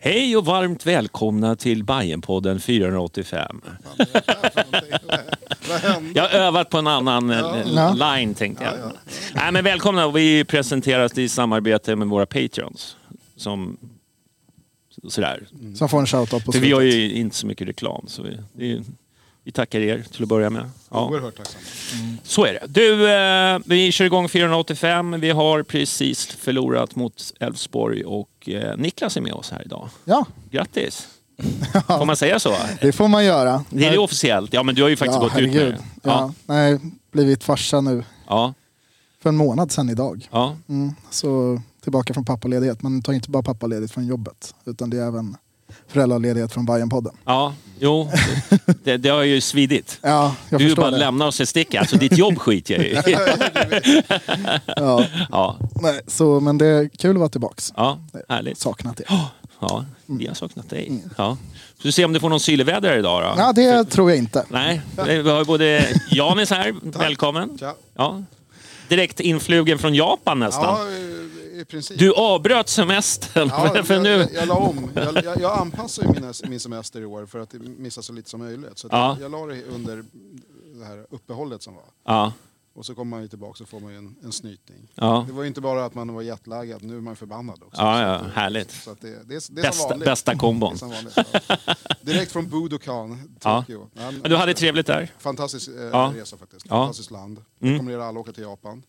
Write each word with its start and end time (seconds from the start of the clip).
Hej 0.00 0.36
och 0.36 0.44
varmt 0.44 0.86
välkomna 0.86 1.56
till 1.56 1.84
Bajenpodden 1.84 2.60
485. 2.60 3.60
Vad 5.68 5.80
hände? 5.80 6.10
Jag 6.14 6.22
har 6.22 6.30
övat 6.30 6.70
på 6.70 6.78
en 6.78 6.86
annan 6.86 7.30
eh, 7.30 7.38
Ja. 7.74 7.92
line 8.16 8.34
tänkte 8.34 8.64
jag. 8.64 8.92
Nej, 9.34 9.52
men 9.52 9.64
välkomna, 9.64 10.10
vi 10.10 10.44
presenteras 10.44 11.18
i 11.18 11.28
samarbete 11.28 11.96
med 11.96 12.08
våra 12.08 12.26
patreons. 12.26 12.96
Som 13.36 13.76
sådär. 15.08 15.46
Som 15.74 15.88
får 15.88 16.00
en 16.00 16.06
shoutout 16.06 16.44
på 16.44 16.52
För 16.52 16.60
vi 16.60 16.72
har 16.72 16.80
slutet. 16.80 17.00
ju 17.00 17.12
inte 17.12 17.36
så 17.36 17.46
mycket 17.46 17.68
reklam. 17.68 18.04
Så 18.06 18.22
vi, 18.22 18.38
det 18.52 18.72
är, 18.72 18.82
vi 19.48 19.52
tackar 19.52 19.80
er 19.80 20.04
till 20.12 20.22
att 20.22 20.28
börja 20.28 20.50
med. 20.50 20.70
Ja. 20.90 21.08
Oerhört 21.08 21.36
tacksam. 21.36 21.60
Så 22.22 22.44
är 22.44 22.52
det. 22.52 22.66
Du, 22.68 23.12
eh, 23.12 23.58
vi 23.64 23.92
kör 23.92 24.04
igång 24.04 24.28
485. 24.28 25.20
Vi 25.20 25.30
har 25.30 25.62
precis 25.62 26.26
förlorat 26.26 26.96
mot 26.96 27.32
Elfsborg 27.40 28.04
och 28.04 28.48
eh, 28.48 28.76
Niklas 28.76 29.16
är 29.16 29.20
med 29.20 29.32
oss 29.32 29.50
här 29.50 29.62
idag. 29.64 29.88
Ja, 30.04 30.26
Grattis! 30.50 31.08
Får 31.86 32.04
man 32.04 32.16
säga 32.16 32.38
så? 32.38 32.54
det 32.80 32.92
får 32.92 33.08
man 33.08 33.24
göra. 33.24 33.64
Det 33.70 33.86
är 33.86 33.90
det 33.92 33.98
officiellt. 33.98 34.52
Ja, 34.52 34.62
men 34.62 34.74
du 34.74 34.82
har 34.82 34.88
ju 34.88 34.96
faktiskt 34.96 35.16
ja, 35.16 35.28
gått 35.28 35.38
ut 35.38 35.42
med 35.42 35.52
herregud. 35.54 35.74
det. 35.74 35.80
Ja. 36.02 36.10
Ja. 36.46 36.54
Nej, 36.54 36.78
blivit 37.12 37.44
farsa 37.44 37.80
nu 37.80 38.04
Ja. 38.28 38.54
för 39.22 39.28
en 39.28 39.36
månad 39.36 39.72
sedan 39.72 39.90
idag. 39.90 40.28
ja. 40.30 40.56
Mm, 40.68 40.92
så 41.10 41.60
tillbaka 41.82 42.14
från 42.14 42.24
pappaledighet. 42.24 42.82
Men 42.82 43.02
tar 43.02 43.12
inte 43.12 43.30
bara 43.30 43.42
pappaledighet 43.42 43.92
från 43.92 44.06
jobbet. 44.06 44.54
Utan 44.64 44.90
det 44.90 44.96
är 44.98 45.06
även 45.06 45.36
föräldraledighet 45.88 46.52
från 46.52 46.66
Bajenpodden. 46.66 47.12
Ja, 47.24 47.54
jo. 47.78 48.10
Det, 48.84 48.96
det 48.96 49.08
har 49.08 49.22
ju 49.22 49.40
svidit. 49.40 49.98
Ja, 50.02 50.34
jag 50.48 50.60
Du 50.60 50.74
bara 50.74 50.90
det. 50.90 50.98
lämnar 50.98 51.26
oss 51.26 51.40
ett 51.40 51.48
stick. 51.48 51.74
Alltså 51.74 51.96
ditt 51.96 52.18
jobb 52.18 52.38
skiter 52.38 52.74
jag 52.74 52.84
i. 52.84 52.94
Ja, 54.76 55.04
Ja, 55.30 55.56
nej, 55.82 56.00
så, 56.06 56.40
men 56.40 56.58
det 56.58 56.66
är 56.66 56.88
kul 56.88 57.10
att 57.16 57.18
vara 57.18 57.28
tillbaks. 57.28 57.72
ja 57.76 57.98
härligt. 58.28 58.58
Saknat 58.58 58.96
det. 58.96 59.04
Ja, 59.60 59.84
vi 60.06 60.26
har 60.26 60.34
saknat 60.34 60.70
dig. 60.70 61.02
Ja. 61.16 61.36
Så 61.76 61.82
vi 61.88 61.92
ser 61.92 62.04
om 62.04 62.12
du 62.12 62.20
får 62.20 62.28
någon 62.28 62.40
sylväder 62.40 62.98
idag 62.98 63.22
då. 63.22 63.34
Ja, 63.42 63.52
det 63.52 63.84
tror 63.84 64.10
jag 64.10 64.18
inte. 64.18 64.44
Nej, 64.48 64.80
vi 65.06 65.30
har 65.30 65.38
ju 65.38 65.44
både 65.44 65.88
Janis 66.10 66.50
här, 66.50 66.74
välkommen. 66.98 67.58
Ja. 67.96 68.22
Direkt 68.88 69.20
influgen 69.20 69.78
från 69.78 69.94
Japan 69.94 70.38
nästan. 70.38 70.64
Ja, 70.64 70.78
i 71.58 71.64
princip. 71.64 71.98
Du 71.98 72.12
avbröt 72.12 72.68
semestern. 72.68 73.48
ja, 73.48 73.82
för 73.84 73.94
jag, 73.94 74.02
nu... 74.02 74.08
jag, 74.10 74.32
jag 74.34 74.48
la 74.48 74.54
om. 74.54 74.90
Jag, 74.94 75.24
jag, 75.24 75.40
jag 75.40 75.58
anpassar 75.58 76.02
ju 76.02 76.08
mina, 76.08 76.32
min 76.48 76.60
semester 76.60 77.00
i 77.00 77.04
år 77.04 77.26
för 77.26 77.38
att 77.38 77.52
missa 77.52 78.02
så 78.02 78.12
lite 78.12 78.30
som 78.30 78.40
möjligt. 78.40 78.78
Så 78.78 78.88
Ja. 78.90 79.16
jag, 79.20 79.24
jag 79.24 79.30
la 79.30 79.46
det 79.46 79.64
under 79.64 80.04
det 80.74 80.84
här 80.84 81.06
uppehållet 81.10 81.62
som 81.62 81.74
var. 81.74 81.84
Ja, 82.04 82.32
Och 82.74 82.86
så 82.86 82.94
kommer 82.94 83.10
man 83.10 83.22
ju 83.22 83.28
tillbaka 83.28 83.56
så 83.56 83.66
får 83.66 83.80
man 83.80 83.94
en, 83.96 84.16
en 84.24 84.32
snytning. 84.32 84.88
ja. 84.94 85.24
Det 85.26 85.32
var 85.32 85.42
ju 85.42 85.48
inte 85.48 85.60
bara 85.60 85.84
att 85.84 85.94
man 85.94 86.14
var 86.14 86.22
jetlaggad, 86.22 86.82
nu 86.82 86.96
är 86.96 87.00
man 87.00 87.16
förbannad 87.16 87.62
också. 87.62 87.80
Ja, 87.82 88.02
ja, 88.02 88.08
det- 88.22 88.30
härligt. 88.34 88.70
Så 88.70 88.96
det, 89.00 89.08
det, 89.10 89.24
det 89.28 89.40
som 89.40 89.54
Bästa, 89.54 89.96
bästa 89.96 90.32
Det 90.32 90.38
kombon. 90.38 90.76
vanligt 90.80 91.16
ja. 91.48 91.56
Direkt 92.00 92.32
från 92.32 92.48
Budokan. 92.48 93.36
Tokyo. 93.40 93.88
Ja. 93.94 94.10
Men 94.10 94.30
du 94.30 94.36
hade 94.36 94.54
trevligt 94.54 94.86
där. 94.86 95.12
Fantastisk 95.18 95.68
eh, 95.68 96.10
resa 96.12 96.36
faktiskt. 96.36 96.68
Fantastiskt 96.68 97.10
land. 97.10 97.42
Mm. 97.60 97.72
Rekommenderar 97.74 98.02
alla 98.02 98.20
att 98.20 98.26
åka 98.26 98.32
till 98.32 98.42
Japan. 98.42 98.82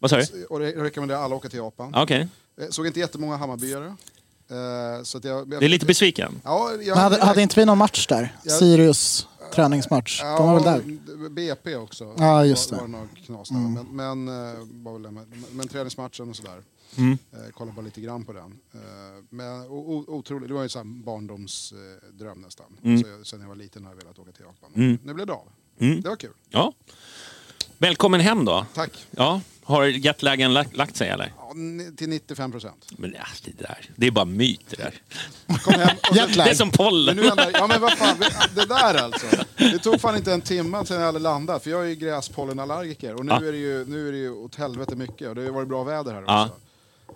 Vad 0.00 0.10
sa 0.10 0.16
du? 0.16 0.44
Och 0.44 0.62
jag 0.62 0.84
rekommenderar 0.84 1.18
alla 1.18 1.34
att 1.34 1.38
åka 1.38 1.48
till 1.48 1.58
Japan. 1.58 1.92
Okej. 1.96 2.28
Eh, 2.60 2.68
Såg 2.70 2.86
inte 2.86 3.00
jättemånga 3.00 3.36
Hammarbyare. 3.36 3.86
Eh, 3.86 5.02
så 5.02 5.18
att 5.18 5.24
jag, 5.24 5.38
jag, 5.38 5.60
Det 5.60 5.66
är 5.66 5.68
lite 5.68 5.86
besviken. 5.86 6.40
Ja, 6.44 6.72
jag, 6.72 6.86
Men 6.86 6.98
hade, 6.98 7.24
hade 7.24 7.42
inte 7.42 7.60
vi 7.60 7.66
någon 7.66 7.78
match 7.78 8.06
där? 8.06 8.36
Ja. 8.42 8.50
Sirius 8.52 9.26
träningsmatch. 9.54 10.20
De 10.22 10.46
var 10.46 10.54
väl 10.54 10.62
där? 10.64 11.28
BP 11.28 11.76
också. 11.76 12.14
Ja, 12.18 12.44
just 12.44 12.70
var, 12.70 12.78
det. 12.78 12.82
var 12.82 12.88
några 12.88 13.06
knas 13.26 13.48
där. 13.48 13.56
Mm. 13.56 13.72
Men, 13.92 14.24
men, 14.24 14.50
eh, 14.52 14.58
var 14.72 14.92
väl 14.92 15.02
där 15.02 15.10
med, 15.10 15.26
men 15.52 15.68
träningsmatchen 15.68 16.30
och 16.30 16.36
sådär. 16.36 16.62
Mm. 16.96 17.18
Kollade 17.54 17.76
bara 17.76 17.82
lite 17.84 18.00
grann 18.00 18.24
på 18.24 18.32
den. 18.32 18.58
Men 19.30 19.60
o, 19.62 19.76
o, 19.76 20.04
otroligt, 20.08 20.48
det 20.48 20.54
var 20.54 20.62
ju 20.62 20.80
en 20.80 21.02
barndomsdröm 21.02 22.40
nästan. 22.40 22.66
Mm. 22.84 23.02
Så 23.02 23.08
jag, 23.08 23.26
sen 23.26 23.40
jag 23.40 23.48
var 23.48 23.54
liten 23.54 23.84
har 23.84 23.90
jag 23.92 23.96
velat 23.96 24.18
åka 24.18 24.32
till 24.32 24.44
Japan. 24.44 24.70
Mm. 24.74 24.98
Nu 25.04 25.14
blev 25.14 25.26
det 25.26 25.32
av. 25.32 25.48
Mm. 25.78 26.00
Det 26.00 26.08
var 26.08 26.16
kul. 26.16 26.32
Ja. 26.48 26.72
Välkommen 27.78 28.20
hem 28.20 28.44
då. 28.44 28.66
Tack. 28.74 29.06
Ja. 29.10 29.40
Har 29.70 29.84
jetlagen 29.84 30.52
lagt, 30.54 30.76
lagt 30.76 30.96
sig 30.96 31.08
eller? 31.08 31.32
Ja, 31.36 31.52
ni- 31.54 31.96
till 31.96 32.08
95 32.08 32.52
procent. 32.52 32.86
Men 32.96 33.12
ja, 33.18 33.26
det 33.44 33.58
där. 33.58 33.90
Det 33.96 34.06
är 34.06 34.10
bara 34.10 34.24
myt 34.24 34.60
det 34.70 34.76
där. 34.76 34.94
Kom 35.58 35.74
hem. 35.74 35.96
Och 36.10 36.16
Jetlag. 36.16 36.44
Det 36.46 36.50
är 36.50 36.54
som 36.54 36.68
men 36.68 36.76
pollen. 36.76 37.16
nu 37.16 37.26
ändrar, 37.26 37.50
ja 37.52 37.66
men 37.66 37.80
vad 37.80 37.92
fan, 37.92 38.16
det 38.54 38.64
där 38.64 38.94
alltså. 39.04 39.26
Det 39.56 39.78
tog 39.78 40.00
fan 40.00 40.16
inte 40.16 40.32
en 40.32 40.40
timme 40.40 40.84
sen 40.86 40.96
jag 40.98 41.06
hade 41.06 41.18
landat. 41.18 41.62
För 41.62 41.70
jag 41.70 41.80
är 41.84 41.88
ju 41.88 41.94
gräspollenallergiker. 41.94 43.14
Och 43.14 43.24
nu, 43.26 43.32
Ja. 43.32 43.38
är 43.48 43.52
det 43.52 43.58
ju, 43.58 43.84
nu 43.86 44.08
är 44.08 44.12
det 44.12 44.18
ju 44.18 44.30
åt 44.30 44.54
helvete 44.54 44.96
mycket. 44.96 45.28
Och 45.28 45.34
det 45.34 45.40
har 45.40 45.46
ju 45.46 45.52
varit 45.54 45.68
bra 45.68 45.84
väder 45.84 46.12
här 46.12 46.24
Ja. 46.26 46.42
också. 46.44 46.56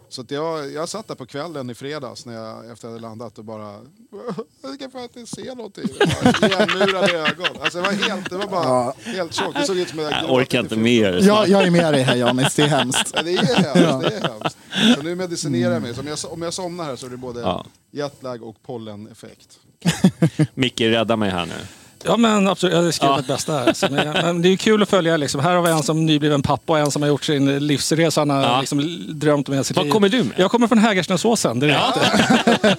Så 0.09 0.21
att 0.21 0.31
jag, 0.31 0.73
jag 0.73 0.89
satt 0.89 1.09
där 1.09 1.15
på 1.15 1.27
kvällen 1.27 1.71
i 1.71 1.75
fredags 1.75 2.27
när 2.27 2.35
jag, 2.35 2.57
efter 2.59 2.73
att 2.73 2.83
jag 2.83 2.91
hade 2.91 3.01
landat 3.01 3.39
och 3.39 3.45
bara... 3.45 3.81
Jag 4.63 4.79
kan 4.79 4.91
fan 4.91 5.03
inte 5.03 5.27
se 5.27 5.55
någonting. 5.55 5.85
Bara 5.99 6.49
Igenmurade 6.49 7.13
ögon. 7.13 7.47
Alltså 7.63 7.79
det 7.79 7.85
var 7.85 7.93
helt, 7.93 8.31
det 8.31 8.37
var 8.37 8.47
bara 8.47 8.65
Ja. 8.65 8.95
helt 9.05 9.35
tjockt. 9.35 9.57
Det 9.57 9.67
såg 9.67 9.77
ut 9.77 9.89
som 9.89 9.99
att 9.99 10.11
Jag 10.11 10.33
orkar 10.33 10.61
inte 10.61 10.77
mer. 10.77 11.21
Jag, 11.23 11.49
jag 11.49 11.63
är 11.67 11.71
med 11.71 11.95
dig 11.95 12.03
här 12.03 12.17
Janis, 12.17 12.55
det 12.55 12.63
är 12.63 12.67
hemskt. 12.69 13.13
Ja, 13.15 13.23
det 13.23 13.33
är 13.35 13.37
hemskt, 13.45 14.11
det 14.11 14.17
är 14.17 14.29
hemskt. 14.33 14.57
Så 14.97 15.03
nu 15.03 15.15
medicinerar 15.15 15.73
jag 15.73 15.83
mig. 15.83 15.95
Så 15.95 16.01
om 16.01 16.07
jag, 16.07 16.19
om 16.31 16.43
jag 16.43 16.55
somnar 16.55 16.85
här 16.85 16.97
så 16.97 17.07
är 17.07 17.11
det 17.11 17.17
både 17.17 17.41
Ja. 17.41 17.67
jetlag 17.91 18.43
och 18.43 18.57
polleneffekt. 18.67 19.59
Micke, 20.55 20.81
rädda 20.81 21.17
mig 21.17 21.31
här 21.31 21.47
nu. 21.47 21.55
Ja 22.07 22.17
men 22.17 22.49
absolut, 22.49 22.75
jag 22.75 22.83
göra 22.85 22.93
Ja. 23.01 23.17
mitt 23.17 23.27
bästa 23.27 23.53
här. 23.53 23.73
Så, 23.73 23.87
men, 23.91 24.09
men 24.13 24.43
det 24.43 24.49
är 24.49 24.57
kul 24.57 24.83
att 24.83 24.89
följa 24.91 25.17
liksom. 25.17 25.41
Här 25.41 25.55
har 25.55 25.63
vi 25.63 25.71
en 25.71 25.83
som 25.83 26.07
nybliven 26.07 26.43
pappa 26.43 26.73
och 26.73 26.79
en 26.79 26.91
som 26.91 27.03
har 27.03 27.09
gjort 27.09 27.25
sin 27.25 27.67
livsresa. 27.67 28.21
Han 28.21 28.31
har 28.31 28.43
Ja. 28.43 28.61
liksom 28.61 29.05
drömt 29.09 29.49
om 29.49 29.55
sitt 29.65 29.77
Vad 29.77 29.85
liv. 29.87 29.93
kommer 29.93 30.09
du 30.09 30.19
med? 30.25 30.33
Jag 30.37 30.51
kommer 30.51 30.67
från 30.67 30.79
Hägersnäsåsen 30.79 31.61
direkt. 31.61 31.79
Ja. 31.97 32.03
Ja. 32.63 32.73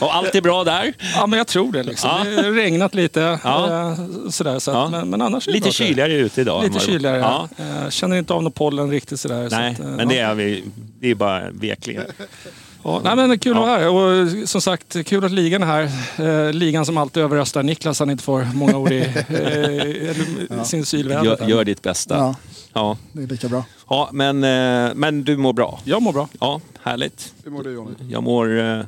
Och 0.00 0.14
allt 0.14 0.34
är 0.34 0.40
bra 0.40 0.64
där? 0.64 0.92
men 1.26 1.36
jag 1.38 1.46
tror 1.46 1.72
det 1.72 1.82
liksom. 1.82 2.10
Ja. 2.24 2.30
Det 2.30 2.42
har 2.48 2.52
regnat 2.52 2.94
lite. 2.94 3.38
Ja. 3.44 3.66
eh, 3.90 3.96
Sådär, 4.30 4.58
så 4.58 4.70
att, 4.70 4.76
Ja. 4.76 4.88
men, 4.88 5.10
men 5.10 5.22
annars 5.22 5.46
Lite 5.46 5.68
jag. 5.68 5.74
kyligare 5.74 6.12
ute 6.12 6.40
idag. 6.40 6.62
Lite 6.62 6.74
var. 6.74 6.80
kyligare. 6.80 7.18
Ja. 7.18 7.48
Ja. 7.56 7.90
Känner 7.90 8.16
inte 8.16 8.32
av 8.32 8.42
någon 8.42 8.52
pollen 8.52 8.90
riktigt 8.90 9.20
sådär. 9.20 9.48
Nej, 9.50 9.74
så 9.76 9.82
att, 9.82 9.88
eh, 9.88 9.96
men 9.96 10.08
det 10.08 10.14
ja. 10.14 10.28
är, 10.30 10.34
vi, 10.34 10.64
det 11.00 11.10
är 11.10 11.14
bara 11.14 11.42
veklingar. 11.50 12.06
Ja, 12.84 13.00
nej, 13.04 13.16
men 13.16 13.38
kul 13.38 13.52
att 13.52 13.58
vara 13.62 13.78
här. 13.78 13.88
Och 14.42 14.48
som 14.48 14.60
sagt, 14.60 15.06
kul 15.06 15.24
att 15.24 15.32
ligan 15.32 15.62
är 15.62 15.66
här. 15.66 16.46
Eh, 16.46 16.52
ligan 16.52 16.86
som 16.86 16.96
alltid 16.96 17.22
överröstar 17.22 17.62
Niklas, 17.62 17.98
han 17.98 18.10
inte 18.10 18.24
får 18.24 18.44
många 18.54 18.76
ord 18.76 18.92
i 18.92 19.00
eh, 20.50 20.62
sin 20.64 20.84
sylväder. 20.86 21.24
Gör, 21.24 21.48
gör 21.48 21.64
ditt 21.64 21.82
bästa. 21.82 22.16
Ja, 22.16 22.34
Ja. 22.72 22.96
det 23.12 23.22
är 23.22 23.26
lika 23.26 23.48
bra. 23.48 23.64
Ja, 23.88 24.08
men, 24.12 24.44
eh, 24.44 24.94
men 24.94 25.24
du 25.24 25.36
mår 25.36 25.52
bra? 25.52 25.80
Jag 25.84 26.02
mår 26.02 26.12
bra. 26.12 26.28
Ja, 26.40 26.60
härligt. 26.82 27.34
Hur 27.44 27.50
mår 27.50 27.62
du 27.62 27.72
Johnny? 27.72 27.94
Jag 28.08 28.22
mår 28.22 28.60
eh, 28.60 28.80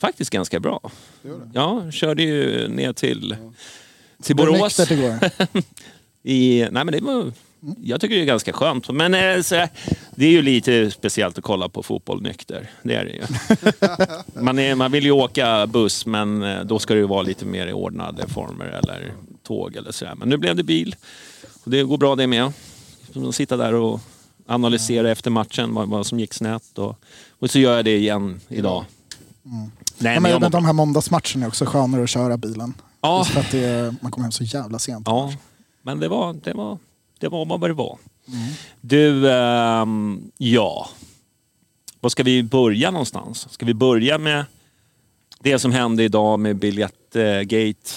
faktiskt 0.00 0.30
ganska 0.30 0.60
bra. 0.60 0.80
Gör 1.22 1.32
det? 1.38 1.50
Ja, 1.54 1.90
körde 1.90 2.22
ju 2.22 2.68
ner 2.68 2.92
till, 2.92 3.36
till 4.22 4.36
Borås. 4.36 4.78
nyktert 4.78 4.90
igår. 4.98 5.14
I, 6.22 6.60
nej, 6.70 6.84
men 6.84 6.92
det 6.92 7.00
var, 7.00 7.32
jag 7.82 8.00
tycker 8.00 8.14
det 8.16 8.22
är 8.22 8.26
ganska 8.26 8.52
skönt. 8.52 8.90
Men 8.90 9.14
eh, 9.14 9.42
så, 9.42 9.54
det 10.14 10.26
är 10.26 10.30
ju 10.30 10.42
lite 10.42 10.90
speciellt 10.90 11.38
att 11.38 11.44
kolla 11.44 11.68
på 11.68 11.82
fotboll 11.82 12.22
nykter. 12.22 12.70
Det 12.82 12.94
är 12.94 13.04
det 13.04 13.10
ju. 13.10 13.22
man, 14.42 14.58
är, 14.58 14.74
man 14.74 14.92
vill 14.92 15.04
ju 15.04 15.10
åka 15.10 15.66
buss, 15.66 16.06
men 16.06 16.42
eh, 16.42 16.60
då 16.60 16.78
ska 16.78 16.94
det 16.94 17.00
ju 17.00 17.06
vara 17.06 17.22
lite 17.22 17.44
mer 17.44 17.66
i 17.66 17.72
ordnade 17.72 18.28
former 18.28 18.64
eller 18.64 19.12
tåg 19.42 19.76
eller 19.76 19.92
sådär. 19.92 20.14
Men 20.14 20.28
nu 20.28 20.36
blev 20.36 20.56
det 20.56 20.62
bil. 20.62 20.96
Och 21.64 21.70
det 21.70 21.82
går 21.82 21.98
bra 21.98 22.16
det 22.16 22.26
med. 22.26 22.52
Sitta 23.32 23.56
där 23.56 23.74
och 23.74 24.00
analysera 24.46 25.10
efter 25.10 25.30
matchen 25.30 25.74
vad, 25.74 25.88
vad 25.88 26.06
som 26.06 26.20
gick 26.20 26.34
snett. 26.34 26.78
Och, 26.78 26.98
och 27.38 27.50
så 27.50 27.58
gör 27.58 27.76
jag 27.76 27.84
det 27.84 27.96
igen 27.96 28.40
idag. 28.48 28.84
Nej, 29.98 30.14
Ja, 30.14 30.20
men 30.20 30.40
men 30.40 30.50
de 30.50 30.64
här 30.64 30.72
måndagsmatcherna 30.72 31.44
är 31.44 31.48
också 31.48 31.64
skönare 31.64 32.02
att 32.02 32.10
köra 32.10 32.36
bilen. 32.36 32.74
Ja. 33.00 33.18
Just 33.18 33.30
för 33.30 33.40
att 33.40 33.50
det 33.50 33.94
man 34.00 34.12
kommer 34.12 34.24
hem 34.24 34.32
så 34.32 34.44
jävla 34.44 34.78
sent. 34.78 35.06
Ja, 35.06 35.32
men 35.82 36.00
det 36.00 36.08
var, 36.08 36.32
det 36.32 36.52
var, 36.54 36.78
det 37.22 37.28
var 37.28 37.44
vad 37.58 37.70
det 37.70 37.74
var. 37.74 37.98
Du, 38.80 39.30
ehm, 39.32 40.30
ja. 40.38 40.88
Var 42.00 42.10
ska 42.10 42.22
vi 42.22 42.42
börja 42.42 42.90
någonstans? 42.90 43.48
Ska 43.52 43.66
vi 43.66 43.74
börja 43.74 44.18
med 44.18 44.44
det 45.38 45.58
som 45.58 45.72
hände 45.72 46.04
idag 46.04 46.40
med 46.40 46.56
biljettgate? 46.56 47.90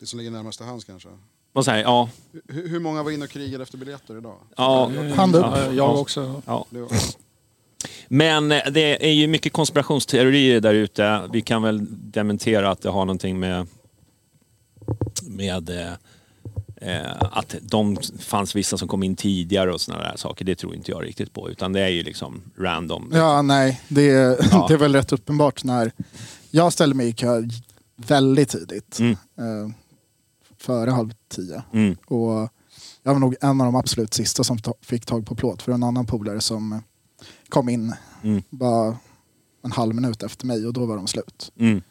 Det 0.00 0.06
som 0.06 0.18
ligger 0.18 0.30
närmast 0.30 0.58
till 0.58 0.66
hands 0.66 0.84
kanske. 0.84 1.08
Vad 1.52 1.64
säger 1.64 1.82
Ja, 1.84 2.08
Hur, 2.48 2.68
hur 2.68 2.80
många 2.80 3.02
var 3.02 3.10
inne 3.10 3.24
och 3.24 3.30
krigade 3.30 3.62
efter 3.62 3.78
biljetter 3.78 4.18
idag? 4.18 4.36
ja, 4.56 4.90
Hand 5.16 5.36
upp. 5.36 5.46
Ja, 5.56 5.72
jag 5.72 6.00
också. 6.00 6.42
ja. 6.46 6.66
Men 8.08 8.52
eh, 8.52 8.62
det 8.72 9.06
är 9.08 9.12
ju 9.12 9.26
mycket 9.26 9.52
konspirationsteorier 9.52 10.60
där 10.60 10.74
ute. 10.74 11.28
Vi 11.32 11.40
kan 11.42 11.62
väl 11.62 11.86
dementera 11.90 12.70
att 12.70 12.82
det 12.82 12.88
har 12.90 13.04
någonting 13.04 13.38
med, 13.40 13.66
med 15.22 15.70
eh, 15.70 15.92
att 17.20 17.54
de 17.62 17.96
fanns 18.18 18.56
vissa 18.56 18.78
som 18.78 18.88
kom 18.88 19.02
in 19.02 19.16
tidigare 19.16 19.72
och 19.72 19.80
sådana 19.80 20.02
där 20.04 20.16
saker. 20.16 20.44
Det 20.44 20.54
tror 20.54 20.74
inte 20.74 20.90
jag 20.90 21.04
riktigt 21.04 21.32
på. 21.32 21.50
Utan 21.50 21.72
det 21.72 21.80
är 21.80 21.88
ju 21.88 22.02
liksom 22.02 22.42
random. 22.58 23.10
Ja, 23.14 23.42
nej. 23.42 23.80
Det 23.88 24.10
är, 24.10 24.36
Ja. 24.50 24.64
det 24.68 24.74
är 24.74 24.78
väl 24.78 24.94
rätt 24.94 25.12
uppenbart 25.12 25.64
när 25.64 25.92
jag 26.50 26.72
ställde 26.72 26.96
mig 26.96 27.08
i 27.08 27.12
kö 27.12 27.42
väldigt 27.96 28.48
tidigt. 28.48 28.98
Mm. 28.98 29.12
Eh, 29.12 29.70
före 30.58 30.90
halv 30.90 31.12
tio. 31.28 31.62
Mm. 31.72 31.96
Och 32.06 32.48
jag 33.02 33.12
var 33.12 33.18
nog 33.18 33.36
en 33.40 33.60
av 33.60 33.64
de 33.66 33.76
absolut 33.76 34.14
sista 34.14 34.44
som 34.44 34.58
ta- 34.58 34.74
fick 34.82 35.06
tag 35.06 35.26
på 35.26 35.34
plåt. 35.34 35.62
För 35.62 35.72
en 35.72 35.82
annan 35.82 36.06
polare 36.06 36.40
som 36.40 36.72
eh, 36.72 36.78
kom 37.48 37.68
in 37.68 37.94
Mm. 38.22 38.42
bara 38.50 38.96
en 39.64 39.72
halv 39.72 39.94
minut 39.94 40.22
efter 40.22 40.46
mig 40.46 40.66
och 40.66 40.72
då 40.72 40.86
var 40.86 40.96
de 40.96 41.06
slut. 41.06 41.52
Mm. 41.58 41.82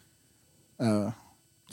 Eh, 0.81 1.12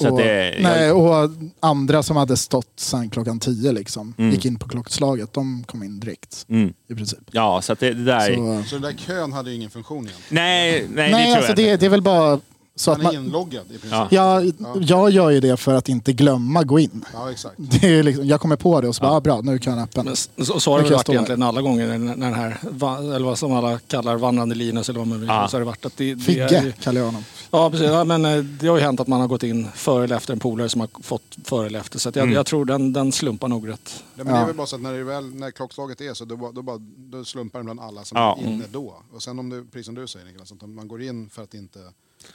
Så 0.01 0.11
och, 0.11 0.19
det- 0.19 0.57
nej, 0.63 0.87
jag- 0.87 0.97
och 1.25 1.31
andra 1.61 2.03
som 2.03 2.17
hade 2.17 2.37
stått 2.37 2.73
sen 2.77 3.11
klockan 3.11 3.41
tio 3.41 3.73
liksom, 3.73 4.15
Mm. 4.19 4.31
gick 4.31 4.45
in 4.45 4.59
på 4.59 4.69
klockslaget, 4.69 5.33
de 5.33 5.65
kom 5.67 5.83
in 5.83 6.01
direkt 6.01 6.47
Mm. 6.49 6.73
i 6.91 6.95
princip. 6.95 7.19
Ja, 7.31 7.63
så 7.63 7.73
att 7.73 7.81
det, 7.81 7.93
det 7.95 8.05
där... 8.05 8.35
Så, 8.35 8.69
så 8.69 8.75
den 8.75 8.83
där 8.83 8.93
kön 8.93 9.33
hade 9.33 9.51
ju 9.51 9.57
ingen 9.57 9.71
funktion 9.71 9.99
egentligen. 10.09 10.45
Nej, 10.45 10.87
nej, 10.95 11.13
nej, 11.13 11.21
det 11.21 11.27
tror 11.27 11.37
alltså 11.37 11.51
jag 11.51 11.57
det, 11.57 11.63
inte. 11.63 11.77
det 11.77 11.87
är 11.87 11.91
väl 11.91 12.03
bara 12.03 12.41
så 12.79 12.91
att 12.91 13.03
Man 13.03 13.07
är 13.15 13.19
man... 13.19 13.25
inloggad 13.27 13.65
i 13.67 13.69
princip. 13.69 13.91
Ja. 13.93 14.09
Ja, 14.11 14.43
Ja, 14.43 14.77
jag 14.81 15.11
gör 15.11 15.31
ju 15.31 15.41
det 15.41 15.57
för 15.57 15.75
att 15.75 15.89
inte 15.89 16.13
glömma 16.13 16.63
gå 16.63 16.79
in. 16.79 17.05
exakt. 17.33 17.55
Det 17.59 17.87
är 17.99 18.03
liksom, 18.03 18.27
jag 18.27 18.41
kommer 18.41 18.57
på 18.57 18.81
det 18.81 18.89
och 18.89 18.97
så 18.97 19.03
bara, 19.03 19.13
ah, 19.13 19.21
bra, 19.21 19.41
nu 19.41 19.55
är 19.55 19.59
kön 19.59 19.79
öppen. 19.79 20.05
Men 20.37 20.47
så, 20.47 20.61
så 20.61 20.71
har 20.71 20.79
det 20.79 20.83
kan 20.85 20.91
jag 20.91 20.97
varit 20.99 21.09
här. 21.09 21.15
egentligen 21.15 21.43
alla 21.43 21.63
gånger 21.63 21.87
när, 21.87 21.99
när 21.99 22.27
den 22.27 22.35
här, 22.35 22.59
va- 22.63 22.99
eller 22.99 23.27
vad 23.27 23.39
som 23.39 23.53
alla 23.53 23.79
kallar 23.79 24.17
vandrande 24.17 24.55
Linus 24.55 24.89
eller 24.89 24.99
vad 24.99 25.09
man 25.09 25.21
vill. 25.21 25.29
Ja. 25.29 25.49
Så 25.49 25.55
har 25.57 25.61
det 25.61 25.65
varit 25.67 25.87
att 25.87 25.97
det, 25.97 26.15
det 26.15 26.21
är 26.21 26.25
Figge 26.49 26.63
ju- 26.65 26.73
kallar 26.73 27.01
jag 27.01 27.07
honom. 27.07 27.25
Ja, 27.51 27.71
precis. 27.71 27.87
Ja, 27.87 28.05
men 28.05 28.25
eh, 28.25 28.37
det 28.39 28.67
har 28.69 28.77
ju 28.77 28.83
hänt 28.83 29.01
att 29.01 29.07
man 29.07 29.21
har 29.21 29.29
gått 29.29 29.43
in 29.43 29.69
före 29.75 30.05
eller 30.05 30.17
efter 30.17 30.33
en 30.33 30.39
polare 30.39 30.69
som 30.69 30.81
har 30.81 30.89
fått 31.03 31.23
före 31.45 31.67
eller 31.67 31.79
efter. 31.81 31.99
Så 31.99 32.09
att 32.09 32.17
jag, 32.17 32.23
Mm. 32.23 32.35
jag 32.35 32.47
tror 32.47 32.65
den, 32.65 32.93
den 32.93 33.13
slumpar 33.13 33.49
nog 33.49 33.69
rätt. 33.69 34.05
Ja, 34.15 34.25
men 34.25 34.27
Det 34.27 34.33
är 34.33 34.41
Ja. 34.41 34.47
väl 34.47 34.57
bara 34.57 34.67
så 34.67 34.77
att 34.77 34.83
när, 34.83 34.93
det 34.93 35.05
väl, 35.05 35.35
när 35.35 35.51
klockslaget 35.51 36.01
är 36.01 36.15
så 36.15 36.25
då, 36.25 36.51
då, 36.55 36.63
bara, 36.63 36.79
då 36.97 37.25
slumpar 37.25 37.59
den 37.59 37.67
bland 37.67 37.81
alla 37.81 38.05
som 38.05 38.19
Ja. 38.19 38.39
är 38.43 38.47
inne 38.49 38.65
då. 38.73 38.95
Och 39.15 39.23
sen 39.23 39.39
om 39.39 39.49
du, 39.51 39.65
precis 39.65 39.87
som 39.87 39.95
du 39.95 40.07
säger 40.07 40.27
Niklas, 40.27 40.53
att 40.53 40.69
man 40.69 40.89
går 40.89 41.03
in 41.03 41.29
för 41.31 41.43
att 41.43 41.55
inte... 41.55 41.79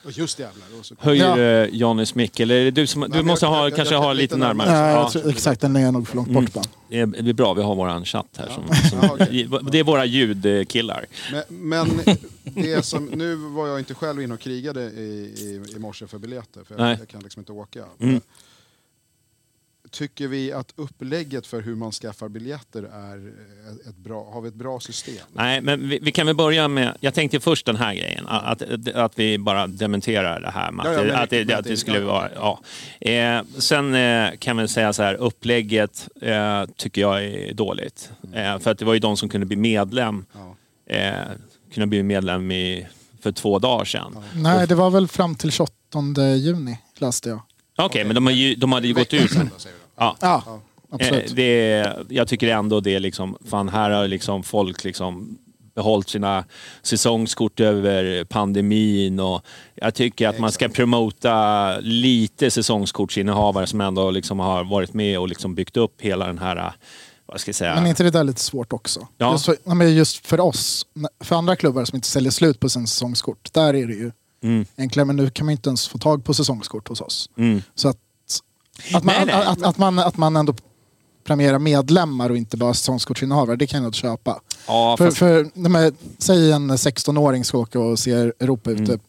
Och 0.05 0.11
just 0.11 0.39
jävlar. 0.39 0.67
Och 0.79 0.85
så, 0.85 0.95
Höjer 0.99 1.37
Ja. 1.37 1.63
eh, 1.63 1.69
Johnnys 1.75 2.15
mick, 2.15 2.39
eller 2.39 2.55
är 2.55 2.65
det 2.65 2.71
du 2.71 2.87
som... 2.87 3.01
Du 3.01 3.07
men 3.09 3.25
måste 3.25 3.45
jag- 3.45 3.51
ha, 3.53 3.63
jag- 3.69 3.75
kanske 3.75 3.95
jag- 3.95 4.01
ha 4.01 4.13
lite 4.13 4.21
lite 4.21 4.37
närmare. 4.37 4.69
närmare. 4.71 4.93
Nej, 4.93 5.01
Ja. 5.03 5.11
tror, 5.11 5.29
exakt, 5.29 5.61
den 5.61 5.75
är 5.75 5.91
nog 5.91 6.07
för 6.07 6.15
långt 6.15 6.29
Mm. 6.29 6.43
bort 6.45 6.53
bara. 6.53 6.63
Det 6.89 6.99
är, 6.99 7.05
det 7.05 7.29
är 7.29 7.33
bra, 7.33 7.53
vi 7.53 7.61
har 7.61 7.75
våran 7.75 8.05
chatt 8.05 8.25
här. 8.37 8.49
Som, 8.49 8.63
Ja, 9.01 9.09
okej. 9.13 9.47
som, 9.49 9.69
det 9.71 9.79
är 9.79 9.83
våra 9.83 10.05
ljudkillar. 10.05 11.05
Men, 11.31 11.43
men 11.49 12.01
det 12.43 12.85
som, 12.85 13.05
nu 13.05 13.35
var 13.35 13.67
jag 13.67 13.79
inte 13.79 13.93
själv 13.93 14.21
inne 14.21 14.33
och 14.33 14.39
krigade 14.39 14.81
i, 14.83 15.33
i, 15.37 15.73
i 15.75 15.79
morse 15.79 16.07
för 16.07 16.17
biljetter, 16.17 16.63
för 16.63 16.77
Nej. 16.77 16.89
jag, 16.91 16.99
jag 16.99 17.07
kan 17.07 17.21
liksom 17.21 17.39
inte 17.39 17.51
åka. 17.51 17.83
Mm. 17.99 18.21
Tycker 19.91 20.27
vi 20.27 20.51
att 20.51 20.73
upplägget 20.75 21.47
för 21.47 21.61
hur 21.61 21.75
man 21.75 21.91
skaffar 21.91 22.29
biljetter 22.29 22.83
är 22.83 23.17
ett, 23.71 23.87
ett 23.87 23.95
bra, 23.97 24.31
har 24.33 24.41
vi 24.41 24.47
ett 24.47 24.53
bra 24.53 24.79
system? 24.79 25.15
Nej, 25.33 25.61
men 25.61 25.89
vi, 25.89 25.99
vi 26.01 26.11
kan 26.11 26.25
väl 26.27 26.35
börja 26.35 26.67
med... 26.67 26.97
Jag 26.99 27.13
tänkte 27.13 27.39
först 27.39 27.65
den 27.65 27.75
här 27.75 27.93
grejen. 27.93 28.27
Att, 28.27 28.61
att, 28.61 28.87
att 28.95 29.19
vi 29.19 29.37
bara 29.37 29.67
dementerar 29.67 30.39
det 30.41 30.49
här 30.51 30.71
med 30.71 30.85
att, 30.85 30.91
Ja, 30.93 30.97
ja, 30.97 31.03
det, 31.03 31.11
men- 31.11 31.21
att, 31.23 31.29
det, 31.29 31.45
men 31.45 31.57
att 31.57 31.63
det 31.63 31.69
det- 31.69 31.77
skulle 31.77 31.99
ja. 31.99 32.05
vara... 32.05 32.29
Ja. 32.35 32.59
Eh, 33.11 33.43
sen 33.57 33.95
eh, 33.95 34.29
kan 34.39 34.55
man 34.55 34.67
säga 34.67 34.93
så 34.93 35.03
här, 35.03 35.15
upplägget 35.15 36.07
eh, 36.21 36.65
tycker 36.77 37.01
jag 37.01 37.23
är 37.25 37.53
dåligt. 37.53 38.11
Eh, 38.33 38.59
för 38.59 38.71
att 38.71 38.77
det 38.77 38.85
var 38.85 38.93
ju 38.93 38.99
de 38.99 39.17
som 39.17 39.29
kunde 39.29 39.45
bli 39.47 39.55
medlem. 39.57 40.25
Ja. 40.33 40.55
Eh, 40.95 41.13
kunde 41.73 41.87
bli 41.87 42.03
medlem 42.03 42.51
i, 42.51 42.87
för 43.21 43.31
två 43.31 43.59
dagar 43.59 43.85
sedan. 43.85 44.17
Nej, 44.35 44.67
det 44.67 44.75
var 44.75 44.89
väl 44.89 45.07
fram 45.07 45.35
till 45.35 45.51
28 45.51 45.73
juni 46.35 46.77
läste 46.97 47.29
jag. 47.29 47.39
Okej, 47.77 48.03
men 48.05 48.15
de, 48.15 48.25
har 48.25 48.33
ju, 48.33 48.55
de 48.55 48.71
hade 48.71 48.87
ju 48.87 48.93
gått 48.93 49.13
ut. 49.13 49.31
Ja. 50.01 50.17
Ja, 50.21 50.59
absolut. 50.91 51.29
Eh, 51.29 51.35
det, 51.35 51.95
jag 52.09 52.27
tycker 52.27 52.47
ändå 52.47 52.79
det 52.79 52.95
är 52.95 52.99
liksom, 52.99 53.37
fan 53.45 53.69
här 53.69 53.89
har 53.89 54.07
liksom 54.07 54.43
folk 54.43 54.83
liksom 54.83 55.37
behållit 55.75 56.09
sina 56.09 56.45
säsongskort 56.81 57.59
över 57.59 58.23
pandemin 58.23 59.19
och 59.19 59.41
jag 59.75 59.93
tycker 59.93 60.27
att 60.27 60.39
man 60.39 60.51
ska 60.51 60.69
promota 60.69 61.77
lite 61.79 62.51
säsongskortsinnehavare 62.51 63.67
som 63.67 63.81
ändå 63.81 64.11
liksom 64.11 64.39
har 64.39 64.63
varit 64.63 64.93
med 64.93 65.19
och 65.19 65.27
liksom 65.27 65.55
byggt 65.55 65.77
upp 65.77 66.01
hela 66.01 66.27
den 66.27 66.37
här, 66.37 66.73
vad 67.25 67.41
ska 67.41 67.49
jag 67.49 67.55
säga? 67.55 67.75
Men 67.75 67.85
är 67.85 67.89
inte 67.89 68.03
det 68.03 68.11
där 68.11 68.23
lite 68.23 68.41
svårt 68.41 68.73
också? 68.73 69.07
Ja. 69.17 69.31
Just, 69.31 69.45
för, 69.45 69.83
just 69.83 70.27
för 70.27 70.39
oss, 70.39 70.85
för 71.23 71.35
andra 71.35 71.55
klubbar 71.55 71.85
som 71.85 71.95
inte 71.95 72.07
säljer 72.07 72.31
slut 72.31 72.59
på 72.59 72.69
sin 72.69 72.87
säsongskort, 72.87 73.53
där 73.53 73.73
är 73.73 73.87
det 73.87 73.93
ju 73.93 74.11
Mm, 74.43 74.65
enklare. 74.77 75.05
Men 75.05 75.15
nu 75.15 75.29
kan 75.29 75.45
man 75.45 75.51
inte 75.51 75.69
ens 75.69 75.87
få 75.87 75.97
tag 75.97 76.25
på 76.25 76.33
säsongskort 76.33 76.87
hos 76.87 77.01
oss. 77.01 77.29
mm. 77.37 77.61
Så 77.75 77.89
att, 77.89 77.97
att, 78.93 79.03
man, 79.03 79.15
Nej, 79.15 79.25
nej. 79.25 79.35
Att, 79.35 79.47
att, 79.47 79.63
att, 79.63 79.77
man, 79.77 79.99
att 79.99 80.17
man 80.17 80.35
ändå 80.35 80.53
premierar 81.23 81.59
medlemmar 81.59 82.29
och 82.29 82.37
inte 82.37 82.57
bara 82.57 82.73
säsongskortsinnehavare, 82.73 83.55
det 83.55 83.67
kan 83.67 83.83
jag 83.83 83.93
köpa. 83.93 84.39
Ja, 84.67 84.95
för, 84.97 85.05
fast, 85.05 85.17
för, 85.17 85.49
nej, 85.53 85.91
säg 86.17 86.51
en 86.51 86.71
16-åring 86.71 87.43
ska 87.45 87.57
åka 87.57 87.79
och 87.79 87.99
se 87.99 88.11
Europa 88.11 88.71
ute, 88.71 88.81
Mm. 88.83 88.99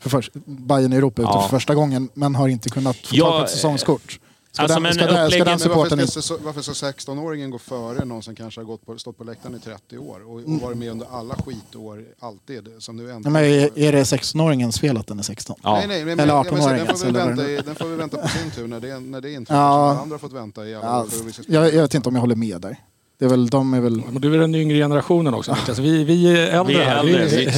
för 0.00 0.10
först, 0.10 0.32
Bayern 0.44 0.92
i 0.92 0.96
Europa 0.96 1.22
ute 1.22 1.30
Ja. 1.34 1.42
för 1.42 1.48
första 1.48 1.74
gången, 1.74 2.08
men 2.14 2.34
har 2.34 2.48
inte 2.48 2.68
kunnat 2.70 2.96
få 2.96 3.16
Ja, 3.16 3.24
tag 3.26 3.38
på 3.38 3.44
ett 3.44 3.50
säsongskort. 3.50 4.20
Ska, 4.56 4.62
alltså, 4.62 4.74
den, 4.74 4.82
men 4.82 4.94
ska, 4.94 5.06
den, 5.06 5.30
ska 5.30 5.44
den 5.44 5.58
supporten 5.58 5.98
varför 5.98 6.20
ska, 6.20 6.36
varför 6.42 6.62
ska 6.62 6.72
16-åringen 6.72 7.50
gå 7.50 7.58
före 7.58 8.04
någon 8.04 8.22
som 8.22 8.34
kanske 8.34 8.60
har 8.60 8.64
gått 8.66 8.86
på, 8.86 8.98
stått 8.98 9.18
på 9.18 9.24
läktaren 9.24 9.56
i 9.56 9.58
30 9.58 9.98
år 9.98 10.20
och, 10.26 10.34
och 10.34 10.42
varit 10.60 10.78
med 10.78 10.90
under 10.90 11.06
alla 11.10 11.34
skitår 11.34 12.04
alltid? 12.18 12.68
Som 12.78 12.96
nu 12.96 13.02
Nej, 13.02 13.12
äntligen 13.12 13.32
men 13.32 13.44
är, 13.44 13.78
är 13.78 13.92
det 13.92 14.02
16-åringens 14.02 14.80
fel 14.80 14.96
att 14.96 15.06
den 15.06 15.18
är 15.18 15.22
16? 15.22 15.56
ja. 15.62 15.72
Nej, 15.72 15.86
nej, 15.88 16.04
men, 16.04 16.20
Eller 16.20 16.34
jag 16.34 16.44
vill 16.44 16.62
säga, 16.62 16.84
18-åringen, 16.84 17.36
den, 17.36 17.64
den 17.66 17.74
får 17.74 17.86
vi 17.86 17.96
vänta 17.96 18.16
på 18.16 18.28
sin 18.28 18.50
tur 18.50 18.66
när 18.68 18.80
det, 18.80 19.00
när 19.00 19.20
det 19.20 19.32
inträffar. 19.38 19.60
Ja. 19.60 19.98
Andra 20.02 20.14
har 20.14 20.18
fått 20.18 20.32
vänta 20.32 20.66
i 20.66 20.74
alla 20.74 20.86
Ja, 20.86 21.00
år. 21.02 21.08
jag, 21.46 21.74
jag 21.74 21.82
vet 21.82 21.94
inte 21.94 22.08
om 22.08 22.14
jag 22.14 22.20
håller 22.20 22.36
med 22.36 22.60
där. 22.60 22.76
Det 23.18 23.24
är 23.24 23.28
väl, 23.28 23.46
de 23.46 23.74
är 23.74 23.80
väl... 23.80 24.02
Men 24.10 24.20
du 24.22 24.34
är 24.34 24.38
den 24.38 24.54
yngre 24.54 24.76
generationen 24.78 25.34
också 25.34 25.54
Niklas. 25.60 25.78
Vi, 25.78 26.04
vi 26.04 26.26
är 26.40 26.46
äldre 26.60 26.74
Vi 26.74 26.80
är 26.80 26.84
här. 26.84 26.98
äldre. 26.98 27.24
Vi- 27.26 27.50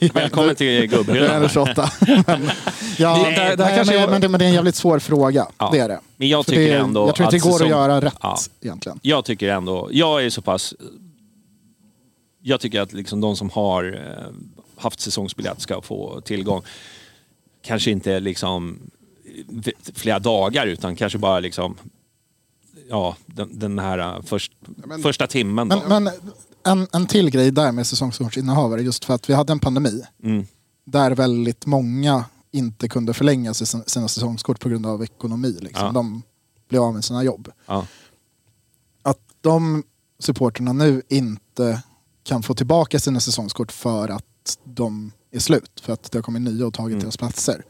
ja. 0.00 0.08
Välkommen 0.14 0.54
till 0.56 0.66
Jag 0.66 0.76
är 0.76 0.86
gubbhyllan. 0.86 1.48
28. 1.52 1.90
men, 2.26 2.50
ja, 2.98 3.16
Det- 3.18 3.24
det- 3.24 3.34
det 3.34 3.40
här 3.40 3.56
nej, 3.56 3.76
kanske 3.76 3.94
men, 3.94 4.02
var- 4.02 4.10
men, 4.10 4.20
det, 4.20 4.28
men 4.28 4.38
det 4.38 4.44
är 4.44 4.48
en 4.48 4.54
jävligt 4.54 4.74
svår 4.74 4.98
fråga. 4.98 5.46
Ja. 5.58 5.70
Det 5.72 5.78
är 5.78 5.88
det. 5.88 6.00
Men 6.16 6.28
jag 6.28 6.46
tycker 6.46 6.60
det, 6.60 6.78
ändå 6.78 7.06
jag 7.06 7.14
tror 7.14 7.24
inte 7.26 7.36
att 7.36 7.42
det 7.42 7.48
går 7.50 7.58
säsong- 7.58 7.64
att 7.64 7.70
göra 7.70 8.00
rätt 8.00 8.14
Ja. 8.22 8.36
egentligen. 8.60 8.98
Jag 9.02 9.24
tycker 9.24 9.48
ändå, 9.48 9.88
jag 9.92 10.24
är 10.24 10.30
så 10.30 10.42
pass... 10.42 10.74
Jag 12.42 12.60
tycker 12.60 12.80
att 12.80 12.92
liksom 12.92 13.20
de 13.20 13.36
som 13.36 13.50
har 13.50 13.84
eh, 14.18 14.32
haft 14.82 15.00
säsongsbiljett 15.00 15.60
ska 15.60 15.82
få 15.82 16.20
tillgång. 16.20 16.62
Kanske 17.62 17.90
inte 17.90 18.20
liksom 18.20 18.78
flera 19.94 20.18
dagar 20.18 20.66
utan 20.66 20.96
kanske 20.96 21.18
bara 21.18 21.40
liksom... 21.40 21.76
Ja, 22.88 23.16
den, 23.26 23.58
den 23.58 23.78
här 23.78 23.98
eh, 24.16 24.22
först, 24.22 24.52
men- 24.76 25.02
första 25.02 25.26
timmen. 25.26 25.68
Men, 25.68 25.80
men 25.88 26.10
en, 26.66 26.86
en 26.92 27.06
till 27.06 27.30
grej 27.30 27.50
där 27.50 27.72
med 27.72 27.86
säsongskortsinnehavare, 27.86 28.82
just 28.82 29.04
för 29.04 29.14
att 29.14 29.30
vi 29.30 29.34
hade 29.34 29.52
en 29.52 29.58
pandemi 29.60 30.02
Mm. 30.22 30.46
där 30.84 31.10
väldigt 31.10 31.66
många 31.66 32.24
inte 32.52 32.88
kunde 32.88 33.14
förlänga 33.14 33.54
sina 33.54 34.08
säsongskort 34.08 34.60
på 34.60 34.68
grund 34.68 34.86
av 34.86 35.02
ekonomi. 35.02 35.56
Liksom. 35.60 35.86
Ja. 35.86 35.92
De 35.92 36.22
blev 36.68 36.82
av 36.82 36.94
med 36.94 37.04
sina 37.04 37.22
jobb. 37.24 37.48
Ja. 37.66 37.86
Att 39.02 39.18
de 39.40 39.82
supporterna 40.18 40.72
nu 40.72 41.02
inte 41.08 41.82
kan 42.22 42.42
få 42.42 42.54
tillbaka 42.54 42.98
sina 43.00 43.20
säsongskort 43.20 43.72
för 43.72 44.08
att 44.08 44.58
de 44.64 45.12
är 45.32 45.38
slut. 45.38 45.80
För 45.82 45.92
att 45.92 46.10
det 46.12 46.18
har 46.18 46.22
kommit 46.22 46.42
nya 46.42 46.66
och 46.66 46.74
tagit 46.74 46.92
Mm. 46.92 47.00
deras 47.00 47.16
platser. 47.16 47.64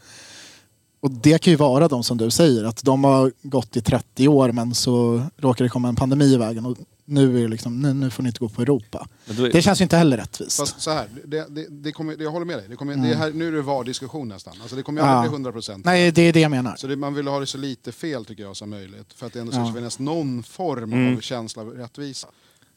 Och 1.01 1.11
det 1.11 1.39
kan 1.39 1.51
ju 1.51 1.57
vara 1.57 1.89
de 1.89 2.05
som 2.05 2.19
du 2.19 2.31
säger, 2.31 2.65
att 2.65 2.85
de 2.85 3.05
har 3.05 3.33
gått 3.43 3.77
i 3.77 3.81
30 3.81 4.29
år 4.29 4.53
men 4.53 4.75
så 4.75 5.23
råkar 5.37 5.65
det 5.65 5.69
komma 5.69 5.89
en 5.89 5.97
pandemi 5.97 6.25
i 6.25 6.37
vägen 6.37 6.67
och 6.67 6.77
nu, 7.05 7.39
är 7.39 7.43
det 7.43 7.49
liksom, 7.49 7.81
nu, 7.83 7.93
nu 7.95 8.11
får 8.11 8.23
ni 8.23 8.27
inte 8.29 8.39
gå 8.41 8.49
på 8.49 8.63
Europa. 8.63 9.09
Är- 9.29 9.53
Det 9.53 9.63
känns 9.63 9.81
ju 9.81 9.83
inte 9.83 9.97
heller 9.97 10.17
rättvist. 10.17 10.57
Fast 10.57 10.81
så 10.81 10.91
här, 10.91 11.09
det, 11.25 11.47
det, 11.51 11.67
det 11.71 11.93
kommer, 11.93 12.17
jag 12.23 12.31
håller 12.31 12.47
med 12.47 12.59
dig. 12.59 12.67
Det 12.69 12.77
kommer, 12.77 12.97
det 12.97 13.15
här, 13.17 13.31
nu 13.31 13.49
är 13.49 13.53
det 13.53 13.63
VAR-diskussion 13.63 14.29
nästan. 14.29 14.55
Alltså 14.63 14.77
det 14.77 14.83
kommer 14.83 15.01
ju 15.01 15.07
Ja. 15.07 15.13
aldrig 15.13 15.31
bli 15.31 15.35
100 15.35 15.53
procent. 15.53 15.85
Nej, 15.85 16.13
det 16.13 16.23
är 16.23 16.33
det 16.33 16.41
jag 16.41 16.51
menar. 16.51 16.77
Så 16.77 16.87
det, 16.87 16.97
man 16.97 17.15
vill 17.15 17.29
ha 17.29 17.41
det 17.41 17.47
så 17.47 17.59
lite 17.59 17.93
fel 17.93 18.25
tycker 18.25 18.43
jag 18.43 18.57
som 18.57 18.71
möjligt. 18.71 19.13
För 19.15 19.27
att 19.27 19.33
det 19.33 19.41
ändå 19.41 19.53
ska 19.53 19.61
Ja. 19.61 19.73
finnas 19.75 19.99
någon 19.99 20.43
form 20.43 20.93
Mm. 20.93 21.17
av 21.17 21.21
känsla 21.21 21.63
av 21.63 21.69
rättvisa. 21.71 22.29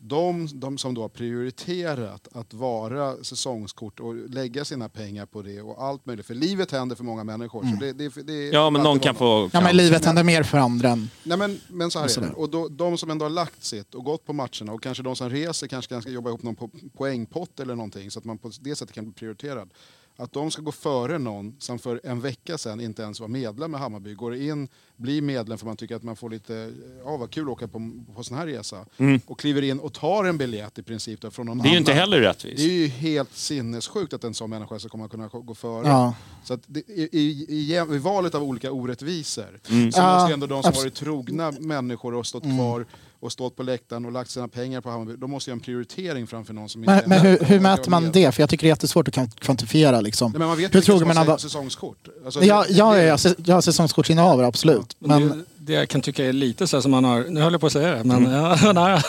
De, 0.05 0.47
de 0.53 0.77
som 0.77 0.93
då 0.93 1.01
har 1.01 1.09
prioriterat 1.09 2.27
att 2.31 2.53
vara 2.53 3.23
säsongskort 3.23 3.99
och 3.99 4.15
lägga 4.15 4.65
sina 4.65 4.89
pengar 4.89 5.25
på 5.25 5.41
det 5.41 5.61
och 5.61 5.83
allt 5.83 6.05
möjligt. 6.05 6.25
För 6.25 6.33
livet 6.33 6.71
händer 6.71 6.95
för 6.95 7.03
många 7.03 7.23
människor. 7.23 7.61
Så 7.63 7.85
det, 7.85 7.93
det, 7.93 8.27
det, 8.27 8.47
Ja, 8.47 8.69
men 8.69 8.83
någon 8.83 8.99
kan 8.99 9.15
få... 9.15 9.49
Ja, 9.53 9.61
men 9.61 9.77
livet 9.77 10.05
händer 10.05 10.23
mer 10.23 10.43
för 10.43 10.57
andra 10.57 10.89
än... 10.89 11.09
Nej 11.23 11.37
men, 11.37 11.59
men 11.67 11.91
så 11.91 11.99
här 11.99 12.05
Och 12.05 12.17
är 12.17 12.21
det. 12.21 12.33
Och 12.33 12.49
då, 12.49 12.67
de 12.67 12.97
som 12.97 13.09
ändå 13.09 13.25
har 13.25 13.29
lagt 13.29 13.63
sitt 13.63 13.95
och 13.95 14.03
gått 14.03 14.25
på 14.25 14.33
matcherna 14.33 14.73
och 14.73 14.83
kanske 14.83 15.03
de 15.03 15.15
som 15.15 15.29
reser 15.29 15.67
kanske 15.67 16.01
ska 16.01 16.09
jobba 16.11 16.29
ihop 16.29 16.43
någon 16.43 16.55
po 16.55 16.69
poängpott 16.97 17.59
eller 17.59 17.75
någonting 17.75 18.11
så 18.11 18.19
att 18.19 18.25
man 18.25 18.37
på 18.37 18.51
det 18.61 18.75
sättet 18.75 18.95
kan 18.95 19.03
bli 19.03 19.13
prioriterad. 19.13 19.69
Att 20.17 20.33
de 20.33 20.51
ska 20.51 20.61
gå 20.61 20.71
före 20.71 21.17
någon 21.17 21.55
som 21.59 21.79
för 21.79 22.01
en 22.03 22.21
vecka 22.21 22.57
sedan 22.57 22.81
inte 22.81 23.01
ens 23.01 23.19
var 23.19 23.27
medlem 23.27 23.75
i 23.75 23.77
Hammarby, 23.77 24.13
går 24.13 24.35
in, 24.35 24.67
blir 24.95 25.21
medlem 25.21 25.57
för 25.57 25.65
man 25.65 25.77
tycker 25.77 25.95
att 25.95 26.03
man 26.03 26.15
får 26.15 26.29
lite, 26.29 26.73
ja 27.05 27.17
vad 27.17 27.31
kul 27.31 27.43
att 27.43 27.49
åka 27.49 27.67
på, 27.67 27.91
på 28.15 28.23
sån 28.23 28.37
här 28.37 28.45
resa. 28.47 28.85
Och 29.25 29.39
kliver 29.39 29.61
in 29.61 29.79
och 29.79 29.93
tar 29.93 30.23
en 30.23 30.37
biljett 30.37 30.79
i 30.79 30.83
princip 30.83 31.21
då, 31.21 31.31
från 31.31 31.45
någon 31.45 31.59
Mm. 31.59 31.63
Det 31.63 31.69
är 31.69 31.71
ju 31.71 31.77
annan. 31.77 31.81
inte 31.81 31.93
heller 31.93 32.19
Det 32.19 32.25
är 32.25 32.29
rättvist. 32.29 32.59
ju 32.63 32.87
helt 32.87 33.33
sinnessjukt 33.35 34.13
att 34.13 34.23
en 34.23 34.33
sån 34.33 34.49
människa 34.49 34.79
ska 34.79 34.89
komma 34.89 35.07
kunna 35.07 35.27
gå 35.27 35.55
före. 35.55 35.87
Ja. 35.87 36.15
Så 36.43 36.53
att 36.53 36.61
det, 36.67 36.79
i, 36.79 37.09
i, 37.11 37.45
i, 37.49 37.75
I 37.95 37.97
valet 37.97 38.35
av 38.35 38.43
olika 38.43 38.71
orättvisor 38.71 39.59
Mm. 39.69 39.91
så 39.91 40.01
måste 40.01 40.29
ju 40.29 40.33
ändå 40.33 40.47
de 40.47 40.63
som 40.63 40.71
varit 40.71 40.93
trogna 40.93 41.51
människor 41.51 42.13
och 42.13 42.25
stått 42.27 42.43
kvar 42.43 42.85
och 43.23 43.31
stått 43.31 43.55
på 43.55 43.63
läktaren 43.63 44.05
och 44.05 44.11
lagt 44.11 44.29
sina 44.29 44.47
pengar 44.47 44.81
på 44.81 44.89
Hammarby, 44.89 45.15
de 45.17 45.31
måste 45.31 45.49
göra 45.49 45.55
en 45.55 45.59
prioritering 45.59 46.27
framför 46.27 46.53
någon 46.53 46.69
som 46.69 46.81
Men, 46.81 46.95
inte... 46.95 47.09
men 47.09 47.19
hur, 47.19 47.39
hur 47.39 47.59
mäter 47.59 47.89
man 47.91 48.11
det? 48.11 48.31
För 48.31 48.41
jag 48.43 48.49
tycker 48.49 48.63
det 48.63 48.67
är 48.67 48.71
jättesvårt 48.71 49.07
att 49.07 49.13
kvant- 49.15 49.39
kvantifiera. 49.39 50.01
Liksom. 50.01 50.31
Nej, 50.31 50.39
men 50.39 50.47
man 50.47 50.57
vet 50.57 50.75
hur 50.75 50.81
tror 50.81 51.05
man 51.05 51.17
har 51.17 51.37
säsongskort. 51.37 52.07
Alltså, 52.25 52.43
Ja, 52.43 52.65
det- 52.67 52.73
jag 52.73 52.99
är 52.99 53.03
jag 53.45 53.55
har 53.55 53.61
säsongskortsinnehavare, 53.61 54.47
absolut. 54.47 54.95
Men 54.99 55.27
Men 55.27 55.37
det, 55.37 55.43
det 55.57 55.73
jag 55.73 55.89
kan 55.89 56.01
tycka 56.01 56.25
är 56.25 56.33
lite 56.33 56.67
så 56.67 56.77
här 56.77 56.81
som 56.81 56.91
man 56.91 57.03
har, 57.03 57.23
nu 57.29 57.41
höll 57.41 57.51
jag 57.53 57.61
på 57.61 57.67
att 57.67 57.73
säga 57.73 57.95
det, 57.95 58.03
men 58.03 58.23
ja, 58.63 58.73
nära. 58.73 58.95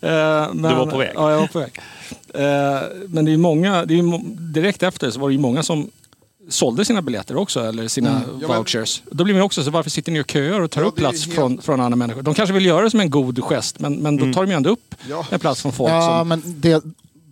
Eh, 0.00 0.54
men, 0.54 0.62
Du 0.72 0.78
var 0.78 0.86
på 0.90 0.98
väg. 0.98 1.10
Ja, 1.14 1.30
jag 1.30 1.38
var 1.40 1.46
på 1.46 1.58
väg. 1.58 1.80
Eh, 2.34 2.82
men 3.08 3.24
det 3.24 3.32
är 3.32 3.36
många, 3.36 3.84
det 3.84 3.94
är 3.98 4.20
direkt 4.52 4.82
efter 4.82 5.10
så 5.10 5.20
var 5.20 5.28
det 5.28 5.32
ju 5.34 5.40
många 5.40 5.62
som 5.62 5.90
sålde 6.48 6.84
sina 6.84 7.02
biljetter 7.02 7.36
också, 7.36 7.60
eller 7.60 7.88
sina 7.88 8.10
Mm. 8.10 8.22
Ja, 8.40 8.48
men- 8.48 8.56
vouchers. 8.56 9.02
Då 9.10 9.24
blir 9.24 9.34
man 9.34 9.42
också 9.42 9.64
så 9.64 9.70
varför 9.70 9.90
sitter 9.90 10.12
ni 10.12 10.20
och 10.20 10.30
köar 10.30 10.60
och 10.60 10.70
tar 10.70 10.80
Ja, 10.82 10.86
upp 10.88 10.96
plats 10.96 11.24
helt- 11.26 11.34
från, 11.36 11.62
från 11.62 11.80
andra 11.80 11.96
människor? 11.96 12.22
De 12.22 12.34
kanske 12.34 12.52
vill 12.52 12.66
göra 12.66 12.82
det 12.84 12.90
som 12.90 13.00
en 13.00 13.10
god 13.10 13.44
gest, 13.44 13.80
men, 13.80 13.94
men 13.94 14.16
då 14.16 14.32
tar 14.32 14.42
de 14.44 14.50
ju 14.50 14.56
ändå 14.56 14.70
upp 14.70 14.94
Ja. 15.10 15.26
en 15.30 15.40
plats 15.40 15.62
från 15.62 15.72
folk 15.72 15.90
ja, 15.90 16.18
som... 16.18 16.28
men 16.28 16.42
det, 16.46 16.84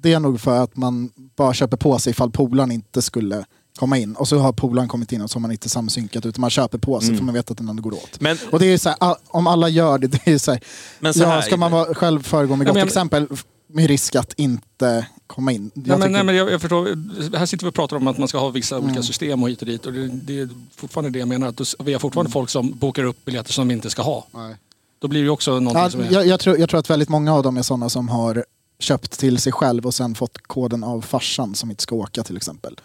det 0.03 0.13
är 0.13 0.21
nog 0.21 0.41
för 0.41 0.59
att 0.63 0.77
man 0.77 1.11
bara 1.37 1.55
köper 1.55 1.77
på 1.77 1.99
sig 1.99 2.11
ifall 2.11 2.31
polaren 2.31 2.71
inte 2.73 3.03
skulle 3.03 3.45
komma 3.79 3.99
in. 3.99 4.15
Och 4.17 4.29
så 4.29 4.39
har 4.39 4.53
polaren 4.53 4.89
kommit 4.89 5.13
in 5.13 5.23
och 5.23 5.31
så 5.31 5.37
har 5.37 5.41
man 5.41 5.53
inte 5.53 5.69
samsynkat 5.69 6.27
utan 6.27 6.41
man 6.41 6.51
köper 6.51 6.79
på 6.79 7.01
sig 7.01 7.17
för 7.17 7.25
man 7.25 7.35
vet 7.35 7.51
att 7.51 7.59
den 7.59 7.69
ändå 7.69 7.83
går 7.83 7.93
åt. 7.95 8.21
Men- 8.21 8.39
och 8.51 8.59
det 8.59 8.67
är 8.67 8.79
så 8.79 8.89
här, 9.01 9.17
om 9.27 9.47
alla 9.47 9.69
gör 9.69 9.99
det, 9.99 10.07
det 10.07 10.27
är 10.33 10.39
så 10.39 10.51
här, 10.53 10.61
Men 11.01 11.15
så 11.15 11.21
ja, 11.23 11.27
här- 11.29 11.41
ska 11.41 11.57
man 11.57 11.73
vara, 11.73 11.95
själv 11.95 12.23
föregå 12.23 12.57
med 12.57 12.67
Ja, 12.67 12.71
gott 12.71 12.75
men- 12.79 12.87
exempel 12.87 13.27
med 13.73 13.87
risk 13.87 14.15
att 14.15 14.33
inte 14.37 15.07
komma 15.27 15.53
in. 15.53 15.71
Jag 15.75 15.87
Nej, 15.87 15.99
men, 15.99 16.13
nej, 16.13 16.25
men 16.25 16.37
jag, 16.37 16.51
jag 16.51 16.61
förstår, 16.61 17.37
här 17.37 17.47
sitter 17.47 17.65
vi 17.67 17.71
och 17.71 17.75
pratar 17.75 17.97
om 17.97 18.07
att 18.07 18.19
man 18.19 18.29
ska 18.29 18.39
ha 18.39 18.49
vissa 18.51 18.79
olika 18.79 19.03
system 19.03 19.43
och 19.43 19.51
hit 19.51 19.61
och 19.61 19.67
dit. 19.67 19.87
Och 19.87 19.93
det, 19.93 20.09
det 20.09 20.41
är 20.41 20.49
fortfarande 20.77 21.11
det 21.11 21.19
jag 21.19 21.29
menar. 21.29 21.49
Att 21.49 21.75
vi 21.85 21.93
har 21.93 22.01
fortfarande 22.01 22.33
folk 22.33 22.51
som 22.51 22.79
bokar 22.79 23.05
upp 23.05 23.25
biljetter 23.25 23.53
som 23.53 23.69
de 23.69 23.75
inte 23.75 23.91
ska 23.91 24.03
ha. 24.03 24.27
Nej. 24.31 24.57
Då 24.99 25.09
blir 25.09 25.25
det 25.25 25.31
också 25.31 25.51
någonting 25.51 25.83
Ja, 25.83 25.91
som 25.91 26.01
är... 26.01 26.13
jag, 26.13 26.27
jag, 26.27 26.41
tror, 26.41 26.59
jag 26.59 26.69
tror 26.69 26.81
att 26.81 26.91
väldigt 26.91 27.09
många 27.09 27.35
av 27.35 27.43
dem 27.43 27.57
är 27.57 27.63
sådana 27.63 27.89
som 27.89 28.09
har 28.09 28.45
köpt 28.79 29.19
till 29.19 29.39
sig 29.39 29.53
själv 29.53 29.87
och 29.87 29.95
sen 29.95 30.15
fått 30.15 30.39
koden 30.39 30.85
av 30.85 31.01
farsan 31.01 31.55
som 31.55 31.71
inte 31.71 31.83
ska 31.83 31.95
åka 31.95 32.23
till 32.23 32.37
exempel. 32.37 32.81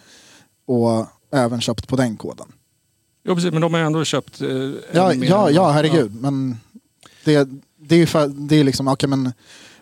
Och 0.67 1.05
även 1.31 1.61
köpt 1.61 1.87
på 1.87 1.95
den 1.95 2.17
koden. 2.17 2.47
Jo, 3.23 3.35
precis, 3.35 3.51
men 3.51 3.61
de 3.61 3.73
har 3.73 3.81
ändå 3.81 4.05
köpt... 4.05 4.41
Eh, 4.41 4.47
Ja, 4.93 5.13
ja, 5.13 5.49
ja 5.51 5.71
herregud. 5.71 6.21
Men 6.21 6.57
det, 7.23 7.49
det 7.79 7.95
är 7.95 7.99
ju 7.99 8.05
för, 8.05 8.27
det 8.27 8.55
är 8.55 8.63
liksom, 8.63 8.87
okej 8.87 9.09
men 9.09 9.33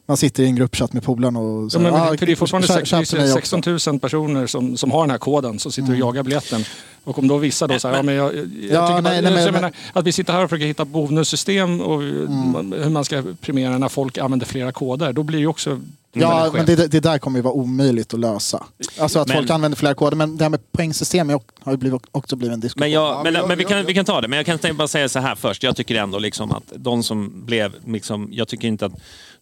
man 0.05 0.17
sitter 0.17 0.43
i 0.43 0.45
en 0.45 0.55
gruppchatt 0.55 0.93
med 0.93 1.03
polarna 1.03 1.39
och 1.39 1.71
så, 1.71 1.77
Ja, 1.77 1.81
men, 1.81 1.93
ah, 1.93 2.17
för 2.17 2.25
det 2.25 2.31
är 2.31 2.35
fortfarande 2.35 2.67
kö- 2.67 2.73
sex, 2.73 2.89
det 2.89 2.95
är 2.97 3.01
köp 3.01 3.07
till 3.09 3.17
mig 3.17 3.25
också. 3.33 3.39
16 3.79 3.93
000 3.93 3.99
personer 3.99 4.47
som, 4.47 4.77
som 4.77 4.91
har 4.91 5.01
den 5.01 5.09
här 5.11 5.17
koden 5.17 5.59
som 5.59 5.71
sitter 5.71 5.91
och 5.91 5.97
jagar 5.97 6.23
biljetten. 6.23 6.63
Och 7.03 7.19
om 7.19 7.27
då 7.27 7.37
vissa 7.37 7.67
då 7.67 7.79
säger, 7.79 7.95
ja, 7.95 8.01
men 8.03 8.15
jag, 8.15 8.35
jag, 8.35 8.43
Ja, 8.43 8.87
tycker 8.87 9.01
bara, 9.01 9.01
nej, 9.01 9.21
nej, 9.21 9.33
jag 9.33 9.43
men- 9.43 9.53
menar, 9.53 9.71
att 9.93 10.05
vi 10.05 10.11
sitter 10.11 10.33
här 10.33 10.43
och 10.43 10.49
försöker 10.49 10.65
hitta 10.65 10.85
bonussystem 10.85 11.81
och 11.81 12.01
hur 12.01 12.89
man 12.89 13.05
ska 13.05 13.23
premiera 13.41 13.77
när 13.77 13.89
folk 13.89 14.17
använder 14.17 14.45
flera 14.45 14.71
koder. 14.71 15.13
Då 15.13 15.23
blir 15.23 15.37
det 15.37 15.41
ju 15.41 15.47
också 15.47 15.81
Ja, 16.17 16.49
men 16.53 16.65
det, 16.65 16.75
det 16.87 16.99
där 16.99 17.17
kommer 17.17 17.39
ju 17.39 17.43
vara 17.43 17.53
omöjligt 17.53 18.13
att 18.13 18.19
lösa. 18.19 18.65
Alltså 18.99 19.19
att 19.19 19.27
Men- 19.27 19.37
folk 19.37 19.49
använder 19.49 19.75
flera 19.77 19.93
koder. 19.93 20.17
Men 20.17 20.37
det 20.37 20.43
här 20.43 20.49
med 20.49 20.71
poängsystem 20.71 21.29
har 21.63 21.71
ju 21.71 21.77
blivit, 21.77 22.01
också 22.11 22.35
blivit 22.35 22.53
en 22.53 22.59
diskussion. 22.59 22.79
Men, 22.79 22.91
jag, 22.91 23.03
Ja, 23.25 23.31
men, 23.31 23.47
men 23.47 23.57
vi, 23.57 23.63
kan, 23.63 23.85
vi 23.85 23.93
kan 23.93 24.05
ta 24.05 24.21
det. 24.21 24.27
Men 24.27 24.37
jag 24.37 24.45
kan 24.45 24.59
tänka- 24.59 24.77
bara 24.77 24.87
säga 24.87 25.09
så 25.09 25.19
här 25.19 25.35
först. 25.35 25.63
Jag 25.63 25.75
tycker 25.75 25.95
ändå 25.95 26.19
liksom 26.19 26.51
att 26.51 26.63
de 26.75 27.03
som 27.03 27.45
blev... 27.45 27.73
Liksom, 27.87 28.29
jag 28.31 28.47
tycker 28.47 28.67
inte 28.67 28.85
att 28.85 28.93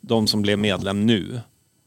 de 0.08 0.28
som 0.28 0.42
blev 0.42 0.60
medlem 0.60 1.06
nu, 1.06 1.42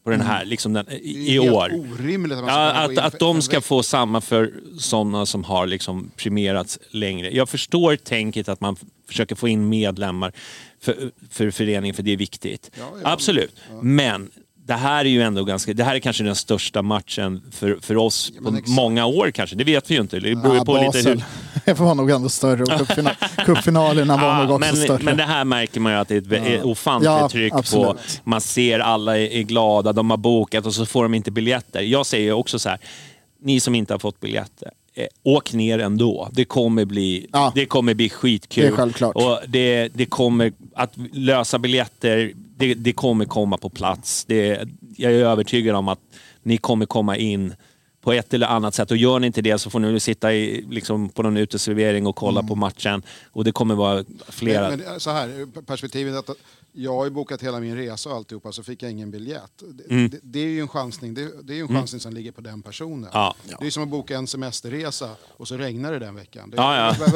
på 0.05 0.11
den 0.11 0.21
här, 0.21 0.45
liksom 0.45 0.73
den, 0.73 0.87
i, 1.03 1.39
år. 1.39 1.73
orimligt 1.75 2.39
att 2.39 2.45
Ja, 2.47 2.73
att, 2.73 2.99
att 2.99 3.19
de 3.19 3.43
ska 3.43 3.61
få 3.61 3.83
samma 3.83 4.21
för 4.21 4.53
sådana 4.79 5.27
som 5.27 5.45
har 5.45 5.67
liksom 5.67 6.11
premierats 6.17 6.79
längre. 6.91 7.31
Jag 7.37 7.49
förstår 7.49 7.97
tänket 7.97 8.49
att 8.49 8.61
man 8.61 8.77
försöker 9.09 9.35
få 9.35 9.49
in 9.49 9.69
medlemmar 9.69 10.33
för, 10.81 11.11
för 11.31 11.51
föreningen, 11.51 11.95
för 11.95 12.03
det 12.03 12.13
är 12.13 12.17
viktigt. 12.17 12.71
Ja, 12.79 12.85
ja. 13.03 13.13
Absolut. 13.13 13.57
Men 13.83 14.31
det 14.67 14.75
här 14.75 15.05
är 15.05 15.09
ju 15.09 15.23
ändå 15.23 15.45
ganska, 15.45 15.73
det 15.73 15.85
här 15.85 15.95
är 15.95 15.99
kanske 15.99 16.25
den 16.25 16.35
största 16.35 16.83
matchen 16.83 17.43
för, 17.51 17.79
för 17.81 17.97
oss 17.97 18.33
på 18.45 18.61
många 18.67 19.07
år 19.07 19.31
kanske. 19.31 19.57
Det 19.57 19.65
vet 19.65 19.91
vi 19.91 19.95
ju 19.95 20.01
inte. 20.01 20.21
Det 20.21 20.35
beror 20.35 20.55
ju 20.55 20.65
på 20.65 20.75
lite 20.75 20.87
Basel. 20.87 21.23
hur... 21.53 21.56
Det 21.77 21.81
var 21.81 21.95
nog 21.95 22.11
ändå 22.11 22.29
större 22.29 22.63
och 22.63 22.69
cupfina, 22.79 23.11
cupfinalerna 23.47 24.17
var 24.17 24.35
nog 24.47 24.51
också 24.51 24.59
men, 24.59 24.77
större. 24.77 25.03
men 25.03 25.17
det 25.17 25.23
här 25.23 25.45
märker 25.45 25.81
man 25.81 25.93
ju 25.93 25.99
att 25.99 26.09
det 26.09 26.17
är 26.33 26.57
ett 26.57 26.65
ofantligt 26.65 27.11
Ja, 27.13 27.29
tryck 27.29 27.53
på. 27.53 27.59
absolut. 27.59 28.21
Man 28.25 28.41
ser 28.41 28.79
alla 28.81 29.19
är, 29.19 29.33
är 29.33 29.43
glada, 29.43 29.93
de 29.93 30.11
har 30.11 30.17
bokat 30.17 30.67
och 30.67 30.75
så 30.75 30.87
får 30.87 31.03
de 31.03 31.15
inte 31.15 31.31
biljetter. 31.31 31.81
Jag 31.81 32.07
säger 32.07 32.33
också 32.33 32.59
så 32.59 32.69
här, 32.69 32.79
ni 33.43 33.61
som 33.61 33.75
inte 33.75 33.95
har 33.95 33.99
fått 33.99 34.21
biljetter, 34.21 34.71
eh, 34.95 35.07
åk 35.23 35.53
ner 35.53 35.79
ändå. 35.79 36.29
Det 36.33 36.45
kommer 36.45 36.85
bli, 36.85 37.27
Ja. 37.33 37.53
det 37.55 37.67
kommer 37.67 37.95
bli 37.95 38.09
skitkul. 38.09 38.65
Det 38.65 38.69
är 38.71 38.77
självklart. 38.77 39.17
Och 39.17 39.39
det, 39.49 39.89
det 39.95 40.07
kommer 40.07 40.53
att 40.75 40.93
lösa 41.13 41.59
biljetter, 41.59 42.33
det, 42.57 42.75
det 42.75 42.93
kommer 42.93 43.25
komma 43.25 43.57
på 43.57 43.71
plats. 43.71 44.25
Det, 44.25 44.61
jag 44.97 45.13
är 45.13 45.25
övertygad 45.25 45.77
om 45.77 45.89
att 45.89 46.01
ni 46.43 46.57
kommer 46.57 46.87
komma 46.87 47.17
in 47.17 47.55
på 48.07 48.13
ett 48.13 48.35
eller 48.35 48.47
annat 48.47 48.75
sätt. 48.75 48.91
Och 48.91 48.97
gör 48.97 49.19
ni 49.19 49.27
inte 49.27 49.43
det 49.43 49.59
så 49.59 49.71
får 49.71 49.81
ni 49.81 50.01
sitta 50.01 50.35
i, 50.35 50.65
liksom, 50.71 51.09
på 51.09 51.23
någon 51.23 51.37
uteservering 51.37 52.07
och 52.07 52.17
kolla 52.17 52.41
Mm. 52.41 52.49
på 52.49 52.55
matchen. 52.55 53.03
Och 53.33 53.45
det 53.45 53.53
kommer 53.53 53.75
vara 53.75 54.05
flera... 54.29 54.69
Men, 54.71 54.79
men 54.81 55.01
så 55.01 55.11
här, 55.11 55.63
perspektivet 55.63 56.15
att 56.17 56.37
jag 56.79 56.95
har 56.95 57.05
ju 57.05 57.11
bokat 57.11 57.43
hela 57.43 57.61
min 57.61 57.77
resa 57.77 58.11
och 58.11 58.17
alltihopa 58.17 58.53
så 58.53 58.63
fick 58.63 58.83
jag 58.83 58.91
ingen 58.91 59.11
biljett. 59.11 59.63
Det, 59.89 60.09
det, 60.09 60.19
det 60.23 60.39
är 60.39 60.45
ju 60.47 60.61
en 60.61 60.69
chansning, 60.69 61.15
det, 61.15 61.29
det 61.43 61.53
är 61.53 61.57
ju 61.57 61.63
en 61.63 61.69
chansning 61.69 62.01
som 62.01 62.13
ligger 62.15 62.33
på 62.33 62.41
den 62.41 62.63
personen. 62.63 62.99
Mm. 62.99 63.11
Ja. 63.13 63.35
Det 63.61 63.67
är 63.67 63.71
som 63.71 63.83
att 63.83 63.89
boka 63.89 64.17
en 64.17 64.27
semesterresa 64.27 65.11
och 65.37 65.49
så 65.49 65.57
regnar 65.57 65.93
det 65.93 65.99
den 65.99 66.15
veckan. 66.15 66.51
Det, 66.51 66.57
Ja, 66.57 66.77
ja. 66.77 67.07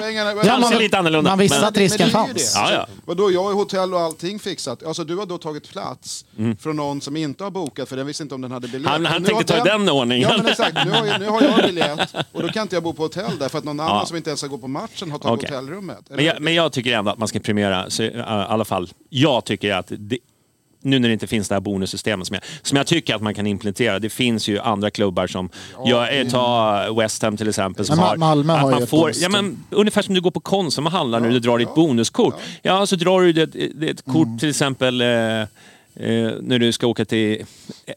Pengarna? 0.00 0.32
Ja, 0.44 0.58
man- 0.58 0.78
lite 0.78 0.98
annorlunda. 0.98 1.30
man 1.30 1.38
visste 1.38 1.58
men- 1.58 1.68
att 1.68 1.76
risken 1.76 1.98
det 1.98 2.04
är 2.04 2.06
ju 2.06 2.12
fanns. 2.26 2.54
det. 2.54 2.58
Ja, 2.60 2.72
ja. 2.72 2.86
Vadå, 3.04 3.30
jag 3.32 3.42
har 3.42 3.50
ju 3.50 3.56
hotell 3.56 3.94
och 3.94 4.00
allting 4.00 4.38
fixat. 4.38 4.82
Alltså 4.82 5.04
du 5.04 5.16
har 5.16 5.26
då 5.26 5.38
tagit 5.38 5.68
plats 5.68 6.24
från 6.60 6.76
någon 6.76 7.00
som 7.00 7.16
inte 7.16 7.44
har 7.44 7.50
bokat 7.50 7.88
för 7.88 7.96
den 7.96 8.06
visste 8.06 8.22
inte 8.22 8.34
om 8.34 8.40
den 8.40 8.50
hade 8.52 8.68
biljett. 8.68 8.90
Mm. 8.90 9.04
Han- 9.04 9.12
han 9.12 9.24
tänkte 9.24 9.54
har 9.54 9.60
ta 9.60 9.64
den 9.78 9.88
ordningen. 9.88 10.28
Ja 10.30 10.36
men 10.36 10.46
exakt, 10.46 10.76
nu 10.84 10.90
har, 10.90 11.06
jag, 11.06 11.20
nu 11.20 11.28
har 11.28 11.42
jag 11.42 11.62
biljett 11.64 12.14
och 12.32 12.42
då 12.42 12.48
kan 12.48 12.62
inte 12.62 12.76
jag 12.76 12.82
bo 12.82 12.92
på 12.92 13.02
hotell 13.02 13.38
där 13.38 13.48
för 13.48 13.58
att 13.58 13.64
någon 13.64 13.80
annan 13.80 13.96
Ja. 13.96 14.06
som 14.06 14.16
inte 14.16 14.30
ens 14.30 14.40
ska 14.40 14.48
gå 14.48 14.58
på 14.58 14.68
matchen 14.68 15.10
har 15.10 15.18
tagit 15.18 15.44
Okej. 15.44 15.56
hotellrummet. 15.56 15.98
Men 16.08 16.24
jag, 16.24 16.40
men 16.40 16.54
jag 16.54 16.72
tycker 16.72 16.92
ändå 16.98 17.10
att 17.10 17.18
man 17.18 17.28
ska 17.28 17.38
premiera, 17.40 17.90
så, 17.90 18.02
äh, 18.02 18.50
alla 18.54 18.64
fall, 18.64 18.88
jag 19.08 19.44
tycker 19.44 19.72
att 19.72 19.92
det, 19.98 20.18
nu 20.82 20.98
när 20.98 21.08
det 21.08 21.12
inte 21.12 21.26
finns 21.26 21.48
det 21.48 21.54
här 21.54 21.60
bonussystemet 21.60 22.26
som 22.26 22.34
jag, 22.34 22.42
som 22.62 22.76
jag 22.76 22.86
tycker 22.86 23.14
att 23.14 23.22
man 23.22 23.34
kan 23.34 23.46
implementera. 23.46 23.98
Det 23.98 24.10
finns 24.10 24.48
ju 24.48 24.58
andra 24.58 24.90
klubbar 24.90 25.26
som, 25.26 25.50
jag, 25.84 26.20
eh, 26.20 26.28
ta 26.28 26.94
West 26.98 27.22
Ham 27.22 27.36
till 27.36 27.48
exempel. 27.48 27.84
Som 27.84 27.98
har, 27.98 28.16
Malmö 28.16 28.52
att 28.52 28.60
har 28.60 28.70
man 28.70 28.78
ju 28.80 28.84
ett 28.84 28.90
får, 28.90 28.98
ja, 28.98 29.02
bonussystem. 29.02 29.32
men, 29.32 29.64
Ungefär 29.70 30.02
som 30.02 30.14
du 30.14 30.20
går 30.20 30.30
på 30.30 30.40
Konsum 30.40 30.86
och 30.86 30.92
handlar 30.92 31.20
när 31.20 31.30
du 31.30 31.38
drar 31.38 31.58
ditt 31.58 31.74
bonuskort. 31.74 32.34
Ja, 32.62 32.86
så 32.86 32.96
drar 32.96 33.20
du 33.20 33.32
det 33.32 33.90
ett 33.90 34.04
kort 34.04 34.26
Mm. 34.26 34.38
till 34.38 34.48
exempel 34.48 35.00
eh, 35.00 35.08
Eh, 35.96 36.32
när 36.40 36.58
du 36.58 36.72
ska 36.72 36.86
åka 36.86 37.04
till 37.04 37.44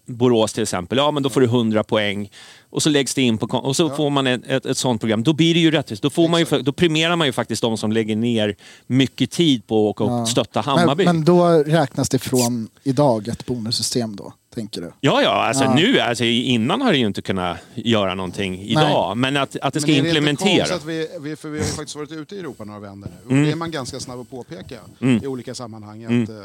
Borås 0.06 0.54
till 0.54 0.64
exempel, 0.64 0.98
ja 0.98 1.12
men 1.12 1.24
då 1.24 1.30
får 1.30 1.42
du 1.42 1.48
100 1.48 1.84
poäng. 1.84 2.30
Och 2.78 2.84
så 2.84 2.90
läggs 2.90 3.14
det 3.14 3.22
in 3.22 3.38
på 3.38 3.46
och 3.58 3.76
så 3.76 3.90
får 3.90 4.10
man 4.10 4.28
ett, 4.28 4.42
ett, 4.48 4.66
ett 4.66 4.78
sånt 4.78 5.02
program. 5.02 5.24
Då 5.24 5.34
blir 5.34 5.54
det 5.54 5.60
ju 5.60 5.72
rättvist. 5.72 6.04
Då, 6.04 6.10
får 6.10 6.28
man 6.28 6.40
ju, 6.40 6.46
då 6.62 6.72
premierar 6.72 7.16
man 7.16 7.28
ju 7.28 7.32
faktiskt 7.34 7.62
de 7.62 7.78
som 7.78 7.92
lägger 7.92 8.16
ner 8.16 8.56
mycket 8.88 9.32
tid 9.32 9.68
på 9.68 9.76
att 9.76 9.90
åka 9.90 10.04
och 10.04 10.30
stötta 10.30 10.62
Hammarby. 10.62 11.06
Men, 11.06 11.16
men 11.16 11.26
då 11.26 11.48
räknas 11.50 12.10
det 12.10 12.20
från 12.20 12.70
idag 12.84 13.28
ett 13.28 13.46
bonussystem 13.46 14.16
då, 14.16 14.34
tänker 14.56 14.82
du? 14.82 14.92
Ja, 15.02 15.22
ja, 15.22 15.30
alltså 15.48 15.64
Ja. 15.64 15.74
nu, 15.76 16.00
alltså 16.00 16.24
innan 16.24 16.82
har 16.82 16.92
det 16.92 16.98
ju 16.98 17.06
inte 17.06 17.22
kunnat 17.22 17.58
göra 17.76 18.16
någonting 18.16 18.62
idag. 18.62 19.18
Men 19.18 19.38
att, 19.38 19.56
att 19.62 19.74
det 19.74 19.82
ska 19.82 19.92
Men 19.92 20.00
är 20.00 20.04
det 20.04 20.08
inte 20.10 20.18
implementera. 20.20 20.58
konstigt 20.68 20.76
att 20.78 20.86
vi, 20.86 21.08
vi, 21.30 21.36
för 21.36 21.50
vi 21.50 21.60
har 21.60 21.66
ju 21.66 21.72
faktiskt 21.72 21.96
varit 21.96 22.12
ute 22.12 22.36
i 22.36 22.40
Europa 22.40 22.64
några 22.64 22.80
vändor 22.80 23.10
nu. 23.28 23.36
Och 23.38 23.44
det 23.46 23.52
är 23.52 23.56
man 23.56 23.72
ganska 23.72 24.00
snabb 24.00 24.20
att 24.20 24.30
påpeka 24.30 24.76
i 25.24 25.28
olika 25.28 25.56
sammanhang. 25.56 26.04
Att, 26.24 26.30
eh, 26.30 26.36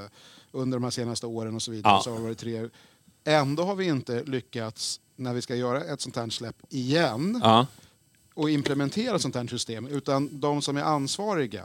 under 0.52 0.78
de 0.78 0.84
här 0.84 0.90
senaste 0.90 1.26
åren 1.26 1.54
och 1.54 1.62
så 1.62 1.70
vidare 1.70 1.92
Ja. 1.94 2.00
så 2.04 2.10
har 2.10 2.16
det 2.16 2.22
varit 2.24 2.38
tre... 2.38 2.68
Ändå 3.24 3.62
har 3.64 3.74
vi 3.74 3.86
inte 3.86 4.22
lyckats, 4.26 5.00
när 5.16 5.34
vi 5.34 5.42
ska 5.42 5.54
göra 5.56 5.84
ett 5.84 6.00
sånt 6.00 6.16
här 6.16 6.28
släpp 6.30 6.56
igen, 6.68 7.40
Ja. 7.42 7.66
och 8.34 8.50
implementera 8.50 9.16
ett 9.16 9.22
sånt 9.22 9.34
här 9.34 9.46
system. 9.46 9.86
Utan 9.86 10.40
de 10.40 10.62
som 10.62 10.76
är 10.76 10.82
ansvariga, 10.82 11.64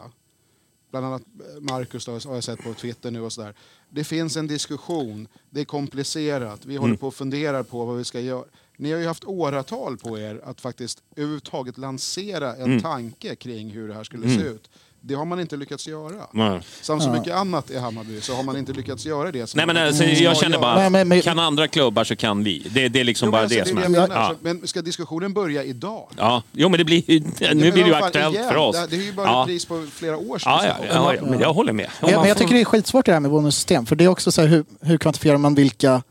bland 0.92 1.06
annat 1.06 1.22
Marcus 1.60 2.06
då, 2.06 2.12
har 2.12 2.36
jag 2.36 2.44
sett 2.44 2.64
på 2.64 2.74
Twitter 2.74 3.12
nu 3.12 3.22
och 3.22 3.34
sådär. 3.34 3.54
Det 3.90 4.04
finns 4.04 4.38
en 4.38 4.48
diskussion, 4.48 5.28
det 5.50 5.62
är 5.62 5.66
komplicerat, 5.66 6.66
vi 6.66 6.78
håller 6.78 6.96
på 6.96 7.08
och 7.08 7.16
funderar 7.16 7.64
på 7.64 7.86
vad 7.86 7.98
vi 7.98 8.04
ska 8.04 8.20
göra. 8.20 8.46
Ni 8.78 8.92
har 8.92 9.00
ju 9.00 9.08
haft 9.08 9.24
åratal 9.26 9.98
på 9.98 10.20
er 10.20 10.42
att 10.44 10.62
faktiskt 10.62 11.04
överhuvudtaget 11.16 11.78
lansera 11.78 12.56
en 12.56 12.82
tanke 12.82 13.36
kring 13.36 13.70
hur 13.70 13.88
det 13.88 13.94
här 13.94 14.04
skulle 14.04 14.28
se 14.36 14.42
ut. 14.42 14.70
Det 15.08 15.14
har 15.16 15.26
man 15.26 15.40
inte 15.40 15.58
lyckats 15.58 15.88
göra. 15.88 16.14
Ja. 16.34 16.60
Som 16.82 17.02
så 17.02 17.10
mycket 17.10 17.34
annat 17.36 17.72
i 17.72 17.78
Hammarby 17.78 18.22
så 18.22 18.34
har 18.36 18.44
man 18.44 18.58
inte 18.58 18.74
lyckats 18.74 19.06
göra 19.06 19.32
det. 19.32 19.56
Nej, 19.56 19.66
men 19.66 19.78
alltså, 19.78 20.04
jag 20.04 20.38
känner 20.38 20.58
bara, 20.60 20.76
Nej, 20.76 20.90
men- 20.90 21.08
men- 21.08 21.22
kan 21.22 21.40
andra 21.40 21.68
klubbar 21.68 22.04
så 22.04 22.16
kan 22.16 22.44
vi. 22.44 22.68
Det, 22.74 22.88
det 22.90 23.00
är 23.00 23.04
liksom 23.04 23.26
Jo, 23.28 23.32
bara 23.32 23.42
alltså, 23.42 23.60
det 23.60 23.66
som 23.68 23.78
är 23.78 23.90
menar. 23.90 24.08
Ja. 24.16 24.30
Så- 24.30 24.36
Men 24.42 24.68
ska 24.68 24.82
diskussionen 24.82 25.34
börja 25.34 25.64
idag? 25.64 26.08
Ja. 26.18 26.44
Jo, 26.52 26.70
men 26.70 26.78
det 26.78 26.84
blir 26.84 27.12
ju, 27.12 27.20
nu 27.20 27.30
Men 27.40 27.58
blir 27.58 27.72
det 27.72 27.80
ju 27.90 27.94
aktuellt 27.94 28.36
igen, 28.36 28.50
för 28.50 28.56
oss. 28.58 28.76
Det, 28.76 28.88
det 28.88 28.96
är 28.96 29.06
ju 29.06 29.14
bara 29.14 29.28
ja. 29.28 29.42
ett 29.42 29.48
pris 29.48 29.66
på 29.66 29.86
flera 29.94 30.18
år 30.18 30.40
sedan. 30.40 30.52
Ja, 30.52 30.66
ja, 30.66 30.76
ja, 30.94 31.14
ja, 31.16 31.22
men 31.26 31.40
jag 31.40 31.54
håller 31.54 31.74
med. 31.74 31.90
Men, 32.02 32.10
jag- 32.12 32.20
men 32.20 32.30
jag 32.30 32.38
tycker 32.38 32.54
det 32.54 32.62
är 32.62 32.66
skitsvårt 32.66 33.06
det 33.06 33.14
här 33.14 33.20
med 33.20 33.32
bonussystem. 33.32 33.86
För 33.86 33.96
det 33.96 34.04
är 34.04 34.08
också 34.08 34.32
så 34.32 34.42
här, 34.42 34.48
hur, 34.48 34.66
hur 34.82 34.98
kvantifierar 34.98 35.38
man 35.38 35.56
vilka 35.56 36.04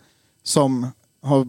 som 0.43 0.93
har... 1.23 1.49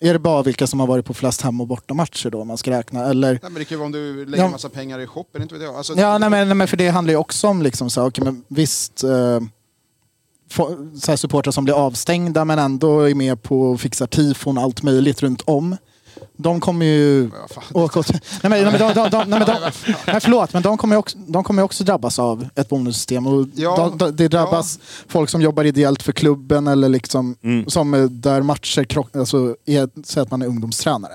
Är 0.00 0.12
det 0.12 0.18
bara 0.18 0.42
vilka 0.42 0.66
som 0.66 0.80
har 0.80 0.86
varit 0.86 1.04
på 1.04 1.14
flest 1.14 1.40
hem 1.42 1.60
och 1.60 1.66
bortamatcher 1.66 2.30
då 2.30 2.44
man 2.44 2.58
ska 2.58 2.70
räkna? 2.70 3.04
Eller... 3.04 3.30
Nej, 3.32 3.38
men 3.42 3.54
det 3.54 3.64
kan 3.64 3.74
ju 3.74 3.78
vara 3.78 3.86
om 3.86 3.92
du 3.92 4.26
lägger 4.26 4.44
Ja. 4.44 4.50
massa 4.50 4.68
pengar 4.68 4.98
i 4.98 5.06
shoppen, 5.06 5.42
inte 5.42 5.54
vet 5.54 5.62
jag. 5.64 5.74
Alltså, 5.74 5.94
Ja, 5.96 6.18
nej, 6.18 6.30
men, 6.30 6.48
nej, 6.48 6.54
men 6.56 6.68
för 6.68 6.76
det 6.76 6.88
handlar 6.88 7.12
ju 7.12 7.18
också 7.18 7.48
om 7.48 7.62
liksom 7.62 7.90
så 7.90 8.00
här, 8.00 8.08
okej, 8.08 8.24
men 8.24 8.44
visst 8.48 9.04
eh, 9.04 9.40
få- 10.50 10.90
så 11.00 11.12
här 11.12 11.16
supportrar 11.16 11.52
som 11.52 11.64
blir 11.64 11.74
avstängda 11.74 12.44
men 12.44 12.58
ändå 12.58 13.00
är 13.00 13.14
med 13.14 13.42
på 13.42 13.72
att 13.72 13.80
fixa 13.80 14.06
tifon 14.06 14.58
och 14.58 14.64
allt 14.64 14.82
möjligt 14.82 15.22
runt 15.22 15.42
om. 15.44 15.76
De 16.36 16.60
kommer 16.60 16.86
ju 16.86 17.30
Ja, 17.32 17.54
fan. 17.54 17.64
åka 17.72 18.00
åt... 18.00 18.12
Nej 18.12 18.20
men, 18.42 18.50
nej, 18.50 18.64
men, 18.64 18.72
de, 18.72 18.94
de, 18.94 19.10
de, 19.10 19.16
nej, 19.18 19.26
men 19.38 19.40
de, 19.40 19.70
nej, 20.06 20.20
förlåt, 20.20 20.52
men 20.52 20.62
de 20.62 20.78
kommer 20.78 20.94
ju 20.94 20.98
också, 20.98 21.18
de 21.18 21.44
kommer 21.44 21.62
också 21.62 21.84
drabbas 21.84 22.18
av 22.18 22.48
ett 22.54 22.68
bonussystem. 22.68 23.26
Och 23.26 23.46
Ja, 23.54 23.76
de, 23.76 23.98
de, 23.98 24.16
det 24.16 24.28
drabbas 24.28 24.78
folk 25.08 25.30
som 25.30 25.42
jobbar 25.42 25.64
ideellt 25.64 26.02
för 26.02 26.12
klubben 26.12 26.66
eller 26.66 26.88
liksom 26.88 27.36
Mm. 27.42 27.68
som 27.70 28.08
där 28.10 28.42
matcher 28.42 28.84
krock, 28.84 29.16
alltså, 29.16 29.56
säg 30.04 30.22
att 30.22 30.30
man 30.30 30.42
är 30.42 30.46
ungdomstränare. 30.46 31.12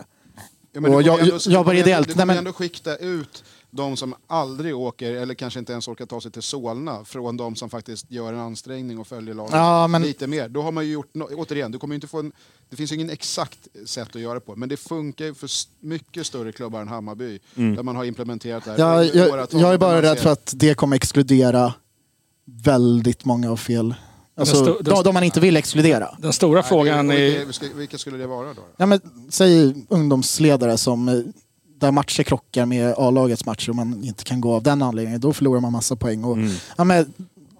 Ja, 0.73 0.81
men 0.81 0.93
Och 0.93 1.01
jag- 1.01 1.19
ändå- 1.19 1.39
kommer 1.39 1.57
ändå- 1.59 1.73
ideellt. 1.73 2.07
Du 2.07 2.13
Nej, 2.13 2.21
kommer 2.21 2.25
men- 2.25 2.37
ändå 2.37 2.53
skikta 2.53 2.95
ut 2.95 3.43
de 3.71 3.97
som 3.97 4.15
aldrig 4.27 4.75
åker, 4.75 5.13
eller 5.13 5.33
kanske 5.33 5.59
inte 5.59 5.71
ens 5.71 5.87
orkar 5.87 6.05
ta 6.05 6.21
sig 6.21 6.31
till 6.31 6.41
Solna, 6.41 7.05
från 7.05 7.37
de 7.37 7.55
som 7.55 7.69
faktiskt 7.69 8.11
gör 8.11 8.33
en 8.33 8.39
ansträngning 8.39 8.99
och 8.99 9.07
följer 9.07 9.33
laget 9.35 9.51
Ja, 9.53 9.87
men- 9.87 10.01
lite 10.01 10.27
mer. 10.27 10.49
Då 10.49 10.61
har 10.61 10.71
man 10.71 10.85
ju 10.85 10.91
gjort, 10.91 11.09
no 11.15 11.23
återigen, 11.35 11.71
du 11.71 11.79
kommer 11.79 11.93
ju 11.93 11.95
inte 11.97 12.07
få 12.07 12.19
en, 12.19 12.31
det 12.69 12.75
finns 12.75 12.91
ju 12.91 12.95
ingen 12.95 13.09
exakt 13.09 13.67
sätt 13.85 14.15
att 14.15 14.21
göra 14.21 14.33
det 14.33 14.39
på, 14.39 14.55
men 14.55 14.69
det 14.69 14.77
funkar 14.77 15.25
ju 15.25 15.33
för 15.33 15.49
mycket 15.79 16.25
större 16.27 16.51
klubbar 16.51 16.81
än 16.81 16.87
Hammarby, 16.87 17.39
där 17.55 17.83
man 17.83 17.95
har 17.95 18.05
implementerat 18.05 18.65
det 18.65 18.71
här. 18.71 18.77
Jag, 18.79 19.05
under 19.15 19.37
jag, 19.37 19.47
jag 19.53 19.73
är 19.73 19.77
bara 19.77 20.01
rädd 20.01 20.17
ser- 20.17 20.23
för 20.23 20.29
att 20.31 20.53
det 20.55 20.73
kommer 20.73 20.95
exkludera 20.95 21.73
väldigt 22.45 23.25
många 23.25 23.51
av 23.51 23.57
fel. 23.57 23.95
Alltså, 24.35 24.65
den- 24.65 24.83
de, 24.83 25.03
de 25.03 25.13
man 25.13 25.23
inte 25.23 25.39
vill 25.39 25.57
exkludera. 25.57 26.15
Den 26.19 26.33
stora 26.33 26.59
Nej, 26.61 26.69
frågan 26.69 27.11
är... 27.11 27.45
vilka, 27.45 27.65
vilka 27.75 27.97
skulle 27.97 28.17
det 28.17 28.27
vara 28.27 28.53
då? 28.53 28.61
Ja, 28.77 28.85
men, 28.85 29.01
säg 29.29 29.85
ungdomsledare 29.89 30.77
som 30.77 31.09
eh, 31.09 31.15
där 31.81 31.91
matcher 31.91 32.23
krockar 32.23 32.65
med 32.65 32.93
A-lagets 32.97 33.45
matcher 33.45 33.69
och 33.69 33.75
man 33.75 34.03
inte 34.03 34.23
kan 34.23 34.41
gå 34.41 34.53
av 34.53 34.63
den 34.63 34.81
anledningen. 34.81 35.21
Då 35.21 35.33
förlorar 35.33 35.59
man 35.59 35.71
massa 35.71 35.95
poäng. 35.95 36.23
Och, 36.23 36.37
ja, 36.77 36.83
men, 36.83 37.13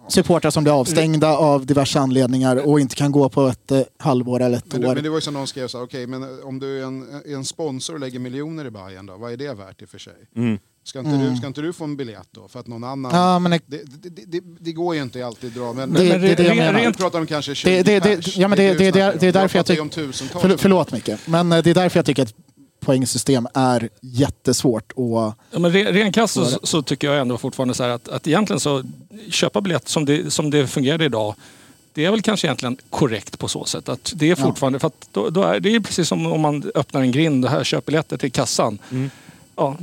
supportrar 0.08 0.52
som 0.52 0.64
blir 0.64 0.74
avstängda 0.80 1.28
av 1.38 1.66
diverse 1.66 2.00
anledningar 2.00 2.68
och 2.68 2.80
inte 2.80 2.96
kan 2.96 3.12
gå 3.12 3.30
på 3.30 3.48
ett 3.48 3.72
eh, 3.72 3.82
halvår 3.98 4.42
eller 4.42 4.58
ett 4.58 4.66
Men, 4.72 4.82
det- 4.82 4.88
år. 4.88 4.94
men 4.96 5.04
det 5.04 5.10
var 5.10 5.18
ju 5.18 5.22
som 5.22 5.34
någon 5.34 5.48
skrev 5.48 5.70
okej, 5.74 6.08
men 6.08 6.44
om 6.44 6.60
du 6.60 6.80
är 6.80 6.84
en, 6.86 7.22
är 7.26 7.36
en 7.36 7.46
sponsor 7.46 7.94
och 7.94 8.00
lägger 8.00 8.20
miljoner 8.20 8.66
i 8.66 8.72
Bayern 8.72 9.06
då, 9.06 9.18
vad 9.18 9.34
är 9.34 9.38
det 9.38 9.54
värt 9.54 9.82
i 9.82 9.86
och 9.86 9.90
för 9.90 10.00
sig? 10.00 10.14
Ska, 10.84 11.00
inte 11.00 11.12
du, 11.30 11.36
ska 11.36 11.48
inte 11.48 11.62
du 11.62 11.74
få 11.74 11.84
en 11.84 11.98
biljett 11.98 12.28
då? 12.32 12.48
För 12.48 12.60
att 12.60 12.68
någon 12.68 12.84
annan... 12.84 13.12
Mm. 13.12 13.24
Ja, 13.24 13.40
men 13.40 13.52
det- 13.52 13.60
det, 13.68 13.78
det, 14.04 14.10
det, 14.10 14.26
det, 14.26 14.42
det 14.60 14.72
går 14.72 14.96
ju 14.96 15.02
inte 15.02 15.26
alltid 15.26 15.50
att 15.50 15.56
dra, 15.56 15.74
men... 15.74 15.94
Det- 15.94 16.04
det 16.18 16.32
är 16.32 16.36
det 16.36 16.44
jag 16.44 16.76
rent- 16.76 16.98
pratar 16.98 17.20
om 17.20 17.26
kanske 17.28 17.56
20 17.56 17.70
Det- 17.70 17.84
det- 17.84 18.00
det- 18.00 18.16
pers. 18.16 18.38
ja, 18.38 18.48
men 18.48 18.58
det- 18.58 18.74
det- 18.74 18.92
det- 18.92 19.12
om. 19.12 19.18
det 19.20 19.28
är 19.28 19.34
därför 19.34 19.40
jag 19.60 19.66
pratar 19.66 19.74
ju 19.74 19.80
tyck- 19.80 19.82
om 19.82 19.90
tusentals. 19.90 20.46
Förl- 20.46 20.58
förlåt 20.58 20.92
Micke, 20.92 21.10
men 21.26 21.52
eh, 21.52 21.64
det 21.64 21.70
är 21.70 21.74
därför 21.74 21.98
jag 22.00 22.06
tycker 22.06 22.24
att 22.24 22.34
poängsystem 22.86 23.48
är 23.54 23.90
jättesvårt. 24.02 24.92
Och, 24.92 25.34
Ja, 25.52 25.60
men 25.60 25.72
re- 25.72 25.92
ren 25.92 26.12
krasst 26.14 26.34
så, 26.34 26.46
så 26.64 26.82
tycker 26.82 27.12
jag 27.12 27.22
ändå 27.22 27.38
fortfarande 27.38 27.74
så 27.74 27.84
här 27.84 27.90
att, 27.90 28.10
att 28.10 28.28
egentligen 28.28 28.60
så 28.60 28.84
köpa 29.30 29.62
biljett 29.62 29.88
som 29.90 30.06
det, 30.06 30.32
som 30.34 30.50
det 30.52 30.68
fungerar 30.68 31.02
idag. 31.02 31.36
Det 31.94 32.06
är 32.06 32.12
väl 32.12 32.22
kanske 32.22 32.48
egentligen 32.48 32.78
korrekt 32.90 33.40
på 33.40 33.48
så 33.48 33.66
sätt. 33.66 33.90
Att 33.90 34.14
det 34.16 34.30
är 34.32 34.36
fortfarande, 34.36 34.80
för 34.80 34.88
att 34.88 35.08
då, 35.12 35.30
då 35.30 35.44
är 35.44 35.60
det 35.60 35.76
är 35.76 35.80
precis 35.80 36.08
som 36.08 36.26
om 36.26 36.42
man 36.42 36.72
öppnar 36.76 37.02
en 37.02 37.12
grind 37.12 37.46
och 37.46 37.52
här 37.52 37.64
köper 37.64 37.86
biljetter 37.92 38.18
till 38.18 38.32
kassan. 38.32 38.80
Ja, 39.56 39.78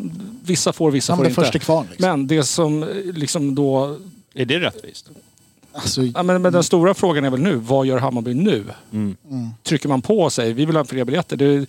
vissa 0.44 0.72
får, 0.72 0.90
vissa 0.90 1.12
Ja, 1.12 1.16
får 1.16 1.22
men 1.22 1.44
inte. 1.46 1.58
kvarn, 1.58 1.86
liksom. 1.90 2.08
Men 2.10 2.26
det 2.26 2.44
som 2.44 2.82
eh, 2.82 2.88
liksom 3.14 3.54
då... 3.54 3.96
Är 4.34 4.44
det 4.44 4.58
rättvist? 4.60 5.08
Alltså, 5.78 6.02
Ja, 6.02 6.22
men, 6.22 6.42
men 6.42 6.52
den 6.52 6.62
stora 6.62 6.94
frågan 6.94 7.24
är 7.24 7.30
väl 7.30 7.40
nu, 7.40 7.54
vad 7.56 7.86
gör 7.86 7.98
Hammarby 7.98 8.34
nu? 8.34 8.64
Trycker 9.62 9.88
man 9.88 10.02
på 10.02 10.30
säger 10.30 10.54
vi 10.54 10.64
vill 10.64 10.76
ha 10.76 10.84
fler 10.84 11.04
biljetter? 11.04 11.36
Det, 11.36 11.66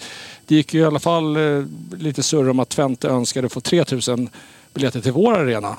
det 0.47 0.55
gick 0.55 0.73
ju 0.73 0.79
i 0.81 0.85
alla 0.85 0.99
fall 0.99 1.35
eh, 1.37 1.63
lite 1.97 2.23
surr 2.23 2.49
om 2.49 2.59
att 2.59 2.69
Twente 2.69 3.07
önskade 3.07 3.49
få 3.49 3.61
3000 3.61 4.29
biljetter 4.73 5.01
till 5.01 5.11
vår 5.11 5.33
arena. 5.37 5.75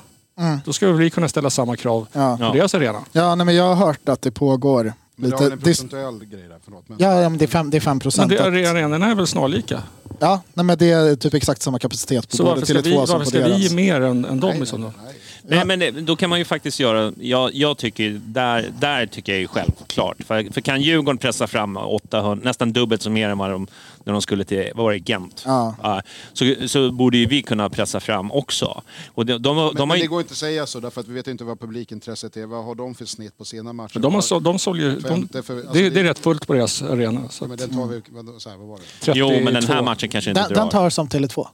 Då 0.64 0.72
ska 0.72 0.92
vi 0.92 1.10
kunna 1.10 1.28
ställa 1.28 1.50
samma 1.50 1.76
krav 1.76 2.06
Ja. 2.12 2.36
på 2.40 2.52
deras 2.56 2.74
arena. 2.74 3.00
ja, 3.12 3.34
nej, 3.34 3.46
men 3.46 3.54
jag 3.54 3.74
har 3.74 3.86
hört 3.86 4.08
att 4.08 4.22
det 4.22 4.30
pågår 4.30 4.92
Men 5.16 5.30
det 5.30 5.36
lite... 5.40 5.52
en 5.52 5.58
procentuell 5.60 6.24
grej 6.24 6.48
där, 6.48 6.58
förlåt. 6.64 6.88
Men, 6.88 6.98
Ja, 7.00 7.20
ja, 7.22 7.28
men 7.28 7.38
det 7.38 7.44
är 7.44 7.46
fem, 7.46 7.70
det 7.70 7.76
är 7.76 7.80
fem 7.80 7.90
Men 7.90 8.00
procent. 8.00 8.28
det, 8.30 8.38
att- 8.40 8.46
arenorna 8.46 9.06
är 9.10 9.14
väl 9.14 9.26
snarlika? 9.26 9.82
Ja, 10.20 10.42
nej, 10.54 10.64
men 10.66 10.78
det 10.78 10.90
är 10.90 11.16
typ 11.16 11.34
exakt 11.34 11.62
samma 11.62 11.78
kapacitet 11.78 12.30
på 12.30 12.36
Så 12.36 12.42
både 12.42 12.54
varför 12.60 12.66
ska, 12.66 12.80
vi, 12.80 12.90
Tele2 12.90 13.06
som 13.06 13.18
varför 13.18 13.18
på 13.24 13.30
ska 13.30 13.38
deras. 13.38 13.58
vi 13.58 13.62
ge 13.62 13.74
mer 13.74 14.00
än, 14.00 14.24
än 14.24 14.40
dem 14.40 14.50
nej, 14.50 14.62
i 14.62 14.66
så 14.66 14.76
nej, 14.76 14.90
fall? 14.90 15.02
nej. 15.04 15.14
Nej, 15.42 15.64
men 15.64 15.78
det- 15.78 15.90
då 15.90 16.16
kan 16.16 16.30
man 16.30 16.38
ju 16.38 16.44
faktiskt 16.44 16.80
göra... 16.80 17.12
Jag, 17.20 17.54
jag 17.54 17.76
tycker, 17.78 18.20
där, 18.24 18.70
där 18.80 19.06
tycker 19.06 19.32
jag 19.32 19.42
är 19.42 19.46
självklart. 19.46 20.16
För, 20.26 20.52
för 20.52 20.60
kan 20.60 20.82
Djurgården 20.82 21.18
pressa 21.18 21.46
fram 21.46 21.76
800, 21.76 22.44
nästan 22.44 22.72
dubbelt 22.72 23.02
så 23.02 23.10
mer 23.10 23.28
än 23.28 23.38
vad 23.38 23.50
de, 23.50 23.66
när 24.04 24.12
de 24.12 24.22
skulle 24.22 24.44
till, 24.44 24.72
vad 24.74 24.84
var 24.84 24.92
det, 24.92 24.98
Gent? 25.08 25.42
Ja. 25.46 26.02
så, 26.32 26.54
så 26.66 26.90
borde 26.92 27.18
ju 27.18 27.26
vi 27.26 27.42
kunna 27.42 27.68
pressa 27.70 28.00
fram 28.00 28.32
också. 28.32 28.82
Och 29.14 29.26
de, 29.26 29.32
de, 29.32 29.38
de, 29.42 29.54
Men, 29.56 29.78
har 29.78 29.86
men 29.86 29.96
ju, 29.96 30.02
det 30.02 30.06
går 30.08 30.20
inte 30.20 30.32
att 30.32 30.36
säga 30.38 30.66
så, 30.66 30.80
därför 30.80 31.00
att 31.00 31.08
vi 31.08 31.12
vet 31.14 31.26
inte 31.28 31.44
vad 31.44 31.60
publikintresset 31.60 32.36
är. 32.36 32.46
Vad 32.46 32.64
har 32.64 32.74
de 32.74 32.94
för 32.94 33.04
snitt 33.04 33.38
på 33.38 33.44
sina 33.44 33.72
matcher? 33.72 33.90
Men 33.94 34.02
de, 34.02 34.14
har, 34.14 34.20
så- 34.20 34.38
de 34.40 34.58
sålde 34.58 34.82
ju... 34.82 34.94
De, 34.94 35.08
Femte 35.08 35.42
för- 35.42 35.56
alltså 35.56 35.72
det, 35.72 35.80
det- 35.82 35.90
det 35.90 36.00
är 36.00 36.04
rätt 36.04 36.18
fullt 36.18 36.46
på 36.46 36.52
deras 36.54 36.82
arena. 36.82 37.28
Så 37.28 37.44
Ja, 37.44 37.48
men 37.48 37.54
att, 37.54 37.60
den 37.60 37.70
tar 37.78 37.86
vi, 37.86 38.40
så 38.40 38.50
här, 38.50 38.56
vad 38.56 38.68
var 38.68 38.76
det? 38.76 38.82
32. 39.00 39.18
jo, 39.34 39.44
men 39.44 39.54
den 39.54 39.64
här 39.66 39.82
matchen 39.82 40.08
kanske 40.08 40.30
inte 40.30 40.40
Den, 40.42 40.48
drar. 40.52 40.56
den 40.60 40.68
tar 40.68 40.90
som 40.90 41.08
Tele2. 41.08 41.46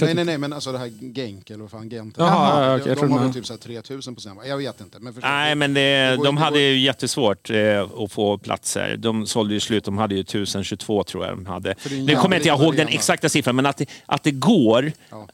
Nej, 0.00 0.14
nej, 0.14 0.24
nej, 0.24 0.38
men 0.38 0.52
alltså 0.52 0.72
det 0.72 0.78
här 0.78 0.86
Genk 1.14 1.50
eller 1.50 1.60
vad 1.60 1.70
fan, 1.70 1.88
Gent. 1.88 2.14
Jaha, 2.18 2.28
Jaha, 2.28 2.66
ja, 2.66 2.76
okej, 2.76 2.88
jag 2.88 2.96
de, 2.96 3.00
tror 3.00 3.08
har 3.18 3.24
väl 3.24 3.34
typ 3.34 3.46
så 3.46 3.52
här 3.52 3.58
3000 3.60 4.14
på 4.14 4.20
sina 4.20 4.46
Jag 4.46 4.56
vet 4.56 4.80
inte. 4.80 4.98
Men 5.00 5.14
förstå, 5.14 5.28
Nej, 5.28 5.54
men 5.54 5.74
det, 5.74 5.80
det 6.10 6.16
går- 6.16 6.24
de 6.24 6.34
det 6.34 6.40
hade 6.40 6.56
går- 6.56 6.60
ju 6.62 6.78
jättesvårt 6.78 7.50
eh, 7.50 7.56
att 8.04 8.12
få 8.12 8.38
platser. 8.38 8.96
De 8.96 9.26
sålde 9.26 9.54
ju 9.54 9.60
slut, 9.60 9.84
de 9.84 9.98
hade 9.98 10.14
ju 10.14 10.20
1022 10.20 11.04
tror 11.04 11.24
jag 11.26 11.36
de 11.36 11.46
hade. 11.46 11.74
För 11.78 11.88
det 11.90 11.94
är 11.96 11.98
en 12.00 12.06
Nu 12.06 12.14
kommer 12.14 12.36
jag 12.36 12.40
inte 12.40 12.48
jävla 12.48 12.64
ihåg 12.64 12.76
den 12.76 12.86
arena. 12.86 12.94
exakta 12.98 13.28
siffran, 13.28 13.56
men 13.56 13.66
att 13.66 13.76
det, 13.76 13.86
att 14.06 14.22
det 14.22 14.30
går. 14.30 14.92
Ja. 15.10 15.28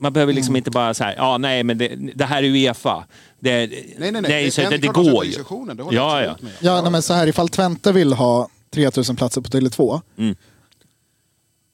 Man 0.00 0.12
behöver 0.12 0.32
liksom 0.32 0.56
inte 0.56 0.70
bara 0.70 0.94
så 0.94 1.04
här, 1.04 1.14
ja 1.16 1.38
nej 1.38 1.62
men 1.64 1.78
det, 1.78 1.88
det 2.14 2.24
här 2.24 2.42
är 2.42 2.46
Uefa. 2.48 3.04
Det, 3.40 3.50
Nej, 3.66 3.96
nej, 3.98 4.12
nej. 4.12 4.22
Det, 4.22 4.34
är 4.34 4.50
så, 4.50 4.60
det, 4.60 4.68
det 4.70 4.78
klart 4.78 4.94
går 4.94 5.24
ju. 5.24 5.30
diskussionen, 5.30 5.76
det 5.76 5.82
håller 5.82 5.98
jag 5.98 6.22
Ja, 6.24 6.36
ja. 6.42 6.48
Ja, 6.60 6.82
nej, 6.82 6.90
men 6.90 7.02
så 7.02 7.12
här, 7.14 7.26
ifall 7.26 7.48
Twente 7.48 7.92
vill 7.92 8.12
ha 8.12 8.48
3000 8.70 9.16
platser 9.16 9.40
på 9.40 9.48
Tele2 9.48 10.00
Mm. 10.18 10.36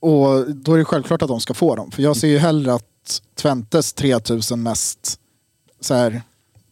Och 0.04 0.54
då 0.54 0.74
är 0.74 0.78
det 0.78 0.84
självklart 0.84 1.22
att 1.22 1.28
de 1.28 1.40
ska 1.40 1.54
få 1.54 1.76
dem. 1.76 1.90
För 1.90 2.02
jag 2.02 2.16
ser 2.16 2.28
ju 2.28 2.38
hellre 2.38 2.74
att 2.74 3.22
Twentes 3.34 3.92
3000 3.92 4.62
mest 4.62 5.20
så 5.80 5.94
här, 5.94 6.22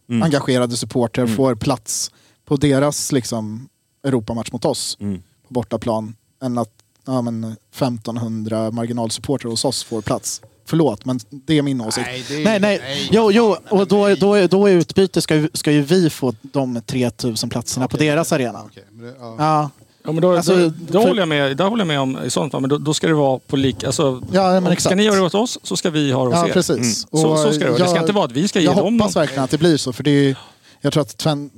Mm. 0.09 0.23
engagerade 0.23 0.77
supportrar 0.77 1.27
får 1.27 1.55
plats 1.55 2.11
på 2.45 2.55
deras 2.55 3.11
liksom, 3.11 3.69
Europamatch 4.03 4.51
mot 4.51 4.65
oss 4.65 4.97
Mm. 4.99 5.21
på 5.47 5.53
bortaplan 5.53 6.15
än 6.43 6.57
att 6.57 6.69
ja, 7.05 7.21
men 7.21 7.55
1500 7.71 8.71
marginalsupportrar 8.71 9.49
hos 9.51 9.65
oss 9.65 9.83
får 9.83 10.01
plats. 10.01 10.41
Förlåt, 10.65 11.05
men 11.05 11.19
det 11.29 11.57
är 11.57 11.61
min 11.61 11.81
åsikt. 11.81 12.07
Nej, 12.07 12.41
är- 12.41 12.45
nej, 12.45 12.59
nej. 12.59 12.79
nej. 12.81 13.09
Jo, 13.11 13.31
jo, 13.31 13.55
och 13.69 13.87
då, 13.87 14.15
då, 14.15 14.47
då 14.47 14.69
i 14.69 14.71
utbyte 14.71 15.21
ska, 15.21 15.35
ju- 15.35 15.49
ska 15.53 15.71
ju 15.71 15.81
vi 15.81 16.09
få 16.09 16.33
de 16.41 16.81
3000 16.85 17.49
platserna 17.49 17.87
på 17.87 17.97
deras 17.97 18.31
arena. 18.31 18.63
Men 18.91 19.05
det, 19.05 19.15
ja. 19.19 19.35
Ja, 19.39 19.69
Ja, 20.05 20.11
men 20.11 20.21
då, 20.21 20.35
Alltså, 20.35 20.55
då, 20.55 20.71
då, 20.87 21.01
för- 21.01 21.07
håller 21.07 21.21
jag 21.21 21.27
med, 21.29 21.57
där 21.57 21.65
håller 21.65 21.81
jag 21.81 21.87
med 21.87 21.99
om 21.99 22.17
i 22.25 22.29
sånt 22.29 22.51
fall. 22.51 22.61
Men 22.61 22.69
då, 22.69 22.77
då 22.77 22.93
ska 22.93 23.07
det 23.07 23.13
vara 23.13 23.39
på 23.47 23.55
lika... 23.55 23.87
Alltså, 23.87 24.21
ja 24.31 24.51
men 24.59 24.63
exakt. 24.67 24.81
ska 24.81 24.95
ni 24.95 25.03
göra 25.03 25.15
det 25.15 25.21
åt 25.21 25.35
oss 25.35 25.59
så 25.63 25.77
ska 25.77 25.89
vi 25.89 26.11
ha 26.11 26.21
det 26.23 26.29
hos 26.35 26.35
Ja, 26.43 26.47
er. 26.49 26.53
precis. 26.53 27.01
Så, 27.11 27.37
så 27.37 27.37
ska 27.53 27.65
det 27.65 27.71
vara. 27.71 27.77
Det 27.77 27.85
ska 27.87 27.95
jag- 27.95 28.03
inte 28.03 28.13
vara 28.13 28.25
att 28.25 28.31
vi 28.31 28.47
ska 28.47 28.59
ge 28.59 28.65
Jag 28.65 28.75
dem 28.75 28.99
hoppas 28.99 29.15
någon... 29.15 29.21
verkligen 29.21 29.43
att 29.43 29.49
det 29.51 29.57
blir 29.57 29.77
så, 29.77 29.93
för 29.93 30.03
det 30.03 30.11
är, 30.29 30.35
jag 30.81 30.93
tror 30.93 31.01
att 31.01 31.17
Twen, 31.17 31.49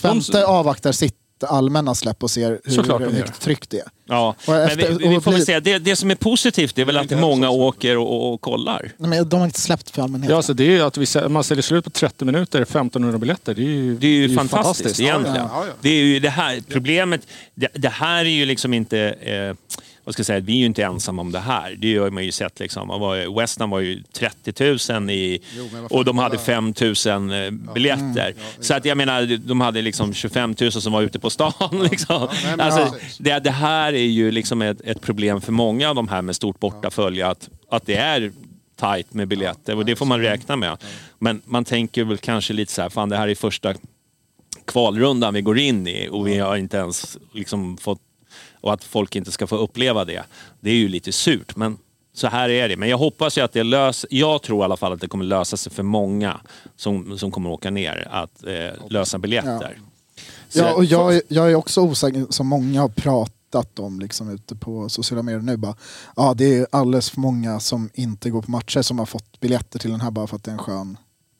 Twente 0.00 0.32
De- 0.32 0.44
avvaktar 0.44 0.92
sitt 0.92 1.14
allmänna 1.44 1.94
släpp 1.94 2.22
och 2.22 2.30
ser 2.30 2.60
Såklart 2.68 3.00
hur 3.00 3.06
gör. 3.06 3.12
högt 3.14 3.40
tryck 3.40 3.68
det 3.68 3.78
är. 3.78 3.84
Ja, 4.08 4.28
Och 4.46 4.52
men 4.52 4.62
efter- 4.62 4.92
vi, 4.92 5.08
vi 5.08 5.16
och 5.16 5.24
får 5.24 5.30
väl 5.30 5.38
bli- 5.38 5.46
säga, 5.46 5.60
det, 5.60 5.78
det 5.78 5.96
som 5.96 6.10
är 6.10 6.14
positivt 6.14 6.78
är 6.78 6.84
väl 6.84 6.96
att 6.96 7.10
många 7.10 7.50
åker 7.50 7.96
och, 7.98 8.10
och, 8.26 8.34
och 8.34 8.40
kollar. 8.40 8.92
Nej, 8.96 9.10
men 9.10 9.28
de 9.28 9.36
har 9.40 9.46
inte 9.46 9.60
släppt 9.60 9.90
för 9.90 10.02
allmänheten. 10.02 10.30
Ja, 10.30 10.36
alltså 10.36 10.54
det 10.54 10.64
är 10.64 10.70
ju 10.70 10.80
att 10.82 10.96
vi, 10.96 11.28
man 11.28 11.44
säljer 11.44 11.62
slut 11.62 11.84
på 11.84 11.90
30 11.90 12.24
minuter, 12.24 12.60
1500 12.62 13.18
biljetter. 13.18 13.54
Det 13.54 13.62
är 13.62 13.64
ju, 13.64 13.96
Det 13.98 14.06
är 14.06 14.10
ju 14.28 14.36
fantastiskt, 14.36 15.00
egentligen. 15.00 15.36
Ja, 15.36 15.64
ja. 15.66 15.72
Det 15.80 15.88
är 15.88 16.04
ju 16.04 16.18
det 16.20 16.30
här 16.30 16.60
problemet. 16.68 17.20
Det, 17.54 17.68
det 17.74 17.88
här 17.88 18.24
är 18.24 18.30
ju 18.30 18.44
liksom 18.44 18.74
inte... 18.74 18.98
Eh, 19.00 19.56
vad 20.04 20.14
ska 20.14 20.20
jag 20.20 20.26
säga? 20.26 20.40
Vi 20.40 20.52
är 20.52 20.56
ju 20.56 20.66
inte 20.66 20.84
ensamma 20.84 21.22
om 21.22 21.32
det 21.32 21.38
här. 21.38 21.76
Det 21.78 21.96
har 21.96 22.10
man 22.10 22.24
ju 22.24 22.32
sett. 22.32 22.60
Liksom. 22.60 22.88
Var, 22.88 23.40
West 23.40 23.60
Ham 23.60 23.70
var 23.70 23.80
ju 23.80 24.02
30 24.12 24.92
000 24.92 25.10
i, 25.10 25.40
Jo, 25.56 25.68
och 25.90 26.04
de 26.04 26.18
hade 26.18 26.36
ja. 26.36 26.40
5 26.40 26.74
000 26.80 26.92
eh, 27.32 27.50
biljetter. 27.74 28.34
Så 28.60 28.74
att 28.74 28.84
jag 28.84 28.96
menar, 28.96 29.36
de 29.36 29.60
hade 29.60 29.82
liksom 29.82 30.14
25 30.14 30.54
000 30.60 30.72
som 30.72 30.92
var 30.92 31.02
ute 31.02 31.18
på 31.18 31.30
stan. 31.30 31.52
Liksom. 31.90 32.28
nej, 32.32 32.56
men 32.56 32.60
alltså, 32.60 32.94
det, 33.18 33.38
det 33.38 33.50
här 33.50 33.92
är 33.92 34.06
ju 34.06 34.30
liksom 34.30 34.62
ett, 34.62 34.80
ett 34.80 35.00
problem 35.00 35.40
för 35.40 35.52
många 35.52 35.88
av 35.88 35.94
de 35.94 36.08
här 36.08 36.22
med 36.22 36.36
stort 36.36 36.60
bortafölje. 36.60 37.26
Att, 37.26 37.48
att 37.70 37.86
det 37.86 37.96
är 37.96 38.32
tajt 38.76 39.14
med 39.14 39.28
biljetter 39.28 39.76
och 39.76 39.84
det 39.84 39.96
får 39.96 40.06
man 40.06 40.20
räkna 40.20 40.56
med. 40.56 40.76
Men 41.18 41.42
man 41.44 41.64
tänker 41.64 42.04
väl 42.04 42.18
kanske 42.18 42.52
lite 42.52 42.72
så 42.72 42.82
här, 42.82 42.88
fan 42.88 43.08
det 43.08 43.16
här 43.16 43.28
är 43.28 43.34
första 43.34 43.74
kvalrundan 44.64 45.34
vi 45.34 45.42
går 45.42 45.58
in 45.58 45.86
i 45.86 46.08
och 46.10 46.26
vi 46.26 46.38
har 46.38 46.56
inte 46.56 46.76
ens 46.76 47.18
liksom 47.32 47.76
fått... 47.76 48.00
Och 48.62 48.72
att 48.72 48.84
folk 48.84 49.16
inte 49.16 49.32
ska 49.32 49.46
få 49.46 49.56
uppleva 49.56 50.04
det. 50.04 50.22
Det 50.60 50.70
är 50.70 50.74
ju 50.74 50.88
lite 50.88 51.12
surt, 51.12 51.56
men 51.56 51.78
så 52.14 52.26
här 52.26 52.48
är 52.48 52.68
det. 52.68 52.76
Men 52.76 52.88
jag 52.88 52.98
hoppas 52.98 53.38
ju 53.38 53.42
att 53.44 53.52
det 53.52 53.62
löser... 53.62 54.08
Jag 54.12 54.42
tror 54.42 54.60
i 54.60 54.64
alla 54.64 54.76
fall 54.76 54.92
att 54.92 55.00
det 55.00 55.08
kommer 55.08 55.24
lösa 55.24 55.56
sig 55.56 55.72
för 55.72 55.82
många 55.82 56.40
som, 56.76 57.18
som 57.18 57.30
kommer 57.30 57.50
åka 57.50 57.70
ner 57.70 58.08
att 58.10 58.44
eh, 58.44 58.88
lösa 58.90 59.18
biljetter. 59.18 59.78
Så- 60.48 60.58
Ja, 60.58 60.74
och 60.74 60.84
jag, 60.84 61.20
jag 61.28 61.50
är 61.50 61.54
också 61.54 61.80
osäker, 61.80 62.26
som 62.30 62.46
många 62.46 62.80
har 62.80 62.88
pratat 62.88 63.78
om 63.78 64.00
liksom, 64.00 64.30
ute 64.30 64.56
på 64.56 64.88
sociala 64.88 65.22
medier 65.22 65.40
nu. 65.42 65.56
Bara, 65.56 65.74
ja, 66.16 66.34
det 66.34 66.58
är 66.58 66.66
alldeles 66.72 67.10
för 67.10 67.20
många 67.20 67.60
som 67.60 67.90
inte 67.94 68.30
går 68.30 68.42
på 68.42 68.50
matcher 68.50 68.82
som 68.82 68.98
har 68.98 69.06
fått 69.06 69.40
biljetter 69.40 69.78
till 69.78 69.90
den 69.90 70.00
här 70.00 70.10
bara 70.10 70.26
för 70.26 70.36
att 70.36 70.44
det 70.44 70.50
är 70.50 70.52
en 70.52 70.58
skön... 70.58 70.96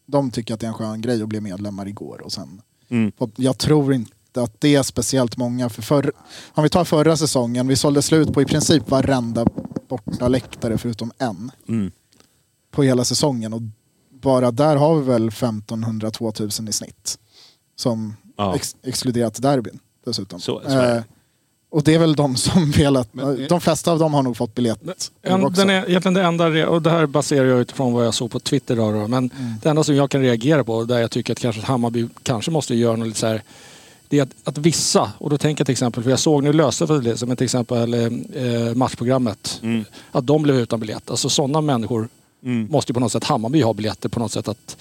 De 0.06 0.30
tycker 0.30 0.54
att 0.54 0.60
det 0.60 0.66
är 0.66 0.68
en 0.68 0.74
skön 0.74 1.00
grej 1.00 1.22
att 1.22 1.28
bli 1.28 1.40
medlemmar 1.40 1.88
igår. 1.88 2.20
Och 2.24 2.32
sen, 2.32 2.62
Mm. 2.88 3.12
och 3.18 3.30
jag 3.36 3.58
tror 3.58 3.94
inte 3.94 4.12
att 4.36 4.60
det 4.60 4.74
är 4.74 4.82
speciellt 4.82 5.36
många. 5.36 5.68
För 5.68 5.82
förr, 5.82 6.12
om 6.52 6.62
vi 6.62 6.68
tar 6.68 6.84
förra 6.84 7.16
säsongen, 7.16 7.68
vi 7.68 7.76
sålde 7.76 8.02
slut 8.02 8.32
på 8.32 8.42
i 8.42 8.44
princip 8.44 8.90
varenda 8.90 9.46
borta 9.88 10.28
läktare 10.28 10.78
förutom 10.78 11.12
en. 11.18 11.50
Mm. 11.68 11.90
På 12.70 12.82
hela 12.82 13.04
säsongen. 13.04 13.52
Och 13.52 13.62
bara 14.22 14.50
där 14.50 14.76
har 14.76 14.96
vi 14.96 15.02
väl 15.02 15.30
1500-2000 15.30 16.68
i 16.68 16.72
snitt. 16.72 17.18
Som 17.76 18.16
Ja. 18.36 18.54
ex 18.56 18.76
exkluderat 18.82 19.42
derbyn 19.42 19.78
dessutom. 20.04 20.40
Så- 20.40 20.60
så 20.64 20.68
är 20.68 20.86
det. 20.86 20.96
Eh, 20.96 21.02
och 21.70 21.82
det 21.82 21.94
är 21.94 21.98
väl 21.98 22.14
de 22.16 22.36
som 22.36 22.70
velat, 22.76 23.14
Men- 23.14 23.46
de 23.48 23.60
flesta 23.60 23.92
av 23.92 23.98
dem 23.98 24.14
har 24.14 24.22
nog 24.22 24.36
fått 24.36 24.54
biljett. 24.54 24.80
En, 25.22 25.52
den 25.52 25.70
är 25.70 25.88
egentligen 25.88 26.14
det 26.14 26.22
enda, 26.22 26.68
och 26.68 26.82
det 26.82 26.90
här 26.90 27.06
baserar 27.06 27.44
jag 27.46 27.60
utifrån 27.60 27.92
vad 27.92 28.06
jag 28.06 28.14
såg 28.14 28.30
på 28.30 28.40
Twitter 28.40 28.76
då, 28.76 28.92
då 28.92 29.08
men 29.08 29.30
Mm. 29.38 29.54
det 29.62 29.68
enda 29.68 29.84
som 29.84 29.94
jag 29.94 30.10
kan 30.10 30.20
reagera 30.20 30.64
på, 30.64 30.84
där 30.84 30.98
jag 30.98 31.10
tycker 31.10 31.32
att 31.32 31.38
kanske 31.38 31.62
Hammarby 31.62 32.08
kanske 32.22 32.50
måste 32.50 32.74
göra 32.74 32.96
något 32.96 33.06
lite 33.08 33.18
så 33.20 33.26
här, 33.26 33.42
det 34.12 34.18
är 34.18 34.22
att, 34.22 34.30
att 34.44 34.58
vissa, 34.58 35.12
och 35.18 35.30
då 35.30 35.38
tänker 35.38 35.60
jag 35.60 35.66
till 35.66 35.72
exempel, 35.72 36.02
för 36.02 36.10
jag 36.10 36.18
såg 36.18 36.42
nu 36.42 36.52
det 37.00 37.16
som 37.16 37.30
ett 37.30 37.40
exempel 37.40 37.94
eh, 37.94 38.74
matchprogrammet, 38.74 39.60
Mm. 39.62 39.84
att 40.10 40.26
de 40.26 40.42
blev 40.42 40.56
utan 40.56 40.80
biljett. 40.80 41.10
Alltså 41.10 41.28
sådana 41.28 41.60
människor 41.60 42.08
Mm. 42.44 42.68
måste 42.70 42.90
ju 42.90 42.94
på 42.94 43.00
något 43.00 43.12
sätt 43.12 43.24
Hammarby 43.24 43.62
ha 43.62 43.72
biljetter 43.72 44.08
på 44.08 44.20
något 44.20 44.32
sätt 44.32 44.48
att, 44.48 44.76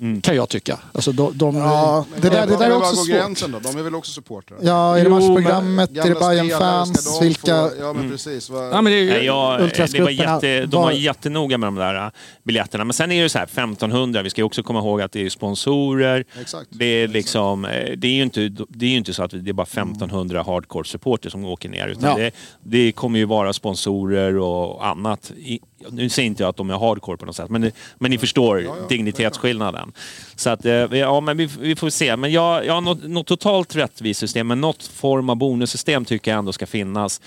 Mm. 0.00 0.20
kan 0.20 0.36
jag 0.36 0.48
tycka. 0.48 0.78
Alltså 0.92 1.12
de, 1.12 1.38
de, 1.38 1.56
Ja, 1.56 2.04
det 2.16 2.28
där, 2.28 2.40
var- 2.40 2.46
det 2.46 2.52
där 2.52 2.58
var- 2.58 2.64
är 2.66 2.70
var 2.70 2.76
också 2.78 2.96
svårt. 2.96 3.08
gränsen 3.08 3.52
då? 3.52 3.58
De 3.58 3.78
är 3.78 3.82
väl 3.82 3.94
också 3.94 4.12
supportrar? 4.12 4.58
Ja, 4.62 4.98
är 4.98 5.04
det 5.04 5.10
matchprogrammet? 5.10 5.90
Är 5.90 6.08
det 6.14 6.20
Bayern-fans? 6.20 7.18
de 7.18 7.24
Vilka... 7.24 7.68
Få, 7.68 7.70
ja 7.80 7.92
men 7.92 8.10
precis. 8.10 8.50
Vad- 8.50 8.72
ja, 8.72 8.82
men 8.82 8.92
det 8.92 8.98
är, 8.98 9.22
jag, 9.22 9.60
det 9.92 10.00
var 10.00 10.10
jätte, 10.10 10.66
de 10.66 10.76
var 10.76 10.82
var- 10.82 10.92
jättenoga 10.92 11.58
med 11.58 11.66
de 11.66 11.74
där 11.74 12.04
äh, 12.06 12.10
biljetterna. 12.42 12.84
Men 12.84 12.92
sen 12.94 13.12
är 13.12 13.22
det 13.22 13.28
så 13.28 13.38
här 13.38 13.44
1500, 13.46 14.22
vi 14.22 14.30
ska 14.30 14.40
ju 14.40 14.44
också 14.44 14.62
komma 14.62 14.78
ihåg 14.78 15.00
att 15.02 15.12
det 15.12 15.26
är 15.26 15.30
sponsorer. 15.30 16.24
Exakt. 16.40 16.66
Det 16.70 16.84
är, 16.84 17.08
liksom, 17.08 17.64
eh, 17.64 17.70
det 17.96 18.08
är 18.08 18.12
ju 18.12 18.22
inte, 18.22 18.48
det 18.68 18.86
är 18.86 18.90
ju 18.90 18.96
inte 18.96 19.12
så 19.14 19.22
att 19.22 19.30
det 19.30 19.50
är 19.50 19.52
bara 19.52 19.66
1500 19.66 20.42
hardcore 20.42 20.84
supporter 20.84 21.30
som 21.30 21.44
åker 21.44 21.68
ner. 21.68 21.88
Utan 21.88 22.10
Ja. 22.10 22.16
det, 22.16 22.30
det 22.62 22.92
kommer 22.92 23.18
ju 23.18 23.24
vara 23.24 23.52
sponsorer 23.52 24.38
och 24.38 24.86
annat. 24.86 25.32
I, 25.36 25.60
nu 25.90 26.08
säger 26.08 26.26
inte 26.26 26.42
jag 26.42 26.50
att 26.50 26.56
de 26.56 26.70
är 26.70 26.78
hardcore 26.78 27.16
på 27.16 27.26
något 27.26 27.36
sätt, 27.36 27.50
men, 27.50 27.60
det- 27.60 27.72
men 27.98 28.10
ni 28.10 28.18
förstår 28.18 28.62
ja, 28.62 28.74
dignitetsskillnaden. 28.88 29.92
Så 30.36 30.50
att, 30.50 30.64
eh, 30.64 30.72
ja, 30.72 31.20
men 31.20 31.36
vi, 31.36 31.48
vi 31.60 31.76
får 31.76 31.90
se. 31.90 32.16
Men 32.16 32.32
jag, 32.32 32.66
jag 32.66 32.74
har 32.74 32.80
något, 32.80 33.02
något 33.02 33.26
totalt 33.26 33.76
rättvist 33.76 34.20
system, 34.20 34.46
men 34.46 34.60
något 34.60 34.82
form 34.82 35.30
av 35.30 35.36
bonussystem 35.36 36.04
tycker 36.04 36.30
jag 36.30 36.38
ändå 36.38 36.52
ska 36.52 36.66
finnas. 36.66 37.20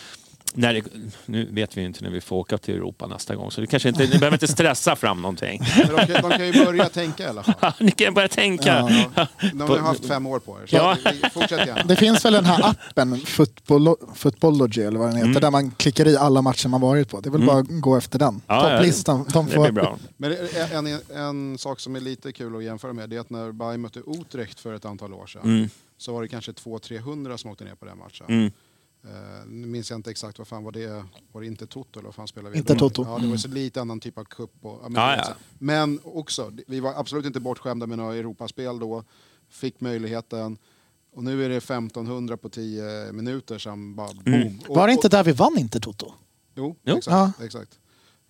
När 0.59 0.73
det, 0.73 0.81
nu 1.25 1.45
vet 1.51 1.77
vi 1.77 1.81
ju 1.81 1.87
inte 1.87 2.03
när 2.03 2.09
vi 2.11 2.21
får 2.21 2.35
åka 2.35 2.57
till 2.57 2.75
Europa 2.75 3.07
nästa 3.07 3.35
gång, 3.35 3.51
så 3.51 3.61
det 3.61 3.67
kanske 3.67 3.89
inte, 3.89 4.03
ni 4.03 4.09
behöver 4.09 4.33
inte 4.33 4.47
stressa 4.47 4.95
fram 4.95 5.21
någonting. 5.21 5.61
Men 5.77 5.95
de, 5.95 6.05
kan, 6.13 6.29
de 6.29 6.37
kan 6.37 6.45
ju 6.47 6.65
börja 6.65 6.89
tänka 6.89 7.23
i 7.23 7.27
alla 7.27 7.43
fall. 7.43 7.71
ni 7.79 7.91
kan 7.91 8.13
börja 8.13 8.27
tänka. 8.27 8.81
De 9.53 9.61
har 9.61 9.75
ju 9.75 9.81
haft 9.81 10.05
fem 10.05 10.25
år 10.25 10.39
på 10.39 10.57
er. 10.61 10.65
Så 10.67 10.75
Ja. 10.75 10.97
vi- 11.23 11.29
fortsätt 11.29 11.67
gärna. 11.67 11.83
Det 11.83 11.95
finns 11.95 12.25
väl 12.25 12.33
den 12.33 12.45
här 12.45 12.63
appen, 12.89 13.17
Football, 13.19 13.95
Footballogy 14.15 14.81
eller 14.81 14.99
vad 14.99 15.09
den 15.13 15.27
heter, 15.27 15.41
där 15.41 15.51
man 15.51 15.71
klickar 15.71 16.07
i 16.07 16.17
alla 16.17 16.41
matcher 16.41 16.67
man 16.69 16.81
varit 16.81 17.09
på. 17.09 17.19
Det 17.21 17.29
är 17.29 17.31
väl 17.31 17.45
bara 17.45 17.57
att 17.59 17.67
gå 17.69 17.95
efter 17.97 18.19
den. 18.19 18.27
Mm. 18.29 18.41
Ja, 18.47 18.69
ja. 18.71 18.77
Topplistan. 18.77 19.25
De 19.33 19.45
Det 19.45 19.51
får... 19.51 19.61
blir 19.61 19.71
bra. 19.71 19.97
Men 20.17 20.29
det- 20.29 20.71
en, 20.73 20.87
en, 20.87 20.99
en 21.15 21.57
sak 21.57 21.79
som 21.79 21.95
är 21.95 21.99
lite 21.99 22.31
kul 22.31 22.55
att 22.55 22.63
jämföra 22.63 22.93
med 22.93 23.09
det 23.09 23.15
är 23.15 23.19
att 23.19 23.29
när 23.29 23.51
Bayern 23.51 23.81
mötte 23.81 23.99
Utrecht 24.07 24.59
för 24.59 24.73
ett 24.73 24.85
antal 24.85 25.13
år 25.13 25.27
sedan 25.27 25.41
Mm. 25.43 25.69
så 25.97 26.13
var 26.13 26.21
det 26.21 26.27
kanske 26.27 26.51
200-300 26.51 27.37
som 27.37 27.51
åkte 27.51 27.63
ner 27.63 27.75
på 27.75 27.85
den 27.85 27.97
matchen. 27.97 28.51
Mm. 29.09 29.39
Eh, 29.39 29.45
nu 29.47 29.67
minns 29.67 29.89
jag 29.89 29.97
inte 29.97 30.11
exakt 30.11 30.37
vad 30.37 30.47
fan 30.47 30.63
var 30.63 30.71
det, 30.71 31.03
var 31.31 31.41
det 31.41 31.47
inte 31.47 31.67
Toto 31.67 31.99
eller 31.99 32.07
vad 32.07 32.15
fan 32.15 32.27
spelade 32.27 32.51
vi? 32.53 32.57
Inte 32.57 32.75
Toto. 32.75 33.03
Ja, 33.05 33.17
det 33.19 33.27
var 33.27 33.37
så 33.37 33.47
lite 33.47 33.81
annan 33.81 33.99
typ 33.99 34.17
av 34.17 34.23
cup. 34.23 34.51
Och, 34.61 34.79
ja, 34.83 34.89
men, 34.89 35.01
Ja, 35.01 35.15
ja. 35.17 35.33
men 35.59 35.99
också, 36.03 36.51
vi 36.67 36.79
var 36.79 36.93
absolut 36.93 37.25
inte 37.25 37.39
bortskämda 37.39 37.87
med 37.87 37.97
några 37.97 38.15
Europaspel 38.15 38.79
då, 38.79 39.03
fick 39.49 39.81
möjligheten. 39.81 40.57
Och 41.13 41.23
nu 41.23 41.45
är 41.45 41.49
det 41.49 41.55
1500 41.57 42.37
på 42.37 42.49
10 42.49 43.11
minuter 43.11 43.57
som 43.57 43.95
bara 43.95 44.07
boom. 44.13 44.33
Mm. 44.33 44.59
Och, 44.67 44.75
Var 44.75 44.87
det 44.87 44.93
inte 44.93 45.09
där 45.09 45.23
vi 45.23 45.31
vann 45.31 45.57
inte 45.57 45.79
Toto? 45.79 46.13
Jo, 46.55 46.75
Jo. 46.83 46.97
exakt. 46.97 47.41
exakt. 47.41 47.79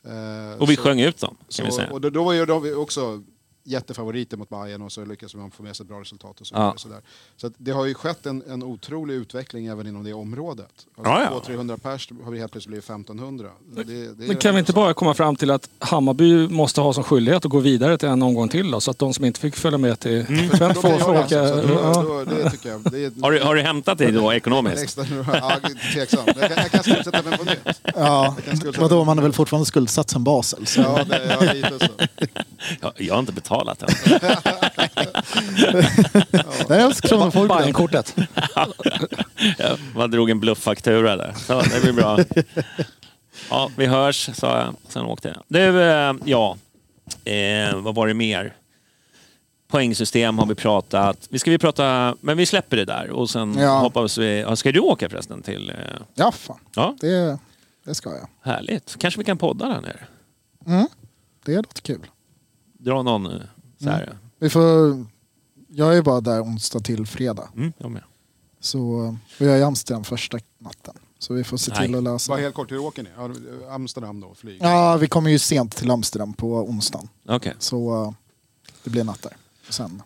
Eh, 0.06 0.62
Och 0.62 0.70
vi 0.70 0.76
så- 0.76 0.82
sjöng 0.82 1.00
ut 1.02 1.18
dem, 1.22 1.36
kan 1.40 1.46
så, 1.50 1.64
vi 1.66 1.72
säga. 1.72 1.92
och 1.92 2.02
då, 2.02 2.10
då 2.10 2.24
var 2.24 2.34
ju 2.34 2.46
de 2.46 2.74
också 2.76 3.24
jättefavoriter 3.68 4.38
mot 4.38 4.50
Bayern 4.50 4.82
och 4.82 4.92
så 4.92 5.06
lyckades 5.06 5.36
man 5.36 5.52
få 5.52 5.64
med 5.64 5.76
sig 5.76 5.84
ett 5.84 5.88
bra 5.88 6.02
resultat. 6.02 6.42
Och 6.42 6.48
så, 6.48 6.56
Ja. 6.56 6.74
så, 6.78 6.88
där. 6.90 7.02
så 7.38 7.48
att 7.48 7.54
det 7.58 7.72
har 7.72 7.86
ju 7.86 7.94
skett 7.94 8.26
en, 8.26 8.44
en 8.50 8.64
otrolig 8.64 9.14
utveckling 9.14 9.66
även 9.66 9.88
inom 9.88 10.04
det 10.04 10.14
området. 10.14 10.66
Alltså 10.98 11.12
Ja, 11.12 11.42
ja. 11.48 11.54
200-300 11.56 11.78
pers 11.78 12.10
har 12.24 12.32
vi 12.32 12.40
helt 12.40 12.52
plötsligt 12.52 12.70
blivit 12.70 12.84
1500. 12.86 13.50
Det, 13.76 13.84
det 13.84 14.28
Men 14.28 14.36
kan 14.38 14.54
vi 14.56 14.60
inte 14.60 14.74
bara 14.74 14.94
komma 14.94 15.14
fram 15.14 15.36
till 15.36 15.52
att 15.52 15.70
Hammarby 15.80 16.48
måste 16.48 16.82
ha 16.82 16.94
som 16.94 17.04
skyldighet 17.04 17.46
att 17.46 17.52
gå 17.52 17.60
vidare 17.60 17.98
till 17.98 18.08
en 18.10 18.22
omgång 18.22 18.50
till 18.50 18.72
då, 18.72 18.80
så 18.82 18.92
att 18.92 19.00
de 19.00 19.14
som 19.14 19.26
inte 19.26 19.40
fick 19.40 19.56
följa 19.56 19.78
med 19.78 20.00
till 20.00 20.26
Mm. 20.28 20.50
Då 20.60 20.74
får, 20.74 21.10
åka... 21.10 21.42
Har 23.22 23.32
du, 23.32 23.40
har 23.44 23.56
du 23.56 23.62
hämtat 23.62 23.98
dig 23.98 24.12
då 24.12 24.34
ekonomiskt? 24.34 24.84
Extra, 24.84 25.06
ja, 25.34 25.60
tveksam. 25.94 26.24
Jag 26.26 26.36
kan, 26.36 26.58
jag 26.58 26.72
kan 26.72 26.84
skuldsätta 26.84 27.22
mig 27.22 27.38
på 27.38 27.44
nytt. 27.44 27.82
Ja, 27.96 28.36
vadå, 28.80 29.04
man 29.06 29.18
är 29.18 29.22
väl 29.24 29.34
fortfarande 29.34 29.66
skuldsatt 29.66 30.10
sen 30.10 30.24
Basel. 30.24 30.66
Så. 30.68 30.82
Ja, 30.82 31.04
det, 31.04 31.38
ja, 31.42 31.54
lite 31.54 31.80
så. 31.86 32.26
Jag, 32.82 32.92
jag 32.98 33.14
har 33.14 33.20
inte 33.20 33.34
betalat 33.66 33.84
än. 33.84 33.90
Nej, 36.70 36.80
jag 36.80 36.96
Kronofogden. 36.96 37.48
Bajenkortet. 37.48 38.16
Jag 39.58 39.80
bara 39.96 40.08
drog 40.08 40.30
en 40.30 40.40
blufffaktura 40.40 41.16
där. 41.16 41.34
Så 41.38 41.62
det 41.62 41.82
blir 41.82 41.94
bra. 41.94 42.20
Ja, 43.50 43.72
vi 43.78 43.86
hörs, 43.86 44.30
sa 44.34 44.58
jag. 44.60 44.76
Sen 44.88 45.04
åkte 45.06 45.28
jag. 45.28 45.44
Du, 45.48 45.82
eh, 45.84 46.14
ja. 46.26 46.58
Eh, 47.26 47.76
vad 47.76 47.96
var 47.96 48.08
det 48.08 48.14
mer? 48.14 48.54
Poängsystem 49.68 50.40
har 50.40 50.46
vi 50.46 50.56
pratat. 50.56 51.28
Vi 51.30 51.40
ska 51.40 51.52
vi 51.52 51.58
prata, 51.58 52.16
men 52.22 52.38
vi 52.38 52.46
släpper 52.46 52.78
det 52.78 52.86
där 52.86 53.10
och 53.10 53.30
sen 53.30 53.58
Ja. 53.60 53.80
hoppas 53.80 54.18
vi... 54.18 54.46
Ska 54.56 54.72
du 54.72 54.80
åka 54.80 55.10
förresten 55.10 55.42
till... 55.42 55.70
Eh, 55.70 55.76
Ja, 56.16 56.32
fan. 56.32 56.60
ja, 56.76 56.96
Det, 57.02 57.38
det 57.86 57.96
ska 57.96 58.10
jag. 58.10 58.28
härligt. 58.54 58.96
Kanske 59.00 59.18
vi 59.20 59.24
kan 59.26 59.38
podda 59.38 59.66
där 59.68 59.82
nere. 59.82 60.06
Mm. 60.68 60.88
Det 61.46 61.56
låter 61.56 61.82
kul. 61.82 62.08
Dra 62.78 63.04
någon 63.04 63.26
eh, 63.26 63.42
så 63.78 63.90
här. 63.90 64.18
Vi 64.40 64.50
får... 64.50 65.06
Jag 65.70 65.98
är 65.98 66.02
bara 66.02 66.22
där 66.22 66.44
onsdag 66.44 66.80
till 66.80 67.06
fredag. 67.08 67.50
Mm, 67.56 67.74
jag 67.78 67.92
med. 67.92 68.04
Så 68.60 69.18
vi 69.40 69.48
är 69.48 69.58
i 69.58 69.64
Amsterdam 69.64 70.04
första 70.04 70.40
natten. 70.58 70.94
Så 71.20 71.34
vi 71.34 71.44
får 71.44 71.58
se 71.58 71.72
Nej. 71.72 71.86
till 71.86 71.96
att 71.96 72.04
lösa 72.04 72.32
Bara 72.32 72.38
det. 72.38 72.44
helt 72.44 72.56
kort, 72.56 72.72
hur 72.72 72.78
åker 72.78 73.04
ni? 73.04 73.10
Ja, 73.18 73.30
Amsterdam 73.74 74.20
då, 74.20 74.36
flyg? 74.36 74.58
Ja, 74.62 74.98
vi 74.98 75.08
kommer 75.08 75.30
ju 75.30 75.40
sent 75.40 75.76
till 75.76 75.92
Amsterdam 75.92 76.34
på 76.34 76.54
onsdagen. 76.70 77.10
Okej. 77.26 77.54
Så 77.60 78.04
eh, 78.06 78.12
det 78.84 78.90
blir 78.90 79.04
natt 79.04 79.22
där. 79.22 79.34
Och 79.68 79.74
Sen. 79.74 80.02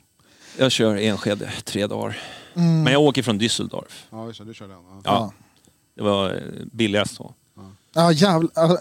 Jag 0.57 0.71
kör 0.71 0.95
Enskede 0.95 1.51
tre 1.63 1.88
dagar. 1.88 2.17
Men 2.53 2.86
jag 2.93 3.01
åker 3.01 3.23
från 3.23 3.39
Düsseldorf. 3.39 4.05
Ja, 4.10 4.17
det, 4.38 4.43
du 4.43 4.53
kör 4.53 4.67
den. 4.67 4.77
Ja. 4.91 5.01
Ja. 5.03 5.34
Det 5.95 6.01
var 6.03 6.29
eh, 6.29 6.65
billigast 6.71 7.15
så. 7.15 7.34
Ja, 7.93 8.12
jävlar. 8.12 8.79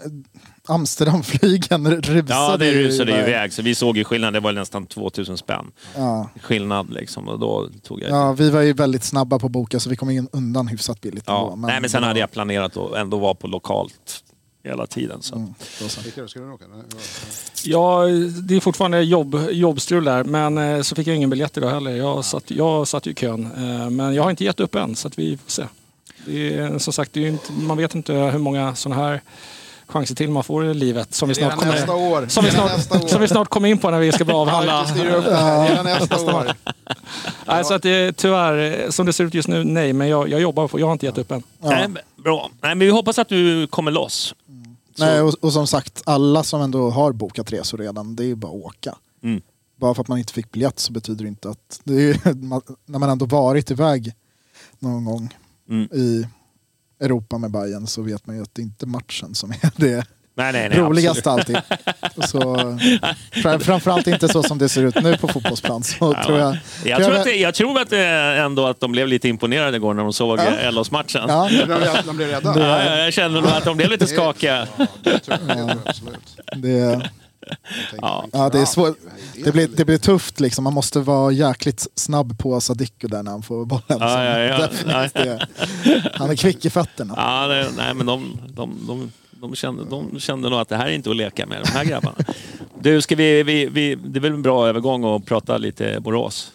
Amsterdamflygen 0.67 1.91
rusade 2.01 2.33
Ja, 2.33 2.57
det 2.57 2.71
rusade 2.71 3.11
ju 3.11 3.17
iväg. 3.17 3.53
Så 3.53 3.61
vi 3.61 3.75
såg 3.75 3.97
ju 3.97 4.03
skillnaden. 4.03 4.33
Det 4.33 4.39
var 4.39 4.53
nästan 4.53 4.85
2000 4.85 5.37
spänn. 5.37 5.71
Ja. 5.95 6.29
Skillnad 6.41 6.93
liksom. 6.93 7.27
Och 7.27 7.39
då 7.39 7.69
tog 7.83 8.01
jag... 8.01 8.09
ja, 8.09 8.33
vi 8.33 8.49
var 8.49 8.61
ju 8.61 8.73
väldigt 8.73 9.03
snabba 9.03 9.39
på 9.39 9.45
att 9.45 9.51
boka 9.51 9.79
så 9.79 9.89
vi 9.89 9.95
kom 9.95 10.09
in 10.09 10.27
undan 10.31 10.67
hyfsat 10.67 11.01
billigt. 11.01 11.23
Ja. 11.27 11.51
ändå, 11.53 11.67
Nej, 11.67 11.81
men 11.81 11.89
sen 11.89 12.03
hade 12.03 12.19
jag 12.19 12.31
planerat 12.31 12.77
att 12.77 12.93
ändå 12.95 13.17
vara 13.17 13.33
på 13.33 13.47
lokalt 13.47 14.23
hela 14.63 14.87
tiden. 14.87 15.21
Så. 15.21 15.35
Mm, 15.35 15.53
ja, 17.63 18.05
det 18.47 18.55
är 18.55 18.59
fortfarande 18.59 19.01
jobb, 19.01 19.39
jobbstrul 19.51 20.03
där. 20.03 20.23
Men 20.23 20.57
eh, 20.57 20.81
så 20.81 20.95
fick 20.95 21.07
jag 21.07 21.15
ingen 21.15 21.29
biljett 21.29 21.57
idag 21.57 21.69
heller. 21.69 21.91
Jag 21.91 22.25
satt, 22.25 22.51
jag 22.51 22.87
satt 22.87 23.05
ju 23.05 23.11
i 23.11 23.13
kön. 23.13 23.45
Eh, 23.57 23.89
Men 23.89 24.13
jag 24.15 24.23
har 24.23 24.29
inte 24.29 24.43
gett 24.43 24.59
upp 24.59 24.75
än 24.75 24.95
så 24.95 25.07
att 25.07 25.19
vi 25.19 25.37
får 25.37 25.51
se. 25.51 25.63
Det 26.25 26.57
är, 26.57 26.77
som 26.77 26.93
sagt, 26.93 27.13
det 27.13 27.23
är 27.25 27.27
inte, 27.27 27.51
man 27.51 27.77
vet 27.77 27.95
inte 27.95 28.13
hur 28.13 28.39
många 28.39 28.75
sådana 28.75 29.01
här 29.01 29.21
chanser 29.91 30.15
till 30.15 30.29
man 30.29 30.43
får 30.43 30.65
i 30.65 30.73
livet. 30.73 31.13
Som 31.13 31.29
vi 31.29 31.35
snart 31.35 31.53
Redan 31.53 31.67
nästa 31.73 31.87
kommer, 31.87 32.11
år. 32.11 32.27
som 32.27 32.45
vi 32.45 32.51
snart, 32.51 32.71
nästa 32.77 32.99
år. 33.03 33.07
som 33.07 33.21
vi 33.21 33.27
snart 33.27 33.47
kommer 33.49 33.69
in 33.69 33.77
på 33.77 33.91
när 33.91 33.99
vi 33.99 34.11
ska 34.11 34.25
börja 34.25 34.37
avhandla. 34.39 34.81
Nästa 35.83 36.25
år. 36.35 36.53
Nej, 37.47 37.63
så 37.65 37.73
att 37.73 37.83
det, 37.83 38.13
tyvärr, 38.17 38.91
som 38.91 39.05
det 39.05 39.13
ser 39.13 39.23
ut 39.23 39.33
just 39.33 39.47
nu, 39.47 39.63
nej. 39.63 39.93
Men 39.93 40.07
jag, 40.07 40.29
jag 40.29 40.41
jobbar 40.41 40.67
på, 40.67 40.79
jag 40.79 40.85
har 40.85 40.93
inte 40.93 41.05
gett 41.05 41.17
upp 41.17 41.31
än. 41.31 41.43
Nej, 41.59 41.87
men 41.87 41.97
bra. 42.23 42.49
Nej, 42.61 42.75
men 42.75 42.79
vi 42.79 42.89
hoppas 42.89 43.19
att 43.19 43.29
du 43.29 43.67
kommer 43.67 43.91
loss. 43.91 44.35
Nej, 44.97 45.21
och, 45.21 45.33
och 45.41 45.53
som 45.53 45.67
sagt, 45.67 46.01
alla 46.05 46.43
som 46.43 46.61
ändå 46.61 46.89
har 46.89 47.11
bokat 47.11 47.51
resor 47.51 47.77
redan, 47.77 48.15
det 48.15 48.23
är 48.23 48.27
ju 48.27 48.35
bara 48.35 48.51
att 48.51 48.65
åka. 48.65 48.95
Mm. 49.23 49.41
Bara 49.79 49.93
för 49.93 50.01
att 50.01 50.07
man 50.07 50.17
inte 50.17 50.33
fick 50.33 50.51
biljett 50.51 50.79
så 50.79 50.93
betyder 50.93 51.23
det 51.23 51.27
inte 51.29 51.49
att... 51.49 51.81
Det 51.83 51.93
är, 52.09 52.33
när 52.91 52.99
man 52.99 53.09
ändå 53.09 53.25
varit 53.25 53.71
iväg 53.71 54.13
någon 54.79 55.05
gång 55.05 55.29
Mm. 55.69 55.83
i 55.93 56.27
Europa 57.01 57.37
med 57.37 57.51
Bayern 57.51 57.87
så 57.87 58.01
vet 58.01 58.27
man 58.27 58.35
ju 58.35 58.41
att 58.41 58.55
det 58.55 58.61
inte 58.61 58.85
är 58.85 58.87
matchen 58.87 59.35
som 59.35 59.51
är 59.51 59.57
det 59.75 60.05
Nej, 60.35 60.53
nej, 60.53 60.69
nej. 60.69 60.79
roligaste 60.79 61.31
alltid. 61.31 61.57
Så, 62.27 62.39
fram- 63.31 63.59
framförallt 63.59 64.07
inte 64.07 64.27
så 64.27 64.43
som 64.43 64.57
det 64.57 64.69
ser 64.69 64.83
ut 64.83 65.01
nu 65.03 65.17
på 65.17 65.27
fotbollsplan. 65.27 65.83
Så 65.83 65.95
Ja. 66.17 66.23
tror 66.23 66.39
jag, 66.39 66.57
Jag 66.85 67.03
tror, 67.03 67.15
att 67.15 67.23
det, 67.23 67.35
jag 67.35 67.53
tror 67.53 67.79
att 67.81 67.89
det 67.89 67.99
ändå 68.37 68.67
att 68.67 68.79
de 68.79 68.91
blev 68.91 69.07
lite 69.07 69.27
imponerade 69.29 69.77
igår 69.77 69.93
när 69.93 70.03
de 70.03 70.13
såg 70.13 70.39
Ja. 70.39 70.43
ja. 70.63 70.71
LOs-matchen. 70.71 71.21
ja, 71.27 71.49
De 72.05 72.17
blev- 72.17 72.29
rädda. 72.29 72.53
Ja, 72.59 72.83
ja, 72.85 72.97
jag 72.97 73.13
kände 73.13 73.41
nog 73.41 73.49
att 73.49 73.63
de 73.65 73.77
blev 73.77 73.89
lite 73.89 74.07
skakiga. 74.07 74.67
Ja, 74.77 74.85
det 75.03 75.19
tror 75.19 75.37
jag, 75.39 75.47
det 75.47 75.53
tror 75.55 75.69
jag 75.69 75.77
absolut. 75.85 76.37
det, 76.55 77.09
Ja. 78.01 78.25
ja, 78.33 78.49
det 78.49 78.59
är 78.59 78.65
svårt. 78.65 78.97
det 79.43 79.51
blir, 79.51 79.67
det 79.67 79.85
blir 79.85 79.97
tufft 79.97 80.39
liksom. 80.39 80.63
Man 80.63 80.73
måste 80.73 80.99
vara 80.99 81.31
jäkligt 81.31 81.87
snabb 81.95 82.39
på 82.39 82.61
Sadiko 82.61 83.07
där 83.07 83.23
när 83.23 83.31
han 83.31 83.43
får 83.43 83.65
bollen. 83.65 83.83
Ja, 83.87 84.23
ja, 84.23 84.67
ja. 85.13 85.39
Han 86.13 86.29
är 86.29 86.35
kvick 86.35 86.65
i 86.65 86.69
fötterna. 86.69 87.13
Ja, 87.17 87.47
det, 87.47 87.67
nej, 87.77 87.93
men 87.93 88.05
de, 88.05 88.39
de, 88.47 88.87
de, 88.87 89.11
de, 89.31 89.55
kände, 89.55 89.83
de 89.89 90.19
kände 90.19 90.49
nog 90.49 90.59
att 90.59 90.69
det 90.69 90.77
här 90.77 90.87
är 90.87 90.91
inte 90.91 91.09
att 91.09 91.15
leka 91.15 91.45
med, 91.45 91.61
de 91.63 91.71
här 91.71 91.85
grabbarna. 91.85 92.15
Du, 92.79 93.01
ska 93.01 93.15
vi, 93.15 93.43
vi, 93.43 93.65
vi, 93.65 93.95
det 93.95 94.19
är 94.19 94.21
väl 94.21 94.33
en 94.33 94.41
bra 94.41 94.67
övergång 94.67 95.15
att 95.15 95.25
prata 95.25 95.57
lite 95.57 95.99
Borås? 95.99 96.51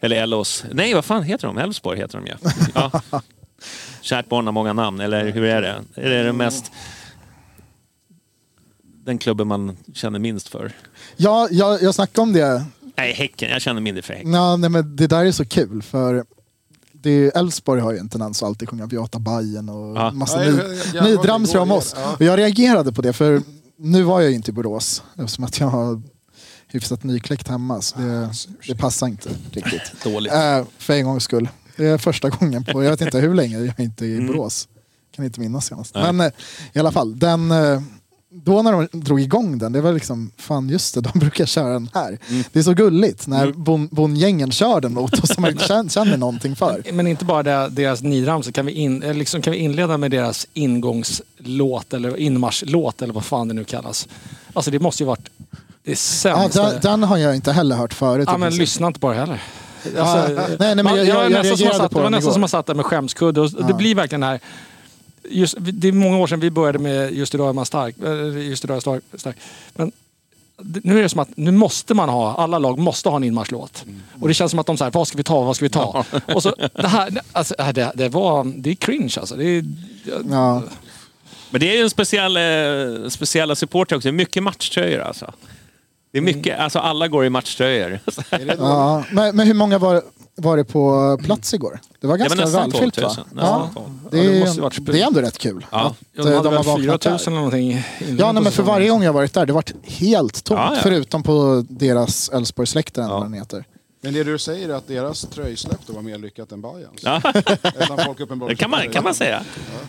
Eller 0.00 0.22
Ellos. 0.22 0.64
Nej, 0.72 0.94
vad 0.94 1.04
fan 1.04 1.22
heter 1.22 1.46
de? 1.46 1.58
Elfsborg 1.58 1.98
heter 1.98 2.18
de 2.18 2.26
ju. 2.26 2.34
Ja. 2.74 2.90
Kärt 4.00 4.28
barn 4.28 4.46
har 4.46 4.52
många 4.52 4.72
namn, 4.72 5.00
eller 5.00 5.32
hur 5.32 5.44
är 5.44 5.62
det? 5.62 5.84
Är 5.94 6.10
det 6.10 6.22
det 6.22 6.32
mest... 6.32 6.72
Den 9.04 9.18
klubben 9.18 9.48
man 9.48 9.76
känner 9.94 10.18
minst 10.18 10.48
för? 10.48 10.72
Ja, 11.16 11.48
jag, 11.50 11.82
jag 11.82 11.94
snackade 11.94 12.20
om 12.22 12.32
det. 12.32 12.64
Nej, 12.96 13.12
Häcken. 13.12 13.50
Jag 13.50 13.62
känner 13.62 13.80
mindre 13.80 14.02
för 14.02 14.14
Häcken. 14.14 14.32
Ja, 14.32 14.56
nej, 14.56 14.70
men 14.70 14.96
det 14.96 15.06
där 15.06 15.24
är 15.24 15.32
så 15.32 15.44
kul 15.44 15.82
för 15.82 16.24
det 16.92 17.10
är, 17.10 17.38
Elfsborg 17.38 17.80
har 17.80 17.92
ju 17.92 17.98
en 17.98 18.08
tendens 18.08 18.42
att 18.42 18.46
alltid 18.46 18.68
sjunga 18.68 18.86
Beata 18.86 19.18
Bajen 19.18 19.68
och 19.68 19.96
Ja. 19.96 20.10
massa 20.12 20.44
Ja, 20.44 20.52
ny, 21.04 21.16
hörde 21.16 21.32
om 21.58 21.70
oss. 21.72 21.94
ja. 21.96 22.12
Och 22.18 22.24
jag 22.24 22.38
reagerade 22.38 22.92
på 22.92 23.02
det 23.02 23.12
för 23.12 23.42
nu 23.76 24.02
var 24.02 24.20
jag 24.20 24.30
ju 24.30 24.36
inte 24.36 24.50
i 24.50 24.54
Borås 24.54 25.02
eftersom 25.18 25.44
att 25.44 25.60
jag 25.60 25.66
har 25.66 26.02
hyfsat 26.66 27.04
nykläckt 27.04 27.48
hemma 27.48 27.80
så 27.82 27.98
det, 27.98 28.30
det 28.68 28.74
passar 28.76 29.06
inte 29.06 29.28
riktigt. 29.50 29.82
Dåligt. 30.04 30.32
Äh, 30.32 30.64
för 30.78 30.92
en 30.94 31.04
gångs 31.04 31.24
skull. 31.24 31.48
Det 31.76 31.86
är 31.86 31.98
första 31.98 32.28
gången 32.28 32.64
på, 32.64 32.82
jag 32.84 32.90
vet 32.90 33.00
inte 33.00 33.18
hur 33.18 33.34
länge 33.34 33.58
jag 33.58 33.80
inte 33.80 34.04
är 34.04 34.08
i 34.08 34.14
Mm. 34.14 34.26
Borås. 34.26 34.68
Kan 35.16 35.24
inte 35.24 35.40
minnas 35.40 35.66
senast. 35.66 35.94
Nej. 35.94 36.12
Men 36.12 36.26
eh, 36.26 36.32
i 36.72 36.78
alla 36.78 36.92
fall, 36.92 37.18
den, 37.18 37.50
eh, 37.50 37.82
då 38.32 38.62
när 38.62 38.72
de 38.72 39.00
drog 39.00 39.20
igång 39.20 39.58
den, 39.58 39.72
det 39.72 39.80
var 39.80 39.92
liksom, 39.92 40.30
fan 40.36 40.68
just 40.68 40.94
det, 40.94 41.00
de 41.00 41.10
brukar 41.18 41.46
köra 41.46 41.72
den 41.72 41.90
här. 41.94 42.18
Mm. 42.28 42.44
Det 42.52 42.58
är 42.58 42.62
så 42.62 42.74
gulligt 42.74 43.26
när 43.26 43.52
bon, 43.52 43.88
bondgängen 43.92 44.50
kör 44.52 44.80
den 44.80 44.94
mot 44.94 45.24
oss 45.24 45.34
som 45.34 45.42
man 45.42 45.58
känner, 45.58 45.88
känner 45.90 46.16
någonting 46.16 46.56
för. 46.56 46.82
Men 46.92 47.06
inte 47.06 47.24
bara 47.24 47.42
det, 47.42 47.68
deras 47.68 48.02
nidramsor. 48.02 48.52
Kan 48.52 48.66
vi, 48.66 48.72
in, 48.72 49.02
eller 49.02 49.14
liksom, 49.14 49.42
kan 49.42 49.52
vi 49.52 49.58
inleda 49.58 49.96
med 49.96 50.10
deras 50.10 50.46
ingångslåt 50.54 51.94
eller 51.94 52.16
inmarschlåt 52.16 53.02
eller 53.02 53.14
vad 53.14 53.24
fan 53.24 53.48
det 53.48 53.54
nu 53.54 53.64
kallas. 53.64 54.08
Alltså 54.52 54.70
det 54.70 54.78
måste 54.80 55.02
ju 55.02 55.06
varit 55.06 55.28
det 55.84 55.90
Ja, 55.90 55.96
sämsta. 55.96 56.70
den, 56.70 56.80
den 56.80 57.02
har 57.02 57.16
jag 57.16 57.36
inte 57.36 57.52
heller 57.52 57.76
hört 57.76 57.94
förut. 57.94 58.28
Ja, 58.32 58.36
men 58.36 58.56
lyssna 58.56 58.86
inte 58.86 59.00
på 59.00 59.10
det 59.10 59.16
heller. 59.16 59.42
Ja, 59.96 60.02
Alltså, 60.02 60.34
nej, 60.58 60.74
nej, 60.74 60.74
men 60.74 60.86
jag, 60.86 60.98
jag 60.98 61.06
jag, 61.06 61.16
är 61.16 61.30
jag 61.30 62.10
nästan 62.10 62.32
som 62.32 62.40
man 62.40 62.48
satt, 62.48 62.66
det 62.66 62.72
den 62.72 62.76
där 62.76 62.82
med 62.82 62.86
skämskudde. 62.86 63.40
Och 63.40 63.50
Det 63.50 63.64
Ja. 63.68 63.76
blir 63.76 63.94
verkligen 63.94 64.20
det 64.20 64.26
här. 64.26 64.40
Just, 65.28 65.54
det 65.60 65.88
är 65.88 65.92
många 65.92 66.18
år 66.18 66.26
sedan 66.26 66.40
vi 66.40 66.50
började 66.50 66.78
med 66.78 67.12
Just 67.14 67.34
idag 67.34 67.48
är 67.48 67.52
man 67.52 67.66
stark. 67.66 67.94
eh, 68.04 68.48
Just 68.48 68.64
idag 68.64 68.76
är 68.76 68.80
stark. 68.80 69.02
stark. 69.14 69.36
Men 69.74 69.92
nu 70.62 70.98
är 70.98 71.02
det 71.02 71.08
som 71.08 71.20
att 71.20 71.36
nu 71.36 71.50
måste 71.50 71.94
man 71.94 72.08
ha, 72.08 72.34
alla 72.36 72.58
lag 72.58 72.78
måste 72.78 73.08
ha 73.08 73.16
en 73.16 73.24
inmarschlåt. 73.24 73.84
Och 74.20 74.28
det 74.28 74.34
känns 74.34 74.50
som 74.50 74.58
att 74.60 74.66
de 74.66 74.76
säger 74.76 74.90
vad 74.90 75.08
ska 75.08 75.16
vi 75.16 75.22
ta, 75.24 75.42
vad 75.44 75.56
ska 75.56 75.64
vi 75.64 75.68
ta? 75.70 76.04
Och 76.34 76.42
så, 76.42 76.54
det 76.74 76.88
här, 76.88 77.20
alltså, 77.32 77.54
det, 77.74 77.92
det, 77.94 78.08
var, 78.08 78.44
det 78.56 78.70
är 78.70 78.74
cringe 78.74 79.14
alltså. 79.20 79.36
Det 79.36 79.44
är, 79.44 79.64
Ja. 80.30 80.62
Men 81.50 81.60
det 81.60 81.70
är 81.72 81.76
ju 81.76 81.82
en 81.82 81.90
speciell, 81.90 82.36
eh, 82.36 83.08
speciella 83.08 83.54
supporter 83.54 83.96
också. 83.96 84.06
Det 84.08 84.10
är 84.10 84.12
mycket 84.12 84.42
matchtröjor 84.42 85.00
alltså. 85.00 85.32
Det 86.12 86.18
är 86.18 86.22
mycket, 86.22 86.58
alltså 86.58 86.78
alla 86.78 87.08
går 87.08 87.24
i 87.24 87.30
matchtröjor. 87.30 88.00
Ja, 88.58 89.04
men, 89.12 89.36
men 89.36 89.46
hur 89.46 89.54
många 89.54 89.78
var, 89.78 90.02
var 90.40 90.56
det 90.56 90.64
på 90.64 91.18
plats 91.24 91.54
igår? 91.54 91.80
Det 92.00 92.06
var 92.06 92.18
Det 92.18 92.28
var 92.28 92.36
ganska 92.36 92.58
välfyllt 92.58 92.94
12 92.94 93.06
va? 93.06 93.14
000. 93.16 93.26
Ja, 93.36 93.58
Nästan 93.64 93.74
12 93.84 93.86
det, 94.10 94.16
Ja, 94.16 94.22
det 94.32 94.36
är, 94.36 94.40
måste 94.40 94.60
varit 94.60 94.86
det 94.86 95.00
är 95.02 95.06
ändå 95.06 95.20
rätt 95.20 95.38
kul. 95.38 95.66
Ja. 95.72 95.86
att, 95.86 95.96
Ja, 96.12 96.22
de 96.22 96.28
eh, 96.30 96.36
hade 96.36 96.50
väl 96.50 96.64
vaknat 96.64 96.80
4 96.80 96.92
000 96.92 97.18
där. 97.18 97.26
eller 97.28 97.36
någonting. 97.36 97.84
Ja, 98.18 98.32
nej, 98.32 98.42
men 98.42 98.52
för 98.52 98.62
varje 98.62 98.88
gång 98.88 99.02
jag 99.02 99.12
varit 99.12 99.34
där, 99.34 99.46
det 99.46 99.52
har 99.52 99.54
varit 99.54 99.72
helt 99.84 100.44
tomt. 100.44 100.60
Ja, 100.60 100.74
ja. 100.74 100.80
Förutom 100.82 101.22
på 101.22 101.64
deras 101.68 102.28
Elfsborgsläktare, 102.28 103.04
Ja. 103.04 103.20
den 103.20 103.32
heter. 103.32 103.64
Men 104.02 104.14
det 104.14 104.24
du 104.24 104.38
säger 104.38 104.68
är 104.68 104.74
att 104.74 104.86
deras 104.88 105.20
tröjsläpp 105.20 105.80
då 105.86 105.92
var 105.92 106.02
mer 106.02 106.18
lyckat 106.18 106.52
än 106.52 106.60
Bajans? 106.60 107.00
Ja, 107.02 107.20
det 108.48 108.56
kan 108.56 108.70
man, 108.70 108.88
kan 108.92 109.04
man 109.04 109.14
säga. 109.14 109.42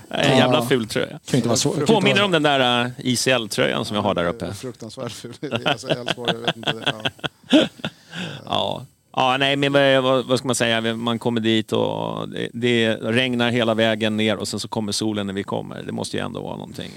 En 0.10 0.38
jävla 0.38 0.66
ful 0.66 0.88
tröja. 0.88 1.20
Kan 1.26 1.38
inte 1.38 1.48
vara 1.48 1.58
så. 1.58 1.72
Påminner 1.72 2.24
om 2.24 2.32
den 2.32 2.44
där 2.44 2.86
uh, 2.86 2.92
ICL-tröjan 2.98 3.86
som 3.86 3.96
jag 3.96 4.04
har 4.04 4.14
där 4.16 4.26
uppe. 4.28 4.54
Fruktansvärt 4.54 5.12
ful. 5.12 5.34
Alltså, 5.66 5.88
Elfsborg, 5.88 6.32
jag 6.34 6.40
vet 6.40 6.56
inte. 6.56 6.74
Ja. 7.52 7.60
Ja. 8.46 8.86
Ja, 9.16 9.38
nej, 9.40 9.56
men 9.56 9.74
vad- 10.04 10.26
vad, 10.26 10.38
ska 10.38 10.48
man 10.48 10.56
säga? 10.56 10.96
Man 10.96 11.20
kommer 11.20 11.42
dit 11.42 11.72
och 11.72 12.30
det, 12.30 12.50
det 12.54 12.96
regnar 12.96 13.50
hela 13.52 13.74
vägen 13.74 14.18
ner 14.18 14.38
och 14.38 14.48
sen 14.48 14.60
så 14.60 14.68
kommer 14.68 14.92
solen 14.92 15.28
när 15.28 15.34
vi 15.34 15.44
kommer. 15.44 15.84
Det 15.84 15.92
måste 15.92 16.18
ju 16.18 16.24
ändå 16.26 16.42
vara 16.42 16.56
någonting. 16.58 16.92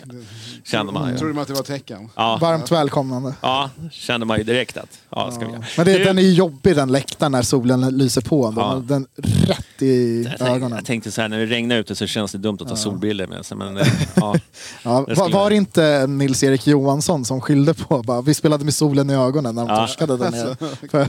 Känner 0.65 0.93
man 0.93 1.17
Trodde 1.17 1.27
ju. 1.31 1.33
man 1.35 1.43
att 1.43 1.49
det 1.49 1.55
var 1.55 1.63
tecken? 1.63 2.09
Ja, 2.17 2.39
Varmt 2.41 2.73
välkomnande. 2.73 3.35
ja 3.41 3.71
känner 3.93 4.27
man 4.27 4.39
ju 4.39 4.45
direkt 4.45 4.77
att 4.77 4.99
ja, 5.11 5.31
ska 5.31 5.47
vi 5.47 5.53
göra. 5.53 5.65
Men 5.77 5.87
det, 5.87 5.99
Du, 5.99 6.05
den 6.05 6.19
är 6.19 6.23
ju 6.23 6.33
jobbig 6.33 6.77
den 6.77 6.93
läktaren 6.93 7.33
när 7.33 7.43
solen 7.43 7.97
lyser 7.99 8.21
på. 8.21 8.51
Den, 8.51 8.59
Ja. 8.65 8.83
den 8.87 9.07
rätt 9.47 9.83
i 9.83 10.23
jag, 10.23 10.27
tänkte, 10.31 10.45
ögonen. 10.55 10.77
jag 10.77 10.85
tänkte 10.85 11.11
så 11.11 11.21
här, 11.21 11.29
när 11.29 11.39
det 11.39 11.47
regnar 11.47 11.77
ute 11.77 11.95
så 11.95 12.07
känns 12.07 12.33
det 12.33 12.39
dumt 12.39 12.59
att 12.61 12.69
ta 12.69 12.77
solbilder 12.77 13.27
med 13.27 13.47
sig. 13.47 13.57
Men, 13.57 13.77
eh, 13.77 13.87
ja. 14.15 14.35
Ja, 14.83 15.05
det 15.09 15.15
var, 15.15 15.29
var 15.31 15.51
det 15.51 15.57
inte 15.57 16.07
Nils-Erik 16.07 16.67
Johansson 16.67 17.25
som 17.25 17.41
skyllde 17.41 17.75
på 17.75 18.03
bara, 18.03 18.23
vi 18.23 18.35
spelade 18.35 18.65
med 18.65 18.75
solen 18.75 19.11
i 19.11 19.15
ögonen 19.15 19.55
när 19.55 19.63
de 19.67 19.71
Ja. 19.75 19.87
torskade 19.87 20.17
där 20.17 20.31
nere 20.31 20.57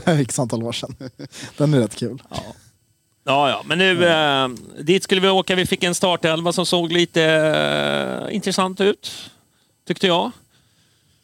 för 0.04 0.20
x 0.20 0.38
antal 0.38 0.62
år 0.62 0.72
sedan. 0.72 0.95
Den 1.56 1.74
är 1.74 1.78
rätt 1.80 1.94
kul. 1.96 2.22
Ja, 3.24 3.50
ja, 3.50 3.62
men 3.66 3.78
nu 3.78 4.06
eh, 4.06 4.48
dit 4.82 5.02
skulle 5.04 5.20
vi 5.20 5.28
åka. 5.28 5.54
Vi 5.54 5.66
fick 5.66 5.84
en 5.84 5.94
startelva 5.94 6.52
som 6.52 6.66
såg 6.66 6.92
lite 6.92 7.22
eh, 8.28 8.34
intressant 8.34 8.80
ut, 8.80 9.30
tyckte 9.88 10.06
jag. 10.06 10.30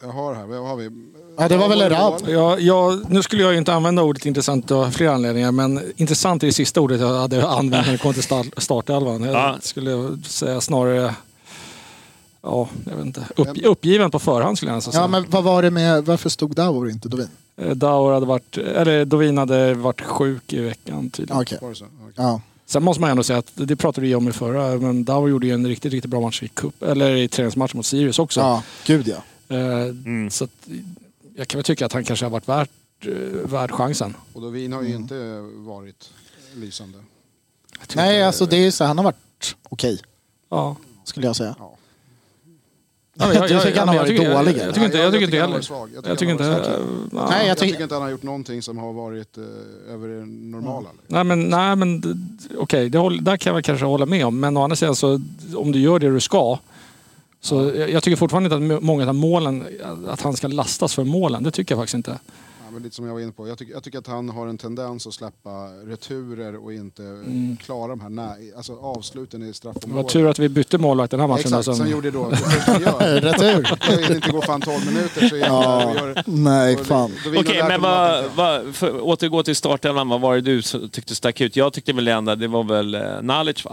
Jag 0.01 0.07
har 0.09 0.35
här, 0.35 0.43
vad 0.45 0.67
har 0.67 0.75
vi? 0.75 0.89
Ja, 1.37 1.47
det 1.47 1.57
var 1.57 1.69
väl 1.69 1.79
Ja, 1.79 1.89
Rad. 1.89 2.21
mål. 2.21 2.31
Ja, 2.31 2.57
ja, 2.59 2.99
nu 3.09 3.23
skulle 3.23 3.41
jag 3.43 3.51
ju 3.51 3.57
inte 3.57 3.73
använda 3.73 4.01
ordet 4.03 4.25
intressant 4.25 4.71
av 4.71 4.91
flera 4.91 5.13
anledningar, 5.13 5.51
men 5.51 5.81
intressant 5.95 6.43
är 6.43 6.47
det 6.47 6.53
sista 6.53 6.81
ordet 6.81 7.01
jag 7.01 7.07
hade 7.19 7.47
använt 7.47 7.85
när 7.85 7.91
det 7.93 7.97
kom 7.99 8.13
till 8.13 8.23
start, 8.23 8.47
startelvan. 8.57 9.23
Jag 9.23 9.33
Ja. 9.35 9.55
skulle 9.61 10.17
säga 10.27 10.61
snarare, 10.61 11.15
ja, 12.43 12.69
jag 12.89 12.95
vet 12.95 13.05
inte, 13.05 13.27
upp, 13.35 13.65
uppgiven 13.65 14.11
på 14.11 14.19
förhand 14.19 14.57
skulle 14.57 14.71
jag 14.71 14.75
nästan 14.77 14.93
säga. 14.93 15.03
Ja, 15.03 15.07
men 15.07 15.25
vad 15.29 15.43
var 15.43 15.61
det 15.61 15.71
med, 15.71 16.05
varför 16.05 16.29
stod 16.29 16.59
och 16.59 16.89
inte 16.89 17.09
Dovin? 17.09 17.27
Eh, 17.57 17.69
Daur 17.71 18.13
hade 18.13 18.25
varit, 18.25 18.57
eller 18.57 19.05
Dovin 19.05 19.37
hade 19.37 19.73
varit 19.73 20.01
sjuk 20.01 20.53
i 20.53 20.59
veckan 20.59 21.09
tydligen. 21.09 21.41
Okej. 21.41 21.57
Okej. 21.61 21.87
Ja. 22.15 22.41
Sen 22.65 22.83
måste 22.83 23.01
man 23.01 23.09
ändå 23.09 23.23
säga 23.23 23.39
att, 23.39 23.51
det 23.55 23.75
pratade 23.75 24.07
vi 24.07 24.15
om 24.15 24.27
i 24.27 24.31
förra, 24.31 24.77
men 24.77 25.03
Dauer 25.03 25.27
gjorde 25.29 25.47
ju 25.47 25.53
en 25.53 25.67
riktigt, 25.67 25.91
riktigt 25.93 26.11
bra 26.11 26.21
match 26.21 26.43
i 26.43 26.47
cup, 26.47 26.83
eller 26.83 27.15
i 27.15 27.27
träningsmatch 27.27 27.73
mot 27.73 27.85
Sirius 27.85 28.19
också. 28.19 28.39
Ja, 28.39 28.63
gud 28.85 29.07
ja. 29.07 29.55
Eh, 29.57 29.93
Så 30.29 30.43
att, 30.43 30.67
jag 31.35 31.47
kan 31.47 31.57
väl 31.57 31.63
tycka 31.65 31.85
att 31.85 31.93
han 31.93 32.03
kanske 32.03 32.25
har 32.25 32.29
varit 32.29 32.47
värt, 32.49 32.69
eh, 33.05 33.11
värd 33.49 33.71
chansen. 33.71 34.15
Och 34.33 34.41
Dovin 34.41 34.73
har 34.73 34.81
ju 34.81 34.95
inte 34.95 35.15
varit 35.55 36.09
lysande. 36.55 36.97
Nej, 37.95 38.23
alltså 38.23 38.45
det 38.45 38.57
är 38.57 38.71
så, 38.71 38.83
han 38.85 38.97
har 38.97 39.03
varit 39.05 39.55
okej, 39.69 40.01
Ja. 40.49 40.75
skulle 41.03 41.27
jag 41.27 41.35
säga. 41.35 41.55
Ja, 41.59 41.72
jag- 43.15 43.63
tycker 43.63 43.79
han 43.79 43.87
har 43.87 43.95
varit 43.95 44.17
dålig, 44.17 44.57
Jag, 44.57 44.73
tycker 44.73 44.85
inte, 44.85 44.97
jag 44.97 45.13
tycker 45.13 45.25
inte 45.25 45.39
han 45.39 45.41
har 45.41 45.47
heller. 45.47 45.53
varit 45.53 45.65
svag. 45.65 45.89
Jag 46.05 46.17
tycker 46.17 46.31
inte... 46.31 46.79
Nej, 47.11 47.47
jag 47.47 47.57
tycker- 47.57 47.81
inte 47.83 47.95
han 47.95 48.01
har 48.03 48.09
gjort 48.09 48.23
någonting 48.23 48.61
som 48.61 48.77
har 48.77 48.93
varit 48.93 49.37
eh, 49.37 49.43
över 49.93 50.07
det 50.07 50.25
normala. 50.25 50.89
Nej 51.07 51.23
men, 51.23 51.49
nej, 51.49 51.75
men 51.75 52.01
okej, 52.57 52.89
där 52.89 53.37
kan 53.37 53.53
jag 53.55 53.63
kanske 53.63 53.85
hålla 53.85 54.05
med 54.05 54.25
om. 54.25 54.39
Men 54.39 54.57
å 54.57 54.63
andra 54.63 54.75
sidan 54.75 54.95
så, 54.95 55.21
om 55.55 55.71
du 55.71 55.79
gör 55.79 55.99
det 55.99 56.09
du 56.13 56.19
ska. 56.19 56.57
Så 57.41 57.71
jag, 57.75 57.89
jag 57.89 58.03
tycker 58.03 58.15
fortfarande 58.17 58.55
inte 58.55 58.75
att 58.75 58.83
många 58.83 59.07
av 59.09 59.15
målen, 59.15 59.63
att 60.07 60.21
han 60.21 60.33
ska 60.33 60.47
lastas 60.47 60.95
för 60.95 61.03
målen. 61.03 61.43
Det 61.43 61.51
tycker 61.51 61.75
jag 61.75 61.81
faktiskt 61.81 61.95
inte. 61.95 62.19
Men 62.73 62.83
lite 62.83 62.95
som 62.95 63.05
jag 63.05 63.13
var 63.13 63.19
inne 63.21 63.31
på. 63.31 63.47
Jag, 63.47 63.57
tycker- 63.57 63.73
jag 63.73 63.83
tycker 63.83 63.99
att 63.99 64.07
han 64.07 64.29
har 64.29 64.47
en 64.47 64.57
tendens 64.57 65.07
att 65.07 65.13
släppa 65.13 65.49
returer 65.85 66.63
och 66.63 66.73
inte 66.73 67.03
klara 67.63 67.87
de 67.87 68.01
här 68.01 68.09
nä- 68.09 68.35
alltså 68.57 68.75
avsluten 68.79 69.41
i 69.41 69.43
Det 69.45 69.49
var 69.49 69.53
straffområdet. 69.53 70.11
tur 70.11 70.27
att 70.27 70.39
vi 70.39 70.49
bytte 70.49 70.77
målvakt 70.77 71.11
den 71.11 71.19
här 71.19 71.27
matchen. 71.27 71.39
Exakt, 71.39 71.53
där, 71.55 71.61
sen 71.61 71.75
som, 71.75 71.89
gjorde 71.89 72.11
då 72.11 72.29
det. 72.29 72.35
Retur. 73.21 74.07
Det 74.07 74.15
inte 74.15 74.31
går 74.31 74.41
fan 74.41 74.61
12 74.61 74.85
minuter 74.85 75.29
så 75.29 75.37
Ja, 75.37 75.93
gör, 75.95 76.23
nej 76.25 76.77
fan. 76.77 77.11
Okej, 77.37 77.43
lärt 77.57 77.67
men 77.67 77.81
vad, 77.81 78.13
att- 78.25 78.35
vad, 78.35 78.75
för, 78.75 79.01
återgå 79.01 79.43
till 79.43 79.55
startelvan, 79.55 80.09
vad 80.09 80.21
var 80.21 80.35
det 80.35 80.41
du 80.41 80.61
som 80.61 80.89
tyckte 80.89 81.15
stack 81.15 81.41
ut? 81.41 81.55
Jag 81.55 81.73
tyckte 81.73 81.93
väl 81.93 82.07
ändå 82.07 82.35
det 82.35 82.47
var 82.47 82.63
väl 82.63 82.95
eh, 82.95 83.01
Nalic 83.21 83.65
va? 83.65 83.71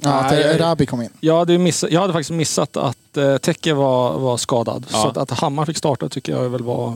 Ja, 0.00 0.10
att 0.12 0.32
Erabi 0.32 0.86
kom 0.86 1.02
in. 1.02 1.08
jag, 1.20 1.38
hade 1.38 1.58
missat, 1.58 1.90
jag 1.90 2.00
hade 2.00 2.12
faktiskt 2.12 2.30
missat 2.30 2.76
att 2.76 3.16
eh, 3.16 3.36
Teke 3.36 3.74
var, 3.74 4.18
var 4.18 4.36
skadad. 4.36 4.86
Ja. 4.92 5.02
Så 5.02 5.08
att, 5.08 5.16
att 5.16 5.30
Hammar 5.30 5.66
fick 5.66 5.76
starta 5.76 6.08
tycker 6.08 6.32
jag 6.32 6.48
väl 6.50 6.62
var... 6.62 6.92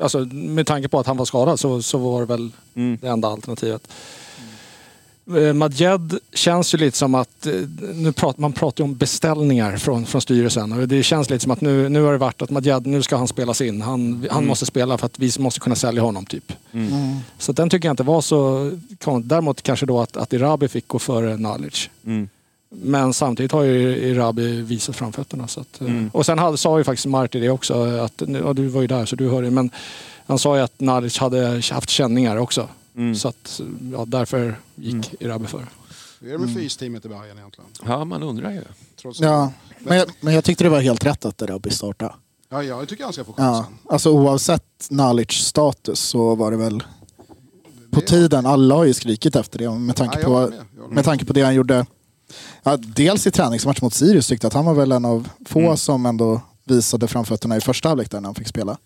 Alltså 0.00 0.18
med 0.32 0.66
tanke 0.66 0.88
på 0.88 0.98
att 1.00 1.06
han 1.06 1.16
var 1.16 1.24
skadad 1.24 1.60
så, 1.60 1.82
så 1.82 1.98
var 1.98 2.20
det 2.20 2.26
väl 2.26 2.50
Mm. 2.74 2.98
det 3.00 3.08
enda 3.08 3.28
alternativet. 3.28 3.88
Eh, 5.36 5.52
Madjed 5.52 6.18
känns 6.34 6.74
ju 6.74 6.78
lite 6.78 6.96
som 6.98 7.14
att, 7.14 7.46
eh, 7.46 7.52
nu 7.94 8.12
prat, 8.12 8.38
man 8.38 8.52
pratar 8.52 8.84
ju 8.84 8.88
om 8.90 8.96
beställningar 8.96 9.76
från, 9.76 10.06
från 10.06 10.20
styrelsen 10.20 10.72
och 10.72 10.88
det 10.88 11.02
känns 11.02 11.30
lite 11.30 11.42
som 11.42 11.52
att 11.52 11.60
nu, 11.60 11.88
nu 11.88 12.02
har 12.02 12.12
det 12.12 12.18
varit 12.18 12.42
att 12.42 12.50
Madjed, 12.50 12.86
nu 12.86 13.02
ska 13.02 13.16
han 13.16 13.28
spelas 13.28 13.60
in. 13.60 13.82
Han, 13.82 14.26
han 14.30 14.46
måste 14.46 14.66
spela 14.66 14.98
för 14.98 15.06
att 15.06 15.18
vi 15.18 15.32
måste 15.38 15.60
kunna 15.60 15.76
sälja 15.76 16.02
honom 16.02 16.26
typ. 16.26 16.52
Mm. 16.72 17.16
Så 17.38 17.52
den 17.52 17.70
tycker 17.70 17.88
jag 17.88 17.92
inte 17.92 18.02
var 18.02 18.20
så. 18.20 18.70
Däremot 19.22 19.62
kanske 19.62 19.86
då 19.86 20.00
att, 20.00 20.16
att 20.16 20.32
Irabi 20.32 20.68
fick 20.68 20.88
gå 20.88 20.98
före 20.98 21.36
Nalic. 21.36 21.90
Mm. 22.72 22.90
Men 22.90 23.12
samtidigt 23.12 23.52
har 23.52 23.62
ju 23.62 23.96
Irabi 23.96 24.62
visat 24.62 24.96
framfötterna. 24.96 25.48
Så 25.48 25.60
att, 25.60 25.80
eh, 25.80 25.86
Mm. 25.86 26.10
Och 26.12 26.26
sen 26.26 26.38
hade, 26.38 26.56
sa 26.56 26.78
ju 26.78 26.84
faktiskt 26.84 27.06
Marti 27.06 27.40
det 27.40 27.50
också, 27.50 27.74
att, 27.82 28.22
ja, 28.44 28.52
du 28.52 28.66
var 28.66 28.80
ju 28.80 28.86
där 28.86 29.06
så 29.06 29.16
du 29.16 29.28
hörde 29.28 29.50
men 29.50 29.70
han 30.26 30.38
sa 30.38 30.56
ju 30.56 30.62
att 30.62 30.80
Nalic 30.80 31.18
hade 31.18 31.62
haft 31.72 31.90
känningar 31.90 32.36
också. 32.36 32.68
Mm. 32.96 33.14
Så 33.14 33.28
att, 33.28 33.60
ja, 33.92 34.04
därför 34.06 34.58
gick 34.74 35.14
Irabi 35.22 35.46
före. 35.46 35.66
Hur 36.20 36.28
är 36.28 36.32
det 36.32 36.38
med 36.38 36.54
fysteamet 36.54 37.04
i 37.04 37.08
Bayern 37.08 37.38
egentligen? 37.38 37.70
Ja, 37.86 38.04
man 38.04 38.22
undrar 38.22 38.50
ju. 38.50 38.62
Trots 39.02 39.20
Ja, 39.20 39.52
men 39.78 39.98
jag, 39.98 40.08
men 40.20 40.34
jag 40.34 40.44
tyckte 40.44 40.64
det 40.64 40.70
var 40.70 40.80
helt 40.80 41.06
rätt 41.06 41.24
att 41.24 41.42
Erabi 41.42 41.70
startade. 41.70 42.14
ja, 42.50 42.62
jag 42.62 42.88
tycker 42.88 43.04
han 43.04 43.12
ska 43.12 43.24
få 43.24 43.32
chansen. 43.32 43.74
Ja, 43.84 43.92
alltså 43.92 44.10
oavsett 44.10 44.86
Nalic 44.90 45.30
status 45.30 46.00
så 46.00 46.34
var 46.34 46.50
det 46.50 46.56
väl 46.56 46.82
på 47.90 48.00
tiden. 48.00 48.46
Alla 48.46 48.74
har 48.74 48.84
ju 48.84 48.94
skrikit 48.94 49.36
efter 49.36 49.58
det 49.58 49.70
med 49.70 49.96
tanke, 49.96 50.18
Ja, 50.20 50.24
på, 50.24 50.40
med, 50.40 50.90
med 50.90 51.04
tanke 51.04 51.24
på 51.24 51.32
det 51.32 51.42
han 51.42 51.54
gjorde. 51.54 51.86
Ja, 52.62 52.76
dels 52.76 53.26
i 53.26 53.30
träningsmatch 53.30 53.82
mot 53.82 53.94
Sirius 53.94 54.26
tyckte 54.28 54.44
jag 54.44 54.48
att 54.48 54.54
han 54.54 54.64
var 54.64 54.74
väl 54.74 54.92
en 54.92 55.04
av 55.04 55.28
få 55.46 55.58
Mm. 55.60 55.76
som 55.76 56.06
ändå 56.06 56.40
visade 56.64 57.08
framfötterna 57.08 57.56
i 57.56 57.60
första 57.60 57.88
halvlek 57.88 58.10
där 58.10 58.20
när 58.20 58.28
han 58.28 58.34
fick 58.34 58.48
spela. 58.48 58.78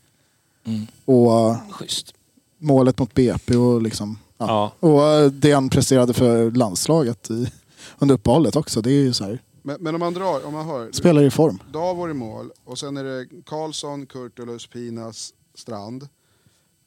Mm. 0.64 0.86
Och 1.04 1.56
Schysst. 1.72 2.14
målet 2.58 2.98
mot 2.98 3.14
BP 3.14 3.56
och 3.56 3.82
liksom 3.82 4.18
ja. 4.38 4.72
Ja. 4.80 4.88
Och 4.88 5.24
uh, 5.24 5.30
det 5.32 5.52
han 5.52 5.68
presterade 5.70 6.14
för 6.14 6.50
landslaget 6.50 7.30
i, 7.30 7.52
under 7.98 8.14
uppehållet 8.14 8.56
också. 8.56 8.80
Det 8.82 8.90
är 8.90 9.02
ju 9.02 9.12
så 9.12 9.24
här, 9.24 9.42
Men, 9.62 9.76
men 9.80 9.94
om 9.94 10.00
man 10.00 10.14
drar, 10.14 10.46
om 10.46 10.52
man 10.52 10.66
hör. 10.66 10.92
spelar 10.92 11.22
i 11.22 11.30
form. 11.30 11.58
Davor 11.72 12.10
i 12.10 12.14
mål 12.14 12.50
och 12.64 12.78
sen 12.78 12.96
är 12.96 13.04
det 13.04 13.26
Karlsson, 13.46 14.06
Kurtulus, 14.06 14.66
Pinas, 14.66 15.34
Strand. 15.54 16.08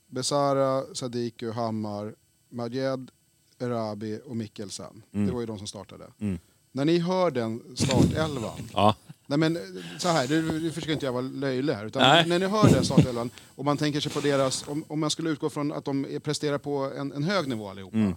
Besara, 0.09 0.83
Sadiku, 0.95 1.51
Hammar, 1.51 2.13
Majed, 2.49 3.11
Erabi 3.59 4.19
och 4.25 4.35
Mikkelsen. 4.37 5.01
Mm. 5.13 5.27
Det 5.27 5.33
var 5.33 5.39
ju 5.39 5.45
de 5.45 5.57
som 5.57 5.67
startade. 5.67 6.03
Mm. 6.19 6.39
När 6.75 6.85
ni 6.85 6.99
hör 6.99 7.31
den 7.31 7.61
startelvan. 7.75 8.69
Ja. 8.73 8.95
Nej 9.27 9.39
men 9.39 9.57
så 9.99 10.07
här, 10.07 10.27
du, 10.27 10.59
du 10.59 10.71
försöker 10.71 10.93
inte 10.93 11.05
jag 11.05 11.13
vara 11.13 11.21
löjlig 11.21 11.73
här. 11.73 11.85
Utan 11.85 12.01
Nej. 12.01 12.27
när 12.27 12.39
ni 12.39 12.45
hör 12.45 12.69
den 12.69 12.85
startelvan 12.85 13.29
och 13.55 13.65
man 13.65 13.77
tänker 13.77 13.99
sig 13.99 14.11
på 14.11 14.19
deras, 14.19 14.67
om, 14.67 14.83
om 14.87 14.99
man 14.99 15.09
skulle 15.09 15.29
utgå 15.29 15.49
från 15.49 15.71
att 15.71 15.85
de 15.85 16.19
presterar 16.23 16.57
på 16.57 16.91
en, 16.97 17.11
en 17.11 17.23
hög 17.23 17.47
nivå 17.47 17.69
allihopa. 17.69 17.97
Mm. 17.97 18.15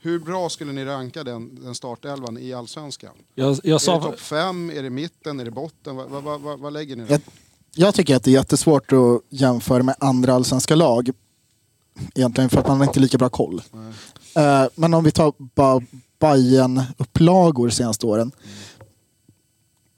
Hur 0.00 0.18
bra 0.18 0.48
skulle 0.48 0.72
ni 0.72 0.84
ranka 0.84 1.24
den, 1.24 1.62
den 1.62 1.74
startelvan 1.74 2.38
i 2.38 2.52
Allsvenskan? 2.52 3.14
Jag, 3.34 3.50
jag 3.50 3.66
Är 3.66 3.72
det 3.72 3.78
sa... 3.78 4.02
topp 4.02 4.20
fem, 4.20 4.70
är 4.70 4.82
det 4.82 4.90
mitten, 4.90 5.40
är 5.40 5.44
det 5.44 5.50
botten? 5.50 5.96
Vad, 5.96 6.10
vad, 6.10 6.40
vad, 6.40 6.58
vad 6.58 6.72
lägger 6.72 6.96
ni 6.96 7.04
då? 7.04 7.12
Jag, 7.12 7.20
jag 7.74 7.94
tycker 7.94 8.16
att 8.16 8.24
det 8.24 8.30
är 8.30 8.32
jättesvårt 8.32 8.92
att 8.92 9.22
jämföra 9.28 9.82
med 9.82 9.94
andra 10.00 10.34
allsvenska 10.34 10.74
lag. 10.74 11.10
Egentligen 12.14 12.50
för 12.50 12.58
att 12.58 12.68
man 12.68 12.76
har 12.76 12.84
inte 12.86 13.00
lika 13.00 13.18
bra 13.18 13.28
koll. 13.28 13.62
Nej. 13.72 13.92
Eh, 14.46 14.68
men 14.74 14.94
om 14.94 15.04
vi 15.04 15.10
tar 15.10 15.32
bara 15.38 15.82
bayern 16.18 16.82
upplagor 16.98 17.68
senaste 17.70 18.06
åren. 18.06 18.32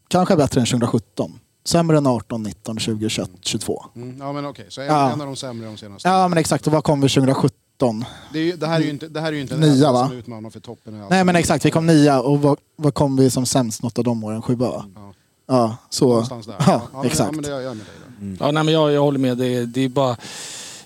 Kanske 0.09 0.37
bättre 0.37 0.61
än 0.61 0.67
2017. 0.67 1.39
Sämre 1.65 1.97
än 1.99 2.07
18, 2.07 2.43
19, 2.43 2.79
20, 2.79 3.09
21, 3.09 3.31
22. 3.41 3.85
Mm, 3.97 4.17
ja 4.21 4.33
men 4.33 4.47
okej, 4.47 4.67
så 4.69 4.81
en, 4.81 4.87
Ja. 4.87 5.11
en 5.13 5.21
av 5.21 5.27
de 5.27 5.37
sämre 5.37 5.67
de 5.67 5.77
senaste. 5.77 6.09
Ja 6.09 6.29
men 6.29 6.39
exakt, 6.39 6.67
och 6.67 6.73
vad 6.73 6.85
kom 6.85 7.01
vi 7.01 7.09
2017? 7.09 8.05
Det, 8.33 8.39
är 8.39 8.43
ju, 8.43 8.57
det, 8.57 8.67
här 8.67 8.81
är 8.81 8.85
ju 8.85 8.91
inte, 8.91 9.09
det 9.09 9.21
här 9.21 9.29
är 9.29 9.33
ju 9.33 9.41
inte 9.41 9.57
Nia, 9.57 9.93
va? 9.93 10.09
som 10.09 10.17
utmanar 10.17 10.51
för 10.51 10.61
toppen. 10.61 11.05
Nej 11.11 11.25
men 11.25 11.37
exakt, 11.37 11.65
vi 11.65 11.71
kom 11.71 11.87
nia 11.87 12.21
och 12.21 12.41
vad, 12.43 12.59
vad 12.77 12.95
kom 12.95 13.17
vi 13.17 13.31
som 13.31 13.47
sämst 13.47 13.83
något 13.83 13.99
av 13.99 14.05
de 14.05 14.25
åren? 14.25 14.43
Sjua 14.43 14.57
va? 14.71 14.85
Ja. 14.95 15.13
Ja, 15.47 15.77
så. 15.91 16.09
Någonstans 16.09 16.47
där. 16.47 16.57
Ja, 16.67 16.83
men, 16.93 17.05
exakt. 17.07 17.29
Ja, 17.29 17.33
men 17.33 17.43
det 17.43 17.53
är 17.57 17.61
jag 17.61 17.77
med 17.77 17.87
dig 17.87 17.95
där. 18.39 18.47
Ja, 18.47 18.53
nej, 18.53 18.65
men 18.65 18.75
jag, 18.75 18.93
jag 18.93 19.01
håller 19.01 19.19
med. 19.19 19.39
Det, 19.39 19.67
det 19.67 19.81
är 19.85 19.89
bara... 19.89 20.11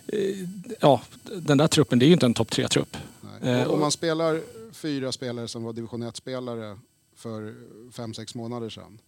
eh, 0.07 0.19
Ja, 0.81 1.01
den 1.37 1.59
där 1.59 1.69
truppen, 1.69 1.99
det 1.99 2.05
är 2.05 2.07
ju 2.07 2.13
inte 2.13 2.27
en 2.27 2.35
topp 2.35 2.51
tre-trupp. 2.51 2.97
Och 3.67 3.75
Om 3.75 3.81
man 3.81 3.91
spelar 3.91 4.41
fyra 4.83 5.13
spelare 5.13 5.49
som 5.49 5.65
var 5.65 5.73
division 5.73 6.03
1-spelare 6.03 6.79
för 7.17 7.55
fem 7.93 8.15
sex 8.15 8.35
månader 8.35 8.71
sedan. 8.71 9.01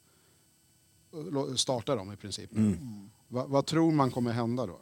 Startar 1.57 1.97
de 1.97 2.13
i 2.13 2.17
princip. 2.17 2.53
Mm. 2.53 3.11
Va, 3.29 3.47
vad 3.49 3.67
tror 3.67 3.93
man 3.93 4.11
kommer 4.11 4.33
hända 4.33 4.67
då? 4.67 4.79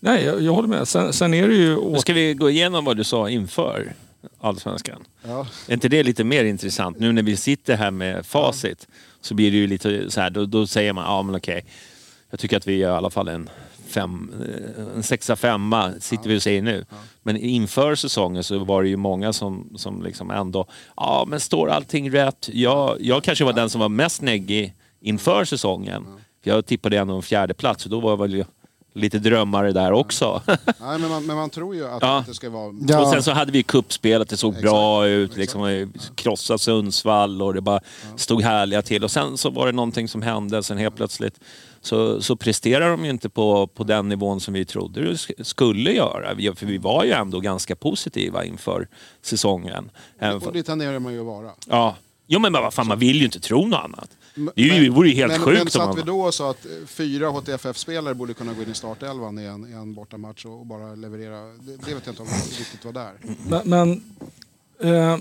Nej, 0.00 0.24
jag, 0.24 0.42
jag 0.42 0.52
håller 0.52 0.68
med. 0.68 0.88
Sen, 0.88 1.12
sen 1.12 1.34
är 1.34 1.48
det 1.48 1.54
ju... 1.54 1.68
Nu 1.68 1.76
Åt, 1.76 2.00
ska 2.00 2.12
vi 2.12 2.34
gå 2.34 2.50
igenom 2.50 2.84
vad 2.84 2.96
du 2.96 3.04
sa 3.04 3.30
inför 3.30 3.94
Allsvenskan. 4.38 5.04
Ja. 5.22 5.46
Är 5.68 5.74
inte 5.74 5.88
det 5.88 6.02
lite 6.02 6.24
mer 6.24 6.44
intressant? 6.44 6.98
Nu 6.98 7.12
när 7.12 7.22
vi 7.22 7.36
sitter 7.36 7.76
här 7.76 7.90
med 7.90 8.26
facit 8.26 8.88
så 9.20 9.34
blir 9.34 9.50
det 9.50 9.56
ju 9.56 9.66
lite 9.66 10.10
så 10.10 10.20
här, 10.20 10.30
då, 10.30 10.46
då 10.46 10.66
säger 10.66 10.92
man, 10.92 11.04
ja 11.04 11.22
men 11.22 11.34
okej. 11.34 11.66
Jag 12.30 12.40
tycker 12.40 12.56
att 12.56 12.66
vi 12.66 12.82
är 12.82 12.88
i 12.88 12.92
alla 12.92 13.10
fall 13.10 13.28
en, 13.28 13.50
fem, 14.00 14.32
eh, 14.40 14.96
en 14.96 15.02
sexa, 15.02 15.36
femma, 15.36 15.92
sitter 16.00 16.28
vi 16.28 16.38
och 16.38 16.42
säger 16.42 16.62
nu. 16.62 16.84
Men 17.22 17.36
inför 17.36 17.94
säsongen 17.94 18.44
så 18.44 18.58
var 18.64 18.82
det 18.82 18.88
ju 18.88 18.96
många 18.96 19.32
som, 19.32 19.68
som 19.76 20.02
liksom 20.02 20.30
ändå, 20.30 20.66
ja 20.96 21.24
men 21.28 21.40
står 21.40 21.70
allting 21.70 22.10
rätt? 22.12 22.48
Jag, 22.52 22.96
jag 23.00 23.22
kanske 23.24 23.44
var 23.44 23.52
den 23.52 23.70
som 23.70 23.80
var 23.80 23.88
mest 23.88 24.22
neggig 24.22 24.74
inför 25.00 25.44
säsongen. 25.44 26.06
Jag 26.42 26.66
tippade 26.66 26.98
ändå 26.98 27.14
en 27.16 27.22
fjärde 27.22 27.54
plats 27.54 27.84
och 27.84 27.90
då 27.90 28.00
var 28.00 28.16
väl 28.16 28.44
lite 28.94 29.18
drömmare 29.18 29.72
där 29.72 29.92
också. 29.92 30.42
Nej, 30.46 30.56
men, 30.98 31.08
man, 31.08 31.26
men 31.26 31.36
man 31.36 31.50
tror 31.50 31.74
ju 31.74 31.86
att 31.88 32.02
Ja. 32.02 32.24
det 32.28 32.34
ska 32.34 32.50
vara... 32.50 32.74
Ja. 32.88 33.00
Och 33.00 33.08
sen 33.08 33.22
så 33.22 33.32
hade 33.32 33.52
vi 33.52 33.62
kuppspelet, 33.62 34.28
det 34.28 34.36
såg 34.36 34.52
Exakt. 34.52 34.62
bra 34.62 35.06
ut. 35.06 35.36
Liksom, 35.36 35.62
vi 35.62 35.88
krossade 36.14 36.58
Sundsvall 36.58 37.42
och 37.42 37.54
det 37.54 37.60
bara 37.60 37.80
stod 38.16 38.42
härliga 38.42 38.82
till. 38.82 39.04
Och 39.04 39.10
sen 39.10 39.38
så 39.38 39.50
var 39.50 39.66
det 39.66 39.72
någonting 39.72 40.08
som 40.08 40.22
hände. 40.22 40.62
Sen 40.62 40.78
helt 40.78 40.96
plötsligt 40.96 41.40
så, 41.86 42.22
så 42.22 42.36
presterar 42.36 42.90
de 42.90 43.04
ju 43.04 43.10
inte 43.10 43.28
på, 43.28 43.66
på 43.66 43.84
den 43.84 44.08
nivån 44.08 44.40
som 44.40 44.54
vi 44.54 44.64
trodde 44.64 45.00
det 45.04 45.12
sk- 45.12 45.42
skulle 45.42 45.92
göra. 45.92 46.34
Vi- 46.34 46.52
För 46.54 46.66
vi 46.66 46.78
var 46.78 47.04
ju 47.04 47.10
ändå 47.12 47.40
ganska 47.40 47.76
positiva 47.76 48.44
inför 48.44 48.88
säsongen. 49.22 49.90
Och 50.46 50.52
det 50.52 50.62
tenderar 50.62 50.98
man 50.98 51.12
ju 51.12 51.20
att 51.20 51.26
vara. 51.26 51.50
ja. 51.66 51.96
Jo 52.28 52.40
men 52.40 52.52
vad 52.52 52.74
fan, 52.74 52.86
man 52.86 52.98
vill 52.98 53.16
ju 53.16 53.24
inte 53.24 53.40
tro 53.40 53.66
något 53.66 53.80
annat. 53.84 54.10
Men- 54.34 54.50
Det, 54.56 54.62
ju, 54.62 54.80
det 54.84 54.90
vore 54.90 55.08
ju 55.08 55.14
helt 55.14 55.32
men, 55.32 55.40
sjukt 55.40 55.52
Men 55.58 55.62
om 55.66 55.70
satt 55.70 55.86
man... 55.86 55.96
vi 55.96 56.02
då 56.02 56.20
och 56.20 56.34
sa 56.34 56.50
att 56.50 56.64
eh, 56.66 56.70
fyra 56.86 57.28
HTFF-spelare 57.28 58.14
borde 58.14 58.34
kunna 58.34 58.52
gå 58.52 58.62
in 58.62 58.70
i 58.70 58.74
startelvan 58.74 59.38
i 59.38 59.44
en, 59.44 59.70
i 59.70 59.72
en 59.72 59.94
bortamatch 59.94 60.44
och, 60.44 60.66
bara 60.66 60.94
leverera. 60.94 61.40
Det, 61.40 61.76
det 61.86 61.94
vet 61.94 62.06
jag 62.06 62.12
inte 62.12 62.22
om 62.22 62.28
vi 62.28 62.58
riktigt 62.58 62.84
var 62.84 62.92
där. 62.92 63.12
men 63.48 63.60
men 63.64 63.90
eh, 64.94 65.18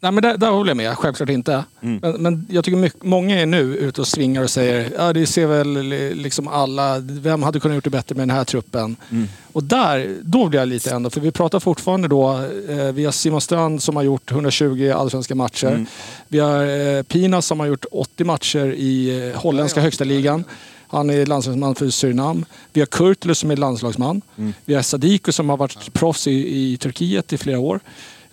Nej, 0.00 0.12
men 0.12 0.22
där, 0.22 0.36
där 0.36 0.50
håller 0.50 0.70
jag 0.70 0.76
med. 0.76 0.98
Självklart 0.98 1.28
inte. 1.28 1.64
Mm. 1.80 1.98
Men, 2.02 2.22
men 2.22 2.46
jag 2.50 2.64
tycker 2.64 2.76
mycket, 2.78 3.02
många 3.04 3.40
är 3.40 3.46
nu 3.46 3.60
ute 3.76 4.00
och 4.00 4.06
svingar 4.08 4.42
och 4.42 4.50
säger 4.50 4.92
ja, 4.98 5.12
det 5.12 5.26
ser 5.26 5.46
väl 5.46 5.82
li- 5.82 6.14
liksom 6.14 6.48
alla. 6.48 6.98
Vem 6.98 7.42
hade 7.42 7.60
kunnat 7.60 7.74
gjort 7.74 7.84
det 7.84 7.90
bättre 7.90 8.14
med 8.14 8.28
den 8.28 8.36
här 8.36 8.44
truppen? 8.44 8.96
Mm. 9.10 9.28
Och 9.52 9.64
där, 9.64 10.16
då 10.22 10.48
blir 10.48 10.60
jag 10.60 10.68
lite 10.68 10.90
ändå. 10.90 11.10
För 11.10 11.20
vi 11.20 11.30
pratar 11.30 11.60
fortfarande 11.60 12.08
då. 12.08 12.32
Eh, 12.68 12.92
vi 12.92 13.04
har 13.04 13.12
Simon 13.12 13.40
Strand 13.40 13.82
som 13.82 13.96
har 13.96 14.02
gjort 14.02 14.30
120 14.30 14.92
allsvenska 14.96 15.34
matcher. 15.34 15.66
Mm. 15.68 15.86
Vi 16.28 16.38
har 16.38 16.66
eh, 16.96 17.02
Pina 17.02 17.42
som 17.42 17.60
har 17.60 17.66
gjort 17.66 17.84
80 17.90 18.24
matcher 18.24 18.66
i 18.76 19.28
eh, 19.30 19.40
holländska 19.40 19.80
högsta 19.80 20.04
ligan. 20.04 20.44
Han 20.88 21.10
är 21.10 21.26
landslagsman 21.26 21.74
för 21.74 21.90
Surinam. 21.90 22.44
Vi 22.72 22.80
har 22.80 22.86
Kurtulus 22.86 23.38
som 23.38 23.50
är 23.50 23.56
landslagsman. 23.56 24.22
Mm. 24.38 24.54
Vi 24.64 24.74
har 24.74 24.82
Sadiku 24.82 25.32
som 25.32 25.48
har 25.48 25.56
varit 25.56 25.92
proffs 25.92 26.26
i, 26.26 26.32
i 26.72 26.76
Turkiet 26.76 27.32
i 27.32 27.38
flera 27.38 27.58
år. 27.58 27.80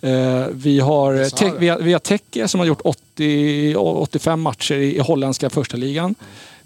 Eh, 0.04 0.46
vi, 0.52 0.80
har, 0.80 1.30
te, 1.30 1.52
vi, 1.58 1.68
har, 1.68 1.78
vi 1.78 1.92
har 1.92 2.00
Teke 2.00 2.48
som 2.48 2.60
har 2.60 2.66
gjort 2.66 2.80
80, 2.84 3.76
85 3.76 4.40
matcher 4.40 4.74
i, 4.74 4.96
i 4.96 4.98
holländska 4.98 5.50
första 5.50 5.76
ligan. 5.76 6.14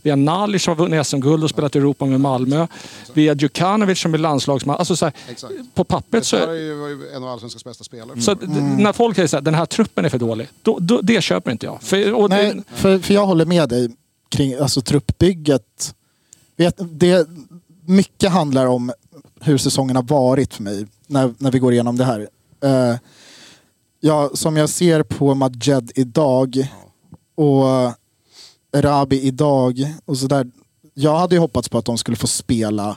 Vi 0.03 0.11
har 0.11 0.17
Nalic 0.17 0.63
som 0.63 0.71
har 0.77 0.85
vunnit 0.85 1.07
SM-guld 1.07 1.45
och 1.45 1.51
spelat 1.51 1.77
i 1.77 1.79
Europa 1.79 2.05
med 2.05 2.21
Malmö. 2.21 2.67
Vi 3.13 3.29
har 3.29 3.35
Djukanovic 3.37 3.99
som 3.99 4.15
är 4.15 4.19
landslagsman. 4.19 4.77
Alltså 4.77 4.97
så 4.97 5.05
här, 5.05 5.15
Exakt. 5.31 5.55
på 5.75 5.85
pappret 5.85 6.25
så... 6.25 6.37
Är 6.37 6.53
ju- 6.55 6.75
var 6.75 6.89
ju 6.89 7.09
en 7.17 7.23
av 7.23 7.29
Allsvenskans 7.29 7.65
bästa 7.65 7.85
spelare. 7.85 8.21
Så 8.21 8.31
att 8.31 8.41
d- 8.41 8.47
när 8.79 8.93
folk 8.93 9.17
säger 9.17 9.37
att 9.39 9.45
den 9.45 9.55
här 9.55 9.67
truppen 9.67 10.05
är 10.05 10.09
för 10.09 10.19
dålig, 10.19 10.49
då, 10.63 10.79
då, 10.81 11.01
det 11.03 11.23
köper 11.23 11.51
inte 11.51 11.67
jag. 11.67 11.83
För, 11.83 12.13
och 12.13 12.31
Nej, 12.31 12.55
det, 12.55 12.63
för, 12.77 12.99
för 12.99 13.15
jag 13.15 13.27
håller 13.27 13.45
med 13.45 13.69
dig 13.69 13.89
kring 14.29 14.55
alltså, 14.55 14.81
truppbygget. 14.81 15.95
Vet, 16.57 16.75
det, 16.79 17.29
mycket 17.87 18.31
handlar 18.31 18.67
om 18.67 18.93
hur 19.41 19.59
säsongen 19.59 19.97
har 19.97 20.03
varit 20.03 20.55
för 20.55 20.63
mig 20.63 20.87
när, 21.07 21.35
när 21.39 21.51
vi 21.51 21.59
går 21.59 21.73
igenom 21.73 21.97
det 21.97 22.05
här. 22.05 22.29
Eh, 22.65 22.97
ja, 24.01 24.31
som 24.35 24.57
jag 24.57 24.69
ser 24.69 25.03
på 25.03 25.35
Majed 25.35 25.93
idag 25.95 26.69
och 27.35 27.65
Rabi 28.77 29.21
idag 29.21 29.95
och 30.05 30.19
sådär. 30.19 30.47
Jag 30.95 31.19
hade 31.19 31.35
ju 31.35 31.39
hoppats 31.39 31.69
på 31.69 31.79
att 31.79 31.85
de 31.85 31.99
skulle 31.99 32.17
få 32.17 32.27
spela 32.27 32.97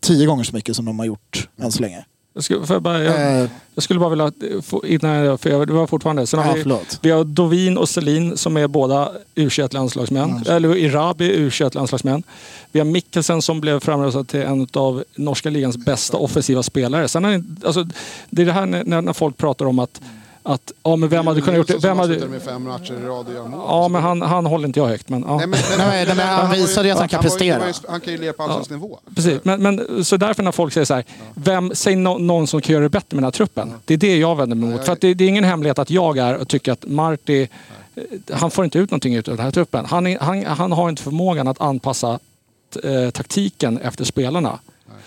tio 0.00 0.26
gånger 0.26 0.44
så 0.44 0.56
mycket 0.56 0.76
som 0.76 0.84
de 0.84 0.98
har 0.98 1.06
gjort 1.06 1.48
än 1.56 1.72
så 1.72 1.82
länge 1.82 2.04
jag, 2.34 2.44
skulle, 2.44 2.66
för 2.66 2.74
jag, 2.74 2.82
bara, 2.82 3.02
jag, 3.02 3.42
Eh, 3.42 3.48
jag 3.74 3.84
skulle 3.84 4.00
bara 4.00 4.10
vilja, 4.10 4.32
få, 4.62 4.86
innan 4.86 5.10
jag, 5.14 5.40
för 5.40 5.50
jag, 5.50 5.66
det 5.66 5.72
var 5.72 5.86
fortfarande, 5.86 6.26
sen 6.26 6.40
har 6.40 6.46
ja, 6.46 6.52
vi, 6.54 6.62
förlåt. 6.62 6.98
vi 7.02 7.10
har 7.10 7.24
Dovin 7.24 7.78
och 7.78 7.88
Selin 7.88 8.36
som 8.36 8.56
är 8.56 8.66
båda 8.68 9.12
U21-landslagsmän. 9.34 10.44
Eller 10.48 10.76
Irabi 10.76 11.36
U21-landslagsmän. 11.48 12.22
Vi 12.72 12.80
har 12.80 12.84
Mikkelsen 12.84 13.42
som 13.42 13.60
blev 13.60 13.80
framröstad 13.80 14.24
till 14.24 14.40
en 14.42 14.66
av 14.72 15.04
norska 15.16 15.50
ligans 15.50 15.76
bästa 15.76 16.16
offensiva 16.16 16.62
spelare. 16.62 17.08
Sen 17.08 17.24
är, 17.24 17.38
det- 17.38 17.66
alltså, 17.66 17.86
det 18.30 18.42
är 18.42 18.46
det 18.46 18.52
här 18.52 18.66
när, 18.66 19.02
när 19.02 19.12
folk 19.12 19.36
pratar 19.36 19.66
om 19.66 19.78
att, 19.78 20.00
att 20.46 20.72
ja, 20.82 20.96
men 20.96 21.08
vem 21.08 21.26
hade 21.26 21.40
kunnat 21.40 21.58
gjort 21.58 21.66
det? 21.66 21.78
Vem 21.78 21.98
hade, 21.98 22.28
med 22.28 22.42
fem 22.42 22.62
matcher 22.64 22.92
i 23.02 23.06
rad 23.06 23.26
och 23.28 23.34
gör 23.34 23.42
mål. 23.48 23.60
ja, 23.68 23.88
men 23.88 24.02
han, 24.02 24.22
han 24.22 24.46
håller 24.46 24.66
inte 24.68 24.80
jag 24.80 24.86
högt. 24.86 25.08
Men, 25.08 25.24
ja. 25.28 25.36
Nej, 25.36 25.46
men, 25.46 25.58
Nej, 25.78 26.06
men 26.06 26.18
han 26.18 26.50
visade 26.50 26.88
ju 26.88 26.92
att 26.92 26.98
han 26.98 27.08
kan 27.08 27.22
prestera. 27.22 27.66
ju- 27.68 27.72
Han 27.88 28.00
kan 28.00 28.12
ju 28.12 28.18
lira 28.18 28.32
på 28.32 28.42
allsvensk 28.42 28.70
nivå. 28.70 28.98
Precis, 29.14 29.40
men, 29.44 29.62
men 29.62 30.04
så 30.04 30.16
därför 30.16 30.42
när 30.42 30.52
folk 30.52 30.72
säger 30.72 30.84
så 30.84 30.94
här, 30.94 31.04
vem, 31.34 31.70
säg 31.74 31.96
no, 31.96 32.18
någon 32.18 32.46
som 32.46 32.60
kan 32.60 32.72
göra 32.72 32.82
det 32.82 32.88
bättre 32.88 33.06
med 33.16 33.22
den 33.22 33.24
här 33.24 33.30
truppen. 33.30 33.72
Det 33.84 33.94
är 33.94 33.98
det 33.98 34.16
jag 34.16 34.36
vänder 34.36 34.56
mig 34.56 34.68
mot. 34.70 34.84
För 34.84 34.92
att 34.92 35.00
det, 35.00 35.14
det 35.14 35.24
är 35.24 35.28
ingen 35.28 35.44
hemlighet 35.44 35.78
att 35.78 35.90
jag 35.90 36.18
är 36.18 36.36
och 36.36 36.48
tycker 36.48 36.72
att 36.72 36.84
Marti, 36.86 37.48
eh, 37.94 38.02
han 38.36 38.50
får 38.50 38.64
inte 38.64 38.78
ut 38.78 38.90
någonting 38.90 39.14
ut 39.14 39.28
av 39.28 39.36
den 39.36 39.44
här 39.44 39.52
truppen. 39.52 39.84
Han, 39.86 40.06
är, 40.06 40.18
han, 40.18 40.44
han 40.44 40.72
har 40.72 40.88
inte 40.88 41.02
förmågan 41.02 41.48
att 41.48 41.60
anpassa 41.60 42.18
eh, 42.84 43.10
taktiken 43.10 43.78
efter 43.78 44.04
spelarna. 44.04 44.58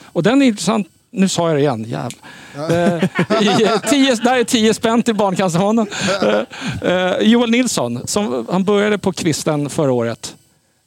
Och 0.03 0.23
den 0.23 0.41
är 0.41 0.45
intressant, 0.45 0.87
nu 1.17 1.29
sa 1.29 1.47
jag 1.47 1.57
det 1.57 1.61
igen, 1.61 1.83
jävlar. 1.83 2.19
Eh, 2.55 3.79
tio, 3.89 4.15
där 4.15 4.35
är 4.35 4.43
10 4.43 4.73
spänn 4.73 5.03
till 5.03 5.15
Barncancerfonden. 5.15 5.87
Eh, 6.23 6.91
eh, 6.91 7.19
Joel 7.21 7.51
Nilsson, 7.51 8.07
som, 8.07 8.47
han 8.49 8.63
började 8.63 8.97
på 8.97 9.11
kvisten 9.11 9.69
förra 9.69 9.91
året. 9.91 10.35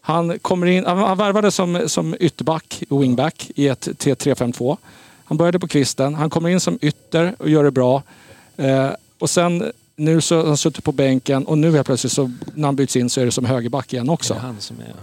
Han, 0.00 0.38
kommer 0.38 0.66
in, 0.66 0.86
han 0.86 0.98
han 0.98 1.18
värvade 1.18 1.50
som, 1.50 1.82
som 1.86 2.16
ytterback, 2.20 2.82
wingback, 2.90 3.50
i 3.54 3.68
ett 3.68 3.88
T352. 3.88 4.76
Han 5.24 5.36
började 5.36 5.58
på 5.58 5.68
kvisten. 5.68 6.14
Han 6.14 6.30
kommer 6.30 6.48
in 6.48 6.60
som 6.60 6.78
ytter 6.82 7.34
och 7.38 7.48
gör 7.48 7.64
det 7.64 7.70
bra. 7.70 8.02
Eh, 8.56 8.90
och 9.18 9.30
sen 9.30 9.72
nu 9.96 10.20
så 10.20 10.36
har 10.36 10.46
han 10.46 10.56
suttit 10.56 10.84
på 10.84 10.92
bänken 10.92 11.46
och 11.46 11.58
nu 11.58 11.72
helt 11.72 11.86
plötsligt 11.86 12.12
så 12.12 12.30
när 12.54 12.68
han 12.68 12.76
byts 12.76 12.96
in 12.96 13.10
så 13.10 13.20
är 13.20 13.24
det 13.24 13.30
som 13.30 13.44
högerback 13.44 13.92
igen 13.92 14.08
också. 14.10 14.34
Det 14.34 14.40
är 14.40 14.42
han 14.42 14.60
som 14.60 14.80
är... 14.80 14.94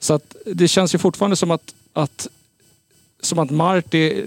Så 0.00 0.14
att 0.14 0.36
det 0.46 0.68
känns 0.68 0.94
ju 0.94 0.98
fortfarande 0.98 1.36
som 1.36 1.50
att, 1.50 1.74
att 1.92 2.28
som 3.24 3.38
att 3.38 3.50
Marti, 3.50 4.24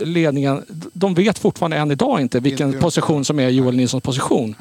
ledningen, 0.00 0.62
de 0.92 1.14
vet 1.14 1.38
fortfarande 1.38 1.76
än 1.76 1.90
idag 1.90 2.20
inte 2.20 2.40
vilken 2.40 2.80
position 2.80 3.24
som 3.24 3.38
är 3.40 3.48
Joel 3.48 3.76
Nilssons 3.76 4.02
position. 4.02 4.54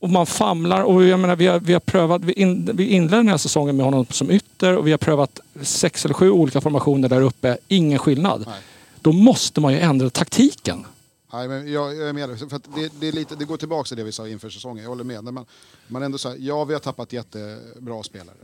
Och 0.00 0.10
man 0.10 0.26
famlar 0.26 0.82
och 0.82 1.04
jag 1.04 1.20
menar, 1.20 1.36
vi 1.36 1.46
har, 1.46 1.60
vi 1.60 1.72
har 1.72 1.80
prövat, 1.80 2.24
vi, 2.24 2.32
in, 2.32 2.70
vi 2.74 2.86
inledde 2.86 3.16
den 3.16 3.28
här 3.28 3.36
säsongen 3.36 3.76
med 3.76 3.84
honom 3.84 4.06
som 4.10 4.30
ytter 4.30 4.76
och 4.76 4.86
vi 4.86 4.90
har 4.90 4.98
prövat 4.98 5.40
sex 5.62 6.04
eller 6.04 6.14
sju 6.14 6.30
olika 6.30 6.60
formationer 6.60 7.08
där 7.08 7.20
uppe. 7.20 7.58
Ingen 7.68 7.98
skillnad. 7.98 8.44
Nej. 8.46 8.60
Då 9.00 9.12
måste 9.12 9.60
man 9.60 9.72
ju 9.72 9.78
ändra 9.78 10.10
taktiken. 10.10 10.84
Nej, 11.32 11.48
men 11.48 11.72
jag, 11.72 11.96
jag 11.96 12.08
är 12.08 12.12
med. 12.12 12.38
För 12.38 12.60
det, 12.74 12.92
det, 13.00 13.08
är 13.08 13.12
lite, 13.12 13.36
det 13.36 13.44
går 13.44 13.56
tillbaka 13.56 13.88
till 13.88 13.96
det 13.96 14.04
vi 14.04 14.12
sa 14.12 14.28
inför 14.28 14.50
säsongen. 14.50 14.82
Jag 14.82 14.88
håller 14.90 15.04
med. 15.04 15.24
När 15.24 15.44
man, 15.88 16.02
ändå 16.02 16.18
säger, 16.18 16.36
ja 16.38 16.64
vi 16.64 16.72
har 16.72 16.80
tappat 16.80 17.12
jättebra 17.12 18.02
spelare. 18.02 18.36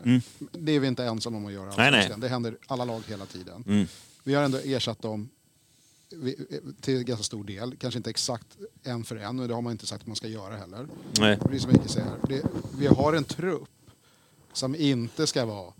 Det 0.53 0.73
är 0.73 0.81
vi 0.81 0.87
inte 0.87 1.05
ensamma 1.05 1.37
om 1.37 1.47
att 1.47 1.53
göra. 1.53 1.73
Mm. 1.73 1.77
Nej, 1.77 1.91
nej. 1.91 2.13
Det 2.19 2.29
händer 2.29 2.57
alla 2.67 2.85
lag 2.85 3.03
hela 3.09 3.27
tiden. 3.27 3.65
Mm. 3.67 3.87
Vi 4.25 4.35
har 4.35 4.43
ändå 4.43 4.59
ersatt 4.59 5.03
dem 5.03 5.29
vi- 6.11 6.37
till 6.81 7.05
ganska 7.05 7.25
stor 7.25 7.45
del. 7.45 7.77
Kanske 7.77 7.99
inte 7.99 8.11
exakt 8.11 8.47
en 8.83 9.05
för 9.05 9.17
en, 9.17 9.41
och 9.41 9.49
det 9.49 9.55
har 9.55 9.63
man 9.63 9.73
inte 9.73 9.87
sagt 9.87 10.01
att 10.03 10.07
man 10.07 10.17
ska 10.17 10.29
göra 10.29 10.57
heller. 10.57 10.87
Nej. 11.19 11.39
Det 11.51 11.55
är 11.57 11.59
som 11.59 11.73
Micke 11.73 11.91
säger, 11.91 12.11
det, 12.29 12.43
vi 12.79 12.87
har 12.87 13.13
en 13.13 13.25
trupp 13.25 13.69
som 14.53 14.75
inte 14.75 15.27
ska 15.27 15.45
vara 15.45 15.73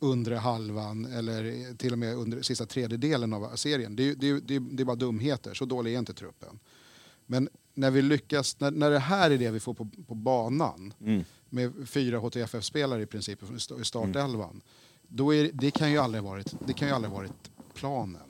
undre 0.00 0.34
halvan 0.34 1.06
eller 1.12 1.74
till 1.76 1.92
och 1.92 1.98
med 1.98 2.14
under 2.16 2.42
sista 2.42 2.66
tredjedelen 2.66 3.32
av 3.32 3.56
serien. 3.56 3.96
Det, 3.96 4.08
är 4.08 4.14
det, 4.14 4.28
är- 4.30 4.40
det, 4.40 4.54
är- 4.56 4.60
det 4.60 4.82
är 4.82 4.84
bara 4.84 4.96
dumheter, 4.96 5.54
så 5.54 5.64
dålig 5.64 5.94
är 5.94 5.98
inte 5.98 6.14
truppen. 6.14 6.58
Men 7.26 7.48
när 7.74 7.90
vi 7.90 8.02
lyckas, 8.02 8.56
när, 8.60 8.70
när 8.70 8.90
det 8.90 8.98
här 8.98 9.30
är 9.30 9.38
det 9.38 9.50
vi 9.50 9.60
får 9.60 9.74
på, 9.74 9.88
på 10.08 10.14
banan 10.14 10.94
Mm. 11.00 11.24
med 11.50 11.72
fyra 11.86 12.18
HTFF-spelare 12.18 13.02
i 13.02 13.06
princip 13.06 13.42
i 13.42 13.56
st- 13.56 13.74
i 13.80 13.84
startelvan. 13.84 14.60
Då 15.08 15.34
är, 15.34 15.50
det, 15.52 15.70
kan 15.70 15.90
ju 15.92 15.98
aldrig 15.98 16.22
varit, 16.24 16.54
det 16.66 16.72
kan 16.72 16.88
ju 16.88 16.94
aldrig 16.94 17.12
varit 17.12 17.32
planen. 17.74 18.20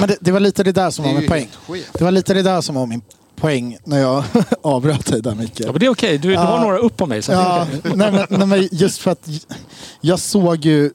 Men 0.00 0.08
det, 0.08 0.16
det 0.20 0.32
var 0.32 0.40
lite 0.40 0.62
det 0.62 0.72
där 0.72 0.90
som 0.90 1.04
Det 1.04 1.12
var 1.12 1.20
min 1.20 1.28
poäng. 1.28 1.48
Det 1.92 2.04
var 2.04 2.10
lite 2.10 2.34
det 2.34 2.42
där 2.42 2.60
som 2.60 2.74
var 2.74 2.86
min 2.86 3.02
poäng 3.36 3.78
när 3.84 3.98
jag 3.98 4.24
avbröt 4.62 5.06
dig 5.06 5.22
där 5.22 5.34
Micke. 5.34 5.60
Ja, 5.60 5.72
men 5.72 5.80
det 5.80 5.86
är 5.86 5.90
okej. 5.90 6.18
Du, 6.18 6.28
du 6.30 6.36
har 6.36 6.44
Ja. 6.56 6.62
några 6.62 6.78
upp 6.78 6.96
på 6.96 7.06
mig. 7.06 7.22
Så 7.22 7.32
Ja, 7.32 7.66
nej, 7.84 8.12
men, 8.12 8.26
nej, 8.30 8.46
men 8.46 8.68
just 8.72 8.98
för 8.98 9.10
att 9.10 9.28
jag 10.00 10.18
såg 10.20 10.64
ju 10.64 10.90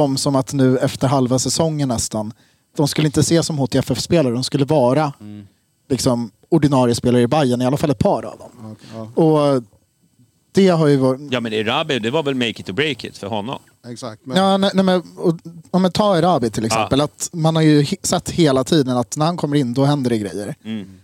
dem 0.00 0.16
som 0.16 0.36
att 0.36 0.52
nu 0.52 0.78
efter 0.78 1.08
halva 1.08 1.38
säsongen 1.38 1.88
nästan, 1.88 2.32
de 2.76 2.88
skulle 2.88 3.06
inte 3.06 3.20
ses 3.20 3.46
som 3.46 3.58
HTFF-spelare, 3.58 4.32
de 4.34 4.44
skulle 4.44 4.64
vara 4.64 5.12
liksom, 5.88 6.30
ordinarie 6.48 6.94
spelare 6.94 7.22
i 7.22 7.26
Bayern 7.26 7.62
i 7.62 7.66
alla 7.66 7.76
fall 7.76 7.90
ett 7.90 7.98
par 7.98 8.22
av 8.22 8.38
dem. 8.38 8.76
Ja, 8.94 9.22
Och 9.22 9.62
det 10.52 10.68
har 10.68 10.86
ju 10.86 10.96
varit... 10.96 11.20
Ja 11.30 11.40
men 11.40 11.52
Erabi, 11.52 11.98
det 11.98 12.10
var 12.10 12.22
väl 12.22 12.34
make 12.34 12.48
it 12.50 12.68
or 12.68 12.72
break 12.72 13.04
it 13.04 13.18
för 13.18 13.26
honom. 13.26 13.58
exakt. 13.88 14.26
Men, 14.26 14.36
Ja, 14.36 14.56
nej, 14.56 14.70
nej, 14.74 14.84
men, 14.84 15.02
och, 15.16 15.34
om 15.70 15.82
man 15.82 15.92
tar 15.92 16.16
Erabi 16.16 16.50
till 16.50 16.64
exempel, 16.64 17.00
att 17.00 17.30
man 17.32 17.56
har 17.56 17.62
ju 17.62 17.86
sett 18.02 18.30
hela 18.30 18.64
tiden 18.64 18.96
att 18.96 19.16
när 19.16 19.26
han 19.26 19.36
kommer 19.36 19.56
in 19.56 19.74
då 19.74 19.84
händer 19.84 20.10
det 20.10 20.18
grejer. 20.18 20.54
Mm. 20.64 21.00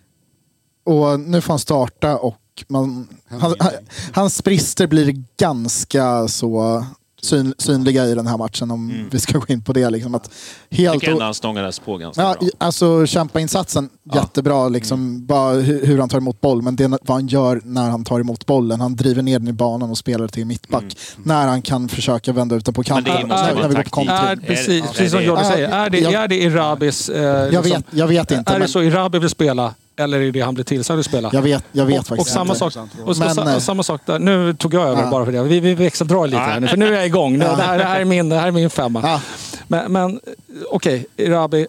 Och 0.85 1.21
nu 1.21 1.41
får 1.41 1.53
han 1.53 1.59
starta 1.59 2.17
och 2.17 2.65
man, 2.69 3.09
han, 3.29 3.55
han, 3.59 3.71
hans 4.13 4.45
brister 4.45 4.87
blir 4.87 5.25
ganska 5.39 6.29
så 6.29 6.85
syn, 7.25 7.55
synliga 7.59 8.05
i 8.07 8.15
den 8.15 8.27
här 8.27 8.37
matchen 8.37 8.71
om 8.71 9.09
vi 9.11 9.19
ska 9.21 9.39
gå 9.39 9.45
in 9.49 9.63
på 9.63 9.73
det. 9.73 9.91
Liksom, 9.91 10.15
att 10.15 10.31
Jag 10.69 10.79
helt 10.79 11.01
tycker 11.01 11.13
ändå 11.13 11.25
han 11.25 11.35
stångades 11.35 11.79
på 11.79 11.97
ganska 11.97 12.23
Ja, 12.23 12.37
bra. 12.41 12.49
alltså 12.59 13.07
kämpa-insatsen, 13.07 13.89
jättebra. 14.15 14.69
Liksom, 14.69 15.27
bara 15.27 15.53
hur, 15.53 15.87
hur 15.87 15.99
han 15.99 16.09
tar 16.09 16.19
emot 16.19 16.41
boll. 16.41 16.63
Men 16.63 16.77
det 16.77 16.85
är 16.85 16.89
vad 16.89 17.01
han 17.11 17.27
gör 17.27 17.61
när 17.65 17.91
han 17.91 18.05
tar 18.05 18.21
emot 18.21 18.47
bollen. 18.47 18.81
Han 18.81 18.97
driver 18.97 19.23
ner 19.23 19.39
den 19.39 19.49
i 19.49 19.53
banan 19.53 19.91
och 19.91 19.99
spelar 19.99 20.29
till 20.29 20.47
mittback. 20.47 20.85
När 21.25 21.47
han 21.47 21.63
kan 21.63 21.89
försöka 21.89 22.33
vända 22.33 22.57
ut 22.57 22.65
den 22.65 22.75
på 22.75 22.83
kanten. 22.83 23.15
det 23.21 23.27
måste 23.27 23.47
när, 23.47 23.55
vara 23.55 23.63
när 23.63 23.69
vi 23.69 23.75
går 23.75 23.83
på 23.83 23.91
taktik. 23.91 23.93
kontring. 23.93 24.17
Är, 24.17 24.37
precis, 24.37 24.85
Är- 24.85 24.89
precis 24.89 25.11
som 25.13 25.23
Jordi 25.25 25.41
Ja, 25.45 25.51
säger. 25.51 25.69
Är 25.69 25.91
det, 25.91 25.99
jag- 25.99 26.13
är 26.15 26.29
det 26.29 26.43
Irabis... 26.43 27.09
Eh, 27.09 27.23
Jag 27.55 27.63
vet, 27.63 27.85
jag 27.91 28.07
vet 28.07 28.31
inte. 28.31 28.51
Är 28.51 28.55
det 28.55 28.59
Men 28.59 28.69
så 28.69 28.83
Irabi 28.83 29.19
vill 29.19 29.29
spela 29.31 29.75
eller 29.97 30.21
är 30.21 30.33
det 30.33 30.41
han 30.41 30.55
blir 30.55 30.65
tillsagd 30.65 31.01
att 31.01 31.07
spela? 31.07 31.31
jag 31.33 31.43
vet, 31.43 31.65
jag 31.73 31.87
vet 31.87 31.95
och, 31.97 32.01
och 32.01 32.07
faktiskt 32.07 32.31
samma 32.35 32.55
inte. 32.55 32.71
sak, 32.71 32.77
och, 33.03 33.09
och, 33.09 33.17
Men, 33.19 33.35
sa- 33.35 33.49
eh, 33.51 33.57
och 33.57 33.63
samma 33.63 33.83
sak 33.83 34.01
där. 34.07 34.19
Nu 34.19 34.55
tog 34.55 34.75
jag 34.75 34.83
över 34.89 35.03
Ja. 35.03 35.11
bara 35.11 35.25
för 35.25 35.33
det. 35.33 35.43
Vi, 35.43 35.61
vi 35.61 35.75
växeldrar 35.75 36.27
lite 36.27 36.39
här 36.39 36.61
nu, 36.61 36.69
för 36.69 36.77
nu 36.77 36.89
är 36.89 36.93
jag 36.93 37.07
igång. 37.07 37.39
Nu, 37.39 37.45
Ja. 37.45 37.57
det, 37.57 37.63
här, 37.63 37.79
det, 37.79 37.85
här 37.85 38.01
är 38.01 38.05
min, 38.05 38.29
det 38.29 38.37
här 38.37 38.47
är 38.49 38.51
min 38.51 38.71
femma. 38.71 39.01
Ja. 39.05 39.21
Men, 39.69 39.93
men 39.93 40.21
okej, 40.71 41.07
Irabi. 41.17 41.67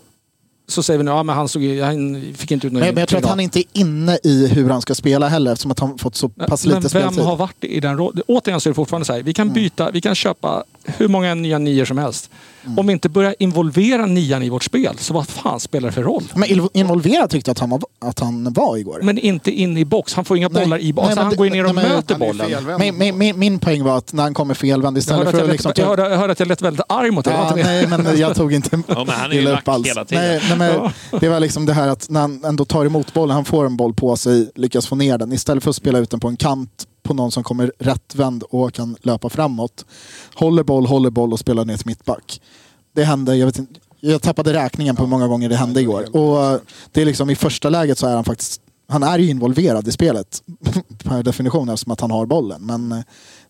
Så 0.67 0.83
säger 0.83 0.97
vi 0.97 1.03
nu, 1.03 1.11
ja 1.11 1.23
men 1.23 1.35
han, 1.35 1.49
såg, 1.49 1.63
han 1.63 2.33
fick 2.37 2.51
inte 2.51 2.67
ut 2.67 2.73
något 2.73 2.79
Men, 2.79 2.93
men 2.93 3.01
jag 3.01 3.09
tror 3.09 3.19
att 3.19 3.25
han 3.25 3.39
inte 3.39 3.59
är 3.59 3.63
inne 3.73 4.19
i 4.23 4.47
hur 4.47 4.69
han 4.69 4.81
ska 4.81 4.95
spela 4.95 5.27
heller 5.27 5.51
eftersom 5.51 5.71
att 5.71 5.79
han 5.79 5.97
fått 5.97 6.15
så 6.15 6.29
pass 6.29 6.65
Men 6.65 6.75
lite 6.75 6.97
vem 6.97 7.03
speltid. 7.03 7.23
har 7.23 7.35
varit 7.35 7.63
i 7.63 7.79
den 7.79 7.97
rollen? 7.97 8.23
Återigen 8.27 8.61
så 8.61 8.69
är 8.69 8.71
det 8.71 8.75
fortfarande 8.75 9.05
så 9.05 9.13
här, 9.13 9.23
vi 9.23 9.33
kan 9.33 9.53
byta, 9.53 9.91
vi 9.91 10.01
kan 10.01 10.15
köpa 10.15 10.63
hur 10.85 11.07
många 11.07 11.35
nya 11.35 11.57
nior 11.57 11.85
som 11.85 11.97
helst. 11.97 12.29
Mm. 12.65 12.79
Om 12.79 12.87
vi 12.87 12.93
inte 12.93 13.09
börjar 13.09 13.35
involvera 13.39 14.05
nian 14.05 14.43
i 14.43 14.49
vårt 14.49 14.63
spel, 14.63 14.95
så 14.97 15.13
vad 15.13 15.27
fan 15.27 15.59
spelar 15.59 15.87
det 15.89 15.93
för 15.93 16.03
roll? 16.03 16.23
Men 16.35 16.69
involverad 16.73 17.29
tyckte 17.29 17.49
jag 17.49 17.53
att 17.53 17.59
han 17.59 17.69
var, 17.69 17.81
att 18.01 18.19
han 18.19 18.53
var 18.53 18.77
igår. 18.77 18.99
Men 19.03 19.17
inte 19.17 19.51
in 19.51 19.77
i 19.77 19.85
box. 19.85 20.13
Han 20.13 20.25
får 20.25 20.37
inga 20.37 20.49
Nej. 20.49 20.63
bollar 20.63 20.79
i 20.79 20.93
box. 20.93 21.15
Han 21.15 21.29
det- 21.29 21.35
går 21.35 21.49
ner 21.49 21.65
och 21.65 21.75
nej, 21.75 21.89
möter 21.89 22.15
bollen. 22.17 22.79
Min, 22.79 22.97
min, 22.97 23.17
min, 23.17 23.39
min 23.39 23.59
poäng 23.59 23.83
var 23.83 23.97
att 23.97 24.13
när 24.13 24.23
han 24.23 24.33
kommer 24.33 24.53
felvänd 24.53 24.97
Jag 24.97 25.01
istället 25.01 25.25
att 25.27 25.31
för 25.31 25.37
jag, 25.37 25.45
att 25.45 25.51
liksom... 25.51 25.71
jag, 25.75 25.85
hörde, 25.85 26.09
jag 26.09 26.17
hörde 26.17 26.31
att 26.31 26.39
jag 26.39 26.47
lät 26.47 26.61
väldigt 26.61 26.85
arg 26.89 27.11
mot 27.11 27.25
dig. 27.25 27.33
Ja, 27.33 27.55
nej, 27.55 27.87
men 27.87 28.17
jag 28.19 28.35
tog 28.35 28.53
inte 28.53 28.69
Ja, 28.87 29.03
men 29.07 29.15
han 29.15 29.31
är 29.31 29.35
ju 29.35 29.41
illa 29.41 29.59
upp 29.59 29.67
alls. 29.67 29.87
hela 29.87 30.05
tiden. 30.05 30.23
Nej, 30.23 30.41
nej, 30.49 30.57
men 31.11 31.19
det 31.19 31.29
var 31.29 31.39
liksom 31.39 31.65
det 31.65 31.73
här 31.73 31.87
att 31.87 32.09
när 32.09 32.21
han 32.21 32.45
ändå 32.45 32.65
tar 32.65 32.85
emot 32.85 33.13
bollen, 33.13 33.35
han 33.35 33.45
får 33.45 33.65
en 33.65 33.77
boll 33.77 33.93
på 33.93 34.17
sig, 34.17 34.51
lyckas 34.55 34.87
få 34.87 34.95
ner 34.95 35.17
den. 35.17 35.33
Istället 35.33 35.63
för 35.63 35.69
att 35.69 35.75
spela 35.75 35.99
ut 35.99 36.09
den 36.09 36.19
på 36.19 36.27
en 36.27 36.37
kant 36.37 36.87
på 37.03 37.13
någon 37.13 37.31
som 37.31 37.43
kommer 37.43 37.71
rättvänd 37.79 38.43
och 38.43 38.73
kan 38.73 38.97
löpa 39.01 39.29
framåt. 39.29 39.85
Håller 40.35 40.63
boll, 40.63 40.85
håller 40.85 41.09
boll 41.09 41.33
och 41.33 41.39
spelar 41.39 41.65
ner 41.65 41.77
till 41.77 41.87
mittback. 41.87 42.41
Det 42.95 43.03
hände, 43.03 43.35
jag 43.35 43.45
vet 43.45 43.59
inte, 43.59 43.79
jag 43.99 44.21
tappade 44.21 44.53
räkningen 44.53 44.95
på 44.95 45.03
hur 45.03 45.09
många 45.09 45.27
gånger 45.27 45.49
det 45.49 45.55
hände 45.55 45.81
igår. 45.81 46.15
Och 46.15 46.59
det 46.91 47.01
är 47.01 47.05
liksom 47.05 47.29
i 47.29 47.35
första 47.35 47.69
läget 47.69 47.97
så 47.97 48.07
är 48.07 48.15
han 48.15 48.23
faktiskt, 48.23 48.61
han 48.87 49.03
är 49.03 49.19
ju 49.19 49.29
involverad 49.29 49.87
i 49.87 49.91
spelet 49.91 50.43
per 51.03 51.23
definition 51.23 51.69
eftersom 51.69 51.91
att 51.91 52.01
han 52.01 52.11
har 52.11 52.25
bollen. 52.25 52.65
Men 52.65 52.91
eh, 52.91 52.99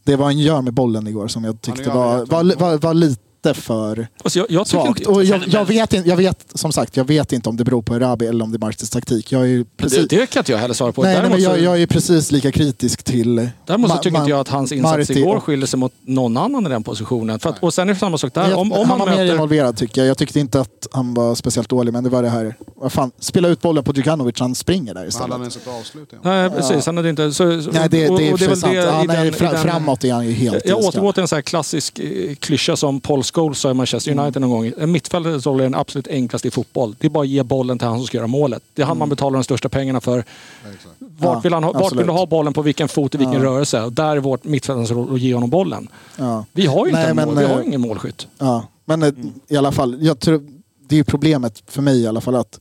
det 0.03 0.15
var 0.15 0.25
han 0.25 0.39
gör 0.39 0.61
med 0.61 0.73
bollen 0.73 1.07
igår 1.07 1.27
som 1.27 1.43
jag 1.43 1.61
tyckte 1.61 1.89
var, 1.89 2.25
var, 2.25 2.43
rätt 2.43 2.59
var, 2.59 2.77
var 2.77 2.93
lite 2.93 3.21
för 3.53 4.07
Alltså, 4.23 4.39
jag, 4.39 4.45
jag 4.49 4.67
svagt. 4.67 4.99
inte, 4.99 5.09
Och 5.09 5.23
jag, 5.23 5.43
jag, 5.47 5.65
vet 5.65 5.93
inte, 5.93 6.09
jag 6.09 6.17
vet, 6.17 6.45
som 6.55 6.71
sagt, 6.71 6.97
jag 6.97 7.07
vet 7.07 7.31
inte 7.31 7.49
om 7.49 7.57
det 7.57 7.63
beror 7.63 7.81
på 7.81 7.95
Erabi 7.95 8.27
eller 8.27 8.43
om 8.43 8.51
det 8.51 8.57
är 8.57 8.59
Martins 8.59 8.89
taktik. 8.89 9.31
Jag 9.31 9.49
är 9.49 9.65
precis, 9.77 10.07
det, 10.07 10.17
det 10.17 10.27
kan 10.27 10.39
inte 10.39 10.51
jag 10.51 10.59
heller 10.59 10.73
svara 10.73 10.91
på. 10.91 11.03
nej, 11.03 11.19
nej, 11.21 11.29
men 11.29 11.41
jag, 11.41 11.59
jag 11.59 11.81
är 11.81 11.87
precis 11.87 12.31
lika 12.31 12.51
kritisk 12.51 13.03
till... 13.03 13.49
däremot 13.65 13.91
så 13.91 13.97
tycker 13.97 14.17
inte 14.17 14.29
jag 14.29 14.39
att 14.39 14.49
hans 14.49 14.71
insats 14.71 15.09
Marti 15.09 15.19
igår 15.19 15.39
skiljer 15.39 15.67
sig 15.67 15.79
mot 15.79 15.93
någon 16.01 16.37
annan 16.37 16.65
i 16.65 16.69
den 16.69 16.83
positionen. 16.83 17.39
Att, 17.43 17.63
och 17.63 17.73
sen 17.73 17.89
är 17.89 17.93
det 17.93 17.99
samma 17.99 18.17
sak 18.17 18.33
där. 18.33 18.55
Om, 18.55 18.71
om 18.71 18.89
han 18.89 18.99
var 18.99 19.05
mer 19.05 19.15
möter... 19.15 19.31
involverad 19.31 19.77
tycker 19.77 20.01
jag. 20.01 20.07
Jag 20.09 20.17
tyckte 20.17 20.39
inte 20.39 20.59
att 20.59 20.87
han 20.91 21.13
var 21.13 21.35
speciellt 21.35 21.69
dålig, 21.69 21.93
men 21.93 22.03
det 22.03 22.09
var 22.09 22.23
det 22.23 22.29
här... 22.29 22.55
Vad 22.83 22.91
fan, 22.91 23.11
spela 23.19 23.47
ut 23.47 23.61
bollen 23.61 23.83
på 23.83 23.93
Djukanovic, 23.93 24.39
han 24.39 24.55
springer 24.55 24.93
där 24.93 24.99
Hade 24.99 25.07
istället. 25.09 25.31
han 25.31 25.41
ens 25.41 25.57
ett 25.57 25.67
avslut? 25.67 26.13
Nej, 26.21 26.49
precis. 26.49 26.85
Han 26.85 26.97
hade 26.97 27.09
inte... 27.09 27.31
Så, 27.33 27.61
så, 27.61 27.71
Nej, 27.71 27.87
det, 27.89 28.09
och- 28.09 28.17
det 28.19 28.27
är 28.29 28.37
väl 28.47 28.57
sant. 28.57 28.73
det 28.73 28.79
Ja, 28.79 29.03
i 29.03 29.07
nej, 29.07 29.17
den- 29.17 29.27
i 29.27 29.31
fra, 29.31 29.51
den- 29.51 29.61
framåt 29.61 30.03
är 30.03 30.13
han 30.13 30.25
ju 30.25 30.31
helt 30.31 30.65
Jag 30.65 30.77
återgår 30.79 31.11
till 31.11 31.21
en 31.21 31.27
sån 31.27 31.35
här 31.37 31.41
klassisk 31.41 31.99
eh, 31.99 32.35
klyscha 32.35 32.75
som 32.75 32.99
Paul 33.01 33.23
Scholes 33.23 33.59
sa 33.59 33.71
i 33.71 33.73
Manchester 33.73 34.11
Mm. 34.11 34.23
United 34.23 34.41
någon 34.41 34.49
gång. 34.49 34.91
Mittfältets 34.91 35.45
roll 35.45 35.59
är 35.59 35.63
den 35.63 35.75
absolut 35.75 36.07
enklaste 36.07 36.47
i 36.47 36.51
fotboll. 36.51 36.95
Det 36.99 37.07
är 37.07 37.09
bara 37.09 37.23
att 37.23 37.29
ge 37.29 37.43
bollen 37.43 37.79
till 37.79 37.87
han 37.87 37.97
som 37.97 38.07
ska 38.07 38.17
göra 38.17 38.27
målet. 38.27 38.63
Det 38.73 38.81
är 38.81 38.85
han 38.85 38.97
man 38.97 39.09
betalar 39.09 39.33
de 39.37 39.43
största 39.43 39.69
pengarna 39.69 40.01
för. 40.01 40.19
Exakt. 40.19 40.85
Vart, 40.99 41.33
Ja, 41.35 41.39
vill, 41.39 41.53
han 41.53 41.63
ha, 41.63 41.71
vart 41.71 41.93
vill 41.93 42.05
du 42.05 42.11
ha 42.11 42.25
bollen, 42.25 42.53
på 42.53 42.61
vilken 42.61 42.87
fot, 42.87 43.15
i 43.15 43.17
vilken 43.17 43.37
Ja. 43.37 43.43
rörelse? 43.43 43.81
Och 43.81 43.93
där 43.93 44.15
är 44.15 44.17
vårt 44.19 44.43
mittfältens 44.43 44.91
roll 44.91 45.13
att 45.13 45.19
ge 45.21 45.33
honom 45.33 45.49
bollen. 45.49 45.87
Ja. 46.17 46.45
Vi 46.53 46.65
har 46.65 46.85
ju 46.85 46.91
inte 46.91 47.03
Nej, 47.05 47.13
men, 47.13 47.27
mål, 47.27 47.37
vi 47.37 47.45
har 47.45 47.59
eh, 47.59 47.65
ingen 47.67 47.81
målskytt. 47.81 48.27
Ja, 48.37 48.63
men 48.85 49.03
eh, 49.03 49.09
i 49.47 49.57
alla 49.57 49.71
fall, 49.71 49.97
jag 50.01 50.19
tror, 50.19 50.41
det 50.87 50.95
är 50.95 50.97
ju 50.97 51.03
problemet 51.03 51.63
för 51.67 51.81
mig 51.81 52.01
i 52.01 52.07
alla 52.07 52.21
fall 52.21 52.35
att 52.35 52.59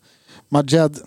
Majed, 0.53 0.99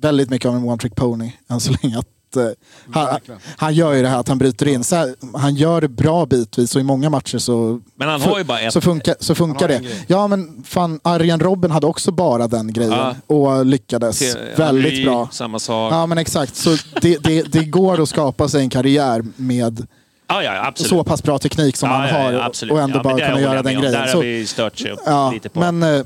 väldigt 0.00 0.30
mycket 0.30 0.48
av 0.48 0.56
en 0.56 0.64
one 0.64 0.78
trick 0.78 0.94
pony 0.96 1.32
än 1.48 1.60
så 1.60 1.72
länge. 1.82 1.98
Att, 1.98 2.36
eh, 2.36 2.42
han, 2.90 3.06
Verkligen. 3.06 3.40
han 3.56 3.74
gör 3.74 3.92
ju 3.92 4.02
det 4.02 4.08
här 4.08 4.18
att 4.20 4.28
han 4.28 4.38
bryter 4.38 4.68
in. 4.68 4.84
Så 4.84 4.96
här, 4.96 5.14
han 5.34 5.54
gör 5.54 5.80
det 5.80 5.88
bra 5.88 6.26
bitvis 6.26 6.74
och 6.74 6.80
i 6.80 6.84
många 6.84 7.10
matcher 7.10 7.38
så, 7.38 7.80
Men 7.94 8.08
han 8.08 8.20
har 8.20 8.38
ju 8.38 8.44
bara 8.44 8.60
ett... 8.60 8.72
så 8.72 8.80
funkar, 8.80 9.14
så 9.20 9.34
funkar 9.34 9.68
Han 9.72 9.82
det. 9.82 9.88
Ja 10.06 10.26
men 10.26 10.62
fan, 10.66 11.00
Arjen 11.04 11.40
Robben 11.40 11.70
hade 11.70 11.86
också 11.86 12.10
bara 12.12 12.48
den 12.48 12.72
grejen 12.72 12.92
Ja. 12.92 13.14
och 13.26 13.66
lyckades 13.66 14.22
väldigt 14.56 14.58
Henry, 14.58 15.04
bra. 15.04 15.28
Samma 15.32 15.58
sak. 15.58 15.92
Ja 15.92 16.06
men 16.06 16.18
exakt, 16.18 16.56
så 16.56 16.76
det, 17.02 17.16
det, 17.24 17.42
det 17.42 17.64
går 17.64 18.02
att 18.02 18.08
skapa 18.08 18.48
sig 18.48 18.60
en 18.62 18.70
karriär 18.70 19.24
med 19.36 19.86
Ja, 20.30 20.42
ja, 20.42 20.66
absolut. 20.66 20.90
så 20.90 21.04
pass 21.04 21.22
bra 21.22 21.38
teknik 21.38 21.76
som 21.76 21.88
ja, 21.90 21.96
han 21.96 22.08
ja, 22.08 22.14
har 22.14 22.32
ja, 22.32 22.72
och- 22.74 22.80
ändå 22.80 23.02
bara 23.02 23.18
kunna 23.26 23.40
göra 23.40 23.62
den 23.62 23.74
grejen. 23.74 23.92
Där 23.92 24.06
Så- 24.06 24.16
har 24.18 24.22
vi 24.22 24.46
stört 24.46 24.78
sig 24.78 24.90
upp 24.90 25.00
Ja, 25.06 25.30
lite 25.30 25.48
på. 25.48 25.60
men, 25.60 25.82
eh, 25.82 26.04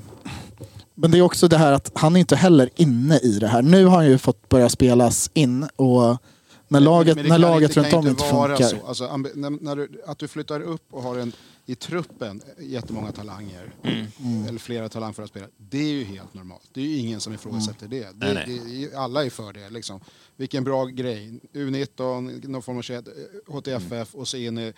men 0.95 1.11
det 1.11 1.19
är 1.19 1.23
också 1.23 1.49
det 1.49 1.59
här 1.59 1.73
att 1.73 1.91
han 1.95 2.17
är 2.17 2.21
inte 2.21 2.37
heller 2.37 2.71
inne 2.77 3.19
i 3.19 3.39
det 3.39 3.49
här. 3.49 3.63
Nu 3.63 3.85
har 3.85 3.97
han 3.97 4.07
ju 4.07 4.19
fått 4.19 4.49
börja 4.49 4.69
spelas 4.69 5.31
in 5.35 5.69
och 5.77 6.17
när 6.69 6.81
laget, 6.81 7.29
när 7.29 7.39
laget 7.39 7.77
runt 7.77 7.93
om 7.93 8.07
inte 8.09 8.25
funkar. 8.25 8.57
Så. 8.69 8.87
Alltså, 8.87 9.17
när, 9.17 9.51
när 9.65 9.77
du, 9.77 10.03
att 10.07 10.19
du 10.19 10.29
flyttar 10.29 10.61
upp 10.61 10.83
och 10.91 11.03
har 11.03 11.19
en 11.19 11.33
i 11.67 11.75
truppen 11.75 12.41
jättemånga 12.59 13.13
talanger, 13.13 13.75
Mm. 13.85 14.47
eller 14.49 14.59
flera 14.59 14.89
talanger 14.89 15.13
för 15.13 15.23
att 15.23 15.29
spela, 15.29 15.47
det 15.57 15.79
är 15.79 15.93
ju 15.93 16.05
helt 16.05 16.35
normalt. 16.35 16.63
Det 16.73 16.81
är 16.81 16.85
ju 16.85 16.97
ingen 16.97 17.21
som 17.21 17.33
ifrågasätter 17.35 17.89
det. 17.89 17.99
det, 18.15 18.35
Nej, 18.35 18.35
nej. 18.47 18.89
det 18.91 18.97
alla 18.97 19.25
är 19.25 19.31
för 19.31 19.53
det. 19.53 19.71
Liksom. 19.71 20.01
Vilken 20.37 20.65
bra 20.65 20.85
grej. 20.85 21.41
U19, 21.53 22.49
någon 22.49 22.63
form 22.63 22.79
av 22.79 22.83
tjej- 22.83 23.03
HTFF 23.47 24.15
och 24.15 24.29
så 24.29 24.37
in 24.37 24.59
i... 24.59 24.73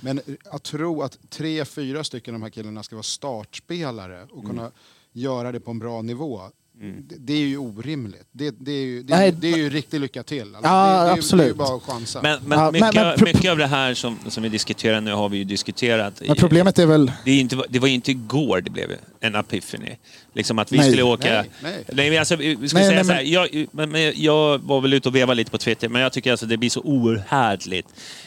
Men 0.00 0.20
att 0.50 0.62
tro 0.62 1.02
att 1.02 1.18
tre, 1.30 1.64
fyra 1.64 2.04
stycken 2.04 2.34
av 2.34 2.40
de 2.40 2.42
här 2.44 2.50
killarna 2.50 2.82
ska 2.82 2.96
vara 2.96 3.02
startspelare 3.02 4.26
och 4.30 4.44
kunna 4.46 4.70
göra 5.12 5.52
det 5.52 5.60
på 5.60 5.70
en 5.70 5.78
bra 5.78 6.02
nivå. 6.02 6.40
Det, 6.80 7.16
det 7.18 7.32
är 7.32 7.38
ju 7.38 7.58
orimligt. 7.58 8.26
Det, 8.32 8.54
det, 8.60 8.72
är, 8.72 8.84
ju, 8.84 9.02
det, 9.02 9.16
Nej, 9.16 9.32
det 9.32 9.52
är 9.52 9.56
ju 9.56 9.70
riktig 9.70 10.00
lycka 10.00 10.22
till. 10.22 10.54
Alltså, 10.54 10.70
Ja, 10.70 10.86
det, 10.86 10.94
det, 10.94 11.00
är 11.00 11.04
Det 11.04 11.10
är 11.10 11.14
ju 11.14 11.18
absolut. 11.18 11.56
bara 11.56 11.76
att 11.76 11.82
chansa. 11.82 12.20
Men, 12.22 12.38
men, 12.46 12.58
Ja, 12.58 12.70
mycket, 12.70 12.94
men 12.94 13.24
mycket 13.24 13.50
av 13.50 13.58
det 13.58 13.66
här 13.66 13.94
som, 13.94 14.18
som 14.28 14.42
vi 14.42 14.48
diskuterar 14.48 15.00
nu 15.00 15.12
har 15.12 15.28
vi 15.28 15.38
ju 15.38 15.44
diskuterat. 15.44 16.22
Men 16.26 16.36
problemet 16.36 16.78
är 16.78 16.86
väl... 16.86 17.12
Det, 17.24 17.30
är 17.30 17.40
inte, 17.40 17.62
det 17.68 17.78
var 17.78 17.88
ju 17.88 17.94
inte 17.94 18.10
igår 18.10 18.60
det 18.60 18.70
blev 18.70 18.90
en 19.20 19.34
epiphany. 19.34 19.96
Liksom 20.34 20.58
att 20.58 20.72
vi 20.72 20.76
Nej. 20.76 20.88
skulle 20.88 21.02
åka... 21.02 21.44
Nej, 21.62 21.84
nej. 21.92 22.18
Alltså, 22.18 22.36
vi 22.36 22.56
Nej, 22.56 22.68
säga 22.68 22.90
nej, 22.90 23.04
så 23.04 23.12
här, 23.12 23.22
jag, 23.22 23.66
men, 23.70 23.90
men 23.90 24.12
jag 24.16 24.58
var 24.58 24.80
väl 24.80 24.92
ute 24.92 25.08
och 25.08 25.16
vevade 25.16 25.34
lite 25.34 25.50
på 25.50 25.58
Twitter, 25.58 25.88
men 25.88 26.02
jag 26.02 26.12
tycker 26.12 26.30
alltså 26.30 26.46
det 26.46 26.56
blir 26.56 26.70
så 26.70 26.80
oerhärligt 26.80 27.86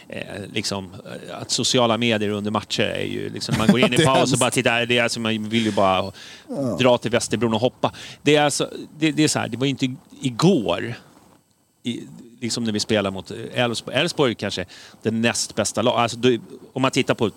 eh, 0.09 0.21
liksom, 0.53 0.93
eh, 0.93 1.41
att 1.41 1.51
sociala 1.51 1.97
medier 1.97 2.29
under 2.29 2.51
matcher 2.51 2.83
är 2.83 3.05
ju 3.05 3.29
liksom, 3.29 3.55
man 3.57 3.67
går 3.67 3.79
in 3.79 3.93
i 3.93 3.97
paus 4.05 4.33
och 4.33 4.39
bara 4.39 4.51
tittar, 4.51 4.85
det 4.85 4.97
är 4.97 5.03
alltså, 5.03 5.19
man 5.19 5.49
vill 5.49 5.65
ju 5.65 5.71
bara 5.71 6.11
dra 6.79 6.97
till 6.97 7.11
Västerbron 7.11 7.53
och 7.53 7.59
hoppa. 7.59 7.91
Det 8.21 8.34
är 8.35 8.41
alltså, 8.43 8.69
det, 8.99 9.11
det 9.11 9.23
är 9.23 9.27
så 9.27 9.39
här, 9.39 9.47
det 9.47 9.57
var 9.57 9.65
inte 9.67 9.95
igår 10.21 10.95
i, 11.83 12.03
liksom 12.41 12.63
när 12.63 12.71
vi 12.71 12.79
spelar 12.79 13.11
mot 13.11 13.31
Elfsborg. 13.53 13.97
Elfsborg 13.97 14.35
kanske 14.35 14.65
det 15.01 15.11
näst 15.11 15.55
bästa 15.55 15.81
laget. 15.81 15.99
Alltså, 15.99 16.17
om 16.73 16.81
man 16.81 16.91
tittar 16.91 17.13
på 17.15 17.31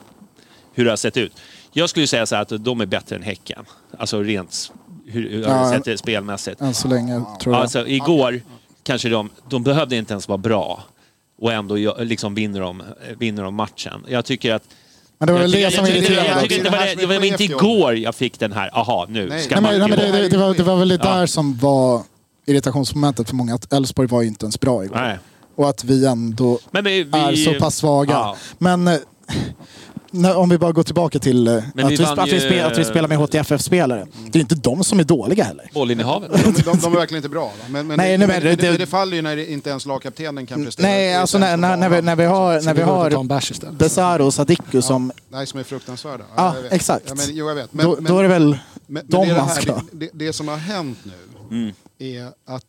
hur 0.75 0.85
det 0.85 0.91
har 0.91 0.97
sett 0.97 1.17
ut. 1.17 1.41
Jag 1.73 1.91
skulle 1.91 2.07
säga 2.07 2.27
så 2.27 2.35
här 2.35 2.43
att 2.43 2.65
de 2.65 2.81
är 2.81 2.87
bättre 2.87 3.17
än 3.17 3.23
Häcken. 3.23 3.65
Alltså 3.99 4.23
rent 4.23 4.73
hur, 5.07 5.31
hur 5.31 5.43
det 5.43 5.51
har 5.53 5.65
Ja. 5.65 5.73
sett 5.79 5.89
ut 5.89 5.99
spelmässigt. 6.01 6.61
Än 6.61 6.75
så 6.75 6.89
länge, 6.89 7.25
tror 7.41 7.55
jag. 7.55 7.63
Alltså 7.63 7.87
igår 7.87 8.41
kanske 8.83 9.09
de, 9.09 9.31
de 9.49 9.63
behövde 9.63 9.97
inte 9.97 10.13
ens 10.13 10.29
vara 10.29 10.39
bra 10.39 10.85
och 11.39 11.53
ändå 11.53 11.77
liksom 11.99 12.35
vinner 12.35 12.61
de, 12.61 12.83
vinner 13.19 13.43
de 13.43 13.55
matchen. 13.55 14.05
Jag 14.09 14.25
tycker 14.25 14.55
att 14.55 14.63
men 15.19 15.27
det 15.27 15.33
var 15.33 15.41
väl 15.41 15.51
det 15.51 15.75
som 15.75 15.87
irriterade 15.87 16.27
jag 16.27 16.37
också. 16.37 16.43
tycker 16.43 16.57
inte 16.57 16.71
Det 16.71 16.77
är 16.77 16.97
det 16.97 17.01
det 17.07 17.07
var, 17.07 17.25
inte 17.25 17.45
igår 17.45 17.97
jag 17.97 18.15
fick 18.15 18.39
den 18.39 18.53
här, 18.53 18.79
aha 18.79 19.07
nu 19.09 19.29
Nej. 19.29 19.43
ska 19.43 19.55
Nej, 19.55 19.63
man 19.63 19.71
men, 19.91 19.91
nej, 19.91 20.11
men 20.13 20.23
det, 20.23 20.29
det, 20.29 20.37
var, 20.37 20.55
det 20.55 20.63
var 20.63 20.77
väl 20.77 20.89
det 20.89 20.99
Ja. 21.03 21.15
där 21.17 21.27
som 21.27 21.57
var 21.57 22.03
irritationsmomentet 22.47 23.29
för 23.29 23.35
många. 23.37 23.55
Att 23.55 23.73
Elfsborg 23.73 24.09
var 24.09 24.23
ju 24.23 24.29
inte 24.29 24.45
ens 24.45 24.61
bra 24.61 24.85
igår. 24.85 24.97
Nej. 24.97 25.19
Och 25.57 25.69
att 25.69 25.85
vi 25.85 26.07
ändå 26.07 26.59
Men 26.71 26.85
vi, 26.85 27.03
vi, 27.03 27.19
är 27.19 27.37
så 27.37 27.55
pass 27.55 27.77
svaga. 27.77 28.13
Ja. 28.13 28.37
Men 28.59 28.89
eh, 28.89 28.95
när, 30.11 30.37
om 30.37 30.49
vi 30.49 30.59
bara 30.59 30.73
går 30.73 30.83
tillbaka 30.83 31.19
till 31.19 31.49
eh, 31.49 31.57
att, 31.57 31.63
vi 31.75 31.97
vi, 31.97 32.05
att, 32.05 32.29
vi 32.29 32.33
ju- 32.33 32.41
spelar, 32.41 32.71
att 32.71 32.79
vi 32.79 32.85
spelar 32.85 33.09
med 33.09 33.19
HTFF-spelare. 33.19 34.07
Det 34.31 34.39
är 34.39 34.41
inte 34.41 34.55
de 34.55 34.85
som 34.85 35.01
är 35.01 35.05
dåliga 35.05 35.45
heller. 35.45 35.71
Bollinnehavet. 35.75 36.31
De, 36.45 36.53
de, 36.63 36.79
de 36.79 36.93
är 36.93 36.97
verkligen 36.97 37.19
inte 37.19 37.29
bra. 37.29 37.53
Men, 37.69 37.87
men, 37.87 37.97
Nej, 37.97 38.13
det, 38.13 38.19
men, 38.19 38.29
men 38.29 38.43
det, 38.43 38.57
det- 38.57 38.71
det, 38.71 38.77
det 38.79 38.87
faller 38.87 39.17
ju 39.17 39.23
när 39.23 39.51
inte 39.51 39.71
ens 39.71 39.87
lagkaptenen 39.87 40.47
kan 40.47 40.65
prestera. 40.65 40.87
Nej, 40.87 41.15
alltså 41.15 41.39
när, 41.39 41.57
när, 41.57 41.77
när, 41.77 41.89
vi, 41.89 42.03
när 42.03 42.17
vi 42.17 42.25
har, 42.25 42.61
när 42.63 42.75
vi 42.75 42.83
har. 42.83 43.73
Besaro 43.73 44.25
och 44.27 44.35
Sadiku 44.35 44.83
som... 44.83 45.13
Nej, 45.29 45.47
som 45.47 45.61
är 45.61 45.65
fruktansvärda. 45.65 46.25
Ja, 46.37 46.55
jag 46.55 46.63
vet. 46.63 46.73
exakt. 46.73 47.05
Ja, 47.09 47.15
men, 47.15 47.27
jo, 47.37 47.49
jag 47.49 47.55
vet. 47.55 47.73
Men, 47.73 47.87
Då, 47.87 47.95
men, 47.95 48.05
då 48.05 48.19
är 48.19 48.23
det 48.23 48.29
väl 48.29 48.59
men, 48.87 49.07
de 49.07 49.29
man 49.29 49.37
här, 49.49 49.61
ska... 49.61 49.73
det, 49.75 49.83
det, 49.93 50.11
det 50.13 50.33
som 50.33 50.49
har 50.49 50.57
hänt 50.57 50.99
nu 51.51 51.73
är 51.99 52.27
att 52.47 52.65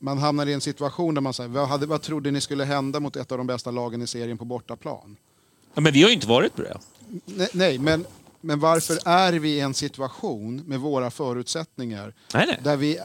man 0.00 0.18
hamnar 0.18 0.46
i 0.46 0.52
en 0.52 0.60
situation 0.60 1.14
där 1.14 1.20
man 1.22 1.32
säger, 1.34 1.50
vad, 1.50 1.68
hade, 1.68 1.86
vad 1.86 2.02
trodde 2.02 2.30
ni 2.30 2.40
skulle 2.40 2.64
hända 2.64 3.00
mot 3.00 3.16
ett 3.16 3.32
av 3.32 3.38
de 3.38 3.46
bästa 3.46 3.70
lagen 3.70 4.02
i 4.02 4.06
serien 4.06 4.38
på 4.38 4.44
bortaplan? 4.44 5.16
Ja, 5.74 5.80
men 5.80 5.92
vi 5.92 6.02
har 6.02 6.08
ju 6.08 6.14
inte 6.14 6.26
varit 6.26 6.54
på 6.54 6.62
det. 6.62 6.78
Nej, 7.24 7.48
nej 7.52 7.78
men, 7.78 8.06
men 8.40 8.60
varför 8.60 8.98
är 9.04 9.32
vi 9.32 9.48
i 9.48 9.60
en 9.60 9.74
situation 9.74 10.56
med 10.66 10.80
våra 10.80 11.10
förutsättningar 11.10 12.14
Nej, 12.34 12.46
nej. 12.46 12.60
där 12.62 12.76
vi 12.76 12.98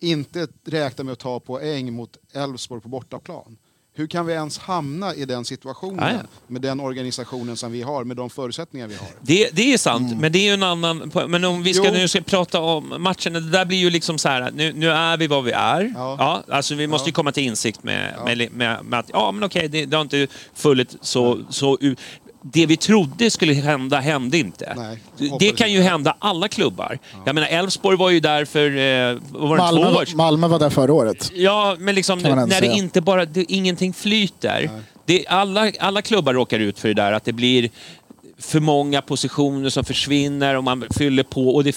inte 0.00 0.48
räknar 0.64 1.04
med 1.04 1.12
att 1.12 1.18
ta 1.18 1.40
poäng 1.40 1.92
mot 1.92 2.16
Elfsborg 2.32 2.80
på 2.80 2.88
bortaplan? 2.88 3.56
Hur 3.94 4.06
kan 4.06 4.26
vi 4.26 4.32
ens 4.32 4.58
hamna 4.58 5.14
i 5.14 5.24
den 5.24 5.44
situationen 5.44 5.98
Ja, 5.98 6.10
ja. 6.12 6.28
med 6.46 6.62
den 6.62 6.80
organisationen 6.80 7.56
som 7.56 7.72
vi 7.72 7.82
har, 7.82 8.04
med 8.04 8.16
de 8.16 8.30
förutsättningar 8.30 8.86
vi 8.88 8.94
har? 8.94 9.06
Det, 9.20 9.50
det 9.52 9.72
är 9.72 9.78
sant, 9.78 10.20
men 10.20 10.32
det 10.32 10.38
är 10.38 10.42
ju 10.42 10.54
en 10.54 10.62
annan... 10.62 11.12
Men 11.28 11.44
om 11.44 11.62
vi 11.62 11.74
ska 11.74 11.86
Jo. 11.86 11.92
nu 11.92 12.08
ska 12.08 12.20
prata 12.20 12.60
om 12.60 12.94
matchen, 12.98 13.32
det 13.32 13.40
där 13.50 13.64
blir 13.64 13.78
ju 13.78 13.90
liksom 13.90 14.18
så 14.18 14.28
här, 14.28 14.50
nu, 14.50 14.72
nu 14.72 14.90
är 14.90 15.16
vi 15.16 15.26
vad 15.26 15.44
vi 15.44 15.50
är. 15.52 15.92
Ja. 15.96 16.16
Ja. 16.18 16.54
alltså 16.54 16.74
vi 16.74 16.86
måste 16.86 17.08
ju 17.08 17.10
Ja. 17.10 17.14
komma 17.14 17.32
till 17.32 17.42
insikt 17.42 17.82
med, 17.84 18.14
med, 18.24 18.52
med, 18.52 18.84
med 18.84 18.98
att, 18.98 19.10
ja 19.12 19.32
men 19.32 19.44
okej, 19.44 19.68
det, 19.68 19.84
det 19.86 19.96
har 19.96 20.02
inte 20.02 20.26
fullit 20.54 20.96
så... 21.00 21.38
så 21.50 21.78
det 22.42 22.66
vi 22.66 22.76
trodde 22.76 23.30
skulle 23.30 23.54
hända 23.54 24.00
hände 24.00 24.38
inte. 24.38 24.74
Nej, 24.76 24.98
det 25.38 25.50
kan 25.56 25.72
ju 25.72 25.76
inte. 25.78 25.90
hända 25.90 26.16
alla 26.18 26.48
klubbar. 26.48 26.98
Jag 27.26 27.34
menar, 27.34 27.48
Elfsborg 27.48 27.96
var 27.96 28.10
ju 28.10 28.20
där 28.20 28.44
för, 28.44 28.66
eh, 28.66 29.18
var 29.40 29.56
det, 29.56 29.62
Malmö, 29.62 29.80
två 29.82 29.88
år 29.88 29.92
var- 29.94 30.16
Malmö 30.16 30.48
var 30.48 30.58
där 30.58 30.70
förra 30.70 30.92
året. 30.92 31.30
Ja, 31.34 31.76
men 31.78 31.94
liksom 31.94 32.18
när 32.18 32.46
det 32.46 32.52
säga. 32.54 32.72
inte 32.72 33.00
bara, 33.00 33.24
det, 33.24 33.52
ingenting 33.52 33.92
flyter. 33.92 34.70
Det, 35.06 35.26
alla, 35.26 35.72
alla 35.80 36.02
klubbar 36.02 36.34
råkar 36.34 36.58
ut 36.58 36.78
för 36.78 36.88
det 36.88 36.94
där 36.94 37.12
att 37.12 37.24
det 37.24 37.32
blir 37.32 37.70
för 38.38 38.60
många 38.60 39.02
positioner 39.02 39.70
som 39.70 39.84
försvinner 39.84 40.56
och 40.56 40.64
man 40.64 40.84
fyller 40.96 41.22
på 41.22 41.54
och 41.54 41.64
det 41.64 41.76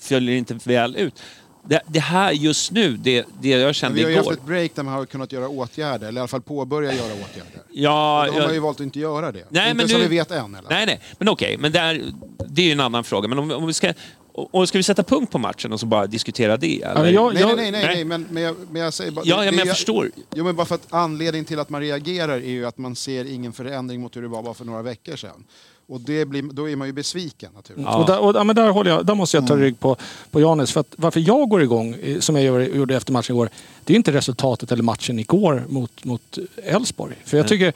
följer 0.00 0.36
inte 0.36 0.58
väl 0.64 0.96
ut. 0.96 1.14
Det, 1.68 1.80
det 1.86 2.00
här 2.00 2.32
just 2.32 2.70
nu, 2.72 2.96
det, 2.96 3.24
det 3.40 3.48
jag 3.48 3.74
kände 3.74 3.96
vi 3.98 4.02
har 4.04 4.10
ju 4.10 4.16
haft 4.16 4.26
igår. 4.26 4.32
ett 4.38 4.46
break 4.46 4.70
där 4.74 4.82
man 4.82 4.94
har 4.94 5.06
kunnat 5.06 5.32
göra 5.32 5.48
åtgärder, 5.48 6.08
eller 6.08 6.18
i 6.18 6.20
alla 6.20 6.28
fall 6.28 6.42
påbörja 6.42 6.92
göra 6.92 7.12
åtgärder. 7.14 7.62
Ja, 7.72 8.24
Då 8.26 8.32
har 8.32 8.40
man 8.40 8.48
ju 8.48 8.54
jag, 8.54 8.62
valt 8.62 8.76
att 8.80 8.84
inte 8.84 8.98
göra 9.00 9.32
det. 9.32 9.44
Nej, 9.50 9.64
inte 9.70 9.76
men 9.76 9.88
som 9.88 10.00
nu- 10.00 10.08
vi 10.08 10.16
vet 10.16 10.30
än. 10.30 10.54
Eller? 10.54 10.70
nej, 10.70 10.86
nej, 10.86 11.00
men 11.18 11.28
okej, 11.28 11.56
men 11.58 11.72
där, 11.72 12.02
det 12.48 12.62
är 12.62 12.66
ju 12.66 12.72
en 12.72 12.80
annan 12.80 13.04
fråga. 13.04 13.28
Men 13.28 13.38
om, 13.38 13.50
om 13.50 13.66
vi 13.66 13.72
ska, 13.72 13.92
och 14.32 14.68
ska 14.68 14.78
vi 14.78 14.82
sätta 14.82 15.02
punkt 15.02 15.32
på 15.32 15.38
matchen 15.38 15.72
och 15.72 15.80
så 15.80 15.86
bara 15.86 16.06
diskutera 16.06 16.56
det? 16.56 16.82
Eller? 16.82 17.02
men 17.02 17.12
jag- 17.14 17.34
Nej, 17.34 17.42
nej, 17.42 17.48
jag- 17.50 17.56
nej, 17.56 17.70
nej, 17.70 17.82
nej. 17.84 17.94
nej, 17.94 18.04
men, 18.04 18.26
men, 18.30 18.42
jag, 18.42 18.56
men 18.70 18.82
jag 18.82 18.94
säger 18.94 19.10
bara... 19.10 19.22
Ja, 19.24 19.36
ja, 19.36 19.44
det- 19.44 19.50
men 19.50 19.58
jag 19.58 19.66
det- 19.66 19.74
förstår. 19.74 20.10
Jo, 20.34 20.44
men 20.44 20.56
bara 20.56 20.66
för 20.66 20.74
att 20.74 20.86
anledningen 20.90 21.44
till 21.44 21.58
att 21.58 21.70
man 21.70 21.80
reagerar 21.80 22.34
är 22.36 22.50
ju 22.50 22.66
att 22.66 22.78
man 22.78 22.96
ser 22.96 23.24
ingen 23.24 23.52
förändring 23.52 24.00
mot 24.00 24.16
hur 24.16 24.22
det 24.22 24.28
var 24.28 24.42
bara 24.42 24.54
för 24.54 24.64
några 24.64 24.82
veckor 24.82 25.16
sedan. 25.16 25.44
Och 25.88 26.00
det 26.00 26.24
blir, 26.24 26.42
då 26.42 26.68
är 26.68 26.76
man 26.76 26.86
ju 26.88 26.92
besviken 26.92 27.50
naturligtvis. 27.54 27.86
Ja. 27.92 27.96
Och, 28.00 28.06
där, 28.06 28.18
och 28.18 28.36
ja, 28.36 28.44
men 28.44 28.56
där, 28.56 28.68
håller 28.70 28.90
jag, 28.90 29.06
där 29.06 29.14
måste 29.14 29.36
jag 29.36 29.46
ta 29.46 29.56
rygg 29.56 29.80
på, 29.80 29.96
på 30.30 30.40
Janis. 30.40 30.72
För 30.72 30.80
att 30.80 30.94
varför 30.96 31.20
jag 31.20 31.48
går 31.48 31.62
igång, 31.62 31.94
eh, 32.02 32.18
som 32.20 32.36
jag 32.36 32.64
gjorde 32.76 32.96
efter 32.96 33.12
matchen 33.12 33.36
igår, 33.36 33.48
det 33.84 33.92
är 33.92 33.96
inte 33.96 34.12
resultatet 34.12 34.72
eller 34.72 34.82
matchen 34.82 35.18
igår 35.18 35.64
mot 35.68 36.04
mot 36.04 36.38
Elfsborg. 36.64 37.14
För 37.24 37.36
jag 37.36 37.48
tycker, 37.48 37.72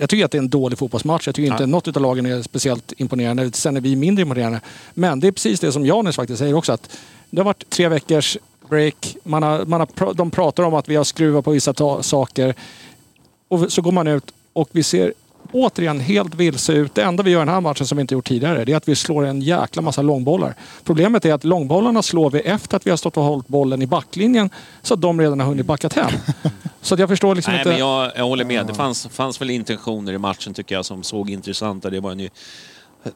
jag 0.00 0.10
tycker 0.10 0.24
att 0.24 0.30
det 0.30 0.38
är 0.38 0.42
en 0.42 0.48
dålig 0.48 0.78
fotbollsmatch. 0.78 1.26
Jag 1.28 1.34
tycker 1.34 1.50
inte 1.52 1.62
Ja. 1.62 1.66
något 1.66 1.96
av 1.96 2.02
lagen 2.02 2.26
är 2.26 2.42
speciellt 2.42 2.92
imponerande. 2.96 3.52
Sen 3.52 3.76
är 3.76 3.80
vi 3.80 3.96
mindre 3.96 4.22
imponerande. 4.22 4.60
Men 4.94 5.20
det 5.20 5.26
är 5.26 5.32
precis 5.32 5.60
det 5.60 5.72
som 5.72 5.86
Janis 5.86 6.16
faktiskt 6.16 6.38
säger 6.38 6.54
också. 6.54 6.72
Att 6.72 6.96
det 7.30 7.40
har 7.40 7.44
varit 7.44 7.70
tre 7.70 7.88
veckors 7.88 8.36
break. 8.68 9.16
Man 9.24 9.42
har, 9.42 9.64
man 9.64 9.80
har, 9.80 10.14
de 10.14 10.30
pratar 10.30 10.62
om 10.62 10.74
att 10.74 10.88
vi 10.88 10.96
har 10.96 11.04
skruvat 11.04 11.44
på 11.44 11.50
vissa 11.50 11.72
ta- 11.72 12.02
saker. 12.02 12.54
Och 13.48 13.72
så 13.72 13.82
går 13.82 13.92
man 13.92 14.06
ut 14.06 14.32
och 14.52 14.68
vi 14.72 14.82
ser 14.82 15.12
återigen 15.52 16.00
helt 16.00 16.34
vilse 16.34 16.72
ut. 16.72 16.94
Det 16.94 17.02
enda 17.02 17.22
vi 17.22 17.30
gör 17.30 17.38
i 17.38 17.44
den 17.44 17.54
här 17.54 17.60
matchen 17.60 17.86
som 17.86 17.96
vi 17.96 18.00
inte 18.00 18.14
gjort 18.14 18.28
tidigare 18.28 18.64
det 18.64 18.72
är 18.72 18.76
att 18.76 18.88
vi 18.88 18.96
slår 18.96 19.26
en 19.26 19.40
jäkla 19.40 19.82
massa 19.82 20.02
långbollar. 20.02 20.54
Problemet 20.84 21.24
är 21.24 21.34
att 21.34 21.44
långbollarna 21.44 22.02
slår 22.02 22.30
vi 22.30 22.40
efter 22.40 22.76
att 22.76 22.86
vi 22.86 22.90
har 22.90 22.96
stått 22.96 23.16
och 23.16 23.22
hållit 23.22 23.48
bollen 23.48 23.82
i 23.82 23.86
backlinjen 23.86 24.50
så 24.82 24.94
att 24.94 25.00
de 25.00 25.20
redan 25.20 25.40
har 25.40 25.46
hunnit 25.46 25.66
backat 25.66 25.92
hem. 25.92 26.10
Så 26.80 26.94
att 26.94 27.00
jag 27.00 27.08
förstår 27.08 27.34
liksom 27.34 27.52
Nej, 27.52 27.60
inte... 27.60 27.70
men 27.70 27.78
jag, 27.78 28.12
jag 28.16 28.24
håller 28.24 28.44
med. 28.44 28.66
Det 28.66 28.74
fanns, 28.74 29.06
fanns 29.06 29.40
väl 29.40 29.50
intentioner 29.50 30.12
i 30.12 30.18
matchen 30.18 30.54
tycker 30.54 30.74
jag 30.74 30.84
som 30.84 31.02
såg 31.02 31.30
intressanta. 31.30 31.90
Det 31.90 32.00
var 32.00 32.14
ju 32.14 32.28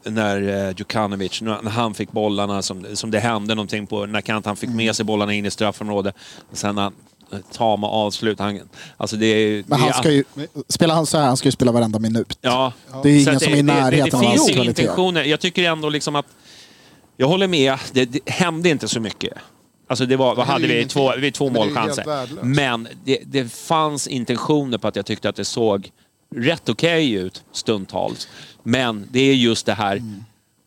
när 0.03 0.67
eh, 0.67 0.73
Djukanovic, 0.77 1.41
när 1.41 1.69
han 1.69 1.93
fick 1.93 2.11
bollarna, 2.11 2.61
som, 2.61 2.85
som 2.93 3.11
det 3.11 3.19
hände 3.19 3.55
någonting 3.55 3.87
på, 3.87 4.05
när 4.05 4.21
Kant 4.21 4.45
han 4.45 4.55
fick 4.55 4.69
med 4.69 4.95
sig 4.95 5.05
bollarna 5.05 5.33
in 5.33 5.45
i 5.45 5.51
straffområdet. 5.51 6.15
Sen 6.53 6.77
han 6.77 6.93
tama 7.51 7.87
avslut. 7.87 8.39
Han, 8.39 8.59
alltså 8.97 9.15
det, 9.15 9.25
är- 9.25 9.63
Men 9.67 9.69
det 9.69 9.75
han 9.85 9.89
är- 9.89 9.93
ska 9.93 10.11
ju, 10.11 10.23
spelar 10.69 10.95
han 10.95 11.05
så 11.05 11.17
här, 11.17 11.25
han 11.25 11.37
ska 11.37 11.47
ju 11.47 11.51
spela 11.51 11.71
varenda 11.71 11.99
minut. 11.99 12.37
Ja. 12.41 12.73
Det 13.03 13.09
är 13.09 13.21
ingen 13.21 13.35
att 13.35 13.43
som 13.43 13.53
är 13.53 13.57
i 13.57 13.61
det, 13.61 13.67
det, 13.73 13.73
närheten 13.73 14.09
det 14.09 14.17
av 14.17 14.23
hans 14.25 14.49
kvalitet. 14.49 14.81
intentioner. 14.81 15.23
Jag 15.23 15.39
tycker 15.39 15.63
ändå 15.71 15.89
liksom 15.89 16.15
att... 16.15 16.25
Jag 17.17 17.27
håller 17.27 17.47
med. 17.47 17.77
Det, 17.91 18.05
det 18.05 18.29
hände 18.29 18.69
inte 18.69 18.87
så 18.87 18.99
mycket. 18.99 19.33
Alltså 19.87 20.05
det 20.05 20.15
var, 20.15 20.35
vad 20.35 20.47
det 20.47 20.51
hade 20.51 20.67
vi? 20.67 20.85
Två, 20.85 21.13
vi 21.17 21.31
två 21.31 21.45
det 21.49 21.53
målchanser. 21.53 22.27
Men 22.43 22.87
det, 23.05 23.19
det 23.25 23.53
fanns 23.53 24.07
intentioner 24.07 24.77
på 24.77 24.87
att 24.87 24.95
jag 24.95 25.05
tyckte 25.05 25.29
att 25.29 25.35
det 25.35 25.45
såg 25.45 25.91
rätt 26.35 26.69
okej 26.69 27.11
ut 27.13 27.43
stundtals. 27.51 28.27
Men 28.63 29.07
det 29.11 29.19
är 29.19 29.33
just 29.33 29.65
det 29.65 29.73
här, 29.73 30.01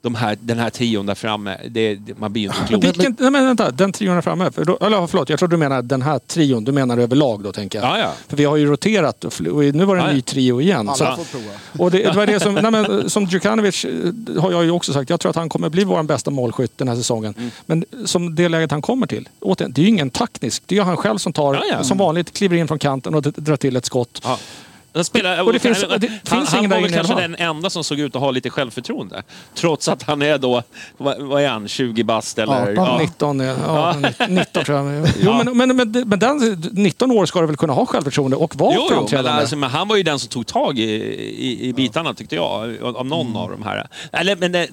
de 0.05 0.15
här 0.15 0.39
den 0.41 0.59
här 0.59 0.71
trion 0.71 1.07
där 1.07 1.15
framme. 1.15 1.57
Det, 1.69 1.95
det, 1.95 2.19
man 2.19 2.33
blir 2.33 2.43
ju 2.43 2.49
inte 2.49 2.61
klok. 2.69 2.85
Vilken, 2.85 3.17
nej 3.19 3.31
men 3.31 3.47
vänta, 3.47 3.71
den 3.71 3.93
trion 3.93 4.17
är 4.17 4.21
framme. 4.21 4.51
För 4.51 4.65
då, 4.65 4.79
eller 4.81 5.07
förlåt, 5.07 5.29
jag 5.29 5.39
tror 5.39 5.49
du 5.49 5.57
menar 5.57 5.83
den 5.83 6.03
här 6.03 6.19
trion. 6.19 6.65
Du 6.65 6.73
menar 6.73 6.99
överlag 6.99 7.43
då 7.43 7.53
tänker 7.53 7.79
jag. 7.83 7.89
Ja, 7.89 7.99
ja. 7.99 8.13
För 8.29 8.37
vi 8.37 8.45
har 8.45 8.57
ju 8.57 8.67
roterat 8.67 9.25
och, 9.25 9.33
fl- 9.33 9.49
och 9.49 9.75
nu 9.75 9.85
var 9.85 9.97
det 9.97 10.01
en 10.03 10.07
Ja, 10.07 10.11
ja. 10.11 10.15
ny 10.17 10.23
trio 10.23 10.61
igen. 10.61 10.89
Alla 10.89 10.97
Så, 11.17 11.25
får 11.25 11.39
prova. 11.39 11.51
och 11.85 11.91
det, 11.91 11.99
det 11.99 12.13
var 12.13 12.27
det 12.27 12.41
som, 12.41 12.55
nej 12.55 12.71
men, 12.71 13.11
som 13.11 13.25
Djukanovic 13.25 13.85
eh, 13.85 14.43
har 14.43 14.53
jag 14.53 14.65
ju 14.65 14.71
också 14.71 14.93
sagt. 14.93 15.11
Jag 15.11 15.21
tror 15.21 15.31
att 15.31 15.37
han 15.37 15.49
kommer 15.49 15.69
bli 15.69 15.85
vår 15.85 16.03
bästa 16.03 16.31
målskytt 16.31 16.79
den 16.79 16.89
här 16.89 16.97
säsongen. 16.97 17.35
Mm. 17.39 17.51
Men 17.67 17.85
som 18.05 18.35
det 18.35 18.49
läget 18.49 18.71
han 18.71 18.83
kommer 18.83 19.07
till. 19.07 19.29
Återigen, 19.41 19.73
det 19.73 19.81
är 19.81 19.83
ju 19.83 19.89
ingen 19.89 20.11
taktisk. 20.11 20.63
Det 20.67 20.79
är 20.79 20.83
han 20.83 20.97
själv 20.97 21.19
som 21.19 21.33
tar, 21.33 21.55
Ja, 21.55 21.63
ja. 21.71 21.85
som 21.85 21.99
vanligt, 21.99 22.33
kliver 22.33 22.57
in 22.57 22.69
från 22.69 22.79
kanten 22.79 23.15
och 23.15 23.23
drar 23.23 23.57
till 23.57 23.77
ett 23.77 23.85
skott. 23.85 24.27
Ja. 24.95 24.99
Han, 24.99 25.05
spelar, 25.05 25.43
Och 25.43 25.53
det 25.53 25.59
finns- 25.59 25.85
han, 25.91 26.01
det 26.01 26.09
han, 26.29 26.47
han 26.47 26.69
var 26.71 26.81
väl 26.81 26.93
kanske 26.93 27.15
den 27.15 27.35
enda 27.35 27.71
som 27.71 27.85
såg 27.85 27.99
ut 28.01 28.17
att 28.17 28.23
ha 28.23 28.31
lite 28.31 28.51
självförtroende. 28.51 29.23
Trots 29.55 29.89
att 29.89 30.03
han 30.03 30.23
är 30.23 30.39
då, 30.39 30.63
vad, 30.97 31.21
vad 31.23 31.43
är 31.43 31.49
han, 31.49 31.69
20 31.69 32.05
bast 32.05 32.39
eller? 32.39 32.63
18. 32.63 32.75
Ja. 32.77 32.99
19, 33.01 33.41
ja, 33.41 33.57
ja. 33.67 34.27
19 34.29 34.65
tror 34.65 34.79
jag. 34.93 35.09
Jo, 35.21 35.33
men, 35.45 35.57
men, 35.57 35.77
men, 35.77 36.05
men 36.07 36.19
den, 36.19 36.63
19 36.73 37.11
år 37.11 37.27
ska 37.27 37.41
du 37.41 37.47
väl 37.47 37.57
kunna 37.57 37.73
ha 37.73 37.87
självförtroende 37.87 38.37
och 38.37 38.57
vara 38.57 38.75
Jo, 38.75 38.81
jo 38.81 38.87
men, 38.91 38.99
framträdande? 38.99 39.31
alltså, 39.41 39.57
men 39.57 39.71
han 39.71 39.89
var 39.89 39.97
ju 39.97 40.03
den 40.03 40.19
som 40.19 40.29
tog 40.29 40.47
tag 40.47 40.79
i, 40.79 40.83
i, 40.85 41.69
i 41.69 41.73
bitarna 41.73 42.15
tyckte 42.15 42.35
jag, 42.35 42.83
av 42.83 43.07
någon 43.07 43.37
av 43.37 43.51
de 43.51 43.63
här. 43.63 43.87
Eller, 44.13 44.37
men 44.37 44.53
det, 44.53 44.69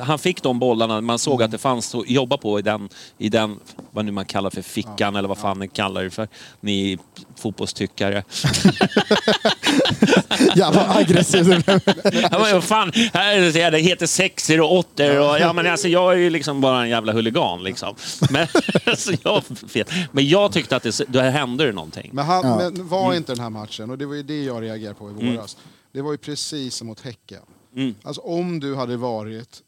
han 0.00 0.18
fick 0.18 0.42
de 0.42 0.58
bollarna, 0.58 1.00
man 1.00 1.18
såg 1.18 1.42
att 1.42 1.50
det 1.50 1.58
fanns 1.58 1.94
att 1.94 2.10
jobba 2.10 2.36
på 2.36 2.58
i 2.58 2.62
den, 2.62 2.88
i 3.18 3.28
den 3.28 3.56
vad 3.90 4.04
nu 4.04 4.12
man 4.12 4.24
kallar 4.24 4.50
för 4.50 4.62
fickan 4.62 5.16
eller 5.16 5.28
vad 5.28 5.38
fan 5.38 5.58
ni 5.58 5.68
kallar 5.68 6.04
det 6.04 6.10
för, 6.10 6.28
ni 6.60 6.98
fotbollstyckare. 7.36 8.24
Jävla 10.56 10.94
aggressiv 10.94 11.44
du 11.44 11.58
blev. 11.58 11.80
Ja, 12.22 12.38
men 12.38 12.52
vad 12.54 12.64
fan, 12.64 12.92
här 13.12 13.36
är 13.36 13.52
det, 13.52 13.70
det 13.70 13.78
heter 13.78 14.06
sexer 14.06 14.60
och 14.60 14.72
åttor 14.72 15.18
och 15.18 15.38
ja, 15.38 15.52
men 15.52 15.66
alltså, 15.66 15.88
jag 15.88 16.12
är 16.12 16.16
ju 16.16 16.30
liksom 16.30 16.60
bara 16.60 16.82
en 16.82 16.88
jävla 16.88 17.12
huligan 17.12 17.62
liksom. 17.62 17.94
Men, 18.30 18.46
alltså, 18.86 19.12
jag, 19.22 19.42
men 20.12 20.28
jag 20.28 20.52
tyckte 20.52 20.76
att 20.76 20.82
det, 20.82 21.00
det 21.08 21.22
hände 21.22 21.66
det 21.66 21.72
någonting. 21.72 22.10
Men, 22.12 22.24
han, 22.24 22.46
Ja. 22.46 22.56
men 22.56 22.88
var 22.88 23.14
inte 23.14 23.32
den 23.32 23.42
här 23.42 23.50
matchen, 23.50 23.90
och 23.90 23.98
det 23.98 24.06
var 24.06 24.14
ju 24.14 24.22
det 24.22 24.44
jag 24.44 24.62
reagerade 24.62 24.94
på 24.94 25.10
i 25.10 25.12
våras, 25.12 25.56
det 25.92 26.02
var 26.02 26.12
ju 26.12 26.18
precis 26.18 26.74
som 26.74 26.86
mot 26.86 27.00
Häcken. 27.00 27.42
Mm. 27.76 27.94
Alltså 28.02 28.20
om 28.20 28.60
du 28.60 28.76
hade 28.76 28.96
varit 28.96 29.62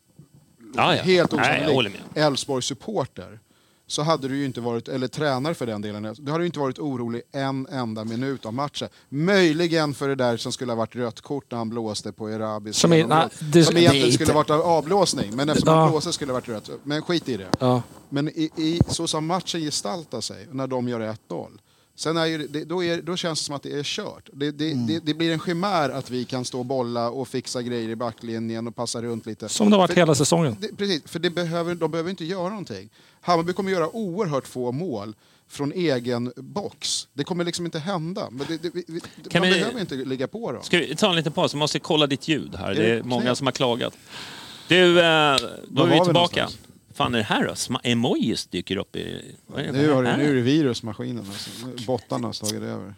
Ja, 0.77 0.97
ja. 0.97 1.03
helt 1.03 1.33
Nej, 1.33 1.61
jag 1.67 1.75
håller 1.75 1.91
osannolik 1.91 2.15
med. 2.15 2.27
Elfsborgs 2.27 2.67
supporter 2.67 3.41
så 3.87 4.03
hade 4.03 4.29
du 4.29 4.37
ju 4.37 4.45
inte 4.45 4.61
varit, 4.61 4.89
eller 4.89 5.09
tränare 5.09 5.55
för 5.55 5.67
den 5.67 5.81
delen, 5.83 6.15
du 6.19 6.33
hade 6.33 6.45
ju 6.45 6.47
inte 6.47 6.59
varit 6.59 6.79
orolig 6.79 7.23
en 7.33 7.67
enda 7.67 8.05
minut 8.05 8.47
av 8.47 8.55
matchen. 8.55 8.89
Möjligen 9.09 9.95
för 9.95 10.09
det 10.09 10.15
där 10.15 10.37
som 10.37 10.53
skulle 10.53 10.73
ha 10.73 10.77
varit 10.77 10.97
rött 10.97 11.21
kort 11.21 11.45
när 11.51 11.59
han 11.59 11.69
blåste 11.71 12.13
på 12.13 12.29
Erabi. 12.31 12.73
Som 12.73 12.93
är- 12.93 13.07
nej, 13.07 13.29
det- 13.53 13.65
som 13.65 13.75
det 13.75 13.81
egentligen 13.81 14.07
inte- 14.07 14.15
skulle 14.25 14.33
ha 14.33 14.39
varit 14.45 14.51
avblåsning, 14.67 15.37
men 15.37 15.49
eftersom 15.49 15.75
Ja. 15.75 15.81
han 15.81 15.91
blåste 15.91 16.13
skulle 16.13 16.29
det 16.29 16.33
ha 16.33 16.41
varit 16.41 16.69
rött. 16.69 16.79
Men 16.83 17.03
skit 17.03 17.29
i 17.29 17.37
det. 17.37 17.49
Ja. 17.59 17.83
Men 18.09 18.29
i, 18.29 18.51
i, 18.57 18.81
så 18.89 19.07
som 19.07 19.27
matchen 19.27 19.61
gestaltar 19.61 20.21
sig, 20.21 20.49
när 20.53 20.67
de 20.67 20.89
gör 20.89 21.01
1-0, 21.01 21.51
sen 22.01 22.17
är 22.17 22.27
ju, 22.27 22.47
det, 22.47 22.65
då, 22.65 22.85
är, 22.85 23.03
då 23.03 23.17
känns 23.17 23.41
det 23.41 23.45
som 23.45 23.55
att 23.55 23.63
det 23.63 23.79
är 23.79 23.83
kört. 23.83 24.29
Det, 24.33 24.51
det, 24.51 24.73
Mm. 24.73 24.87
det, 24.87 24.99
det 24.99 25.15
blir 25.15 25.33
en 25.33 25.41
chimär 25.41 25.91
att 25.91 26.11
vi 26.11 26.25
kan 26.25 26.45
stå 26.45 26.59
och 26.59 26.67
bolla 26.67 27.11
och 27.11 27.29
fixa 27.29 27.63
grejer 27.63 27.89
i 27.89 27.97
backlinjen 27.97 28.67
och 28.69 28.77
passa 28.77 29.03
runt 29.03 29.27
lite. 29.27 29.49
Som 29.49 29.71
det 29.71 29.77
har 29.77 29.79
varit 29.81 29.91
För- 29.91 30.01
hela 30.01 30.15
säsongen. 30.15 30.57
det, 30.61 30.77
precis, 30.77 31.03
för 31.07 31.19
det 31.19 31.31
behöver, 31.31 31.75
de 31.75 31.91
behöver 31.91 32.11
inte 32.11 32.25
göra 32.25 32.49
någonting. 32.49 32.89
Hammarby 33.21 33.53
kommer 33.53 33.71
göra 33.73 33.97
oerhört 33.97 34.47
få 34.47 34.73
mål 34.73 35.15
från 35.49 35.73
egen 35.73 36.33
box. 36.37 37.09
Det 37.15 37.25
kommer 37.25 37.45
liksom 37.45 37.65
inte 37.65 37.79
hända. 37.79 38.29
Men 38.31 38.47
det, 38.49 38.63
det, 38.63 38.71
vi, 38.75 38.85
vi, 38.89 39.01
Kan 39.31 39.41
man 39.43 39.51
vi- 39.51 39.59
behöver 39.59 39.81
inte 39.81 39.95
ligga 39.95 40.29
på 40.29 40.53
dem. 40.53 40.63
Ska 40.63 40.79
vi 40.79 40.97
ta 40.97 41.11
en 41.11 41.17
liten 41.17 41.33
paus? 41.33 41.53
Jag 41.53 41.59
måste 41.59 41.79
kolla 41.79 42.07
ditt 42.07 42.29
ljud 42.29 42.55
här. 42.55 42.75
Det 42.75 42.85
är 42.91 42.97
det 42.97 43.03
många 43.03 43.23
knäpp? 43.23 43.37
som 43.37 43.47
har 43.47 43.53
klagat. 43.53 43.95
Du, 44.69 44.77
eh, 44.77 44.85
då 44.89 45.03
är 45.03 45.39
var 45.69 45.87
vi 45.87 45.93
vi 45.99 46.05
tillbaka. 46.05 46.13
någonstans? 46.13 46.59
Fan 47.05 47.15
är 47.15 47.19
det 47.19 47.25
här 47.25 47.47
då? 47.47 47.53
Sma- 47.53 47.81
emojis 47.83 48.47
dyker 48.47 48.77
upp 48.77 48.97
i... 48.97 49.35
Vad 49.47 49.61
är 49.61 49.67
det, 49.67 49.73
Nu, 49.73 49.91
har, 49.93 50.05
är 50.05 50.11
det- 50.11 50.17
nu 50.17 50.31
är 50.31 50.35
det 50.35 50.41
virusmaskinen. 50.41 51.25
Alltså. 51.27 51.51
Bottarna 51.87 52.29
har 52.29 52.33
slagit 52.33 52.63
över. 52.63 52.95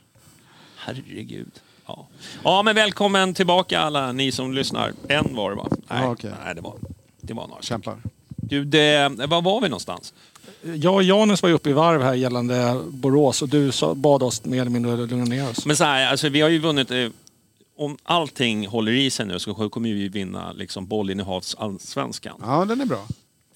Herregud. 0.77 1.51
Ja. 1.87 2.07
ja, 2.45 2.63
men 2.63 2.75
välkommen 2.75 3.35
tillbaka 3.35 3.79
alla 3.81 4.13
ni 4.13 4.33
som 4.33 4.53
lyssnar. 4.55 4.93
En 5.09 5.35
var 5.37 5.51
det 5.51 5.57
va? 5.57 5.69
Nej, 5.71 6.03
Ja, 6.03 6.11
okej. 6.11 6.31
nej 6.45 6.55
det 6.55 6.61
var 6.61 6.75
det 7.21 7.35
var 7.35 7.47
några. 7.49 7.63
Kämpar. 7.63 7.97
Du, 8.37 8.65
det, 8.65 9.09
var 9.29 9.43
var 9.43 9.61
vi 9.61 9.69
någonstans? 9.69 10.15
Jag 10.63 10.95
och 10.95 11.03
Janus 11.03 11.43
var 11.43 11.49
ju 11.49 11.55
uppe 11.55 11.71
i 11.71 11.73
varv 11.73 12.03
här 12.03 12.15
gällande 12.15 12.81
Borås 12.89 13.43
och 13.43 13.49
du 13.49 13.73
sa, 13.73 13.95
bad 13.95 14.23
oss 14.23 14.45
mer 14.45 14.61
eller 14.61 14.71
mindre 14.71 14.93
att 14.93 14.99
lugna 15.11 15.25
ner 15.25 15.51
oss. 15.51 15.67
Men 15.67 15.77
så 15.77 15.85
här, 15.85 16.07
alltså, 16.11 16.29
vi 16.29 16.41
har 16.41 16.49
ju 16.49 16.59
vunnit... 16.59 16.91
Eh, 16.91 17.09
om 17.77 17.97
allting 18.03 18.67
håller 18.67 18.93
i 18.93 19.11
sig 19.11 19.27
nu 19.27 19.39
så 19.39 19.69
kommer 19.69 19.89
vi 19.89 20.09
vinna 20.09 20.53
liksom, 20.53 20.87
bollinnehavsallsvenskan. 20.87 22.35
Ja, 22.43 22.65
den 22.65 22.81
är 22.81 22.87
bra. 22.87 23.07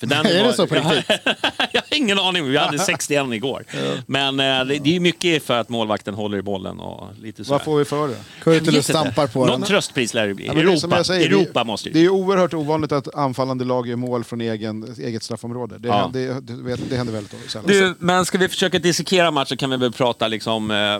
För 0.00 0.06
den 0.06 0.26
Är 0.26 0.44
det 0.44 0.52
så 0.52 0.66
på 0.66 0.74
riktigt? 0.74 1.04
jag 1.72 1.80
har 1.80 1.96
ingen 1.96 2.18
aning. 2.18 2.44
Vi 2.50 2.56
hade 2.56 2.78
61 2.86 3.26
igår. 3.32 3.64
Men 4.06 4.40
eh, 4.40 4.64
det, 4.64 4.78
det 4.78 4.96
är 4.96 5.00
mycket 5.00 5.42
för 5.42 5.58
att 5.58 5.68
målvakten 5.68 6.14
håller 6.14 6.38
i 6.38 6.42
bollen 6.42 6.80
och 6.80 7.08
lite 7.22 7.44
så. 7.44 7.52
Vad 7.52 7.62
får 7.62 7.78
vi 7.78 7.84
för 7.84 8.08
det? 8.08 8.16
Kurtulus 8.42 8.84
stampar 8.84 9.26
på 9.26 9.46
Någon 9.46 9.60
den. 9.60 9.68
tröstpris 9.68 10.14
lär 10.14 10.28
det 10.28 10.34
bli. 10.34 10.46
Ja, 10.46 10.52
det 10.54 10.60
Europa, 10.60 11.04
säger, 11.04 11.26
Europa 11.26 11.58
det, 11.60 11.66
måste 11.66 11.90
Det 11.90 11.98
ju... 11.98 12.04
är 12.04 12.10
oerhört 12.10 12.54
ovanligt 12.54 12.92
att 12.92 13.14
anfallande 13.14 13.64
lag 13.64 13.88
gör 13.88 13.96
mål 13.96 14.24
från 14.24 14.40
egen, 14.40 14.94
eget 14.98 15.22
straffområde. 15.22 15.78
Det, 15.78 15.88
Ja. 15.88 16.10
det, 16.12 16.40
det, 16.40 16.76
det 16.90 16.96
händer 16.96 17.12
väldigt 17.12 17.50
sällan. 17.50 17.66
Du, 17.66 17.94
men 17.98 18.24
ska 18.24 18.38
vi 18.38 18.48
försöka 18.48 18.78
dissekera 18.78 19.30
matchen 19.30 19.56
kan 19.56 19.70
vi 19.70 19.76
väl 19.76 19.92
prata 19.92 20.28
liksom, 20.28 20.70
eh, 20.70 20.98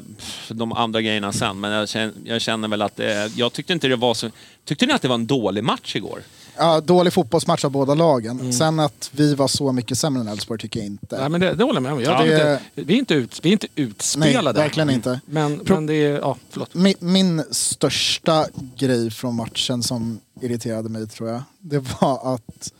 de 0.48 0.72
andra 0.72 1.00
grejerna 1.00 1.32
sen. 1.32 1.60
Men 1.60 1.70
jag 1.72 1.88
känner, 1.88 2.12
jag 2.24 2.40
känner 2.40 2.68
väl 2.68 2.82
att 2.82 3.00
eh, 3.00 3.06
jag 3.36 3.52
tyckte 3.52 3.72
inte 3.72 3.88
det 3.88 3.96
var 3.96 4.14
så... 4.14 4.30
Tyckte 4.64 4.86
ni 4.86 4.92
att 4.92 5.02
det 5.02 5.08
var 5.08 5.14
en 5.14 5.26
dålig 5.26 5.64
match 5.64 5.96
igår? 5.96 6.20
Ja, 6.58 6.80
dålig 6.80 7.12
fotbollsmatch 7.12 7.64
av 7.64 7.70
båda 7.70 7.94
lagen. 7.94 8.40
Mm. 8.40 8.52
Sen 8.52 8.80
att 8.80 9.10
vi 9.12 9.34
var 9.34 9.48
så 9.48 9.72
mycket 9.72 9.98
sämre 9.98 10.20
än 10.20 10.28
Elfsborg 10.28 10.60
tycker 10.60 10.80
jag 10.80 10.86
inte. 10.86 11.18
Nej, 11.20 11.28
men 11.28 11.40
det, 11.40 11.54
det 11.54 11.64
håller 11.64 11.76
jag 11.76 11.82
med 11.82 11.92
om. 11.92 12.00
Jag 12.00 12.12
Ja, 12.12 12.24
det- 12.24 12.32
inte, 12.34 12.60
vi, 12.74 12.94
är 12.94 12.98
inte 12.98 13.14
ut, 13.14 13.40
vi 13.42 13.48
är 13.48 13.52
inte 13.52 13.66
utspelade. 13.74 14.58
Nej, 14.58 14.62
verkligen 14.68 14.90
inte. 14.90 15.20
Men, 15.26 15.58
Pro- 15.58 15.74
men 15.74 15.86
det 15.86 15.94
är... 15.94 16.18
Ja, 16.18 16.36
förlåt. 16.50 16.74
Min, 16.74 16.94
min 16.98 17.42
största 17.50 18.46
grej 18.76 19.10
från 19.10 19.34
matchen 19.34 19.82
som 19.82 20.20
irriterade 20.40 20.88
mig 20.88 21.06
tror 21.08 21.28
jag. 21.30 21.42
Det 21.58 21.78
var 22.00 22.34
att 22.34 22.72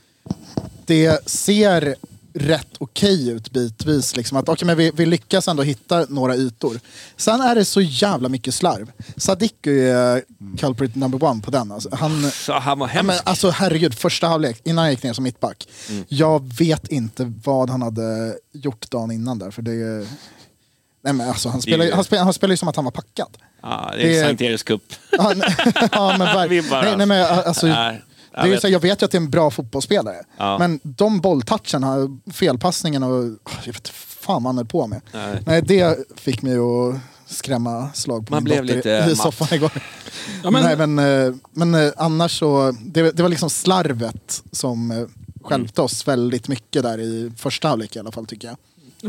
det 0.86 1.28
ser 1.30 1.94
rätt 2.38 2.68
okej 2.78 3.28
ut 3.30 3.50
bitvis. 3.52 4.16
Liksom. 4.16 4.38
Att, 4.38 4.48
okay, 4.48 4.66
men 4.66 4.76
vi, 4.76 4.90
vi 4.94 5.06
lyckas 5.06 5.48
ändå 5.48 5.62
hitta 5.62 6.06
några 6.08 6.36
ytor. 6.36 6.80
Sen 7.16 7.40
är 7.40 7.54
det 7.54 7.64
så 7.64 7.80
jävla 7.80 8.28
mycket 8.28 8.54
slarv. 8.54 8.90
Sadik 9.16 9.66
är 9.66 10.22
culprit 10.58 10.94
number 10.94 11.24
one 11.24 11.42
på 11.42 11.50
den. 11.50 11.72
Alltså, 11.72 11.88
han, 11.96 12.30
Så 12.30 12.52
han 12.52 12.78
var 12.78 12.86
hemsk. 12.86 13.06
men, 13.06 13.16
alltså 13.24 13.50
herregud, 13.50 13.94
första 13.94 14.26
halvlek, 14.28 14.60
innan 14.64 14.82
han 14.82 14.90
gick 14.90 15.02
ner 15.02 15.12
som 15.12 15.24
mittback. 15.24 15.68
Jag 16.08 16.52
vet 16.58 16.88
inte 16.88 17.32
vad 17.44 17.70
han 17.70 17.82
hade 17.82 18.34
gjort 18.52 18.90
dagen 18.90 19.10
innan 19.10 19.38
där. 19.38 19.50
För 19.50 19.62
det. 19.62 20.06
Nej, 21.04 21.12
men 21.12 21.28
alltså, 21.28 21.48
han, 21.48 21.62
spelar, 21.62 21.84
ju- 21.84 21.92
han, 21.92 22.04
spelar, 22.04 22.24
han 22.24 22.32
spelar 22.32 22.52
ju 22.52 22.56
som 22.56 22.68
att 22.68 22.76
han 22.76 22.84
var 22.84 22.92
packad. 22.92 23.36
ja, 23.62 23.92
det 23.96 24.18
är 24.18 24.24
Sankt 24.24 24.42
Eriks 24.42 24.62
cup. 24.62 24.82
Ja, 25.10 25.34
men 25.34 25.38
nej, 26.70 26.96
nej, 26.96 27.06
men 27.06 27.26
alltså, 27.26 27.66
Nej, 27.66 28.02
det 28.42 28.48
är 28.48 28.50
vet. 28.50 28.60
så, 28.60 28.68
jag 28.68 28.80
vet 28.80 29.02
ju 29.02 29.04
att 29.04 29.10
det 29.10 29.16
är 29.18 29.20
en 29.22 29.30
bra 29.30 29.50
fotbollsspelare. 29.50 30.16
Ja. 30.38 30.58
Men 30.58 30.80
de 30.82 31.20
bolltoucherna, 31.20 32.18
felpassningen 32.32 33.02
och... 33.02 33.10
åh, 33.24 33.52
Jag 33.64 33.72
vet 33.72 33.88
fan 33.88 34.42
vad 34.42 34.48
han 34.48 34.56
höll 34.56 34.66
på 34.66 34.86
med. 34.86 35.00
Nej. 35.12 35.42
Nej, 35.46 35.62
det 35.62 35.98
fick 36.16 36.42
mig 36.42 36.56
att 36.58 36.96
skrämma 37.26 37.88
slag 37.94 38.26
på 38.26 38.34
Man 38.34 38.44
min 38.44 38.50
blev 38.52 38.62
dotter 38.66 38.76
lite 38.76 38.88
i 38.90 39.08
matt. 39.08 39.16
soffan 39.18 39.48
igår. 39.56 39.72
Ja, 40.42 40.50
men- 40.50 40.62
Nej, 40.62 40.86
men, 40.86 40.98
eh, 41.28 41.34
men 41.52 41.74
eh, 41.74 41.92
annars 41.96 42.38
så... 42.38 42.74
Det, 42.80 43.12
det 43.12 43.22
var 43.22 43.28
liksom 43.28 43.50
slarvet 43.50 44.42
som 44.52 44.90
eh, 44.90 45.04
stjälpte 45.42 45.82
oss 45.82 46.08
väldigt 46.08 46.48
mycket 46.48 46.82
där 46.82 47.00
i 47.00 47.32
första 47.36 47.68
halvlek 47.68 47.96
i 47.96 47.98
alla 47.98 48.12
fall 48.12 48.26
tycker 48.26 48.48
jag. 48.48 48.56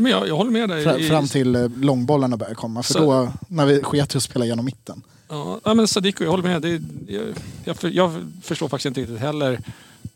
Men 0.02 0.12
jag, 0.12 0.28
jag 0.28 0.36
håller 0.36 0.50
med 0.50 0.68
dig. 0.68 0.84
Fra, 0.84 0.98
i- 0.98 1.08
fram 1.08 1.28
till 1.28 1.70
långbollarna 1.76 2.36
började 2.36 2.54
komma. 2.54 2.82
För 2.82 2.92
Så- 2.94 2.98
då, 3.00 3.32
när 3.48 3.66
vi 3.66 3.82
sket 3.82 4.16
att 4.16 4.22
spela 4.22 4.44
genom 4.44 4.64
mitten. 4.64 5.02
Ja, 5.28 5.60
ja, 5.64 5.74
men 5.74 5.88
Sadiko, 5.88 6.24
jag 6.24 6.30
håller 6.30 6.42
med. 6.42 6.62
Det, 6.62 6.82
jag, 7.12 7.24
jag, 7.64 7.76
för, 7.76 7.88
jag 7.88 8.12
förstår 8.42 8.68
faktiskt 8.68 8.86
inte 8.86 9.00
riktigt 9.00 9.20
heller 9.20 9.60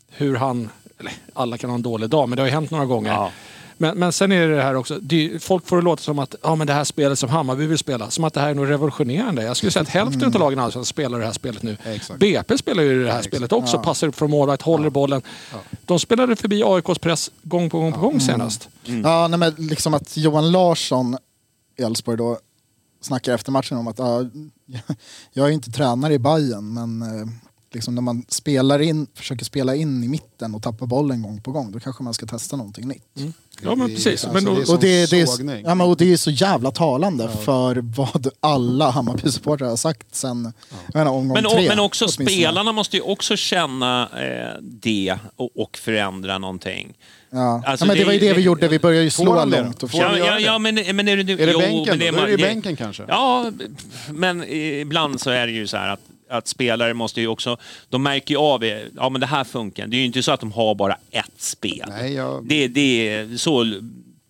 hur 0.09 0.35
han... 0.35 0.69
Eller, 0.99 1.13
alla 1.33 1.57
kan 1.57 1.69
ha 1.69 1.75
en 1.75 1.81
dålig 1.81 2.09
dag, 2.09 2.29
men 2.29 2.35
det 2.35 2.41
har 2.41 2.47
ju 2.47 2.53
hänt 2.53 2.71
några 2.71 2.85
gånger. 2.85 3.11
Ja. 3.11 3.31
Men, 3.77 3.97
men 3.97 4.13
sen 4.13 4.31
är 4.31 4.47
det 4.47 4.55
det 4.55 4.61
här 4.61 4.75
också. 4.75 4.99
Det, 5.01 5.43
folk 5.43 5.67
får 5.67 5.77
det 5.77 5.83
låta 5.83 6.01
som 6.01 6.19
att 6.19 6.35
ja, 6.43 6.55
men 6.55 6.67
det 6.67 6.73
här 6.73 6.83
spelet 6.83 7.19
som 7.19 7.29
Hammarby 7.29 7.65
vill 7.65 7.77
spela, 7.77 8.09
som 8.09 8.23
att 8.23 8.33
det 8.33 8.39
här 8.39 8.49
är 8.49 8.53
något 8.53 8.69
revolutionerande. 8.69 9.43
Jag 9.43 9.57
skulle 9.57 9.71
säga 9.71 9.83
att 9.83 9.89
hälften 9.89 10.23
av 10.23 10.39
lagen 10.39 10.59
Allsvenskan 10.59 10.85
spelar 10.85 11.19
det 11.19 11.25
här 11.25 11.33
spelet 11.33 11.63
nu. 11.63 11.77
Exakt. 11.85 12.19
BP 12.19 12.57
spelar 12.57 12.83
ju 12.83 13.03
det 13.03 13.11
här 13.11 13.21
spelet 13.21 13.51
också. 13.51 13.79
Passar 13.79 14.07
upp 14.07 14.15
från 14.15 14.31
målvakt, 14.31 14.61
håller 14.61 14.89
bollen. 14.89 15.21
De 15.85 15.99
spelade 15.99 16.35
förbi 16.35 16.63
AIKs 16.63 16.99
press 16.99 17.31
gång 17.41 17.69
på 17.69 17.79
gång 17.79 17.93
på 17.93 17.99
gång 17.99 18.19
senast. 18.19 18.69
Ja, 19.03 19.27
nej, 19.27 19.39
men 19.39 19.53
liksom 19.57 19.93
att 19.93 20.17
Johan 20.17 20.51
Larsson 20.51 21.17
i 21.77 21.83
Elfsborg 21.83 22.17
då 22.17 22.39
snackar 23.05 23.33
efter 23.33 23.51
matchen 23.51 23.77
om 23.77 23.87
att 23.87 23.99
ah, 23.99 24.25
jag 25.33 25.47
är 25.47 25.51
inte 25.51 25.71
tränare 25.71 26.13
i 26.13 26.19
Bayern 26.19 26.73
men 26.73 27.01
eh, 27.01 27.27
liksom 27.73 27.95
när 27.95 28.01
man 28.01 28.25
spelar 28.29 28.81
in, 28.81 29.07
försöker 29.15 29.45
spela 29.45 29.75
in 29.75 30.03
i 30.03 30.07
mitten 30.07 30.55
och 30.55 30.63
tappar 30.63 30.85
bollen 30.85 31.21
gång 31.21 31.41
på 31.41 31.51
gång 31.51 31.71
då 31.71 31.79
kanske 31.79 32.03
man 32.03 32.13
ska 32.13 32.25
testa 32.25 32.55
någonting 32.55 32.87
nytt. 32.87 33.03
Ja, 33.61 33.75
men 33.75 33.77
Det 33.87 33.93
är- 33.93 33.95
precis. 33.95 34.07
alltså, 34.07 34.31
Men 34.33 34.45
då, 34.45 34.51
det 34.55 34.61
är 34.69 34.73
Och 34.73 34.79
det, 34.79 35.19
är, 35.51 35.61
ja, 35.65 35.75
men, 35.75 35.87
och 35.87 35.97
det 35.97 36.13
är 36.13 36.17
så 36.17 36.31
jävla 36.31 36.71
talande 36.71 37.29
för 37.43 37.75
vad 37.97 38.27
alla 38.39 38.91
Hammarby-supportrar 38.91 39.69
har 39.69 39.75
sagt 39.77 40.15
sen 40.15 40.53
jag 40.87 40.95
menar, 40.95 41.11
omgång 41.11 41.33
Men, 41.41 41.51
tre. 41.51 41.67
men 41.67 41.79
också 41.79 42.07
spelarna 42.07 42.71
måste 42.71 42.97
ju 42.97 43.01
också 43.03 43.35
känna 43.35 44.01
eh, 44.03 44.61
det 44.61 45.17
och, 45.35 45.49
och 45.61 45.77
förändra 45.77 46.37
någonting. 46.37 46.93
Ja. 47.29 47.63
Alltså, 47.65 47.85
ja, 47.85 47.87
men 47.87 47.95
det, 47.97 48.01
det- 48.01 48.05
var 48.05 48.13
ju 48.13 48.19
det 48.19 48.33
vi 48.33 48.41
gjorde, 48.41 48.67
vi 48.67 48.79
började 48.79 49.03
ju 49.03 49.09
slå 49.09 49.45
långt. 49.45 49.83
Och 49.83 49.89
Ja, 49.93 50.17
ja, 50.17 50.33
det? 50.35 50.39
ja, 50.41 50.59
men, 50.59 50.75
men 50.75 51.07
är 51.07 51.17
det, 51.17 51.33
Är 51.33 51.45
det 51.47 51.51
jo, 51.51 51.59
bänken 51.59 51.97
men 51.97 52.15
är 52.15 52.25
det 52.27 52.37
det- 52.37 52.43
bänken 52.43 52.75
kanske? 52.75 53.03
Ja, 53.07 53.51
men 54.09 54.43
ibland 54.53 55.21
så 55.21 55.29
är 55.29 55.47
det 55.47 55.53
ju 55.53 55.67
så 55.67 55.77
här 55.77 55.89
att, 55.89 55.99
att 56.37 56.47
spelare 56.47 56.93
måste 56.93 57.21
ju 57.21 57.27
också... 57.27 57.57
De 57.89 58.03
märker 58.03 58.33
ju 58.33 58.39
av, 58.39 58.63
ja 58.95 59.09
men 59.09 59.21
det 59.21 59.27
här 59.27 59.43
funkar. 59.43 59.87
Det 59.87 59.95
är 59.97 59.99
ju 59.99 60.05
inte 60.05 60.23
så 60.23 60.31
att 60.31 60.39
de 60.39 60.51
har 60.51 60.75
bara 60.75 60.97
ett 61.11 61.31
spel. 61.41 61.85
Nej, 61.89 62.13
jag... 62.13 62.45
Det, 62.47 62.67
det 62.67 63.09
är 63.09 63.37
så... 63.37 63.73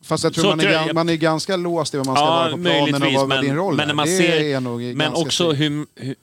Fast 0.04 0.24
jag 0.24 0.34
tror 0.34 0.44
Så 0.44 0.50
man 0.50 0.60
är, 0.60 0.64
tror 0.64 0.74
jag- 0.76 0.96
man 0.96 1.10
är 1.10 1.16
ganska 1.16 1.56
låst 1.58 1.94
i 1.94 1.98
vad 1.98 2.06
man 2.06 2.16
ska 2.16 2.26
vara 2.26 2.52
på 2.52 2.58
planen 2.58 3.04
och 3.04 3.14
vad, 3.14 3.30
vad 3.30 3.42
din 3.42 3.56
roll 3.56 3.76
men 3.76 3.88
när 3.88 3.94
är. 3.94 3.96
man 3.96 4.06
det 4.06 4.18
ser, 4.18 4.42
är 4.42 4.60
nog 4.60 4.82
Men 4.82 5.14
också 5.14 5.52
hur, 5.52 5.86
hur... 5.96 6.16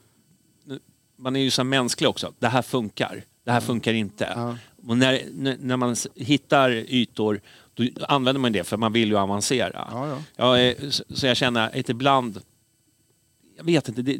Man 1.18 1.36
är 1.36 1.40
ju 1.40 1.50
så 1.50 1.64
mänsklig 1.64 2.08
också. 2.10 2.32
Det 2.38 2.48
här 2.48 2.62
funkar. 2.62 3.24
Det 3.44 3.50
här 3.52 3.60
funkar 3.60 3.92
inte. 3.94 4.32
Ja. 4.36 4.56
Och 4.88 4.98
när, 4.98 5.22
när 5.60 5.76
man 5.76 5.96
hittar 6.16 6.70
ytor, 6.70 7.40
då 7.74 7.84
använder 8.08 8.40
man 8.40 8.52
det 8.52 8.64
för 8.64 8.76
man 8.76 8.92
vill 8.92 9.08
ju 9.08 9.18
avancera. 9.18 9.88
Ja, 9.90 10.08
ja. 10.08 10.16
Ja, 10.36 10.58
eh, 10.58 10.88
så- 10.90 11.04
så 11.14 11.26
jag 11.26 11.36
känner 11.36 11.80
att 11.80 11.88
ibland... 11.88 12.40
Jag 13.56 13.64
vet 13.64 13.88
inte. 13.88 14.02
Det, 14.02 14.18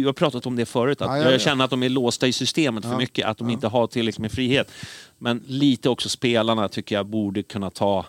vi 0.00 0.06
har 0.06 0.12
pratat 0.12 0.46
om 0.46 0.56
det 0.56 0.66
förut. 0.66 1.00
Att 1.02 1.08
Ja, 1.08 1.18
ja, 1.18 1.24
ja. 1.24 1.30
Jag 1.30 1.40
känner 1.40 1.64
att 1.64 1.70
de 1.70 1.82
är 1.82 1.88
låsta 1.88 2.26
i 2.26 2.32
systemet 2.32 2.84
för 2.84 2.96
mycket. 2.96 3.26
Att 3.26 3.38
de 3.38 3.50
inte 3.50 3.68
har 3.68 3.86
tillräckligt 3.86 4.18
med 4.20 4.32
frihet. 4.32 4.70
Men 5.18 5.42
lite 5.46 5.88
också 5.88 6.08
spelarna 6.08 6.68
tycker 6.68 6.94
jag 6.94 7.06
borde 7.06 7.42
kunna 7.42 7.70
ta 7.70 8.06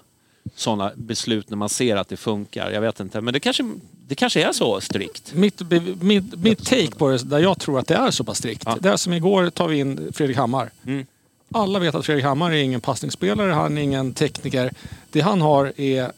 sådana 0.56 0.92
beslut 0.96 1.50
när 1.50 1.58
man 1.58 1.70
ser 1.70 1.96
att 1.96 2.10
det 2.10 2.18
funkar. 2.18 2.72
Jag 2.72 2.82
vet 2.82 3.00
inte. 3.00 3.22
Men 3.22 3.34
det 3.34 3.40
kanske, 3.40 3.72
det 4.08 4.16
kanske 4.16 4.44
är 4.44 4.52
så 4.52 4.82
strikt. 4.82 5.34
mitt, 5.34 5.62
mitt, 6.02 6.36
mitt 6.40 6.66
take 6.66 6.92
på 6.92 7.10
det, 7.10 7.18
där 7.24 7.40
jag 7.40 7.60
tror 7.60 7.80
att 7.80 7.88
det 7.88 7.96
är 7.96 8.12
så 8.12 8.24
pass 8.24 8.38
strikt. 8.38 8.64
Ja. 8.66 8.78
Det 8.82 8.90
är 8.90 8.98
som 8.98 9.14
igår 9.14 9.50
tar 9.50 9.68
vi 9.68 9.78
in 9.80 10.12
Fredrik 10.14 10.38
Hammar. 10.38 10.72
Mm. 10.86 11.06
Alla 11.54 11.80
vet 11.80 11.96
att 11.96 12.06
Fredrik 12.06 12.26
Hammar 12.26 12.52
är 12.52 12.56
ingen 12.56 12.82
passningsspelare, 12.82 13.52
han 13.52 13.78
är 13.78 13.82
ingen 13.82 14.14
tekniker. 14.14 14.74
Det 15.12 15.22
han 15.22 15.42
har 15.42 15.74
är 15.82 16.12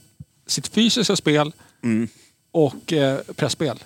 sitt 0.48 0.68
fysiska 0.68 1.16
spel 1.16 1.52
Mm. 1.84 2.08
och 2.52 2.94
eh, 2.94 3.20
pressspel. 3.36 3.80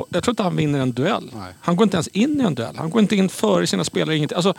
Och 0.00 0.08
jag 0.10 0.22
tror 0.24 0.32
inte 0.32 0.42
han 0.42 0.56
vinner 0.56 0.78
en 0.80 0.92
duell. 0.92 1.30
Nej. 1.34 1.52
Han 1.60 1.76
går 1.76 1.84
inte 1.84 1.96
ens 1.96 2.08
in 2.08 2.40
i 2.40 2.44
en 2.44 2.54
duell. 2.54 2.76
Han 2.76 2.90
går 2.90 3.00
inte 3.02 3.16
in 3.16 3.28
före 3.28 3.66
sina 3.66 3.84
spelare. 3.84 4.16
Ingenting. 4.16 4.36
Alltså, 4.36 4.54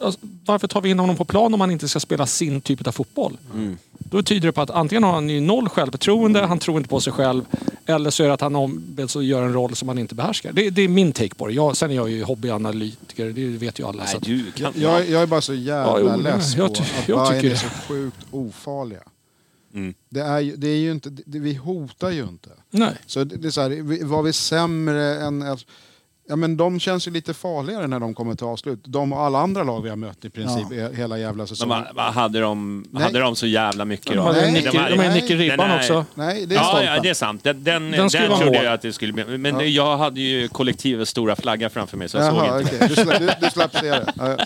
alltså, 0.00 0.20
varför 0.46 0.68
tar 0.68 0.80
vi 0.80 0.90
in 0.90 0.98
honom 0.98 1.16
på 1.16 1.24
plan 1.24 1.54
om 1.54 1.60
han 1.60 1.70
inte 1.70 1.88
ska 1.88 2.00
spela 2.00 2.26
sin 2.26 2.60
typ 2.60 2.86
av 2.86 2.92
fotboll? 2.92 3.36
Då 3.98 4.22
tyder 4.22 4.48
det 4.48 4.52
på 4.52 4.60
att 4.60 4.70
antingen 4.70 5.02
har 5.04 5.12
han 5.12 5.30
ju 5.30 5.40
noll 5.40 5.68
självförtroende, 5.68 6.46
han 6.46 6.58
tror 6.58 6.76
inte 6.78 6.88
på 6.88 7.00
sig 7.00 7.12
själv. 7.12 7.42
Eller 7.86 8.10
så 8.10 8.22
är 8.22 8.26
det 8.28 8.34
att 8.34 8.40
han 8.40 8.56
ombeds 8.56 9.16
att 9.16 9.24
göra 9.24 9.44
en 9.44 9.52
roll 9.52 9.74
som 9.74 9.88
han 9.88 9.98
inte 9.98 10.14
behärskar. 10.14 10.52
Det, 10.52 10.70
det 10.70 10.82
är 10.82 10.88
min 10.88 11.12
take 11.12 11.34
på 11.34 11.46
det. 11.46 11.52
Jag, 11.52 11.76
sen 11.76 11.90
är 11.90 11.94
jag 11.94 12.10
ju 12.10 12.24
hobbyanalytiker, 12.24 13.26
det 13.26 13.46
vet 13.46 13.78
ju 13.80 13.86
alla. 13.88 14.06
så 14.06 14.12
Nej, 14.12 14.16
att- 14.16 14.22
du 14.22 14.50
kan... 14.62 14.72
Jag, 14.76 15.08
jag 15.08 15.22
är 15.22 15.26
bara 15.26 15.40
så 15.40 15.54
jävla 15.54 16.00
Ja, 16.00 16.10
jo, 16.16 16.22
less 16.22 16.56
jag 16.56 16.68
på 16.68 16.74
ty- 16.74 16.82
att 17.02 17.08
jag 17.08 17.28
Bayern 17.28 17.42
tycker 17.42 17.54
är 17.54 17.58
så 17.58 17.68
sjukt 17.88 18.16
ofarliga. 18.30 19.00
Mm. 19.74 19.94
Det, 20.08 20.20
är 20.20 20.40
ju, 20.40 20.56
det 20.56 20.68
är 20.68 20.76
ju 20.78 20.90
inte, 20.92 21.10
det, 21.10 21.38
vi 21.38 21.54
hotar 21.54 22.10
ju 22.10 22.22
inte. 22.22 22.50
Nej. 22.70 22.94
Så 23.06 23.24
det, 23.24 23.36
det 23.36 23.48
är 23.48 23.50
så 23.50 23.60
här, 23.60 24.04
var 24.04 24.22
vi 24.22 24.32
sämre 24.32 25.16
än... 25.20 25.56
Ja 26.30 26.36
men 26.36 26.56
de 26.56 26.80
känns 26.80 27.06
ju 27.06 27.10
lite 27.10 27.34
farligare 27.34 27.86
när 27.86 28.00
de 28.00 28.14
kommer 28.14 28.34
till 28.34 28.46
avslut. 28.46 28.80
De 28.84 29.12
och 29.12 29.20
alla 29.20 29.38
andra 29.38 29.62
lag 29.62 29.82
vi 29.82 29.88
har 29.88 29.96
mött 29.96 30.24
i 30.24 30.30
princip 30.30 30.72
i 30.72 30.96
hela 30.96 31.18
jävla 31.18 31.36
Men 31.40 31.46
säsongen. 31.46 31.84
vad 31.94 32.04
hade, 32.12 32.40
de, 32.40 32.84
Nej. 32.90 33.02
hade 33.02 33.18
de 33.18 33.36
så 33.36 33.46
jävla 33.46 33.84
mycket 33.84 34.16
då? 34.16 34.22
Nej, 34.32 34.62
de 34.72 34.78
hade- 34.78 34.90
har 34.90 34.96
nej, 34.96 35.14
Nicky 35.22 35.36
Ribban 35.36 35.78
också. 35.78 36.04
Nej, 36.14 36.46
det 36.46 36.54
är 36.54 36.58
Ja, 36.58 36.82
ja, 36.82 37.00
det 37.02 37.08
är 37.08 37.14
sant. 37.14 37.44
Den, 37.44 37.64
den, 37.64 37.90
Den 37.90 38.08
den, 38.08 38.38
trodde 38.38 38.64
jag 38.64 38.72
att 38.74 38.82
det 38.82 38.92
skulle 38.92 39.12
bli. 39.12 39.38
Men 39.38 39.72
jag 39.72 39.96
hade 39.98 40.20
ju 40.20 40.48
kollektivets 40.48 41.10
stora 41.10 41.36
flagga 41.36 41.70
framför 41.70 41.96
mig 41.96 42.08
så 42.08 42.16
jag 42.18 42.26
Jaha, 42.26 42.48
såg 42.48 42.60
inte. 42.60 42.76
okej. 42.76 42.88
Du, 42.88 42.94
slapp, 42.94 43.18
du, 43.18 43.30
du 43.40 43.50
slapp 43.50 43.76
se 43.76 43.90
det. 43.90 44.12
Ja, 44.16 44.36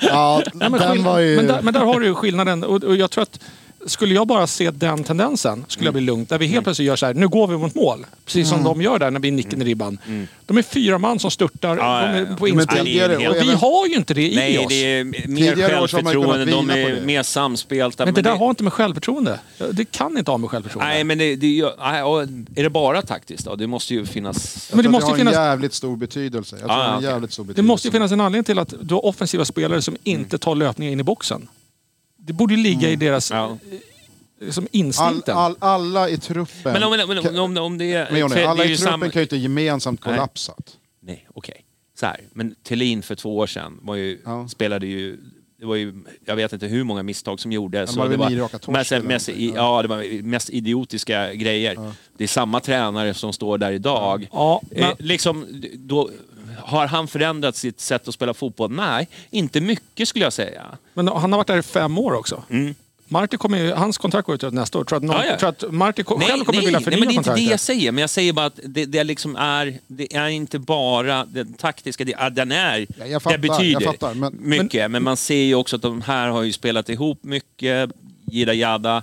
ja. 0.00 0.42
Ja, 0.60 0.68
men, 0.68 0.72
den 0.80 1.02
var 1.04 1.18
ju... 1.18 1.36
men, 1.36 1.46
där, 1.46 1.62
men 1.62 1.74
där 1.74 1.80
har 1.84 2.00
du 2.00 2.06
ju 2.06 2.14
skillnaden. 2.14 2.64
Och, 2.64 2.84
och 2.84 2.96
jag 2.96 3.10
tror 3.10 3.22
att 3.22 3.40
skulle 3.86 4.14
jag 4.14 4.26
bara 4.26 4.46
se 4.46 4.70
den 4.70 5.04
tendensen 5.04 5.64
skulle 5.68 5.86
jag 5.86 5.94
bli 5.94 6.02
lugnt. 6.02 6.28
Där 6.28 6.38
vi 6.38 6.46
helt 6.46 6.64
plötsligt 6.64 6.86
gör 6.86 6.96
så 6.96 7.06
här, 7.06 7.14
nu 7.14 7.28
går 7.28 7.46
vi 7.46 7.56
mot 7.56 7.74
mål. 7.74 8.06
Precis 8.24 8.48
som 8.48 8.64
de 8.64 8.82
gör 8.82 8.98
där 8.98 9.10
när 9.10 9.20
vi 9.20 9.30
nicken 9.30 9.62
i 9.62 9.64
ribban. 9.64 9.98
De 10.46 10.58
är 10.58 10.62
fyra 10.62 10.98
man 10.98 11.18
som 11.18 11.30
störtar 11.30 11.68
Ja, 11.68 11.74
de 11.76 11.80
ja, 11.82 12.00
är 12.00 12.26
ja. 12.30 12.36
på 12.36 12.44
Men 12.46 12.54
inspel. 12.54 12.84
tidigare- 12.86 13.16
Och 13.16 13.20
vi 13.34 13.38
även- 13.38 13.48
har 13.56 13.86
ju 13.86 13.94
inte 13.94 14.14
det 14.14 14.32
i 14.32 14.34
Nej, 14.34 14.58
oss. 14.58 14.66
det 14.68 14.74
är 14.98 15.04
mer 15.04 15.14
Tidigare 15.50 15.80
år 15.82 15.86
så 15.86 15.96
har 15.96 16.02
man 16.02 16.12
kunnat 16.12 16.26
självförtroende, 16.36 16.44
de 16.44 16.66
vila 16.66 16.84
på 16.88 16.90
är 16.90 17.00
det. 17.00 17.06
mer 17.06 17.22
samspelta. 17.22 18.04
Men 18.04 18.14
det 18.14 18.22
där 18.22 18.30
det, 18.32 18.36
har 18.38 18.50
inte 18.50 18.62
med 18.64 18.72
självförtroende. 18.72 19.40
Det 19.72 19.84
kan 19.84 20.18
inte 20.18 20.30
ha 20.30 20.38
med 20.38 20.50
självförtroende. 20.50 20.88
Nej, 20.94 21.04
men 21.04 21.18
det, 21.18 21.36
det, 21.36 21.46
gör- 21.48 21.74
nej, 21.78 22.02
och 22.02 22.22
är 22.56 22.62
det 22.62 22.70
bara 22.70 23.02
taktiskt 23.02 23.44
då? 23.44 23.56
Det 23.56 23.66
måste 23.66 23.94
ju 23.94 24.06
finnas... 24.06 24.68
Men 24.74 24.82
det 24.84 24.88
måste 24.90 25.06
ju 25.06 25.10
har 25.12 25.18
finnas- 25.18 25.34
en 25.36 25.42
jävligt 25.44 25.74
stor 25.74 25.96
betydelse. 25.96 26.56
Jag 26.60 26.68
tror 26.68 26.72
Ah, 26.72 26.76
det 26.78 26.84
har 26.84 26.90
en 26.92 26.96
okej. 26.98 27.08
jävligt 27.10 27.32
stor 27.32 27.42
det 27.44 27.46
betydelse. 27.48 27.66
måste 27.66 27.88
ju 27.88 27.92
finnas 27.92 28.12
en 28.12 28.20
anledning 28.20 28.44
till 28.44 28.58
att 28.58 28.74
du 28.80 28.94
har 28.94 29.06
offensiva 29.06 29.44
spelare 29.44 29.82
som 29.82 29.96
inte 30.04 30.38
tar 30.38 30.54
löpningar 30.54 30.92
in 30.92 31.00
i 31.00 31.02
boxen. 31.02 31.48
Det 32.24 32.32
borde 32.32 32.54
ju 32.54 32.62
ligga 32.62 32.90
i 32.90 32.96
deras 32.96 33.30
Ja. 33.30 33.58
eh, 34.42 34.50
som 34.50 34.64
All, 34.64 34.68
instinkten. 34.72 35.36
all, 35.36 35.56
alla 35.58 36.08
i 36.08 36.18
truppen... 36.18 36.72
Men 36.72 36.82
om, 36.82 36.90
men, 37.08 37.18
om, 37.18 37.38
om, 37.38 37.56
om 37.56 37.78
det 37.78 37.92
är... 37.94 38.08
Men 38.10 38.20
Johnny, 38.20 38.34
det 38.34 38.42
är 38.42 38.46
alla 38.46 38.64
i 38.64 38.68
truppen 38.76 38.92
samma- 38.92 39.08
kan 39.08 39.20
ju 39.20 39.22
inte 39.22 39.36
gemensamt 39.36 40.00
kollapsat. 40.00 40.76
Nej, 41.02 41.26
okej. 41.34 41.64
Så 42.00 42.06
här, 42.06 42.20
men 42.32 42.54
Thelin 42.68 43.02
för 43.02 43.14
två 43.14 43.36
år 43.38 43.46
sedan 43.46 43.78
var 43.82 43.94
ju, 43.94 44.20
Ja. 44.24 44.48
spelade 44.48 44.86
ju... 44.86 45.18
Det 45.58 45.66
var 45.66 45.76
ju, 45.76 45.94
jag 46.24 46.36
vet 46.36 46.52
inte 46.52 46.66
hur 46.66 46.84
många 46.84 47.02
misstag 47.02 47.40
som 47.40 47.52
gjordes. 47.52 47.90
det 47.94 48.16
var 48.16 48.70
mest, 48.72 48.92
mest, 49.04 49.28
i, 49.28 49.52
ja, 49.56 49.82
det 49.82 49.88
var 49.88 50.22
mest 50.22 50.50
idiotiska 50.50 51.34
grejer. 51.34 51.92
Det 52.18 52.24
är 52.24 52.28
samma 52.28 52.60
tränare 52.60 53.14
som 53.14 53.32
står 53.32 53.58
där 53.58 53.72
idag. 53.72 54.28
Ja, 54.32 54.62
Eh, 54.70 54.80
men, 54.80 54.96
liksom, 55.06 55.46
då, 55.74 56.10
har 56.58 56.86
han 56.86 57.08
förändrat 57.08 57.56
sitt 57.56 57.80
sätt 57.80 58.08
att 58.08 58.14
spela 58.14 58.34
fotboll? 58.34 58.70
Nej, 58.72 59.08
inte 59.30 59.60
mycket 59.60 60.08
skulle 60.08 60.24
jag 60.24 60.32
säga. 60.32 60.66
men 60.94 61.08
han 61.08 61.32
har 61.32 61.36
varit 61.38 61.46
där 61.46 61.58
i 61.58 61.62
fem 61.62 61.98
år 61.98 62.12
också. 62.12 62.42
Mm. 62.50 62.74
Marti 63.08 63.36
kommer 63.38 63.72
hans 63.74 63.98
kontrakt 63.98 64.26
går 64.26 64.34
ut 64.44 64.52
nästa 64.52 64.78
år. 64.78 64.84
Tror 64.84 64.96
att, 64.96 65.02
någon, 65.02 65.16
Ja, 65.16 65.24
ja. 65.26 65.38
tror 65.38 65.48
att 65.48 65.72
Marti 65.72 66.04
själv 66.04 66.44
kommer 66.44 66.58
nej, 66.58 66.64
vilja 66.64 66.78
nej, 66.78 66.84
förnya 66.84 66.98
men 66.98 67.08
det 67.08 67.14
är 67.14 67.16
inte 67.16 67.30
det 67.30 67.40
jag 67.40 67.44
kontraktet. 67.44 67.60
säger. 67.60 67.92
Men 67.92 68.00
jag 68.00 68.10
säger 68.10 68.32
bara 68.32 68.46
att 68.46 68.60
det, 68.64 68.84
det, 68.86 69.04
liksom 69.04 69.36
är, 69.36 69.78
det 69.86 70.14
är 70.16 70.28
inte 70.28 70.58
bara 70.58 71.24
den 71.24 71.52
taktiska, 71.52 72.04
det, 72.04 72.28
den 72.32 72.52
är, 72.52 72.86
Ja, 73.06 73.20
fattar, 73.20 73.38
det 73.38 73.48
betyder 73.48 73.80
fattar, 73.80 74.14
men- 74.14 74.36
mycket. 74.40 74.90
Men, 74.90 75.02
man 75.02 75.16
ser 75.16 75.34
ju 75.42 75.54
också 75.54 75.76
att 75.76 75.82
de 75.82 76.00
här 76.02 76.28
har 76.28 76.42
ju 76.42 76.52
spelat 76.52 76.88
ihop 76.88 77.18
mycket, 77.24 77.90
jidda 78.24 78.52
jadda. 78.54 79.02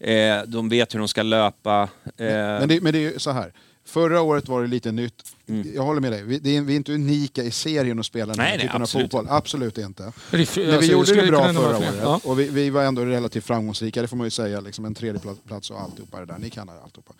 Eh, 0.00 0.38
de 0.46 0.68
vet 0.68 0.94
hur 0.94 0.98
de 0.98 1.08
ska 1.08 1.22
löpa. 1.22 1.88
Eh, 2.04 2.26
Men 2.26 2.68
det, 2.68 2.80
men 2.80 2.92
det 2.92 2.98
är 2.98 3.12
ju 3.12 3.18
så 3.18 3.30
här. 3.30 3.52
Förra 3.90 4.20
året 4.20 4.48
var 4.48 4.62
det 4.62 4.68
lite 4.68 4.92
nytt. 4.92 5.22
Mm. 5.46 5.74
Jag 5.74 5.82
håller 5.82 6.00
med 6.00 6.12
dig. 6.12 6.22
Vi, 6.22 6.38
det 6.38 6.56
är, 6.56 6.62
vi 6.62 6.72
är 6.72 6.76
inte 6.76 6.92
unika 6.92 7.42
i 7.42 7.50
serien 7.50 7.98
att 7.98 8.06
spela 8.06 8.26
den 8.26 8.36
Nej, 8.36 8.50
här 8.50 8.56
nej, 8.56 8.66
typen 8.66 8.82
absolut 8.82 9.04
av 9.04 9.18
fotboll. 9.18 9.36
Absolut 9.36 9.78
inte. 9.78 10.12
Men 10.30 10.40
alltså, 10.40 10.60
vi 10.60 10.86
gjorde 10.90 11.06
skulle 11.06 11.22
det 11.22 11.30
bra 11.30 11.52
förra 11.52 11.78
året. 11.78 11.94
Ja. 12.02 12.20
Och 12.24 12.40
vi, 12.40 12.48
vi 12.48 12.70
var 12.70 12.84
ändå 12.84 13.04
relativt 13.04 13.44
framgångsrika, 13.44 14.02
det 14.02 14.08
får 14.08 14.16
man 14.16 14.26
ju 14.26 14.30
säga. 14.30 14.60
Liksom 14.60 14.84
en 14.84 14.94
tredje 14.94 15.20
pla- 15.20 15.36
plats 15.46 15.70
och 15.70 15.80
alltihopa 15.80 16.20
det 16.20 16.26
där. 16.26 16.38
Ni 16.38 16.50
kan 16.50 16.68
alltihopa. 16.68 17.12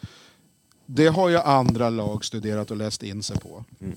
Det 0.87 1.07
har 1.07 1.29
ju 1.29 1.37
andra 1.37 1.91
lag 1.91 2.25
studerat 2.25 2.71
och 2.71 2.77
läst 2.77 3.03
in 3.03 3.23
sig 3.23 3.39
på. 3.39 3.65
Mm. 3.81 3.97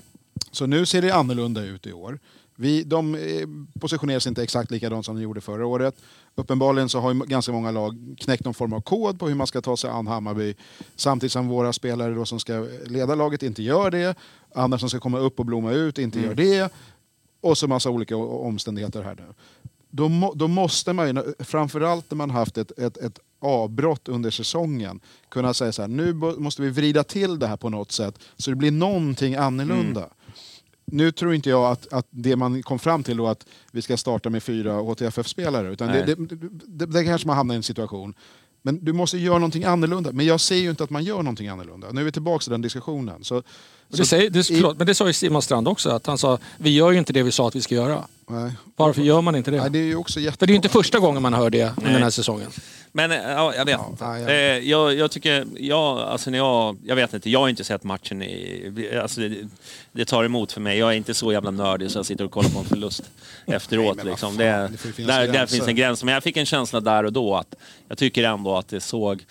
Så 0.52 0.66
nu 0.66 0.86
ser 0.86 1.02
det 1.02 1.12
annorlunda 1.12 1.64
ut 1.64 1.88
i 1.88 1.94
år. 1.94 2.20
Vi, 2.56 2.84
de 2.84 3.16
eh, 3.16 3.48
positionerar 3.80 4.20
sig 4.20 4.30
inte 4.30 4.44
exakt 4.44 4.72
likadant 4.72 5.06
som 5.06 5.16
de 5.16 5.22
gjorde 5.22 5.42
förra 5.42 5.66
året. 5.66 5.96
Uppenbarligen 6.36 6.90
så 6.90 7.00
har 7.00 7.14
ju 7.14 7.20
ganska 7.20 7.52
många 7.52 7.72
lag 7.72 8.16
knäckt 8.20 8.46
någon 8.46 8.54
form 8.54 8.74
av 8.74 8.82
kod 8.82 9.20
på 9.20 9.28
hur 9.28 9.36
man 9.36 9.48
ska 9.48 9.62
ta 9.62 9.78
sig 9.78 9.90
an 9.90 10.08
Hammarby. 10.08 10.56
Samtidigt 10.96 11.32
som 11.32 11.48
våra 11.48 11.74
spelare 11.74 12.14
då 12.14 12.26
som 12.26 12.40
ska 12.40 12.68
leda 12.86 13.16
laget 13.16 13.44
inte 13.44 13.64
gör 13.64 13.92
det. 13.92 14.18
Andra 14.56 14.78
som 14.78 14.90
ska 14.90 15.00
komma 15.00 15.20
upp 15.20 15.40
och 15.40 15.46
blomma 15.46 15.72
ut 15.72 15.98
inte 15.98 16.20
gör 16.20 16.36
det. 16.36 16.74
Och 17.42 17.58
så 17.58 17.68
massa 17.68 17.90
olika 17.90 18.18
omständigheter 18.18 19.04
här 19.04 19.16
nu. 19.16 19.34
Då, 19.90 20.10
må, 20.10 20.34
då 20.34 20.48
måste 20.48 20.94
man 20.94 21.08
ju, 21.08 21.34
framförallt 21.40 22.12
när 22.12 22.16
man 22.16 22.30
haft 22.30 22.58
ett, 22.58 22.80
ett, 22.80 22.98
ett 22.98 23.20
avbrott 23.40 24.08
under 24.08 24.32
säsongen, 24.32 25.00
kunna 25.30 25.54
säga 25.54 25.72
så 25.72 25.82
här, 25.82 25.90
nu 25.90 26.14
måste 26.14 26.62
vi 26.62 26.70
vrida 26.70 27.04
till 27.04 27.40
det 27.40 27.48
här 27.48 27.58
på 27.58 27.70
något 27.70 27.92
sätt 27.92 28.20
så 28.38 28.50
det 28.50 28.56
blir 28.56 28.72
någonting 28.72 29.36
annorlunda. 29.36 30.10
Nu 30.86 31.12
tror 31.12 31.34
inte 31.34 31.50
jag 31.50 31.72
att, 31.72 31.94
att 31.94 32.08
det 32.10 32.36
man 32.36 32.64
kom 32.64 32.80
fram 32.80 33.04
till 33.04 33.18
då 33.18 33.28
att 33.28 33.46
vi 33.72 33.82
ska 33.82 33.98
starta 33.98 34.30
med 34.30 34.44
fyra 34.44 34.74
HTFF-spelare, 34.74 35.72
utan 35.74 35.88
det, 35.88 36.16
det, 36.16 36.36
det, 36.68 36.86
det 36.86 37.04
kanske 37.06 37.28
man 37.28 37.36
hamnar 37.38 37.56
i 37.56 37.58
en 37.58 37.64
situation. 37.64 38.14
Men 38.62 38.86
du 38.86 38.94
måste 38.94 39.18
göra 39.18 39.38
någonting 39.38 39.64
annorlunda. 39.64 40.12
Men 40.12 40.26
jag 40.26 40.40
ser 40.40 40.56
ju 40.56 40.70
inte 40.70 40.84
att 40.84 40.90
man 40.90 41.04
gör 41.04 41.18
någonting 41.18 41.48
annorlunda. 41.48 41.92
Nu 41.92 42.02
är 42.02 42.06
vi 42.06 42.12
tillbaka 42.12 42.44
till 42.44 42.52
den 42.52 42.62
diskussionen. 42.62 43.24
Så- 43.24 43.44
Det, 43.98 44.06
säger, 44.06 44.30
det, 44.30 44.40
i- 44.40 44.44
förlåt, 44.44 44.78
men 44.78 44.88
det 44.88 44.96
sa 44.96 45.08
ju 45.08 45.14
Simon 45.14 45.42
Strand 45.42 45.68
också, 45.68 45.90
att 45.90 46.06
han 46.08 46.18
sa 46.18 46.38
vi 46.58 46.70
gör 46.70 46.92
ju 46.92 46.98
inte 46.98 47.14
det 47.14 47.24
vi 47.24 47.32
sa 47.32 47.48
att 47.48 47.56
vi 47.56 47.62
ska 47.62 47.76
göra. 47.76 48.04
nej. 48.30 48.52
Varför 48.76 49.02
gör 49.02 49.22
man 49.22 49.36
inte 49.36 49.52
det? 49.52 49.58
Nej, 49.62 49.70
det 49.70 49.80
är 49.80 49.84
ju 49.84 49.96
också 49.96 50.20
jätte... 50.20 50.38
För 50.38 50.46
det 50.48 50.52
är 50.52 50.54
ju 50.54 50.56
inte 50.56 50.70
första 50.70 51.00
gången 51.00 51.22
man 51.22 51.34
hör 51.34 51.50
det 51.50 51.64
under 51.64 51.82
Nej. 51.84 51.94
den 51.94 52.04
här 52.04 52.10
säsongen. 52.10 52.48
Men 52.92 53.12
eh, 53.12 53.18
ja, 53.18 53.56
jag 53.56 53.66
vet 53.66 53.78
Ja, 53.80 53.88
inte. 53.92 54.04
ja, 54.04 54.20
ja. 54.20 54.30
Eh, 54.30 54.70
jag, 54.70 54.94
jag 54.96 55.12
tycker, 55.12 55.46
jag, 55.58 56.00
alltså 56.00 56.30
när 56.30 56.38
jag, 56.38 56.78
jag 56.86 56.96
vet 56.96 57.14
inte, 57.14 57.30
jag 57.30 57.40
har 57.40 57.50
inte 57.50 57.64
sett 57.64 57.84
matchen 57.84 58.22
i, 58.22 58.90
alltså 59.02 59.22
det, 59.22 59.36
det 59.92 60.06
tar 60.06 60.24
emot 60.24 60.52
för 60.52 60.62
mig. 60.62 60.78
Jag 60.78 60.90
är 60.90 60.94
inte 60.98 61.14
så 61.14 61.32
jävla 61.32 61.52
nördig 61.52 61.92
så 61.92 62.00
jag 62.00 62.06
sitter 62.06 62.26
och 62.26 62.32
kollar 62.32 62.50
på 62.50 62.60
en 62.60 62.66
förlust 62.66 63.04
efteråt. 63.46 63.98
vad 63.98 64.06
liksom. 64.06 64.38
det, 64.38 64.72
det 64.98 65.04
där, 65.04 65.28
där 65.28 65.46
finns 65.46 65.68
en 65.68 65.76
gräns. 65.76 66.04
Men 66.04 66.14
jag 66.14 66.24
fick 66.24 66.38
en 66.38 66.46
känsla 66.46 66.80
där 66.80 67.04
och 67.04 67.14
då 67.14 67.36
att 67.36 67.56
jag 67.88 67.98
tycker 67.98 68.24
ändå 68.24 68.58
att 68.58 68.68
det 68.68 68.80
såg 68.82 69.26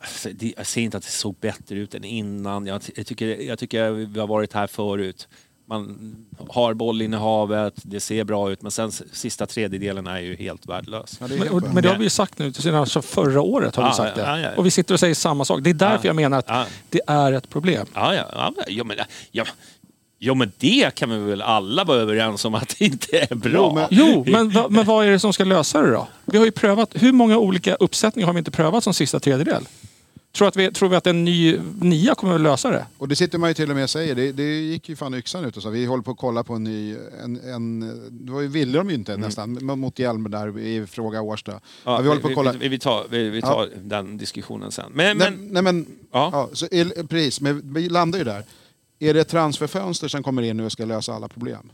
alltså, 0.00 0.28
det- 0.34 0.54
jag 0.56 0.66
ser 0.66 0.80
inte 0.80 0.96
att 0.96 1.02
det 1.04 1.10
såg 1.10 1.34
bättre 1.40 1.76
ut 1.78 1.94
än 1.94 2.04
innan. 2.04 2.66
Jag, 2.66 2.82
jag, 2.94 3.06
tycker, 3.06 3.26
jag 3.42 3.58
tycker 3.58 3.90
vi 3.90 4.20
har 4.20 4.26
varit 4.26 4.52
här 4.52 4.66
förut. 4.66 5.28
Man 5.68 6.16
har 6.48 6.74
bollinnehavet, 6.74 7.74
det 7.82 8.00
ser 8.00 8.24
bra 8.24 8.50
ut, 8.52 8.62
men 8.62 8.70
sen 8.70 8.92
sista 9.12 9.46
tredjedelen 9.46 10.06
är 10.06 10.20
ju 10.20 10.36
helt 10.36 10.66
värdelös. 10.66 11.16
Ja, 11.20 11.28
det 11.28 11.38
Men, 11.38 11.48
och, 11.48 11.62
men 11.62 11.82
det 11.82 11.88
har 11.88 11.96
vi 11.96 12.04
ju 12.04 12.10
sagt 12.10 12.38
nu, 12.38 12.52
sedan 12.52 12.74
alltså 12.74 13.02
förra 13.02 13.40
året 13.40 13.76
har 13.76 13.82
vi 13.82 13.88
Ja, 13.88 13.94
sagt 13.94 14.16
det. 14.16 14.22
ja, 14.22 14.38
ja. 14.38 14.50
Och 14.56 14.66
vi 14.66 14.70
sitter 14.70 14.94
och 14.94 15.00
säger 15.00 15.14
samma 15.14 15.44
sak. 15.44 15.60
Det 15.62 15.70
är 15.70 15.74
därför 15.74 16.04
Ja. 16.04 16.08
jag 16.08 16.16
menar 16.16 16.38
att 16.38 16.44
Ja. 16.48 16.66
det 16.90 17.00
är 17.06 17.32
ett 17.32 17.48
problem. 17.48 17.86
Ja, 17.94 18.14
ja, 18.14 18.24
ja, 18.32 18.52
ja, 18.68 18.84
men, 18.84 18.96
ja, 19.30 19.44
ja, 20.18 20.34
men 20.34 20.52
det 20.58 20.94
kan 20.94 21.10
vi 21.10 21.18
väl 21.18 21.42
alla 21.42 21.84
vara 21.84 21.98
överens 21.98 22.44
om 22.44 22.54
att 22.54 22.74
det 22.78 22.84
inte 22.84 23.18
är 23.30 23.34
bra. 23.34 23.50
Jo, 23.50 23.74
men- 23.74 23.88
Jo, 23.90 24.24
men, 24.26 24.50
va- 24.50 24.66
men 24.70 24.84
vad 24.86 25.06
är 25.06 25.10
det 25.10 25.18
som 25.18 25.32
ska 25.32 25.44
lösa 25.44 25.82
det 25.82 25.90
då? 25.90 26.08
Vi 26.24 26.38
har 26.38 26.44
ju 26.44 26.50
prövat, 26.50 26.90
hur 26.94 27.12
många 27.12 27.38
olika 27.38 27.74
uppsättningar 27.74 28.26
har 28.26 28.32
vi 28.34 28.38
inte 28.38 28.50
prövat 28.50 28.84
som 28.84 28.94
sista 28.94 29.20
tredjedel? 29.20 29.68
Tror, 30.36 30.48
att 30.48 30.56
vi, 30.56 30.72
tror 30.72 30.88
vi 30.88 30.96
att 30.96 31.06
en 31.06 31.24
ny 31.24 31.58
nia 31.80 32.14
kommer 32.14 32.34
att 32.34 32.40
lösa 32.40 32.70
det? 32.70 32.86
Och 32.98 33.08
det 33.08 33.16
sitter 33.16 33.38
man 33.38 33.50
ju 33.50 33.54
till 33.54 33.70
och 33.70 33.74
med 33.76 33.84
och 33.84 33.90
säger, 33.90 34.14
det, 34.14 34.32
det 34.32 34.60
gick 34.60 34.88
ju 34.88 34.96
fan 34.96 35.14
yxan 35.14 35.44
ut 35.44 35.56
och 35.56 35.62
så. 35.62 35.70
Vi 35.70 35.86
håller 35.86 36.02
på 36.02 36.10
att 36.10 36.16
kolla 36.16 36.44
på 36.44 36.54
en 36.54 36.64
ny, 36.64 36.96
en, 37.24 37.40
en, 37.54 37.80
det 38.10 38.32
var 38.32 38.40
ju, 38.40 38.48
ville 38.48 38.78
de 38.78 38.88
ju 38.88 38.94
inte 38.94 39.16
nästan, 39.16 39.58
m- 39.70 39.80
mot 39.80 39.98
Hjelm 39.98 40.30
där 40.30 40.58
i 40.58 40.86
fråga 40.86 41.20
Årsta. 41.22 41.50
Mm. 41.52 41.62
Ja, 41.84 41.92
Ja, 41.96 42.00
vi 42.00 42.08
håller 42.08 42.20
på 42.22 42.28
att 42.28 42.34
kolla. 42.34 42.52
Vi, 42.52 42.68
vi, 42.68 42.78
tar, 42.78 43.04
vi, 43.10 43.28
vi 43.30 43.40
tar 43.40 43.68
den 43.82 44.18
diskussionen 44.18 44.72
sen. 44.72 44.84
Men, 44.92 45.16
nej, 45.18 45.30
men, 45.30 45.48
nej 45.48 45.62
men, 45.62 45.86
Ja. 46.12 46.30
ja. 46.32 46.48
så, 46.52 46.66
precis, 47.08 47.40
men 47.40 47.74
vi 47.74 47.88
landar 47.88 48.18
ju 48.18 48.24
där. 48.24 48.44
Är 48.98 49.14
det 49.14 49.20
ett 49.20 49.28
transferfönster 49.28 50.08
som 50.08 50.22
kommer 50.22 50.42
in 50.42 50.56
nu 50.56 50.64
och 50.64 50.72
ska 50.72 50.84
lösa 50.84 51.14
alla 51.14 51.28
problem? 51.28 51.70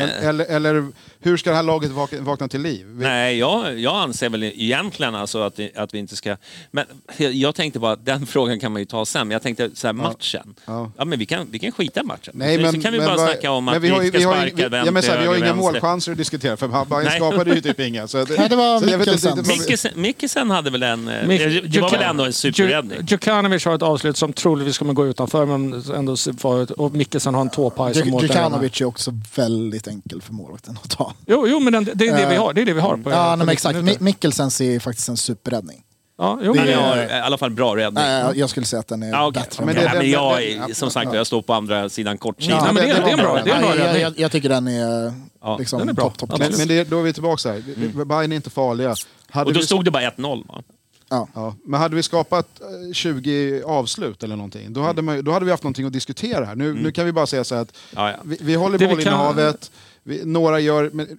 Det, 0.00 0.12
Eller, 0.28 0.44
eller 0.44 0.86
hur 1.20 1.36
ska 1.36 1.50
det 1.50 1.56
här 1.56 1.62
laget 1.62 1.90
vakna, 1.90 2.20
vakna 2.20 2.48
till 2.48 2.60
liv? 2.62 2.86
Vi, 2.88 3.04
nej, 3.04 3.38
jag, 3.38 3.78
jag 3.78 3.96
anser 3.96 4.28
väl 4.28 4.42
egentligen 4.42 5.14
alltså 5.14 5.42
att, 5.42 5.58
vi- 5.58 5.72
att 5.76 5.94
vi 5.94 5.98
inte 5.98 6.16
ska... 6.16 6.36
Men 6.70 6.84
jag 7.32 7.54
tänkte 7.54 7.78
bara 7.78 7.96
den 7.96 8.26
frågan 8.26 8.60
kan 8.60 8.72
man 8.72 8.82
ju 8.82 8.86
ta 8.86 9.06
sen. 9.06 9.28
Men 9.28 9.32
jag 9.32 9.42
tänkte 9.42 9.70
så 9.74 9.86
här, 9.86 9.92
matchen. 9.94 10.54
Ja. 10.66 10.90
Ja. 10.98 11.04
men 11.04 11.18
vi 11.18 11.26
kan, 11.26 11.46
vi 11.50 11.58
kan 11.58 11.72
skita 11.72 12.00
i 12.00 12.04
matchen. 12.04 12.32
Nej, 12.36 12.56
så, 12.56 12.62
men, 12.62 12.72
så 12.74 12.80
kan 12.80 12.92
vi 12.92 12.98
men 12.98 13.06
bara 13.06 13.16
vad- 13.16 13.28
snacka 13.30 13.50
om 13.50 13.64
men 13.64 13.74
att 13.76 13.82
vi, 13.82 13.88
har 13.88 14.02
ju- 14.02 14.08
ska 14.08 14.18
vi 14.18 14.24
har 14.24 14.34
sparka 14.34 14.68
vi, 14.68 14.76
ja, 14.76 14.90
men 14.90 15.02
så 15.02 15.12
här, 15.12 15.20
Vi 15.20 15.26
har 15.26 15.36
inga 15.36 15.54
målchanser 15.54 16.12
att 16.12 16.18
diskutera 16.18 16.56
för 16.56 16.68
Bayern 16.68 17.10
skapade 17.10 17.54
ju 17.54 17.60
typ 17.60 17.80
inga. 17.80 18.08
Så 18.08 18.18
Nej, 18.18 18.48
det 18.48 18.56
var 18.56 18.80
Mikkelsen. 18.80 20.48
vi- 20.48 20.54
hade 20.54 20.70
väl 20.70 20.82
en... 20.82 21.08
eh, 21.08 21.14
Mik- 21.26 21.38
det, 21.38 21.60
det 21.60 21.80
var 21.80 21.90
väl 21.90 22.02
ändå 22.02 22.24
en 22.24 22.32
superräddning? 22.32 22.98
Dju- 22.98 23.04
Djukanovic 23.10 23.64
har 23.64 23.74
ett 23.74 23.82
avslut 23.82 24.16
som 24.16 24.32
troligtvis 24.32 24.78
kommer 24.78 24.92
gå 24.92 25.06
utanför 25.06 25.46
men 25.46 25.82
ändå 25.96 26.16
var- 26.42 26.80
och 26.80 26.92
Mikkelsen 26.94 27.34
har 27.34 27.40
en 27.40 27.50
tåpaj 27.50 27.94
som 27.94 28.10
målvakt. 28.10 28.34
Djukanovic 28.34 28.80
är 28.80 28.84
också 28.84 29.12
väldigt 29.36 29.83
enkel 29.88 30.22
för 30.22 30.32
målvakten 30.32 30.78
att 30.82 30.90
ta. 30.90 31.12
Jo, 31.26 31.46
jo 31.48 31.60
men 31.60 31.72
den, 31.72 31.84
det 31.84 32.06
är 32.08 32.16
det 32.16 32.26
vi 32.26 32.34
Eh, 32.34 32.42
har. 32.42 32.52
Det 32.52 32.60
är 32.60 32.66
det 32.66 32.72
vi 32.72 32.80
har 32.80 32.96
på, 32.96 33.10
Ja, 33.10 33.24
på 33.24 33.28
nej, 33.28 33.36
men 33.36 33.48
exakt. 33.48 33.74
90 33.74 33.82
minuter. 33.84 34.00
Mi- 34.00 34.04
Mikkelsen 34.04 34.50
ser 34.50 34.78
faktiskt 34.80 35.08
en 35.08 35.16
superräddning. 35.16 35.82
Ja, 36.18 36.38
jo, 36.42 36.52
Det 36.52 36.60
är- 36.60 36.66
det, 36.66 36.72
har 36.74 36.96
i 36.96 37.20
alla 37.20 37.38
fall 37.38 37.50
bra 37.50 37.76
räddning. 37.76 38.04
Nej, 38.04 38.38
jag 38.38 38.50
skulle 38.50 38.66
säga 38.66 38.80
att 38.80 38.88
den 38.88 39.02
är 39.02 39.10
Ja, 39.10 39.26
okej. 39.26 39.42
bättre. 39.42 39.64
Men 39.64 39.74
det- 39.74 39.80
den. 39.80 39.90
ja, 39.92 39.98
men 39.98 40.10
jag, 40.10 40.40
den- 40.58 40.60
den- 40.66 40.74
som 40.74 40.90
sagt 40.90 41.14
jag 41.14 41.26
står 41.26 41.42
på 41.42 41.54
andra 41.54 41.88
sidan 41.88 42.18
kortsidan. 42.18 42.58
Ja, 42.66 42.72
men 42.72 42.74
det- 42.74 42.80
det 42.82 42.92
är 42.92 43.12
en 43.12 43.18
bra- 43.18 43.42
det 43.44 43.50
är 43.50 43.54
en 43.54 43.60
bra 43.62 43.74
räddning. 43.76 44.02
jag, 44.02 44.18
jag 44.18 44.32
tycker 44.32 44.48
den 44.48 44.68
är 44.68 45.12
Ja, 45.42 45.58
liksom 45.58 45.78
den 45.78 45.88
är 45.88 45.92
bra. 45.92 46.04
topp, 46.04 46.18
topp. 46.30 46.38
Men, 46.38 46.52
men 46.58 46.68
det, 46.68 46.84
då 46.84 46.98
är 46.98 47.02
vi 47.02 47.12
tillbaka 47.12 47.48
här. 47.52 47.62
Mm. 47.76 48.08
Bayern 48.08 48.32
är 48.32 48.36
inte 48.36 48.50
farliga. 48.50 48.94
Hade 49.30 49.46
Och 49.46 49.52
då 49.54 49.60
vi, 49.60 49.66
stod 49.66 49.84
det 49.84 49.90
bara 49.90 50.02
1-0 50.02 50.44
va? 50.48 50.62
Ja. 51.08 51.28
ja, 51.34 51.54
men 51.64 51.80
hade 51.80 51.96
vi 51.96 52.02
skapat 52.02 52.60
eh, 52.60 52.92
20 52.92 53.62
avslut 53.62 54.22
eller 54.22 54.36
någonting, 54.36 54.72
då 54.72 54.82
hade, 54.82 55.02
man, 55.02 55.24
då 55.24 55.32
hade 55.32 55.44
vi 55.44 55.50
haft 55.50 55.62
någonting 55.62 55.86
att 55.86 55.92
diskutera 55.92 56.44
här. 56.44 56.54
Nu, 56.54 56.74
nu 56.74 56.92
kan 56.92 57.06
vi 57.06 57.12
bara 57.12 57.26
säga 57.26 57.44
så 57.44 57.54
här 57.54 57.62
att 57.62 57.72
Ja, 57.94 58.10
ja. 58.10 58.16
vi, 58.24 58.38
vi 58.40 58.54
håller 58.54 58.78
Det 58.78 58.86
vi 58.86 58.90
bollinnehavet, 58.90 59.70
vi, 60.02 60.24
några 60.24 60.60
gör... 60.60 60.90
Men, 60.92 61.18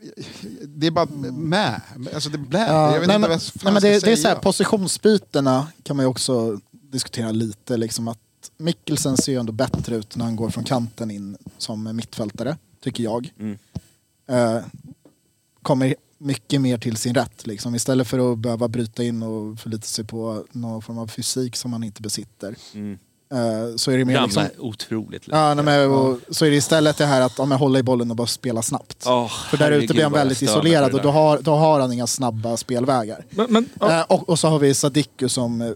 det 0.61 0.87
är 0.87 0.91
bara 0.91 1.05
med. 1.31 1.81
Alltså 2.13 2.29
det 2.29 2.35
är 2.35 2.39
blä. 2.39 2.67
Ja, 2.67 2.93
jag 2.93 2.99
vet 2.99 3.07
nej, 3.07 3.15
inte 3.15 3.29
vad 3.29 3.41
fan 3.41 3.59
nej, 3.63 3.73
men 3.73 3.81
det, 3.81 3.89
det 3.89 3.95
är 3.95 3.99
så 3.99 4.07
här, 4.07 4.15
säga. 4.15 4.35
positionsbytena 4.35 5.67
kan 5.83 5.95
man 5.95 6.05
ju 6.05 6.09
också 6.09 6.59
diskutera 6.71 7.31
lite. 7.31 7.77
Liksom 7.77 8.07
att 8.07 8.19
Mikkelsen 8.57 9.17
ser 9.17 9.31
ju 9.31 9.39
ändå 9.39 9.51
bättre 9.51 9.95
ut 9.95 10.15
när 10.15 10.25
han 10.25 10.35
går 10.35 10.49
från 10.49 10.63
kanten 10.63 11.11
in 11.11 11.37
som 11.57 11.95
mittfältare, 11.95 12.57
tycker 12.83 13.03
jag. 13.03 13.33
Mm. 13.39 13.57
Eh, 14.27 14.63
kommer 15.61 15.95
mycket 16.17 16.61
mer 16.61 16.77
till 16.77 16.97
sin 16.97 17.15
rätt. 17.15 17.47
Liksom. 17.47 17.75
Istället 17.75 18.07
för 18.07 18.31
att 18.31 18.37
behöva 18.37 18.67
bryta 18.67 19.03
in 19.03 19.23
och 19.23 19.59
förlita 19.59 19.85
sig 19.85 20.05
på 20.05 20.45
någon 20.51 20.81
form 20.81 20.97
av 20.97 21.07
fysik 21.07 21.55
som 21.55 21.71
man 21.71 21.83
inte 21.83 22.01
besitter. 22.01 22.55
Mm. 22.73 22.97
Eh, 23.33 23.75
så 23.75 23.91
är 23.91 23.97
det 23.97 24.05
mer 24.05 24.13
Gamla, 24.13 24.43
liksom, 24.43 24.67
otroligt 24.67 25.27
lätt. 25.27 25.37
Ja, 25.37 25.53
nej, 25.53 25.65
men, 25.65 25.91
och, 25.91 26.19
så 26.29 26.45
är 26.45 26.49
det 26.49 26.55
istället 26.55 26.97
det 26.97 27.05
här 27.05 27.21
att 27.21 27.39
om 27.39 27.51
jag 27.51 27.57
håller 27.57 27.79
i 27.79 27.83
bollen 27.83 28.11
och 28.11 28.17
bara 28.17 28.27
spela 28.27 28.61
snabbt. 28.61 29.03
Åh, 29.07 29.31
För 29.49 29.57
där 29.57 29.71
ute 29.71 29.93
blir 29.93 30.03
han 30.03 30.11
väldigt 30.11 30.41
isolerad 30.41 30.93
och 30.93 31.01
då 31.01 31.11
har, 31.11 31.39
då 31.39 31.55
har 31.55 31.79
han 31.79 31.93
inga 31.93 32.07
snabba 32.07 32.57
spelvägar. 32.57 33.25
men, 33.29 33.47
men, 33.49 33.69
ja, 33.79 33.99
Eh, 33.99 34.01
och, 34.01 34.29
och 34.29 34.39
så 34.39 34.47
har 34.47 34.59
vi 34.59 34.73
Sadiku 34.73 35.29
som... 35.29 35.75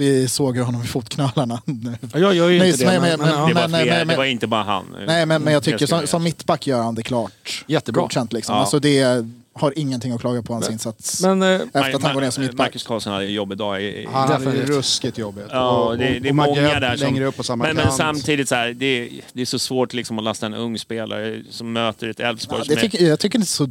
vi 0.00 0.28
såg 0.28 0.56
ju 0.56 0.62
honom 0.62 0.82
i 0.82 0.86
fotknölarna. 0.86 1.62
jag 2.14 2.34
gör 2.34 2.48
ju 2.48 2.58
Nej, 2.58 2.70
inte 2.70 2.84
det. 2.84 3.00
men- 3.00 3.02
Men, 3.02 3.18
men- 3.18 3.28
men. 3.28 3.48
Det 3.48 3.54
var, 3.54 3.60
men- 3.62 3.70
men- 3.70 3.82
fler, 3.82 3.98
men- 3.98 4.08
det 4.08 4.16
var 4.16 4.24
inte 4.24 4.46
bara 4.46 4.62
han. 4.62 4.84
Nej, 5.06 5.26
men, 5.26 5.42
men 5.42 5.52
jag 5.52 5.62
tycker 5.62 5.86
som, 5.86 6.06
som 6.06 6.22
mittback 6.22 6.66
gör 6.66 6.82
han 6.82 6.94
det 6.94 7.02
klart. 7.02 7.64
Jättebra. 7.66 8.02
Godkänt 8.02 8.32
liksom. 8.32 8.54
Ja. 8.54 8.60
Alltså 8.60 8.78
det 8.78 9.24
har 9.52 9.72
ingenting 9.78 10.12
att 10.12 10.20
klaga 10.20 10.42
på 10.42 10.52
hans 10.52 10.70
insats. 10.70 11.22
men, 11.22 11.42
eh, 11.42 11.48
efter 11.48 11.94
att 11.94 12.02
han 12.02 12.14
går 12.14 12.20
ner 12.20 12.30
som 12.30 12.42
mittback. 12.44 12.66
Marcus 12.66 12.82
Karlsson 12.82 13.12
hade 13.12 13.24
en 13.24 13.32
jobbig 13.32 13.58
dag. 13.58 13.82
I, 13.82 13.84
i, 13.86 14.08
Han 14.12 14.28
hade 14.32 14.44
ju 14.56 14.66
ruskigt 14.66 15.18
jobbigt. 15.18 15.44
Ja, 15.50 15.70
Och- 15.70 15.98
det, 15.98 16.16
och- 16.16 16.22
det 16.22 16.28
är 16.28 16.32
många 16.32 16.80
där 16.80 16.96
som... 16.96 17.06
längre 17.06 17.24
upp 17.26 17.36
på 17.36 17.42
samma 17.42 17.64
men, 17.64 17.76
men 17.76 17.92
samtidigt 17.92 18.48
så 18.48 18.54
här, 18.54 18.68
det, 18.72 19.08
det 19.32 19.42
är 19.42 19.46
så 19.46 19.58
svårt 19.58 19.92
liksom 19.92 20.18
att 20.18 20.24
lasta 20.24 20.46
en 20.46 20.54
ung 20.54 20.78
spelare 20.78 21.42
som 21.50 21.72
möter 21.72 22.08
ett 22.08 22.20
Elfsborg 22.20 22.58
Ja, 22.58 22.64
som 22.64 22.72
är, 22.72 23.02
jag 23.08 23.20
tycker 23.20 23.38
det 23.38 23.42
är 23.42 23.46
så... 23.46 23.68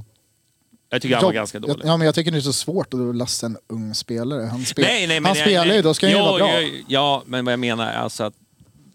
Jag 0.89 1.01
tycker 1.01 1.15
han 1.15 1.23
var 1.23 1.29
jag- 1.29 1.35
ganska 1.35 1.59
dålig. 1.59 1.85
Ja, 1.85 1.97
men 1.97 2.05
jag 2.05 2.15
tycker 2.15 2.31
det 2.31 2.37
är 2.37 2.41
så 2.41 2.53
svårt 2.53 2.93
att 2.93 3.15
lasta 3.15 3.45
en 3.45 3.57
ung 3.67 3.95
spelare. 3.95 4.43
Han, 4.45 4.65
spel, 4.65 4.85
nej, 4.85 5.07
nej, 5.07 5.19
men 5.19 5.25
han 5.29 5.37
jag- 5.37 5.47
spelar 5.47 5.65
ju, 5.65 5.71
nej, 5.71 5.81
då 5.81 5.93
ska 5.93 6.05
han 6.05 6.11
ju 6.13 6.17
ja, 6.19 6.25
vara 6.25 6.37
bra. 6.37 6.61
Ja, 6.61 6.67
ja, 6.87 7.23
men 7.25 7.45
vad 7.45 7.51
jag 7.51 7.59
menar 7.59 7.87
är 7.87 7.97
alltså 7.97 8.23
att 8.23 8.33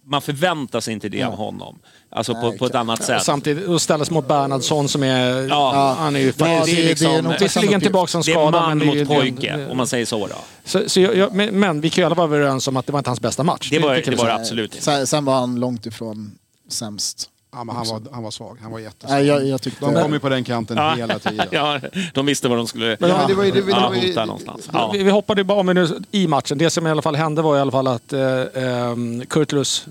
man 0.07 0.23
förväntar 0.23 0.81
sig 0.81 0.95
inte 0.95 1.09
det 1.09 1.23
av 1.23 1.37
honom. 1.37 1.79
Alltså 2.11 2.35
på, 2.35 2.49
Nej, 2.49 2.59
på 2.59 2.67
ett 2.67 2.75
annat 2.75 3.05
sätt. 3.05 3.23
Samtidigt 3.23 3.69
att 3.69 3.83
ställas 3.83 4.11
mot 4.11 4.29
Bernhardsson 4.29 4.89
som 4.89 5.03
är... 5.03 5.49
Ja. 5.49 5.97
Han 5.99 6.17
är 6.17 6.21
ju 6.21 6.27
Ja, 6.27 6.33
faktiskt... 6.33 6.77
det 6.77 6.83
är- 6.83 6.89
liksom- 6.89 7.13
det 7.13 7.19
är 7.19 7.23
nog 7.23 7.35
Visserligen 7.41 7.81
tillbaka 7.81 8.07
som 8.11 8.23
det 8.23 8.31
är 8.31 8.35
skada, 8.35 8.61
man 8.61 8.79
men 8.79 8.89
det 8.89 8.95
ju... 8.95 9.05
mot 9.05 9.09
pojke, 9.19 9.67
om 9.71 9.77
man 9.77 9.87
säger 9.87 10.07
så. 10.07 10.27
Då. 10.27 10.35
Så, 10.65 10.89
så 10.89 11.01
jag, 11.01 11.17
jag, 11.17 11.35
men, 11.35 11.61
men 11.61 11.81
vi 11.81 11.91
kan 11.91 12.03
ju 12.03 12.07
alla 12.07 12.15
vara 12.15 12.27
överens 12.27 12.69
om 12.69 12.77
att 12.77 12.87
det 12.87 12.93
var 12.93 13.01
inte 13.01 13.11
hans 13.11 13.21
bästa 13.21 13.43
match. 13.43 13.69
Det 13.71 13.79
var 13.79 13.95
det 13.95 14.07
var 14.07 14.13
det 14.13 14.19
säga. 14.19 14.35
absolut 14.35 14.73
inte. 14.75 14.85
Sen, 14.85 15.07
sen 15.07 15.25
var 15.25 15.35
han 15.35 15.61
långt 15.61 15.87
ifrån 15.87 16.39
sämst. 16.71 17.31
Ja, 17.55 17.65
men 17.65 17.77
han, 17.77 17.87
var, 17.87 18.03
han 18.13 18.23
var 18.23 18.31
svag, 18.31 18.59
han 18.63 18.73
var 18.73 18.79
jättesvag. 18.79 19.11
Nej, 19.11 19.27
jag, 19.27 19.47
jag 19.47 19.63
tyckte... 19.63 19.85
De 19.85 19.95
kom 20.03 20.13
ju 20.13 20.19
på 20.21 20.29
den 20.29 20.45
kanten 20.45 20.77
Ja. 20.77 20.95
hela 20.95 21.19
tiden. 21.19 21.47
Ja, 21.53 21.81
de 22.15 22.27
visste 22.27 22.49
vad 22.49 22.59
de 22.59 22.67
skulle 22.67 22.97
Men 23.01 23.09
det 23.11 23.17
var 23.17 23.29
det 23.29 23.35
var 23.35 23.45
ja, 23.45 23.53
det 23.55 23.61
var 23.71 24.07
hota 24.07 24.25
någonstans. 24.25 24.69
Ja. 24.73 24.91
Vi, 24.93 25.03
vi 25.03 25.11
hoppade 25.11 25.45
bara 25.45 25.61
om 25.61 25.67
nu 25.67 25.89
i 26.11 26.27
matchen. 26.27 26.59
Det 26.59 26.71
som 26.71 26.87
i 26.87 26.91
alla 26.91 27.03
fall 27.03 27.17
hände 27.17 27.43
var 27.43 27.57
i 27.57 27.61
alla 27.61 27.73
fall 27.73 27.87
att 27.87 28.13
eh, 28.13 28.21
eh, 28.23 28.97
Kurtulus 29.29 29.87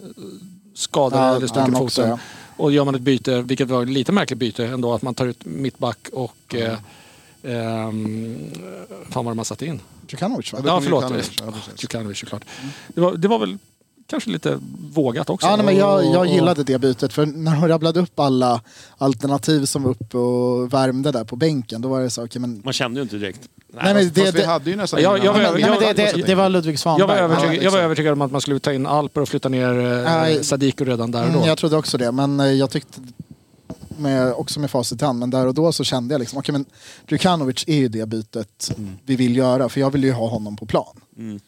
skadade 0.75 1.47
Ja, 1.55 1.63
eller 1.65 1.81
också, 1.81 2.01
foten. 2.01 2.09
ja. 2.09 2.19
Och 2.57 2.71
gör 2.71 2.85
man 2.85 2.95
ett 2.95 3.01
byte, 3.01 3.41
vilket 3.41 3.67
var 3.69 3.83
ett 3.83 3.89
lite 3.89 4.11
märkligt 4.11 4.39
byte 4.39 4.65
ändå, 4.65 4.93
att 4.93 5.01
man 5.01 5.13
tar 5.13 5.25
ut 5.25 5.45
mittback 5.45 5.97
och... 6.13 6.55
Eh, 6.55 6.77
ehm, 7.43 8.51
fan 9.09 9.25
vad 9.25 9.31
de 9.31 9.37
har 9.37 9.45
satt 9.45 9.61
in. 9.61 9.79
Djukanovic 10.07 10.53
va? 10.53 10.59
det 10.61 10.67
Ja, 10.67 10.81
förlåt. 10.81 11.13
Djukanovic 11.77 12.19
såklart. 12.19 12.43
Det 12.87 13.01
var, 13.01 13.13
det 13.17 13.27
var 13.27 13.39
väl 13.39 13.57
kanske 14.07 14.29
lite 14.29 14.59
vågat 14.93 15.29
också. 15.29 15.47
Ja, 15.47 15.55
nej, 15.55 15.65
men 15.65 15.75
jag, 15.77 16.05
jag 16.05 16.25
gillade 16.27 16.63
det 16.63 16.79
bytet 16.79 17.13
för 17.13 17.25
när 17.25 17.55
hon 17.55 17.69
rabblade 17.69 17.99
upp 17.99 18.19
alla 18.19 18.61
alternativ 18.97 19.65
som 19.65 19.83
var 19.83 19.91
uppe 19.91 20.17
och 20.17 20.73
värmde 20.73 21.11
där 21.11 21.23
på 21.23 21.35
bänken 21.35 21.81
då 21.81 21.89
var 21.89 22.01
det 22.01 22.09
så, 22.09 22.25
okej 22.25 22.41
men... 22.41 22.61
Man 22.65 22.73
kände 22.73 22.99
ju 22.99 23.03
inte 23.03 23.15
direkt. 23.17 23.41
Nej, 23.73 23.93
men 23.93 24.09
det, 24.13 24.21
Fast 24.21 24.35
vi 24.35 24.43
hade 24.43 24.69
ju 24.69 24.75
nästan 24.75 25.01
Jag- 25.01 25.17
jag- 25.17 25.25
jag- 25.43 25.53
nej, 25.59 25.69
men 25.69 25.79
det, 25.79 25.93
det, 25.93 26.23
det 26.25 26.35
var 26.35 26.49
Ludvig 26.49 26.73
Jag 26.73 26.79
Svanberg. 26.79 27.07
var, 27.07 27.15
övertygad, 27.15 27.55
Ja, 27.55 27.61
jag 27.61 27.71
var 27.71 27.79
övertygad 27.79 28.13
om 28.13 28.21
att 28.21 28.31
man 28.31 28.41
skulle 28.41 28.59
ta 28.59 28.73
in 28.73 28.85
Alper 28.85 29.21
och 29.21 29.29
flytta 29.29 29.49
ner 29.49 29.79
eh. 30.29 30.41
Sadiko 30.41 30.83
redan 30.85 31.11
där 31.11 31.21
och 31.21 31.27
då. 31.31 31.33
Mm, 31.37 31.47
jag 31.47 31.57
trodde 31.57 31.77
också 31.77 31.97
det, 31.97 32.11
men 32.11 32.39
eh, 32.39 32.45
jag 32.45 32.69
tyckte 32.69 32.99
med, 33.97 34.33
också 34.33 34.59
med 34.59 34.71
facit 34.71 35.01
i 35.01 35.05
hand, 35.05 35.19
men 35.19 35.29
där 35.29 35.47
och 35.47 35.53
då 35.53 35.71
så 35.71 35.83
kände 35.83 36.13
jag 36.13 36.19
liksom, 36.19 36.39
okej 36.39 36.53
men 36.53 36.65
Djukanovic 37.07 37.63
är 37.67 37.75
ju 37.75 37.87
det 37.87 38.05
bytet 38.05 38.71
vi 39.05 39.15
vill 39.15 39.35
göra, 39.37 39.69
för 39.69 39.79
jag 39.79 39.91
vill 39.91 40.03
ju 40.03 40.11
ha 40.11 40.27
honom 40.29 40.55
på 40.55 40.65
plan. 40.65 40.95
Mm. 41.17 41.39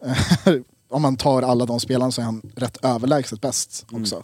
Om 0.90 1.02
man 1.02 1.16
tar 1.16 1.42
alla 1.42 1.66
de 1.66 1.80
spelarna 1.80 2.12
så 2.12 2.20
är 2.20 2.24
han 2.24 2.42
rätt 2.56 2.84
överlägset 2.84 3.40
bäst 3.40 3.86
också. 3.90 4.22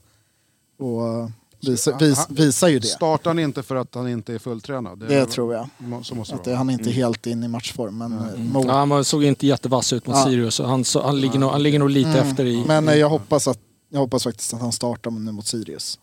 Och 0.78 1.08
eh, 1.08 1.28
visa, 1.60 1.96
vis, 1.96 2.26
visar 2.30 2.68
ju 2.68 2.78
det. 2.78 2.86
Startar 2.86 3.30
han 3.30 3.38
inte 3.38 3.62
för 3.62 3.76
att 3.76 3.94
han 3.94 4.08
inte 4.08 4.34
är 4.34 4.38
fulltränad? 4.38 4.98
Det 5.08 5.26
tror 5.26 5.54
jag. 5.54 5.68
Så 6.06 6.14
måste 6.14 6.34
Att 6.34 6.44
det 6.44 6.50
det, 6.50 6.56
han 6.56 6.68
är 6.70 6.72
inte 6.74 6.90
helt 6.90 7.26
in 7.26 7.42
i 7.44 7.48
matchform. 7.48 7.98
Men, 7.98 8.12
eh, 8.12 8.38
mot, 8.38 8.66
Ja, 8.66 8.72
han 8.84 9.04
såg 9.04 9.24
inte 9.24 9.46
jättevass 9.46 9.92
ut 9.92 10.06
mot 10.06 10.16
Ja. 10.16 10.24
Sirius. 10.24 10.54
så 10.54 10.64
Han, 10.66 10.84
så, 10.84 11.02
han, 11.02 11.20
ligger 11.20 11.38
nog, 11.38 11.50
han 11.50 11.62
ligger 11.62 11.78
nog 11.78 11.90
lite 11.90 12.08
Mm. 12.10 12.28
efter 12.28 12.44
i... 12.44 12.64
men 12.66 12.88
eh, 12.88 12.94
jag 12.94 13.08
hoppas, 13.10 13.48
att, 13.48 13.58
jag 13.88 14.00
hoppas 14.00 14.24
faktiskt 14.24 14.54
att 14.54 14.60
han 14.60 14.72
startar 14.72 15.10
nu 15.10 15.32
mot 15.32 15.46
Sirius. 15.46 15.98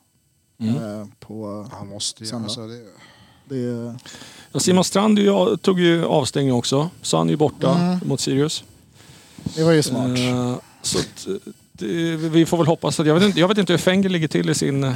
Mm. 0.59 0.75
Eh, 1.01 1.07
på, 1.19 1.67
Han 1.71 1.87
måste 1.87 2.23
ju. 2.23 2.35
Alltså, 2.35 2.67
det, 2.67 2.83
det, 3.55 3.95
Ja, 4.51 4.59
Simon 4.59 4.83
Strand 4.83 5.19
ju- 5.19 5.57
tog 5.57 5.79
ju 5.79 6.05
avstängning 6.05 6.53
också, 6.53 6.89
så 7.01 7.17
han 7.17 7.27
är 7.27 7.31
ju 7.31 7.37
borta 7.37 7.75
Mm. 7.79 7.99
mot 8.05 8.19
Sirius. 8.19 8.63
Det 9.55 9.63
var 9.63 9.71
ju 9.71 9.83
smart. 9.83 10.17
Eh, 10.17 10.55
så 10.81 10.97
eh, 10.99 11.35
det, 11.73 11.85
vi 12.15 12.45
får 12.45 12.57
väl 12.57 12.67
hoppas 12.67 12.99
att... 12.99 13.05
Jag 13.07 13.13
vet 13.13 13.23
inte, 13.23 13.39
jag 13.39 13.47
vet 13.47 13.57
inte 13.57 13.73
hur 13.73 13.77
Fenger 13.77 14.09
ligger 14.09 14.27
till 14.27 14.49
i 14.49 14.55
sin... 14.55 14.83
eh, 14.83 14.93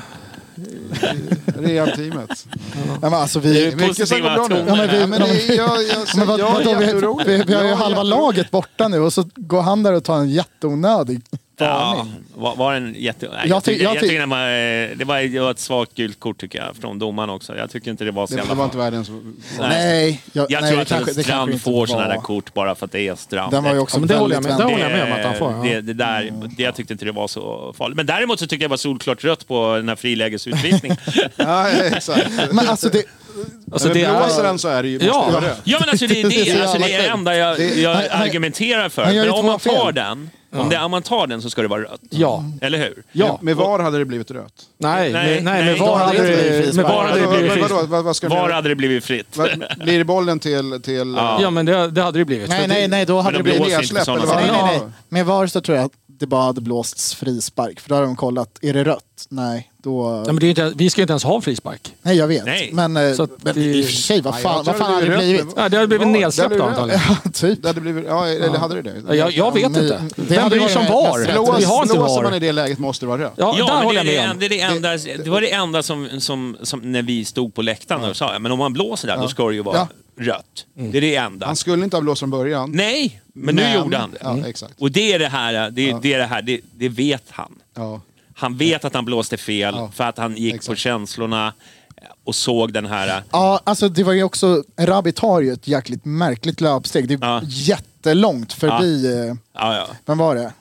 Rehab-teamet. 1.46 2.48
ja, 3.02 3.10
men 3.10 3.14
alltså, 3.14 3.40
Det 3.40 3.48
vi, 3.50 3.66
är 3.66 3.76
Mycket 3.76 4.08
som 4.08 4.22
går 4.22 4.30
bra 4.36 4.48
nu. 4.48 4.56
toner 4.56 4.68
Ja, 4.68 4.76
men 4.76 4.90
vi- 4.90 5.00
Ja, 5.00 5.08
men 5.08 5.20
det, 5.22 5.56
jag, 5.56 5.84
jag, 5.84 6.08
men 6.18 6.28
vad, 6.28 6.40
jag 6.40 6.50
är 6.62 6.66
vadå, 6.66 6.80
vi, 6.80 6.86
jätteorolig. 6.86 7.26
vi, 7.28 7.44
vi 7.48 7.54
har 7.54 7.64
ju 7.64 7.74
halva 7.74 8.04
laget 8.04 8.52
borta 8.52 8.88
nu 8.88 9.00
och 9.00 9.14
så 9.14 9.30
går 9.36 9.62
han 9.62 9.84
där 9.84 9.94
och 9.94 10.04
tar 10.04 10.18
en 10.18 10.30
jätteonödig 10.30 11.22
Ja, 11.58 11.94
varning. 11.98 12.14
var, 12.36 12.56
var 12.56 12.74
en 12.74 12.96
jätte... 12.98 13.28
Nej, 13.34 13.40
Jag 13.44 13.50
jag, 13.56 13.64
ty- 13.64 13.72
tycker, 13.72 13.84
jag 13.84 13.96
jag 13.96 14.02
ty- 14.02 14.08
tycker 14.08 14.20
det, 14.20 14.26
var, 14.26 14.96
det, 14.96 15.06
var, 15.06 15.22
det 15.34 15.40
var 15.40 15.52
ett 15.52 15.60
svagt 15.60 15.96
gult 15.96 16.20
kort 16.20 16.38
tycker 16.38 16.60
jag, 16.60 16.76
från 16.76 17.00
domaren 17.00 17.30
också. 17.30 17.58
Jag 17.58 17.70
tycker 17.72 17.92
inte 17.92 18.04
det 18.04 18.12
var 18.12 18.28
så 18.28 18.34
Det, 18.34 18.40
jävla 18.40 18.54
det 18.54 18.58
var 18.58 18.66
inte 18.66 18.78
världens... 18.78 19.10
Nej. 19.60 20.22
Jag, 20.34 20.52
Jag 20.52 20.62
nej, 20.62 20.70
tror 20.70 20.76
det 20.78 20.82
att 20.82 20.88
kanske, 20.90 21.14
det 21.14 21.24
Strand 21.24 21.62
får 21.62 21.86
sådana 21.86 22.08
där 22.08 22.18
kort 22.18 22.54
bara 22.54 22.76
för 22.76 22.86
att 22.86 22.92
det 22.92 23.08
är 23.08 23.16
Strand. 23.16 23.52
Den 23.52 23.64
var 23.64 23.74
ju 23.74 23.80
också 23.80 23.96
Ja, 23.96 24.00
men 24.00 24.08
det 24.08 24.16
håller 24.18 24.36
jag 24.36 24.44
med- 24.44 24.58
det 24.58 24.64
håller 24.64 24.80
jag 24.80 24.92
med 24.92 25.04
om 25.14 25.20
att 25.20 25.26
han 25.26 25.36
får, 25.36 25.52
ja. 25.68 25.74
Det, 25.74 25.82
det 25.82 25.94
där, 25.94 26.32
det, 26.58 26.64
jag 26.64 26.76
tyckte 26.76 26.94
inte 26.94 27.06
det 27.06 27.12
var 27.12 27.28
så 27.28 27.74
farligt. 27.78 27.96
Men 27.98 28.06
däremot 28.06 28.40
så 28.40 28.48
tyckte 28.48 28.64
jag 28.64 28.70
det 28.70 28.74
var 28.74 28.78
solklart 28.78 29.24
rött 29.24 29.48
på 29.48 29.76
den 29.76 29.90
här 29.90 29.96
frilägesutvisningen. 29.96 30.98
Ja, 31.36 31.70
exakt. 31.70 32.30
Men 32.52 32.68
alltså 32.70 32.90
det, 32.90 33.04
Alltså, 33.72 33.88
men 33.88 33.98
det 33.98 34.18
blåser 34.20 34.40
är, 34.40 34.44
den 34.44 34.60
så 34.60 34.68
är 34.68 34.84
det 34.84 34.90
ju, 34.90 35.00
Ja. 35.02 35.42
ja 35.64 35.78
men 35.80 35.90
alltså 35.90 36.08
det, 36.08 36.14
Det 36.14 36.20
är 36.42 36.46
det, 36.46 36.52
så 36.58 36.62
alltså, 36.62 36.78
det 36.78 36.94
är 36.94 37.02
det 37.02 37.08
enda 37.08 37.36
jag, 37.38 37.58
Det- 37.58 37.82
jag 37.82 37.94
han- 37.96 38.22
argumenterar 38.22 38.90
för. 38.90 39.06
Men 39.06 39.30
om 39.32 39.46
man 39.46 39.60
tar 39.60 39.86
fel. 39.86 39.96
den, 39.96 40.30
om, 40.56 40.70
det, 40.70 40.80
om 40.80 40.92
man 40.92 41.02
tar 41.02 41.28
den 41.28 41.42
så 41.42 41.50
ska 41.50 41.62
det 41.62 41.68
vara 41.68 41.82
rött. 41.84 42.02
Ja. 42.10 42.44
Eller 42.62 42.78
hur? 42.78 43.04
Ja. 43.12 43.40
Med 43.42 43.56
VAR 43.56 43.80
hade 43.80 43.98
det 43.98 44.06
blivit 44.06 44.32
rött. 44.32 44.54
Nej, 44.78 45.14
Nej, 45.14 45.42
nej, 45.42 45.66
med 45.66 45.78
VAR 45.80 45.98
hade 45.98 46.18
det 46.28 46.76
med 46.76 46.86
VAR 46.86 47.08
hade 47.08 47.20
det 47.22 47.28
blivit 47.28 47.62
vad- 47.62 47.70
vadå? 47.72 47.88
Vad, 47.88 48.04
vad 48.04 48.22
Var 48.32 48.48
de 48.48 48.54
hade 48.54 48.70
det 48.70 48.76
blivit 48.76 49.06
fritt? 49.06 49.38
Blir 49.78 49.98
det 49.98 50.04
bollen 50.06 50.40
till... 50.40 50.80
till 50.84 51.14
Ja. 51.18 51.38
Ja, 51.42 51.50
men 51.50 51.66
det, 51.66 51.92
det 51.92 52.02
hade 52.02 52.20
det 52.20 52.26
blivit. 52.26 52.50
nej, 52.50 52.68
nej, 52.68 52.82
det- 52.82 52.88
nej, 52.88 53.06
då 53.06 53.22
hade 53.22 53.38
de 53.38 53.44
det 53.44 53.44
blivit... 53.44 53.78
nedsläpp, 53.78 54.04
sådana 54.06 54.24
eller 54.24 54.34
vad? 54.34 54.44
Nej, 54.44 54.52
nej, 54.64 54.80
nej. 54.80 54.92
Med 55.10 55.26
VAR 55.26 55.48
så 55.48 55.62
tror 55.62 55.78
jag 55.78 55.86
att 55.86 55.92
det 56.20 56.26
bara 56.28 56.42
hade 56.44 56.62
blåsts 56.62 57.16
frispark. 57.16 57.80
För 57.80 57.90
då 57.90 57.96
hade 57.96 58.08
de 58.08 58.16
kollat, 58.16 58.50
är 58.62 58.74
det 58.74 58.84
rött? 58.84 59.04
Nej, 59.30 59.72
då... 59.78 60.24
Ja, 60.28 60.34
men 60.34 60.40
det 60.40 60.46
är 60.46 60.50
inte, 60.50 60.74
vi 60.76 60.90
ska 60.90 61.02
ju 61.02 61.04
inte 61.04 61.12
ens 61.12 61.24
ha 61.24 61.42
frispark. 61.42 61.94
Nej, 62.02 62.18
jag 62.18 62.28
vet. 62.28 62.46
Nej. 62.46 62.70
Men, 62.74 62.98
eh, 62.98 63.14
Så 63.14 63.24
att 63.24 63.30
men 63.44 63.56
det- 63.56 63.62
i 63.62 63.82
och 63.82 63.86
för 63.86 63.94
sig, 63.94 64.22
vad 64.22 64.34
Nej, 64.34 64.44
fan, 64.44 64.66
vad 64.66 64.76
fan 64.76 64.88
det 64.90 64.96
hade 64.96 65.08
det 65.12 65.18
blivit? 65.18 65.46
Ja, 65.56 65.70
det 65.70 65.78
hade 65.78 65.88
blivit 65.88 66.08
VAR, 66.08 66.12
nedsläppt 66.14 66.50
det 66.58 66.64
antagligen. 66.64 67.02
Ja, 67.10 67.30
typ. 67.34 67.62
Det 67.62 67.68
hade 67.68 67.82
blivit... 67.82 68.06
Ja, 68.08 68.28
eller 68.28 68.58
hade 68.58 68.76
det 68.76 68.82
det? 68.82 69.04
Ja, 69.08 69.16
jag, 69.16 69.32
jag 69.32 69.54
vet 69.54 69.72
men- 69.72 69.84
inte. 69.84 70.04
det 70.16 70.22
Vem 70.36 70.50
bryr 70.50 70.68
sig 70.68 70.78
om 70.78 70.86
VAR? 70.94 71.20
rätt. 71.20 71.30
Vi 71.60 71.64
har 71.66 71.82
inte 71.84 71.94
Blåser 71.94 72.22
man 72.24 72.32
i 72.34 72.36
VAR. 72.36 72.40
det 72.40 72.52
läget 72.52 72.80
måste 72.80 73.06
det 73.06 73.10
vara 73.10 73.22
rött. 73.22 73.34
Ja, 73.36 73.56
Ja, 73.60 73.66
där 73.66 73.74
men 73.74 73.84
håller 73.84 74.04
det, 74.04 74.14
jag 74.14 74.24
är 74.24 74.28
med 74.28 74.40
det, 74.40 74.46
om. 74.68 74.82
det, 74.82 74.88
enda, 74.88 75.24
det 75.24 75.30
var 75.30 75.42
det 75.42 75.52
enda 75.52 75.84
som, 75.84 76.10
som, 76.20 76.58
som 76.64 76.92
när 76.92 77.02
vi 77.02 77.26
stod 77.26 77.54
på 77.54 77.62
läktaren 77.62 78.04
och 78.10 78.16
sa, 78.18 78.34
ja, 78.34 78.40
men 78.40 78.52
om 78.52 78.60
man 78.60 78.74
blåser 78.74 79.08
där, 79.08 79.18
då 79.18 79.28
ska 79.28 79.48
det 79.50 79.56
ju 79.56 79.62
vara 79.64 79.78
Ja. 79.78 79.88
rött. 80.24 80.66
Det 80.74 80.98
är 80.98 81.02
det 81.02 81.16
enda. 81.16 81.46
Han 81.46 81.56
skulle 81.56 81.84
inte 81.84 81.96
ha 81.98 82.02
blåst 82.02 82.20
från 82.20 82.30
början. 82.30 82.72
Nej, 82.72 83.22
men 83.34 83.56
nu 83.56 83.64
gjorde 83.76 83.98
han 83.98 84.12
det. 84.12 84.18
Ja, 84.22 84.38
exakt. 84.48 84.74
Och 84.80 84.92
det 84.92 85.14
är 85.14 85.20
det 85.20 85.28
här, 85.28 85.54
det, 85.72 85.96
det, 86.02 86.14
är 86.14 86.18
det, 86.18 86.26
här 86.26 86.42
det, 86.42 86.60
det 86.76 86.90
vet 86.90 87.24
han. 87.30 87.52
Ja. 87.76 88.02
Han 88.38 88.58
vet 88.58 88.86
att 88.86 88.94
han 88.94 89.06
blåste 89.06 89.38
fel 89.38 89.74
Ja. 89.78 89.92
för 89.94 90.04
att 90.04 90.18
han 90.18 90.36
gick 90.38 90.52
på 90.54 90.56
Exakt. 90.56 90.80
känslorna 90.80 91.54
och 92.24 92.36
såg 92.36 92.74
den 92.74 92.86
här... 92.86 93.24
Ja, 93.32 93.60
alltså 93.64 93.90
det 93.90 94.04
var 94.04 94.14
ju 94.14 94.24
också... 94.24 94.64
Rabi 94.78 95.12
tar 95.12 95.42
ju 95.42 95.54
ett 95.54 95.68
jäkligt 95.68 96.06
märkligt 96.06 96.62
löpsteg. 96.62 97.08
Det 97.08 97.14
är 97.14 97.20
Ja. 97.22 97.42
jättelångt 97.44 98.54
förbi... 98.54 99.06
eh, 99.30 99.36
Ja, 99.54 99.76
ja. 99.78 99.88
Vem 100.06 100.18
var 100.18 100.36
det? 100.36 100.54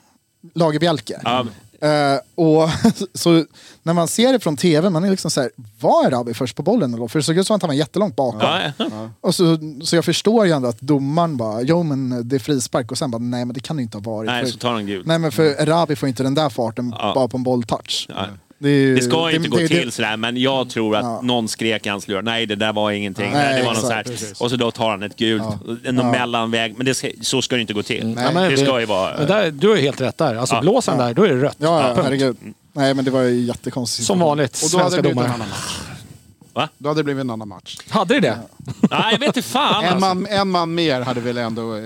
Lagerbjälke. 0.55 1.20
Ja, 1.25 1.47
Eh, 1.85 2.18
och 2.35 2.68
så 3.14 3.45
när 3.82 3.93
man 3.93 4.09
ser 4.09 4.32
det 4.32 4.41
från 4.41 4.57
tv, 4.57 4.91
man 4.91 5.05
är 5.05 5.11
liksom 5.11 5.30
så 5.30 5.41
här, 5.41 5.51
var 5.80 6.11
Rabi 6.11 6.35
först 6.35 6.57
på 6.57 6.62
bollen 6.62 6.95
eller? 6.95 7.09
För 7.09 7.18
det 7.18 7.22
såg 7.22 7.39
ut 7.39 7.47
som 7.47 7.57
att 7.57 7.62
han 7.62 7.68
var 7.68 7.74
jättelångt 7.74 8.16
bakom. 8.16 8.41
ja, 8.41 8.72
ja. 8.78 9.11
Och 9.20 9.35
så, 9.35 9.59
så 9.82 9.97
jag 9.97 10.05
förstår 10.05 10.47
ju 10.47 10.53
ändå 10.53 10.68
att 10.68 10.80
domaren 10.80 11.37
bara, 11.37 11.62
jo 11.62 11.82
men 11.82 12.28
det 12.28 12.37
är 12.37 12.41
frispark 12.41 12.91
och 12.93 12.99
sen 12.99 13.11
bara, 13.11 13.18
nej 13.18 13.45
men 13.45 13.55
det 13.55 13.61
kan 13.61 13.76
det 13.76 13.82
inte 13.82 13.97
ha 13.99 14.03
varit. 14.12 14.26
Nej, 14.30 14.45
för, 14.45 14.51
så 14.53 14.59
tar 14.59 14.72
han 14.72 14.87
gult. 14.87 15.07
nej 15.07 15.18
men 15.18 15.32
för 15.32 15.66
Rabi 15.66 15.97
får 15.97 16.09
inte 16.09 16.22
den 16.22 16.35
där 16.35 16.49
farten 16.49 16.95
Ja. 16.99 17.12
bara 17.14 17.28
på 17.28 17.37
en 17.37 17.43
bolltouch. 17.43 18.09
Ja. 18.59 18.65
Det, 18.67 18.71
ju- 18.71 18.95
Det 18.97 19.03
ska 19.03 19.31
inte 19.31 19.49
gå 19.49 19.57
det- 19.57 19.69
till 19.69 19.93
sådär, 19.93 20.17
men 20.17 20.37
jag 20.37 20.71
tror 20.71 20.97
att 20.97 21.05
Ja. 21.05 21.21
någon 21.23 21.49
skrek 21.49 21.87
i 21.87 21.89
hans 21.89 22.09
lurar. 22.09 22.23
Nej, 22.23 22.47
det 22.47 22.55
där 22.57 22.73
var 22.73 22.91
ingenting. 22.91 23.31
Nej, 23.33 23.45
Nej, 23.51 23.59
det 23.61 23.67
var 23.67 23.73
exakt, 23.73 24.09
här. 24.23 24.33
Och 24.43 24.51
så 24.51 24.57
då 24.57 24.71
tar 24.71 24.91
han 24.91 25.03
ett 25.03 25.17
gult. 25.17 25.43
En 25.85 25.97
Ja. 25.97 26.11
mellanväg. 26.11 26.75
Men 26.77 26.87
det 26.87 26.95
ska, 26.95 27.09
så 27.21 27.43
ska 27.43 27.55
det 27.55 27.61
inte 27.61 27.73
gå 27.75 27.83
till. 27.83 28.15
Ja, 28.19 28.31
men 28.35 28.51
det 28.51 28.57
ska 28.57 28.81
ju 28.81 28.87
vara... 28.87 29.19
men 29.19 29.27
där, 29.27 29.51
du 29.51 29.73
är 29.73 29.77
helt 29.77 30.01
rätt 30.01 30.19
där. 30.19 30.35
Alltså 30.35 30.55
Ja. 30.55 30.61
blåser 30.61 30.93
han 30.93 31.01
där, 31.07 31.15
då 31.15 31.23
är 31.25 31.29
det 31.29 31.43
rött. 31.43 31.57
Ja, 31.59 31.95
ja 31.97 32.03
herregud. 32.03 32.37
Nej 32.73 32.95
men 32.95 33.05
det 33.05 33.11
var 33.11 33.23
ju 33.23 33.41
jättekonstigt. 33.41 34.07
Som 34.07 34.19
vanligt, 34.21 34.61
Och 34.65 34.71
då 34.73 34.79
hade 34.79 34.97
det 34.97 35.03
svenska 35.03 35.15
domare. 35.15 35.47
Va? 36.55 36.69
Då 36.79 36.89
hade 36.89 37.01
det 37.01 37.05
blivit 37.05 37.21
en 37.21 37.31
annan 37.31 37.49
match. 37.49 37.77
Hade 37.91 38.15
det 38.15 38.21
det? 38.21 38.39
Nej, 38.91 39.01
jag 39.13 39.19
vet 39.19 39.27
inte 39.27 39.43
fan 39.43 39.85
En 39.85 39.93
alltså. 39.93 40.01
man, 40.15 40.27
en 40.27 40.51
man 40.51 40.75
mer 40.75 41.01
hade 41.01 41.21
väl 41.21 41.39
ändå 41.39 41.77
eh, 41.77 41.83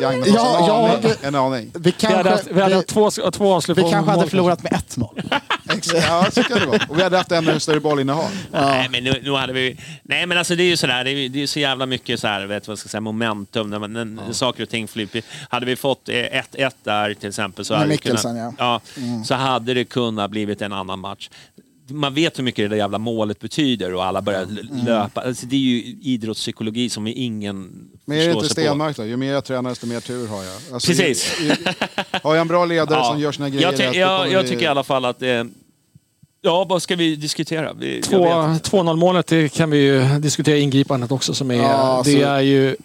gagnat 0.00 0.28
oss 0.28 0.34
Ja, 0.34 0.58
en, 0.58 0.64
ja, 0.66 0.88
aning, 0.88 1.02
det- 1.20 1.26
en 1.26 1.34
aning. 1.34 1.70
Vi 1.74 1.80
Vi 1.80 1.92
kanske, 1.92 2.16
hade 2.16 2.30
haft, 2.30 2.46
vi 2.50 2.60
hade 2.60 2.74
haft 2.74 2.88
vi, 2.90 2.92
två, 2.92 3.10
två 3.30 3.52
avslut 3.54 3.78
vi 3.78 3.82
på 3.82 3.90
kanske 3.90 4.10
hade 4.10 4.22
mål. 4.22 4.30
förlorat 4.30 4.62
med 4.62 4.72
1-0. 4.72 5.40
Exakt. 5.76 6.04
Ja, 6.08 6.26
så 6.32 6.42
kan 6.42 6.58
det 6.58 6.66
vara. 6.66 6.80
Och 6.88 6.98
vi 6.98 7.02
hade 7.02 7.16
haft 7.16 7.32
ännu 7.32 7.60
större 7.60 7.80
bollinnehav. 7.80 8.30
Nej, 8.52 8.88
men 8.90 9.04
nu, 9.04 9.20
nu 9.24 9.32
hade 9.32 9.52
vi... 9.52 9.76
Nej, 10.02 10.26
men 10.26 10.38
alltså 10.38 10.54
det 10.56 10.62
är 10.62 10.68
ju 10.68 10.76
sådär. 10.76 11.04
Det 11.04 11.10
är, 11.10 11.28
det 11.28 11.42
är 11.42 11.46
så 11.46 11.60
jävla 11.60 11.86
mycket 11.86 12.20
så 12.20 12.26
här, 12.26 12.46
vet, 12.46 12.68
vad 12.68 12.78
ska 12.78 12.86
jag 12.86 12.90
säga, 12.90 13.00
momentum. 13.00 13.70
När 13.70 13.78
man, 13.78 13.92
när 13.92 14.32
saker 14.32 14.62
och 14.62 14.68
ting 14.68 14.88
flyter. 14.88 15.22
Hade 15.48 15.66
vi 15.66 15.76
fått 15.76 16.08
eh, 16.08 16.12
1-1 16.14 16.70
där 16.82 17.14
till 17.14 17.28
exempel 17.28 17.64
så 17.64 17.72
Med 17.72 17.78
hade, 17.78 17.88
det 17.88 17.94
Mikkelsen, 17.94 18.34
kunnat, 18.36 18.54
ja. 18.58 18.80
så 19.24 19.34
hade 19.34 19.74
det 19.74 19.84
kunnat 19.84 20.30
blivit 20.30 20.62
en 20.62 20.72
annan 20.72 20.98
match. 20.98 21.30
Man 21.90 22.14
vet 22.14 22.38
hur 22.38 22.44
mycket 22.44 22.64
det 22.64 22.68
där 22.68 22.76
jävla 22.76 22.98
målet 22.98 23.40
betyder 23.40 23.94
och 23.94 24.04
alla 24.04 24.22
börjar 24.22 24.42
l- 24.42 24.70
löpa. 24.86 25.20
Alltså, 25.20 25.46
det 25.46 25.56
är 25.56 25.60
ju 25.60 25.78
idrottspsykologi 26.02 26.90
som 26.90 27.06
ingen 27.06 27.88
Men 28.04 28.18
är 28.18 28.26
det 28.26 28.32
inte. 28.32 28.48
Stenmark 28.48 28.96
då? 28.96 29.04
Ju 29.04 29.16
mer 29.16 29.32
jag 29.32 29.44
tränar 29.44 29.70
desto 29.70 29.86
mer 29.86 30.00
tur 30.00 30.28
har 30.28 30.44
jag. 30.44 30.54
Alltså, 30.72 30.88
Precis. 30.88 31.40
ju- 31.40 31.44
ju- 31.46 31.54
Har 32.22 32.34
jag 32.34 32.40
en 32.40 32.48
bra 32.48 32.64
ledare 32.64 33.04
som 33.04 33.20
gör 33.20 33.32
sina 33.32 33.48
grejer 33.48 33.62
jag, 33.62 33.76
ty- 33.76 33.82
rätt, 33.84 33.96
jag, 33.96 34.32
jag 34.32 34.42
vi- 34.42 34.48
tycker 34.48 34.62
i 34.62 34.66
alla 34.66 34.84
fall 34.84 35.04
att... 35.04 35.22
Eh, 35.22 35.44
ja, 36.42 36.64
vad 36.68 36.82
ska 36.82 36.96
vi 36.96 37.16
diskutera? 37.16 37.72
Vi, 37.72 37.94
jag 37.94 38.02
Två- 38.04 38.46
vet 38.46 38.54
inte. 38.54 38.70
2-0 38.70 38.96
målet 38.96 39.26
det 39.26 39.48
kan 39.52 39.70
vi 39.70 39.78
ju 39.78 40.18
diskutera 40.18 40.56
ingripandet 40.56 41.12
också 41.12 41.34
som 41.34 41.50
är... 41.50 41.54
Ja, 41.54 42.02
det 42.04 42.10
så- 42.12 42.18
är 42.18 42.40
ju 42.40 42.76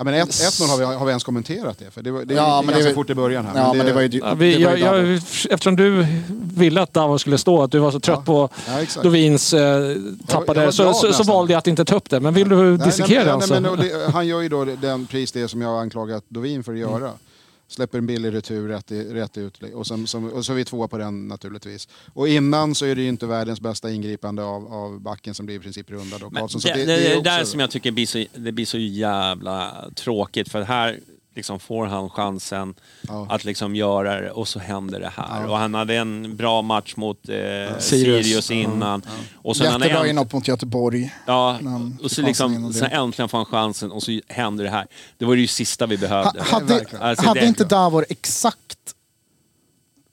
Ja, 0.00 0.04
men 0.04 0.14
1-0 0.14 0.66
har 0.68 0.78
vi, 0.78 0.84
har 0.84 1.04
vi 1.06 1.10
ens 1.10 1.24
kommenterat 1.24 1.78
det? 1.78 1.90
För 1.90 2.02
det, 2.02 2.10
var, 2.10 2.24
det 2.24 2.34
Ja, 2.34 2.42
ja, 2.42 2.62
men 2.62 2.72
ganska 2.72 2.88
det- 2.88 2.94
fort 2.94 3.10
i 3.10 3.14
början 3.14 3.46
här. 3.46 3.52
Ja, 3.62 3.72
men 3.72 3.86
det 3.86 3.92
var 3.92 4.00
ju... 4.00 4.18
Ja, 4.18 4.34
vi, 4.34 4.56
det 4.56 4.64
var 4.64 4.76
jag, 4.76 5.06
ju 5.06 5.12
jag, 5.12 5.22
eftersom 5.52 5.76
du 5.76 6.06
ville 6.54 6.82
att 6.82 6.94
Davos 6.94 7.20
skulle 7.20 7.38
stå, 7.38 7.62
att 7.62 7.70
du 7.72 7.78
var 7.78 7.90
så 7.90 8.00
trött 8.00 8.24
på 8.24 8.48
Ja. 8.66 9.02
Dovins 9.02 9.54
eh, 9.54 9.60
jag 9.60 9.96
tappade, 10.26 10.64
var 10.64 10.70
så, 10.72 10.92
så, 10.92 11.12
så 11.12 11.22
valde 11.22 11.52
jag 11.52 11.58
att 11.58 11.66
inte 11.66 11.84
ta 11.84 11.96
upp 11.96 12.10
det. 12.10 12.20
Men 12.20 12.34
vill 12.34 12.48
du 12.48 12.56
Nej, 12.56 12.86
dissekera 12.86 13.24
nej, 13.24 13.32
alltså? 13.32 13.60
nej, 13.60 13.70
men, 13.70 13.80
det, 13.80 14.10
Han 14.12 14.26
gör 14.26 14.40
ju 14.40 14.48
då 14.48 14.64
den, 14.64 15.06
precis 15.06 15.32
det 15.32 15.48
som 15.48 15.62
jag 15.62 15.68
har 15.68 15.78
anklagat 15.80 16.24
Dovin 16.28 16.64
för 16.64 16.72
att 16.72 16.78
göra. 16.78 17.10
Släpper 17.70 17.98
en 17.98 18.06
billig 18.06 18.34
retur 18.34 18.68
rätt, 18.68 18.92
i, 18.92 19.04
rätt 19.04 19.38
ut 19.38 19.62
och, 19.74 19.86
sen, 19.86 20.06
som, 20.06 20.32
och 20.32 20.46
så 20.46 20.52
är 20.52 20.56
vi 20.56 20.64
tvåa 20.64 20.88
på 20.88 20.98
den 20.98 21.28
naturligtvis. 21.28 21.88
Och 22.14 22.28
innan 22.28 22.74
så 22.74 22.86
är 22.86 22.94
det 22.94 23.02
ju 23.02 23.08
inte 23.08 23.26
världens 23.26 23.60
bästa 23.60 23.90
ingripande 23.90 24.42
av, 24.42 24.72
av 24.74 25.00
backen 25.00 25.34
som 25.34 25.46
blir 25.46 25.56
i 25.56 25.58
princip 25.58 25.90
rundad. 25.90 26.22
Men 26.22 26.40
Karlsson. 26.40 26.60
Det, 26.64 26.74
det, 26.74 26.84
det, 26.84 26.92
är 26.92 27.18
är 27.18 27.22
där 27.22 27.40
också- 27.40 27.50
som 27.50 27.60
jag 27.60 27.70
tycker 27.70 27.90
blir 27.90 28.06
så, 28.06 28.24
det 28.34 28.52
blir 28.52 28.66
så 28.66 28.78
jävla 28.78 29.84
tråkigt. 29.94 30.48
För 30.48 30.62
här 30.62 31.00
liksom 31.34 31.60
får 31.60 31.86
han 31.86 32.10
chansen 32.10 32.74
Ja. 33.08 33.26
att 33.30 33.44
liksom 33.44 33.76
göra 33.76 34.20
det 34.20 34.30
och 34.30 34.48
så 34.48 34.58
händer 34.58 35.00
det 35.00 35.12
här. 35.16 35.42
Ja. 35.42 35.48
Och 35.50 35.56
han 35.58 35.74
hade 35.74 35.96
en 35.96 36.36
bra 36.36 36.62
match 36.62 36.96
mot 36.96 37.28
eh, 37.28 37.34
Sirius. 37.34 37.78
Sirius 38.26 38.50
innan. 38.50 39.02
Och 39.34 39.56
sen 39.56 39.66
han 39.72 39.80
Jättebra 39.80 40.04
änt- 40.04 40.10
inhopp 40.10 40.32
mot 40.32 40.48
Göteborg. 40.48 41.14
Ja, 41.26 41.58
och 42.02 42.10
så 42.10 42.22
liksom, 42.22 42.72
sen 42.72 42.90
äntligen 42.90 43.28
får 43.28 43.38
han 43.38 43.44
chansen 43.46 43.92
och 43.92 44.02
så 44.02 44.20
händer 44.28 44.64
det 44.64 44.70
här. 44.70 44.86
Det 45.18 45.24
var 45.24 45.34
ju 45.34 45.42
det 45.42 45.48
sista 45.48 45.86
vi 45.86 45.98
behövde. 45.98 46.40
Ha, 46.42 46.60
hade. 46.60 46.86
Alltså, 47.00 47.26
hade 47.26 47.40
det- 47.40 47.46
inte 47.46 47.64
Davor 47.64 48.06
exakt, 48.08 48.78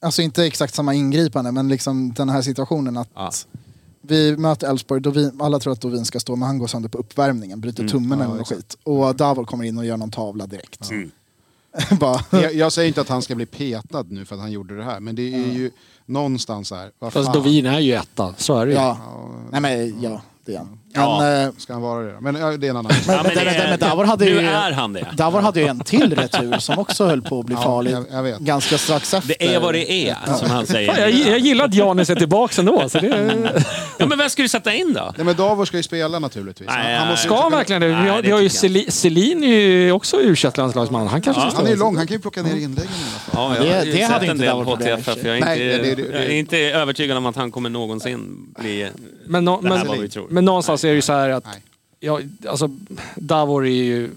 alltså 0.02 0.22
inte 0.22 0.46
exakt 0.46 0.74
samma 0.76 0.94
ingripande, 0.94 1.52
men 1.52 1.68
liksom 1.70 2.14
den 2.14 2.30
här 2.30 2.42
situationen 2.42 2.98
att 2.98 3.10
Ja. 3.16 3.32
Vi 4.08 4.38
möter 4.38 4.70
Elfsborg, 4.70 5.02
Dovin- 5.02 5.44
alla 5.44 5.60
tror 5.60 5.74
att 5.74 5.82
Dovin 5.82 6.06
ska 6.06 6.20
stå, 6.20 6.36
men 6.36 6.48
han 6.48 6.58
går 6.58 6.68
sönder 6.68 6.90
på 6.90 6.98
uppvärmningen, 6.98 7.62
bryter 7.62 7.80
Mm. 7.84 7.92
tummen 7.92 8.20
Ja, 8.20 8.26
eller 8.26 8.36
något 8.36 8.48
skit. 8.48 8.78
Och 8.84 9.16
Davor 9.16 9.46
kommer 9.46 9.64
in 9.64 9.78
och 9.78 9.86
gör 9.86 9.98
någon 9.98 10.12
tavla 10.12 10.48
direkt. 10.48 10.90
Mm. 10.92 11.12
Jag, 12.32 12.54
jag 12.54 12.72
säger 12.72 12.88
inte 12.88 13.02
att 13.02 13.10
han 13.10 13.22
ska 13.22 13.36
bli 13.36 13.46
petad 13.46 14.04
nu 14.10 14.26
för 14.26 14.36
att 14.36 14.42
han 14.42 14.52
gjorde 14.52 14.78
det 14.78 14.84
här, 14.84 15.00
men 15.00 15.16
det 15.16 15.34
är 15.34 15.52
ju 15.54 15.72
någonstans 16.06 16.72
här. 16.72 16.92
Fast 17.12 17.34
Dovin 17.34 17.66
är 17.66 17.80
ju 17.80 17.94
etta, 17.94 18.34
så 18.38 18.58
är 18.60 18.66
det 18.66 18.72
ju. 18.72 18.78
ja. 18.78 18.98
Nej 19.52 19.62
men 19.62 20.02
ja, 20.02 20.22
det 20.46 20.54
är 20.54 20.58
han. 20.58 20.80
Ja. 21.02 21.20
Men, 21.22 21.48
eh, 21.48 21.54
ska 21.58 21.74
han 21.74 21.82
vara 21.82 22.04
det? 22.04 22.12
då? 22.12 22.22
Men 22.22 22.36
ja, 22.36 22.58
det 22.58 22.68
är 22.68 22.70
en 22.72 22.78
annan 22.78 22.92
men, 23.08 23.16
Ja, 23.16 23.24
men 23.24 23.36
men, 23.36 23.46
det- 23.46 23.52
men, 23.60 23.70
men 23.70 23.80
Davor 23.80 24.04
hade 24.06 24.26
nu 24.26 24.32
ju... 24.32 24.40
är 24.40 24.72
han 24.72 24.94
det. 24.94 25.08
Davor 25.14 25.42
hade 25.42 25.60
ju 25.60 25.68
en 25.68 25.80
till 25.80 26.16
retur 26.16 26.58
som 26.60 26.80
också 26.80 27.06
höll 27.06 27.22
på 27.22 27.40
att 27.40 27.46
bli 27.46 27.56
Ja, 27.56 27.62
farlig. 27.64 27.92
jag- 27.92 28.06
jag 28.12 28.24
vet. 28.24 28.40
Ganska 28.40 28.78
strax 28.78 29.14
efter. 29.14 29.36
Det 29.40 29.54
är 29.56 29.60
vad 29.60 29.74
det 29.74 29.92
är, 29.92 30.16
som 30.40 30.50
han 30.50 30.68
säger. 30.68 30.94
Fan, 30.94 31.02
jag, 31.02 31.12
jag 31.12 31.40
gillar 31.40 31.66
att 31.66 31.74
Janis 31.74 32.10
är 32.10 32.16
tillbaka 32.16 32.54
ändå. 32.62 32.90
Så 32.90 33.00
det, 33.00 33.08
Ja, 34.00 34.06
men 34.06 34.18
vem 34.18 34.30
ska 34.30 34.42
du 34.42 34.50
sätta 34.50 34.74
in 34.74 34.94
då? 34.94 35.14
Nej 35.18 35.26
men 35.26 35.36
Davor 35.36 35.66
ska 35.66 35.78
ju 35.78 35.84
spela 35.84 36.20
naturligtvis. 36.20 36.68
Nej, 36.70 36.94
han, 36.96 37.02
nej. 37.02 37.12
måste 37.12 37.26
ska 37.26 37.42
han 37.42 37.52
verkligen 37.52 37.82
det? 37.82 37.88
Vi 37.88 37.94
Nej, 37.94 38.10
har, 38.10 38.16
det 38.16 38.22
vi 38.28 38.32
har 38.32 38.40
ju 38.42 38.50
tycker 38.50 38.92
Selin, 38.92 39.44
är 39.44 39.48
ju 39.48 39.92
också 39.92 40.18
u 40.22 40.36
landslagsman 40.58 41.08
Han 41.08 41.22
kanske 41.22 41.42
Ja. 41.44 41.50
ska 41.50 41.58
han 41.58 41.66
är 41.68 41.72
ju 41.72 41.78
lång, 41.78 41.98
han 41.98 42.08
kan 42.08 42.16
ju 42.16 42.22
plocka 42.22 42.42
ner 42.42 42.50
inläggen 42.56 42.76
i 42.78 43.04
alla 43.12 43.20
fall. 43.20 43.34
Ja, 43.34 43.56
jag 43.56 43.66
Det- 43.66 43.74
har 43.80 43.86
ju 43.86 43.92
det 43.92 43.98
sett 43.98 44.10
hade 44.12 44.26
en 44.26 44.32
inte 44.32 44.44
del 44.44 44.50
Davor 44.56 44.66
problem 44.76 45.04
för 45.04 45.12
HTFF. 45.12 45.26
Jag 45.28 45.38
är, 45.38 45.42
Nej, 45.42 45.66
inte, 45.76 45.78
det- 45.90 45.96
det- 45.96 46.02
det- 46.12 46.18
jag 46.18 46.26
är 46.26 46.30
inte 46.40 46.58
övertygad 46.58 47.18
om 47.18 47.26
att 47.26 47.36
han 47.36 47.52
kommer 47.52 47.70
någonsin 47.70 48.48
bli 48.60 48.90
Men, 49.26 49.46
nå- 49.46 49.62
här 49.62 49.70
men, 49.70 49.88
vad 49.88 49.98
vi 50.00 50.10
tror. 50.10 50.28
men 50.30 50.46
någonstans 50.46 50.84
är 50.88 50.92
det 50.92 50.96
ju 50.96 51.02
så 51.02 51.14
här 51.14 51.30
att 51.30 51.46
Nej. 51.46 51.62
ja, 52.00 52.20
alltså, 52.50 52.70
Davor 53.16 53.66
är 53.66 53.72
ju... 53.72 54.10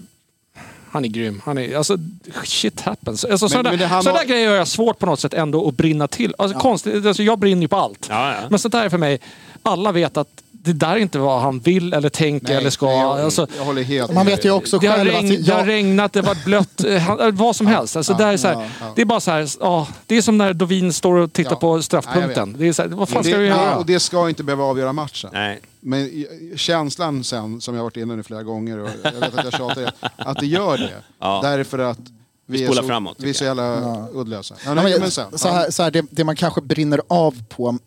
Han 0.91 1.05
är 1.05 1.09
grym. 1.09 1.41
Han 1.45 1.57
är, 1.57 1.77
alltså, 1.77 1.97
shit 2.43 2.81
happens. 2.81 3.25
Alltså, 3.25 3.49
sådana 3.49 3.71
där, 3.71 3.85
han 3.87 4.03
sådana 4.03 4.19
där 4.19 4.27
grejer 4.27 4.49
har 4.49 4.55
jag 4.55 4.67
svårt 4.67 4.99
på 4.99 5.05
något 5.05 5.19
sätt 5.19 5.33
ändå 5.33 5.67
att 5.67 5.75
brinna 5.75 6.07
till. 6.07 6.35
Alltså, 6.37 6.59
konstigt, 6.59 7.05
alltså, 7.05 7.23
jag 7.23 7.39
brinner 7.39 7.61
ju 7.61 7.67
på 7.67 7.75
allt. 7.75 8.07
Ja, 8.09 8.35
ja. 8.35 8.47
Men 8.49 8.59
sånt 8.59 8.71
där 8.71 8.85
är 8.85 8.89
för 8.89 8.97
mig, 8.97 9.19
alla 9.63 9.91
vet 9.91 10.17
att 10.17 10.43
det 10.63 10.73
där 10.73 10.89
är 10.91 10.97
inte 10.97 11.19
vad 11.19 11.41
han 11.41 11.59
vill 11.59 11.93
eller 11.93 12.09
tänker 12.09 12.47
Nej, 12.47 12.57
eller 12.57 12.69
ska. 12.69 12.85
nej, 12.85 12.97
jag, 12.99 13.19
Alltså, 13.21 13.47
jag 13.57 13.65
håller 13.65 13.83
helt 13.83 14.13
Man 14.13 14.25
vet 14.25 14.45
ju 14.45 14.51
också 14.51 14.77
det 14.77 14.87
har, 14.87 14.95
själv 14.95 15.11
regn, 15.11 15.31
att... 15.39 15.45
det 15.45 15.51
har 15.53 15.59
Jag, 15.59 15.67
regnat, 15.67 16.13
det 16.13 16.19
har 16.19 16.27
varit 16.27 16.45
blött, 16.45 16.83
eh, 16.83 17.09
eh, 17.09 17.31
vad 17.31 17.55
som 17.55 17.67
helst. 17.67 17.95
Alltså, 17.95 18.13
det, 18.13 18.23
är 18.23 18.37
så 18.37 18.47
här, 18.47 18.53
ja, 18.55 18.65
ja. 18.79 18.85
det 18.95 19.01
är 19.01 19.05
bara 19.05 19.19
så 19.19 19.31
här, 19.31 19.47
ja, 19.59 19.87
det 20.05 20.17
är 20.17 20.21
som 20.21 20.37
när 20.37 20.53
Dovin 20.53 20.93
står 20.93 21.15
och 21.15 21.33
tittar 21.33 21.51
Ja. 21.51 21.55
på 21.55 21.77
Ja, 21.77 21.81
straffpunkten. 21.81 22.49
jag 22.51 22.59
det 22.59 22.67
är 22.67 22.73
så 22.73 22.81
här, 22.81 22.89
vad 22.89 23.09
fan 23.09 23.23
ska 23.23 23.33
det, 23.33 23.39
du 23.39 23.45
ja, 23.47 23.55
göra? 23.55 23.77
och 23.77 23.85
det 23.85 23.99
ska 23.99 24.29
inte 24.29 24.43
behöva 24.43 24.63
avgöra 24.63 24.93
matchen. 24.93 25.29
Nej. 25.33 25.59
Men 25.79 26.25
känslan 26.55 27.23
sen, 27.23 27.61
som 27.61 27.73
jag 27.75 27.79
har 27.79 27.83
varit 27.83 27.97
inne 27.97 28.15
nu 28.15 28.23
flera 28.23 28.43
gånger 28.43 28.77
och 28.79 28.89
jag 29.03 29.11
vet 29.11 29.37
att 29.37 29.43
jag 29.43 29.53
tjatar 29.53 29.81
det, 29.81 29.91
att 30.15 30.39
det 30.39 30.45
gör 30.45 30.77
det. 30.77 30.93
Ja. 31.19 31.39
Därför 31.43 31.79
att 31.79 31.99
vi, 32.45 32.61
är 32.63 32.67
spolar 32.67 32.81
så, 32.81 32.87
framåt, 32.87 33.15
vi 33.19 33.29
är 33.29 33.33
så 33.33 33.43
jävla 33.43 34.07
uddlösa. 34.13 34.55
Ja, 34.65 34.75
Ja, 34.75 34.81
nej, 34.83 34.99
men, 34.99 35.11
så 35.11 35.21
här, 35.49 35.71
så 35.71 35.83
här, 35.83 35.91
det, 35.91 36.05
det 36.11 36.23
man 36.23 36.35
kanske 36.35 36.61
brinner 36.61 37.01
av 37.07 37.43
på, 37.49 37.77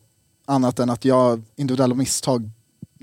annat 0.46 0.78
än 0.78 0.90
att 0.90 1.04
jag 1.04 1.42
individuella 1.56 1.94
misstag 1.94 2.50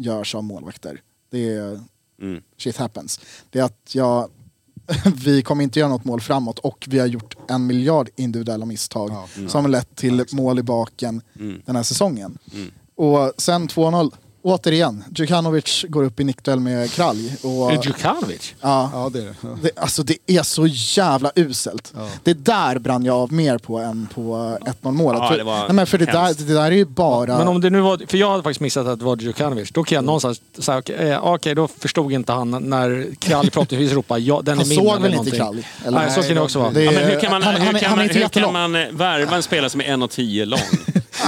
görs 0.02 0.36
av 0.36 0.44
målvakter. 0.44 1.02
Det 1.30 1.50
är 1.54 1.80
Mm. 2.22 2.42
shit 2.58 2.78
happens. 2.78 3.20
Det 3.50 3.60
är 3.60 3.64
att 3.64 3.96
jag, 3.96 4.30
vi 5.26 5.42
kommer 5.42 5.64
inte 5.64 5.80
göra 5.80 5.90
något 5.90 6.06
mål 6.06 6.22
framåt 6.22 6.60
och 6.60 6.86
vi 6.90 7.00
har 7.00 7.08
gjort 7.08 7.36
en 7.50 7.68
miljard 7.68 8.10
individuella 8.16 8.66
misstag 8.66 9.12
Ja. 9.12 9.48
Som 9.48 9.66
har 9.66 9.70
lett 9.70 9.96
till 9.96 10.26
mål 10.32 10.60
i 10.60 10.64
baken 10.64 11.22
Mm. 11.40 11.62
den 11.66 11.76
här 11.76 11.84
säsongen. 11.84 12.38
Mm. 12.54 12.72
Och 12.96 13.34
sen 13.38 13.68
2-0. 13.68 14.12
Återigen, 14.44 15.04
Djukanovic 15.16 15.86
går 15.90 16.04
upp 16.04 16.20
i 16.20 16.24
nickduell 16.24 16.60
med 16.60 16.92
Kralj. 16.92 17.36
Och, 17.44 17.72
Är 17.72 17.78
det 17.78 17.86
Djukanovic? 17.86 18.54
ja, 18.62 18.90
Ja, 18.94 19.10
det 19.14 19.20
är 19.20 19.24
det. 19.24 19.36
Ja. 19.42 19.50
det, 19.62 19.72
alltså 19.80 20.04
det 20.04 20.18
är 20.28 20.44
så 20.44 20.68
jävla 20.68 21.32
uselt. 21.36 21.94
Ja. 21.96 22.08
Det 22.24 22.34
där 22.34 22.80
brann 22.80 23.06
jag 23.06 23.16
av 23.16 23.34
mer 23.34 23.58
på 23.58 23.78
än 23.80 24.08
på 24.14 24.58
1-0 24.82 24.92
målet. 24.92 25.22
Ja, 25.22 25.30
för, 25.30 25.38
det 25.38 25.44
var 25.44 25.60
nej, 25.60 25.74
men 25.74 25.88
för 25.88 25.98
det 25.98 26.06
där, 26.06 26.34
det 26.48 26.54
där 26.54 26.62
är 26.64 26.72
ju 26.72 26.86
bara... 26.86 27.38
Men 27.38 27.48
om 27.48 27.62
det 27.62 27.70
nu 27.70 27.80
var, 27.82 28.02
för 28.08 28.18
jag 28.18 28.30
hade 28.32 28.44
faktiskt 28.44 28.60
missat 28.60 28.88
att 28.88 29.00
det 29.00 29.06
var 29.06 29.18
Djukanovic. 29.18 29.70
Då 29.72 29.84
kan 29.84 29.96
jag 29.96 30.04
någonstans 30.06 30.42
säga, 30.60 30.78
okej, 30.78 30.96
eh, 30.96 31.26
okej, 31.26 31.56
då 31.56 31.68
förstod 31.68 32.12
inte 32.12 32.32
han 32.32 32.52
när 32.70 33.16
Kralj 33.20 33.50
förhoppningsvis 33.54 33.94
ropar 33.94 34.18
ja, 34.18 34.42
den 34.44 34.54
är 34.54 34.58
han 34.62 34.70
min 34.70 34.78
såg 34.78 34.88
eller 34.88 35.00
väl 35.00 35.14
inte. 35.14 35.32
Kralj? 35.32 35.68
Eller? 35.86 36.00
Nej, 36.00 36.12
så 36.12 36.22
kan 36.24 36.36
det 36.36 36.42
också 36.42 36.60
vara. 36.60 36.72
Det- 36.72 36.84
Ja, 36.84 36.92
men 36.92 37.04
hur 37.10 37.20
kan 37.20 37.32
man, 37.32 37.44
han- 37.44 37.54
han- 37.56 37.62
hur 37.62 37.80
kan 37.80 37.90
han 37.90 37.98
man, 37.98 38.06
inte 38.08 38.20
hur 38.20 38.28
kan 38.28 38.54
man 38.54 38.76
eh, 38.76 38.88
värva 38.92 39.36
en 39.36 39.44
spelare 39.44 39.70
som 39.70 39.82
är 39.82 39.86
1,10 39.86 40.46
lång? 40.46 40.60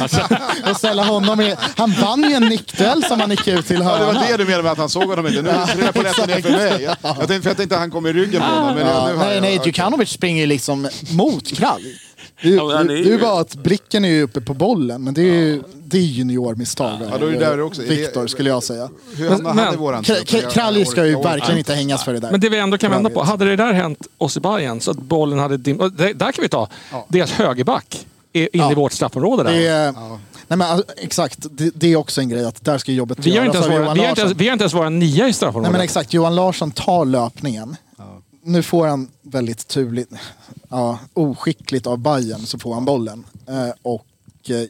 Alltså, 0.01 0.21
Och 0.69 0.77
ställa 0.77 1.03
honom 1.03 1.41
i, 1.41 1.55
han 1.77 1.93
vann 2.01 2.23
ju 2.23 2.35
en 2.35 2.43
nickduell 2.43 3.02
som 3.07 3.19
han 3.19 3.29
nickade 3.29 3.59
ut 3.59 3.65
till 3.67 3.79
Ja, 3.79 3.97
det 3.97 4.05
var 4.05 4.13
det 4.13 4.37
du 4.37 4.45
menade 4.45 4.63
med 4.63 4.71
att 4.71 4.77
han 4.77 4.89
såg 4.89 5.03
honom 5.03 5.27
inte. 5.27 5.41
Nu 5.41 5.49
trillar 5.73 5.91
polletten 5.91 6.29
ner 6.29 6.41
för 6.41 6.49
mig. 6.49 6.83
Jag, 7.01 7.15
tänkte, 7.15 7.41
för 7.41 7.49
jag 7.49 7.57
tänkte 7.57 7.75
att 7.75 7.81
han 7.81 7.91
kom 7.91 8.05
i 8.07 8.13
ryggen 8.13 8.41
på 8.41 8.47
honom. 8.47 8.75
Men 8.75 8.87
Ja, 8.87 9.07
nu 9.07 9.15
har 9.15 9.25
nej, 9.25 9.33
jag- 9.33 9.41
nej. 9.41 9.61
Djukanovic 9.65 10.09
springer 10.09 10.41
ju 10.41 10.47
liksom 10.47 10.87
mot 11.11 11.47
Kralj. 11.57 11.83
Det 12.41 12.49
är, 12.49 12.53
Ja, 12.55 12.65
men 12.67 12.77
han 12.77 12.87
det 12.87 12.93
är 12.93 12.97
är 12.97 13.03
ju 13.03 13.11
ju- 13.11 13.19
bara 13.19 13.39
att 13.41 13.55
blicken 13.55 14.05
är 14.05 14.09
ju 14.09 14.21
uppe 14.23 14.41
på 14.41 14.53
bollen, 14.53 15.03
men 15.03 15.13
det 15.13 15.21
är 15.21 15.25
ju 15.33 15.63
det 15.85 15.97
är 15.97 16.01
juniormisstag. 16.01 16.97
Ja, 17.11 17.17
då 17.17 17.25
är 17.25 17.31
det 17.31 17.39
där 17.39 17.61
också. 17.61 17.81
Är 17.83 17.87
det- 17.87 17.95
Viktor 17.95 18.27
skulle 18.27 18.49
jag 18.49 18.63
säga. 18.63 18.89
Hur 19.15 19.29
Men- 19.29 19.45
hamnade 19.45 19.71
men- 19.71 19.79
våran 19.79 20.03
K- 20.03 20.13
trupp? 20.13 20.29
K- 20.29 20.37
Jag- 20.41 20.51
Kralj 20.51 20.79
jag 20.79 20.87
ska 20.87 21.05
ju 21.05 21.15
orkar 21.15 21.29
verkligen 21.29 21.57
inte. 21.57 21.73
hängas 21.73 22.03
för 22.03 22.13
det 22.13 22.19
där. 22.19 22.31
Men 22.31 22.39
det 22.39 22.49
vi 22.49 22.57
ändå 22.57 22.77
kan 22.77 22.91
vända 22.91 23.09
på, 23.09 23.23
hade 23.23 23.45
det 23.45 23.55
där 23.55 23.73
hänt 23.73 24.07
oss 24.17 24.37
i 24.37 24.39
Bayern 24.39 24.81
så 24.81 24.91
att 24.91 24.97
bollen 24.97 25.39
hade 25.39 25.57
dim- 25.57 25.79
och 25.79 25.91
det, 25.91 26.13
Där 26.13 26.31
kan 26.31 26.41
vi 26.41 26.49
ta 26.49 26.67
Ja. 26.91 27.05
deras 27.09 27.31
högerback 27.31 28.05
är 28.33 28.41
inne 28.55 28.63
Ja. 28.63 28.71
i 28.71 28.75
vårt 28.75 28.91
straffområde 28.91 29.43
där. 29.43 29.51
Det 29.51 29.67
är, 29.67 29.85
Ja. 29.85 30.19
Nej 30.47 30.57
men, 30.57 30.61
alltså, 30.61 30.93
exakt, 30.97 31.37
det, 31.51 31.71
det 31.75 31.87
är 31.87 31.95
också 31.95 32.21
en 32.21 32.29
grej 32.29 32.45
att 32.45 32.65
där 32.65 32.77
ska 32.77 32.91
jobbet 32.91 33.19
vi, 33.19 33.29
inte 33.29 33.37
göras 33.37 33.55
ens 33.55 33.67
av 33.67 33.71
våra, 33.71 33.93
vi, 33.93 33.99
har 33.99 34.09
inte 34.09 34.21
ens, 34.21 34.35
vi 34.37 34.47
har 34.47 34.53
inte 34.53 34.63
ens 34.63 34.73
våra 34.73 34.89
nia 34.89 35.27
i 35.27 35.33
straffområdet. 35.33 35.71
Nej 35.71 35.79
men 35.79 35.81
exakt, 35.81 36.13
Johan 36.13 36.35
Larsson 36.35 36.71
tar 36.71 37.05
löpningen. 37.05 37.75
Nu 38.45 38.63
får 38.63 38.87
han 38.87 39.11
väldigt 39.21 39.67
turligt, 39.67 40.13
ja, 40.69 40.99
oskickligt 41.13 41.87
av 41.87 41.97
Bayern 41.97 42.45
så 42.45 42.59
får 42.59 42.73
han 42.73 42.85
bollen. 42.85 43.23
Eh, 43.47 43.69
och 43.81 44.05
eh, 44.49 44.67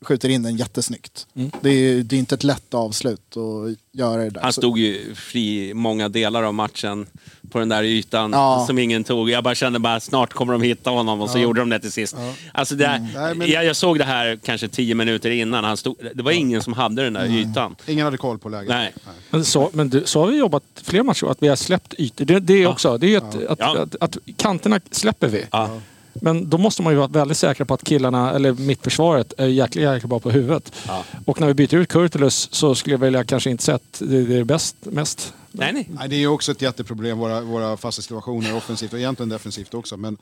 skjuter 0.00 0.28
in 0.28 0.42
den 0.42 0.56
jättesnyggt. 0.56 1.26
Mm. 1.34 1.50
Det, 1.60 1.70
är, 1.70 2.02
det 2.02 2.16
är 2.16 2.18
inte 2.18 2.34
ett 2.34 2.44
lätt 2.44 2.74
avslut 2.74 3.36
att 3.36 3.98
göra 3.98 4.24
det 4.24 4.30
där. 4.30 4.40
han 4.40 4.52
stod 4.52 4.78
ju 4.78 5.14
fri 5.14 5.74
många 5.74 6.08
delar 6.08 6.42
av 6.42 6.54
matchen 6.54 7.06
på 7.50 7.58
den 7.58 7.68
där 7.68 7.82
ytan 7.82 8.30
Ja. 8.32 8.64
som 8.66 8.78
ingen 8.78 9.04
tog. 9.04 9.30
Jag 9.30 9.44
bara 9.44 9.54
kände 9.54 9.78
bara 9.78 10.00
snart 10.00 10.32
kommer 10.32 10.52
de 10.52 10.62
hitta 10.62 10.90
honom 10.90 11.20
och 11.20 11.30
så 11.30 11.38
gjorde 11.38 11.60
de 11.60 11.68
det 11.70 11.78
till 11.80 11.92
sist. 11.92 12.16
Alltså 12.52 12.74
det, 12.74 12.86
Mm. 12.86 13.08
Nej, 13.14 13.34
men- 13.34 13.50
jag, 13.50 13.64
jag 13.64 13.76
såg 13.76 13.98
det 13.98 14.04
här 14.04 14.38
kanske 14.44 14.68
tio 14.68 14.94
minuter 14.94 15.30
innan. 15.30 15.64
Han 15.64 15.76
stod, 15.76 15.96
det 16.14 16.22
var 16.22 16.32
ingen 16.32 16.62
som 16.62 16.72
hade 16.72 17.02
den 17.04 17.12
där 17.12 17.26
ytan. 17.26 17.76
Ingen 17.86 18.04
hade 18.04 18.16
koll 18.16 18.38
på 18.38 18.48
läget. 18.48 18.68
Nej. 18.68 18.94
Men, 19.30 19.44
så, 19.44 19.70
men 19.72 19.88
du, 19.90 20.02
så 20.04 20.20
har 20.20 20.26
vi 20.26 20.36
jobbat 20.38 20.62
fler 20.82 21.02
matcher, 21.02 21.26
att 21.26 21.42
vi 21.42 21.48
har 21.48 21.56
släppt 21.56 21.94
ytor. 21.98 22.24
Det, 22.24 22.40
det 22.40 22.62
är 22.62 22.66
också, 22.66 22.98
det 22.98 23.06
är 23.06 23.08
ju 23.08 23.16
att, 23.16 23.44
att, 23.46 23.58
Ja. 23.58 23.78
att, 23.78 23.96
att, 24.00 24.18
kanterna 24.36 24.80
släpper 24.90 25.28
vi. 25.28 25.44
Ja. 25.50 25.80
Men 26.20 26.50
då 26.50 26.58
måste 26.58 26.82
man 26.82 26.92
ju 26.92 26.96
vara 26.98 27.08
väldigt 27.08 27.36
säker 27.36 27.64
på 27.64 27.74
att 27.74 27.84
killarna, 27.84 28.32
eller 28.32 28.52
mittförsvaret, 28.52 29.32
är 29.38 29.46
jäkligt, 29.46 29.84
jäkligt 29.84 30.08
bra 30.10 30.18
på 30.20 30.30
huvudet. 30.30 30.72
Ja. 30.86 31.04
Och 31.24 31.40
när 31.40 31.46
vi 31.46 31.54
byter 31.54 31.74
ut 31.74 31.88
Kurtulus 31.88 32.48
så 32.52 32.74
skulle 32.74 32.94
jag 32.94 33.00
vilja 33.00 33.24
kanske 33.24 33.50
inte 33.50 33.74
att 33.74 33.98
det, 33.98 34.24
det 34.24 34.36
är 34.36 34.44
bäst, 34.44 34.76
mest. 34.80 35.34
Nej, 35.58 35.72
nej. 35.72 35.88
Nej, 35.90 36.08
det 36.08 36.16
är 36.16 36.20
ju 36.20 36.28
också 36.28 36.52
ett 36.52 36.62
jätteproblem, 36.62 37.18
våra, 37.18 37.40
våra 37.40 37.76
fasta 37.76 38.02
situationer 38.02 38.56
offensivt 38.56 38.92
och 38.92 38.98
egentligen 38.98 39.28
defensivt 39.28 39.74
också. 39.74 39.96
Men 39.96 40.18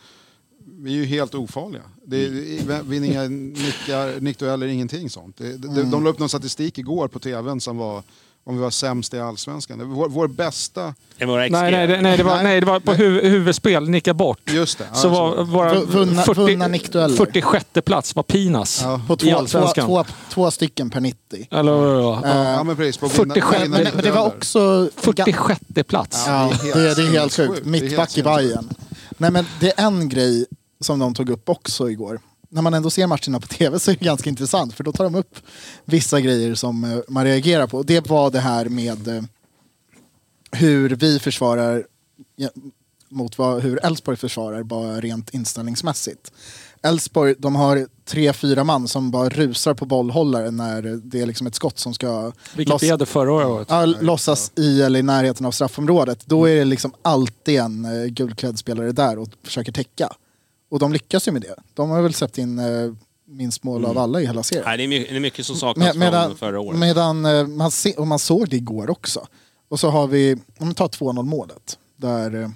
vi 0.66 0.92
är 0.92 0.96
ju 0.96 1.04
helt 1.04 1.34
ofarliga. 1.34 1.82
Det 2.04 2.16
är, 2.24 2.82
vinner 2.82 3.08
inga 3.08 3.22
nickar, 3.28 4.20
nickdueller, 4.20 4.66
ingenting 4.66 5.10
sånt. 5.10 5.36
Det, 5.36 5.56
det, 5.56 5.82
De 5.82 6.04
la 6.04 6.10
upp 6.10 6.18
någon 6.18 6.28
statistik 6.28 6.78
igår 6.78 7.08
på 7.08 7.18
tvn 7.18 7.60
som 7.60 7.76
var 7.76 8.02
om 8.46 8.56
vi 8.56 8.62
var 8.62 8.70
sämst 8.70 9.14
i 9.14 9.20
allsvenskan. 9.20 9.78
Det 9.78 9.84
var 9.84 9.94
Vår, 9.94 10.08
vår 10.08 10.28
bästa... 10.28 10.94
Nej, 11.18 11.50
nej, 11.50 11.86
det- 11.86 12.00
nej, 12.00 12.16
det 12.16 12.22
var, 12.22 12.42
Nej. 12.42 12.60
det 12.60 12.66
var 12.66 12.80
på 12.80 12.94
hu 12.94 13.20
huvudspel, 13.28 13.88
nicka 13.90 14.14
bort. 14.14 14.38
Just 14.52 14.78
det. 14.78 14.84
Så 14.94 15.08
var 15.08 15.44
våra 15.44 15.74
V- 15.74 15.80
vunna- 15.88 16.34
vunna 16.34 16.68
nickdueller. 16.68 17.16
46 17.16 17.64
plats 17.84 18.16
var 18.16 18.22
Pinas 18.22 18.80
Ja. 18.82 19.00
På 19.06 19.14
i 19.14 19.16
två, 19.16 19.26
två, 19.30 19.36
Allsvenskan. 19.38 19.86
två, 19.86 20.04
två 20.30 20.50
stycken 20.50 20.90
per 20.90 21.00
90. 21.00 21.46
Eller, 21.50 21.72
ja. 22.00 22.22
Eh, 22.24 22.38
Ja, 22.38 22.62
men 22.64 22.76
precis. 22.76 22.96
På 22.96 23.08
47, 23.08 23.56
vinna- 23.56 23.68
men, 23.68 23.88
men 23.94 24.04
det 24.04 24.10
var 24.10 24.26
också... 24.26 24.88
46 24.96 25.60
plats. 25.86 26.24
Ja, 26.26 26.50
Det 26.62 26.68
är 26.70 26.74
helt 26.84 26.96
det, 26.96 27.02
är- 27.02 27.06
helt 27.20 27.32
sjukt. 27.36 27.64
Mittback 27.66 28.18
i 28.18 28.22
Bayern. 28.22 28.68
Nej 29.18 29.30
men 29.30 29.46
det 29.60 29.78
är 29.80 29.84
en 29.86 30.08
grej 30.08 30.46
som 30.80 30.98
de 30.98 31.14
tog 31.14 31.30
upp 31.30 31.48
också 31.48 31.90
igår. 31.90 32.20
När 32.54 32.62
man 32.62 32.74
ändå 32.74 32.90
ser 32.90 33.06
matcherna 33.06 33.40
på 33.40 33.46
tv 33.46 33.78
så 33.78 33.90
är 33.90 33.96
det 33.98 34.04
ganska 34.04 34.30
intressant 34.30 34.74
för 34.74 34.84
då 34.84 34.92
tar 34.92 35.04
de 35.04 35.14
upp 35.14 35.36
vissa 35.84 36.20
grejer 36.20 36.54
som 36.54 36.84
eh, 36.84 36.98
man 37.08 37.24
reagerar 37.24 37.66
på. 37.66 37.82
Det 37.82 38.08
var 38.08 38.30
det 38.30 38.40
här 38.40 38.64
med 38.68 39.08
eh, 39.08 39.22
hur 40.52 40.90
vi 40.90 41.18
försvarar 41.18 41.86
mot 43.08 43.38
vad, 43.38 43.62
hur 43.62 43.84
Elfsborg 43.84 44.16
försvarar 44.16 44.62
bara 44.62 45.00
rent 45.00 45.34
inställningsmässigt. 45.34 46.32
Elfsborg, 46.82 47.34
de 47.38 47.56
har 47.56 47.86
tre, 48.04 48.32
fyra 48.32 48.64
man 48.64 48.88
som 48.88 49.10
bara 49.10 49.28
rusar 49.28 49.74
på 49.74 49.86
bollhållaren 49.86 50.56
när 50.56 50.82
det 50.82 51.20
är 51.20 51.26
liksom 51.26 51.46
ett 51.46 51.54
skott 51.54 51.78
som 51.78 51.94
ska 51.94 52.32
Vilket 52.56 52.72
loss- 52.72 52.82
vi 52.82 52.90
hade 52.90 53.06
förra 53.06 53.46
året. 53.46 53.66
ja, 53.70 53.84
låtsas 53.86 54.52
i 54.56 54.82
eller 54.82 54.98
i 54.98 55.02
närheten 55.02 55.46
av 55.46 55.50
straffområdet. 55.50 56.26
Då 56.26 56.48
är 56.48 56.56
det 56.56 56.64
liksom 56.64 56.92
alltid 57.02 57.60
en 57.60 57.84
uh, 57.84 58.06
gulklädd 58.06 58.58
spelare 58.58 58.92
där 58.92 59.18
och 59.18 59.28
försöker 59.42 59.72
täcka. 59.72 60.08
Och 60.68 60.78
de 60.78 60.92
lyckas 60.92 61.28
ju 61.28 61.32
med 61.32 61.42
det. 61.42 61.54
De 61.74 61.90
har 61.90 62.02
väl 62.02 62.14
släppt 62.14 62.38
in 62.38 62.58
eh, 62.58 62.92
minst 63.26 63.62
mål 63.62 63.84
av 63.84 63.98
alla 63.98 64.20
i 64.20 64.26
hela 64.26 64.42
serien. 64.42 64.64
Nej, 64.66 64.76
det, 64.76 64.84
är 64.84 64.88
mycket, 64.88 65.10
det 65.10 65.16
är 65.16 65.20
mycket 65.20 65.46
som 65.46 65.56
saknas 65.56 65.86
Med, 65.86 65.96
medan 65.96 66.28
från 66.28 66.38
förra 66.38 66.60
året. 66.60 66.78
medan 66.80 67.24
eh, 67.24 67.46
man, 67.46 67.70
se, 67.70 67.94
och 67.94 68.06
man 68.06 68.18
såg 68.18 68.48
det 68.48 68.56
igår 68.56 68.90
också. 68.90 69.26
Och 69.68 69.80
så 69.80 69.90
har 69.90 70.06
vi, 70.06 70.36
om 70.58 70.68
vi 70.68 70.74
tar 70.74 70.88
2-0 70.88 71.22
målet. 71.22 71.78
Där 71.96 72.42
eh, 72.42 72.48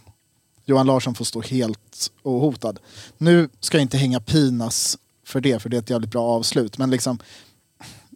Johan 0.65 0.87
Larsson 0.87 1.15
får 1.15 1.25
stå 1.25 1.41
helt 1.41 2.11
ohotad. 2.23 2.79
Nu 3.19 3.49
ska 3.61 3.77
jag 3.77 3.83
inte 3.83 3.97
hänga 3.97 4.21
Pinas 4.21 4.99
för 5.27 5.41
det, 5.41 5.59
för 5.59 5.69
det 5.69 5.77
är 5.77 5.79
ett 5.79 5.91
jävligt 5.91 6.11
bra 6.11 6.23
avslut. 6.23 6.79
Men 6.79 6.91
liksom, 6.91 7.19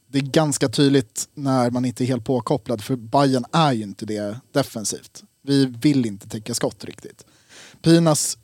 det 0.06 0.19
är 0.19 0.23
ganska 0.23 0.69
tydligt 0.69 1.28
när 1.35 1.70
man 1.70 1.85
inte 1.85 2.05
är 2.05 2.06
helt 2.06 2.24
påkopplad, 2.24 2.85
för 2.85 2.97
Bayern 2.97 3.44
är 3.52 3.73
ju 3.73 3.82
inte 3.82 4.06
det 4.06 4.40
defensivt. 4.52 5.23
Vi 5.43 5.66
vill 5.66 6.06
inte 6.06 6.28
täcka 6.28 6.55
skott 6.55 6.85
riktigt. 6.85 7.24
Pinas 7.82 8.39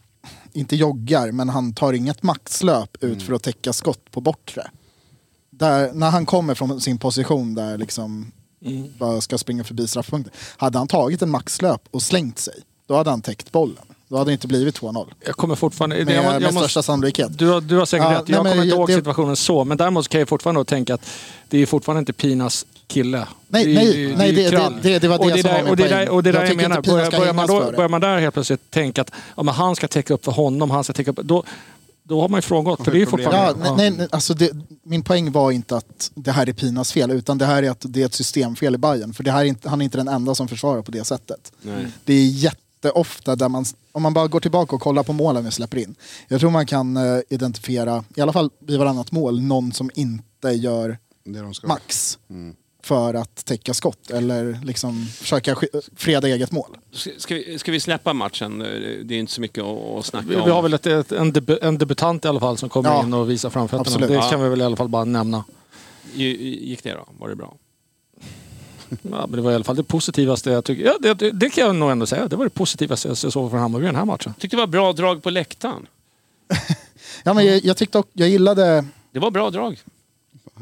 inte 0.52 0.76
joggar, 0.76 1.32
men 1.32 1.48
han 1.48 1.74
tar 1.74 1.92
inget 1.92 2.22
maxlöp 2.22 3.04
ut 3.04 3.22
för 3.22 3.32
att 3.32 3.42
täcka 3.42 3.72
skott 3.72 4.10
på 4.10 4.20
bortre. 4.20 4.70
Där, 5.50 5.92
när 5.92 6.10
han 6.10 6.26
kommer 6.26 6.54
från 6.54 6.80
sin 6.80 6.98
position 6.98 7.54
där 7.54 7.78
liksom 7.78 8.32
bara 8.98 9.20
ska 9.20 9.38
springa 9.38 9.64
förbi 9.64 9.88
straffpunkten. 9.88 10.32
Hade 10.56 10.78
han 10.78 10.88
tagit 10.88 11.22
en 11.22 11.30
maxlöp 11.30 11.82
och 11.90 12.02
slängt 12.02 12.38
sig, 12.38 12.62
då 12.86 12.96
hade 12.96 13.10
han 13.10 13.22
täckt 13.22 13.52
bollen. 13.52 13.84
Då 14.08 14.16
hade 14.16 14.30
det 14.30 14.32
inte 14.32 14.46
blivit 14.46 14.80
2-0. 14.80 15.06
Jag 15.26 15.34
kommer 15.36 15.54
fortfarande... 15.54 16.04
Med, 16.04 16.14
jag, 16.16 16.24
må- 16.24 16.30
med 16.30 16.42
jag 16.42 16.54
måste- 16.54 16.68
största 16.68 16.82
sannolikhet. 16.82 17.38
Du, 17.38 17.46
har- 17.48 17.60
du 17.60 17.76
har 17.76 17.86
säkert 17.86 18.04
Ja, 18.04 18.18
rätt. 18.18 18.28
nej, 18.28 18.36
Jag 18.36 18.42
men 18.44 18.52
kommer 18.52 18.64
inte 18.64 18.68
jag- 18.74 18.78
ihåg 18.78 18.88
det- 18.88 18.94
situationen 18.94 19.36
så. 19.36 19.64
Men 19.64 19.76
däremot 19.78 20.08
kan 20.08 20.18
jag 20.20 20.28
fortfarande 20.28 20.64
tänka 20.64 20.94
att 20.94 21.00
det 21.48 21.58
är 21.62 21.66
fortfarande 21.66 21.98
inte 21.98 22.12
Pinas 22.12 22.66
kille. 22.86 23.26
Nej, 23.48 23.64
det, 23.64 23.70
är- 23.72 23.74
nej, 23.74 24.14
nej, 24.16 24.30
är 24.30 24.50
det- 24.50 24.58
det- 24.58 24.80
det- 24.82 24.98
det 24.98 25.08
var 25.08 25.18
det 25.18 25.24
och 25.34 25.40
som 25.40 25.50
var 25.50 25.56
där, 25.56 25.62
min 25.62 25.70
och 25.70 25.76
det 25.76 25.82
poäng. 25.88 25.98
där, 25.98 26.08
och 26.08 26.22
det 26.22 26.32
där 26.32 26.40
Jag 26.40 26.48
jag, 26.50 26.56
menar. 26.56 26.82
Börjar, 26.82 27.10
börjar, 27.10 27.32
man 27.32 27.46
då, 27.46 27.60
det. 27.60 27.72
börjar 27.76 27.88
man 27.88 28.00
där 28.00 28.18
helt 28.18 28.34
plötsligt 28.34 28.70
tänka 28.70 29.00
att 29.00 29.10
ja, 29.36 29.42
men 29.42 29.54
han 29.54 29.76
ska 29.76 29.88
täcka 29.88 30.14
upp 30.14 30.24
för 30.24 30.32
honom, 30.32 30.70
han 30.70 30.84
ska 30.84 30.92
täcka 30.92 31.10
upp... 31.10 31.16
Då, 31.22 31.44
då 32.02 32.20
har 32.20 32.28
man 32.28 32.38
ju 32.38 32.42
frångått. 32.42 32.84
För 32.84 32.92
det 32.92 33.02
är 33.02 33.06
fortfarande... 33.06 33.60
Ja, 33.68 33.74
nej, 33.76 33.90
nej, 33.90 34.08
alltså 34.10 34.34
det, 34.34 34.50
min 34.82 35.02
poäng 35.02 35.32
var 35.32 35.50
inte 35.52 35.76
att 35.76 36.10
det 36.14 36.32
här 36.32 36.48
är 36.48 36.52
Pinas 36.52 36.92
fel, 36.92 37.10
utan 37.10 37.38
det 37.38 37.46
här 37.46 37.62
är 37.62 37.70
att 37.70 37.80
det 37.88 38.02
är 38.02 38.06
ett 38.06 38.14
systemfel 38.14 38.74
i 38.74 38.78
Bayern. 38.78 39.12
För 39.14 39.24
det 39.24 39.30
här 39.32 39.40
är 39.40 39.44
inte, 39.44 39.68
han 39.68 39.80
är 39.80 39.84
inte 39.84 39.96
den 39.98 40.08
enda 40.08 40.34
som 40.34 40.48
försvarar 40.48 40.82
på 40.82 40.90
det 40.90 41.04
sättet. 41.04 41.52
Nej. 41.62 41.86
Det 42.04 42.12
är 42.14 42.26
jätteofta 42.26 43.36
där 43.36 43.48
man, 43.48 43.64
om 43.98 44.02
man 44.02 44.14
bara 44.14 44.26
går 44.26 44.40
tillbaka 44.40 44.76
och 44.76 44.82
kollar 44.82 45.02
på 45.02 45.12
målen 45.12 45.44
vi 45.44 45.50
släpper 45.50 45.78
in. 45.78 45.94
Jag 46.28 46.40
tror 46.40 46.50
man 46.50 46.66
kan 46.66 46.96
eh, 46.96 47.20
identifiera, 47.28 48.04
i 48.16 48.20
alla 48.20 48.32
fall 48.32 48.50
vid 48.60 48.78
varannat 48.78 49.12
mål, 49.12 49.40
någon 49.42 49.72
som 49.72 49.90
inte 49.94 50.48
gör 50.48 50.98
Det 51.24 51.40
de 51.40 51.54
ska. 51.54 51.66
max 51.66 52.18
för 52.82 53.14
att 53.14 53.44
täcka 53.44 53.74
skott 53.74 54.10
eller 54.10 54.60
liksom 54.64 55.06
försöka 55.06 55.56
freda 55.96 56.28
eget 56.28 56.52
mål. 56.52 56.76
Ska, 57.18 57.34
vi, 57.34 57.58
ska 57.58 57.72
vi 57.72 57.80
släppa 57.80 58.12
matchen? 58.12 58.58
Det 59.04 59.14
är 59.14 59.18
inte 59.18 59.32
så 59.32 59.40
mycket 59.40 59.64
att, 59.64 60.04
snacka 60.06 60.26
Vi, 60.28 60.36
om. 60.36 60.44
vi 60.44 60.50
har 60.50 60.62
väl 60.62 60.74
ett, 60.74 60.86
ett, 60.86 61.12
en, 61.12 61.32
debu, 61.32 61.58
en 61.62 61.78
debutant 61.78 62.24
i 62.24 62.28
alla 62.28 62.40
fall 62.40 62.56
som 62.58 62.68
kommer 62.68 62.90
Ja, 62.90 63.02
in 63.02 63.14
och 63.14 63.30
visar 63.30 63.50
framfötterna. 63.50 63.80
absolut. 63.80 64.08
Det 64.08 64.14
Ja. 64.14 64.30
kan 64.30 64.42
vi 64.42 64.48
väl 64.48 64.60
i 64.60 64.64
alla 64.64 64.76
fall 64.76 64.88
bara 64.88 65.04
nämna. 65.04 65.44
Gi- 66.14 66.66
Gick 66.68 66.82
det 66.82 66.92
då? 66.92 67.08
Var 67.18 67.28
det 67.28 67.36
bra? 67.36 67.56
Ja, 69.02 69.26
men 69.26 69.30
det 69.32 69.40
var 69.40 69.50
i 69.50 69.54
alla 69.54 69.64
fall 69.64 69.76
det 69.76 69.82
positivaste 69.82 70.50
jag 70.50 70.64
tycker. 70.64 70.84
Ja, 70.84 70.96
det, 71.00 71.14
det, 71.14 71.30
det 71.30 71.50
kan 71.50 71.66
jag 71.66 71.76
nog 71.76 71.90
ändå 71.90 72.06
säga. 72.06 72.28
Det 72.28 72.36
var 72.36 72.44
det 72.44 72.50
positivaste 72.50 73.08
jag 73.08 73.16
såg 73.16 73.50
från 73.50 73.60
Hammarby 73.60 73.84
i 73.84 73.86
den 73.86 73.96
här 73.96 74.04
matchen. 74.04 74.34
tyckte 74.38 74.56
det 74.56 74.60
var 74.60 74.66
bra 74.66 74.92
drag 74.92 75.22
på 75.22 75.30
läktaren. 75.30 75.86
Ja, 77.24 77.34
men 77.34 77.46
jag, 77.46 77.64
jag 77.64 77.76
tyckte 77.76 77.98
också, 77.98 78.10
jag 78.14 78.28
gillade 78.28 78.84
Det 79.12 79.18
var 79.18 79.30
bra 79.30 79.50
drag. 79.50 79.80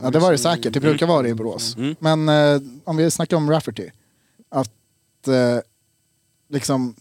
Ja, 0.03 0.11
det 0.11 0.19
var 0.19 0.33
det 0.33 0.39
säkert. 0.39 0.73
Det 0.73 0.81
brukar 0.81 1.07
vara 1.07 1.23
det 1.23 1.29
i 1.29 1.35
Borås. 1.35 1.77
Mm. 1.77 1.97
Men 1.99 2.29
eh, 2.29 2.61
om 2.85 2.97
vi 2.97 3.11
snackar 3.11 3.37
om 3.37 3.51
Rafferty. 3.51 3.91
Att 4.49 5.29
eh, 5.29 5.59
liksom... 6.49 6.95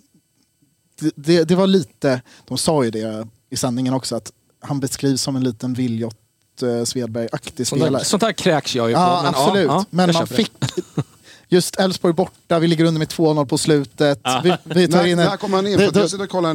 Det, 1.00 1.12
det, 1.16 1.44
det 1.44 1.56
var 1.56 1.68
lite... 1.68 2.22
De 2.46 2.58
sa 2.58 2.84
ju 2.84 2.92
det 2.92 3.28
i 3.50 3.56
sändningen 3.56 3.94
också 3.94 4.16
att 4.16 4.32
han 4.60 4.80
beskrivs 4.80 5.22
som 5.22 5.36
en 5.36 5.44
liten 5.44 5.74
Viljot 5.74 6.18
eh, 6.62 6.84
Svedberg-aktig 6.84 7.68
Sånt 7.68 7.80
där, 7.80 7.88
spelare. 7.88 8.06
sånt 8.06 8.22
där 8.22 8.32
kräks 8.32 8.76
jag 8.76 8.90
ju 8.90 8.96
på. 8.96 9.02
Ja, 9.02 9.22
men, 9.24 9.36
absolut. 9.36 9.68
Ja, 9.68 9.74
ja, 9.74 9.86
men 9.90 10.14
man 10.14 10.28
fick... 10.28 10.52
Just 11.50 11.76
Elfsborg 11.80 12.14
borta, 12.14 12.60
vi 12.60 12.68
ligger 12.68 12.86
under 12.86 13.00
med 13.00 13.08
2-0 13.08 13.46
på 13.46 13.58
slutet. 13.58 14.20
Ah. 14.24 14.42
Vi, 14.44 14.54
vi 14.64 14.88
tar 14.88 15.06
in 15.06 15.20
en, 15.20 15.26
när 15.30 15.38
kom 15.38 15.54
han 15.54 15.68
in? 15.68 15.72
Det- 15.72 15.78
För 15.80 15.88
att 15.88 15.94
då- 15.94 16.00
jag 16.00 16.10
sitter 16.10 16.24
och 16.24 16.30
kollar. 16.30 16.54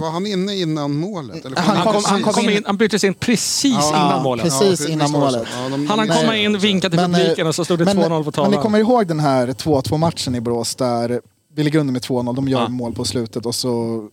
Var 0.00 0.10
han 0.10 0.26
inne 0.26 0.56
innan 0.56 0.92
målet? 0.92 1.44
Eller 1.44 1.56
Han 1.56 1.76
Han, 1.76 1.92
kom, 1.92 2.02
han, 2.06 2.22
precis. 2.22 2.34
kom 2.44 2.50
in, 2.50 2.62
han 2.66 2.76
byttes 2.76 3.04
in 3.04 3.14
precis 3.14 3.72
Ja, 3.72 3.88
innan 4.06 4.22
målet. 4.22 4.44
precis. 4.44 4.80
för- 4.86 4.92
innan 4.92 5.10
målet. 5.10 5.48
Ja, 5.56 5.68
de- 5.68 5.86
Han 5.86 5.98
hann 5.98 6.08
komma 6.08 6.36
in, 6.36 6.58
vinka 6.58 6.90
till 6.90 6.96
Men, 7.00 7.14
eh, 7.14 7.18
publiken 7.20 7.46
och 7.46 7.54
så 7.54 7.64
stod 7.64 7.78
det 7.78 7.84
men, 7.84 7.96
2-0 7.96 8.08
på 8.08 8.12
Men 8.14 8.24
ni 8.26 8.32
tavlan. 8.32 8.62
kommer 8.62 8.78
ihåg 8.78 9.06
den 9.06 9.20
här 9.20 9.46
2-2 9.52 9.96
matchen 9.98 10.34
i 10.34 10.40
Borås 10.40 10.74
där 10.74 11.20
vi 11.54 11.62
ligger 11.64 11.78
under 11.78 11.92
med 11.92 12.02
2-0, 12.02 12.34
de 12.36 12.48
gör 12.48 12.60
Ja. 12.60 12.68
mål 12.68 12.92
på 12.94 13.04
slutet 13.04 13.46
och 13.46 13.54
så 13.54 14.08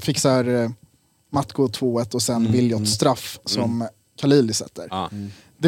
fixar 0.00 0.62
eh, 0.64 0.70
Matko 1.32 1.68
2-1 1.68 2.14
och 2.14 2.22
sen 2.22 2.36
Mm. 2.36 2.52
Viljot 2.52 2.88
straff 2.88 3.38
som 3.44 3.88
Khalili 4.20 4.52
sätter. 4.52 4.86
Ja. 4.90 5.10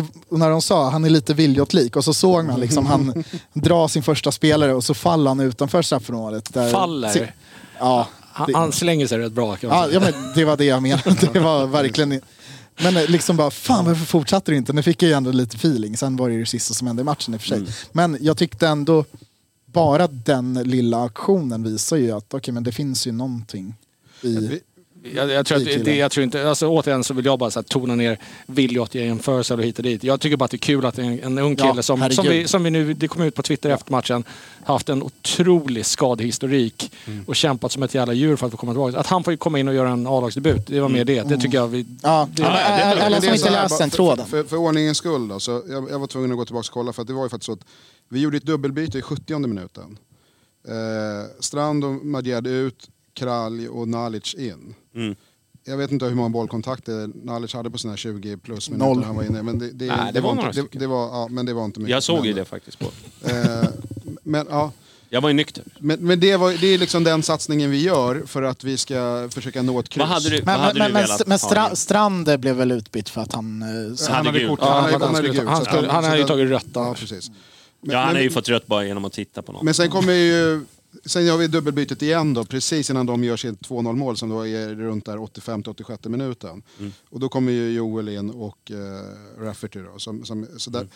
Det, 0.00 0.36
när 0.36 0.50
de 0.50 0.62
sa 0.62 0.90
han 0.90 1.04
är 1.04 1.10
lite 1.10 1.34
Viljot-lik 1.34 1.96
och 1.96 2.04
så 2.04 2.14
såg 2.14 2.44
man 2.44 2.60
liksom 2.60 2.86
han 2.86 3.24
dra 3.52 3.88
sin 3.88 4.02
första 4.02 4.32
spelare 4.32 4.74
och 4.74 4.84
så 4.84 4.94
faller 4.94 5.30
han 5.30 5.40
utanför 5.40 5.82
straffområdet. 5.82 6.54
där- 6.54 6.70
Faller. 6.70 7.34
Ja, 7.78 8.08
Han, 8.32 8.46
det- 8.52 8.58
han 8.58 8.72
slänger 8.72 9.06
sig 9.06 9.18
rätt 9.18 9.32
bra 9.32 9.56
kan 9.56 9.70
man 9.70 9.78
Ja, 9.78 9.84
säga. 9.86 9.94
ja, 9.94 10.10
men 10.22 10.32
det 10.34 10.44
var 10.44 10.56
det 10.56 10.64
jag 10.64 10.82
menade. 10.82 11.16
Det 11.32 11.40
var 11.40 11.66
verkligen... 11.66 12.20
Men 12.82 12.96
eh, 12.96 13.08
liksom 13.08 13.36
bara, 13.36 13.50
fan 13.50 13.84
varför 13.84 14.04
fortsatte 14.06 14.52
du 14.52 14.56
inte? 14.56 14.72
Nu 14.72 14.82
fick 14.82 15.02
jag 15.02 15.08
ju 15.08 15.14
ändå 15.14 15.30
lite 15.30 15.56
feeling. 15.56 15.96
Sen 15.96 16.16
var 16.16 16.28
det 16.28 16.34
ju 16.34 16.40
det 16.40 16.46
sista 16.46 16.74
som 16.74 16.86
hände 16.86 17.00
i 17.00 17.04
matchen 17.04 17.34
i 17.34 17.36
och 17.36 17.40
för 17.40 17.48
sig. 17.48 17.62
Men 17.92 18.18
jag 18.20 18.36
tyckte 18.36 18.68
ändå, 18.68 19.04
bara 19.66 20.06
den 20.06 20.54
lilla 20.54 21.04
aktionen 21.04 21.62
visar 21.62 21.96
ju 21.96 22.10
att 22.12 22.34
okej, 22.34 22.54
men 22.54 22.62
det 22.64 22.72
finns 22.72 23.06
ju 23.06 23.12
någonting 23.12 23.74
i... 24.22 24.60
Jag, 25.14 25.30
jag, 25.30 25.46
tror 25.46 25.58
att 25.58 25.84
det, 25.84 25.96
jag 25.96 26.10
tror 26.10 26.24
inte, 26.24 26.48
alltså, 26.48 26.66
återigen 26.68 27.04
så 27.04 27.14
vill 27.14 27.24
jag 27.24 27.38
bara 27.38 27.50
så 27.50 27.58
här, 27.60 27.64
tona 27.64 27.94
ner 27.94 28.18
Viljot 28.46 28.94
i 28.94 28.98
jämförelser 29.04 29.58
och 29.58 29.64
hit 29.64 29.76
och 29.78 29.82
dit. 29.82 30.04
Jag 30.04 30.20
tycker 30.20 30.36
bara 30.36 30.44
att 30.44 30.50
det 30.50 30.56
är 30.56 30.58
kul 30.58 30.86
att 30.86 30.98
en, 30.98 31.20
en 31.22 31.38
ung 31.38 31.56
Ja, 31.58 31.70
kille 31.70 31.82
som, 31.82 32.00
herregud. 32.02 32.16
som, 32.16 32.28
vi, 32.28 32.48
som 32.48 32.64
vi 32.64 32.70
nu, 32.70 32.94
det 32.94 33.08
kom 33.08 33.22
ut 33.22 33.34
på 33.34 33.42
Twitter 33.42 33.70
efter 33.70 33.92
matchen, 33.92 34.24
haft 34.64 34.88
en 34.88 35.02
otrolig 35.02 35.86
skadehistorik 35.86 36.92
och 37.26 37.36
kämpat 37.36 37.72
som 37.72 37.82
ett 37.82 37.94
jävla 37.94 38.12
djur 38.12 38.36
för 38.36 38.46
att 38.46 38.52
få 38.52 38.58
komma 38.58 38.72
tillbaka. 38.72 38.98
Att 38.98 39.06
han 39.06 39.24
får 39.24 39.36
komma 39.36 39.58
in 39.58 39.68
och 39.68 39.74
göra 39.74 39.88
en 39.90 40.06
A-lagsdebut, 40.06 40.66
det 40.66 40.80
var 40.80 40.88
mer 40.88 41.04
det. 41.04 41.22
Det 41.28 41.36
tycker 41.38 41.58
jag 41.58 41.68
vi... 41.68 41.86
Ja, 42.02 42.28
det, 42.32 42.42
ja, 42.42 42.50
men, 42.50 42.96
det- 42.96 43.04
alla 43.04 43.20
som 43.20 43.34
inte 43.34 43.50
läst 43.50 43.78
den 43.78 43.90
för- 43.90 43.96
tråden. 43.96 44.26
För, 44.26 44.44
för 44.44 44.56
ordningens 44.56 44.98
skull 44.98 45.28
då, 45.28 45.40
så 45.40 45.62
jag, 45.68 45.90
jag 45.90 45.98
var 45.98 46.06
tvungen 46.06 46.30
att 46.32 46.36
gå 46.38 46.44
tillbaka 46.44 46.66
och 46.68 46.72
kolla 46.74 46.92
för 46.92 47.02
att 47.02 47.08
det 47.08 47.14
var 47.14 47.22
ju 47.22 47.28
faktiskt 47.28 47.46
så 47.46 47.52
att 47.52 47.64
vi 48.08 48.20
gjorde 48.20 48.36
ett 48.36 48.42
dubbelbyte 48.46 48.98
i 48.98 49.02
70 49.02 49.38
minuten. 49.38 49.98
Eh, 50.68 51.30
Strand 51.40 51.84
och 51.84 51.90
Madjed 52.06 52.46
ut, 52.46 52.88
Kralj 53.16 53.68
och 53.68 53.88
Nalic 53.88 54.34
in. 54.34 54.74
Mm. 54.94 55.16
Jag 55.64 55.76
vet 55.76 55.90
inte 55.92 56.04
hur 56.04 56.14
många 56.14 56.28
bollkontakter 56.28 57.10
Nalic 57.24 57.54
hade 57.54 57.70
på 57.70 57.78
sina 57.78 57.96
20 57.96 58.36
plus 58.36 58.70
minuter 58.70 58.86
Noll. 58.86 59.04
han 59.04 59.16
var 59.16 59.22
inne. 59.22 59.42
Men 59.42 59.58
det, 59.58 59.70
det, 59.70 59.86
Nej, 59.86 60.12
det 60.12 60.20
var 60.20 60.30
inte, 60.30 60.42
några 60.44 60.62
det, 60.72 60.78
det 60.78 60.86
var, 60.86 61.08
ja, 61.08 61.28
men 61.30 61.46
det 61.46 61.52
var 61.52 61.64
inte 61.64 61.80
mycket. 61.80 61.90
Jag 61.90 62.02
såg 62.02 62.18
men, 62.18 62.26
ju 62.26 62.32
det 62.32 62.44
faktiskt 62.44 62.78
på. 62.78 62.86
Eh, 63.24 63.68
men, 64.22 64.46
ja, 64.50 64.72
Jag 65.08 65.20
var 65.20 65.28
ju 65.28 65.34
nykter. 65.34 65.64
men, 65.78 66.00
men 66.00 66.20
det, 66.20 66.36
var, 66.36 66.52
det 66.60 66.66
är 66.66 66.78
liksom 66.78 67.04
den 67.04 67.22
satsningen 67.22 67.70
vi 67.70 67.82
gör 67.82 68.22
för 68.26 68.42
att 68.42 68.64
vi 68.64 68.76
ska 68.76 69.28
försöka 69.32 69.62
nå 69.62 69.80
ett 69.80 69.88
kryss. 69.88 70.00
Vad 70.00 70.08
hade 70.08 70.30
du, 70.30 70.42
Men, 70.44 70.60
hade 70.60 70.78
men, 70.78 70.88
du 70.88 70.92
men, 70.92 71.02
velat 71.02 71.26
men 71.26 71.38
Stra? 71.38 71.76
Strand 71.76 72.40
blev 72.40 72.56
väl 72.56 72.72
utbytt 72.72 73.08
för 73.08 73.20
att 73.20 73.32
han... 73.32 73.62
Han 74.08 74.26
hade 74.26 74.38
gult. 74.38 74.60
han, 74.60 74.92
han, 74.92 75.02
han, 75.66 75.84
han, 75.84 76.04
han 76.04 76.18
ju 76.18 76.24
tagit 76.24 76.48
rött 76.50 76.66
Ja, 76.74 76.94
precis. 76.98 77.30
Ja, 77.80 77.98
han 77.98 78.14
har 78.14 78.22
ju 78.22 78.28
men, 78.28 78.34
fått 78.34 78.48
rött 78.48 78.66
bara 78.66 78.84
genom 78.84 79.04
att 79.04 79.12
titta 79.12 79.42
på 79.42 79.52
någon. 79.52 79.64
men 79.64 79.74
sen 79.74 79.90
kommer 79.90 80.12
ju... 80.12 80.64
Sen 81.06 81.26
gör 81.26 81.36
vi 81.36 81.46
dubbelbytet 81.46 82.02
igen 82.02 82.34
då, 82.34 82.44
precis 82.44 82.90
innan 82.90 83.06
de 83.06 83.24
gör 83.24 83.36
sitt 83.36 83.60
2-0 83.68 83.92
mål 83.96 84.16
som 84.16 84.28
då 84.28 84.46
är 84.46 84.74
runt 84.74 85.04
där 85.04 85.16
85-86 85.16 86.08
minuten. 86.08 86.62
Och 87.10 87.20
då 87.20 87.28
kommer 87.28 87.52
ju 87.52 87.70
Joel 87.70 88.08
in 88.08 88.30
och 88.30 88.70
uh, 88.70 89.44
Rafferty 89.44 89.80
då. 89.80 89.98
Som, 89.98 90.24
som, 90.24 90.46
så 90.56 90.70
där, 90.70 90.86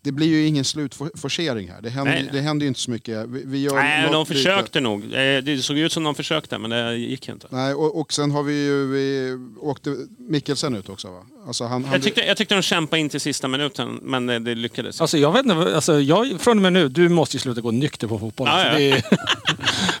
det 0.00 0.12
blir 0.12 0.26
ju 0.26 0.46
ingen 0.46 0.64
slutforcering 0.64 1.68
här. 1.68 1.82
Det 1.82 1.90
händer, 1.90 2.12
Nej. 2.12 2.28
det 2.32 2.40
händer 2.40 2.64
ju 2.64 2.68
inte 2.68 2.80
så 2.80 2.90
mycket. 2.90 3.28
Vi, 3.28 3.42
vi 3.46 3.58
gör 3.62 3.74
Nej, 3.74 4.12
de 4.12 4.26
försökte 4.26 4.80
nog. 4.80 5.04
Eh, 5.04 5.42
Det 5.42 5.62
såg 5.62 5.78
ut 5.78 5.92
som 5.92 6.04
de 6.04 6.14
försökte, 6.14 6.58
men 6.58 6.70
det 6.70 6.96
gick 6.96 7.28
inte. 7.28 7.46
Nej, 7.50 7.74
och, 7.74 8.00
och 8.00 8.12
sen 8.12 8.30
har 8.30 8.42
vi 8.42 8.64
ju, 8.64 8.86
vi 8.86 9.38
åkte 9.60 9.96
Mikkelsen 10.18 10.74
ut 10.74 10.88
också 10.88 11.10
va? 11.10 11.26
Alltså 11.46 11.64
han, 11.64 11.84
han, 11.84 11.92
Jag 11.92 12.02
tyckte, 12.02 12.20
jag 12.20 12.36
tyckte 12.36 12.54
de 12.54 12.62
kämpade 12.62 13.00
in 13.00 13.08
till 13.08 13.20
sista 13.20 13.48
minuten, 13.48 13.98
men 14.02 14.26
det, 14.26 14.38
det 14.38 14.54
lyckades. 14.54 15.00
Alltså 15.00 15.18
jag 15.18 15.32
vet 15.32 15.46
inte, 15.46 15.74
alltså 15.74 16.00
jag, 16.00 16.40
från 16.40 16.58
och 16.58 16.62
med 16.62 16.72
nu, 16.72 16.88
du 16.88 17.08
måste 17.08 17.36
ju 17.36 17.40
sluta 17.40 17.60
gå 17.60 17.70
nykter 17.70 18.06
på 18.06 18.18
fotboll. 18.18 18.48
Ja, 18.48 18.52
Alltså, 18.52 18.78
ja. 18.78 18.78
det 18.78 18.90
är, 18.90 19.02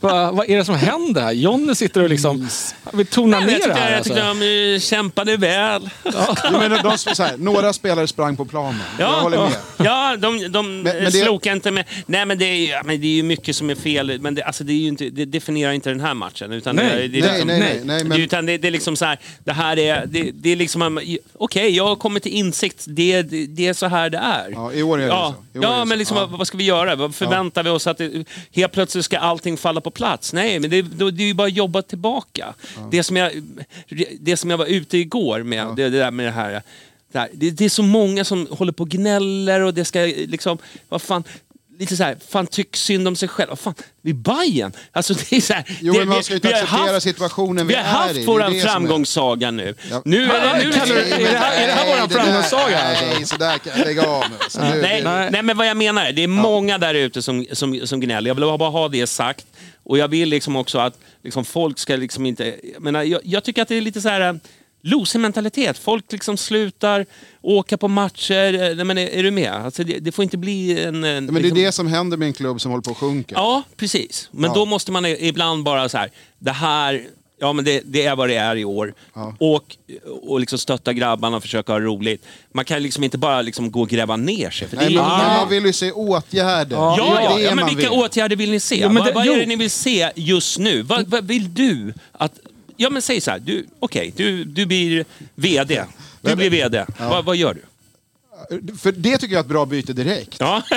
vad, 0.00 0.34
vad 0.36 0.50
är 0.50 0.56
det 0.56 0.64
som 0.64 0.74
händer? 0.74 1.30
Jonny 1.32 1.74
sitter 1.74 2.02
och 2.02 2.08
liksom 2.10 2.48
vill 2.92 3.06
tona 3.06 3.38
Nej, 3.40 3.46
ner 3.46 3.52
jag 3.52 3.60
det 3.60 3.64
tyckte, 3.64 3.80
här. 3.80 3.90
jag 3.90 3.96
Alltså. 3.96 4.14
tyckte 4.14 4.46
de 4.46 4.74
eh, 4.74 4.80
kämpade 4.80 5.36
väl. 5.36 5.90
Ja, 6.04 6.36
men 6.52 6.70
de, 6.82 6.98
så 6.98 7.22
här, 7.22 7.36
några 7.36 7.72
spelare 7.72 8.06
sprang 8.06 8.36
på 8.36 8.44
planen. 8.44 8.80
jag 8.98 9.12
håller 9.20 9.36
med. 9.38 9.52
Ja, 9.76 10.16
de, 10.16 10.38
de 10.52 10.82
Men- 10.82 10.82
men 10.82 11.04
det- 11.04 11.10
slokade 11.12 11.56
inte 11.56 11.70
med... 11.70 11.84
Nej, 12.06 12.26
men 12.26 12.38
det 12.38 12.44
är, 12.44 12.54
ju- 12.56 12.66
ja, 12.66 12.82
men 12.84 13.00
det 13.00 13.06
är 13.06 13.14
ju 13.16 13.22
mycket 13.22 13.56
som 13.56 13.70
är 13.70 13.74
fel. 13.74 14.20
Men 14.20 14.34
det, 14.34 14.42
alltså, 14.42 14.64
det, 14.64 14.72
är 14.72 14.76
ju 14.76 14.88
inte, 14.88 15.10
det 15.10 15.24
definierar 15.24 15.72
inte 15.72 15.90
den 15.90 16.00
här 16.00 16.14
matchen. 16.14 16.52
Utan 16.52 16.76
Nej, 16.76 17.08
det, 17.08 17.08
det 17.08 17.18
är 17.18 17.22
Nej, 17.22 17.30
liksom, 17.32 17.48
nej, 17.48 17.60
nej, 17.60 17.80
nej, 17.84 17.98
det, 18.02 18.08
men, 18.08 18.20
utan 18.20 18.46
det, 18.46 18.58
det 18.58 18.68
är 18.68 18.72
liksom 18.72 18.96
så 18.96 19.04
här, 19.04 19.18
det 19.44 19.52
här 19.52 19.78
är, 19.78 20.06
det, 20.06 20.30
det 20.34 20.52
är 20.52 20.56
liksom, 20.56 21.00
okej, 21.34 21.70
jag 21.76 21.86
har 21.86 21.96
kommit 21.96 22.22
till 22.22 22.32
insikt, 22.32 22.84
det, 22.88 23.22
det, 23.22 23.46
det 23.46 23.66
är 23.66 23.74
så 23.74 23.86
här 23.86 24.10
det 24.10 24.18
är. 24.18 24.50
ja, 24.50 24.72
I 24.72 24.82
år 24.82 24.98
är 24.98 25.02
det 25.02 25.08
Ja, 25.08 25.34
så. 25.52 25.58
Ja 25.62 25.78
det 25.78 25.84
men 25.84 25.98
liksom, 25.98 26.16
Ja. 26.16 26.26
vad, 26.26 26.46
ska 26.46 26.56
vi 26.58 26.64
göra? 26.64 26.96
Vad 26.96 27.14
förväntar 27.14 27.62
vi 27.62 27.70
oss 27.70 27.86
att 27.86 27.98
det, 27.98 28.24
helt 28.52 28.72
plötsligt 28.72 29.04
ska 29.04 29.18
allting 29.18 29.56
falla 29.56 29.80
på 29.80 29.90
plats? 29.90 30.32
Nej, 30.32 30.60
men 30.60 30.70
det, 30.70 30.82
det 30.82 31.22
är 31.22 31.26
ju 31.26 31.34
bara 31.34 31.46
att 31.46 31.56
jobba 31.56 31.82
tillbaka. 31.82 32.54
Det, 32.90 33.02
som 33.02 33.16
jag, 33.16 33.32
det 34.20 34.36
som 34.36 34.50
jag 34.50 34.58
var 34.58 34.66
ute 34.66 34.98
igår 34.98 35.42
med, 35.42 35.66
det, 35.76 35.88
där 35.88 36.10
med. 36.10 36.26
Det, 36.26 36.30
här 36.30 36.62
det, 37.32 37.50
det 37.50 37.64
är 37.64 37.68
så 37.68 37.82
många 37.82 38.24
som 38.24 38.46
håller 38.50 38.72
på 38.72 38.82
och 38.82 38.88
gnäller 38.90 39.60
och 39.60 39.74
det 39.74 39.84
ska 39.84 40.00
liksom, 40.00 40.58
vad 40.88 41.02
fan, 41.02 41.24
lite 41.82 41.96
så 41.96 42.02
här, 42.04 42.16
fan 42.28 42.46
tyck 42.46 42.76
synd 42.76 43.08
om 43.08 43.16
sig 43.16 43.28
själv. 43.28 43.48
Vad 43.48 43.58
fan, 43.58 43.74
vi 44.02 44.10
är 44.10 44.14
Bajen. 44.14 44.72
Alltså 44.92 45.14
det 45.14 45.32
är 45.36 45.40
så 45.40 45.52
här, 45.52 45.64
Jo, 45.80 45.92
det, 45.92 45.98
men 45.98 46.08
man 46.08 46.22
ska 46.24 46.32
ju 46.32 46.36
inte 46.36 46.48
vi 46.48 46.54
har 46.54 46.60
acceptera 46.62 46.92
haft- 46.92 47.02
situationen 47.02 47.66
vi 47.66 47.74
Vi 47.74 47.80
har 47.80 47.86
är 47.86 47.88
i. 47.88 47.92
haft 47.96 48.14
Det 48.14 48.20
är 48.22 48.26
vår 48.26 48.60
framgångssaga 48.60 49.50
nu. 49.50 49.74
Ja. 49.90 50.02
Nu 50.04 50.24
är 50.24 50.28
det... 50.28 50.64
Nu 50.64 50.68
är 50.68 50.72
Kallar 50.72 50.86
du- 50.94 51.02
det 51.02 51.14
är 51.14 51.18
det 51.32 51.38
här- 51.38 51.62
är 51.62 51.66
det 51.66 51.72
här 51.72 51.86
våran 51.86 51.98
Nej, 51.98 52.08
det 52.08 52.14
där- 52.14 52.24
framgångssaga? 52.24 52.78
Nej, 53.16 53.26
sådär 53.26 53.84
lägga 53.84 54.06
av 54.08 54.24
nu. 54.30 54.80
Nej. 55.30 55.42
men 55.42 55.56
vad 55.56 55.66
jag 55.66 55.76
menar 55.76 56.04
är, 56.04 56.12
det 56.12 56.22
är 56.22 56.28
många 56.28 56.78
där 56.78 56.94
ute 56.94 57.22
som, 57.22 57.46
som, 57.52 57.80
som 57.86 58.00
gnäller. 58.00 58.28
Jag 58.30 58.34
vill 58.34 58.58
bara 58.58 58.70
ha 58.70 58.88
det 58.88 59.06
sagt. 59.06 59.46
Och 59.84 59.98
jag 59.98 60.08
vill 60.08 60.28
liksom 60.28 60.56
också 60.56 60.78
att 60.78 60.94
liksom, 61.24 61.44
folk 61.44 61.78
ska 61.78 61.96
liksom 61.96 62.26
inte... 62.26 62.54
Jag, 62.74 62.82
menar, 62.82 63.02
jag, 63.02 63.20
jag 63.24 63.44
tycker 63.44 63.62
att 63.62 63.68
det 63.68 63.76
är 63.76 63.80
lite 63.80 64.00
så 64.00 64.08
här... 64.08 64.40
Loser-mentalitet. 64.82 65.78
Folk 65.78 66.12
liksom 66.12 66.36
slutar 66.36 67.06
åka 67.42 67.76
på 67.76 67.88
matcher. 67.88 68.54
Eh, 68.54 68.76
Nej, 68.76 68.84
men 68.84 68.98
är, 68.98 69.06
är 69.08 69.22
du 69.22 69.30
med? 69.30 69.52
Alltså 69.52 69.84
det, 69.84 69.98
det 69.98 70.12
får 70.12 70.22
inte 70.22 70.36
bli 70.38 70.84
en... 70.84 71.04
en 71.04 71.24
Men 71.24 71.34
det 71.34 71.40
är 71.40 71.42
liksom, 71.42 71.58
det 71.62 71.72
som 71.72 71.86
händer 71.86 72.16
med 72.16 72.26
en 72.26 72.32
klubb 72.32 72.60
som 72.60 72.70
håller 72.70 72.82
på 72.82 72.90
att 72.90 72.96
sjunka. 72.96 73.34
Ja, 73.38 73.62
precis. 73.76 74.28
Men 74.32 74.50
Ja. 74.50 74.54
då 74.54 74.64
måste 74.66 74.92
man 74.92 75.06
ibland 75.06 75.64
bara 75.64 75.88
så 75.88 75.98
här, 75.98 76.10
det 76.38 76.50
här, 76.50 77.06
ja 77.40 77.52
men 77.52 77.64
det, 77.64 77.82
det 77.84 78.04
är 78.06 78.16
vad 78.16 78.28
det 78.28 78.34
är 78.36 78.56
i 78.56 78.64
år. 78.64 78.94
Ja. 79.14 79.34
Och, 79.40 79.76
och 80.22 80.40
liksom 80.40 80.58
stötta 80.58 80.92
grabbarna 80.92 81.36
och 81.36 81.42
försöka 81.42 81.72
ha 81.72 81.80
roligt. 81.80 82.24
Man 82.52 82.64
kan 82.64 82.82
liksom 82.82 83.04
inte 83.04 83.18
bara 83.18 83.42
liksom 83.42 83.70
gå 83.70 83.80
och 83.80 83.88
gräva 83.88 84.16
ner 84.16 84.50
sig. 84.50 84.68
För 84.68 84.76
det 84.76 84.82
är 84.82 84.86
Nej, 84.86 84.92
ju 84.94 84.98
men, 85.02 85.06
ingen- 85.10 85.26
men 85.26 85.36
man 85.36 85.48
vill 85.48 85.64
ju 85.66 85.72
se 85.72 85.92
åtgärder. 85.92 86.76
Ja, 86.76 86.94
Ja, 86.98 87.04
Det 87.04 87.10
är 87.20 87.24
ja, 87.24 87.36
det 87.36 87.42
ja, 87.42 87.48
men 87.54 87.56
man 87.66 87.74
vilka 87.74 87.90
vill. 87.90 88.00
åtgärder 88.00 88.36
vill 88.36 88.50
ni 88.50 88.60
se? 88.60 88.80
Ja, 88.80 88.88
men 88.88 88.96
vad 88.96 89.06
det- 89.06 89.12
vad 89.12 89.26
är 89.26 89.36
det 89.40 89.46
ni 89.46 89.56
vill 89.56 89.70
se 89.70 90.10
just 90.16 90.58
nu? 90.58 90.82
Vad, 90.82 91.06
vad 91.08 91.24
vill 91.26 91.54
du 91.54 91.94
att... 92.12 92.32
Ja 92.76 92.90
men 92.90 93.02
säg 93.02 93.20
så 93.20 93.30
här, 93.30 93.38
du, 93.38 93.66
okej, 93.78 94.12
du, 94.16 94.44
du 94.44 94.66
blir 94.66 95.04
VD. 95.34 95.84
Du 96.20 96.36
blir 96.36 96.50
VD. 96.50 96.84
Vad, 96.98 97.24
vad 97.24 97.36
gör 97.36 97.54
du? 97.54 97.62
För 98.78 98.92
det 98.92 99.18
tycker 99.18 99.34
jag 99.34 99.38
är 99.38 99.44
ett 99.44 99.48
bra 99.48 99.66
byte 99.66 99.92
direkt. 99.92 100.36
Ja, 100.40 100.62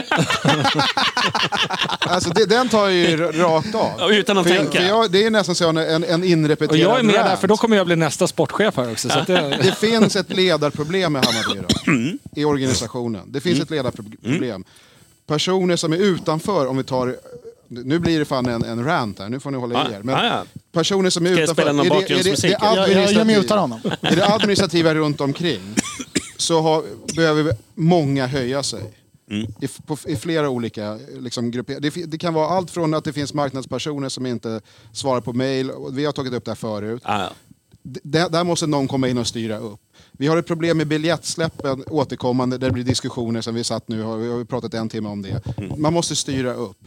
Alltså, 1.99 2.29
det, 2.29 2.45
den 2.45 2.69
tar 2.69 2.89
jag 2.89 2.93
ju 2.93 3.17
rakt 3.17 3.75
av. 3.75 4.11
utan 4.11 4.37
att 4.37 4.47
för 4.47 4.53
jag, 4.55 4.63
tänka. 4.63 4.79
för 4.79 4.87
jag, 4.87 5.11
det 5.11 5.25
är 5.25 5.29
nästan 5.29 5.55
så 5.55 5.69
en, 5.69 5.77
en, 5.77 6.03
en 6.03 6.23
inrepeterad 6.23 6.71
Och 6.71 6.77
jag 6.77 6.99
är 6.99 7.03
med 7.03 7.15
där 7.15 7.23
rant. 7.23 7.39
för 7.39 7.47
då 7.47 7.57
kommer 7.57 7.77
jag 7.77 7.85
bli 7.85 7.95
nästa 7.95 8.27
sportchef 8.27 8.77
här 8.77 8.91
också. 8.91 9.09
Så 9.09 9.19
att 9.19 9.27
det, 9.27 9.59
Det 9.63 9.77
finns 9.77 10.15
ett 10.15 10.29
ledarproblem 10.29 11.13
med 11.13 11.25
Hammarby 11.25 11.59
idag. 11.59 11.87
Mm. 11.87 12.19
I 12.35 12.45
organisationen. 12.45 13.31
Det 13.31 13.41
finns 13.41 13.59
ett 13.59 13.69
ledarproblem. 13.69 14.63
Personer 15.27 15.75
som 15.75 15.93
är 15.93 15.97
utanför, 15.97 16.67
om 16.67 16.77
vi 16.77 16.83
tar... 16.83 17.15
Nu 17.67 17.99
blir 17.99 18.19
det 18.19 18.25
fan 18.25 18.45
en, 18.45 18.63
en 18.63 18.85
rant 18.85 19.19
här, 19.19 19.29
nu 19.29 19.39
får 19.39 19.51
ni 19.51 19.57
hålla 19.57 19.89
i 19.89 19.93
er. 19.93 20.01
Men 20.03 20.25
ja. 20.25 20.43
personer 20.71 21.09
som 21.09 21.25
är 21.25 21.29
jag 21.29 21.39
utanför... 21.39 21.61
spela 21.61 21.71
någon 21.71 21.85
är 21.85 21.89
det- 21.89 21.95
är 21.95 21.99
det- 21.99 22.01
bakgrundsmusik? 22.01 22.51
det 22.51 22.57
Jag, 22.61 22.77
jag, 22.77 22.89
jag 22.89 22.97
administrativa- 22.97 23.25
mutar 23.41 23.57
honom. 23.57 23.79
I 24.11 24.15
det 24.15 24.27
administrativa 24.27 24.93
runt 24.95 25.21
omkring 25.21 25.61
så 26.37 26.61
har, 26.61 26.83
behöver 27.15 27.55
många 27.75 28.27
höja 28.27 28.63
sig. 28.63 28.93
Mm. 29.29 29.47
I, 29.61 29.67
på, 29.67 29.97
I 30.07 30.15
flera 30.15 30.49
olika 30.49 30.99
liksom, 31.19 31.51
grupper. 31.51 31.79
Det, 31.79 31.89
det 31.89 32.17
kan 32.17 32.33
vara 32.33 32.47
allt 32.49 32.71
från 32.71 32.93
att 32.93 33.03
det 33.03 33.13
finns 33.13 33.33
marknadspersoner 33.33 34.09
som 34.09 34.25
inte 34.25 34.61
svarar 34.91 35.21
på 35.21 35.33
mail. 35.33 35.71
och 35.71 35.97
Vi 35.97 36.05
har 36.05 36.11
tagit 36.11 36.33
upp 36.33 36.45
det 36.45 36.51
här 36.51 36.55
förut. 36.55 37.01
Ja. 37.05 37.29
D- 37.83 37.99
där, 38.03 38.29
där 38.29 38.43
måste 38.43 38.67
någon 38.67 38.87
komma 38.87 39.07
in 39.07 39.17
och 39.17 39.27
styra 39.27 39.57
upp. 39.57 39.79
Vi 40.11 40.27
har 40.27 40.37
ett 40.37 40.47
problem 40.47 40.77
med 40.77 40.87
biljettsläppen 40.87 41.83
återkommande 41.87 42.57
där 42.57 42.67
det 42.67 42.73
blir 42.73 42.83
diskussioner 42.83 43.41
som 43.41 43.55
vi 43.55 43.63
satt 43.63 43.87
nu, 43.87 44.01
har, 44.01 44.17
vi 44.17 44.31
har 44.31 44.43
pratat 44.43 44.73
en 44.73 44.89
timme 44.89 45.09
om 45.09 45.21
det. 45.21 45.41
Man 45.77 45.93
måste 45.93 46.15
styra 46.15 46.53
upp. 46.53 46.77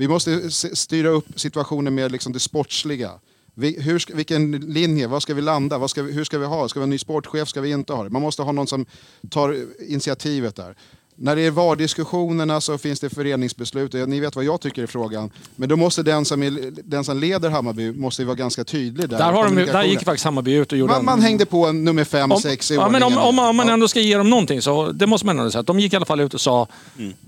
Vi 0.00 0.08
måste 0.08 0.50
styra 0.50 1.08
upp 1.08 1.40
situationen 1.40 1.94
med 1.94 2.12
liksom 2.12 2.32
det 2.32 2.40
sportsliga. 2.40 3.10
Vi, 3.54 3.80
hur 3.80 3.98
ska, 3.98 4.14
vilken 4.14 4.50
linje, 4.50 5.06
vad 5.06 5.22
ska 5.22 5.34
vi 5.34 5.42
landa, 5.42 5.78
vad 5.78 5.90
ska 5.90 6.02
vi, 6.02 6.12
hur 6.12 6.24
ska 6.24 6.38
vi 6.38 6.46
ha? 6.46 6.68
Ska 6.68 6.80
vi 6.80 6.82
ha 6.82 6.84
en 6.84 6.90
ny 6.90 6.98
sportchef, 6.98 7.48
ska 7.48 7.60
vi 7.60 7.70
inte 7.70 7.92
ha 7.92 8.04
det? 8.04 8.10
Man 8.10 8.22
måste 8.22 8.42
ha 8.42 8.52
någon 8.52 8.66
som 8.66 8.86
tar 9.30 9.56
initiativet 9.88 10.56
där. 10.56 10.76
När 11.22 11.36
det 11.36 11.42
är 11.46 11.50
VAR-diskussionerna 11.50 12.60
så 12.60 12.78
finns 12.78 13.00
det 13.00 13.10
föreningsbeslut. 13.10 13.92
Ni 13.92 14.20
vet 14.20 14.36
vad 14.36 14.44
jag 14.44 14.60
tycker 14.60 14.82
i 14.82 14.86
frågan. 14.86 15.30
Men 15.56 15.68
då 15.68 15.76
måste 15.76 16.02
den 16.02 16.24
som, 16.24 16.42
är, 16.42 16.72
den 16.84 17.04
som 17.04 17.18
leder 17.18 17.50
Hammarby 17.50 17.92
måste 17.92 18.24
vara 18.24 18.34
ganska 18.36 18.64
tydlig 18.64 19.08
där. 19.08 19.18
där, 19.18 19.32
har 19.32 19.44
de, 19.44 19.54
där 19.54 19.82
gick 19.84 20.04
faktiskt 20.04 20.24
Hammarby 20.24 20.52
ut 20.54 20.72
och 20.72 20.78
gjorde 20.78 20.92
Man, 20.92 21.00
en- 21.00 21.04
man 21.06 21.20
hängde 21.22 21.46
på 21.46 21.66
en 21.66 21.84
nummer 21.84 22.04
fem, 22.04 22.32
om, 22.32 22.40
sex 22.40 22.70
i 22.70 22.74
ja, 22.74 22.88
men 22.88 23.02
om, 23.02 23.12
ordningen. 23.12 23.28
om, 23.28 23.38
om 23.50 23.56
man 23.56 23.68
ändå 23.68 23.88
ska 23.88 24.00
ge 24.00 24.16
dem 24.16 24.30
någonting 24.30 24.62
så 24.62 24.92
det 24.92 25.06
måste 25.06 25.26
man 25.26 25.38
ändå 25.38 25.50
säga. 25.50 25.62
De 25.62 25.80
gick 25.80 25.92
i 25.92 25.96
alla 25.96 26.06
fall 26.06 26.20
ut 26.20 26.34
och 26.34 26.40
sa 26.40 26.66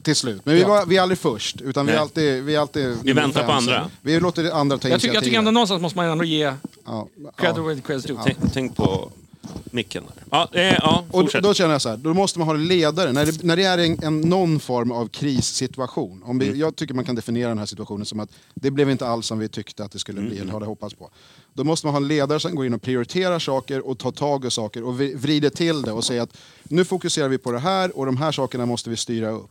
Till 0.03 0.17
slut. 0.17 0.41
Men 0.45 0.55
vi, 0.55 0.61
Ja. 0.61 0.69
var, 0.69 0.87
vi 0.87 0.97
är 0.97 1.03
aldrig 1.03 1.19
först. 1.19 1.61
Utan 1.61 1.87
vi 1.87 1.93
är 1.93 1.99
alltid, 1.99 2.43
vi 2.43 2.55
är 2.55 2.61
alltid 2.61 2.85
nummer 3.03 3.23
väntar 3.23 3.41
fem, 3.41 3.47
på 3.49 3.53
andra. 3.53 3.91
Vi 4.03 4.21
låter 4.21 4.51
andra 4.51 4.79
ta 4.79 4.89
jag 4.89 5.01
tycker, 5.01 5.15
jag 5.15 5.25
tycker 5.25 5.39
ändå 5.39 5.51
någonstans 5.51 5.83
måste 5.83 5.97
man 5.99 6.07
ändå 6.07 6.25
ge 6.25 6.53
Ja, 6.87 7.09
cred 7.37 7.55
ja. 7.57 7.63
where 7.63 7.99
due. 7.99 8.19
Tänk 8.53 8.77
på 8.77 9.11
micken. 9.65 10.05
Ja, 10.31 10.49
eh, 10.53 10.63
ja 10.63 11.05
Och 11.11 11.21
fortsätt. 11.21 11.43
då 11.43 11.55
känner 11.55 11.73
jag 11.73 11.83
så 11.83 11.89
här, 11.89 11.97
då 11.97 12.15
måste 12.15 12.39
man 12.39 12.49
ha 12.49 12.55
ledare. 12.55 13.13
När 13.13 13.27
det, 13.27 13.43
när 13.45 13.57
det 13.57 13.65
är 13.65 13.79
en, 13.79 14.03
en, 14.05 14.21
någon 14.21 14.61
form 14.61 14.93
av 14.93 15.09
krissituation. 15.09 16.23
Om 16.25 16.39
vi, 16.39 16.47
Mm. 16.47 16.59
Jag 16.61 16.77
tycker 16.77 16.95
man 16.95 17.05
kan 17.05 17.15
definiera 17.15 17.49
den 17.49 17.59
här 17.59 17.67
situationen 17.67 18.07
som 18.07 18.21
att 18.21 18.31
det 18.55 18.71
blev 18.71 18.91
inte 18.91 19.07
alls 19.07 19.27
som 19.27 19.39
vi 19.39 19.49
tyckte 19.49 19.85
att 19.85 19.93
det 19.93 19.99
skulle 19.99 20.19
Mm, 20.19 20.31
bli, 20.31 20.39
eller 20.41 20.53
hade 20.53 20.67
hoppats 20.67 20.95
på. 20.95 21.11
Då 21.55 21.65
måste 21.65 21.87
man 21.87 21.95
ha 21.95 22.01
en 22.01 22.09
ledare 22.09 22.41
som 22.41 22.55
går 22.55 22.67
in 22.67 22.75
och 22.75 22.83
prioriterar 22.83 23.39
saker 23.39 23.87
och 23.87 23.99
tar 23.99 24.11
tag 24.13 24.45
i 24.45 24.51
saker 24.51 24.83
och 24.85 24.95
vri- 24.95 25.17
vrider 25.17 25.51
till 25.51 25.83
det 25.83 25.93
och 25.93 26.05
säger 26.05 26.23
att 26.23 26.37
nu 26.63 26.85
fokuserar 26.85 27.29
vi 27.29 27.39
på 27.39 27.53
det 27.53 27.59
här 27.59 27.99
och 27.99 28.07
de 28.07 28.17
här 28.17 28.33
sakerna 28.33 28.67
måste 28.67 28.91
vi 28.91 28.97
styra 28.97 29.31
upp. 29.31 29.51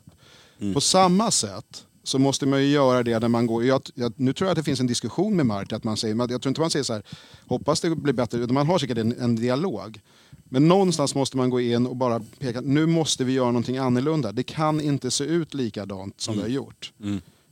Mm. 0.61 0.73
På 0.73 0.81
samma 0.81 1.31
sätt 1.31 1.83
så 2.03 2.19
måste 2.19 2.45
man 2.45 2.61
ju 2.63 2.67
göra 2.67 3.03
det 3.03 3.19
när 3.19 3.27
man 3.27 3.47
går... 3.47 3.65
Jag, 3.65 3.81
jag, 3.95 4.13
nu 4.15 4.33
tror 4.33 4.45
jag 4.47 4.51
att 4.51 4.57
det 4.57 4.63
finns 4.63 4.79
en 4.79 4.87
diskussion 4.87 5.35
med 5.35 5.45
Marti, 5.45 5.73
att 5.73 5.83
man 5.83 5.97
säger, 5.97 6.15
jag 6.15 6.41
tror 6.41 6.47
inte 6.47 6.61
man 6.61 6.69
säger 6.69 6.83
så 6.83 6.93
här, 6.93 7.03
hoppas 7.47 7.81
det 7.81 7.89
blir 7.95 8.13
bättre, 8.13 8.37
utan 8.37 8.53
man 8.53 8.67
har 8.67 8.79
säkert 8.79 8.97
en, 8.97 9.15
en 9.19 9.35
dialog. 9.35 9.99
Men 10.49 10.67
någonstans 10.67 11.15
måste 11.15 11.37
man 11.37 11.49
gå 11.49 11.61
in 11.61 11.87
och 11.87 11.95
bara 11.95 12.21
peka, 12.39 12.61
nu 12.61 12.85
måste 12.85 13.23
vi 13.23 13.33
göra 13.33 13.47
någonting 13.47 13.77
annorlunda. 13.77 14.31
Det 14.31 14.43
kan 14.43 14.81
inte 14.81 15.11
se 15.11 15.23
ut 15.23 15.53
likadant 15.53 16.21
som 16.21 16.33
Mm. 16.33 16.43
det 16.45 16.49
har 16.51 16.55
gjort. 16.55 16.93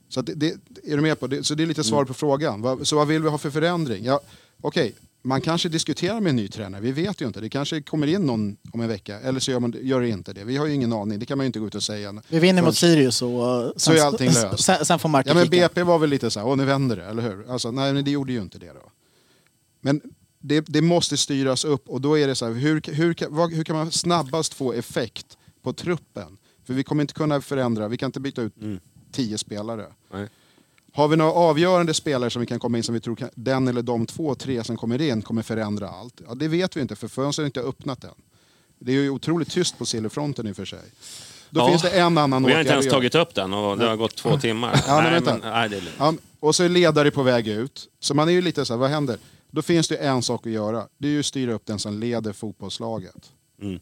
Så 0.10 0.20
att 0.20 0.26
det, 0.26 0.34
det, 0.34 0.54
är 0.84 0.96
du 0.96 1.02
med 1.02 1.20
på 1.20 1.28
det? 1.28 1.44
Så 1.44 1.56
det 1.56 1.64
är 1.64 1.68
lite 1.68 1.84
svar 1.84 2.06
på 2.06 2.14
frågan. 2.14 2.86
Så 2.86 2.96
vad 2.96 3.08
vill 3.08 3.22
vi 3.22 3.30
ha 3.30 3.38
för 3.38 3.50
förändring? 3.50 4.06
Ja, 4.06 4.20
Okej, 4.62 4.96
man 5.22 5.42
kanske 5.42 5.70
diskuterar 5.70 6.20
med 6.22 6.30
en 6.30 6.36
ny 6.36 6.48
tränare, 6.48 6.82
vi 6.82 6.92
vet 6.92 7.22
ju 7.22 7.28
inte. 7.28 7.42
Det 7.42 7.50
kanske 7.50 7.82
kommer 7.82 8.08
in 8.08 8.22
någon 8.22 8.58
om 8.74 8.82
en 8.82 8.88
vecka, 8.88 9.20
eller 9.20 9.40
så 9.40 9.52
gör, 9.52 9.60
man, 9.60 9.76
gör 9.82 10.02
det 10.02 10.10
inte 10.10 10.34
det. 10.34 10.44
Vi 10.44 10.58
har 10.58 10.66
ju 10.66 10.74
ingen 10.74 10.94
aning, 10.94 11.20
det 11.20 11.26
kan 11.26 11.38
man 11.38 11.46
ju 11.46 11.48
inte 11.48 11.60
gå 11.60 11.68
ut 11.68 11.76
och 11.76 11.84
säga. 11.84 12.22
Vi 12.30 12.40
vinner 12.40 12.62
mot 12.62 12.76
Sirius 12.78 13.22
och 13.22 13.30
uh, 13.66 13.72
Så 13.76 13.92
är 13.94 14.02
allting 14.02 14.32
löst. 14.32 14.64
Sen, 14.64 14.86
sen 14.86 15.00
får 15.00 15.10
Marti 15.10 15.30
Ja 15.30 15.34
men. 15.34 15.50
BP 15.50 15.84
var 15.84 16.00
väl 16.00 16.10
lite 16.10 16.32
så 16.32 16.40
här, 16.40 16.48
åh 16.48 16.56
nu 16.58 16.66
vänder 16.66 16.96
det, 16.96 17.06
eller 17.06 17.22
hur? 17.24 17.52
Alltså, 17.52 17.72
nej 17.72 17.94
men 17.94 18.06
det 18.06 18.12
gjorde 18.12 18.32
ju 18.34 18.42
inte 18.42 18.60
det 18.60 18.74
då. 18.74 18.92
Men 19.82 20.02
det, 20.42 20.62
det 20.68 20.82
måste 20.82 21.18
styras 21.18 21.66
upp 21.66 21.90
och 21.90 22.02
då 22.02 22.18
är 22.18 22.28
det 22.28 22.36
så 22.36 22.46
här, 22.46 22.54
hur, 22.54 22.82
hur, 22.94 23.14
kan- 23.14 23.36
vad- 23.36 23.54
hur 23.54 23.64
kan 23.64 23.76
man 23.76 23.92
snabbast 23.92 24.54
få 24.54 24.74
effekt 24.74 25.38
på 25.64 25.74
truppen? 25.74 26.38
För 26.66 26.74
vi 26.74 26.84
kommer 26.84 27.02
inte 27.02 27.14
kunna 27.14 27.42
förändra, 27.42 27.88
vi 27.88 27.98
kan 27.98 28.08
inte 28.08 28.20
byta 28.20 28.42
ut 28.42 28.54
tio 29.12 29.38
spelare. 29.38 29.86
Nej. 30.14 30.28
Har 30.94 31.08
vi 31.08 31.16
några 31.16 31.32
avgörande 31.32 31.94
spelare 31.94 32.30
som 32.30 32.40
vi 32.40 32.46
kan 32.46 32.60
komma 32.60 32.78
in 32.78 32.84
som 32.84 32.94
vi 32.94 33.00
tror 33.02 33.16
kan, 33.16 33.30
den 33.36 33.68
eller 33.68 33.82
de 33.82 34.06
två, 34.06 34.36
tre 34.36 34.64
som 34.64 34.78
kommer 34.78 35.02
in 35.02 35.22
kommer 35.22 35.42
förändra 35.42 35.90
allt? 35.90 36.22
Ja, 36.28 36.36
det 36.36 36.48
vet 36.48 36.78
vi 36.78 36.82
inte 36.82 36.96
för 36.96 37.08
fönstret 37.08 37.46
inte 37.46 37.62
öppnat 37.62 38.04
än. 38.04 38.10
Det 38.80 38.92
är 38.92 38.96
ju 38.96 39.10
otroligt 39.10 39.52
tyst 39.52 39.78
på 39.78 39.86
silverfronten 39.86 40.48
i 40.48 40.52
och 40.52 40.56
för 40.56 40.66
sig. 40.66 40.80
Då 41.50 41.62
Ja. 41.62 41.68
finns 41.70 41.82
det 41.82 41.90
en 41.90 42.18
annan 42.18 42.44
Vi 42.46 42.54
har 42.54 42.60
inte 42.60 42.74
ens 42.74 42.90
tagit 42.90 43.16
upp 43.16 43.36
den 43.36 43.54
och 43.54 43.78
det 43.78 43.88
har 43.88 43.96
gått 43.96 44.16
två 44.16 44.38
timmar. 44.40 44.84
Ja, 44.88 45.02
nej, 45.02 45.22
men, 45.26 45.40
nej, 45.44 45.70
det 45.70 45.78
är. 45.78 45.84
Ja, 45.98 46.14
och 46.40 46.56
så 46.56 46.64
är 46.64 46.70
ledare 46.70 47.12
på 47.12 47.24
väg 47.24 47.48
ut. 47.48 47.88
Så 48.00 48.14
man 48.14 48.28
är 48.28 48.32
ju 48.32 48.42
lite 48.42 48.66
så 48.66 48.74
här, 48.74 48.78
vad 48.80 48.90
händer? 48.90 49.18
Då 49.52 49.62
finns 49.62 49.88
det 49.88 49.96
en 49.96 50.22
sak 50.22 50.46
att 50.48 50.52
göra. 50.52 50.88
Det 50.98 51.08
är 51.08 51.12
ju 51.12 51.20
att 51.20 51.26
styra 51.26 51.54
upp 51.54 51.66
den 51.66 51.80
som 51.80 52.00
leder 52.00 52.34
fotbollslaget. 52.34 53.32
Mm. 53.62 53.80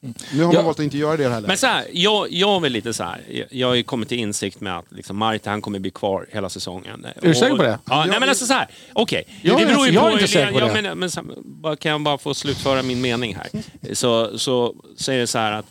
Nu 0.00 0.14
har 0.38 0.44
man 0.46 0.54
Ja. 0.54 0.62
valt 0.62 0.78
att 0.78 0.84
inte 0.84 0.98
göra 0.98 1.16
det 1.16 1.28
heller. 1.28 1.48
Men 1.48 1.56
så 1.56 1.66
här, 1.66 1.84
jag, 1.92 2.32
jag 2.32 2.56
är 2.56 2.60
väl 2.60 2.72
lite 2.72 2.94
så 2.94 3.02
här. 3.04 3.20
jag- 3.30 3.46
Jag 3.50 3.68
har 3.68 3.74
ju 3.74 3.82
kommit 3.82 4.08
till 4.08 4.18
insikt 4.18 4.60
med 4.60 4.78
att 4.78 4.84
liksom, 4.88 5.16
Marta 5.16 5.50
han 5.50 5.60
kommer 5.62 5.78
bli 5.78 5.90
kvar 5.90 6.26
hela 6.30 6.48
säsongen. 6.48 7.04
Är 7.04 7.28
du 7.28 7.34
säker 7.34 7.56
på 7.56 7.62
det? 7.62 7.78
Ja, 7.84 8.04
nej 8.08 8.20
men 8.20 8.28
alltså 8.28 8.46
så 8.46 8.52
här. 8.52 8.68
okej. 8.92 9.24
Jag 9.42 9.60
är 9.60 9.66
det 9.66 9.72
beror 9.72 9.86
ju 9.86 9.92
jag 9.92 10.04
är 10.06 10.08
på... 10.10 10.14
inte 10.14 10.28
säker 10.28 10.52
på 10.52 10.60
det. 10.60 10.82
Men, 10.82 10.98
men, 10.98 11.10
så- 11.10 11.22
bara- 11.44 11.76
kan 11.76 11.92
jag 11.92 12.00
bara 12.00 12.18
få 12.18 12.34
slutföra 12.34 12.82
min 12.82 13.00
mening 13.00 13.36
här? 13.36 13.48
Så, 13.94 14.38
så 14.38 14.74
säger 14.98 15.20
det 15.20 15.26
så 15.26 15.38
här 15.38 15.52
att 15.52 15.66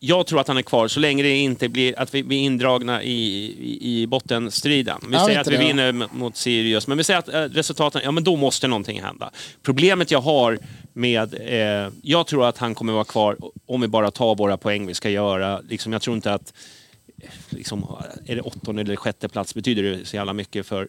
jag 0.00 0.26
tror 0.26 0.40
att 0.40 0.48
han 0.48 0.56
är 0.56 0.62
kvar 0.62 0.88
så 0.88 1.00
länge 1.00 1.22
det 1.22 1.36
inte 1.36 1.68
blir 1.68 1.98
att 1.98 2.14
vi 2.14 2.22
blir 2.22 2.38
indragna 2.38 3.02
i, 3.02 3.12
i, 3.60 4.02
i 4.02 4.06
bottenstriden. 4.06 5.00
Vi 5.08 5.14
Ja, 5.14 5.26
säger 5.26 5.40
att 5.40 5.46
vi 5.46 5.56
det, 5.56 5.64
vinner 5.64 5.92
mot 6.12 6.36
Sirius, 6.36 6.86
men 6.86 6.98
vi 6.98 7.04
säger 7.04 7.18
att 7.18 7.28
eh, 7.28 7.40
resultaten, 7.40 8.00
ja 8.04 8.10
men 8.10 8.24
då 8.24 8.36
måste 8.36 8.68
någonting 8.68 9.02
hända. 9.02 9.30
Problemet 9.62 10.10
jag 10.10 10.20
har 10.20 10.58
med, 10.92 11.34
eh, 11.34 11.92
jag 12.02 12.26
tror 12.26 12.46
att 12.46 12.58
han 12.58 12.74
kommer 12.74 12.92
vara 12.92 13.04
kvar 13.04 13.36
om 13.66 13.80
vi 13.80 13.88
bara 13.88 14.10
tar 14.10 14.34
våra 14.34 14.56
poäng 14.56 14.86
vi 14.86 14.94
ska 14.94 15.10
göra. 15.10 15.60
Liksom, 15.60 15.92
jag 15.92 16.02
tror 16.02 16.16
inte 16.16 16.34
att, 16.34 16.52
eh, 17.22 17.28
liksom, 17.48 17.96
är 18.26 18.34
det 18.36 18.42
åttonde 18.42 18.82
eller 18.82 18.96
sjätte 18.96 19.28
plats 19.28 19.54
betyder 19.54 19.82
det 19.82 20.04
så 20.04 20.16
jävla 20.16 20.32
mycket 20.32 20.66
för, 20.66 20.88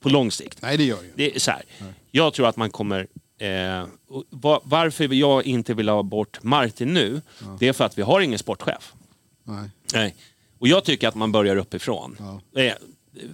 på 0.00 0.08
lång 0.08 0.30
sikt. 0.30 0.58
Nej, 0.62 0.76
det 0.76 0.84
gör 0.84 0.96
det 0.96 1.04
ju. 1.06 1.12
Det 1.30 1.36
är 1.36 1.40
så 1.40 1.50
här. 1.50 1.62
Jag 2.10 2.32
tror 2.34 2.48
att 2.48 2.56
man 2.56 2.70
kommer... 2.70 3.06
Eh, 3.38 3.84
och 4.08 4.24
va- 4.30 4.60
varför 4.64 5.14
jag 5.14 5.46
inte 5.46 5.74
vill 5.74 5.88
ha 5.88 6.02
bort 6.02 6.42
Martin 6.42 6.94
nu, 6.94 7.20
det 7.58 7.68
är 7.68 7.72
för 7.72 7.84
att 7.84 7.98
vi 7.98 8.02
har 8.02 8.20
ingen 8.20 8.38
sportchef. 8.38 8.92
Nej. 9.44 9.70
Nej. 9.94 10.14
Och 10.58 10.68
jag 10.68 10.84
tycker 10.84 11.08
att 11.08 11.14
man 11.14 11.32
börjar 11.32 11.56
uppifrån. 11.56 12.16
Eh, 12.56 12.72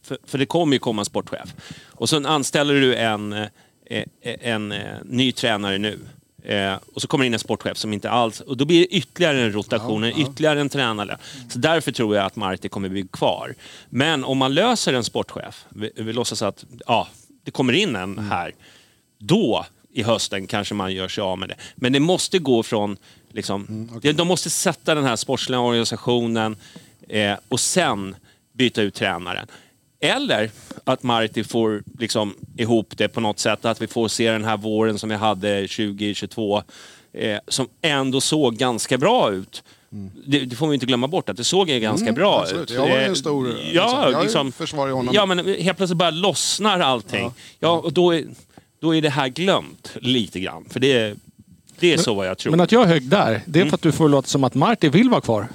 för, 0.02 0.18
för 0.24 0.38
det 0.38 0.46
kommer 0.46 0.72
ju 0.72 0.78
komma 0.78 1.00
en 1.02 1.06
sportchef. 1.06 1.54
Och 1.86 2.08
sen 2.08 2.26
anställer 2.26 2.74
du 2.74 2.94
en, 2.94 3.32
eh, 3.32 3.46
eh, 3.90 4.04
en, 4.22 4.72
eh, 4.72 4.96
ny 5.04 5.32
tränare 5.32 5.78
nu. 5.78 5.98
Eh, 6.44 6.74
och 6.94 7.02
så 7.02 7.08
kommer 7.08 7.24
det 7.24 7.26
in 7.26 7.32
en 7.34 7.38
sportchef 7.40 7.76
som 7.76 7.92
inte 7.92 8.10
alls... 8.10 8.40
Och 8.40 8.56
då 8.56 8.64
blir 8.64 8.80
det 8.80 8.86
ytterligare 8.86 9.40
en 9.42 9.52
rotation, 9.52 10.04
ytterligare 10.04 10.60
en 10.60 10.68
tränare. 10.68 11.18
Så 11.48 11.58
därför 11.58 11.92
tror 11.92 12.16
jag 12.16 12.24
att 12.24 12.36
Marti 12.36 12.68
kommer 12.68 12.88
bli 12.88 13.06
kvar. 13.12 13.54
Men 13.88 14.24
om 14.24 14.38
man 14.38 14.54
löser 14.54 14.92
en 14.92 15.04
sportchef, 15.04 15.64
vi, 15.68 15.90
vi 15.96 16.12
låtsas 16.12 16.42
att 16.42 16.64
ja, 16.86 17.08
det 17.44 17.50
kommer 17.50 17.72
in 17.72 17.96
en 17.96 18.18
här. 18.18 18.54
Då 19.18 19.66
i 19.92 20.02
hösten 20.02 20.46
kanske 20.46 20.74
man 20.74 20.92
gör 20.94 21.08
sig 21.08 21.22
av 21.22 21.38
med 21.38 21.48
det. 21.48 21.54
Men 21.74 21.92
det 21.92 22.00
måste 22.00 22.38
gå 22.38 22.62
från... 22.62 22.96
Liksom, 23.32 23.88
det, 24.02 24.12
de 24.12 24.28
måste 24.28 24.50
sätta 24.50 24.94
den 24.94 25.04
här 25.04 25.16
sportsliga 25.16 25.60
organisationen 25.60 26.56
eh, 27.08 27.34
och 27.48 27.60
sen 27.60 28.16
byta 28.52 28.82
ut 28.82 28.94
tränaren. 28.94 29.46
Eller 30.00 30.50
att 30.84 31.02
Marti 31.02 31.44
får 31.44 31.82
liksom 31.98 32.34
ihop 32.56 32.92
det 32.96 33.08
på 33.08 33.20
något 33.20 33.38
sätt. 33.38 33.64
Att 33.64 33.82
vi 33.82 33.86
får 33.86 34.08
se 34.08 34.30
den 34.30 34.44
här 34.44 34.56
våren 34.56 34.98
som 34.98 35.08
vi 35.08 35.14
hade 35.14 35.60
2022 35.68 36.62
eh, 37.12 37.38
som 37.48 37.68
ändå 37.82 38.20
såg 38.20 38.56
ganska 38.56 38.98
bra 38.98 39.30
ut. 39.32 39.62
Det, 40.26 40.38
det 40.38 40.56
får 40.56 40.68
vi 40.68 40.74
inte 40.74 40.86
glömma 40.86 41.08
bort, 41.08 41.28
att 41.28 41.36
det 41.36 41.44
såg 41.44 41.68
ju 41.70 41.80
ganska 41.80 42.12
bra 42.12 42.32
Mm. 42.32 42.42
absolut. 42.42 42.70
ut. 42.70 42.76
Jag 42.76 42.80
var 42.82 42.88
ju 42.88 42.94
Eh, 43.02 43.08
en 43.08 43.16
stor- 43.16 43.56
Ja, 43.72 44.10
jag 44.12 44.22
liksom, 44.22 44.52
försvarar 44.52 44.92
honom. 44.92 45.14
Ja, 45.14 45.26
men 45.26 45.38
helt 45.38 45.76
plötsligt 45.76 45.98
bara 45.98 46.10
lossnar 46.10 46.80
allting. 46.80 47.32
Ja, 47.58 47.70
och 47.70 47.92
då 47.92 48.14
är, 48.14 48.24
då 48.80 48.94
är 48.94 49.02
det 49.02 49.10
här 49.10 49.28
glömt 49.28 49.92
lite 50.00 50.40
grann. 50.40 50.64
För 50.70 50.80
det, 50.80 51.14
det 51.78 51.92
är 51.92 51.96
så 51.98 52.14
vad 52.14 52.26
jag 52.26 52.38
tror. 52.38 52.50
Men 52.50 52.60
att 52.60 52.72
jag 52.72 52.82
är 52.82 52.86
hög 52.86 53.08
där, 53.08 53.42
det 53.46 53.60
är 53.60 53.64
för 53.66 53.74
att 53.74 53.82
du 53.82 53.92
får 53.92 54.08
låta 54.08 54.28
som 54.28 54.44
att 54.44 54.54
Marti 54.54 54.88
vill 54.88 55.10
vara 55.10 55.20
kvar. 55.20 55.48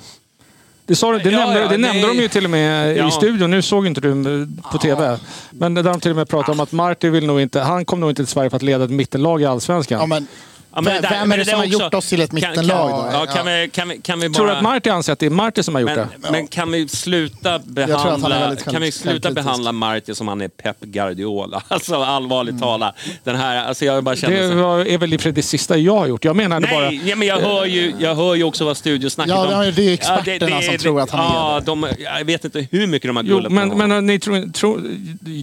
Det, 0.85 0.95
sa, 0.95 1.11
det, 1.11 1.31
Ja, 1.31 1.39
nämnde, 1.39 1.60
ja, 1.60 1.68
det 1.68 1.77
nej. 1.77 1.91
nämnde 1.93 2.07
de 2.07 2.22
ju 2.22 2.27
till 2.27 2.43
och 2.45 2.52
med 2.52 2.97
Ja. 2.97 3.07
i 3.07 3.11
studion. 3.11 3.52
Nu 3.52 3.61
såg 3.61 3.88
inte 3.88 4.02
du 4.02 4.41
eh, 4.41 4.47
på 4.72 4.77
TV. 4.77 5.19
Men 5.52 5.73
där 5.73 5.84
de 5.84 5.99
till 5.99 6.11
och 6.11 6.18
med 6.18 6.30
pratade 6.30 6.52
om 6.52 6.60
att 6.60 6.72
Marti 6.72 7.10
vill 7.10 7.26
nog 7.26 7.41
inte... 7.41 7.60
Han 7.61 7.85
kom 7.85 7.99
nog 7.99 8.10
inte 8.11 8.23
till 8.23 8.31
Sverige 8.31 8.49
för 8.49 8.57
att 8.57 8.64
leda 8.64 8.84
ett 8.84 8.91
mittenlag 8.91 9.41
i 9.41 9.45
Allsvenskan. 9.45 9.99
Ja, 9.99 10.06
men, 10.06 10.27
Ja, 10.76 10.81
men 10.81 11.02
där- 11.02 11.10
vem 11.10 11.31
är 11.31 11.38
det 11.38 11.45
som 11.45 11.60
har 11.60 11.65
gjort 11.65 11.93
oss 11.93 12.10
till 12.10 12.22
ett 12.22 12.30
kan- 12.30 12.35
mittenlag 12.35 12.89
kan, 12.89 12.99
då? 12.99 13.10
Ja, 13.14 13.26
kan, 13.26 13.45
vi, 13.45 13.69
kan, 13.73 13.89
vi, 13.89 13.97
kan 13.97 14.19
vi 14.19 14.30
bara... 14.30 14.35
Tror 14.35 14.47
du 14.47 14.52
att 14.53 14.64
Marti 14.64 14.89
anser 14.89 15.14
att 15.14 15.19
det 15.19 15.26
är 15.26 15.30
Marti 15.30 15.64
som 15.65 15.76
har 15.76 15.81
gjort 15.81 15.91
men, 15.95 16.07
det? 16.22 16.31
men 16.31 16.47
kan 16.47 16.72
vi 16.72 16.88
sluta 16.88 17.60
behandla, 17.60 18.56
kan 18.56 18.81
vi 18.81 18.91
sluta 18.91 19.31
behandla 19.31 19.72
Marti 19.72 20.15
som 20.15 20.27
han 20.27 20.41
är 20.41 20.47
Pep 20.47 20.80
Guardiola? 20.80 21.64
Alltså 21.68 21.95
allvarligt 21.95 22.52
Mm. 22.52 22.61
talat. 22.61 22.95
Den 23.23 23.35
här, 23.35 23.65
alltså 23.68 23.85
jag 23.85 24.03
bara 24.03 24.15
känner 24.15 24.41
Det 24.41 24.56
var, 24.56 24.80
är 24.80 24.97
väl 24.97 25.14
i 25.14 25.18
för 25.18 25.31
det 25.31 25.41
sista 25.43 25.77
jag 25.77 25.95
har 25.97 26.07
gjort. 26.07 26.26
Jag 26.26 26.35
menade 26.35 26.68
bara... 26.68 26.80
Nej, 26.89 27.02
ja, 27.06 27.15
men 27.15 27.27
jag 27.27 27.39
hör, 27.39 27.65
ju, 27.65 27.93
jag 27.99 28.15
hör 28.15 28.35
ju 28.35 28.43
också 28.43 28.65
vad 28.65 28.77
studiosnacket 28.77 29.30
Ja, 29.35 29.45
om. 29.60 29.65
ja, 29.65 29.72
det 29.72 29.89
är 29.89 29.93
experterna 29.93 30.61
som 30.61 30.77
tror 30.77 31.02
att 31.02 31.10
han 31.10 31.19
är 31.31 31.35
ja, 31.35 31.61
de, 31.65 31.88
Jag 32.19 32.26
vet 32.26 32.45
inte 32.45 32.68
hur 32.72 32.88
mycket 32.88 33.10
de 33.10 33.15
har 33.15 33.23
gullat 33.23 33.52
men, 33.52 33.69
på 33.69 33.76
honom. 33.76 33.89
men 33.89 34.06
ni 34.06 34.19
tror, 34.19 34.52
tror, 34.53 34.81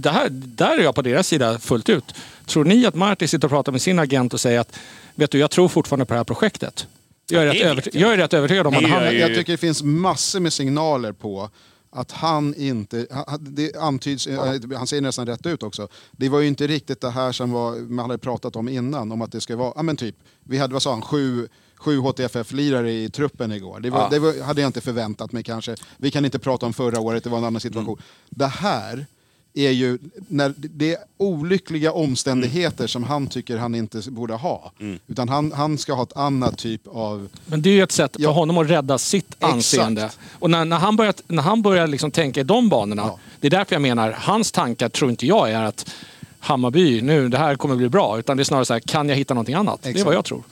det 0.00 0.10
här, 0.10 0.26
där 0.30 0.78
är 0.78 0.82
jag 0.82 0.94
på 0.94 1.02
deras 1.02 1.26
sida 1.28 1.58
fullt 1.58 1.88
ut. 1.88 2.04
Tror 2.46 2.64
ni 2.64 2.86
att 2.86 2.94
Marti 2.94 3.28
sitter 3.28 3.46
och 3.46 3.50
pratar 3.52 3.72
med 3.72 3.82
sin 3.82 3.98
agent 3.98 4.34
och 4.34 4.40
säger 4.40 4.60
att 4.60 4.78
vet 5.14 5.30
du, 5.30 5.38
jag 5.38 5.50
tror 5.50 5.68
fortfarande 5.68 6.04
på 6.06 6.14
det 6.14 6.18
här 6.18 6.24
projektet? 6.24 6.86
Jag 7.30 7.42
är, 7.42 7.46
Ja, 7.46 7.52
rätt, 7.52 7.58
det 7.62 7.64
över, 7.68 7.74
vet 7.82 7.94
jag. 7.94 8.12
är 8.12 8.16
rätt 8.16 8.34
övertygad 8.34 8.66
om 8.66 8.72
Det 8.72 8.78
att 8.84 8.90
han... 8.90 9.16
jag 9.18 9.34
tycker 9.34 9.52
det 9.52 9.56
finns 9.56 9.82
massor 9.82 10.40
med 10.40 10.52
signaler 10.52 11.12
på 11.12 11.50
att 11.90 12.12
han 12.12 12.54
inte, 12.54 13.06
han- 13.10 13.54
det 13.54 13.76
antyds, 13.76 14.26
eh, 14.26 14.60
han 14.76 14.86
säger 14.86 15.00
nästan 15.02 15.26
rätt 15.26 15.46
ut 15.46 15.62
också. 15.62 15.88
Det 16.12 16.28
var 16.28 16.40
ju 16.40 16.48
inte 16.48 16.66
riktigt 16.66 17.00
det 17.00 17.10
här 17.10 17.32
som 17.32 17.50
var, 17.52 17.76
man 17.76 18.10
hade 18.10 18.18
pratat 18.18 18.56
om 18.56 18.68
innan, 18.68 19.12
om 19.12 19.22
att 19.22 19.32
det 19.32 19.40
ska 19.40 19.56
vara, 19.56 19.72
ja 19.76 19.82
men 19.82 19.96
typ, 19.96 20.16
vi 20.44 20.58
hade, 20.58 20.72
vad 20.72 20.82
sa 20.82 20.90
han, 20.92 21.02
sju, 21.02 21.48
sju 21.76 21.98
HTFF-lirare 21.98 22.92
i 22.92 23.10
truppen 23.10 23.52
igår. 23.52 23.80
Det, 23.80 23.90
var, 23.90 24.10
det 24.10 24.18
var, 24.18 24.42
hade 24.42 24.60
jag 24.60 24.68
inte 24.68 24.80
förväntat 24.80 25.32
mig 25.32 25.42
kanske. 25.42 25.76
Vi 25.96 26.10
kan 26.10 26.24
inte 26.24 26.38
prata 26.38 26.66
om 26.66 26.72
förra 26.72 27.00
året, 27.00 27.24
det 27.24 27.30
var 27.30 27.38
en 27.38 27.44
annan 27.44 27.60
situation. 27.60 28.02
Det 28.30 28.46
här 28.46 29.06
är 29.54 29.70
ju 29.70 29.98
när 30.28 30.54
det 30.56 30.92
är 30.92 30.98
olyckliga 31.18 31.92
omständigheter 31.92 32.86
som 32.86 33.02
han 33.04 33.26
tycker 33.26 33.56
han 33.56 33.74
inte 33.74 34.10
borde 34.10 34.34
ha. 34.34 34.72
Utan 35.06 35.28
han, 35.28 35.52
han 35.52 35.78
ska 35.78 35.92
ha 35.94 36.02
ett 36.02 36.16
annat 36.16 36.58
typ 36.58 36.80
av... 36.86 37.28
Men 37.46 37.62
det 37.62 37.70
är 37.70 37.74
ju 37.74 37.82
ett 37.82 37.92
sätt 37.92 38.12
för 38.16 38.22
Ja. 38.22 38.30
honom 38.30 38.58
att 38.58 38.70
rädda 38.70 38.98
sitt 38.98 39.26
Exakt. 39.34 39.52
anseende. 39.54 40.10
Och 40.38 40.50
när, 40.50 40.64
när 40.64 40.78
han 40.78 40.96
börjar, 40.96 41.14
när 41.26 41.42
han 41.42 41.62
börjar 41.62 41.86
liksom 41.86 42.10
tänka 42.10 42.40
i 42.40 42.44
de 42.44 42.68
banorna, 42.68 43.02
Ja. 43.02 43.18
det 43.40 43.46
är 43.46 43.50
därför 43.50 43.74
jag 43.74 43.82
menar, 43.82 44.10
hans 44.18 44.52
tankar 44.52 44.88
tror 44.88 45.10
inte 45.10 45.26
jag 45.26 45.50
är 45.50 45.62
att 45.62 45.90
Hammarby, 46.38 47.00
nu 47.02 47.28
det 47.28 47.38
här 47.38 47.54
kommer 47.56 47.76
bli 47.76 47.88
bra. 47.88 48.18
Utan 48.18 48.36
det 48.36 48.42
är 48.42 48.44
snarare 48.44 48.64
så 48.64 48.72
här, 48.72 48.80
kan 48.80 49.08
jag 49.08 49.16
hitta 49.16 49.34
någonting 49.34 49.54
annat? 49.54 49.82
Det 49.82 50.00
är 50.00 50.04
vad 50.04 50.14
jag 50.14 50.24
tror. 50.24 50.42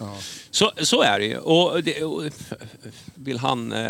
Så, 0.53 0.71
så 0.81 1.03
är 1.03 1.19
det 1.19 1.25
ju. 1.27 1.37
Och, 1.39 1.83
det, 1.85 2.05
och 2.05 2.23
vill 3.15 3.39
han 3.39 3.73
eh, 3.73 3.89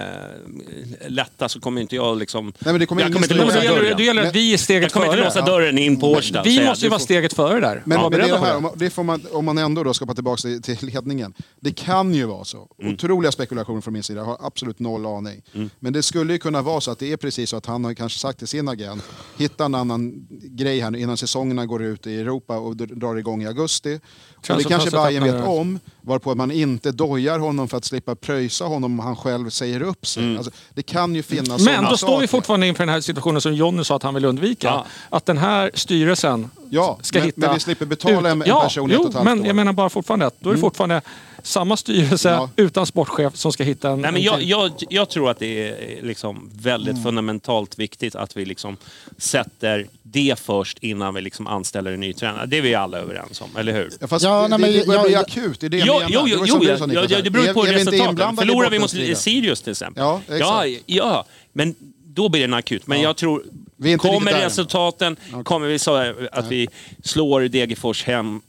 lätta 1.08 1.48
så 1.48 1.60
kommer 1.60 1.80
inte 1.80 1.96
jag 1.96 2.18
liksom... 2.18 2.44
Nej, 2.44 2.72
men 2.72 2.78
det 2.80 2.86
kommer 2.86 3.02
jag 3.02 3.12
kommer 3.12 3.26
inte 3.26 3.34
låsa 3.34 3.56
då 3.58 3.62
gäller, 3.64 3.76
det- 3.76 3.82
dörren. 3.84 3.96
då 3.96 4.02
gäller 4.02 4.22
att 4.26 4.34
vi 4.34 4.46
är 4.48 4.50
Jag 4.50 4.60
steget 4.60 4.92
kommer 4.92 5.06
inte 5.06 5.16
före. 5.16 5.24
låsa 5.24 5.40
dörren 5.42 5.78
in 5.78 6.00
på 6.00 6.06
Årsta. 6.12 6.42
Vi 6.42 6.64
måste 6.66 6.84
ju 6.84 6.86
jag. 6.86 6.90
vara 6.90 7.00
steget 7.00 7.32
före 7.32 7.60
där. 7.60 7.82
Men, 7.86 8.00
men 8.00 8.10
det, 8.10 8.16
är 8.16 8.22
det 8.22 8.28
på 8.38 8.44
här, 8.44 8.50
det. 8.50 8.56
om 8.56 8.62
man- 8.62 8.72
det 8.76 8.90
får 8.90 9.02
man, 9.04 9.22
om 9.32 9.44
man 9.44 9.58
ändå 9.58 9.82
då 9.84 9.94
ska 9.94 10.04
komma 10.04 10.14
tillbaka 10.14 10.40
till, 10.40 10.62
till 10.62 10.78
ledningen. 10.88 11.34
Det 11.60 11.72
kan 11.72 12.14
ju 12.14 12.24
vara 12.24 12.44
så. 12.44 12.68
Mm. 12.80 12.94
Otroliga 12.94 13.32
spekulationer 13.32 13.80
från 13.80 13.92
min 13.94 14.02
sida, 14.02 14.20
jag 14.20 14.26
har 14.26 14.36
absolut 14.40 14.78
noll 14.78 15.06
aning. 15.06 15.42
Men 15.78 15.92
det 15.92 16.02
skulle 16.02 16.32
ju 16.32 16.38
kunna 16.38 16.62
vara 16.62 16.80
så 16.80 16.90
att 16.90 16.98
det 16.98 17.12
är 17.12 17.16
precis 17.16 17.50
så 17.50 17.56
att 17.56 17.66
han 17.66 17.84
har 17.84 17.94
kanske 17.94 18.18
sagt 18.18 18.38
till 18.38 18.48
sin 18.48 18.68
agent, 18.68 19.02
hitta 19.38 19.64
en 19.64 19.74
annan 19.74 20.26
grej 20.30 20.80
här 20.80 20.90
nu 20.90 20.98
innan 21.00 21.16
säsongerna 21.16 21.66
går 21.66 21.82
ut 21.82 22.06
i 22.06 22.20
Europa 22.20 22.56
och 22.58 22.76
drar 22.76 23.16
igång 23.16 23.42
i 23.42 23.46
augusti. 23.46 24.00
Och 24.48 24.56
det 24.56 24.64
kanske 24.64 24.90
Transferfönstret 24.90 25.22
Bayern 25.22 25.40
vet 25.40 25.48
om, 25.48 25.78
varpå 26.00 26.34
man 26.34 26.50
inte 26.50 26.92
dojar 26.92 27.38
honom 27.38 27.68
för 27.68 27.76
att 27.76 27.84
slippa 27.84 28.14
pröjsa 28.14 28.64
honom 28.64 28.92
om 28.92 28.98
han 28.98 29.16
själv 29.16 29.50
säger 29.50 29.82
upp 29.82 30.06
sig. 30.06 30.36
Alltså, 30.36 30.52
det 30.74 30.82
kan 30.82 31.14
ju 31.14 31.22
finnas 31.22 31.60
Mm. 31.60 31.82
Men 31.82 31.90
då 31.90 31.96
står 31.96 32.08
vi 32.08 32.14
saker. 32.14 32.26
fortfarande 32.26 32.66
inför 32.66 32.86
den 32.86 32.94
här 32.94 33.00
situationen 33.00 33.40
som 33.40 33.54
Jonny 33.54 33.84
sa 33.84 33.96
att 33.96 34.02
han 34.02 34.14
vill 34.14 34.24
undvika. 34.24 34.68
Ja. 34.68 34.86
Att 35.08 35.26
den 35.26 35.38
här 35.38 35.70
styrelsen 35.74 36.50
Ja, 36.70 36.98
ska 37.02 37.18
men- 37.18 37.26
hitta... 37.26 37.40
men 37.40 37.54
vi 37.54 37.60
slipper 37.60 37.86
betala 37.86 38.30
en- 38.30 38.42
en 38.42 38.48
ja, 38.48 38.60
person 38.62 38.90
i 38.90 38.94
ett 38.94 38.98
jo, 39.00 39.04
och 39.04 39.08
ett 39.10 39.14
halvt 39.14 39.24
men 39.24 39.32
år. 39.32 39.36
Mm. 39.36 39.46
jag 39.46 39.56
menar 39.56 39.72
bara 39.72 39.88
fortfarande 39.90 40.26
att 40.26 40.34
då 40.40 40.50
är 40.50 40.54
det 40.54 40.60
fortfarande 40.60 41.00
samma 41.42 41.76
styrelse 41.76 42.28
Ja. 42.30 42.50
utan 42.56 42.86
sportchef 42.86 43.36
som 43.36 43.52
ska 43.52 43.64
hitta 43.64 43.90
en... 43.90 44.00
Nej, 44.00 44.12
men 44.12 44.20
en 44.20 44.22
jag, 44.22 44.42
jag, 44.42 44.70
jag 44.90 45.08
tror 45.08 45.30
att 45.30 45.38
det 45.38 45.68
är 45.68 46.02
liksom 46.02 46.50
väldigt 46.54 46.90
Mm. 46.92 47.02
fundamentalt 47.02 47.78
viktigt 47.78 48.14
att 48.14 48.36
vi 48.36 48.44
liksom 48.44 48.76
sätter 49.18 49.86
det 50.02 50.38
först 50.40 50.78
innan 50.80 51.14
vi 51.14 51.20
liksom 51.20 51.46
anställer 51.46 51.92
en 51.92 52.00
ny 52.00 52.12
tränare. 52.12 52.46
Det 52.46 52.58
är 52.58 52.62
vi 52.62 52.74
alla 52.74 52.98
överens 52.98 53.40
om, 53.40 53.56
eller 53.56 53.72
hur? 53.72 53.90
Ja, 54.00 54.06
fast 54.06 54.24
Ja, 54.24 54.42
det, 54.42 54.48
nej, 54.48 54.58
men 54.58 54.72
det 54.72 54.86
börjar 54.86 55.00
jag- 55.00 55.06
bli 55.06 55.14
jag- 55.14 55.20
akut, 55.24 55.60
det 55.60 55.66
är 55.66 55.70
det 55.70 55.78
jag 55.78 55.86
Jo, 55.86 55.94
menar. 55.94 56.10
jo, 56.10 56.22
Det 56.24 56.30
jo, 56.30 56.36
jo 56.46 56.64
ja, 56.64 56.76
ja, 56.92 57.04
ja, 57.08 57.22
det 57.22 57.30
beror 57.30 57.52
på 57.52 57.66
i 57.66 58.36
Förlorar 58.36 58.70
vi 58.70 58.78
mot? 58.78 58.90
Sirius 59.18 59.62
till 59.62 59.70
exempel. 59.70 60.02
Ja, 60.02 60.20
exakt. 60.28 60.42
ja, 60.42 60.66
ja, 60.86 61.24
men 61.52 61.74
då 62.14 62.28
blir 62.28 62.40
den 62.40 62.54
akut. 62.54 62.86
Men 62.86 63.00
jag 63.02 63.16
tror, 63.16 63.42
Vi 63.76 63.88
är 63.88 63.92
inte 63.92 64.02
kommer 64.08 64.14
riktigt 64.20 64.32
där 64.32 64.38
än. 64.38 64.44
resultaten, 64.44 65.16
kommer 65.44 65.66
vi 65.66 65.78
så 65.78 65.94
att 66.32 66.46
vi 66.48 66.68
slår 67.04 67.40
Degerfors 67.40 68.04
hem, 68.04 68.40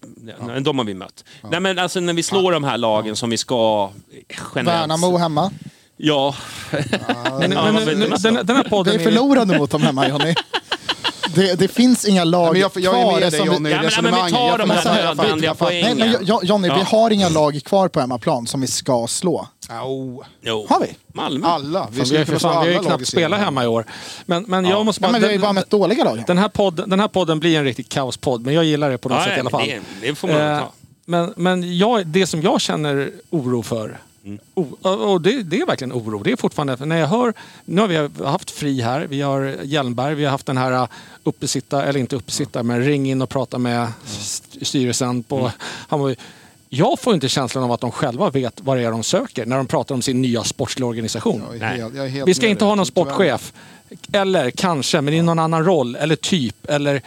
de 0.62 0.78
har 0.78 0.86
vi 0.86 0.94
mött. 0.94 1.24
Nej, 1.52 1.60
men 1.60 1.80
alltså 1.80 2.00
när 2.00 2.14
vi 2.14 2.24
slår 2.24 2.52
de 2.52 2.64
här 2.64 2.78
lagen 2.78 3.16
som 3.16 3.30
vi 3.30 3.38
ska 3.38 3.92
generellt. 4.56 4.82
Värnamo 4.82 5.18
hemma. 5.18 5.52
Ja, 5.98 6.36
men, 7.40 7.50
men- 7.50 8.00
men, 8.00 8.22
den, 8.22 8.46
den 8.46 8.56
här 8.56 8.64
podden 8.70 8.98
Vi 8.98 9.04
är... 9.04 9.10
förlorade 9.12 9.58
mot 9.58 9.72
dem 9.72 9.82
hemma 9.82 10.08
Johnny. 10.08 10.36
Det, 11.36 11.60
det 11.60 11.68
finns 11.68 12.06
inga 12.06 12.24
lag 12.24 12.52
men 12.52 12.62
jag- 12.62 12.72
jag 12.76 12.96
är 12.98 13.02
kvar 13.04 13.12
med 13.14 13.22
dig, 13.22 13.32
som 13.32 13.40
vi- 13.50 13.54
Johnny. 13.54 13.56
Ja, 13.56 13.60
men, 13.60 13.72
ja, 13.72 13.78
men 13.78 13.82
vi 13.82 13.88
resonemanget. 13.88 14.34
tar 14.36 14.48
Jag 14.50 14.60
de 14.60 14.70
här 14.70 15.04
nödvändiga 15.06 15.50
jag 15.50 15.58
fattar. 15.58 15.72
Nej, 15.74 15.84
poängen. 15.96 16.12
men 16.12 16.22
Jo- 16.28 16.40
Johnny, 16.44 16.70
vi 16.70 16.76
Ja. 16.76 16.84
har 16.84 17.12
inga 17.12 17.30
lag 17.30 17.62
kvar 17.66 17.88
på 17.88 18.00
hemmaplan 18.00 18.48
som 18.48 18.62
vi 18.62 18.68
ska 18.68 19.08
slå. 19.08 19.48
Au. 19.70 20.24
Jo. 20.42 20.66
Har 20.70 20.80
vi? 20.80 20.88
Malmö. 21.14 21.48
Alla. 21.48 21.88
Vi 21.92 22.02
vi, 22.02 22.26
för 22.26 22.40
fan, 22.40 22.52
vi 22.52 22.56
har 22.58 22.62
alla 22.62 22.72
ju 22.72 22.80
knappt 22.80 23.02
i 23.02 23.06
spelat 23.06 23.40
hemma 23.40 23.64
i 23.64 23.68
år. 23.68 23.86
Men, 24.26 24.44
men 24.48 24.66
jag 24.66 24.86
måste 24.86 25.02
Ja, 25.04 25.08
bara... 25.08 25.12
men 25.12 25.22
vi 25.22 25.28
har 25.28 25.34
ju 25.34 25.40
bara 25.40 25.48
den, 25.48 25.56
mött 25.56 25.70
dåliga 25.70 26.04
lag. 26.04 26.24
den, 26.28 26.38
här 26.38 26.50
podden, 26.50 26.90
den 26.90 27.00
här 27.00 27.08
podden 27.08 27.40
blir 27.40 27.58
en 27.58 27.64
riktig 27.64 27.90
kaospodd, 27.90 28.46
men 28.46 28.54
jag 28.54 28.64
gillar 28.66 28.90
det 28.90 28.98
på 28.98 29.10
något 29.10 29.18
Ja, 29.18 29.24
sätt 29.26 29.38
i 29.38 29.40
alla 29.40 29.50
fall. 29.50 29.68
det, 29.68 29.80
det 30.02 30.16
får 30.16 30.28
man 30.28 30.38
Eh, 30.38 30.60
ta. 30.60 30.72
Men, 31.06 31.34
men 31.38 31.78
jag, 31.78 32.08
det 32.08 32.28
som 32.28 32.42
jag 32.42 32.62
känner 32.62 33.12
oro 33.30 33.64
för, 33.64 34.00
O- 34.54 34.78
och 34.84 35.22
det, 35.22 35.44
det 35.44 35.60
är 35.62 35.66
verkligen 35.66 35.94
oro. 35.94 36.24
Det 36.24 36.32
är 36.32 36.36
fortfarande, 36.36 36.86
när 36.86 36.98
jag 36.98 37.08
hör, 37.08 37.34
nu 37.66 37.82
har 37.82 37.88
vi 37.88 38.24
haft 38.26 38.52
Fri 38.52 38.82
här, 38.82 39.02
vi 39.10 39.22
har 39.22 39.56
Hjelmberg, 39.64 40.16
vi 40.16 40.24
har 40.24 40.32
haft 40.32 40.46
den 40.46 40.58
här 40.58 40.72
uh, 40.84 40.88
uppesitta, 41.24 41.84
eller 41.86 42.00
inte 42.00 42.16
uppesitta, 42.16 42.64
men 42.64 42.84
ring 42.86 43.10
in 43.12 43.22
och 43.22 43.30
prata 43.30 43.58
med 43.58 43.88
st- 44.06 44.66
styrelsen. 44.66 45.24
På, 45.24 45.52
var, 45.90 46.10
ju- 46.10 46.16
jag 46.70 47.00
får 47.00 47.14
inte 47.14 47.30
känslan 47.30 47.64
av 47.64 47.72
att 47.72 47.82
de 47.82 47.92
själva 47.92 48.30
vet 48.30 48.62
vad 48.62 48.78
det 48.78 48.84
är 48.84 48.92
de 48.92 49.04
söker 49.04 49.46
när 49.46 49.58
de 49.58 49.68
pratar 49.68 49.96
om 49.96 50.02
sin 50.02 50.22
nya 50.22 50.44
sportsliga 50.44 50.88
organisation. 50.88 51.42
Vi 52.26 52.34
ska 52.34 52.48
inte 52.48 52.66
ha 52.66 52.76
någon 52.76 52.86
sportchef. 52.86 53.54
Eller 54.12 54.52
kanske, 54.52 55.02
men 55.02 55.14
i 55.14 55.22
någon 55.22 55.40
annan 55.40 55.66
roll. 55.66 55.96
Eller 55.96 56.16
typ. 56.16 56.70
Eller... 56.70 57.02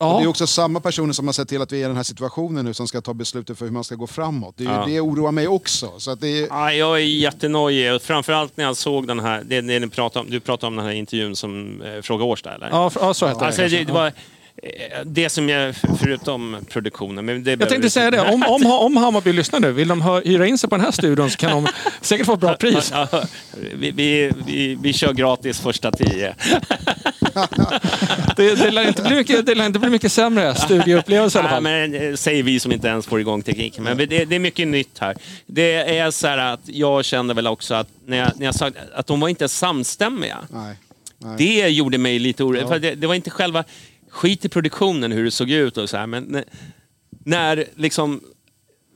Och 0.00 0.06
Det 0.08 0.20
är 0.20 0.22
Ja, 0.22 0.28
också 0.28 0.46
samma 0.46 0.80
personer 0.80 1.12
som 1.12 1.26
har 1.28 1.32
sett 1.32 1.48
till 1.48 1.62
att 1.62 1.72
vi 1.72 1.76
är 1.80 1.84
i 1.84 1.86
den 1.88 1.96
här 1.96 2.02
situationen 2.02 2.64
nu 2.64 2.74
som 2.74 2.88
ska 2.88 3.00
ta 3.00 3.14
beslutet 3.14 3.58
för 3.58 3.64
hur 3.64 3.72
man 3.72 3.84
ska 3.84 3.94
gå 3.94 4.06
framåt. 4.06 4.54
Det, 4.56 4.64
är 4.64 4.68
ju, 4.68 4.74
Ja. 4.74 4.84
det 4.86 5.00
oroar 5.00 5.32
mig 5.32 5.48
också. 5.48 5.92
Så 5.98 6.10
att 6.10 6.20
det 6.20 6.28
är, 6.42 6.46
Ja, 6.50 6.72
jag 6.72 6.96
är 6.96 7.04
jättenojig. 7.04 8.02
Framförallt 8.02 8.56
när 8.56 8.64
jag 8.64 8.76
såg 8.76 9.06
den 9.06 9.20
här, 9.20 9.42
det, 9.44 9.60
det 9.60 9.78
ni 9.80 9.88
pratade 9.88 10.24
om, 10.24 10.30
du 10.30 10.40
pratade 10.40 10.66
om 10.68 10.76
den 10.76 10.84
här 10.86 10.92
intervjun 10.92 11.36
som 11.36 11.82
eh, 11.82 12.02
Fråga 12.02 12.24
Årsta 12.24 12.54
eller? 12.54 12.68
ja, 12.70 12.86
f- 12.86 12.96
ja 13.00 13.14
så 13.14 13.26
heter 13.28 13.46
Alltså, 13.46 13.62
det. 13.62 13.68
det, 13.68 13.84
det 13.84 13.92
var 13.92 14.12
det 15.04 15.28
som 15.28 15.48
jag, 15.48 15.74
förutom 15.98 16.56
produktionen. 16.68 17.24
Men 17.24 17.44
det 17.44 17.50
Jag 17.60 17.68
tänkte 17.68 17.90
säga 17.90 18.10
det, 18.10 18.20
om, 18.20 18.42
om, 18.42 18.66
om 18.66 18.96
Hammarby 18.96 19.32
lyssnar 19.32 19.60
nu, 19.60 19.72
vill 19.72 19.88
de 19.88 20.20
hyra 20.24 20.46
in 20.46 20.58
sig 20.58 20.70
på 20.70 20.76
den 20.76 20.84
här 20.84 20.92
studion 20.92 21.30
så 21.30 21.36
kan 21.36 21.50
de 21.50 21.68
säkert 22.00 22.26
få 22.26 22.34
ett 22.34 22.40
bra 22.40 22.54
pris. 22.54 22.90
Ja, 22.94 23.08
vi, 23.74 23.90
vi, 23.90 24.32
vi, 24.46 24.78
vi 24.82 24.92
kör 24.92 25.12
gratis 25.12 25.60
första 25.60 25.92
tio. 25.92 26.34
Det, 28.36 28.54
det, 28.54 28.70
lär 28.70 28.88
inte 28.88 29.02
bli 29.02 29.14
mycket, 29.14 29.46
det 29.46 29.54
lär 29.54 29.66
inte 29.66 29.78
bli 29.78 29.90
mycket 29.90 30.12
sämre 30.12 30.54
studieupplevelse 30.54 31.38
i 31.38 31.40
alla 31.40 31.60
Nej, 31.60 31.82
fall. 31.82 31.90
men, 31.90 32.10
eh, 32.10 32.14
säger 32.14 32.42
vi 32.42 32.60
som 32.60 32.72
inte 32.72 32.88
ens 32.88 33.06
får 33.06 33.20
igång 33.20 33.42
tekniken. 33.42 33.84
Men 33.84 33.96
det, 33.96 34.06
det 34.06 34.34
är 34.34 34.38
mycket 34.38 34.68
nytt 34.68 34.98
här. 34.98 35.16
Det 35.46 35.98
är 35.98 36.10
så 36.10 36.26
här 36.26 36.38
att 36.38 36.60
jag 36.64 37.04
kände 37.04 37.34
väl 37.34 37.46
också 37.46 37.74
att 37.74 37.88
när 38.06 38.16
jag, 38.16 38.30
när 38.36 38.46
jag 38.46 38.54
sa 38.54 38.70
att 38.94 39.06
de 39.06 39.20
var 39.20 39.28
inte 39.28 39.48
samstämmiga. 39.48 40.38
nej, 40.50 40.76
nej. 41.18 41.34
Det 41.38 41.68
gjorde 41.68 41.98
mig 41.98 42.18
lite 42.18 42.44
orolig. 42.44 42.68
För 42.68 42.78
det, 42.78 42.94
det 42.94 43.06
var 43.06 43.14
inte 43.14 43.30
själva 43.30 43.64
skit 44.10 44.44
i 44.44 44.48
produktionen 44.48 45.12
hur 45.12 45.24
det 45.24 45.30
såg 45.30 45.50
ut 45.50 45.76
och 45.76 45.90
så 45.90 45.96
här. 45.96 46.06
Men 46.06 46.24
när, 46.24 46.44
när 47.24 47.64
liksom, 47.76 48.20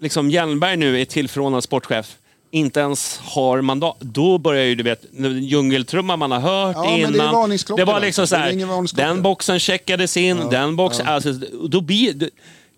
liksom 0.01 0.31
Hjelmberg 0.31 0.77
nu 0.77 1.01
är 1.01 1.05
tillförordnad 1.05 1.65
sportchef 1.65 2.17
inte 2.51 2.81
ens 2.81 3.19
har 3.19 3.61
mandat, 3.61 3.97
då 4.01 4.39
börjar 4.39 4.65
ju 4.65 4.75
du 4.75 4.83
vet, 4.83 5.05
djungeltrumman 5.41 6.19
man 6.19 6.31
har 6.31 6.41
hört 6.41 6.77
Ja, 6.77 6.97
innan. 6.97 7.13
det 7.13 7.19
är 7.19 7.77
det 7.77 7.85
var 7.85 8.01
liksom 8.01 8.27
så 8.27 8.37
här, 8.37 8.97
den 8.97 9.23
boxen 9.23 9.61
checkades 9.61 10.17
in, 10.17 10.37
den 10.51 10.77
boxen, 10.77 11.07
alltså, 11.07 11.33
då 11.69 11.81
blir 11.81 12.31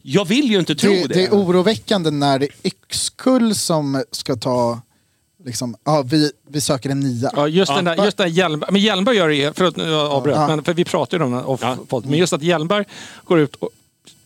jag 0.08 0.24
vill 0.24 0.50
ju 0.50 0.58
inte 0.58 0.74
tro 0.74 0.90
Det, 0.90 1.02
det. 1.02 1.14
det 1.14 1.24
är 1.24 1.30
oroväckande 1.30 2.10
när 2.10 2.38
det 2.38 2.46
är 2.46 2.52
Yxkull 2.64 3.54
som 3.54 4.04
ska 4.10 4.36
ta, 4.36 4.80
liksom, 5.47 5.77
ja 5.85 6.02
vi, 6.02 6.31
vi 6.48 6.60
söker 6.60 6.90
en 6.90 7.01
nia. 7.01 7.31
Ja, 7.36 7.48
just 7.48 7.74
den 7.74 7.85
där, 7.85 8.05
just 8.05 8.16
den 8.16 8.27
där 8.28 8.35
Hjelmberg, 8.35 8.73
men 8.73 8.81
Hjelmberg 8.81 9.16
gör 9.16 9.28
det, 9.28 9.52
förlåt 9.56 9.77
nu 9.77 9.94
avbröt, 9.94 10.36
Ja. 10.36 10.47
men 10.47 10.64
för 10.64 10.74
vi 10.74 10.85
pratar 10.85 11.18
ju 11.18 11.24
om 11.24 11.32
den 11.32 11.44
off, 11.44 11.60
Ja. 11.62 11.77
men 12.05 12.18
just 12.18 12.32
att 12.32 12.43
Hjelmberg 12.43 12.85
går 13.24 13.39
ut 13.39 13.56
och 13.56 13.68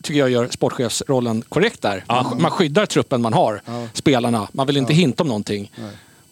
tycker 0.03 0.19
jag 0.19 0.29
gör 0.29 0.47
sportchefsrollen 0.47 1.41
korrekt 1.49 1.81
där. 1.81 2.03
Man, 2.07 2.41
man 2.41 2.51
skyddar 2.51 2.85
truppen 2.85 3.21
man 3.21 3.33
har, 3.33 3.61
spelarna. 3.93 4.47
Man 4.51 4.67
vill 4.67 4.77
inte 4.77 4.93
hinta 4.93 5.23
om 5.23 5.27
någonting. 5.27 5.71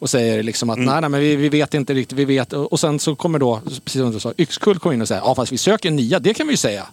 Och 0.00 0.10
säger 0.10 0.42
liksom 0.42 0.70
att 0.70 0.78
nej, 0.78 1.00
nej 1.00 1.10
men 1.10 1.20
vi, 1.20 1.36
vi 1.36 1.48
vet 1.48 1.74
inte 1.74 1.94
riktigt, 1.94 2.18
vi 2.18 2.24
vet. 2.24 2.52
Och 2.52 2.72
och 2.72 2.80
sen 2.80 2.98
så 2.98 3.14
kommer 3.14 3.38
då, 3.38 3.60
precis 3.84 4.00
som 4.00 4.12
du 4.12 4.20
sa, 4.20 4.32
Yxkull 4.38 4.78
kommer 4.78 4.94
in 4.94 5.02
och 5.02 5.08
säger 5.08 5.20
ja 5.20 5.34
fast 5.34 5.52
vi 5.52 5.58
söker 5.58 5.90
nia, 5.90 6.18
det 6.18 6.34
kan 6.34 6.46
vi 6.46 6.52
ju 6.52 6.56
säga. 6.56 6.86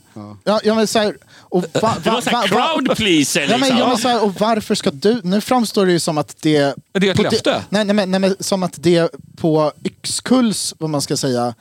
Ja, 0.43 0.59
ja, 0.63 0.75
men 0.75 0.87
så 0.87 0.99
här, 0.99 1.17
och 1.39 1.61
va, 1.61 1.67
va, 1.81 1.95
det 2.03 2.09
var 2.09 2.21
så 2.21 2.29
här 2.29 2.47
va- 2.47 2.55
va- 2.57 2.73
crowd 2.81 2.97
pleaser 2.97 3.41
Ja, 3.41 3.47
men, 3.49 3.59
liksom. 3.59 3.77
ja, 3.77 3.87
men 3.87 3.97
så 3.97 4.07
här, 4.07 4.23
och 4.23 4.33
varför 4.39 4.75
ska 4.75 4.91
du... 4.91 5.21
Nu 5.23 5.41
framstår 5.41 5.85
det 5.85 5.91
ju 5.91 5.99
som 5.99 6.17
att 6.17 6.35
det... 6.41 6.75
Det 6.93 7.07
är 7.07 7.11
ett 7.11 7.17
löfte. 7.23 7.63
nej, 7.69 7.85
nej, 7.85 7.93
men, 7.95 8.11
nej, 8.11 8.19
men 8.19 8.35
som 8.39 8.63
att 8.63 8.73
det 8.83 9.11
på 9.37 9.71
Yxkulls, 9.83 10.73
vad 10.77 10.89
man 10.89 11.01
ska 11.01 11.17
säga, 11.17 11.53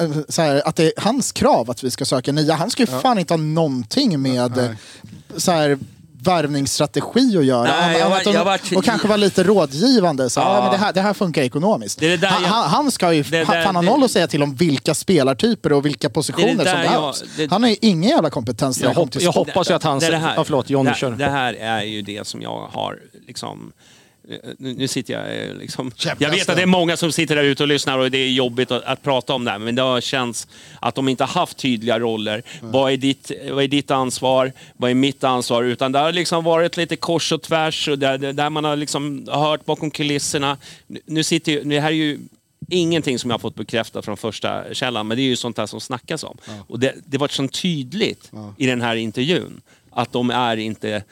eh, 0.00 0.10
så 0.28 0.42
här, 0.42 0.68
att 0.68 0.76
det 0.76 0.84
är 0.84 0.92
hans 0.96 1.32
krav 1.32 1.70
att 1.70 1.84
vi 1.84 1.90
ska 1.90 2.04
söka 2.04 2.32
nya. 2.32 2.54
Han 2.54 2.70
ska 2.70 2.82
ju 2.82 2.86
fan 2.86 3.18
inte 3.18 3.32
ha 3.34 3.38
någonting 3.38 4.22
med 4.22 4.56
Nej. 4.56 4.64
eh, 4.64 4.70
så 5.36 5.52
här, 5.52 5.78
värvningsstrategi 6.22 7.36
att 7.38 7.44
göra. 7.44 7.62
Nej, 7.62 7.98
jag 7.98 8.10
var- 8.10 8.32
jag 8.34 8.44
var- 8.44 8.60
och 8.76 8.84
kanske 8.84 9.08
vara 9.08 9.16
lite 9.16 9.42
rådgivande. 9.44 10.30
Så, 10.30 10.40
ja. 10.40 10.54
Ja. 10.56 10.62
men 10.62 10.70
det, 10.72 10.76
här, 10.78 10.92
det 10.92 11.00
här 11.00 11.14
funkar 11.14 11.42
ekonomiskt. 11.42 12.00
Det 12.00 12.16
det 12.16 12.26
han, 12.26 12.42
jag- 12.42 12.48
han, 12.50 12.90
ska 12.90 13.12
ju 13.12 13.22
det 13.22 13.44
fan 13.46 13.74
ha 13.76 13.82
noll 13.82 14.04
att 14.04 14.10
säga 14.10 14.26
till 14.26 14.42
om 14.42 14.54
vilka 14.54 14.94
spelartyper 14.94 15.72
och 15.72 15.86
vilka 15.86 16.10
positioner 16.10 16.64
som 16.64 16.66
jag- 16.66 16.82
behövs. 16.82 17.24
det- 17.36 17.50
han 17.50 17.62
har 17.62 17.70
ju 17.70 17.76
ingen 17.80 18.10
jävla 18.10 18.30
kompetens 18.30 18.80
Jag, 18.80 18.90
hopp, 18.94 19.10
jag 19.20 19.32
hoppas 19.32 19.70
ju 19.70 19.74
att 19.74 19.82
han... 19.82 19.98
Det 19.98 20.10
det 20.10 20.16
här, 20.16 20.34
ja, 20.36 20.44
förlåt, 20.44 20.70
Johnny 20.70 20.90
det, 20.90 20.96
kör. 20.96 21.10
det 21.10 21.24
här 21.30 21.54
är 21.54 21.82
ju 21.82 22.02
det 22.02 22.26
som 22.26 22.42
jag 22.42 22.68
har 22.72 22.98
liksom... 23.26 23.72
Nu, 24.58 24.74
nu 24.74 24.88
sitter 24.88 25.14
jag 25.14 25.48
eh, 25.48 25.54
liksom... 25.54 25.92
Jag 26.18 26.30
vet 26.30 26.48
att 26.48 26.56
det 26.56 26.62
är 26.62 26.66
många 26.66 26.96
som 26.96 27.12
sitter 27.12 27.36
där 27.36 27.42
ute 27.42 27.62
och 27.62 27.68
lyssnar 27.68 27.98
och 27.98 28.10
det 28.10 28.18
är 28.18 28.30
jobbigt 28.30 28.70
att, 28.70 28.84
att 28.84 29.02
prata 29.02 29.34
om 29.34 29.44
det 29.44 29.50
här. 29.50 29.58
Men 29.58 29.74
det 29.74 29.82
har 29.82 30.00
känts 30.00 30.48
att 30.80 30.94
de 30.94 31.08
inte 31.08 31.24
har 31.24 31.40
haft 31.40 31.56
tydliga 31.56 31.98
roller. 31.98 32.42
Vad, 32.60 32.92
är 32.92 32.96
ditt, 32.96 33.30
vad 33.50 33.64
är 33.64 33.68
ditt 33.68 33.90
ansvar? 33.90 34.52
Vad 34.76 34.90
är 34.90 34.94
mitt 34.94 35.24
ansvar? 35.24 35.62
Utan 35.62 35.92
det 35.92 35.98
har 35.98 36.12
liksom 36.12 36.44
varit 36.44 36.76
lite 36.76 36.96
kors 36.96 37.32
och 37.32 37.42
tvärs 37.42 37.88
och 37.88 37.98
där, 37.98 38.18
där 38.18 38.50
man 38.50 38.64
har 38.64 38.76
liksom 38.76 39.28
hört 39.30 39.64
bakom 39.64 39.90
kulisserna. 39.90 40.58
Nu, 40.86 41.22
sitter 41.22 41.52
ju, 41.52 41.62
det 41.62 41.80
här 41.80 41.88
är 41.88 41.94
ju 41.94 42.18
ingenting 42.68 43.18
som 43.18 43.30
jag 43.30 43.34
har 43.34 43.40
fått 43.40 43.54
bekräftat 43.54 44.04
från 44.04 44.16
första 44.16 44.74
källan, 44.74 45.08
men 45.08 45.16
det 45.16 45.22
är 45.22 45.24
ju 45.24 45.36
sånt 45.36 45.56
där 45.56 45.66
som 45.66 45.80
snackas 45.80 46.24
om. 46.24 46.36
Och 46.66 46.80
det, 46.80 46.94
det 47.06 47.18
var 47.18 47.28
så 47.28 47.48
tydligt 47.48 48.32
i 48.56 48.66
den 48.66 48.80
här 48.80 48.96
intervjun 48.96 49.60
att 49.90 50.12
de 50.12 50.30
är 50.30 50.56
inte 50.56 51.02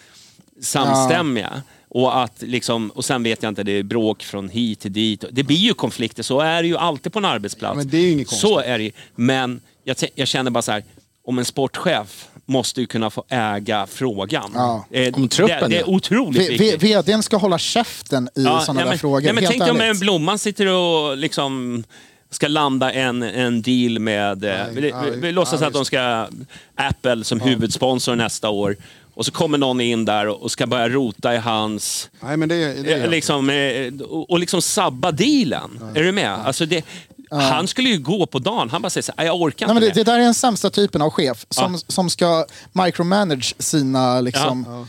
samstämmiga. 0.61 1.63
Och, 1.91 2.23
att 2.23 2.43
liksom, 2.43 2.91
och 2.91 3.05
sen 3.05 3.23
vet 3.23 3.43
jag 3.43 3.51
inte, 3.51 3.63
det 3.63 3.73
är 3.73 3.83
bråk 3.83 4.23
från 4.23 4.49
hit 4.49 4.81
till 4.81 4.93
dit. 4.93 5.25
Det 5.31 5.43
blir 5.43 5.57
ju 5.57 5.75
konflikter, 5.75 6.23
så 6.23 6.41
är 6.41 6.63
det 6.63 6.69
ju 6.69 6.77
alltid 6.77 7.13
på 7.13 7.19
en 7.19 7.25
arbetsplats. 7.25 7.73
Ja, 7.73 7.77
men 7.77 7.89
det 7.89 7.97
är 7.97 8.01
ju 8.03 8.11
inget 8.13 8.29
så 8.29 8.47
konstigt. 8.49 8.67
är 8.71 8.79
det. 8.79 8.91
Men 9.15 9.61
jag, 9.85 9.97
jag 10.15 10.29
känner 10.29 10.51
bara 10.51 10.63
så 10.63 10.73
här, 10.73 10.85
om 11.25 11.39
en 11.39 11.45
sportchef 11.45 12.29
måste 12.47 12.81
ju 12.81 12.87
kunna 12.87 13.11
få 13.11 13.25
äga 13.29 13.87
frågan. 13.87 14.51
Ja. 14.55 14.87
Eh, 14.91 15.15
Om 15.15 15.29
truppen, 15.29 15.61
det, 15.61 15.69
det 15.69 15.75
ja. 15.75 15.81
är 15.81 15.89
otroligt 15.91 16.43
V- 16.51 16.57
viktigt. 16.59 16.83
VDn 16.83 17.23
ska 17.23 17.37
hålla 17.37 17.59
käften 17.59 18.29
i 18.35 18.43
sådana 18.43 18.73
nej, 18.73 18.83
där 18.85 18.91
men, 18.91 18.99
frågor. 18.99 19.21
Nej, 19.21 19.33
men 19.33 19.45
tänk 19.47 19.63
dig 19.63 19.71
om 19.71 19.77
ärligt. 19.81 19.95
en 19.95 20.01
Blomman 20.01 20.39
sitter 20.39 20.67
och 20.73 21.17
liksom 21.17 21.85
ska 22.31 22.49
landa 22.49 22.93
en, 22.93 23.23
en 23.23 23.63
deal 23.63 23.99
med... 23.99 24.45
eh, 24.45 24.51
Nej, 24.51 24.67
vi, 24.75 24.81
vi, 25.11 25.21
vi 25.21 25.33
låtsas 25.33 25.61
nej, 25.61 25.67
att 25.67 25.73
de 25.73 25.85
ska... 25.85 26.27
Apple 26.75 27.25
som 27.25 27.41
huvudsponsor 27.41 28.17
nästa 28.17 28.49
år. 28.51 28.77
Och 29.19 29.27
så 29.27 29.33
kommer 29.33 29.59
någon 29.59 29.81
in 29.81 30.05
där 30.05 30.27
och 30.43 30.51
ska 30.51 30.67
börja 30.67 30.89
rota 30.89 31.35
i 31.35 31.37
hans... 31.39 32.11
Nej, 32.21 32.37
men 32.37 32.49
det, 32.49 32.83
det 32.83 32.93
är 32.93 33.05
eh, 33.05 33.11
liksom, 33.11 33.51
eh, 33.51 34.07
och, 34.09 34.31
och 34.31 34.39
liksom 34.39 34.63
sabba 34.63 35.13
dealen. 35.13 35.81
Är 35.95 36.03
du 36.03 36.13
med? 36.13 36.31
Alltså 36.31 36.67
det, 36.67 36.85
Han 37.31 37.69
skulle 37.69 37.89
ju 37.89 37.99
gå 37.99 38.27
på 38.27 38.39
dagen. 38.39 38.71
Han 38.71 38.83
bara 38.83 38.91
säger 38.91 39.03
så 39.03 39.13
här, 39.17 39.25
jag 39.25 39.41
orkar 39.41 39.67
Nej, 39.67 39.77
inte 39.77 39.87
det, 39.89 39.95
det. 39.95 40.05
där 40.05 40.19
är 40.19 40.23
den 40.25 40.35
sämsta 40.35 40.71
typen 40.71 41.03
av 41.03 41.11
chef 41.11 41.47
som, 41.51 41.79
som 41.87 42.11
ska 42.11 42.47
micromanage 42.73 43.55
sina 43.59 44.21
liksom, 44.21 44.65
va- 44.65 44.89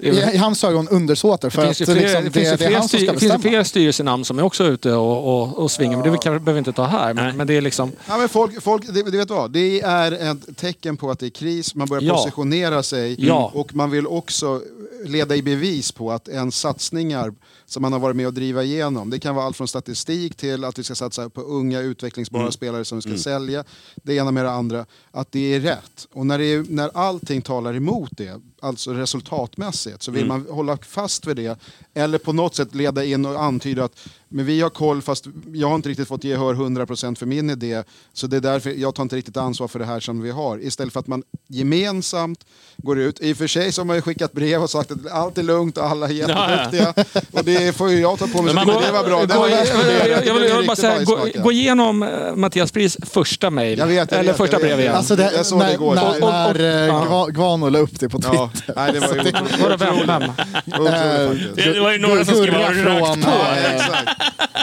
i, 0.00 0.36
hans 0.36 0.64
ögon 0.64 0.88
undersåtar. 0.88 1.50
För 1.50 1.62
Det 1.62 1.74
finns 1.74 1.88
ju 1.88 1.94
liksom, 1.94 2.10
fler, 2.10 2.22
det 2.22 2.30
finns 2.30 2.50
det, 2.50 2.56
det 2.56 2.68
fler, 2.68 2.80
styr, 2.80 3.12
det 3.12 3.18
finns 3.18 3.42
fler 3.42 3.64
styrelsenamn 3.64 4.24
som 4.24 4.38
är 4.38 4.42
också 4.42 4.64
ute 4.64 4.92
och, 4.92 5.42
och, 5.42 5.58
och 5.58 5.70
svingar, 5.70 5.98
men 6.02 6.12
det 6.12 6.18
kan, 6.18 6.32
behöver 6.32 6.52
vi 6.52 6.58
inte 6.58 6.72
ta 6.72 6.84
här. 6.84 7.14
Men, 7.14 7.36
men 7.36 7.46
det 7.46 7.54
är 7.56 7.60
liksom... 7.60 7.92
Ja, 8.08 8.18
men 8.18 8.28
folk, 8.28 8.62
folk, 8.62 8.86
det, 8.86 9.02
det 9.10 9.18
vet 9.18 9.28
du 9.28 9.34
vad, 9.34 9.50
det 9.50 9.80
är 9.80 10.12
ett 10.12 10.56
tecken 10.56 10.96
på 10.96 11.10
att 11.10 11.18
det 11.18 11.26
är 11.26 11.30
kris, 11.30 11.74
man 11.74 11.88
börjar 11.88 12.02
Ja. 12.02 12.16
positionera 12.16 12.82
sig 12.82 13.26
Ja. 13.26 13.50
och 13.54 13.74
man 13.74 13.90
vill 13.90 14.06
också 14.06 14.60
leda 15.04 15.36
i 15.36 15.42
bevis 15.42 15.92
på 15.92 16.12
att 16.12 16.28
ens 16.28 16.56
satsningar 16.56 17.34
som 17.66 17.82
man 17.82 17.92
har 17.92 18.00
varit 18.00 18.16
med 18.16 18.26
och 18.26 18.34
driva 18.34 18.62
igenom, 18.62 19.10
det 19.10 19.18
kan 19.18 19.34
vara 19.34 19.46
allt 19.46 19.56
från 19.56 19.68
statistik 19.68 20.36
till 20.36 20.64
att 20.64 20.78
vi 20.78 20.82
ska 20.84 20.94
satsa 20.94 21.28
på 21.30 21.40
unga 21.40 21.80
utvecklingsbara 21.80 22.50
spelare 22.50 22.84
som 22.84 22.98
vi 22.98 23.02
ska 23.02 23.18
sälja, 23.18 23.64
det 24.02 24.14
ena 24.14 24.30
med 24.30 24.44
det 24.44 24.50
andra, 24.50 24.86
att 25.10 25.32
det 25.32 25.54
är 25.54 25.60
rätt. 25.60 26.08
Och 26.12 26.26
när, 26.26 26.38
det 26.38 26.44
är, 26.44 26.64
när 26.68 26.90
allting 26.94 27.42
talar 27.42 27.76
emot 27.76 28.10
det, 28.12 28.40
alltså 28.64 28.92
resultatmässigt, 28.92 30.02
så 30.02 30.10
vill 30.10 30.26
man 30.26 30.46
hålla 30.50 30.76
fast 30.76 31.26
vid 31.26 31.36
det 31.36 31.58
eller 31.94 32.18
på 32.18 32.32
något 32.32 32.54
sätt 32.54 32.74
leda 32.74 33.04
in 33.04 33.26
och 33.26 33.42
antyda 33.44 33.84
att 33.84 33.92
men 34.28 34.46
vi 34.46 34.60
har 34.60 34.70
koll 34.70 35.02
fast 35.02 35.24
jag 35.52 35.68
har 35.68 35.74
inte 35.74 35.88
riktigt 35.88 36.08
fått 36.08 36.24
gehör 36.24 36.54
100% 36.54 37.14
för 37.18 37.26
min 37.26 37.50
idé 37.50 37.82
så 38.12 38.26
det 38.26 38.36
är 38.36 38.40
därför 38.40 38.70
jag 38.70 38.94
tar 38.94 39.02
inte 39.02 39.16
riktigt 39.16 39.36
ansvar 39.36 39.68
för 39.68 39.78
det 39.78 39.84
här 39.84 40.00
som 40.00 40.22
vi 40.22 40.30
har. 40.30 40.58
Istället 40.64 40.92
för 40.92 41.00
att 41.00 41.06
man 41.06 41.22
gemensamt 41.48 42.40
går 42.76 42.98
ut, 42.98 43.20
i 43.20 43.32
och 43.32 43.36
för 43.36 43.46
sig 43.46 43.72
så 43.72 43.80
har 43.80 43.86
man 43.86 43.96
ju 43.96 44.02
skickat 44.02 44.32
brev 44.32 44.62
och 44.62 44.70
sagt 44.70 44.90
att 44.90 45.10
allt 45.12 45.38
är 45.38 45.42
lugnt 45.42 45.78
och 45.78 45.84
alla 45.86 46.06
är 46.08 46.12
jätteduktiga 46.12 46.94
och 47.32 47.44
det 47.44 47.76
får 47.76 47.90
ju 47.90 48.00
jag 48.00 48.18
ta 48.18 48.26
på 48.26 48.42
mig, 48.42 48.54
Men 48.54 48.66
man- 48.66 48.82
det 48.82 48.92
var 48.92 49.04
bra. 49.04 49.20
Det 49.26 49.34
Gå, 49.34 49.40
var 49.40 49.48
jag, 49.48 49.56
värst 49.56 49.72
jag, 49.76 49.84
det. 49.86 50.08
jag, 50.08 50.26
jag, 50.26 50.34
vill- 50.56 50.66
bara 50.66 50.76
säga, 50.76 51.04
gå, 51.04 51.18
gå 51.42 51.52
igenom 51.52 52.02
eh, 52.02 52.34
Mattias 52.34 52.72
Pris 52.72 52.96
första 53.02 53.50
mejl. 53.50 53.78
Jag 53.78 53.86
vet, 53.86 54.10
jag 54.10 54.20
Eller 54.20 54.32
vet, 54.32 54.36
första 54.36 54.58
brev 54.58 54.80
igen. 54.80 54.94
Alltså 54.94 55.16
det, 55.16 55.32
Jag 55.36 55.46
såg 55.46 55.60
det 55.60 55.66
när, 55.66 55.72
igår. 55.74 55.94
när, 55.94 56.08
Och- 56.08 56.14
och- 56.14 56.20
när 56.20 56.60
eh, 56.60 56.86
ja. 56.86 57.26
Gvano 57.30 57.68
la 57.68 57.78
upp 57.78 58.00
det 58.00 58.08
på 58.08 58.20
Ja, 58.22 58.50
Twitter. 58.54 58.72
nej, 58.76 58.92
det 58.92 59.00
var 59.00 59.14
ju 59.14 59.20
otroligt. 59.20 59.60
Vadå, 59.62 59.76
vem? 59.76 60.06
vem? 60.06 61.83
Var 61.84 61.92
ju 61.92 61.98
några 61.98 62.24
som 62.24 62.34
skrev 62.34 62.82
från, 62.84 63.22
på? 63.22 63.30
Ja, 63.30 63.56
eh. 63.56 63.82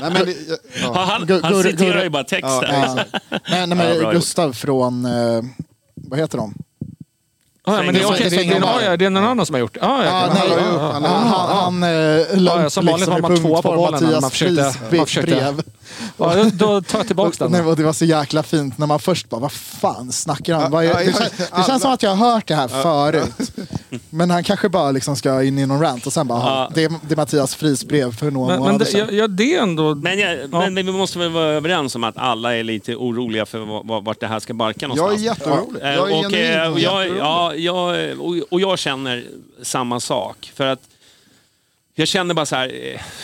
Nej, 0.02 0.12
men, 0.14 0.26
det- 0.26 0.36
Ja, 0.50 0.58
ja. 0.84 0.92
han, 0.94 1.08
han 1.08 1.26
gur- 1.28 1.64
citerar 1.64 1.94
gur- 1.98 2.04
ju 2.04 2.10
bara 2.10 2.24
texten. 2.24 2.50
Ja, 2.52 2.64
Ja. 2.72 2.94
Nej, 3.30 3.38
nej, 3.50 3.60
Ja, 3.70 3.76
men 3.76 4.00
bra 4.00 4.12
Gustav 4.12 4.54
från, 4.54 5.06
eh, 5.06 5.42
vad 5.96 6.20
heter 6.20 6.38
de? 6.38 6.54
Ah, 7.64 7.76
ja, 7.78 7.84
men 7.84 7.94
det, 7.94 8.00
är, 8.02 8.04
så 8.04 8.14
det, 8.14 8.30
det, 8.30 8.44
ja, 8.44 8.82
ja, 8.86 8.98
det 8.98 9.06
är 9.06 9.10
någon 9.10 9.24
annan 9.26 9.46
som 9.46 9.54
har 9.54 9.60
gjort 9.60 9.74
det. 9.74 9.80
Ah, 9.84 10.04
ja, 10.04 10.06
Ja, 10.06 10.28
ja, 10.28 10.34
nej, 10.34 10.44
ja, 10.50 10.58
ja, 10.60 10.74
ja. 10.74 10.92
han 10.92 11.04
Han, 11.04 11.28
han, 11.28 11.58
han 11.58 11.84
eh, 11.84 11.90
ja, 11.90 12.64
liksom 12.64 12.88
har 12.88 13.18
i 13.18 13.22
man 13.22 13.38
tvåa 13.38 13.62
på 13.62 13.70
punktform 13.70 13.76
bollen 13.78 14.04
när 14.04 14.12
man 14.12 14.22
Mattias 14.22 14.32
försökte- 14.32 14.74
Fries 14.90 14.98
man 15.00 15.06
försökte- 15.08 15.32
brev. 15.36 15.62
Ja, 16.18 16.36
då- 16.36 16.50
då 16.54 16.82
tar 16.82 17.00
jag 17.00 17.08
tillbaka 17.08 17.36
den. 17.48 17.52
Nej, 17.66 17.76
det 17.76 17.84
var 17.84 17.94
så 17.94 18.06
jäkla 18.06 18.44
fint 18.44 18.78
när 18.78 18.88
man 18.88 19.00
först 19.00 19.30
bara, 19.30 19.42
vad 19.42 19.52
fan 19.52 20.12
snackar 20.12 20.56
han? 20.56 20.86
Ja, 20.86 20.94
Det 21.00 21.04
känns, 21.18 21.32
det 21.56 21.64
känns 21.68 21.82
som 21.82 21.92
att 21.92 22.04
jag 22.04 22.16
har 22.16 22.32
hört 22.34 22.48
det 22.48 22.56
här 22.56 22.68
förut. 22.68 23.52
Men 24.10 24.30
han 24.30 24.44
kanske 24.44 24.70
bara 24.70 24.92
liksom 24.92 25.16
ska 25.16 25.44
in 25.44 25.60
i 25.60 25.66
någon 25.66 25.82
rant 25.82 26.06
och 26.08 26.14
sen 26.14 26.28
bara, 26.28 26.40
Ja. 26.40 26.72
det, 26.76 26.84
är, 26.84 26.90
det 27.08 27.14
är 27.14 27.16
Mattias 27.16 27.56
Fries 27.56 27.86
brev 27.86 28.16
för 28.16 28.32
några 28.32 28.48
Men, 28.48 28.56
men 28.56 28.60
månader 28.64 28.86
det, 28.86 28.92
sedan. 28.92 29.10
ja, 29.18 29.28
det 29.28 29.56
är 29.56 29.62
ändå... 29.62 29.96
Men, 29.96 30.20
jag, 30.20 30.50
men 30.52 30.76
vi 30.76 30.84
måste 30.84 31.20
väl 31.20 31.30
vara 31.32 31.46
överens 31.46 31.96
om 31.96 32.04
att 32.04 32.18
alla 32.18 32.56
är 32.56 32.64
lite 32.64 32.96
oroliga 32.96 33.46
för 33.46 33.60
va- 33.60 33.82
va- 33.86 34.00
vart 34.00 34.20
det 34.20 34.28
här 34.28 34.40
ska 34.40 34.54
barka 34.54 34.80
Jag 34.86 34.92
är 34.92 34.96
någonstans. 34.96 35.22
jätteorolig. 35.22 35.82
Eh, 35.82 35.90
Jag 35.90 36.12
är 36.12 36.18
och, 36.26 36.34
eh, 36.34 36.70
genuint 36.70 36.74
och, 36.74 36.80
jag, 36.80 37.18
ja, 37.18 37.56
jag, 37.56 38.20
och, 38.20 38.36
och 38.52 38.62
jag 38.62 38.80
känner 38.80 39.24
samma 39.64 40.00
sak. 40.00 40.52
För 40.56 40.66
att 40.66 40.80
jag 41.96 42.08
känner 42.08 42.34
bara 42.34 42.46
så 42.46 42.56
här, 42.56 42.72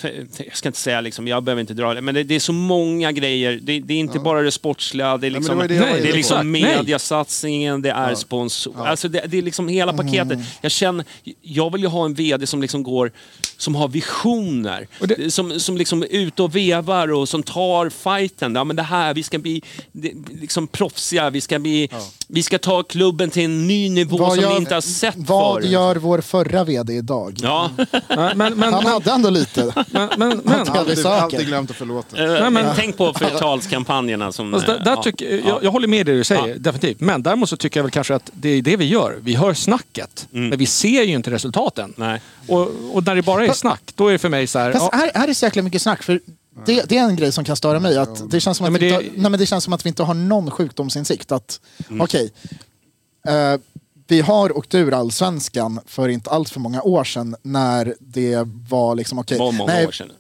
eh, 0.04 0.10
jag 0.38 0.58
ska 0.58 0.70
inte 0.70 0.80
säga 0.80 1.02
liksom, 1.02 1.28
jag 1.28 1.44
behöver 1.44 1.60
inte 1.62 1.74
dra 1.74 1.94
det, 1.94 2.02
men 2.02 2.16
det, 2.16 2.24
det 2.24 2.36
är 2.36 2.40
så 2.40 2.54
många 2.54 3.12
grejer. 3.12 3.60
Det, 3.64 3.80
det 3.80 3.94
är 3.94 3.98
inte 3.98 4.20
bara 4.20 4.42
det 4.42 4.52
sportsliga, 4.52 5.18
det 5.18 5.28
är 5.28 5.32
liksom, 5.32 5.58
det 5.58 5.62
var 5.62 5.68
det 5.68 6.02
det 6.04 6.10
är 6.10 6.14
liksom 6.14 6.52
nej. 6.52 6.62
mediasatsningen, 6.62 7.82
det 7.82 7.90
är 7.90 8.16
sponsor. 8.16 8.88
Alltså 8.88 9.08
det, 9.08 9.24
det 9.28 9.38
är 9.38 9.42
liksom 9.42 9.68
hela 9.68 9.94
paketet. 9.94 10.40
Jag 10.62 10.72
känner, 10.72 11.06
jag 11.42 11.72
vill 11.72 11.82
ju 11.82 11.88
ha 11.88 12.06
en 12.06 12.14
VD 12.14 12.48
som 12.48 12.62
liksom 12.62 12.84
går, 12.84 13.12
som 13.58 13.76
har 13.76 13.88
visioner. 13.88 14.88
Som, 15.30 15.60
som 15.60 15.78
liksom 15.78 16.04
är 16.04 16.08
ute 16.12 16.44
och 16.44 16.56
vevar 16.56 17.12
och 17.12 17.30
som 17.30 17.44
tar 17.44 17.90
fighten. 17.90 18.56
Ja 18.56 18.64
men 18.64 18.76
det 18.76 18.84
här, 18.84 19.14
vi 19.14 19.24
ska 19.24 19.38
bli 19.38 19.62
det, 19.92 20.14
liksom 20.42 20.68
proffsiga, 20.68 21.30
vi 21.30 21.42
ska, 21.42 21.60
bli, 21.60 21.90
vi 22.28 22.44
ska 22.44 22.58
ta 22.60 22.84
klubben 22.84 23.30
till 23.30 23.44
en 23.44 23.68
ny 23.68 23.90
nivå 23.90 24.18
Vad 24.18 24.34
som 24.34 24.42
gör- 24.44 24.50
vi 24.52 24.58
inte 24.58 24.74
har 24.74 24.82
sett 24.82 25.16
Vad 25.18 25.56
förut. 25.56 25.72
gör 25.72 25.96
vår 25.96 26.22
förra 26.22 26.64
VD 26.64 26.94
idag? 26.94 27.38
Ja, 27.42 27.70
Nej, 28.10 28.36
men, 28.36 28.57
men, 28.60 28.74
Han 28.74 28.86
hade 28.86 29.12
ändå 29.12 29.30
lite. 29.30 29.74
men, 29.92 30.10
men, 30.18 30.42
men, 30.44 30.68
Alltid 30.70 31.06
Alltid, 31.06 31.48
glömt 31.48 31.70
att 31.72 31.76
förlåta. 31.78 32.38
eh, 32.44 32.50
men- 32.50 32.76
tänk 32.76 32.98
på 32.98 33.14
förtalskampanjerna 33.14 34.32
som... 34.32 34.54
Alltså, 34.54 34.72
där, 34.72 34.78
eh, 34.80 34.84
där 34.84 34.92
ja. 34.92 35.04
tycker, 35.04 35.48
jag, 35.48 35.64
jag 35.64 35.72
håller 35.72 35.88
med 35.88 36.00
i 36.00 36.04
det 36.04 36.14
du 36.18 36.24
säger, 36.24 36.48
Ja. 36.48 36.56
definitivt. 36.58 37.00
Men 37.00 37.24
däremot 37.24 37.50
så 37.50 37.58
tycker 37.58 37.80
jag 37.80 37.84
väl 37.84 37.92
kanske 37.92 38.16
att 38.16 38.30
det 38.34 38.50
är 38.50 38.62
det 38.62 38.78
vi 38.78 38.86
gör. 38.86 39.18
Vi 39.22 39.36
hör 39.36 39.54
snacket, 39.54 40.28
men 40.32 40.58
vi 40.58 40.66
ser 40.66 41.04
ju 41.04 41.14
inte 41.14 41.32
resultaten. 41.32 41.94
Mm. 41.98 42.10
Nej. 42.10 42.22
Och, 42.48 42.72
och 42.94 43.06
när 43.06 43.16
det 43.16 43.22
bara 43.22 43.46
är 43.46 43.54
snack, 43.54 43.82
då 43.96 44.08
är 44.08 44.12
det 44.12 44.18
för 44.20 44.30
mig 44.30 44.48
så 44.48 44.60
här... 44.60 44.72
Fast 44.74 44.90
ja, 44.92 44.98
här, 44.98 45.12
här 45.16 45.28
är 45.28 45.34
så 45.34 45.46
jäkla 45.46 45.62
mycket 45.62 45.82
snack. 45.82 46.04
För 46.04 46.20
det, 46.66 46.90
det 46.90 46.98
är 46.98 47.04
en 47.04 47.16
grej 47.16 47.32
som 47.32 47.44
kan 47.46 47.56
störa 47.56 47.80
mig. 47.80 47.98
Att 47.98 48.32
det, 48.32 48.40
känns 48.40 48.58
som 48.58 48.66
att 48.66 48.68
Ja, 48.68 48.72
men 48.72 48.80
vi 48.82 48.90
det- 48.90 48.96
inte, 48.96 49.10
har- 49.10 49.22
nej, 49.22 49.32
men 49.32 49.40
det 49.40 49.46
känns 49.46 49.64
som 49.64 49.74
att 49.74 49.86
vi 49.86 49.90
inte 49.90 50.04
har 50.04 50.14
någon 50.14 50.52
sjukdomsinsikt. 50.52 51.32
Att, 51.32 51.60
Mm. 51.90 52.02
Okej, 52.02 52.32
eh, 53.28 53.60
vi 54.08 54.22
har 54.22 54.58
åkt 54.58 54.76
ur 54.76 54.94
allsvenskan 54.94 55.80
för 55.86 56.10
inte 56.10 56.30
allt 56.30 56.50
för 56.50 56.60
många 56.60 56.82
år 56.82 57.04
sedan 57.04 57.36
när 57.42 57.96
det 58.00 58.48
var 58.70 58.96
liksom 58.96 59.20
okej. 59.20 59.38
Var 59.40 59.52
många 59.52 59.74
nej, 59.74 59.88
år 59.88 59.92
sedan. 59.92 60.12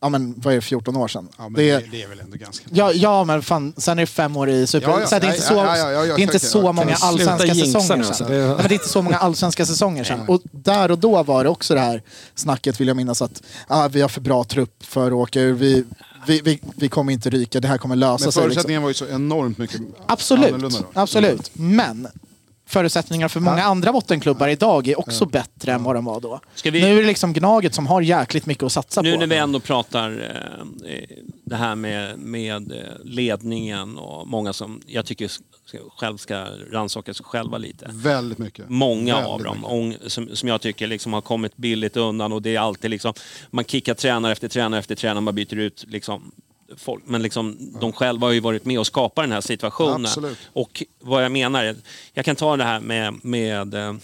Ja 0.00 0.08
men 0.08 0.34
vad 0.36 0.52
är 0.52 0.56
det, 0.56 0.62
14 0.62 0.96
år 0.96 1.08
sedan? 1.08 1.28
Ja, 1.38 1.42
men 1.48 1.54
det, 1.54 1.72
det, 1.78 1.86
det 1.90 2.02
är 2.02 2.08
väl 2.08 2.20
ändå 2.20 2.36
ganska... 2.36 2.66
ja, 2.72 2.92
ja 2.92 3.24
men 3.24 3.42
fan, 3.42 3.72
sen 3.76 3.98
är 3.98 4.02
det 4.02 4.06
fem 4.06 4.36
år 4.36 4.48
i 4.50 4.66
Super... 4.66 4.88
Ja, 4.88 5.00
ja. 5.00 5.06
så 5.06 5.18
det 5.18 5.26
är 5.26 5.30
inte 5.30 5.42
Ja, 5.42 5.48
så, 5.48 5.54
ja, 5.54 5.76
ja, 5.76 5.90
ja, 5.92 6.04
ja, 6.06 6.16
det 6.16 6.20
är 6.20 6.22
inte 6.22 6.38
så 6.38 6.72
många 6.72 6.94
allsvenska 6.94 7.54
säsonger 7.54 7.80
sedan. 7.82 8.00
alltså. 8.04 8.24
Det- 8.24 8.38
Nej, 8.38 8.46
men 8.48 8.56
det 8.56 8.62
är 8.64 8.72
inte 8.72 8.88
så 8.88 9.02
många 9.02 9.16
allsvenska 9.18 9.66
säsonger 9.66 10.04
sedan. 10.04 10.20
Och 10.28 10.40
där 10.50 10.90
och 10.90 10.98
då 10.98 11.22
var 11.22 11.44
det 11.44 11.50
också 11.50 11.74
det 11.74 11.80
här 11.80 12.02
snacket, 12.34 12.80
vill 12.80 12.88
jag 12.88 12.96
minnas, 12.96 13.22
att 13.22 13.42
ah, 13.66 13.88
vi 13.88 14.00
har 14.00 14.08
för 14.08 14.20
bra 14.20 14.44
trupp 14.44 14.84
för 14.84 15.06
att 15.06 15.12
åka 15.12 15.40
ur. 15.40 15.52
Vi, 15.52 15.84
vi, 16.26 16.40
vi, 16.40 16.60
vi 16.76 16.88
kommer 16.88 17.12
inte 17.12 17.30
ryka, 17.30 17.60
det 17.60 17.68
här 17.68 17.78
kommer 17.78 17.96
lösa 17.96 18.10
Men 18.10 18.18
sig. 18.18 18.26
Liksom. 18.26 18.42
förutsättningen 18.42 18.82
var 18.82 18.90
ju 18.90 18.94
så 18.94 19.06
enormt 19.06 19.58
mycket 19.58 19.80
Absolut, 20.06 20.46
annorlunda 20.48 20.78
då. 20.78 21.00
absolut. 21.00 21.50
Men 21.52 22.08
förutsättningarna 22.68 23.28
för 23.28 23.40
många 23.40 23.62
andra 23.64 23.92
bottenklubbar 23.92 24.48
idag 24.48 24.88
är 24.88 24.98
också 24.98 25.26
bättre 25.26 25.72
än 25.72 25.82
vad 25.84 25.94
de 25.96 26.04
var 26.04 26.20
då. 26.20 26.40
Vi- 26.64 26.70
Nu 26.70 26.92
är 26.98 27.00
det 27.00 27.06
liksom 27.06 27.32
Gnaget 27.32 27.74
som 27.74 27.86
har 27.86 28.00
jäkligt 28.02 28.46
mycket 28.46 28.64
att 28.64 28.72
satsa 28.72 29.02
Nu 29.02 29.12
på. 29.12 29.18
när 29.20 29.26
vi 29.26 29.36
ändå 29.36 29.60
pratar 29.60 30.10
eh, 30.10 30.92
eh, 30.92 31.04
det 31.44 31.56
här 31.56 31.74
med, 31.74 32.18
med 32.18 32.72
eh, 32.72 32.78
ledningen 33.04 33.98
och 33.98 34.26
många 34.28 34.52
som 34.52 34.80
jag 34.86 35.06
tycker 35.06 35.28
ska, 35.28 35.78
själv 35.96 36.16
ska 36.16 36.46
rannsaka 36.72 37.14
sig 37.14 37.24
själva 37.24 37.58
lite. 37.58 37.86
Väldigt 37.92 38.38
mycket. 38.38 38.68
Många 38.68 39.14
Väldigt 39.14 39.30
av 39.32 39.42
dem 39.42 39.64
ång, 39.64 39.96
som, 40.06 40.28
som 40.36 40.48
jag 40.48 40.60
tycker 40.60 40.86
liksom 40.86 41.12
har 41.12 41.20
kommit 41.20 41.56
billigt 41.56 41.96
undan 41.96 42.32
och 42.32 42.42
det 42.42 42.56
är 42.56 42.60
alltid 42.60 42.90
liksom, 42.90 43.12
man 43.50 43.64
kickar 43.64 43.94
tränare 43.94 44.32
efter 44.32 44.48
tränare 44.48 44.80
efter 44.80 44.94
tränare, 44.94 45.20
man 45.20 45.34
byter 45.34 45.54
ut 45.58 45.84
liksom 45.88 46.30
folk. 46.76 47.02
Men 47.06 47.22
liksom, 47.22 47.56
de 47.80 47.92
själva 47.92 48.26
har 48.26 48.32
ju 48.32 48.40
varit 48.40 48.64
med 48.64 48.78
och 48.78 48.86
skapat 48.86 49.24
den 49.24 49.32
här 49.32 49.40
situationen. 49.40 50.06
Absolut. 50.06 50.38
Och 50.52 50.82
vad 51.00 51.24
jag 51.24 51.32
menar, 51.32 51.76
jag 52.14 52.24
kan 52.24 52.36
ta 52.36 52.56
det 52.56 52.64
här 52.64 52.80
med, 52.80 53.24
med 53.24 53.74
eh, 53.74 53.94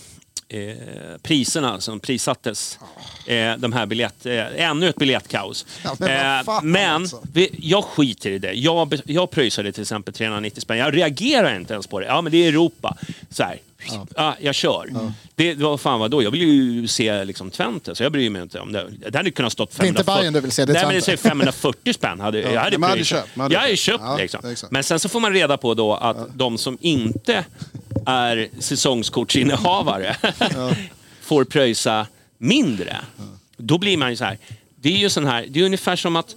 eh, 0.48 0.76
priserna 1.22 1.80
som 1.80 2.00
prissattes. 2.00 2.78
Eh, 3.26 3.56
de 3.56 3.72
här 3.72 3.86
biljett, 3.86 4.26
eh, 4.26 4.62
ännu 4.62 4.88
ett 4.88 4.96
biljettkaos. 4.96 5.66
Ja, 5.84 5.96
men 5.98 6.38
Eh, 6.38 6.44
fan 6.44 6.70
men 6.70 6.94
alltså. 6.94 7.22
vi, 7.32 7.50
jag 7.62 7.84
skiter 7.84 8.30
i 8.30 8.38
det. 8.38 8.52
Jag, 8.52 9.00
jag 9.04 9.30
pröjsade 9.30 9.72
till 9.72 9.82
exempel 9.82 10.14
390 10.14 10.60
spänn. 10.60 10.78
Jag 10.78 10.96
reagerar 10.96 11.56
inte 11.56 11.72
ens 11.72 11.86
på 11.86 12.00
det. 12.00 12.06
Ja, 12.06 12.20
men 12.20 12.32
det 12.32 12.44
är 12.44 12.48
Europa. 12.48 12.96
Så 13.30 13.42
här. 13.42 13.58
Ja. 14.16 14.36
jag 14.40 14.54
kör. 14.54 14.90
Det, 15.34 15.54
vad 15.54 15.80
fan 15.80 16.00
var 16.00 16.08
då? 16.08 16.22
Jag 16.22 16.30
vill 16.30 16.40
ju 16.42 16.86
se 16.88 17.24
liksom 17.24 17.50
Twente, 17.50 17.94
så 17.94 18.02
jag 18.02 18.12
bryr 18.12 18.30
mig 18.30 18.42
inte 18.42 18.60
om 18.60 18.72
det. 18.72 18.86
Det 19.10 19.18
hade 19.18 19.30
kunnat 19.30 19.52
stått 19.52 19.80
är 19.80 19.84
inte 19.86 20.04
540. 20.04 20.20
Bayern 20.20 20.32
du 20.34 20.40
vill 20.40 20.52
se, 20.52 20.64
det 20.64 20.72
är 20.72 20.74
Nej, 20.74 20.82
men 20.86 20.94
det 20.94 21.00
Twente. 21.00 21.22
säger 21.22 21.30
540 21.30 21.92
spänn. 21.92 22.20
Hade, 22.20 22.40
jag 22.40 22.60
hade 22.60 22.78
man 22.78 22.90
hade 22.90 23.04
köpt, 23.04 23.36
man 23.36 23.44
hade 23.44 23.54
jag 23.54 23.60
hade 23.60 23.76
köpt. 23.76 23.86
köpt 23.86 24.04
Ja, 24.04 24.16
liksom. 24.16 24.50
exakt. 24.50 24.72
Men 24.72 24.84
sen 24.84 25.00
så 25.00 25.08
får 25.08 25.20
man 25.20 25.32
reda 25.32 25.56
på 25.56 25.74
då 25.74 25.94
att 25.94 26.38
de 26.38 26.58
som 26.58 26.78
inte 26.80 27.44
är 28.06 28.48
säsongskortsinnehavare 28.58 30.16
får 31.22 31.44
pröjsa 31.44 32.06
mindre. 32.38 32.96
Då 33.56 33.78
blir 33.78 33.96
man 33.96 34.10
ju 34.10 34.16
så 34.16 34.24
här. 34.24 34.38
Det 34.76 34.88
är 34.88 34.96
ju 34.98 35.10
sån 35.10 35.26
här, 35.26 35.46
det 35.48 35.60
är 35.60 35.64
ungefär 35.64 35.96
som 35.96 36.16
att 36.16 36.36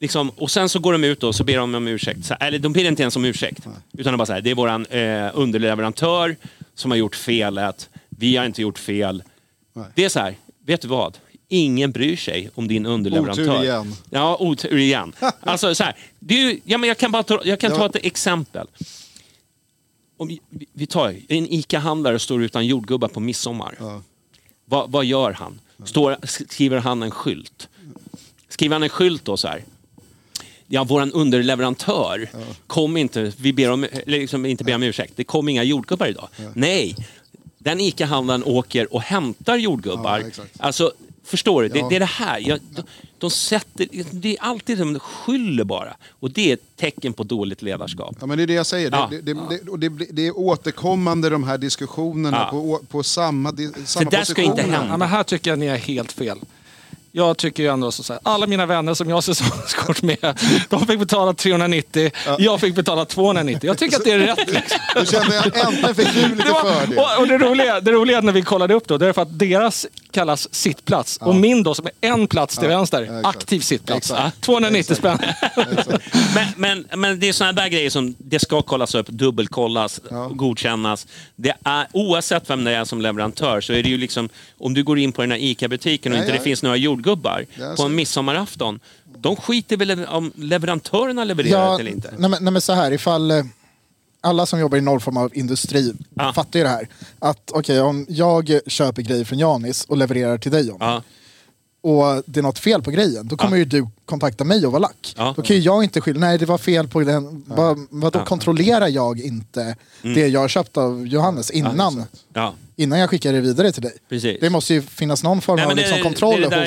Liksom, 0.00 0.30
och 0.30 0.50
sen 0.50 0.68
så 0.68 0.78
går 0.78 0.92
de 0.92 1.04
ut 1.04 1.22
och 1.22 1.34
så 1.34 1.44
ber 1.44 1.56
de 1.56 1.74
om 1.74 1.88
ursäkt. 1.88 2.26
Så, 2.26 2.34
eller 2.34 2.58
de 2.58 2.72
ber 2.72 2.84
inte 2.84 3.02
ens 3.02 3.16
om 3.16 3.24
ursäkt. 3.24 3.66
Utan 3.92 4.12
de 4.12 4.16
bara 4.18 4.26
så 4.26 4.32
här, 4.32 4.40
det 4.40 4.50
är 4.50 4.54
våran 4.54 4.86
eh, 4.86 5.30
underleverantör 5.34 6.36
som 6.74 6.90
har 6.90 6.98
gjort 6.98 7.16
felet. 7.16 7.88
Vi 8.08 8.36
har 8.36 8.44
inte 8.46 8.62
gjort 8.62 8.78
fel. 8.78 9.22
Nej. 9.72 9.86
Det 9.94 10.04
är 10.04 10.08
så 10.08 10.20
här, 10.20 10.34
vet 10.66 10.80
du 10.80 10.88
vad? 10.88 11.18
Ingen 11.48 11.90
bryr 11.92 12.16
sig 12.16 12.50
om 12.54 12.68
din 12.68 12.86
underleverantör. 12.86 13.42
Otur 13.42 13.62
igen. 13.64 13.94
Ja, 14.10 14.36
otur 14.40 14.76
igen. 14.78 15.12
Alltså 15.40 15.74
så 15.74 15.84
här, 15.84 15.96
ju, 16.28 16.60
ja, 16.64 16.78
men 16.78 16.88
jag 16.88 16.98
kan, 16.98 17.12
bara 17.12 17.22
ta, 17.22 17.40
jag 17.44 17.60
kan 17.60 17.70
ta 17.70 17.78
Ja. 17.78 17.86
ett 17.86 17.96
exempel. 17.96 18.66
Om 20.16 20.38
vi, 20.72 20.86
tar 20.86 21.16
en 21.28 21.46
ICA-handlare 21.46 22.18
står 22.18 22.42
utan 22.42 22.66
jordgubbar 22.66 23.08
på 23.08 23.20
midsommar. 23.20 23.74
Ja. 23.80 24.02
Vad, 24.64 24.90
vad 24.90 25.04
gör 25.04 25.32
han? 25.32 25.60
Står, 25.84 26.16
skriver 26.26 26.78
han 26.78 27.02
en 27.02 27.10
skylt? 27.10 27.68
Skriver 28.48 28.74
han 28.74 28.82
en 28.82 28.88
skylt 28.88 29.24
då 29.24 29.36
så 29.36 29.48
här? 29.48 29.64
Ja, 30.70 30.84
våran 30.84 31.12
underleverantör 31.12 32.28
kom 32.66 32.96
inte, 32.96 33.32
vi 33.36 33.52
ber 33.52 33.70
om, 33.70 33.86
liksom 34.06 34.46
inte 34.46 34.64
ber 34.64 34.74
om 34.74 34.82
ursäkt, 34.82 35.12
det 35.16 35.24
kom 35.24 35.48
inga 35.48 35.62
jordgubbar 35.62 36.06
idag. 36.06 36.28
Nej, 36.54 36.96
den 37.58 37.80
ICA-handlaren 37.80 38.44
åker 38.44 38.94
och 38.94 39.02
hämtar 39.02 39.56
jordgubbar. 39.56 40.24
Ja, 40.36 40.44
alltså, 40.58 40.92
förstår 41.24 41.62
du? 41.62 41.68
Det, 41.68 41.78
Ja. 41.78 41.86
det 41.88 41.96
är 41.96 42.00
det 42.00 42.06
här. 42.06 42.38
Jag, 42.48 42.60
de, 42.70 42.82
de 43.18 43.30
sätter, 43.30 43.88
det 44.10 44.36
är 44.36 44.42
alltid 44.42 44.78
de 44.78 44.98
skyller 45.00 45.64
bara. 45.64 45.96
Och 46.10 46.30
det 46.30 46.50
är 46.50 46.54
ett 46.54 46.76
tecken 46.76 47.12
på 47.12 47.22
dåligt 47.24 47.62
ledarskap. 47.62 48.16
Ja, 48.20 48.26
men 48.26 48.36
det 48.36 48.42
är 48.42 48.46
det 48.46 48.52
jag 48.54 48.66
säger. 48.66 48.90
Ja. 48.90 49.08
Det, 49.10 49.20
det, 49.20 49.34
det, 49.34 49.70
och 49.70 49.78
det, 49.78 49.88
det 49.88 50.26
är 50.26 50.38
återkommande 50.38 51.28
de 51.30 51.44
här 51.44 51.58
diskussionerna 51.58 52.36
Ja. 52.36 52.50
på, 52.50 52.80
på 52.88 53.02
samma, 53.02 53.54
samma 53.84 54.10
där 54.10 54.24
ska 54.24 54.42
inte 54.42 54.62
hända. 54.62 54.86
Ja, 54.90 54.96
men 54.96 55.08
här 55.08 55.22
tycker 55.22 55.50
jag 55.50 55.58
ni 55.58 55.66
är 55.66 55.76
helt 55.76 56.12
fel. 56.12 56.38
Jag 57.12 57.36
tycker 57.36 57.62
ju 57.62 57.68
ändå 57.68 57.92
så 57.92 58.12
här, 58.12 58.20
alla 58.22 58.46
mina 58.46 58.66
vänner 58.66 58.94
som 58.94 59.08
jag 59.08 59.16
har 59.16 59.22
säsongskort 59.22 60.02
med, 60.02 60.38
de 60.68 60.86
fick 60.86 60.98
betala 60.98 61.34
390, 61.34 62.10
jag 62.38 62.60
fick 62.60 62.74
betala 62.74 63.04
290. 63.04 63.66
Jag 63.66 63.78
tycker 63.78 63.96
att 63.96 64.04
det 64.04 64.12
är 64.12 64.18
rätt. 64.18 64.38
Liksom. 64.46 64.78
Då 64.94 65.04
kände 65.04 65.34
jag 65.34 65.46
äntligen 65.46 65.94
fick 65.94 66.14
du 66.14 66.28
lite 66.28 66.44
Det 66.44 66.50
var, 66.52 66.72
fördel. 66.72 66.98
och, 66.98 67.18
och 67.18 67.28
det, 67.28 67.38
roliga, 67.38 67.80
det 67.80 67.92
roliga 67.92 68.20
när 68.20 68.32
vi 68.32 68.42
kollade 68.42 68.74
upp 68.74 68.88
då, 68.88 68.98
det 68.98 69.06
är 69.06 69.12
för 69.12 69.22
att 69.22 69.38
deras 69.38 69.86
kallas 70.10 70.54
sittplats 70.54 71.16
och 71.16 71.34
min 71.36 71.62
då 71.62 71.74
som 71.74 71.86
är 71.86 72.08
en 72.08 72.26
plats 72.26 72.58
till 72.58 72.68
vänster, 72.68 73.02
ja, 73.02 73.18
exakt. 73.18 73.36
aktiv 73.36 73.60
sittplats. 73.60 74.10
Exakt. 74.10 74.40
290 74.40 74.94
spänn. 74.94 75.18
Men, 76.34 76.46
men, 76.56 77.00
men 77.00 77.20
det 77.20 77.28
är 77.28 77.32
sådana 77.32 77.52
där 77.52 77.68
grejer 77.68 77.90
som 77.90 78.14
det 78.18 78.38
ska 78.38 78.62
kollas 78.62 78.94
upp, 78.94 79.06
dubbelkollas, 79.08 80.00
godkännas. 80.30 81.06
Det 81.36 81.52
är, 81.64 81.86
oavsett 81.92 82.50
vem 82.50 82.64
det 82.64 82.70
är 82.70 82.84
som 82.84 83.00
leverantör 83.00 83.60
så 83.60 83.72
är 83.72 83.82
det 83.82 83.88
ju 83.88 83.98
liksom, 83.98 84.28
om 84.58 84.74
du 84.74 84.82
går 84.84 84.98
in 84.98 85.12
på 85.12 85.22
den 85.22 85.30
här 85.30 85.38
ICA-butiken 85.38 86.12
och 86.12 86.18
Ja, 86.18 86.22
inte 86.22 86.32
ja. 86.32 86.38
det 86.38 86.44
finns 86.44 86.62
några 86.62 86.76
jordgubbar 86.98 87.44
Ja, 87.58 87.74
på 87.76 87.82
en 87.82 87.94
midsommarafton. 87.94 88.80
De 89.18 89.36
skiter 89.36 89.76
väl 89.76 90.04
om 90.06 90.32
leverantörerna 90.34 91.24
levererar 91.24 91.80
eller 91.80 91.90
inte. 91.90 92.10
Nej, 92.18 92.30
men, 92.30 92.44
nej 92.44 92.52
men 92.52 92.62
så 92.62 92.72
här, 92.72 92.92
ifall 92.92 93.30
eh, 93.30 93.44
alla 94.20 94.46
som 94.46 94.60
jobbar 94.60 94.78
i 94.78 94.80
någon 94.80 95.00
form 95.00 95.16
av 95.16 95.30
industri 95.36 95.94
Ja. 96.14 96.32
fattar 96.32 96.58
ju 96.58 96.62
det 96.62 96.68
här. 96.70 96.88
Att 97.18 97.50
okej, 97.54 97.80
om 97.80 98.06
jag 98.08 98.60
köper 98.66 99.02
grejer 99.02 99.24
från 99.24 99.38
Janis 99.38 99.84
och 99.84 99.96
levererar 99.96 100.38
till 100.38 100.52
dig 100.52 100.66
John. 100.68 100.76
Ja, 100.80 101.02
och 101.80 102.22
det 102.26 102.40
är 102.40 102.42
något 102.42 102.58
fel 102.58 102.82
på 102.82 102.90
grejen, 102.90 103.28
då 103.28 103.36
kommer 103.36 103.56
ju 103.56 103.64
du 103.64 103.86
kontakta 104.04 104.44
mig 104.44 104.66
och 104.66 104.72
vara 104.72 104.80
lack. 104.82 105.14
Ja. 105.16 105.34
Då 105.36 105.42
kan 105.42 105.56
ju 105.56 105.62
jag 105.62 105.84
inte 105.84 106.00
skylla, 106.00 106.20
nej 106.20 106.38
det 106.38 106.46
var 106.46 106.58
fel 106.58 106.88
på 106.88 107.00
den. 107.00 107.44
Vad, 107.46 107.86
vadå, 107.90 108.24
kontrollerar 108.24 108.88
jag 108.88 109.20
inte 109.20 109.76
det 110.02 110.28
jag 110.28 110.40
har 110.40 110.48
köpt 110.48 110.76
av 110.76 111.06
Johannes 111.06 111.50
innan, 111.50 112.04
Ja, 112.34 112.54
innan 112.78 112.98
jag 112.98 113.10
skickar 113.10 113.32
det 113.32 113.40
vidare 113.40 113.72
till 113.72 113.82
dig? 113.82 113.92
precis. 114.08 114.36
Det 114.40 114.50
måste 114.50 114.74
ju 114.74 114.82
finnas 114.82 115.22
någon 115.22 115.40
form 115.40 115.56
Nej, 115.56 115.66
av 115.66 115.76
liksom, 115.76 116.02
kontroll 116.02 116.40
det 116.40 116.48
där 116.48 116.60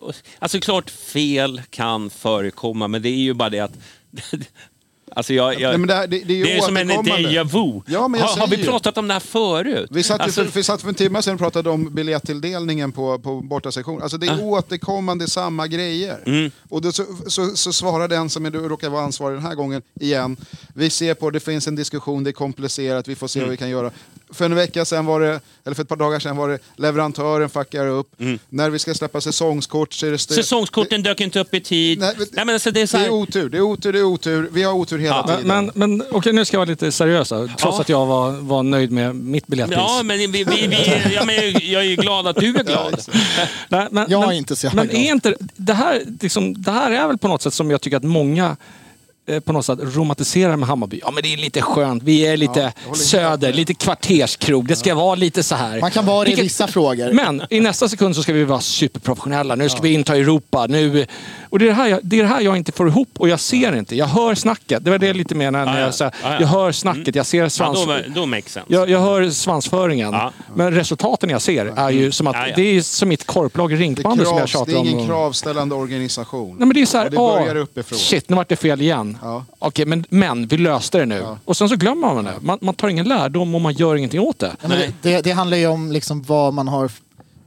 hos... 0.00 0.16
är- 0.16 0.22
alltså 0.38 0.60
klart 0.60 0.90
fel 0.90 1.62
kan 1.70 2.10
förekomma, 2.10 2.88
men 2.88 3.02
det 3.02 3.08
är 3.08 3.16
ju 3.16 3.34
bara 3.34 3.50
det 3.50 3.60
att... 3.60 3.72
alltså 5.16 5.32
jag, 5.34 5.60
jag, 5.60 5.78
Nej, 5.80 5.86
det, 5.88 5.94
här, 5.94 6.06
det, 6.06 6.18
det 6.24 6.40
är 6.40 6.44
det 6.44 6.56
är 6.56 6.60
som 6.60 6.76
en 6.76 6.90
déjà 6.90 7.44
vu. 7.44 7.82
Ja, 7.86 8.08
men 8.08 8.20
jag 8.20 8.26
har, 8.26 8.36
har 8.40 8.46
vi 8.46 8.56
ju. 8.56 8.64
pratat 8.64 8.98
om 8.98 9.08
det 9.08 9.14
här 9.14 9.20
förut? 9.20 9.88
Vi 9.92 10.02
satt, 10.02 10.20
Alltså, 10.20 10.44
för, 10.44 10.52
vi 10.52 10.62
satt 10.62 10.80
för 10.82 10.88
en 10.88 10.94
timme 10.94 11.22
sedan 11.22 11.34
och 11.34 11.40
pratade 11.40 11.70
om 11.70 11.94
biljettilldelningen 11.94 12.92
på, 12.92 13.18
på 13.18 13.40
bortasektion. 13.40 14.02
Alltså 14.02 14.18
det 14.18 14.26
är 14.26 14.42
återkommande 14.44 15.26
samma 15.28 15.66
grejer. 15.66 16.18
Mm. 16.26 16.50
Och 16.68 16.82
då 16.82 16.92
så, 16.92 17.04
så, 17.26 17.56
så 17.56 17.72
svarar 17.72 18.08
den 18.08 18.30
som 18.30 18.46
är, 18.46 18.50
du 18.50 18.58
råkar 18.58 18.88
vara 18.90 19.02
ansvarig 19.02 19.36
den 19.36 19.46
här 19.46 19.54
gången 19.54 19.82
igen. 20.00 20.36
Vi 20.74 20.90
ser 20.90 21.14
på, 21.14 21.30
det 21.30 21.40
finns 21.40 21.68
en 21.68 21.76
diskussion, 21.76 22.24
det 22.24 22.30
är 22.30 22.32
komplicerat, 22.32 23.08
vi 23.08 23.14
får 23.14 23.28
se 23.28 23.38
Mm. 23.38 23.46
vad 23.48 23.50
vi 23.50 23.56
kan 23.56 23.70
göra. 23.70 23.90
För 24.32 24.44
en 24.44 24.54
vecka 24.54 24.84
sedan 24.84 25.06
var 25.06 25.20
det, 25.20 25.40
eller 25.64 25.74
för 25.74 25.82
ett 25.82 25.88
par 25.88 25.96
dagar 25.96 26.18
sedan 26.20 26.36
var 26.36 26.48
det 26.48 26.58
leverantören 26.76 27.48
fuckar 27.50 27.86
upp. 27.86 28.10
När 28.48 28.70
vi 28.70 28.78
ska 28.78 28.94
släppa 28.94 29.20
säsongskort 29.20 29.92
så 29.92 30.06
är 30.06 30.10
det... 30.10 30.30
Mm. 30.30 30.42
Säsongskorten 30.42 31.02
dök 31.02 31.20
inte 31.20 31.40
upp 31.40 31.54
i 31.54 31.60
tid. 31.60 31.98
Nej, 31.98 32.14
Nej, 32.18 32.26
men- 32.32 32.46
men 32.46 32.54
alltså 32.54 32.70
det 32.70 32.80
är 32.80 32.86
så 32.86 32.96
Det 32.96 33.02
här, 33.02 33.08
är 33.08 33.12
otur, 33.12 33.48
det 33.48 33.56
är 33.58 33.62
otur, 33.62 33.92
det 33.92 33.98
är 33.98 34.02
otur. 34.04 34.48
Vi 34.52 34.62
har 34.62 34.72
otur 34.72 34.98
hela 34.98 35.16
Ja, 35.16 35.36
tiden. 35.36 35.46
Men, 35.46 35.70
men 35.74 36.02
okej, 36.12 36.32
nu 36.32 36.44
ska 36.44 36.54
jag 36.54 36.58
vara 36.58 36.70
lite 36.70 36.92
seriös 36.92 37.28
trots 37.28 37.54
Ja. 37.62 37.80
att 37.80 37.88
jag 37.88 38.06
var, 38.06 38.30
var 38.32 38.62
nöjd 38.62 38.90
med 38.92 39.16
mitt 39.16 39.46
biljettpris. 39.46 39.78
Ja, 39.78 40.00
men, 40.04 40.18
vi, 40.18 40.26
vi, 40.26 40.44
vi, 40.44 41.14
ja, 41.14 41.24
men 41.24 41.34
jag 41.70 41.82
är 41.84 41.88
ju 41.88 41.96
glad 41.96 42.26
att 42.26 42.36
du 42.36 42.56
är 42.56 42.64
glad. 42.64 43.00
Nej, 43.68 43.88
men, 43.90 44.06
Jag 44.10 44.22
är 44.22 44.26
men, 44.26 44.36
inte 44.36 44.56
så 44.56 44.66
jävla 44.66 44.82
Men 44.82 44.88
glad. 44.90 45.02
är 45.02 45.10
inte, 45.12 45.34
det, 45.56 45.74
här, 45.74 46.02
liksom, 46.20 46.62
det 46.62 46.70
här 46.70 46.90
är 46.90 47.06
väl 47.06 47.18
på 47.18 47.28
något 47.28 47.42
sätt 47.42 47.54
som 47.54 47.70
jag 47.70 47.80
tycker 47.80 47.96
att 47.96 48.02
många 48.04 48.56
på 49.44 49.52
något 49.52 49.66
sätt 49.66 49.78
romantiserar 49.82 50.56
med 50.56 50.68
Hammarby. 50.68 51.00
Ja 51.04 51.10
men 51.10 51.22
det 51.22 51.32
är 51.32 51.36
lite 51.36 51.62
skönt, 51.62 52.02
vi 52.02 52.26
är 52.26 52.36
lite 52.36 52.72
helt 52.84 52.96
söder, 52.96 53.52
lite 53.52 53.74
kvarterskrog. 53.74 54.66
Det 54.68 54.76
ska 54.76 54.94
vara 54.94 55.14
lite 55.14 55.42
så 55.42 55.54
här. 55.54 55.80
Man 55.80 55.90
kan 55.90 56.06
vara 56.06 56.24
det 56.24 56.30
i 56.32 56.34
vissa 56.42 56.66
frågor. 56.66 57.12
Men 57.12 57.42
i 57.50 57.60
nästa 57.60 57.88
sekund 57.88 58.16
så 58.16 58.22
ska 58.22 58.32
vi 58.32 58.44
vara 58.44 58.60
superprofessionella. 58.60 59.54
Nu 59.54 59.68
ska 59.68 59.82
vi 59.82 59.92
inta 59.92 60.16
Europa. 60.16 60.66
Nu. 60.66 61.06
Och 61.50 61.58
det 61.58 61.64
är 61.64 61.66
det, 61.68 61.74
här 61.74 61.86
jag, 61.88 62.00
det 62.02 62.18
är 62.18 62.22
det 62.22 62.28
här 62.28 62.40
jag 62.40 62.56
inte 62.56 62.72
får 62.72 62.88
ihop 62.88 63.08
och 63.18 63.28
jag 63.28 63.40
ser 63.40 63.76
inte. 63.76 63.96
Jag 63.96 64.06
hör 64.06 64.34
snacket. 64.34 64.84
Det 64.84 64.90
var 64.90 64.98
det 64.98 65.12
lite 65.12 65.34
mer 65.34 65.50
när 65.50 65.66
Ja, 65.66 65.74
ja. 65.74 65.80
jag 65.80 65.94
sa. 65.94 66.04
Ja, 66.04 66.10
ja. 66.22 66.36
Jag 66.40 66.48
hör 66.48 66.72
snacket, 66.72 67.14
jag 67.14 67.26
ser 67.26 67.38
Ja, 67.42 67.50
svans... 67.50 67.86
då, 67.86 67.96
då 68.14 68.26
makes 68.26 68.52
sense. 68.52 68.72
Jag, 68.74 68.90
jag 68.90 69.00
hör 69.00 69.30
svansföringen. 69.30 70.12
Ja. 70.12 70.32
Men 70.54 70.72
resultaten 70.74 71.30
jag 71.30 71.42
ser 71.42 71.66
är 71.66 71.90
ju 71.90 72.12
som 72.12 72.26
att 72.26 72.36
Ja, 72.36 72.46
ja. 72.48 72.52
det 72.56 72.62
är 72.62 72.80
som 72.82 73.08
mitt 73.08 73.26
korplag 73.26 73.80
Rinkbandy 73.80 74.24
som 74.24 74.38
jag 74.38 74.48
tjatar 74.48 74.66
det 74.66 74.72
är 74.72 74.80
om. 74.80 74.86
ingen 74.88 75.06
kravställande 75.06 75.74
organisation. 75.74 76.48
Nej 76.58 76.66
men 76.66 76.74
det 76.74 76.82
är 76.82 76.86
så 76.86 76.98
här, 76.98 77.04
det 77.10 77.16
börjar 77.16 77.56
ah, 77.56 77.58
uppifrån. 77.58 77.98
shit 77.98 78.28
nu 78.28 78.36
vart 78.36 78.48
det 78.48 78.56
fel 78.56 78.80
igen. 78.80 79.17
Ja. 79.22 79.44
Okej 79.58 79.86
men, 79.86 80.04
men 80.08 80.46
vi 80.46 80.56
löste 80.58 80.98
det 80.98 81.06
nu. 81.06 81.24
Och 81.44 81.56
sen 81.56 81.68
så 81.68 81.76
glömmer 81.76 82.14
man 82.14 82.24
det. 82.24 82.34
Man, 82.40 82.58
man 82.62 82.74
tar 82.74 82.88
ingen 82.88 83.08
lärdom 83.08 83.54
och 83.54 83.60
man 83.60 83.72
gör 83.74 83.96
ingenting 83.96 84.20
åt 84.20 84.38
det. 84.38 84.56
Ja, 84.62 84.68
det, 84.68 84.92
det, 85.02 85.20
det 85.20 85.30
handlar 85.30 85.56
ju 85.56 85.66
om 85.66 85.92
liksom 85.92 86.22
vad 86.22 86.54
man 86.54 86.68
har... 86.68 86.90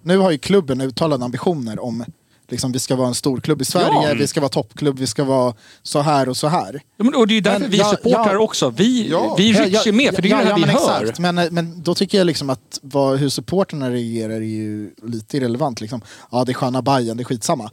Nu 0.03 0.18
har 0.18 0.31
ju 0.31 0.38
klubben 0.38 0.81
uttalade 0.81 1.26
ambitioner 1.26 1.84
om 1.84 2.06
liksom, 2.49 2.72
vi 2.72 2.80
ska 2.80 2.95
vara 2.95 3.07
en 3.07 3.14
stor 3.15 3.39
klubb 3.39 3.61
i 3.61 3.65
Sverige, 3.65 4.07
Ja. 4.10 4.14
vi 4.18 4.27
ska 4.27 4.39
vara 4.41 4.49
toppklubb, 4.49 4.99
vi 4.99 5.07
ska 5.07 5.23
vara 5.23 5.53
så 5.84 5.99
här 6.02 6.30
och 6.30 6.38
så 6.38 6.48
här. 6.48 6.81
Ja, 6.98 7.03
men, 7.03 7.15
och 7.15 7.27
det 7.27 7.34
är 7.34 7.35
ju 7.35 7.41
därför 7.41 7.60
Men 7.60 7.69
vi 7.69 7.77
jag- 7.77 7.89
supportrar 7.89 8.31
jag- 8.34 8.41
också. 8.43 8.69
Vi, 8.69 9.10
Ja. 9.10 9.35
vi 9.38 9.52
Ja, 9.52 9.65
rycks 9.65 9.88
ju 9.88 9.91
med 9.91 10.15
för 10.15 10.22
det 10.22 10.27
är 10.27 10.31
ja, 10.31 10.38
ju 10.39 10.43
det 10.45 10.49
här 10.49 10.60
ja, 10.60 10.65
vi 10.65 10.65
men 10.65 10.76
hör. 10.76 11.02
Exakt. 11.02 11.19
Men, 11.19 11.35
men 11.35 11.81
då 11.84 11.95
tycker 11.95 12.18
jag 12.18 12.26
liksom 12.27 12.49
att 12.49 12.80
vad, 12.81 13.18
hur 13.19 13.30
supporterna 13.30 13.89
reagerar 13.89 14.34
är 14.35 14.39
ju 14.41 14.91
lite 15.03 15.38
irrelevant. 15.38 15.81
Liksom. 15.81 16.02
Ja, 16.31 16.43
det 16.45 16.52
är 16.52 16.53
sköna 16.53 16.81
Bajen, 16.81 17.18
det 17.18 17.23
är 17.23 17.26
skitsamma. 17.26 17.72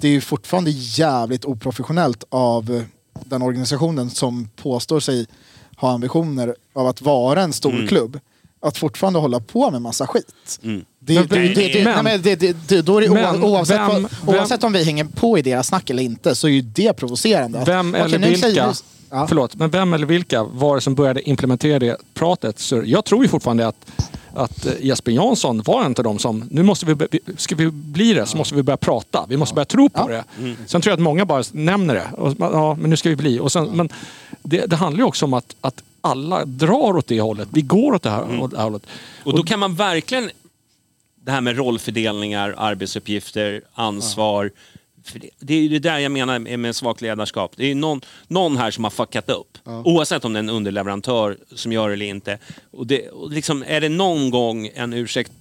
Det 0.00 0.08
är 0.08 0.12
ju 0.12 0.20
fortfarande 0.20 0.70
jävligt 0.70 1.44
oprofessionellt 1.44 2.24
av 2.28 2.70
eh, 2.70 2.82
den 3.24 3.42
organisationen 3.42 4.10
som 4.10 4.48
påstår 4.56 5.00
sig 5.00 5.26
ha 5.76 5.92
ambitioner 5.92 6.54
av 6.74 6.86
att 6.86 7.00
vara 7.02 7.42
en 7.42 7.52
stor 7.52 7.72
Mm. 7.74 7.88
klubb. 7.88 8.18
Att 8.64 8.78
fortfarande 8.78 9.18
hålla 9.18 9.40
på 9.40 9.70
med 9.70 9.82
massa 9.82 10.06
skit. 10.06 10.60
Mm. 10.62 10.84
Det, 10.98 11.14
Men- 11.14 11.28
det, 11.28 11.38
det, 11.54 11.68
det, 11.72 11.84
men- 11.84 11.94
nej, 11.94 12.02
men 12.04 12.22
det, 12.22 12.34
det, 12.36 12.56
det, 12.68 12.82
då 12.82 12.96
är 12.98 13.02
det 13.02 13.10
men 13.14 13.44
oavsett, 13.44 13.80
vem- 13.80 14.08
vad, 14.24 14.36
oavsett 14.36 14.64
om 14.64 14.72
vi 14.72 14.84
hänger 14.84 15.04
på 15.04 15.38
i 15.38 15.42
deras 15.42 15.66
snack 15.66 15.90
eller 15.90 16.02
inte 16.02 16.34
så 16.34 16.46
är 16.48 16.52
ju 16.52 16.60
det 16.60 16.92
provocerande. 16.92 17.62
Vem 17.66 17.94
eller 17.94 18.08
säger 18.18 18.28
vilka, 18.30 18.68
vi- 18.68 18.74
Ja. 19.10 19.26
förlåt, 19.28 19.54
men 19.54 19.70
vem 19.70 19.94
eller 19.94 20.06
vilka 20.06 20.44
var 20.44 20.74
det 20.74 20.80
som 20.80 20.94
började 20.94 21.28
implementera 21.28 21.78
det 21.78 21.96
pratet? 22.14 22.58
Så 22.58 22.82
jag 22.86 23.04
tror 23.04 23.22
ju 23.22 23.28
fortfarande 23.28 23.66
att, 23.66 23.76
att 24.34 24.66
eh, 24.66 24.72
Jesper 24.80 25.12
Jansson 25.12 25.62
var 25.62 25.84
en 25.84 25.94
av 25.98 26.04
dem 26.04 26.18
som, 26.18 26.44
nu 26.50 26.62
måste 26.62 26.86
vi, 26.86 27.20
ska 27.36 27.54
vi 27.54 27.70
bli 27.70 28.12
det 28.12 28.26
så 28.26 28.36
måste 28.36 28.54
vi 28.54 28.62
börja 28.62 28.76
prata. 28.76 29.26
Vi 29.28 29.36
måste 29.36 29.54
börja 29.54 29.66
tro 29.66 29.88
på 29.88 30.08
det. 30.08 30.24
Sen 30.66 30.80
tror 30.80 30.90
jag 30.90 30.96
att 30.96 31.02
många 31.02 31.24
bara 31.24 31.44
nämner 31.52 31.94
det. 31.94 32.06
Och, 32.16 32.34
ja, 32.38 32.74
men 32.74 32.90
nu 32.90 32.96
ska 32.96 33.08
vi 33.08 33.16
bli. 33.16 33.40
Och 33.40 33.52
sen, 33.52 33.64
men 33.64 33.88
det, 34.42 34.66
det 34.66 34.76
handlar 34.76 34.98
ju 34.98 35.04
också 35.04 35.24
om 35.24 35.34
att, 35.34 35.56
att 35.60 35.82
alla 36.00 36.44
drar 36.44 36.96
åt 36.96 37.06
det 37.06 37.20
hållet. 37.20 37.48
Vi 37.52 37.62
går 37.62 37.94
åt 37.94 38.02
det 38.02 38.10
här, 38.10 38.40
åt 38.40 38.50
det 38.50 38.56
här 38.56 38.64
hållet. 38.64 38.86
Och 39.24 39.36
då 39.36 39.42
kan 39.42 39.58
man 39.58 39.74
verkligen, 39.74 40.30
det 41.24 41.30
här 41.30 41.40
med 41.40 41.56
rollfördelningar, 41.56 42.54
arbetsuppgifter, 42.58 43.62
ansvar. 43.74 44.44
För 44.44 44.71
det, 45.14 45.30
det 45.38 45.54
är 45.54 45.68
det 45.68 45.78
där 45.78 45.98
jag 45.98 46.12
menar 46.12 46.56
med 46.56 46.76
svagt 46.76 47.00
ledarskap. 47.00 47.52
Det 47.56 47.70
är 47.70 47.74
någon, 47.74 48.00
någon 48.28 48.56
här 48.56 48.70
som 48.70 48.84
har 48.84 48.90
fuckat 48.90 49.30
upp. 49.30 49.58
Oavsett 49.64 50.24
om 50.24 50.32
det 50.32 50.36
är 50.36 50.42
en 50.42 50.50
underleverantör 50.50 51.38
som 51.54 51.72
gör 51.72 51.88
det 51.88 51.94
eller 51.94 52.06
inte. 52.06 52.38
Och 52.70 52.86
det, 52.86 53.08
och 53.08 53.30
liksom, 53.30 53.64
är 53.66 53.80
det 53.80 53.88
någon 53.88 54.30
gång 54.30 54.70
en 54.74 54.92
ursäkt 54.92 55.32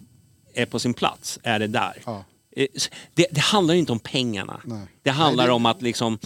är 0.53 0.65
på 0.65 0.79
sin 0.79 0.93
plats, 0.93 1.39
är 1.43 1.59
det 1.59 1.67
där. 1.67 1.93
Ja. 2.05 2.23
Eh, 2.55 2.67
Det, 3.13 3.27
det 3.31 3.41
handlar 3.41 3.73
ju 3.73 3.79
inte 3.79 3.91
om 3.91 3.99
pengarna. 3.99 4.61
Nej. 4.65 4.87
Det 5.03 5.09
handlar 5.11 5.43
Nej, 5.45 5.53
om 5.53 5.65
att 5.65 5.81
liksom, 5.81 6.19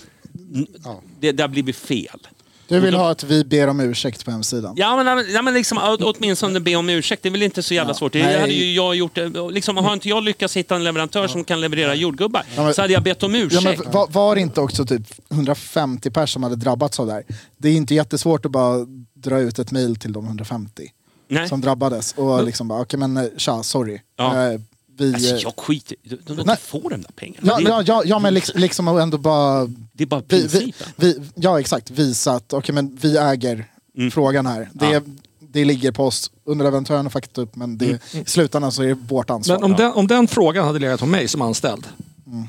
Ja. 0.84 1.02
det, 1.20 1.32
det 1.32 1.44
har 1.44 1.48
blivit 1.48 1.76
fel. 1.76 2.28
Du 2.68 2.80
vill 2.80 2.94
ha 2.96 3.10
att 3.12 3.24
vi 3.24 3.44
ber 3.44 3.68
om 3.68 3.80
ursäkt 3.80 4.26
på 4.26 4.32
hemsidan? 4.32 4.74
Ja 4.78 5.04
men, 5.04 5.26
ja, 5.34 5.42
men 5.42 5.54
liksom, 5.54 5.98
åtminstone 6.02 6.60
be 6.60 6.76
om 6.76 6.90
ursäkt. 6.90 7.24
Det 7.24 7.30
är 7.30 7.32
väl 7.32 7.44
inte 7.44 7.64
så 7.64 7.74
jävla 7.74 7.90
Ja. 7.94 7.98
svårt. 7.98 8.14
Det 8.14 8.24
Nej. 8.24 8.40
hade 8.40 8.54
ju 8.54 8.74
jag 8.74 8.96
gjort. 8.96 9.16
det. 9.16 9.30
Liksom, 9.52 9.78
har 9.78 9.94
inte 9.94 10.10
jag 10.10 10.24
lyckats 10.24 10.58
hitta 10.58 10.76
en 10.76 10.84
leverantör 10.84 11.28
som 11.28 11.44
kan 11.44 11.62
leverera 11.62 11.96
jordgubbar 11.96 12.44
Ja, 12.56 12.64
men- 12.64 12.74
så 12.74 12.82
hade 12.82 12.94
jag 12.94 13.04
bett 13.04 13.24
om 13.24 13.36
Ja, 13.36 13.42
ursäkt. 13.42 13.82
men 13.94 14.06
var, 14.10 14.36
det 14.36 14.42
inte 14.42 14.62
också 14.62 14.86
typ 14.86 15.02
150 15.32 16.10
personer 16.12 16.26
som 16.26 16.44
hade 16.44 16.56
drabbats 16.56 17.00
av 17.00 17.08
det 17.08 17.14
här? 17.14 17.24
Det 17.58 17.70
är 17.70 17.74
inte 17.74 17.96
jättesvårt 17.96 18.46
att 18.46 18.52
bara 18.52 18.86
dra 19.14 19.40
ut 19.40 19.60
ett 19.60 19.72
mail 19.72 19.96
till 19.96 20.14
de 20.14 20.26
150 20.26 20.84
Nej. 21.28 21.50
som 21.50 21.62
drabbades 21.62 22.14
och 22.18 22.44
liksom 22.44 22.68
bara, 22.68 22.82
okej 22.82 23.00
men 23.00 23.18
eh, 23.18 23.24
tja, 23.38 23.64
sorry. 23.64 24.00
Ja. 24.18 24.34
Vi, 24.98 25.14
Alltså, 25.14 25.36
eh, 25.36 25.42
jag 25.42 25.54
skiter 25.58 25.98
De, 26.04 26.36
de 26.36 26.44
Nej. 26.46 26.58
får 26.58 26.90
de 26.90 27.02
där 27.02 27.12
pengarna. 27.16 27.42
ja, 27.48 27.58
det, 27.58 27.64
ja, 27.70 27.84
ja, 27.86 28.02
ja, 28.06 28.20
men 28.20 28.34
liksom, 28.34 28.62
liksom 28.62 28.88
ändå 28.88 29.18
bara... 29.18 29.66
det 29.94 30.04
är 30.04 30.08
bara 30.08 30.22
Vi, 30.28 30.42
vi, 30.42 30.50
principen. 30.50 30.88
vi, 30.96 31.20
ja 31.36 31.60
exakt, 31.60 31.90
visa 31.92 32.32
att 32.32 32.54
okej 32.54 32.76
men 32.76 32.98
vi 33.02 33.18
äger 33.18 33.66
frågan 34.12 34.46
här. 34.46 34.70
Det, 34.74 34.86
Ja. 34.90 35.02
det 35.40 35.66
ligger 35.66 35.92
på 35.92 36.04
oss. 36.06 36.32
Underleverantören 36.46 37.06
har 37.06 37.10
fuckat 37.10 37.38
upp 37.38 37.56
men 37.56 37.78
det, 37.78 37.86
i 38.12 38.24
slutändan 38.26 38.72
så 38.72 38.84
är 38.84 38.88
det 38.88 38.94
vårt 38.94 39.30
ansvar. 39.30 39.56
Men 39.56 39.64
om, 39.64 39.74
den, 39.78 39.92
om 39.92 40.08
den 40.08 40.28
frågan 40.28 40.66
hade 40.66 40.80
legat 40.80 41.00
på 41.00 41.06
mig 41.06 41.28
som 41.28 41.42
anställd. 41.42 41.88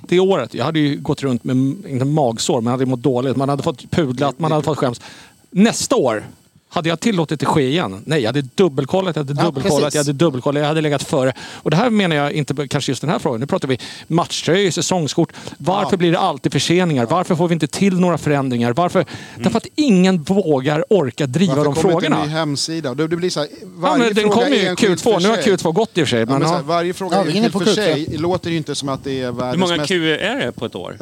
Det 0.08 0.20
året, 0.20 0.54
jag 0.54 0.64
hade 0.64 0.78
ju 0.78 0.96
gått 1.00 1.22
runt 1.22 1.44
med, 1.44 1.56
inte 1.88 2.04
magsår, 2.04 2.60
men 2.60 2.70
hade 2.70 2.86
mått 2.86 3.02
dåligt. 3.02 3.36
Man 3.36 3.48
hade 3.48 3.62
fått 3.62 3.90
pudlat, 3.90 4.38
man 4.38 4.52
hade 4.52 4.64
fått 4.64 4.78
skäms. 4.78 5.00
Nästa 5.50 5.96
år, 5.96 6.26
hade 6.68 6.88
jag 6.88 7.00
tillåtit 7.00 7.40
det 7.40 7.46
ske 7.46 7.68
igen? 7.68 8.02
Nej, 8.06 8.20
jag 8.20 8.28
hade 8.28 8.42
dubbelkollat, 8.42 9.16
jag 9.16 9.24
hade 9.24 9.40
Ja, 9.40 9.46
dubbelkollat, 9.46 9.80
precis. 9.82 9.94
jag 9.94 10.00
hade 10.00 10.12
dubbelkollat, 10.12 10.60
jag 10.60 10.68
hade 10.68 10.80
legat 10.80 11.02
före. 11.02 11.32
Och 11.62 11.70
det 11.70 11.76
här 11.76 11.90
menar 11.90 12.16
jag 12.16 12.32
inte 12.32 12.68
kanske 12.68 12.92
just 12.92 13.00
den 13.00 13.10
här 13.10 13.18
frågan. 13.18 13.40
Nu 13.40 13.46
pratar 13.46 13.68
vi 13.68 13.78
matchtröjor, 14.08 14.70
säsongskort. 14.70 15.32
Varför 15.58 15.96
blir 15.96 16.12
det 16.12 16.18
alltid 16.18 16.52
förseningar? 16.52 17.06
Varför 17.06 17.34
får 17.34 17.48
vi 17.48 17.52
inte 17.54 17.66
till 17.66 18.00
några 18.00 18.18
förändringar? 18.18 18.72
Varför? 18.72 19.04
Därför 19.36 19.56
att 19.56 19.66
ingen 19.74 20.22
vågar 20.22 20.84
orka 20.90 21.26
driva 21.26 21.54
Varför 21.54 21.64
de 21.64 21.74
kommer 21.74 21.92
inte 21.94 22.00
frågorna. 22.06 22.22
en 22.22 22.28
ny 22.28 22.34
hemsida? 22.34 22.94
Det, 22.94 23.08
blir 23.08 23.30
så 23.30 23.40
här, 23.40 23.48
Ja, 23.60 23.66
varje 23.76 23.98
men 24.04 24.14
den 24.14 24.24
fråga 24.24 24.34
kommer 24.44 24.56
ju 24.56 24.66
enskild 24.66 24.98
Q2. 24.98 25.02
för 25.02 25.20
Nu 25.20 25.28
har 25.28 25.36
sig. 25.36 25.52
Q2 25.56 25.72
gått 25.72 25.98
i 25.98 26.02
och 26.02 26.06
för 26.08 26.10
sig. 26.10 26.20
Ja, 26.20 26.26
Men, 26.26 26.42
här, 26.42 26.54
ja. 26.54 26.62
varje 26.64 26.92
fråga 26.94 27.16
Ja, 27.16 27.24
enskild 27.24 27.52
för 27.52 27.60
Q2. 27.60 27.74
sig 27.74 28.06
låter 28.18 28.50
ju 28.50 28.56
inte 28.56 28.74
som 28.74 28.88
att 28.88 29.04
det 29.04 29.22
är 29.22 29.32
världens 29.32 29.54
Hur 29.54 29.60
många 29.60 29.76
mest... 29.76 29.88
Q 29.88 30.12
är 30.14 30.46
det 30.46 30.52
på 30.52 30.66
ett 30.66 30.74
år? 30.74 30.96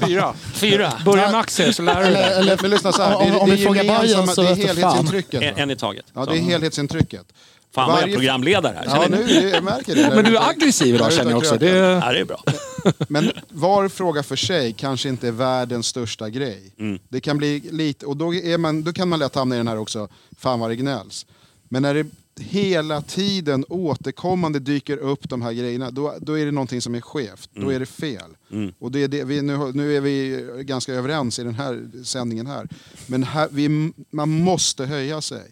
Fyra. 0.06 0.32
Fyra? 0.54 0.92
Börja 1.04 1.30
med 1.30 1.40
aktier 1.40 1.72
så 1.72 1.82
lär 1.82 2.04
du 2.04 2.10
dig. 2.12 2.22
eller, 2.32 2.58
Men 2.62 2.70
lyssna 2.70 2.92
så 2.92 3.02
här, 3.02 3.10
det, 3.10 3.16
Om- 3.16 3.22
är- 3.32 3.42
om 3.42 3.50
det 3.50 3.56
vi 3.56 3.64
frågar 3.64 3.84
Bajen 3.84 4.26
så 4.28 4.42
det 4.42 4.48
är 4.48 4.54
vet 4.54 4.74
du 4.76 4.80
fan. 4.82 4.97
Helhetsintrycket. 5.06 5.42
En, 5.42 5.62
en 5.62 5.70
i 5.70 5.76
taget. 5.76 6.04
Ja, 6.14 6.24
det 6.26 6.32
är 6.36 6.40
helhetsintrycket. 6.40 7.26
Fan 7.74 7.88
vad 7.88 7.96
jag 7.96 8.00
varje- 8.02 8.14
är 8.14 8.18
programledare 8.18 8.74
här. 8.76 8.84
Ja, 8.96 9.02
Känner 9.02 9.18
ni? 9.24 9.40
nu, 9.40 9.48
jag 9.48 9.64
märker 9.64 9.94
det. 9.94 10.10
Men 10.14 10.24
du 10.24 10.36
är 10.36 10.48
aggressiv 10.48 10.94
idag 10.94 11.12
känner 11.12 11.30
jag 11.30 11.38
också. 11.38 11.56
Det 11.56 11.70
är... 11.70 12.12
Det 12.12 12.20
är 12.20 12.24
bra. 12.24 12.42
Men 13.08 13.32
var 13.48 13.88
fråga 13.88 14.22
för 14.22 14.36
sig 14.36 14.72
kanske 14.72 15.08
inte 15.08 15.28
är 15.28 15.32
världens 15.32 15.86
största 15.86 16.28
grej. 16.30 16.72
Mm. 16.78 16.98
Det 17.08 17.20
kan 17.20 17.38
bli 17.38 17.60
lite, 17.72 18.06
och 18.06 18.16
då, 18.16 18.34
är 18.34 18.58
man, 18.58 18.82
då 18.84 18.92
kan 18.92 19.08
man 19.08 19.18
lätt 19.18 19.34
hamna 19.34 19.54
i 19.54 19.58
den 19.58 19.68
här 19.68 19.78
också, 19.78 20.08
fan 20.38 20.60
vad 20.60 20.70
det 20.70 20.76
gnälls. 20.76 21.26
Men 21.68 21.82
när 21.82 21.94
det 21.94 22.06
hela 22.38 23.02
tiden 23.02 23.64
återkommande 23.68 24.58
dyker 24.58 24.96
upp 24.96 25.28
de 25.28 25.42
här 25.42 25.52
grejerna, 25.52 25.90
då, 25.90 26.14
då 26.20 26.38
är 26.38 26.46
det 26.46 26.52
någonting 26.52 26.80
som 26.80 26.94
är 26.94 27.00
skevt. 27.00 27.50
Då 27.54 27.70
är 27.70 27.80
det 27.80 27.86
fel. 27.86 28.36
Och 28.78 28.92
det 28.92 29.02
är 29.02 29.08
det, 29.08 29.24
vi, 29.24 29.42
nu, 29.42 29.72
nu 29.74 29.96
är 29.96 30.00
vi 30.00 30.46
ganska 30.62 30.94
överens 30.94 31.38
i 31.38 31.44
den 31.44 31.54
här 31.54 31.90
sändningen 32.04 32.46
här. 32.46 32.68
Men 33.06 33.22
här, 33.22 33.48
vi, 33.52 33.92
man 34.10 34.28
måste 34.28 34.86
höja 34.86 35.20
sig. 35.20 35.42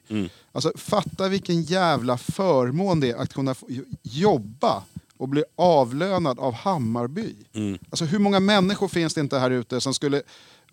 Alltså, 0.52 0.72
fatta 0.76 1.28
vilken 1.28 1.62
jävla 1.62 2.18
förmån 2.18 3.00
det 3.00 3.10
är 3.10 3.16
att 3.16 3.34
kunna 3.34 3.54
jobba 4.02 4.82
och 5.16 5.28
blir 5.28 5.44
avlönad 5.56 6.38
av 6.38 6.54
Hammarby. 6.54 7.34
Mm. 7.52 7.78
Alltså 7.90 8.04
hur 8.04 8.18
många 8.18 8.40
människor 8.40 8.88
finns 8.88 9.14
det 9.14 9.20
inte 9.20 9.38
här 9.38 9.50
ute 9.50 9.80
som 9.80 9.94
skulle 9.94 10.22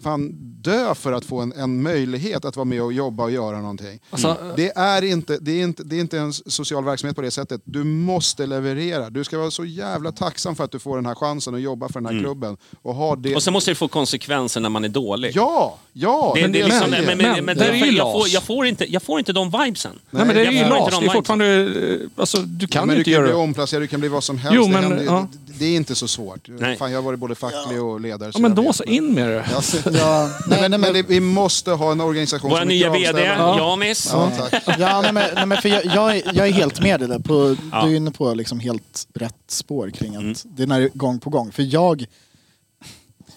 fan 0.03 0.31
dö 0.61 0.95
för 0.95 1.11
att 1.13 1.25
få 1.25 1.39
en, 1.39 1.53
en 1.53 1.81
möjlighet 1.81 2.45
att 2.45 2.55
vara 2.55 2.65
med 2.65 2.81
och 2.81 2.93
jobba 2.93 3.23
och 3.23 3.31
göra 3.31 3.61
någonting. 3.61 3.99
Alltså, 4.09 4.38
Det 4.55 4.71
är, 4.77 5.01
inte, 5.03 5.38
det, 5.41 5.51
är 5.51 5.63
inte, 5.63 5.84
det 5.84 5.95
är 5.95 5.99
inte 5.99 6.19
en 6.19 6.34
social 6.34 6.84
verksamhet 6.85 7.15
på 7.15 7.21
det 7.21 7.31
sättet. 7.31 7.61
Du 7.65 7.84
måste 7.84 8.45
leverera. 8.45 9.09
Du 9.09 9.23
ska 9.23 9.38
vara 9.38 9.51
så 9.51 9.65
jävla 9.65 10.11
tacksam 10.11 10.55
för 10.55 10.63
att 10.63 10.71
du 10.71 10.80
får 10.80 10.95
den 10.95 11.05
här 11.05 11.15
chansen 11.15 11.55
att 11.55 11.61
jobba 11.61 11.89
för 11.89 12.01
den 12.01 12.15
här 12.15 12.21
klubben. 12.23 12.57
Och, 12.81 12.95
ha 12.95 13.15
det. 13.15 13.30
Mm. 13.30 13.35
Och 13.35 13.43
sen 13.43 13.53
måste 13.53 13.71
det 13.71 13.75
få 13.75 13.88
konsekvenser 13.88 14.61
när 14.61 14.69
man 14.69 14.84
är 14.84 14.89
dålig. 14.89 15.31
Ja, 15.35 15.77
ja! 15.93 16.31
Det, 16.35 16.41
men 16.41 16.51
det 16.51 16.63
liksom, 16.63 16.89
men, 16.89 17.05
men, 17.05 17.17
men, 17.17 17.45
Men 17.45 17.57
det 17.57 17.65
är 17.65 17.73
ju 17.85 17.91
jag, 17.97 18.11
får, 18.13 18.27
jag, 18.27 18.43
får 18.43 18.65
inte, 18.65 18.91
jag 18.93 19.03
får 19.03 19.19
inte 19.19 19.34
de 19.34 19.51
vibesen. 19.51 19.99
Nej, 20.11 20.25
men 20.25 20.35
det 20.35 20.45
är 20.45 20.51
ju 20.51 20.57
inte 20.57 20.69
LAS. 20.69 20.91
de 20.91 21.03
Det 21.03 21.09
är 21.09 21.13
fortfarande... 21.13 21.99
Alltså, 22.15 22.38
du 22.38 22.67
Ja, 22.69 22.80
kan 22.80 22.88
men 22.88 22.95
ju 22.97 23.03
du 23.03 23.09
inte 23.09 23.11
kan 23.13 23.23
bli 23.23 23.31
göra... 23.31 23.43
omplacerad, 23.43 23.84
du 23.84 23.88
kan 23.88 23.99
bli 23.99 24.09
vad 24.09 24.23
som 24.23 24.38
helst. 24.38 24.55
Jo, 24.55 24.63
det, 24.63 24.69
men, 24.69 24.84
händer- 24.84 25.03
ja. 25.05 25.27
det, 25.45 25.52
det 25.59 25.65
är 25.65 25.75
inte 25.75 25.95
så 25.95 26.07
svårt. 26.07 26.47
Nej. 26.47 26.77
Fan, 26.77 26.91
jag 26.91 26.97
har 26.97 27.03
varit 27.03 27.19
både 27.19 27.35
facklig 27.35 27.81
och 27.84 28.01
ledare. 28.01 28.31
Ja, 28.34 28.39
men 28.39 28.55
då 28.55 28.73
så, 28.73 28.84
in 28.84 29.13
med 29.13 29.30
det. 29.30 29.45
Ja, 29.51 29.61
Ja, 29.93 30.30
nej, 30.47 30.59
nej, 30.59 30.69
men, 30.69 30.81
men, 30.81 30.93
det, 30.93 31.01
vi 31.01 31.19
måste 31.19 31.71
ha 31.71 31.91
en 31.91 32.01
organisation 32.01 32.49
Vår 32.49 32.57
som 32.57 32.69
är 32.69 32.73
nya 32.73 32.91
VD. 32.91 33.21
Janis. 33.23 34.09
Ja, 34.11 34.31
tack. 34.38 34.63
ja, 34.80 35.01
nej, 35.01 35.13
men, 35.13 35.23
nej, 35.35 35.45
men 35.45 35.61
för 35.61 35.69
jag, 35.69 35.85
jag, 35.85 36.17
är, 36.17 36.21
jag 36.34 36.47
är 36.47 36.51
helt 36.51 36.81
med 36.81 36.99
dig 36.99 37.09
där. 37.09 37.19
På, 37.19 37.55
Du 37.85 37.91
är 37.91 37.95
inne 37.95 38.11
på 38.11 38.34
liksom 38.34 38.59
helt 38.59 39.07
rätt 39.13 39.35
spår 39.47 39.89
kring 39.89 40.15
att 40.15 40.21
Mm. 40.21 40.35
det 40.43 40.63
är 40.63 40.67
när 40.67 40.80
det 40.80 40.85
är 40.85 40.89
gång 40.93 41.19
på 41.19 41.30
gång. 41.30 41.51
För 41.51 41.63
jag, 41.63 42.05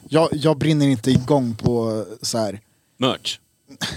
jag, 0.09 0.29
jag 0.33 0.59
brinner 0.59 0.87
inte 0.89 1.11
igång 1.11 1.55
på 1.55 2.05
så 2.23 2.39
här. 2.39 2.61
Merch. 2.99 3.39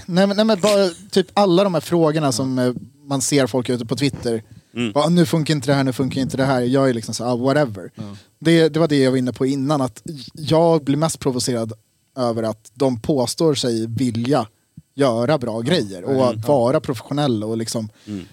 Nej, 0.06 0.26
men, 0.26 0.36
nej, 0.36 0.44
men 0.44 0.60
bara 0.60 0.88
typ 1.10 1.26
alla 1.34 1.64
de 1.64 1.74
här 1.74 1.80
frågorna 1.80 2.32
som 2.32 2.58
eh, 2.58 2.72
man 3.04 3.22
ser 3.22 3.46
folk 3.46 3.68
ute 3.68 3.86
på 3.86 3.96
Twitter. 3.96 4.42
Mm. 4.74 4.92
Bara, 4.92 5.08
nu 5.08 5.26
funkar 5.26 5.54
inte 5.54 5.66
det 5.66 5.74
här, 5.74 5.84
nu 5.84 5.92
funkar 5.92 6.20
inte 6.20 6.36
det 6.36 6.44
här. 6.44 6.60
Jag 6.60 6.88
är 6.88 6.94
liksom 6.94 7.14
så 7.14 7.24
ah, 7.24 7.36
whatever. 7.36 7.90
Det, 8.38 8.68
det 8.68 8.80
var 8.80 8.88
det 8.88 8.96
jag 8.98 9.10
var 9.10 9.18
inne 9.18 9.32
på 9.32 9.46
innan. 9.46 9.80
Att 9.80 10.02
jag 10.34 10.84
blir 10.84 10.96
mest 10.96 11.18
provocerad 11.18 11.72
över 12.16 12.42
att 12.42 12.70
de 12.74 13.00
påstår 13.00 13.54
sig 13.54 13.86
vilja 13.86 14.46
göra 14.94 15.38
bra 15.38 15.60
grejer 15.60 16.04
och 16.04 16.28
att 16.30 16.48
vara 16.48 16.80
professionella 16.80 17.46
och 17.46 17.56
liksom 17.56 17.88
Mm. 18.06 18.24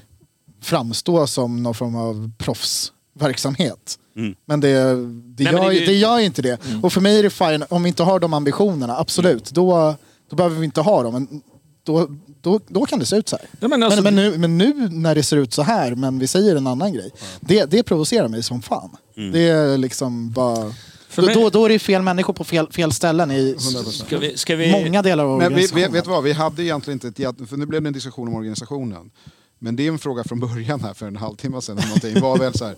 framstå 0.62 1.28
som 1.28 1.64
någon 1.64 1.74
form 1.76 1.96
av 1.96 2.32
proffsverksamhet. 2.38 4.00
Mm. 4.16 4.36
Men 4.46 4.60
det, 4.60 4.70
det, 4.74 5.44
Nej, 5.44 5.54
men 5.54 5.54
gör, 5.54 5.60
det 5.62 5.66
är 5.68 5.72
ju- 5.72 5.78
Mm. 5.78 5.86
det 5.88 5.94
gör 5.94 6.20
inte 6.20 6.42
det. 6.42 6.58
Och 6.84 6.94
för 6.94 7.02
mig 7.02 7.20
är 7.20 7.24
det 7.24 7.30
fine, 7.30 7.64
om 7.70 7.84
vi 7.84 7.90
inte 7.90 8.04
har 8.04 8.20
de 8.20 8.34
ambitionerna, 8.34 8.98
absolut, 8.98 9.52
då, 9.52 9.96
då 10.30 10.36
behöver 10.36 10.56
vi 10.56 10.66
inte 10.66 10.82
ha 10.82 11.04
dem. 11.04 11.14
Men 11.14 11.42
då, 11.88 12.08
då, 12.42 12.60
då 12.68 12.86
kan 12.86 13.00
det 13.00 13.06
se 13.06 13.16
ut 13.16 13.30
så 13.30 13.38
här. 13.38 13.46
Ja, 13.60 13.68
men 13.68 13.84
alltså- 13.84 14.02
men, 14.02 14.16
men, 14.16 14.32
nu, 14.32 14.38
men 14.38 14.58
nu 14.58 14.90
när 14.92 15.16
det 15.16 15.24
ser 15.24 15.38
ut 15.38 15.54
så 15.54 15.62
här, 15.62 15.96
men 15.96 16.20
vi 16.20 16.28
säger 16.28 16.56
en 16.56 16.68
annan 16.68 16.94
grej. 16.94 17.12
Det, 17.40 17.66
det 17.66 17.84
provocerar 17.84 18.28
mig 18.28 18.44
som 18.44 18.62
fan. 18.62 18.90
Mm. 19.18 19.32
Det 19.32 19.40
är 19.50 19.78
liksom 19.78 20.32
bara... 20.32 20.74
Då, 21.16 21.22
mig- 21.26 21.36
då, 21.36 21.50
då 21.50 21.66
är 21.66 21.70
det 21.70 21.80
fel 21.80 22.02
människor 22.02 22.34
på 22.34 22.44
fel, 22.44 22.68
fel 22.72 22.92
ställen 22.94 23.32
i 23.32 23.56
Ska 23.92 24.18
vi, 24.18 24.38
ska 24.38 24.56
vi, 24.56 24.72
många 24.72 25.02
delar 25.02 25.24
av 25.24 25.30
Men 25.30 25.40
vi, 25.40 25.46
organisationen. 25.46 25.92
vet, 25.92 26.04
du 26.04 26.10
vad, 26.10 26.24
vi 26.24 26.32
hade 26.34 26.64
egentligen 26.64 27.00
inte 27.04 27.24
ett 27.24 27.50
för 27.50 27.58
nu 27.58 27.66
blev 27.66 27.82
det 27.82 27.90
en 27.90 27.94
diskussion 27.94 28.28
om 28.28 28.36
organisationen. 28.36 29.12
Men 29.60 29.76
det 29.76 29.88
är 29.88 29.92
en 29.92 30.00
fråga 30.00 30.24
från 30.24 30.40
början 30.40 30.82
här 30.82 30.94
för 30.94 31.08
en 31.08 31.16
halvtimme 31.18 31.62
sedan 31.62 31.76
någonting, 31.86 32.22
var 32.22 32.38
väl 32.38 32.54
så 32.54 32.66
här, 32.66 32.76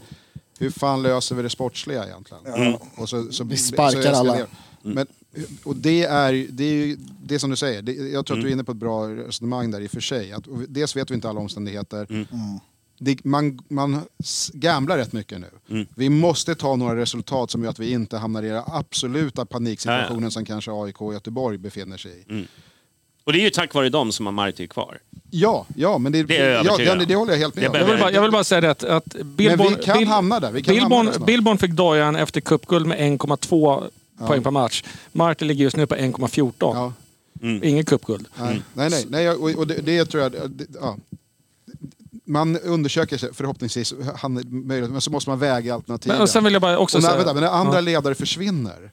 hur 0.60 0.70
fan 0.72 1.04
löser 1.04 1.36
vi 1.36 1.42
det 1.44 1.50
sportsliga 1.50 2.06
egentligen? 2.06 2.76
Och 2.98 3.10
så, 3.10 3.32
så, 3.32 3.44
Vi 3.44 3.58
så 3.58 3.74
sparkar 3.74 4.00
eskalerar- 4.00 4.20
alla. 4.20 4.48
Men, 4.82 5.08
och 5.64 5.76
det 5.76 6.04
är, 6.04 6.34
ju- 6.34 6.48
det 6.48 6.64
är 6.64 6.74
ju 6.86 6.98
det 7.24 7.40
som 7.40 7.50
du 7.50 7.56
säger, 7.56 7.82
det, 7.82 7.92
jag 7.94 8.26
tror 8.26 8.38
att 8.38 8.44
du 8.44 8.50
är 8.50 8.54
inne 8.54 8.64
på 8.64 8.72
ett 8.72 8.78
bra 8.78 9.08
resonemang 9.08 9.72
där 9.72 9.82
i 9.82 9.88
och 9.88 9.92
för 9.92 10.02
sig. 10.02 10.32
Att, 10.32 10.48
och 10.48 10.58
dels 10.68 10.96
vet 10.96 11.12
vi 11.12 11.16
inte 11.16 11.30
alla 11.30 11.40
omständigheter. 11.40 12.26
Det, 13.02 13.26
man, 13.26 13.60
man 13.68 14.02
gamblar 14.54 14.98
rätt 14.98 15.14
mycket 15.14 15.40
nu. 15.68 15.86
Vi 15.96 16.10
måste 16.10 16.56
ta 16.56 16.76
några 16.76 16.96
resultat 16.96 17.52
som 17.52 17.64
gör 17.64 17.70
att 17.70 17.80
vi 17.80 17.92
inte 17.92 18.18
hamnar 18.18 18.44
i 18.44 18.48
den 18.50 18.64
absoluta 18.68 19.46
paniksituationen 19.46 20.32
som 20.32 20.46
kanske 20.46 20.72
AIK 20.72 21.02
och 21.02 21.14
Göteborg 21.14 21.58
befinner 21.58 21.98
sig 21.98 22.26
i. 22.28 22.48
Och 23.24 23.34
det 23.34 23.40
är 23.40 23.44
ju 23.44 23.50
tack 23.50 23.74
vare 23.74 23.90
dem 23.90 24.12
som 24.12 24.26
har 24.26 24.34
Marti 24.34 24.68
kvar. 24.68 25.00
Ja, 25.30 25.66
ja, 25.76 25.98
men 25.98 26.12
det, 26.12 26.24
Det 26.24 26.38
är 26.38 26.66
ja, 26.66 26.78
det, 26.78 27.06
det 27.06 27.16
håller 27.16 27.34
jag 27.34 27.40
helt 27.40 27.56
med 27.56 27.70
om. 27.70 27.76
Jag 27.76 27.86
vill, 27.86 28.00
bara, 28.00 28.12
jag 28.12 28.22
vill 28.22 28.32
bara 28.32 28.44
säga 28.44 28.62
det 28.62 28.72
att, 28.72 28.84
att 28.84 29.16
Billborn, 29.24 29.76
vi 29.78 29.84
kan 29.84 30.08
hamna 30.08 30.40
där, 30.40 30.52
vi 30.52 30.64
kan 30.64 30.74
Billborn, 30.76 30.92
hamna 30.92 31.12
där 31.12 31.18
snart. 31.18 31.28
Billborn 31.28 31.58
fick 31.58 31.72
dojan 31.72 32.16
efter 32.16 32.42
cupguld 32.42 32.86
med 32.88 32.98
1,2 33.00 33.90
poäng 34.28 34.44
per 34.44 34.52
match. 34.52 34.84
Martin 35.12 35.48
ligger 35.48 35.64
just 35.64 35.76
nu 35.76 35.88
på 35.88 35.96
1,14. 35.96 36.54
Ja. 36.60 36.94
Ingen 37.64 37.86
cupguld. 37.86 38.28
Nej, 38.40 38.62
nej, 38.74 38.90
nej, 38.90 39.06
nej 39.10 39.30
och, 39.30 39.50
och 39.50 39.68
det, 39.68 39.82
det 39.82 40.06
tror 40.06 40.24
jag... 40.24 40.32
Det, 40.32 40.66
ja. 40.82 40.98
Man 42.26 42.58
undersöker 42.58 43.18
sig 43.18 43.34
förhoppningsvis, 43.34 43.94
han, 44.16 44.44
möjligt, 44.48 44.92
men 44.92 45.02
så 45.02 45.12
måste 45.12 45.30
man 45.30 45.40
väga 45.40 45.74
alternativen. 45.74 46.16
Men, 46.16 46.22
och 46.24 46.30
sen 46.30 46.44
vill 46.44 46.54
jag 46.54 46.62
bara 46.62 46.78
också 46.78 46.98
och 46.98 47.04
när, 47.04 47.10
säga... 47.10 47.18
vänta, 47.18 47.34
men 47.34 47.44
när 47.44 47.50
andra 47.50 47.76
Ja. 47.76 47.82
ledare 47.82 48.16
försvinner 48.16 48.92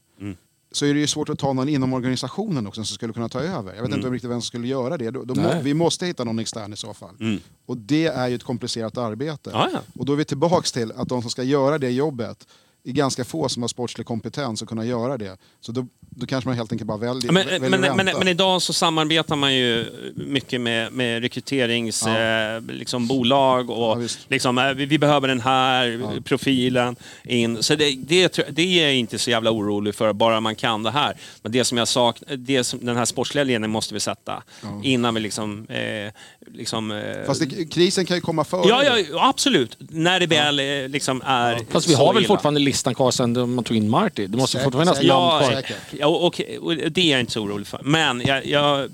så 0.73 0.87
är 0.87 0.95
det 0.95 1.01
ju 1.01 1.07
svårt 1.07 1.29
att 1.29 1.39
ta 1.39 1.53
någon 1.53 1.69
inom 1.69 1.93
organisationen 1.93 2.67
också 2.67 2.85
som 2.85 2.95
skulle 2.95 3.13
kunna 3.13 3.29
ta 3.29 3.41
över. 3.41 3.75
Jag 3.75 3.83
vet 3.83 3.95
inte 3.95 4.11
riktigt 4.11 4.31
vem 4.31 4.41
som 4.41 4.47
skulle 4.47 4.69
göra 4.69 4.97
det. 4.97 5.11
Då, 5.11 5.25
då 5.25 5.35
må, 5.35 5.61
vi 5.63 5.75
måste 5.75 6.07
hitta 6.07 6.25
någon 6.25 6.39
extern 6.39 6.73
i 6.73 6.77
så 6.77 6.95
fall. 6.95 7.41
Och 7.67 7.77
det 7.77 8.07
är 8.07 8.29
ju 8.29 8.35
ett 8.35 8.45
komplicerat 8.45 8.99
arbete. 8.99 9.51
Ja, 9.53 9.69
ja. 9.73 9.79
Och 9.99 10.07
då 10.07 10.13
är 10.13 10.17
vi 10.17 10.25
tillbaks 10.25 10.73
till 10.73 10.93
att 10.93 11.09
de 11.09 11.23
som 11.23 11.31
ska 11.31 11.43
göra 11.43 11.79
det 11.79 11.91
jobbet 11.91 12.47
är 12.87 12.93
ganska 12.93 13.25
få 13.25 13.49
som 13.49 13.63
har 13.63 13.69
sportslig 13.69 14.07
kompetens 14.07 14.63
att 14.63 14.69
kunna 14.69 14.85
göra 14.85 15.19
det. 15.19 15.39
Så 15.61 15.73
då, 15.73 15.87
då 16.19 16.27
kanske 16.27 16.49
man 16.49 16.57
helt 16.57 16.73
enkelt 16.73 16.89
bara 16.89 16.99
väljer, 16.99 17.33
Men, 17.33 17.47
väljer 17.47 17.61
men, 17.61 17.75
att 17.85 17.97
men, 17.97 18.07
vänta. 18.07 18.19
men 18.19 18.29
idag 18.29 18.63
så 18.63 18.73
samarbetar 18.73 19.37
man 19.37 19.55
ju 19.55 19.85
mycket 20.15 20.61
med, 20.61 20.93
med 20.93 21.23
rekryteringsbolag 21.23 22.57
eh, 22.57 22.63
liksom 22.63 23.07
bolag 23.07 23.71
och 23.71 24.03
Ja, 24.03 24.09
liksom, 24.29 24.59
eh, 24.59 24.73
vi, 24.75 24.87
vi 24.87 24.99
behöver 24.99 25.29
den 25.29 25.41
här 25.41 26.21
profilen 26.25 26.97
in. 27.25 27.63
Så 27.63 27.75
det, 27.75 27.91
det, 27.91 28.41
det 28.51 28.63
är 28.63 28.85
jag 28.85 28.95
inte 28.95 29.19
så 29.19 29.31
jävla 29.31 29.51
orolig 29.51 29.95
för, 29.95 30.13
bara 30.13 30.41
man 30.41 30.55
kan 30.55 30.83
det 30.83 30.91
här. 30.91 31.17
Men 31.43 31.53
det 31.53 31.65
som 31.65 31.79
jag 31.79 31.89
sak, 31.89 32.17
det 32.37 32.65
som, 32.65 32.87
den 32.87 32.97
här 32.97 33.05
sportsliga 33.05 33.45
ledningen 33.45 33.71
måste 33.71 33.95
vi 33.95 34.01
sätta 34.01 34.43
innan 34.83 35.15
vi 35.15 35.21
liksom... 35.21 35.67
Eh, 35.69 36.13
liksom 36.55 36.91
eh, 36.91 37.27
Fast 37.27 37.41
det, 37.41 37.65
krisen 37.71 38.07
kan 38.07 38.17
ju 38.17 38.21
komma 38.21 38.45
före. 38.45 38.69
ja, 38.69 38.85
ja, 38.85 39.29
absolut. 39.29 39.77
När 39.79 40.21
det 40.21 40.27
väl 40.27 40.59
eh, 40.61 40.89
liksom 40.89 41.23
är 41.25 41.61
Fast 41.71 41.89
vi 41.89 41.95
har 41.95 42.13
väl 42.15 42.23
illa. 42.23 42.29
fortfarande 42.29 42.61
listan 42.61 42.95
kvar 42.95 43.11
sen 43.11 43.55
man 43.55 43.65
tog 43.65 43.77
in 43.77 43.89
Marty? 43.91 44.27
Det 44.27 44.39
måste 44.39 44.53
Säkert, 44.59 44.65
fortfarande 44.65 45.01
finnas 45.01 45.27
säkert. 45.47 45.71
namn 45.71 45.87
Ja, 45.91 45.91
kvar. 45.91 45.99
Ja 46.07 46.11
och, 46.11 46.25
och, 46.25 46.41
och 46.61 46.77
det 46.77 47.01
är 47.01 47.11
jag 47.11 47.21
inte 47.21 47.33
så 47.33 47.41
orolig 47.41 47.67
för. 47.67 47.81
Men 47.85 48.23
jag, 48.27 48.47
jag, 48.47 48.91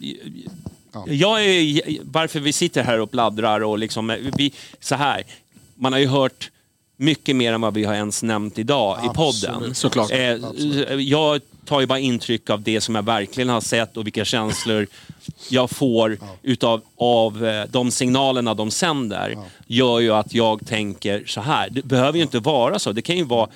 jag 1.06 1.44
är, 1.44 1.98
varför 2.02 2.40
vi 2.40 2.52
sitter 2.52 2.82
här 2.82 3.00
och 3.00 3.08
bladdrar 3.08 3.60
och 3.60 3.78
liksom, 3.78 4.16
vi, 4.36 4.52
så 4.80 4.94
här, 4.94 5.24
man 5.74 5.92
har 5.92 6.00
ju 6.00 6.06
hört 6.06 6.50
mycket 6.96 7.36
mer 7.36 7.52
än 7.52 7.60
vad 7.60 7.74
vi 7.74 7.84
har 7.84 7.94
ens 7.94 8.22
nämnt 8.22 8.58
idag 8.58 8.98
i 9.04 9.16
podden. 9.16 9.74
Såklart. 9.74 10.10
Eh, 10.10 10.36
jag 10.98 11.40
tar 11.64 11.80
ju 11.80 11.86
bara 11.86 11.98
intryck 11.98 12.50
av 12.50 12.62
det 12.62 12.80
som 12.80 12.94
jag 12.94 13.02
verkligen 13.02 13.48
har 13.48 13.60
sett 13.60 13.96
och 13.96 14.06
vilka 14.06 14.24
känslor 14.24 14.86
jag 15.48 15.70
får 15.70 16.18
utav 16.42 16.80
av 16.96 17.46
eh, 17.46 17.64
de 17.70 17.90
signalerna 17.90 18.54
de 18.54 18.70
sänder. 18.70 19.38
Gör 19.66 20.00
ju 20.00 20.12
att 20.12 20.34
jag 20.34 20.66
tänker 20.66 21.24
så 21.26 21.40
här. 21.40 21.68
Det 21.70 21.84
behöver 21.84 22.18
ju 22.18 22.22
inte 22.22 22.38
vara 22.38 22.78
så. 22.78 22.92
Det 22.92 23.02
kan 23.02 23.16
ju 23.16 23.24
vara 23.24 23.48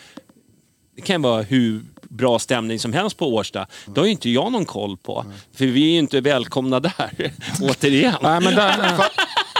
det 0.96 1.02
kan 1.02 1.22
vara 1.22 1.42
hur 1.42 1.82
bra 2.10 2.38
stämning 2.38 2.78
som 2.78 2.92
helst 2.92 3.16
på 3.16 3.34
Årsta. 3.34 3.66
Det 3.86 4.00
har 4.00 4.04
ju 4.06 4.12
inte 4.12 4.30
jag 4.30 4.52
någon 4.52 4.64
koll 4.64 4.96
på. 4.96 5.24
För 5.56 5.64
vi 5.66 5.82
är 5.88 5.92
ju 5.92 5.98
inte 5.98 6.20
välkomna 6.20 6.80
där, 6.80 6.92
återigen. 7.62 8.14
Nej, 8.22 8.40
men 8.40 8.54
där, 8.54 8.92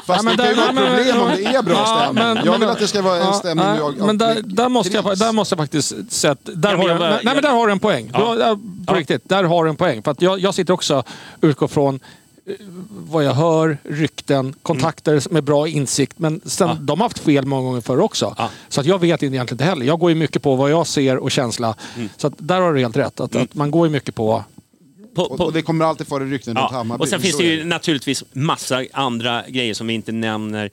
Fast 0.06 0.18
Ja, 0.18 0.23
men 0.23 0.36
det 0.36 0.43
kan 0.43 0.52
ju 0.55 0.60
vara 0.60 0.86
problem 0.86 1.20
om 1.20 1.31
det 1.36 1.44
är 1.44 1.62
bra 1.62 1.74
Ja, 1.74 1.97
stämning. 2.02 2.24
men- 2.24 2.36
jag 2.36 2.47
men- 2.47 2.60
vill 2.60 2.68
att 2.68 2.78
det 2.78 2.89
ska 2.89 3.02
vara 3.02 3.16
en 3.16 3.27
Ja, 3.27 3.32
stämning 3.32 3.66
nej, 3.66 3.78
jag, 3.78 4.06
men 4.06 4.18
där, 4.18 4.36
där, 4.44 4.68
måste 4.68 4.97
jag, 4.97 5.18
där 5.18 5.32
måste 5.32 5.52
jag 5.52 5.59
faktiskt 5.59 6.12
säga 6.12 6.32
att 6.32 6.39
där, 6.44 6.70
Ja, 6.73 6.77
har, 6.77 6.89
jag 6.89 6.97
du- 6.98 7.05
nej, 7.05 7.20
men 7.35 7.43
där 7.43 7.51
har 7.51 7.66
du 7.66 7.73
en 7.73 7.78
poäng. 7.78 8.10
Du 8.14 8.18
har, 8.23 8.36
där, 8.36 8.55
på 8.55 8.60
Ja. 8.86 8.94
riktigt, 8.94 9.28
där 9.28 9.44
har 9.44 9.64
du 9.64 9.70
en 9.70 9.77
poäng. 9.77 10.02
För 10.02 10.10
att 10.10 10.23
jag, 10.23 10.40
jag 10.40 10.55
sitter 10.55 10.73
också 10.74 11.02
utgår 11.40 11.68
från 11.68 12.01
vad 12.89 13.24
jag 13.24 13.32
hör, 13.35 13.78
rykten, 13.85 14.55
kontakter 14.62 15.23
med 15.31 15.44
bra 15.44 15.68
insikt. 15.68 16.18
Men 16.18 16.40
sen, 16.44 16.68
Ja. 16.68 16.74
de 16.81 17.01
har 17.01 17.05
haft 17.05 17.18
fel 17.18 17.47
många 17.47 17.62
gånger 17.62 17.81
förr 17.81 18.01
också. 18.01 18.35
Ja. 18.39 18.51
Så 18.68 18.81
att 18.81 18.86
jag 18.86 18.98
vet 19.01 19.23
inte 19.23 19.36
egentligen 19.36 19.55
inte 19.55 19.64
heller. 19.64 19.86
Jag 19.86 19.98
går 20.01 20.10
ju 20.10 20.14
mycket 20.16 20.43
på 20.43 20.55
vad 20.56 20.70
jag 20.70 20.86
ser 20.86 21.16
och 21.16 21.31
känsla. 21.31 21.74
Mm. 21.97 22.09
Så 22.16 22.27
att 22.27 22.35
där 22.39 22.60
har 22.60 22.74
du 22.74 22.81
helt 22.81 22.97
rätt. 22.97 23.20
Att, 23.20 23.36
att 23.36 23.55
man 23.55 23.70
går 23.70 23.86
ju 23.86 23.93
mycket 23.93 24.14
på... 24.14 24.44
På, 25.14 25.23
och, 25.23 25.40
och 25.40 25.52
det 25.52 25.62
kommer 25.62 25.85
alltid 25.85 26.06
föra 26.06 26.24
rykten 26.24 26.55
runt 26.56 26.68
Ja, 26.70 26.77
Hammarby. 26.77 27.02
och 27.05 27.09
sen 27.09 27.20
finns 27.20 27.36
Så 27.36 27.43
det 27.43 27.48
ju 27.48 27.64
naturligtvis 27.64 28.24
massa 28.32 28.85
andra 28.93 29.44
grejer 29.48 29.74
som 29.74 29.86
vi 29.86 29.94
inte 29.94 30.12
nämner 30.12 30.70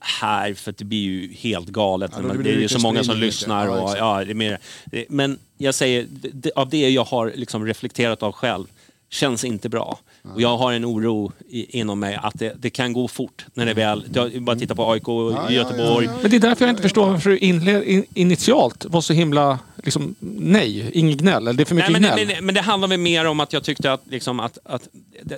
här 0.00 0.54
för 0.54 0.70
att 0.70 0.76
det 0.76 0.84
blir 0.84 0.98
ju 0.98 1.32
helt 1.34 1.68
galet. 1.68 2.10
Ja, 2.16 2.22
blir 2.22 2.42
det 2.44 2.50
är 2.50 2.54
det 2.56 2.62
ju 2.62 2.68
så 2.68 2.78
många 2.78 3.04
som 3.04 3.16
lyssnar. 3.16 3.66
Ja, 3.66 3.80
Och, 3.80 3.98
ja, 3.98 4.24
det 4.24 4.30
är 4.32 4.34
mer, 4.34 4.58
det- 4.84 5.04
men 5.08 5.38
jag 5.58 5.74
säger, 5.74 6.06
det- 6.10 6.30
det, 6.32 6.50
av 6.56 6.68
det 6.68 6.90
jag 6.90 7.04
har 7.04 7.32
liksom 7.34 7.66
reflekterat 7.66 8.22
av 8.22 8.32
själv 8.32 8.64
känns 9.10 9.44
inte 9.44 9.68
bra. 9.68 9.98
Och 10.34 10.40
jag 10.40 10.56
har 10.58 10.72
en 10.72 10.84
oro 10.84 11.32
i, 11.48 11.78
inom 11.78 12.00
mig 12.00 12.18
att 12.22 12.38
det, 12.38 12.54
det 12.58 12.70
kan 12.70 12.92
gå 12.92 13.08
fort 13.08 13.46
när 13.54 13.66
det 13.66 13.74
väl... 13.74 14.04
Jag, 14.14 14.42
bara 14.42 14.56
titta 14.56 14.74
på 14.74 14.92
AIK 14.92 15.08
och 15.08 15.32
Ja, 15.32 15.44
ja, 15.44 15.50
Göteborg. 15.50 16.06
ja, 16.06 16.12
ja. 16.12 16.18
Men 16.22 16.30
det 16.30 16.36
är 16.36 16.40
därför 16.40 16.64
jag 16.64 16.72
inte 16.72 16.82
förstår 16.82 17.06
varför 17.10 17.30
du 17.30 17.38
inle, 17.38 17.84
in, 17.84 18.04
initialt 18.14 18.84
var 18.88 19.00
så 19.00 19.12
himla... 19.12 19.58
Liksom, 19.76 20.14
nej, 20.20 20.90
inget 20.92 21.18
gnäll. 21.18 21.42
Eller 21.42 21.52
det 21.52 21.62
är 21.62 21.64
för 21.64 21.74
mycket 21.74 21.92
Nej, 21.92 22.00
men, 22.00 22.16
gnäll. 22.16 22.26
men, 22.36 22.44
men 22.46 22.54
det 22.54 22.60
handlar 22.60 22.88
väl 22.88 22.98
mer 23.00 23.24
om 23.24 23.40
att 23.40 23.52
jag 23.52 23.64
tyckte 23.64 23.92
att, 23.92 24.02
liksom, 24.10 24.40
att, 24.40 24.58
att 24.64 24.88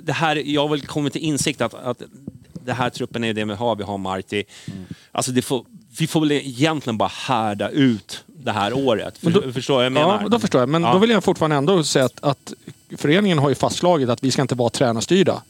det, 0.02 0.12
här, 0.12 0.36
jag 0.36 0.60
har 0.60 0.68
väl 0.68 0.80
kommit 0.80 1.12
till 1.12 1.22
insikt 1.22 1.60
att, 1.60 1.74
att 1.74 2.02
det 2.64 2.72
här 2.72 2.90
truppen 2.90 3.24
är 3.24 3.34
det 3.34 3.44
vi 3.44 3.54
har. 3.54 3.76
Vi 3.76 3.82
har 3.82 3.98
Marti. 3.98 4.44
Alltså 5.12 5.32
det 5.32 5.42
får 5.42 5.64
vi 5.98 6.06
får 6.06 6.20
väl 6.20 6.32
egentligen 6.32 6.98
bara 6.98 7.10
härda 7.26 7.68
ut 7.68 8.24
det 8.26 8.52
här 8.52 8.72
året. 8.72 9.18
För, 9.18 9.30
Men 9.30 9.42
då- 9.42 9.52
förstår 9.52 9.74
vad 9.74 9.84
jag 9.84 9.92
menar? 9.92 10.20
Ja, 10.22 10.28
då 10.28 10.38
förstår 10.38 10.60
jag. 10.60 10.68
Men 10.68 10.82
Ja. 10.82 10.92
då 10.92 10.98
vill 10.98 11.10
jag 11.10 11.24
fortfarande 11.24 11.56
ändå 11.56 11.84
säga 11.84 12.04
att, 12.04 12.24
att 12.24 12.52
föreningen 12.96 13.38
har 13.38 13.48
ju 13.48 13.54
fastslagit 13.54 14.08
att 14.08 14.24
vi 14.24 14.30
ska 14.30 14.42
inte 14.42 14.54
vara 14.54 14.70
tränarstyrda. 14.70 15.42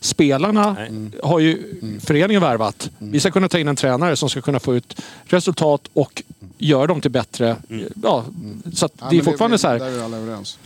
Spelarna 0.00 0.72
Nej. 0.72 1.10
har 1.22 1.38
ju 1.38 1.74
föreningen 2.04 2.42
värvat. 2.42 2.90
Vi 2.98 3.20
ska 3.20 3.30
kunna 3.30 3.48
ta 3.48 3.58
in 3.58 3.68
en 3.68 3.76
tränare 3.76 4.16
som 4.16 4.30
ska 4.30 4.40
kunna 4.40 4.60
få 4.60 4.74
ut 4.76 5.00
resultat 5.26 5.88
och 5.92 6.22
göra 6.58 6.86
dem 6.86 7.00
till 7.00 7.10
bättre. 7.10 7.56
Ja, 8.02 8.24
så 8.74 8.86
att 8.86 8.92
Ja, 9.00 9.06
det 9.10 9.16
är 9.18 9.22
fortfarande 9.22 9.54
vi- 9.54 9.58
så 9.58 9.68
här. 9.68 9.78
Där 9.78 9.86
är 9.86 9.90
vi 9.90 10.00
alla 10.00 10.16
överens. 10.16 10.58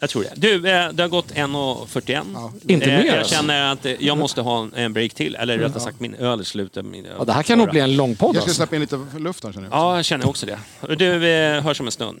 Jag 0.00 0.10
tror 0.10 0.22
det. 0.22 0.32
Du, 0.36 0.54
eh, 0.54 0.88
det 0.92 1.02
har 1.02 1.08
gått 1.08 1.32
1.41. 1.34 2.26
Ja. 2.34 2.52
Inte 2.66 2.90
Eh, 2.90 2.98
mer 3.04 3.16
Jag 3.16 3.26
känner 3.26 3.72
att 3.72 3.86
jag 3.98 4.18
måste 4.18 4.40
ha 4.40 4.68
en- 4.76 4.92
break 4.92 5.14
till. 5.14 5.34
Eller 5.34 5.58
rättare 5.58 5.80
sagt, 5.80 6.00
min 6.00 6.14
öl 6.14 6.40
är 6.40 6.44
slut. 6.44 6.76
Min 6.84 7.06
öl 7.06 7.12
Ja, 7.18 7.24
det 7.24 7.32
här 7.32 7.42
kan 7.42 7.58
nog 7.58 7.70
bli 7.70 7.80
en 7.80 7.96
lång 7.96 8.14
podd 8.16 8.28
Jag 8.28 8.34
ska 8.42 8.42
alltså. 8.42 8.54
släppa 8.56 8.74
in 8.76 8.80
lite 8.80 9.00
luft 9.18 9.44
här 9.44 9.52
känner 9.52 9.68
jag. 9.70 9.78
Ja, 9.78 9.96
jag 9.96 10.04
känner 10.04 10.28
också 10.28 10.46
det. 10.46 10.58
Du, 10.96 11.28
eh, 11.30 11.62
hörs 11.62 11.80
om 11.80 11.86
en 11.86 11.92
stund. 11.92 12.20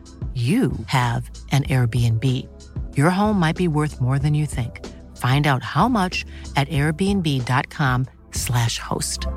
you 0.33 0.71
have 0.85 1.29
an 1.51 1.63
Airbnb. 1.63 2.25
Your 2.95 3.09
home 3.09 3.37
might 3.37 3.57
be 3.57 3.67
worth 3.67 3.99
more 3.99 4.17
than 4.17 4.33
you 4.33 4.45
think. 4.45 4.87
Find 5.17 5.45
out 5.45 5.61
how 5.61 5.89
much 5.89 6.25
at 6.55 6.69
airbnb.com/slash 6.69 8.79
host. 8.79 9.27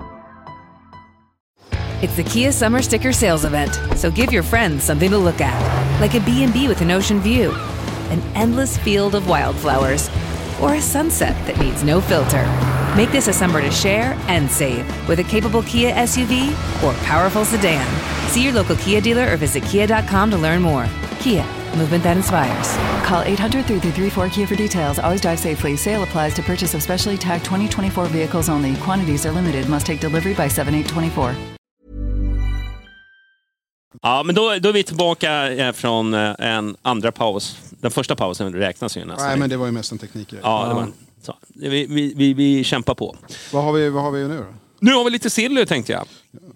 It's 2.01 2.15
the 2.17 2.23
Kia 2.23 2.53
Summer 2.53 2.81
Sticker 2.81 3.13
Sales 3.13 3.45
Event, 3.45 3.77
so 3.97 4.09
give 4.11 4.33
your 4.33 4.45
friends 4.45 4.85
something 4.85 5.11
to 5.11 5.19
look 5.19 5.41
at, 5.41 6.01
like 6.01 6.15
a 6.15 6.21
B&B 6.21 6.69
with 6.69 6.81
an 6.81 6.93
ocean 6.93 7.21
view, 7.21 7.51
an 8.11 8.23
endless 8.35 8.79
field 8.79 9.17
of 9.17 9.29
wildflowers, 9.29 10.09
or 10.61 10.75
a 10.75 10.81
sunset 10.81 11.35
that 11.47 11.59
needs 11.59 11.83
no 11.83 12.01
filter. 12.01 12.45
Make 12.97 13.11
this 13.11 13.27
a 13.27 13.33
summer 13.33 13.61
to 13.61 13.71
share 13.73 14.17
and 14.29 14.49
save 14.49 14.87
with 15.09 15.19
a 15.19 15.25
capable 15.25 15.63
Kia 15.65 15.93
SUV 15.95 16.51
or 16.85 16.95
powerful 17.05 17.45
sedan. 17.45 17.85
See 18.29 18.45
your 18.45 18.53
local 18.53 18.77
Kia 18.77 19.01
dealer 19.01 19.33
or 19.33 19.37
visit 19.37 19.65
kia.com 19.65 20.31
to 20.31 20.37
learn 20.37 20.63
more. 20.63 20.87
Kia, 21.19 21.45
movement 21.77 22.05
that 22.05 22.17
inspires. 22.17 22.77
Call 23.05 23.23
800 23.23 23.67
334 23.67 24.29
Kia 24.29 24.47
for 24.47 24.55
details. 24.55 24.99
Always 25.01 25.21
drive 25.21 25.39
safely. 25.41 25.77
Sale 25.77 26.05
applies 26.05 26.35
to 26.35 26.43
purchase 26.43 26.77
of 26.77 26.83
specially 26.83 27.17
tagged 27.17 27.45
2024 27.45 28.07
vehicles 28.07 28.49
only. 28.49 28.77
Quantities 28.77 29.27
are 29.27 29.33
limited. 29.33 29.69
Must 29.69 29.87
take 29.87 30.01
delivery 30.01 30.35
by 30.35 30.49
7824. 30.49 31.35
Ja, 34.03 34.23
men 34.23 34.35
då, 34.35 34.55
då 34.61 34.69
är 34.69 34.73
vi 34.73 34.83
tillbaka 34.83 35.53
eh, 35.53 35.73
från 35.73 36.15
eh, 36.15 36.35
en 36.39 36.77
andra 36.83 37.13
paus. 37.13 37.57
Den 37.71 37.91
första 37.91 38.17
pausen 38.17 38.53
räknas 38.53 38.97
ju 38.97 39.05
nästan. 39.05 39.29
Nej 39.29 39.39
men 39.39 39.51
det 39.51 39.57
var 39.57 39.67
ju 39.67 39.73
mest 39.73 39.93
en 39.93 39.99
teknikgrej. 39.99 40.41
Ja, 40.45 40.69
det 40.69 40.75
var 40.75 40.89
så. 41.25 41.37
Vi, 41.55 41.87
vi, 41.87 42.13
vi, 42.17 42.35
vi 42.35 42.65
kämpar 42.65 42.95
på. 42.95 43.17
Vad, 43.53 43.65
har 43.65 43.73
vi, 43.73 43.89
vad 43.89 44.03
har 44.03 44.11
vi 44.11 44.29
nu 44.29 44.37
då? 44.39 44.45
Nu 44.81 44.93
har 44.95 45.05
vi 45.05 45.11
lite 45.11 45.31
silver 45.31 45.65
tänkte 45.65 45.93
jag. 45.93 46.07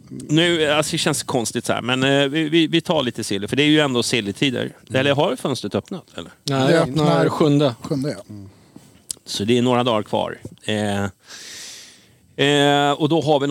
Nu, 0.08 0.66
alltså 0.70 0.92
det 0.92 0.98
känns 0.98 1.22
konstigt 1.22 1.66
så 1.66 1.72
här, 1.72 1.82
men 1.82 2.02
eh, 2.02 2.28
vi, 2.28 2.48
vi, 2.48 2.66
vi 2.66 2.80
tar 2.80 3.02
lite 3.02 3.24
silver. 3.24 3.48
För 3.48 3.56
det 3.56 3.62
är 3.62 3.66
ju 3.66 3.80
ändå 3.80 4.02
silvertider. 4.02 4.72
Eller 4.94 5.14
har 5.14 5.36
fönstret 5.36 5.74
öppnat? 5.74 6.04
Eller? 6.16 6.30
Nej, 6.44 6.72
Det 6.72 6.80
öppnar- 6.82 7.28
sjunde. 7.28 7.74
Sjunde 7.82 8.10
ja. 8.10 8.34
Så 9.24 9.44
det 9.44 9.58
är 9.58 9.62
några 9.62 9.84
dagar 9.84 10.02
kvar. 10.02 10.38
Eh, 10.62 11.04
eh, 12.46 12.92
och 12.92 13.08
då 13.08 13.20
har 13.22 13.40
vi 13.40 13.46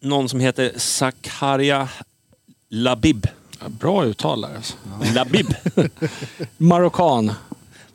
någon 0.00 0.28
som 0.28 0.40
heter 0.40 0.72
Zakaria 0.76 1.88
Labib. 2.70 3.26
Ja, 3.60 3.68
Bra 3.68 4.04
uttal 4.04 4.40
där 4.40 4.56
alltså. 4.56 4.74
Labib. 5.14 5.46
Marockan. 6.56 7.32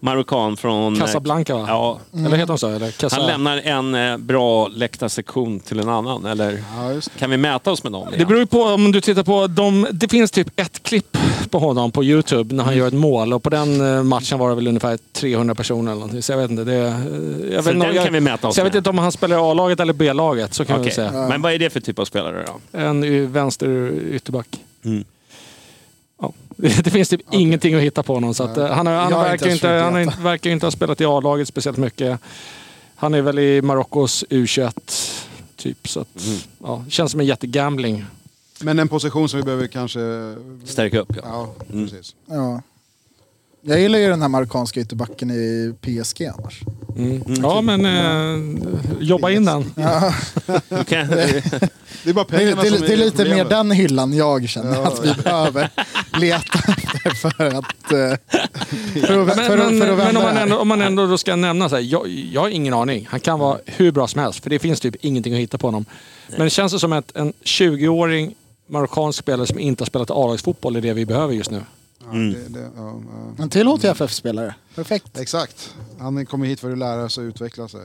Marockan 0.04 0.58
från... 0.58 0.94
eh, 0.96 1.00
Casablanca 1.02 1.56
va? 1.56 1.66
Ja. 1.68 2.00
Eller 2.14 2.30
heter 2.38 2.46
de 2.48 2.58
så? 2.58 2.68
Eller 2.70 2.92
Casa... 2.92 3.16
Han 3.16 3.26
lämnar 3.28 3.58
en 3.58 3.96
eh, 3.96 4.18
bra 4.18 4.68
läktarsektion 4.68 5.60
till 5.60 5.80
en 5.80 5.90
annan, 5.90 6.26
eller? 6.26 6.52
Ja. 6.78 7.02
Kan 7.20 7.30
vi 7.30 7.38
mäta 7.38 7.72
oss 7.72 7.84
med 7.84 7.92
dem? 7.92 8.08
Det 8.18 8.26
beror 8.26 8.40
ju 8.40 8.46
på 8.46 8.62
om 8.64 8.92
du 8.92 9.02
tittar 9.02 9.24
på 9.24 9.48
de, 9.48 9.88
Det 9.92 10.08
finns 10.12 10.32
typ 10.32 10.60
ett 10.60 10.84
klipp 10.84 11.18
på 11.50 11.60
honom 11.60 11.92
på 11.92 12.04
Youtube 12.04 12.56
när 12.56 12.64
han 12.64 12.78
gör 12.78 12.88
ett 12.88 12.94
mål 12.94 13.34
och 13.34 13.44
på 13.44 13.50
den 13.50 13.96
eh, 13.98 14.04
matchen 14.04 14.40
var 14.40 14.50
det 14.50 14.56
väl 14.56 14.68
ungefär 14.68 15.00
300 15.14 15.56
personer 15.56 15.92
eller 15.92 16.00
någonting. 16.00 16.22
Så 16.22 16.32
jag 16.32 16.38
vet 16.38 16.52
inte. 16.52 16.64
Det, 16.64 16.74
jag 16.74 17.64
vet, 17.64 17.74
inte- 17.74 17.86
den 17.88 17.96
jag, 17.96 18.04
kan 18.06 18.14
vi 18.14 18.20
mäta 18.20 18.48
oss 18.48 18.56
så 18.56 18.60
jag 18.60 18.66
vet 18.66 18.74
med. 18.74 18.80
inte 18.80 18.90
om 18.90 18.98
han 18.98 19.12
spelar 19.12 19.52
A-laget 19.52 19.80
eller 19.80 19.94
B-laget. 19.94 20.54
Så 20.54 20.66
kan 20.66 20.76
Okej. 20.76 20.86
vi 20.90 20.96
säga. 20.96 21.12
Men 21.12 21.42
vad 21.42 21.54
är 21.54 21.60
det 21.60 21.70
för 21.70 21.80
typ 21.80 22.00
av 22.00 22.06
spelare 22.06 22.46
då? 22.48 22.80
En 22.80 23.32
vänster 23.32 23.92
ytterback. 24.12 24.48
Mm. 24.86 25.04
Det 26.58 26.90
finns 26.92 27.10
typ 27.10 27.22
ingenting 27.32 27.76
att 27.76 27.82
hitta 27.82 28.04
på 28.04 28.14
honom. 28.14 28.34
Så 28.34 28.44
att, 28.44 28.58
eh, 28.58 28.68
han, 28.68 28.88
han, 28.88 29.12
verkar, 29.12 29.48
inte 29.50 29.68
han 29.68 30.02
inte, 30.02 30.18
verkar 30.22 30.50
inte 30.50 30.66
ha 30.66 30.72
spelat 30.72 31.02
i 31.02 31.06
A-laget 31.06 31.48
speciellt 31.48 31.78
mycket. 31.78 32.20
Han 32.96 33.14
är 33.14 33.22
väl 33.22 33.40
i 33.40 33.62
Marockos 33.62 34.24
U21 34.30 34.72
typ. 35.56 35.88
Så 35.88 36.00
att, 36.00 36.26
Mm. 36.26 36.40
ja, 36.64 36.86
känns 36.90 37.12
som 37.12 37.20
en 37.20 37.26
jättegambling. 37.26 38.06
Men 38.60 38.80
en 38.80 38.88
position 38.88 39.30
som 39.30 39.38
vi 39.40 39.44
behöver 39.44 39.68
kanske... 39.68 40.00
Stärka 40.66 41.00
upp, 41.00 41.12
ja. 41.16 41.22
Ja, 41.26 41.54
Mm. 41.74 41.90
precis. 41.90 42.16
ja. 42.26 42.62
Jag 43.66 43.80
gillar 43.80 44.00
ju 44.00 44.08
den 44.10 44.22
här 44.22 44.30
marockanska 44.30 44.80
ytterbacken 44.80 45.32
i 45.32 45.74
PSG 45.82 46.26
annars. 46.40 46.62
Mm. 46.98 47.24
Ja, 47.42 47.62
men 47.62 47.86
eh, 47.86 48.58
jobba 49.00 49.32
in 49.32 49.46
den. 49.46 49.72
Okej. 50.70 51.08
Det 52.04 52.10
är 52.10 52.14
bara 52.14 52.26
Det 52.30 52.38
pengarna 52.38 52.62
det, 52.62 52.68
som 52.70 52.84
är, 52.84 52.88
det 52.88 52.94
är 52.94 52.98
lite 52.98 53.18
mer 53.18 53.30
problemet. 53.30 53.50
den 53.50 53.72
hyllan 53.72 54.14
jag 54.14 54.50
känner 54.50 54.76
Ja, 54.76 54.88
att 54.88 55.06
vi 55.06 55.14
behöver 55.24 55.70
leta 56.20 56.60
efter 56.76 57.10
för 57.10 57.46
att, 57.46 57.92
eh, 57.92 58.36
för 59.08 59.20
att, 59.20 59.28
Men, 59.28 59.46
för, 59.46 59.58
att- 59.58 59.74
men, 59.74 59.80
för 59.80 59.90
att 59.90 59.98
men 59.98 59.98
vända 59.98 60.20
om, 60.20 60.24
man 60.26 60.36
det 60.36 60.42
ändå, 60.42 60.58
om 60.58 60.68
man 60.68 60.82
ändå 60.82 61.08
då 61.08 61.18
ska 61.18 61.36
nämna 61.36 61.70
så 61.70 61.76
här, 61.76 61.82
jag, 61.84 62.08
jag 62.08 62.42
har 62.42 62.50
ingen 62.50 62.74
aning. 62.74 63.08
Han 63.12 63.20
kan 63.20 63.40
vara 63.40 63.58
hur 63.66 63.92
bra 63.92 64.08
som 64.08 64.22
helst, 64.22 64.44
för 64.44 64.50
det 64.50 64.60
finns 64.60 64.80
typ 64.80 64.96
ingenting 65.02 65.34
att 65.34 65.40
hitta 65.40 65.58
på 65.58 65.68
honom. 65.68 65.86
Men 66.30 66.40
det 66.40 66.50
känns 66.50 66.74
det 66.74 66.80
som 66.80 66.94
att 66.94 67.16
en 67.16 67.34
20-åring 67.44 68.36
marockansk 68.68 69.20
spelare 69.20 69.48
som 69.48 69.60
inte 69.60 69.82
har 69.82 69.86
spelat 69.86 70.12
A-lagsfotboll 70.12 70.76
är 70.76 70.82
det 70.82 70.94
vi 70.94 71.06
behöver 71.06 71.34
just 71.34 71.52
nu. 71.52 71.62
Ja, 72.06 72.12
Mm. 72.12 72.34
det, 72.34 72.60
det, 72.60 72.70
ja, 72.78 73.02
ja. 73.38 73.44
En 73.44 73.50
till 73.50 73.68
HTFF-spelare. 73.68 74.56
Perfekt. 74.76 75.18
Exakt. 75.20 75.76
Han 76.00 76.26
kommer 76.26 76.46
hit 76.46 76.60
för 76.60 76.72
att 76.72 76.78
lära 76.78 77.10
sig 77.10 77.24
och 77.24 77.28
utveckla 77.30 77.68
sig. 77.68 77.82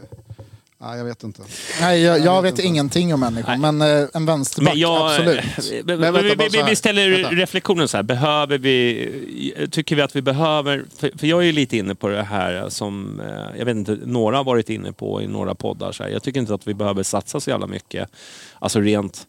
Nej, 0.80 0.98
jag 0.98 1.04
vet 1.04 1.22
inte. 1.24 1.42
Nej, 1.80 2.02
jag, 2.02 2.18
jag 2.20 2.42
vet 2.42 2.50
inte. 2.50 2.62
ingenting 2.62 3.14
om 3.14 3.20
människan, 3.20 3.60
men 3.60 3.82
eh, 3.82 4.08
en 4.14 4.26
vänsterback, 4.26 4.72
Men 4.74 4.80
jag, 4.80 5.10
absolut. 5.10 5.44
vi, 5.70 5.82
Men 5.96 6.00
vänta, 6.12 6.44
vi, 6.52 6.62
vi 6.68 6.76
ställer 6.76 7.10
Vänta. 7.10 7.30
reflektionen 7.30 7.88
så 7.88 7.96
här. 7.96 8.02
Behöver 8.04 8.58
vi... 8.58 9.68
Tycker 9.70 9.96
vi 9.96 10.02
att 10.02 10.16
vi 10.16 10.22
behöver... 10.22 10.84
För, 10.98 11.10
för 11.18 11.26
jag 11.26 11.38
är 11.40 11.44
ju 11.46 11.52
lite 11.52 11.76
inne 11.76 11.94
på 11.94 12.08
det 12.08 12.22
här 12.22 12.68
som... 12.68 13.20
eh, 13.20 13.58
Jag 13.58 13.64
vet 13.64 13.76
inte, 13.76 13.98
några 14.04 14.36
har 14.36 14.44
varit 14.44 14.70
inne 14.70 14.92
på 14.92 15.22
i 15.22 15.26
några 15.26 15.54
poddar. 15.54 15.92
Så 15.92 16.02
här. 16.02 16.10
Jag 16.10 16.22
tycker 16.22 16.40
inte 16.40 16.54
att 16.54 16.68
vi 16.68 16.74
behöver 16.74 17.02
satsa 17.02 17.40
så 17.40 17.50
jävla 17.50 17.66
mycket. 17.66 18.10
Alltså 18.58 18.80
rent 18.80 19.26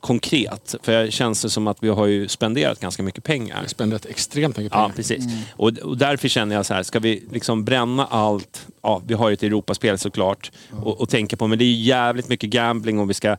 konkret. 0.00 0.74
För 0.82 0.92
jag 0.92 1.12
känns 1.12 1.42
det 1.42 1.50
som 1.50 1.66
att 1.66 1.76
vi 1.80 1.88
har 1.88 2.06
ju 2.06 2.28
spenderat 2.28 2.80
ganska 2.80 3.02
mycket 3.02 3.24
pengar. 3.24 3.62
Vi 3.62 3.68
spenderat 3.68 4.06
extremt 4.06 4.56
mycket 4.56 4.72
Ja, 4.74 4.80
pengar. 4.82 4.96
precis. 4.96 5.24
Och, 5.52 5.68
och 5.78 5.96
därför 5.98 6.28
känner 6.28 6.56
jag 6.56 6.66
så 6.66 6.74
här, 6.74 6.82
ska 6.82 6.98
vi 6.98 7.24
liksom 7.32 7.64
bränna 7.64 8.06
allt? 8.06 8.66
Ja, 8.82 9.02
vi 9.06 9.14
har 9.14 9.28
ju 9.28 9.34
ett 9.34 9.42
Europaspel 9.42 9.98
såklart. 9.98 10.50
Och, 10.82 11.00
och 11.00 11.08
tänka 11.08 11.36
på, 11.36 11.46
men 11.46 11.58
det 11.58 11.64
är 11.64 11.66
ju 11.66 11.82
jävligt 11.82 12.28
mycket 12.28 12.50
gambling 12.50 12.98
och 12.98 13.10
vi 13.10 13.14
ska... 13.14 13.36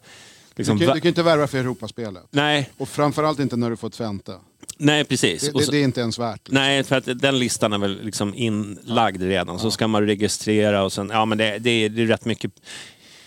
Liksom, 0.55 0.77
Du 0.77 0.85
kan, 0.85 0.95
du 0.95 1.01
kan 1.01 1.07
inte 1.09 1.23
värva 1.23 1.47
för 1.47 1.57
Europaspelet. 1.57 2.23
nej, 2.31 2.69
Och 2.77 2.89
framförallt 2.89 3.39
inte 3.39 3.55
när 3.55 3.69
du 3.69 3.77
får 3.77 3.89
Twente. 3.89 4.33
nej, 4.77 5.03
precis. 5.05 5.41
Det, 5.41 5.59
det, 5.59 5.71
det 5.71 5.77
är 5.77 5.83
inte 5.83 6.01
ens 6.01 6.19
värt. 6.19 6.41
Nej, 6.49 6.83
för 6.83 6.95
att 6.95 7.19
den 7.21 7.39
listan 7.39 7.73
är 7.73 7.77
väl 7.77 8.03
liksom 8.03 8.33
inlagd 8.35 9.21
redan. 9.21 9.59
Så 9.59 9.71
ska 9.71 9.87
man 9.87 10.05
registrera 10.05 10.83
och 10.83 10.93
sen, 10.93 11.09
ja 11.13 11.25
men 11.25 11.37
det, 11.37 11.59
det, 11.59 11.69
är, 11.69 11.89
det 11.89 12.01
är 12.01 12.05
rätt 12.05 12.25
mycket. 12.25 12.51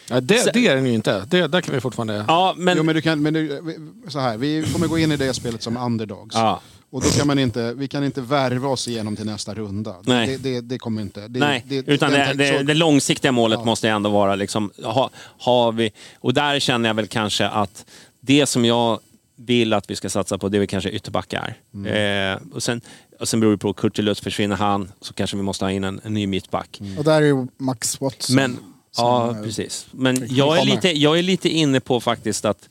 Ja, 0.09 0.21
det, 0.21 0.53
det 0.55 0.67
är 0.67 0.75
den 0.77 0.87
ju 0.87 0.93
inte. 0.95 1.25
Det, 1.29 1.47
där 1.47 1.61
kan 1.61 1.75
vi 1.75 1.81
fortfarande... 1.81 2.25
Ja, 2.29 2.55
men... 2.57 2.77
Jo, 2.77 2.83
men 2.83 2.95
du 2.95 3.01
kan, 3.03 3.23
men 3.23 3.35
du, 3.35 3.63
så 4.09 4.19
här, 4.19 4.37
vi 4.37 4.65
kommer 4.73 4.87
gå 4.87 4.99
in 4.99 5.13
i 5.13 5.17
det 5.17 5.35
spelet 5.35 5.63
som 5.63 5.77
underdogs. 5.77 6.35
Ja. 6.35 6.61
Och 6.91 7.03
då 7.03 7.09
kan 7.09 7.27
man 7.27 7.39
inte, 7.39 7.75
vi 7.75 7.89
kan 7.89 8.05
inte 8.05 8.21
värva 8.21 8.69
oss 8.69 8.89
igenom 8.89 9.17
till 9.17 9.27
nästa 9.27 9.55
runda. 9.55 9.95
Nej. 10.03 10.27
Det, 10.27 10.37
det, 10.37 10.61
det 10.61 10.79
kommer 10.79 11.03
inte. 11.03 11.29
Det, 11.29 11.39
Nej, 11.41 11.65
det, 11.69 11.77
utan 11.77 12.11
det, 12.13 12.33
det, 12.35 12.59
så- 12.59 12.63
det 12.65 12.75
långsiktiga 12.75 13.33
målet 13.33 13.59
Ja. 13.59 13.65
måste 13.65 13.89
ändå 13.89 14.11
vara 14.11 14.35
liksom, 14.35 14.71
ha, 14.85 15.11
har 15.39 15.73
vi, 15.73 15.91
och 16.21 16.35
där 16.35 16.59
känner 16.61 16.89
jag 16.89 16.95
väl 16.95 17.07
kanske 17.07 17.47
att 17.49 17.85
det 18.21 18.47
som 18.47 18.65
jag 18.65 19.01
vill 19.37 19.73
att 19.73 19.91
vi 19.91 19.97
ska 19.97 20.09
satsa 20.11 20.39
på, 20.39 20.49
det 20.49 20.57
är 20.57 20.59
väl 20.59 20.69
kanske 20.69 20.91
ytterbackar. 20.91 21.55
Mm. 21.75 22.33
Eh, 22.33 22.39
och, 22.55 22.63
sen, 22.63 22.81
och 23.21 23.29
sen 23.29 23.41
beror 23.41 23.53
det 23.53 23.59
på, 23.59 23.73
Kurtulus 23.73 24.21
försvinner 24.21 24.57
han, 24.57 24.93
så 25.01 25.15
kanske 25.15 25.37
vi 25.37 25.43
måste 25.43 25.65
ha 25.65 25.71
in 25.73 25.85
en, 25.85 26.01
en 26.05 26.15
ny 26.15 26.27
mittback. 26.27 26.81
Och 26.99 27.05
där 27.05 27.23
är 27.23 27.27
ju 27.27 27.47
Max 27.59 28.01
Watson. 28.01 28.37
Men, 28.37 28.59
ja, 28.97 29.31
eh, 29.31 29.43
precis. 29.43 29.87
Men 29.91 30.27
jag 30.31 30.59
är, 30.59 30.65
lite, 30.65 30.99
jag 30.99 31.19
är 31.19 31.23
lite 31.23 31.49
inne 31.49 31.81
på 31.81 32.01
faktiskt 32.01 32.45
att, 32.45 32.69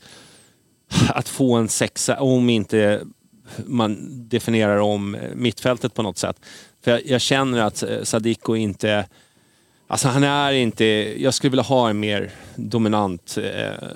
att 1.08 1.28
få 1.28 1.54
en 1.54 1.68
sexa, 1.68 2.20
om 2.20 2.50
inte 2.50 3.00
man 3.66 3.98
definierar 4.28 4.78
om 4.78 5.16
mittfältet 5.34 5.94
på 5.94 6.02
något 6.02 6.18
sätt. 6.18 6.36
För 6.84 6.90
jag, 6.90 7.06
jag 7.06 7.20
känner 7.20 7.60
att 7.62 7.82
eh, 7.82 8.02
Sadiko 8.02 8.56
inte... 8.56 9.06
Alltså 9.88 10.08
han 10.08 10.24
är 10.24 10.52
inte... 10.52 10.84
Jag 11.22 11.34
skulle 11.34 11.50
vilja 11.50 11.62
ha 11.62 11.90
en 11.90 12.00
mer 12.00 12.30
dominant 12.56 13.38
eh, 13.38 13.88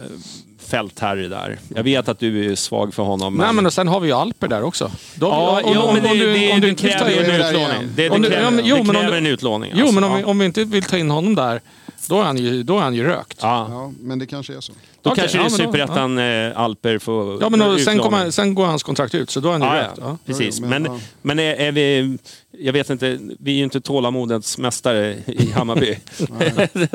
fältherre 0.58 1.28
där. 1.28 1.58
Jag 1.74 1.82
vet 1.82 2.08
att 2.08 2.18
du 2.18 2.52
är 2.52 2.54
svag 2.54 2.94
för 2.94 3.02
honom. 3.02 3.34
Nej, 3.34 3.52
men 3.52 3.66
och 3.66 3.72
sen 3.72 3.88
har 3.88 4.00
vi 4.00 4.08
ju 4.08 4.14
Alper 4.14 4.48
där 4.48 4.62
också. 4.62 4.90
Då, 5.14 5.26
Ja, 5.26 5.60
om- 5.64 5.72
jo, 5.74 5.80
om- 5.80 5.94
men 5.94 6.02
det, 6.02 6.10
om 6.10 6.18
du- 6.18 6.32
det, 6.32 6.52
om 6.52 6.60
du 6.60 6.66
det 6.66 6.68
inte 6.70 6.82
vill 6.82 6.92
ta 6.92 6.98
kräver 7.04 7.30
en 7.30 7.40
utlåning. 7.40 7.90
Det, 7.96 8.08
kräver, 8.08 8.62
jo, 8.64 8.76
det 8.76 8.98
om 9.08 9.12
en 9.12 9.26
utlåning. 9.26 9.72
Jo, 9.74 9.80
alltså. 9.80 9.94
men 9.94 10.04
om, 10.04 10.14
vi, 10.16 10.20
ja. 10.20 10.26
om 10.26 10.38
vi 10.38 10.46
inte 10.46 10.64
vill 10.64 10.82
ta 10.82 10.98
in 10.98 11.10
honom 11.10 11.34
där, 11.34 11.60
då 12.08 12.20
är 12.20 12.24
han 12.24 12.36
ju, 12.36 12.62
då 12.62 12.76
är 12.78 12.82
han 12.82 12.94
ju 12.94 13.04
rökt. 13.04 13.38
Ja. 13.42 13.66
Ja, 13.70 13.92
men 14.00 14.18
det 14.18 14.26
kanske 14.26 14.56
är 14.56 14.60
så. 14.60 14.72
Då 15.02 15.10
Okej, 15.10 15.20
kanske 15.22 15.38
ja, 15.38 15.42
det 15.42 15.46
är 15.48 15.50
men 15.58 15.66
då- 15.66 15.72
superettan 15.72 16.18
eh, 16.18 16.60
Alper 16.60 16.98
får 16.98 17.42
Ja, 17.42 17.48
men 17.48 17.62
och 17.62 17.66
sen, 17.66 17.78
utlåning. 17.80 18.00
kommer, 18.02 18.30
sen 18.30 18.54
går 18.54 18.66
hans 18.66 18.82
kontrakt 18.82 19.14
ut, 19.14 19.30
så 19.30 19.40
då 19.40 19.48
är 19.48 19.52
han 19.52 19.60
ju 19.60 19.66
Ja, 19.66 19.74
rökt. 19.74 19.92
ja. 19.98 20.04
Ja. 20.06 20.18
Precis. 20.26 20.58
Jo, 20.60 20.64
jo, 20.66 20.70
Men, 20.70 21.00
men, 21.22 21.38
är, 21.38 21.54
är 21.54 21.72
vi... 21.72 22.18
Jag 22.58 22.72
vet 22.72 22.90
inte, 22.90 23.18
vi 23.38 23.50
är 23.52 23.56
ju 23.56 23.64
inte 23.64 23.80
tålamodets 23.80 24.58
mästare 24.58 25.16
i 25.26 25.50
Hammarby. 25.50 25.98
så, 26.16 26.26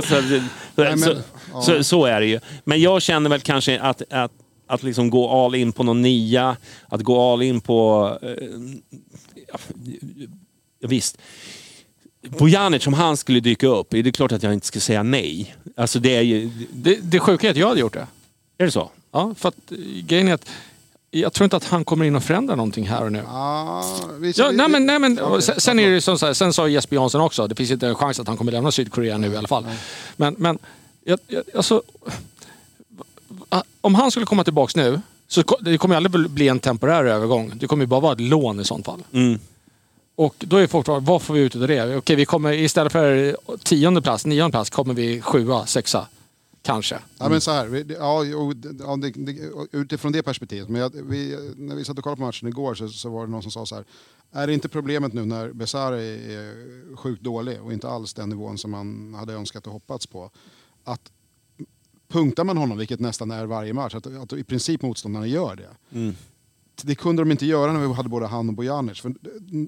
så, 0.04 0.42
men- 0.76 1.00
så, 1.00 1.16
ja. 1.54 1.62
så, 1.62 1.84
så 1.84 2.06
är 2.06 2.20
det 2.22 2.28
ju. 2.28 2.40
Men 2.64 2.82
jag 2.82 3.02
känner 3.02 3.30
väl 3.30 3.40
kanske 3.42 3.80
att, 3.80 4.02
att, 4.10 4.32
att 4.68 4.84
liksom 4.84 5.10
gå 5.10 5.46
all 5.46 5.56
in 5.56 5.72
på 5.72 5.84
någon 5.84 6.02
nia, 6.02 6.58
att 6.90 7.02
gå 7.02 7.34
all 7.34 7.42
in 7.42 7.62
på... 7.62 8.10
Eh, 8.22 8.30
ja, 9.54 9.58
visst. 10.88 11.18
Bojanic, 12.22 12.88
om 12.88 12.93
han 12.93 13.18
skulle 13.18 13.39
dyka 13.39 13.68
upp, 13.68 13.93
är 13.93 14.03
det 14.03 14.11
klart 14.11 14.31
att 14.31 14.43
jag 14.43 14.53
inte 14.53 14.68
skulle 14.68 14.81
säga 14.81 15.03
nej. 15.03 15.56
Alltså 15.77 15.99
det 15.99 16.15
är 16.15 16.22
ju... 16.22 16.49
Det, 16.73 16.95
det 17.02 17.19
sjuka 17.19 17.48
är 17.48 17.52
att 17.52 17.57
jag 17.57 17.68
hade 17.68 17.80
gjort 17.80 17.93
det. 17.93 18.07
Är 18.57 18.65
det 18.65 18.72
så? 18.72 18.91
Ja, 19.11 19.34
för 19.38 19.49
att 19.49 19.72
eh, 19.72 19.77
grejen 20.06 20.27
är 20.27 20.34
att 20.34 20.49
jag 21.11 21.34
tror 21.34 21.43
inte 21.43 21.57
att 21.57 21.64
han 21.65 21.85
kommer 21.85 22.06
in 22.06 22.15
och 22.15 22.23
förändrar 22.23 22.56
någonting 22.56 22.88
här 22.88 23.03
och 23.03 23.11
nu. 23.11 23.23
Ah, 23.27 23.84
vi, 24.19 24.34
Ja, 24.38 24.49
vi- 24.49 24.56
nej, 24.57 24.69
men, 24.69 24.85
nej, 24.85 24.99
men, 24.99 25.19
och 25.19 25.43
sen, 25.43 25.60
sen 25.60 25.80
är 25.80 25.88
det 25.88 25.93
ju 25.93 26.02
som 26.02 26.19
så 26.19 26.26
här, 26.26 26.34
sen 26.34 26.53
sa 26.53 26.68
Jesper 26.68 26.95
Jansson 26.95 27.22
också, 27.22 27.48
det 27.48 27.56
finns 27.56 27.72
inte 27.72 27.88
en 27.88 27.95
chans 27.95 28.19
att 28.19 28.27
han 28.27 28.38
kommer 28.38 28.52
lämna 28.52 28.72
Sydkorea 28.72 29.18
nu 29.18 29.34
i 29.34 29.38
alla 29.38 29.48
fall. 29.48 29.65
Men, 30.15 30.35
men 30.38 30.60
jag, 31.03 31.19
jag, 31.27 31.43
alltså, 31.56 31.81
om 33.81 33.95
han 33.95 34.11
skulle 34.11 34.26
komma 34.26 34.43
tillbaks 34.43 34.76
nu, 34.76 35.02
så 35.27 35.43
det 35.61 35.77
kommer 35.77 35.95
aldrig 35.95 36.30
bli 36.30 36.48
en 36.48 36.60
temporär 36.60 37.06
övergång. 37.06 37.52
Det 37.56 37.68
kommer 37.68 37.84
ju 37.84 37.88
bara 37.88 37.99
vara 37.99 38.14
ett 38.14 38.19
lån 38.22 38.60
i 38.60 38.65
sånt 38.65 38.85
fall. 38.85 39.03
Mm. 39.14 39.39
Och 40.22 40.35
då 40.39 40.57
är 40.57 40.68
folk 40.68 40.88
vad 40.88 41.22
får 41.22 41.34
vi 41.34 41.39
ut 41.39 41.56
av 41.56 41.68
det? 41.68 41.95
Okej, 41.98 42.15
vi 42.15 42.26
kommer 42.26 42.53
istället 42.53 42.91
för 42.91 43.38
tionde 43.64 44.02
plats, 44.02 44.26
nionde 44.26 44.52
plats, 44.52 44.69
kommer 44.69 44.93
vi 44.93 45.22
sjua, 45.22 45.65
sexa. 45.65 46.07
Kanske. 46.61 46.99
Ja, 47.18 47.30
men 47.30 47.41
så 47.41 47.52
här, 47.52 47.65
ja, 47.99 48.23
det- 48.53 48.84
ja, 48.84 48.95
det, 48.95 49.10
det, 49.11 49.52
utifrån 49.72 50.11
det 50.11 50.23
perspektivet. 50.23 50.69
Men 50.69 50.81
jag, 50.81 50.91
vi, 51.03 51.52
när 51.57 51.76
vi 51.76 51.85
satt 51.85 51.98
och 51.98 52.03
kollade 52.03 52.19
på 52.19 52.26
matchen 52.26 52.48
igår 52.48 52.76
så, 52.76 52.89
så 52.89 53.10
var 53.10 53.26
det 53.26 53.31
någon 53.31 53.41
som 53.41 53.52
sa 53.52 53.65
så 53.65 53.76
här. 53.76 53.85
Är 54.31 54.48
det 54.48 54.53
inte 54.53 54.69
problemet 54.69 55.14
nu 55.14 55.26
när 55.26 55.52
Besara 55.53 56.02
är, 56.02 56.30
är 56.30 56.95
sjukt 56.95 57.23
dålig 57.23 57.61
och 57.61 57.73
inte 57.73 57.89
alls 57.89 58.14
den 58.14 58.30
nivån 58.30 58.57
som 58.57 58.72
man 58.72 59.14
hade 59.14 59.34
önskat 59.34 59.68
och 59.68 59.73
hoppats 59.73 60.07
på. 60.07 60.30
Att 60.84 61.11
punktar 62.07 62.43
man 62.43 62.57
honom, 62.57 62.77
vilket 62.77 62.99
nästan 62.99 63.31
är 63.31 63.45
varje 63.45 63.73
match, 63.73 63.95
att, 63.95 64.07
att 64.07 64.34
i 64.34 64.43
princip 64.43 64.81
motståndarna 64.81 65.27
gör 65.27 65.56
det. 65.56 65.98
Mm. 65.99 66.15
Det 66.84 66.95
kunde 66.95 67.22
de 67.22 67.32
inte 67.32 67.45
göra 67.45 67.74
när 67.74 67.80
vi 67.80 67.94
hade 67.94 68.10
både 68.10 68.28
han 68.28 68.49
och 68.49 68.56
Bojanic. 68.56 69.02
För 69.02 69.14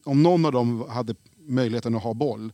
om 0.03 0.23
någon 0.23 0.45
av 0.45 0.51
dem 0.51 0.85
hade 0.89 1.15
möjligheten 1.47 1.95
att 1.95 2.03
ha 2.03 2.13
boll, 2.13 2.51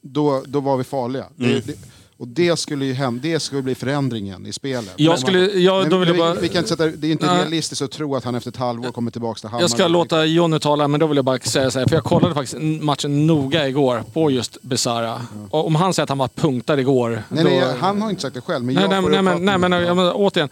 då, 0.00 0.42
då 0.46 0.60
var 0.60 0.76
vi 0.76 0.84
farliga. 0.84 1.26
Mm. 1.38 1.50
Det, 1.52 1.66
det, 1.66 1.78
och 2.22 2.28
det 2.28 2.58
skulle 2.58 2.84
ju 2.84 2.92
hem, 2.92 3.20
det 3.22 3.40
skulle 3.40 3.62
bli 3.62 3.74
förändringen 3.74 4.46
i 4.46 4.52
spelet. 4.52 4.94
Jag 4.96 5.18
skulle, 5.18 5.38
ja, 5.38 5.80
men, 5.80 5.90
då 5.90 5.96
vill 5.96 6.08
jag 6.08 6.18
bara... 6.18 6.34
vi, 6.34 6.40
vi 6.40 6.48
kan 6.48 6.58
inte 6.58 6.68
sätta, 6.68 6.86
det 6.86 7.06
är 7.06 7.12
inte 7.12 7.26
Nej. 7.26 7.36
realistiskt 7.38 7.82
att 7.82 7.90
tro 7.90 8.16
att 8.16 8.24
han 8.24 8.34
efter 8.34 8.50
ett 8.50 8.56
halvår 8.56 8.90
kommer 8.90 9.10
tillbaka 9.10 9.38
till 9.38 9.48
Hammarby. 9.48 9.62
Jag 9.62 9.70
ska 9.70 9.88
låta 9.88 10.24
Jonny 10.24 10.58
tala, 10.58 10.88
men 10.88 11.00
då 11.00 11.06
vill 11.06 11.16
jag 11.16 11.24
bara 11.24 11.38
säga 11.38 11.70
så 11.70 11.78
här, 11.78 11.86
för 11.86 11.94
jag 11.94 12.04
kollade 12.04 12.34
faktiskt 12.34 12.62
matchen 12.62 13.26
noga 13.26 13.68
igår 13.68 14.04
på 14.12 14.30
just 14.30 14.62
Besara. 14.62 15.22
Och 15.50 15.66
om 15.66 15.74
han 15.74 15.94
säger 15.94 16.04
att 16.04 16.08
han 16.08 16.18
var 16.18 16.28
punktad 16.28 16.80
igår... 16.80 17.22
Nej, 17.28 17.44
då... 17.44 17.50
nej, 17.50 17.64
han 17.80 18.02
har 18.02 18.10
inte 18.10 18.22
sagt 18.22 18.34
det 18.34 18.40
själv, 18.40 18.64
men 18.64 18.74
Nej, 18.74 18.84
jag 18.84 18.90
nej, 18.90 19.02
får 19.02 19.10
nej, 19.10 19.22
men, 19.22 19.44
nej, 19.44 19.58
men, 19.58 19.72
jag 19.72 20.16
återigen. 20.16 20.48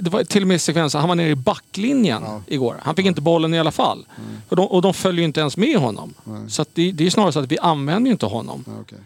Det 0.00 0.10
var 0.10 0.24
till 0.24 0.42
och 0.42 0.48
med 0.48 0.60
sekvenser, 0.60 0.98
han 0.98 1.08
var 1.08 1.16
nere 1.16 1.30
i 1.30 1.34
backlinjen 1.34 2.22
Ja. 2.24 2.42
igår. 2.46 2.76
Han 2.82 2.94
fick 2.94 3.06
inte 3.06 3.20
bollen 3.20 3.54
i 3.54 3.58
alla 3.60 3.72
fall. 3.72 4.06
Och, 4.48 4.56
de, 4.56 4.66
och 4.66 4.82
de 4.82 4.94
följer 4.94 5.18
ju 5.18 5.24
inte 5.24 5.40
ens 5.40 5.56
med 5.56 5.76
honom. 5.76 6.14
Så 6.48 6.62
att 6.62 6.68
det, 6.74 6.92
det 6.92 7.06
är 7.06 7.10
snarare 7.10 7.32
så 7.32 7.38
att 7.38 7.52
vi 7.52 7.58
använder 7.58 8.08
ju 8.08 8.12
inte 8.12 8.26
honom. 8.26 8.64
Ja, 8.66 8.72
okej. 8.80 8.98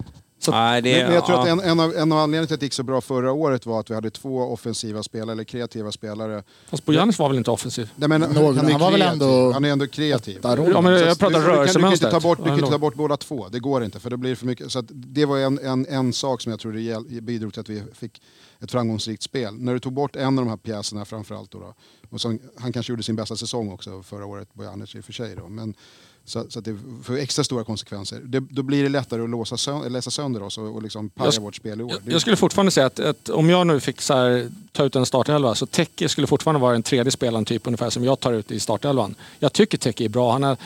Så 0.45 0.51
Nej, 0.51 0.83
det, 0.83 0.93
Men, 0.97 1.05
men 1.07 1.15
jag 1.15 1.27
tror 1.27 1.39
ja. 1.39 1.43
att 1.43 1.49
en, 1.49 1.61
en, 1.61 1.81
av, 1.81 1.95
en 1.97 2.13
av 2.13 2.19
anledningarna 2.19 2.47
till 2.47 2.55
att 2.55 2.61
det 2.61 2.67
gick 2.67 2.73
så 2.73 2.83
bra 2.83 3.01
förra 3.01 3.33
året 3.33 3.67
var 3.67 3.81
att 3.81 3.91
vi 3.91 3.95
hade 3.95 4.11
två 4.11 4.39
offensiva 4.39 5.03
spelare, 5.03 5.33
eller 5.33 5.45
kreativa 5.45 5.93
spelare. 5.93 6.43
Fast 6.69 6.85
Bojanic 6.85 7.19
var 7.19 7.29
väl 7.29 7.39
inte 7.39 7.51
offensiv? 7.51 7.91
Nej, 7.97 8.09
men, 8.09 8.21
Någon- 8.21 8.57
han, 8.57 8.67
är 8.67 8.73
han 8.73 8.81
var 8.81 8.91
väl 8.91 9.03
ändå- 9.03 9.53
han 9.53 9.65
är 9.65 9.69
ändå 9.69 9.87
kreativ. 9.87 10.41
Ja, 10.43 10.57
men 10.57 10.67
jag 10.67 10.75
pratar 10.75 10.91
du, 10.91 10.99
du, 10.99 11.17
kan, 11.17 11.33
du, 11.33 11.35
kan 11.35 11.41
inte 11.43 11.49
rörelsemönstret. 11.49 12.11
ta 12.13 12.21
bort, 12.21 12.39
du 12.39 12.45
kan 12.45 12.59
inte 12.59 12.71
ta 12.71 12.79
bort 12.79 12.95
båda 12.95 13.17
två, 13.17 13.49
det 13.49 13.59
går 13.61 13.85
inte 13.85 14.01
för 14.01 14.11
det 14.11 14.17
blir 14.17 14.35
för 14.35 14.47
mycket. 14.47 14.73
Så 14.73 14.79
att 14.79 14.87
det 14.89 15.25
var 15.25 15.39
en, 15.39 15.59
en, 15.59 15.87
en 15.87 16.13
sak 16.13 16.41
som 16.41 16.51
jag 16.51 16.61
tror 16.61 16.73
det 16.73 17.21
bidrog 17.21 17.53
till 17.53 17.61
att 17.61 17.69
vi 17.69 17.83
fick 17.95 18.23
ett 18.61 18.71
framgångsrikt 18.71 19.23
spel. 19.23 19.55
När 19.55 19.73
du 19.73 19.79
tog 19.79 19.93
bort 19.93 20.17
en 20.17 20.39
av 20.39 20.45
de 20.45 20.49
här 20.51 20.57
pjäserna 20.57 21.05
framförallt 21.05 21.51
då, 21.51 21.59
då 21.59 21.75
och 22.11 22.21
så, 22.21 22.39
han 22.59 22.73
kanske 22.73 22.93
gjorde 22.93 23.03
sin 23.03 23.17
bästa 23.17 23.37
säsong 23.37 23.73
också 23.73 24.03
förra 24.03 24.27
året, 24.27 24.55
Bojanic 24.55 24.95
i 24.95 25.01
och 25.01 25.05
för 25.05 25.13
sig 25.13 25.37
då. 25.37 25.49
Men, 25.49 25.75
så, 26.25 26.47
så 26.49 26.59
att 26.59 26.65
det 26.65 26.79
får 27.03 27.19
extra 27.19 27.45
stora 27.45 27.65
konsekvenser. 27.65 28.21
Det, 28.25 28.41
då 28.41 28.63
blir 28.63 28.83
det 28.83 28.89
lättare 28.89 29.23
att 29.23 29.31
låsa 29.31 29.57
sö- 29.57 29.89
läsa 29.89 30.11
sönder 30.11 30.43
oss 30.43 30.59
och, 30.59 30.75
och 30.75 30.83
liksom 30.83 31.11
paja 31.11 31.31
Jag 31.35 31.43
vårt 31.43 31.55
spel 31.55 31.81
i 31.81 31.85
år. 31.85 31.91
Jag, 31.91 32.13
jag 32.15 32.21
skulle 32.21 32.37
fortfarande 32.37 32.73
säga 32.73 32.87
att, 32.87 33.01
att 33.01 33.29
om 33.29 33.51
jag 33.51 33.67
nu 33.67 33.81
fick 33.81 34.01
så 34.01 34.15
här, 34.15 34.51
ta 34.73 34.85
ut 34.85 34.97
en 34.97 35.07
startelva 35.07 35.55
så 35.55 35.67
Teke 35.67 36.09
skulle 36.09 36.27
fortfarande 36.27 36.61
vara 36.61 36.73
den 36.73 36.83
tredje 36.83 37.11
spelaren 37.11 37.45
typ 37.45 37.67
ungefär 37.67 37.91
som 37.91 38.05
jag 38.05 38.21
tar 38.21 38.33
ut 38.33 38.51
i 38.51 38.61
startelvan. 38.61 39.15
Jag 39.39 39.53
tycker 39.53 39.79
Teke 39.79 40.05
är 40.05 40.09
bra. 40.09 40.33
Han 40.33 40.45
är, 40.45 40.57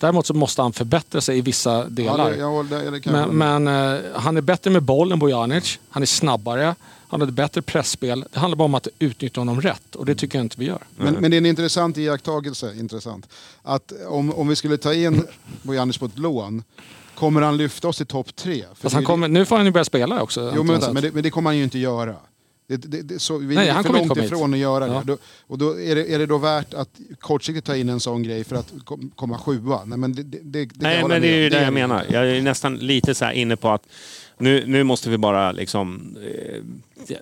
däremot 0.00 0.26
så 0.26 0.34
måste 0.34 0.62
han 0.62 0.72
förbättra 0.72 1.20
sig 1.20 1.38
i 1.38 1.40
vissa 1.40 1.72
ja, 1.72 1.84
delar. 1.88 2.30
det, 2.30 2.42
håller- 2.42 2.84
det, 2.84 2.90
det 2.90 3.00
kan 3.00 3.14
jag 3.14 3.34
Men, 3.34 3.64
men 3.64 3.94
eh, 3.96 4.00
han 4.14 4.36
är 4.36 4.40
bättre 4.40 4.70
med 4.70 4.82
boll 4.82 5.12
än 5.12 5.18
Bojanic. 5.18 5.78
Han 5.90 6.02
är 6.02 6.06
snabbare. 6.06 6.74
Han 7.08 7.20
har 7.20 7.28
ett 7.28 7.34
bättre 7.34 7.62
pressspel. 7.62 8.24
Det 8.32 8.38
handlar 8.38 8.56
bara 8.56 8.64
om 8.64 8.74
att 8.74 8.88
utnyttja 8.98 9.40
honom 9.40 9.60
rätt 9.60 9.94
och 9.94 10.06
det 10.06 10.14
tycker 10.14 10.38
jag 10.38 10.44
inte 10.44 10.56
vi 10.58 10.66
gör. 10.66 10.82
Men, 10.96 11.14
men 11.14 11.30
det 11.30 11.36
är 11.36 11.38
en 11.38 11.46
intressant 11.46 11.98
iakttagelse, 11.98 12.74
intressant. 12.78 13.28
Att 13.62 13.92
om, 14.08 14.34
om 14.34 14.48
vi 14.48 14.56
skulle 14.56 14.76
ta 14.76 14.94
in 14.94 15.26
Bojanic 15.62 15.98
på 15.98 16.06
ett 16.06 16.18
lån, 16.18 16.62
kommer 17.14 17.42
han 17.42 17.56
lyfta 17.56 17.88
oss 17.88 17.96
till 17.96 18.06
topp 18.06 18.36
tre? 18.36 18.62
För 18.62 18.74
Fast 18.74 18.82
det 18.82 18.96
han 18.96 19.04
kommer, 19.04 19.28
nu 19.28 19.44
får 19.44 19.56
han 19.56 19.64
ju 19.64 19.72
börja 19.72 19.84
spela 19.84 20.22
också. 20.22 20.52
Jo, 20.56 20.62
men, 20.62 20.72
vänta, 20.72 20.92
men, 20.92 21.02
det, 21.02 21.12
men 21.14 21.22
det 21.22 21.30
kommer 21.30 21.50
han 21.50 21.56
ju 21.56 21.64
inte 21.64 21.78
göra. 21.78 22.16
Det, 22.68 22.76
det, 22.76 23.02
det, 23.02 23.18
så, 23.18 23.38
vi 23.38 23.54
Nej, 23.54 23.68
han 23.68 23.82
för 23.82 23.88
kommer 23.88 23.98
inte 24.02 24.08
långt 24.08 24.20
hit. 24.20 24.26
ifrån 24.32 24.54
att 24.54 24.60
göra 24.60 24.86
Ja. 24.86 24.92
det. 25.06 25.12
Då, 25.12 25.18
och 25.46 25.58
då 25.58 25.80
är, 25.80 25.94
det, 25.94 26.14
är 26.14 26.18
det 26.18 26.26
då 26.26 26.38
värt 26.38 26.74
att 26.74 26.88
kortsiktigt 27.20 27.66
ta 27.66 27.76
in 27.76 27.88
en 27.88 28.00
sån 28.00 28.22
grej 28.22 28.44
för 28.44 28.56
att 28.56 28.72
kom, 28.84 29.10
komma 29.16 29.38
sjua? 29.38 29.84
Nej, 29.84 29.98
men 29.98 30.12
det, 30.12 30.22
det, 30.22 30.68
Nej, 30.74 31.04
men 31.08 31.22
det 31.22 31.28
är 31.28 31.36
ju 31.36 31.48
det 31.48 31.56
jag 31.56 31.66
är 31.66 31.70
menar. 31.70 32.04
Jag 32.10 32.30
är 32.30 32.42
nästan 32.42 32.76
lite 32.76 33.14
så 33.14 33.24
här 33.24 33.32
inne 33.32 33.56
på 33.56 33.70
att 33.70 33.82
nu, 34.38 34.64
nu 34.66 34.82
måste 34.84 35.10
vi 35.10 35.18
bara 35.18 35.52
liksom... 35.52 36.16
Eh, 36.22 36.62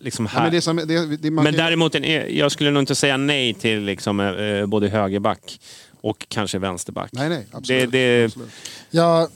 liksom 0.01 0.25
Ja, 0.25 0.31
här. 0.31 0.43
men 0.43 0.51
det 0.51 0.57
är 0.57 0.61
som, 0.61 0.77
det, 0.77 1.17
det, 1.17 1.31
man 1.31 1.45
Men 1.45 1.55
däremot, 1.55 1.95
en, 1.95 2.37
jag 2.37 2.53
skulle 2.53 2.71
nog 2.71 2.83
inte 2.83 2.95
säga 2.95 3.17
nej 3.17 3.55
till 3.55 3.81
liksom, 3.83 4.21
eh, 4.21 4.67
både 4.67 4.89
högerback 4.89 5.61
och 6.01 6.27
kanske 6.29 6.59
vänsterback. 6.59 7.11
Nej, 7.13 7.29
nej, 7.29 7.47
absolut. 7.53 7.93
Det, 7.93 7.99
det, 8.19 8.25
absolut. 8.25 8.49
Jag, 8.91 9.29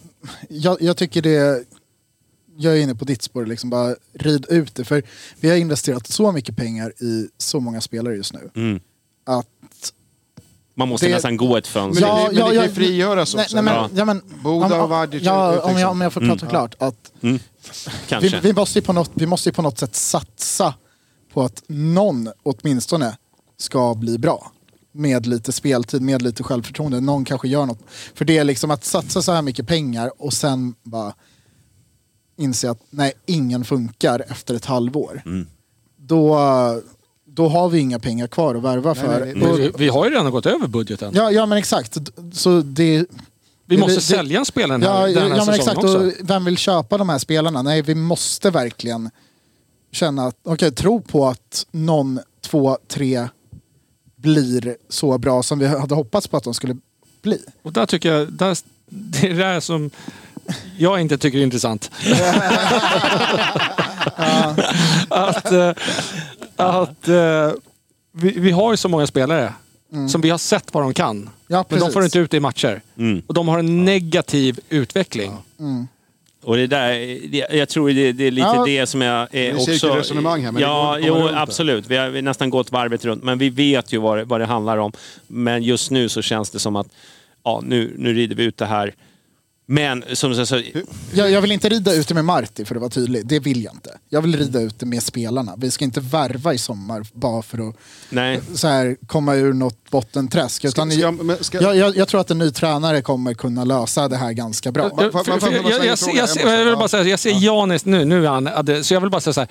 jag, 0.48 0.82
jag 0.82 0.96
tycker 0.96 1.22
det... 1.22 1.64
Jag 2.62 2.76
är 2.78 2.80
inne 2.82 2.94
på 2.94 3.04
ditt 3.04 3.22
spår, 3.22 3.46
liksom 3.46 3.70
bara 3.70 3.94
rid 4.12 4.46
ut 4.48 4.74
det. 4.74 4.84
För 4.84 5.02
vi 5.40 5.48
har 5.50 5.56
investerat 5.56 6.06
så 6.06 6.32
mycket 6.32 6.56
pengar 6.56 6.92
i 7.02 7.28
så 7.38 7.60
många 7.60 7.80
spelare 7.80 8.14
just 8.16 8.32
nu. 8.32 8.50
mm. 8.56 8.80
Att, 9.26 9.46
Man 10.74 10.88
måste 10.88 11.06
Det- 11.06 11.12
nästan 11.14 11.36
gå 11.36 11.56
ett 11.56 11.64
Men, 11.74 11.82
fönster. 11.82 12.06
det, 12.06 12.24
men 12.24 12.34
det 12.50 12.56
kan 12.56 12.64
ju 12.64 12.72
frigöras 12.74 13.34
nej, 13.34 13.42
också. 13.44 13.56
nej, 13.56 13.64
men, 13.64 13.74
Ja. 13.74 13.90
ja. 13.94 14.04
men, 14.04 14.22
Boda 14.42 14.82
om- 14.82 14.92
och 14.92 14.96
är 15.14 15.20
ja, 15.24 15.60
om, 15.60 15.78
jag, 15.78 15.90
om 15.90 16.00
jag 16.00 16.12
får 16.12 16.20
prata 16.20 16.46
klart. 16.46 16.74
Att 16.78 17.12
Mm. 17.22 17.38
vi, 18.20 18.28
vi, 18.42 18.52
måste 18.52 18.78
ju 18.78 18.82
på 18.84 18.92
något, 18.92 19.10
vi 19.14 19.26
måste 19.26 19.48
ju 19.48 19.52
på 19.52 19.62
något 19.62 19.78
sätt 19.78 19.96
satsa 19.96 20.74
på 21.32 21.42
att 21.42 21.62
någon 21.66 22.28
åtminstone 22.42 23.16
ska 23.58 23.94
bli 23.94 24.18
bra. 24.18 24.52
Med 24.92 25.26
lite 25.26 25.52
speltid, 25.52 26.02
med 26.02 26.22
lite 26.22 26.42
självförtroende. 26.42 27.00
Någon 27.00 27.24
kanske 27.24 27.48
gör 27.48 27.66
något. 27.66 27.80
För 28.14 28.24
det 28.24 28.38
är 28.38 28.44
liksom 28.44 28.70
att 28.70 28.84
satsa 28.84 29.22
så 29.22 29.32
här 29.32 29.42
mycket 29.42 29.66
pengar 29.66 30.10
och 30.18 30.32
sen 30.32 30.74
bara 30.82 31.14
inse 32.40 32.70
att 32.70 32.78
nej, 32.90 33.12
ingen 33.26 33.64
funkar 33.64 34.24
efter 34.28 34.54
ett 34.54 34.64
halvår. 34.64 35.22
Mm. 35.26 35.46
då, 35.96 36.38
då 37.24 37.48
har 37.48 37.68
vi 37.68 37.78
inga 37.78 37.98
pengar 37.98 38.26
kvar 38.26 38.54
att 38.54 38.62
värva 38.62 38.92
Nej, 38.92 39.02
för. 39.02 39.32
nej, 39.34 39.42
Och- 39.50 39.58
vi, 39.58 39.72
vi 39.78 39.88
har 39.88 40.04
ju 40.04 40.10
redan 40.10 40.30
gått 40.30 40.46
över 40.46 40.66
budgeten. 40.66 41.12
Ja, 41.14 41.30
ja 41.30 41.46
men 41.46 41.58
exakt. 41.58 41.98
Så 42.32 42.60
det, 42.60 43.06
vi 43.66 43.78
måste 43.78 43.94
det- 43.94 44.00
sälja 44.00 44.38
en 44.38 44.44
spelare 44.44 44.78
den 44.78 44.82
här, 44.92 45.06
ja, 45.08 45.20
den 45.20 45.30
här 45.32 45.38
ja, 45.38 45.44
men 45.44 45.54
exakt. 45.54 45.78
också. 45.78 45.98
Och 46.06 46.12
vem 46.20 46.44
vill 46.44 46.56
köpa 46.56 46.98
de 46.98 47.08
här 47.08 47.18
spelarna? 47.18 47.62
Nej, 47.62 47.82
vi 47.82 47.94
måste 47.94 48.50
verkligen 48.50 49.10
känna 49.92 50.26
att, 50.26 50.36
okej, 50.42 50.72
tro 50.72 51.00
på 51.00 51.26
att 51.28 51.66
någon, 51.70 52.20
två, 52.40 52.78
tre 52.88 53.28
blir 54.16 54.76
så 54.88 55.18
bra 55.18 55.42
som 55.42 55.58
vi 55.58 55.66
hade 55.66 55.94
hoppats 55.94 56.28
på 56.28 56.36
att 56.36 56.44
de 56.44 56.54
skulle 56.54 56.76
bli. 57.22 57.38
Och 57.62 57.72
där 57.72 57.86
tycker 57.86 58.12
jag, 58.14 58.32
där, 58.32 58.58
det 58.86 59.26
är 59.26 59.28
det 59.28 59.34
där 59.42 59.60
som 59.60 59.90
jag 60.78 61.00
inte 61.00 61.18
tycker 61.18 61.38
är 61.38 61.42
intressant. 61.42 61.90
att 65.08 65.52
eh, 65.52 65.72
att 66.56 67.08
eh, 67.08 67.50
vi, 68.12 68.32
vi 68.36 68.50
har 68.50 68.70
ju 68.70 68.76
så 68.76 68.88
många 68.88 69.06
spelare 69.06 69.52
som 70.08 70.20
vi 70.20 70.30
har 70.30 70.38
sett 70.38 70.74
vad 70.74 70.82
de 70.82 70.94
kan. 70.94 71.16
Mm. 71.16 71.30
Ja, 71.46 71.64
men 71.68 71.80
de 71.80 71.92
får 71.92 72.04
inte 72.04 72.18
ut 72.18 72.30
det 72.30 72.36
i 72.36 72.40
matcher. 72.40 72.80
Mm. 72.98 73.22
Och 73.26 73.34
de 73.34 73.48
har 73.48 73.58
en 73.58 73.84
negativ 73.84 74.60
utveckling. 74.68 75.36
Och 76.42 76.56
det 76.56 76.66
där, 76.66 76.90
det, 77.30 77.46
jag 77.56 77.68
tror 77.68 77.90
det, 77.90 78.12
det 78.12 78.24
är 78.24 78.30
lite 78.30 78.46
Ja. 78.46 78.64
det 78.66 78.86
som 78.86 79.02
jag 79.02 79.28
är 79.34 79.50
är 79.50 79.54
också... 79.54 79.92
här, 79.92 80.52
men 80.52 80.54
det 80.54 80.60
går 80.60 80.60
ja, 80.60 80.98
inte 80.98 81.08
att 81.08 81.14
komma 81.14 81.24
jo, 81.26 81.28
det. 81.28 81.40
absolut. 81.40 81.86
Vi 81.86 81.96
har, 81.96 82.08
vi 82.08 82.16
har 82.16 82.22
nästan 82.22 82.50
gått 82.50 82.72
varvet 82.72 83.04
runt, 83.04 83.22
men 83.24 83.38
vi 83.38 83.50
vet 83.50 83.92
ju 83.92 83.98
vad 83.98 84.18
det, 84.18 84.24
vad 84.24 84.40
det 84.40 84.46
handlar 84.46 84.78
om. 84.78 84.92
Men 85.26 85.62
just 85.62 85.90
nu 85.90 86.08
så 86.08 86.22
känns 86.22 86.50
det 86.50 86.58
som 86.58 86.76
att 86.76 86.86
ja, 87.44 87.62
nu, 87.64 87.94
nu 87.98 88.14
rider 88.14 88.36
vi 88.36 88.44
ut 88.44 88.56
det 88.56 88.66
här. 88.66 88.94
Men 89.72 90.05
som 90.12 90.32
jag 90.32 90.48
sa, 90.48 90.60
Jag, 91.12 91.30
jag 91.30 91.40
vill 91.40 91.52
inte 91.52 91.68
rida 91.68 91.92
ut 91.92 92.09
det 92.09 92.14
med 92.14 92.24
Marti 92.24 92.64
för 92.64 92.74
att 92.74 92.80
vara 92.80 92.90
tydlig. 92.90 93.26
Det 93.26 93.38
vill 93.38 93.64
jag 93.64 93.74
inte. 93.74 93.98
Jag 94.09 94.22
vill 94.22 94.36
rida 94.38 94.60
ut 94.60 94.78
det 94.78 94.86
med 94.86 95.02
spelarna. 95.02 95.55
Vi 95.56 95.70
ska 95.70 95.84
inte 95.84 96.01
värva 96.01 96.55
i 96.55 96.59
sommar 96.59 97.06
bara 97.12 97.42
för 97.42 97.68
att 97.68 97.74
nej. 98.09 98.40
så 98.55 98.68
här, 98.68 98.97
komma 99.06 99.34
ur 99.34 99.52
något 99.52 99.90
bottenträsk. 99.90 100.64
Utan 100.64 100.90
Ska- 100.92 101.10
men 101.10 101.44
ska- 101.44 101.62
jag, 101.62 101.76
jag, 101.76 101.97
jag 101.97 102.09
tror 102.09 102.20
att 102.20 102.30
en 102.30 102.38
ny 102.38 102.51
tränare 102.51 103.02
kommer 103.02 103.34
kunna 103.34 103.64
lösa 103.64 104.09
det 104.09 104.16
här 104.16 104.32
ganska 104.32 104.72
bra. 104.72 104.88
För- 104.88 105.10
för- 105.40 105.52
jag- 105.52 105.64
jag- 105.64 105.86
jag- 105.86 105.98
jag- 106.14 106.28
Jag 106.44 106.59
Jag 106.59 106.64
vill 106.64 106.74
bara 106.74 106.84
ja. 106.84 106.88
säga, 106.88 107.05
jag 107.05 107.20
ser 107.20 107.44
Janis 107.44 107.84
nu, 107.84 108.05
nu 108.05 108.26
är 108.26 108.30
han, 108.30 108.84
så 108.84 108.94
jag 108.94 109.01
vill 109.01 109.10
bara 109.10 109.20
säga 109.20 109.34
så 109.34 109.40
här. 109.40 109.48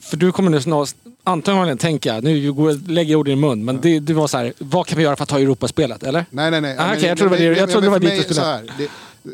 För 0.00 0.16
du 0.16 0.32
kommer 0.32 0.50
nu 0.50 0.60
snart, 0.60 0.88
antagligen 1.24 1.78
tänka, 1.78 2.20
nu 2.20 2.52
går- 2.52 2.88
lägger 2.90 3.12
jag 3.12 3.18
ord 3.20 3.28
i 3.28 3.30
din 3.30 3.40
mun, 3.40 3.64
men 3.64 3.80
det, 3.80 4.00
det 4.00 4.14
var 4.14 4.26
så 4.26 4.38
här, 4.38 4.52
vad 4.58 4.86
kan 4.86 4.98
vi 4.98 5.04
göra 5.04 5.16
för 5.16 5.22
att 5.22 5.28
ta 5.28 5.38
Europaspelet, 5.38 6.02
eller? 6.02 6.26
Nej, 6.30 6.50
nej, 6.50 6.60
nej. 6.60 6.76
Ah, 6.78 6.86
Men- 6.86 6.96
okej, 6.96 7.08
jag 7.08 7.18
trodde 7.18 7.36
det 7.36 7.90
var 7.90 7.96
jag 7.96 8.00
dit 8.02 8.16
du 8.16 8.22
skulle- 8.22 8.34
så 8.40 8.46
här, 8.46 8.72
det, 8.78 8.88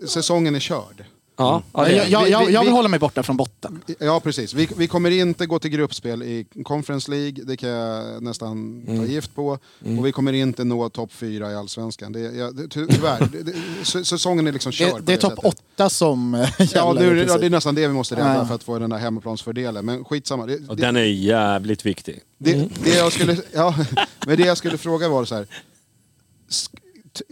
Säsongen 0.09 0.55
är 0.55 0.61
körd. 0.61 1.05
Ja, 1.37 1.63
ja 1.73 1.85
det 1.85 1.93
jag, 1.93 2.09
jag, 2.09 2.29
jag, 2.31 2.51
jag 2.51 2.61
vill 2.61 2.69
vi- 2.71 2.77
hålla 2.77 2.89
mig 2.89 2.99
borta 3.01 3.23
från 3.23 3.37
botten. 3.37 3.81
Ja, 4.01 4.21
precis. 4.21 4.55
Vi, 4.55 4.69
vi 4.77 4.87
kommer 4.89 5.11
inte 5.11 5.47
gå 5.47 5.59
till 5.59 5.71
gruppspel 5.71 6.23
i 6.23 6.47
Conference 6.65 7.11
League, 7.11 7.45
det 7.45 7.57
kan 7.57 7.69
jag 7.69 8.23
nästan 8.23 8.83
Mm. 8.87 8.99
ta 9.01 9.07
gift 9.13 9.35
på. 9.35 9.59
Och 9.99 10.07
vi 10.07 10.13
kommer 10.13 10.33
inte 10.33 10.65
nå 10.65 10.89
topp 10.89 11.13
fyra 11.13 11.53
i 11.53 11.55
Allsvenskan. 11.55 12.13
Det, 12.13 12.21
ja, 12.21 12.51
det, 12.51 12.69
ty- 12.69 12.87
tyvärr, 12.87 13.29
det, 13.45 14.05
säsongen 14.05 14.47
är 14.47 14.53
liksom 14.53 14.73
körd. 14.73 14.95
Det, 14.97 15.03
det 15.07 15.13
är 15.13 15.17
topp 15.17 15.39
åtta 15.45 15.91
som 15.91 16.35
eh, 16.35 16.41
Ja, 16.59 16.65
gäller. 16.95 17.01
är- 17.03 17.15
ja, 17.17 17.23
princip. 17.25 17.41
det 17.41 17.47
är 17.47 17.51
nästan 17.51 17.75
det 17.75 17.89
vi 17.89 17.95
måste 17.95 18.15
rädda 18.17 18.35
Ja. 18.35 18.47
för 18.47 18.55
att 18.55 18.63
få 18.63 18.79
den 18.79 18.91
där 18.91 18.99
hemmaplansfördelen. 18.99 19.85
Men 19.85 20.05
skitsamma. 20.05 20.47
Det, 20.47 20.69
Och 20.69 20.77
det, 20.77 20.83
den 20.83 20.97
är 20.97 21.01
jävligt 21.05 21.87
viktig. 21.87 22.21
det, 22.39 22.69
det, 22.85 22.91
jag 22.97 23.13
skulle, 23.13 23.37
ja, 23.53 23.75
men 24.27 24.37
det 24.37 24.43
jag 24.47 24.57
skulle 24.59 24.79
fråga 24.79 25.09
var 25.09 25.25
så 25.25 25.35
här. 25.35 25.47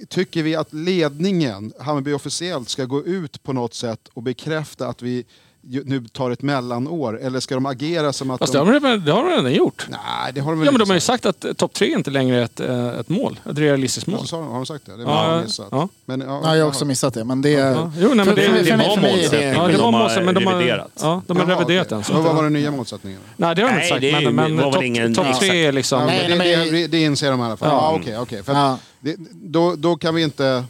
Tycker 0.09 0.43
vi 0.43 0.55
att 0.55 0.73
ledningen, 0.73 1.73
Hammarby 1.79 2.13
officiellt, 2.13 2.69
ska 2.69 2.85
gå 2.85 3.05
ut 3.05 3.43
på 3.43 3.53
något 3.53 3.75
sätt 3.75 4.09
och 4.15 4.23
bekräfta 4.23 4.89
att 4.89 5.03
vi 5.03 5.25
nu 5.84 6.01
tar 6.09 6.30
ett 6.30 6.43
mellanår? 6.43 7.20
Eller 7.22 7.40
ska 7.40 7.55
de 7.55 7.66
agera 7.66 8.12
som 8.12 8.30
att 8.30 8.39
Fast 8.39 8.52
det 8.52 8.59
de... 8.59 8.66
har 8.68 8.80
de, 8.80 9.05
det 9.05 9.12
har 9.12 9.22
de 9.24 9.30
redan 9.30 9.52
gjort. 9.52 9.86
Nej, 9.90 10.32
det 10.34 10.40
har 10.40 10.51
de 10.52 10.59
väl 10.60 10.66
Ja, 10.66 10.72
men 10.72 10.78
de 10.78 10.89
har 10.90 10.94
ju 10.94 11.01
sagt. 11.01 11.26
att 11.26 11.44
eh, 11.44 11.52
topp 11.52 11.72
tre 11.72 11.93
inte 11.93 12.10
längre 12.10 12.36
är 12.40 12.43
ett, 12.44 12.60
eh, 12.60 12.89
ett 12.89 13.09
mål. 13.09 13.40
Ett 13.51 13.59
realistiskt 13.59 14.06
mål. 14.06 14.18
Ja, 14.20 14.26
så 14.26 14.36
har, 14.36 14.43
de, 14.43 14.48
har 14.51 14.56
de 14.59 14.66
sagt 14.66 14.86
det? 14.86 14.97
Det 14.97 15.02
Ja, 15.02 15.09
var 15.09 15.36
ja, 15.36 15.43
missat. 15.43 15.68
ja. 15.70 15.89
Men, 16.05 16.20
ja, 16.20 16.40
Ja, 16.44 16.56
jag 16.56 16.64
har 16.64 16.68
också 16.68 16.84
missat 16.84 17.14
det. 17.14 17.24
Men 17.24 17.43
det, 17.43 17.51
Ja. 17.51 17.93
Jo, 18.01 18.09
nej, 18.14 18.26
men 18.26 18.34
det, 18.34 18.43
det, 18.62 18.76
mig- 18.76 18.89
var 18.89 18.94
för 18.94 19.01
mig 19.02 19.10
är 19.10 19.14
det... 19.14 19.16
målsättning. 19.16 19.48
Ja, 19.52 19.66
det 19.66 19.72
de 19.72 19.76
var 19.78 19.84
har 19.93 19.98
målsättning, 19.98 20.24
men 20.26 20.34
de 20.34 20.47
har 20.47 20.55
reviderat. 20.55 20.90
Ja, 21.01 21.22
de 21.26 21.36
har 21.36 21.47
Jaha, 21.48 21.56
reviderat 21.60 21.89
den. 21.89 22.05
Så 22.05 22.12
Men 22.12 22.20
att, 22.20 22.26
vad 22.26 22.36
var 22.36 22.43
den 22.43 22.52
nya 22.52 22.70
målsättningen? 22.70 23.20
Nej, 23.36 23.55
det 23.55 23.62
har 23.62 23.68
de 23.68 23.74
inte 23.74 23.94
Nej, 23.98 24.12
sagt. 24.12 24.24
det 24.24 24.30
men 24.30 24.56
var 24.56 24.72
topp 24.72 24.82
ingen- 24.82 25.14
top 25.14 25.40
tre 25.40 25.66
är 25.66 25.72
liksom... 25.72 26.06
Nej, 26.06 26.24
det, 26.28 26.34
nej, 26.34 26.70
det, 26.70 26.86
det 26.86 27.02
inser 27.02 27.30
de 27.30 27.40
i 27.40 27.43
alla 27.43 27.56
fall. 27.56 27.68
Ja. 27.68 27.93
Okej, 28.01 28.16
det, 29.01 29.16
då 29.76 29.97
kan 29.97 30.14
vi 30.14 30.22
inte... 30.22 30.64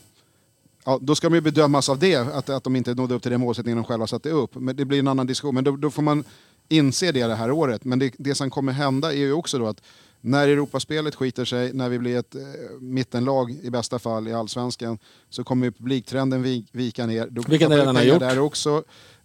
Ja, 0.84 0.98
då 1.02 1.14
ska 1.14 1.28
de 1.28 1.34
ju 1.34 1.40
bedömas 1.40 1.88
av 1.88 1.98
det, 1.98 2.16
att, 2.16 2.50
att 2.50 2.64
de 2.64 2.76
inte 2.76 2.94
nådde 2.94 3.14
upp 3.14 3.22
till 3.22 3.30
den 3.30 3.40
målsättningen 3.40 3.76
de 3.76 3.84
själva 3.84 4.06
satte 4.06 4.30
upp. 4.30 4.54
Men 4.54 4.76
det 4.76 4.84
blir 4.84 4.98
en 4.98 5.08
annan 5.08 5.26
diskussion. 5.26 5.54
Men 5.54 5.64
då, 5.64 5.76
då 5.76 5.90
får 5.90 6.02
man 6.02 6.24
inse 6.68 7.12
det 7.12 7.26
det 7.26 7.34
här 7.34 7.50
året. 7.50 7.84
Men 7.84 7.98
det, 7.98 8.14
det 8.18 8.34
som 8.34 8.50
kommer 8.50 8.72
hända 8.72 9.12
är 9.12 9.16
ju 9.16 9.32
också 9.32 9.58
då 9.58 9.66
att 9.66 9.82
när 10.20 10.48
Europaspelet 10.48 11.14
skiter 11.14 11.44
sig, 11.44 11.72
när 11.72 11.88
vi 11.88 11.98
blir 11.98 12.18
ett 12.18 12.34
eh, 12.34 12.40
mittenlag 12.80 13.50
i 13.62 13.70
bästa 13.70 13.98
fall 13.98 14.28
i 14.28 14.32
Allsvenskan, 14.32 14.98
så 15.30 15.44
kommer 15.44 15.70
publiktrenden 15.70 16.42
vi, 16.42 16.66
vika 16.72 17.06
ner. 17.06 17.28
Då 17.30 17.42
Vilket 17.48 17.68
den 17.68 17.78
redan 17.78 17.96
har 17.96 18.02
gjort. 18.02 18.20
Där 18.20 18.38
också. 18.38 18.82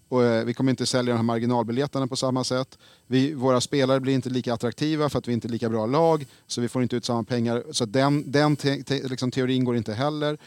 Och, 0.10 0.24
eh, 0.24 0.46
vi 0.46 0.54
kommer 0.54 0.70
inte 0.70 0.86
sälja 0.86 1.14
de 1.14 1.18
här 1.18 1.24
marginalbiljetterna 1.24 2.08
på 2.08 2.16
samma 2.16 2.44
sätt. 2.44 2.78
Vi, 3.08 3.34
våra 3.34 3.62
spelare 3.62 4.00
blir 4.00 4.14
inte 4.14 4.30
lika 4.30 4.54
attraktiva 4.54 5.10
för 5.10 5.20
att 5.20 5.28
vi 5.28 5.34
inte 5.34 5.48
är 5.48 5.50
lika 5.50 5.70
bra 5.70 5.86
lag, 5.86 6.26
så 6.48 6.62
vi 6.62 6.70
får 6.70 6.84
inte 6.84 6.96
ut 6.96 7.06
samma 7.06 7.24
pengar. 7.24 7.64
Så 7.72 7.86
den, 7.86 8.32
den 8.32 8.56
te, 8.56 8.84
te, 8.84 9.08
liksom, 9.08 9.32
teorin 9.32 9.64
går 9.64 9.78
inte 9.78 9.94
heller. 9.94 10.38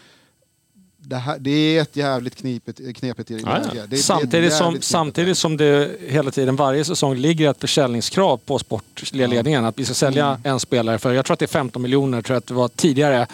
Det, 1.02 1.16
här, 1.16 1.38
det 1.38 1.50
är 1.50 1.82
ett 1.82 1.96
jävligt 1.96 2.36
knepigt, 2.36 2.80
knepigt 2.96 3.30
läge. 3.30 3.42
Ja, 3.46 3.82
ja. 3.90 3.96
Samtidigt 3.96 4.52
som, 4.52 4.76
samtidigt 4.80 5.38
som 5.38 5.56
det 5.56 5.90
hela 6.08 6.30
tiden 6.30 6.56
varje 6.56 6.84
säsong 6.84 7.16
ligger 7.16 7.50
ett 7.50 7.60
försäljningskrav 7.60 8.36
på 8.36 8.58
sportliga 8.58 9.26
ledningen. 9.26 9.64
Att 9.64 9.78
vi 9.78 9.84
ska 9.84 9.94
sälja 9.94 10.26
Mm. 10.26 10.40
en 10.44 10.60
spelare 10.60 10.98
för, 10.98 11.12
jag 11.12 11.24
tror 11.24 11.32
att 11.32 11.38
det 11.38 11.44
är 11.44 11.48
15 11.48 11.82
miljoner, 11.82 12.22
tror 12.22 12.34
jag 12.34 12.38
att 12.38 12.46
det 12.46 12.54
var 12.54 12.68
tidigare. 12.68 13.26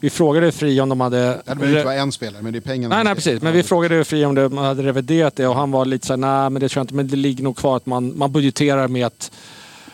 Vi 0.00 0.10
frågade 0.10 0.52
Fri 0.52 0.80
om 0.80 0.88
de 0.88 1.00
hade... 1.00 1.16
Det 1.16 1.42
behöver 1.44 1.68
inte 1.68 1.84
vara 1.84 1.94
en 1.94 2.12
spelare, 2.12 2.42
men 2.42 2.52
det 2.52 2.58
är 2.58 2.60
pengarna. 2.60 2.94
Nej, 2.94 3.04
nej 3.04 3.14
precis. 3.14 3.42
Men 3.42 3.52
vi 3.52 3.62
frågade 3.62 4.04
Fri 4.04 4.24
om 4.24 4.34
de 4.34 4.58
hade 4.58 4.82
reviderat 4.82 5.36
det 5.36 5.46
och 5.46 5.54
han 5.54 5.70
var 5.70 5.84
lite 5.84 6.06
såhär, 6.06 6.18
nej 6.18 6.50
men 6.50 6.60
det 6.60 6.68
tror 6.68 6.80
jag 6.80 6.84
inte, 6.84 6.94
men 6.94 7.08
det 7.08 7.16
ligger 7.16 7.44
nog 7.44 7.56
kvar 7.56 7.76
att 7.76 7.86
man, 7.86 8.18
man 8.18 8.32
budgeterar 8.32 8.88
med 8.88 9.06
att 9.06 9.30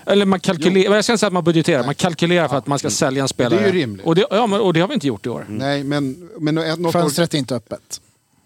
eller 0.07 0.27
man 0.27 0.41
kalkylerar, 0.41 0.95
jag 0.95 1.05
ska 1.05 1.13
inte 1.13 1.21
säga 1.21 1.27
att 1.27 1.33
man 1.33 1.45
budgeterar, 1.45 1.85
man 1.85 1.95
kalkylerar 1.95 2.49
för 2.49 2.57
att 2.57 2.67
man 2.67 2.79
ska 2.79 2.91
sälja 2.91 3.23
en 3.23 3.29
spelare. 3.29 3.61
Det 3.61 3.65
är 3.65 3.73
ju 3.73 3.81
rimligt. 3.81 4.07
Och 4.07 4.15
det, 4.15 4.27
ja, 4.31 4.47
men, 4.47 4.61
och 4.61 4.73
det 4.73 4.81
har 4.81 4.89
vi 4.89 4.95
inte 4.95 5.07
gjort 5.07 5.27
i 5.27 5.29
år. 5.29 5.47
Nej, 5.49 5.85
men, 5.85 6.29
men 6.39 6.55
något 6.55 6.87
år, 6.87 6.93
Fönstret 6.93 7.35
är 7.35 7.39
inte 7.39 7.57
öppet. 7.57 8.01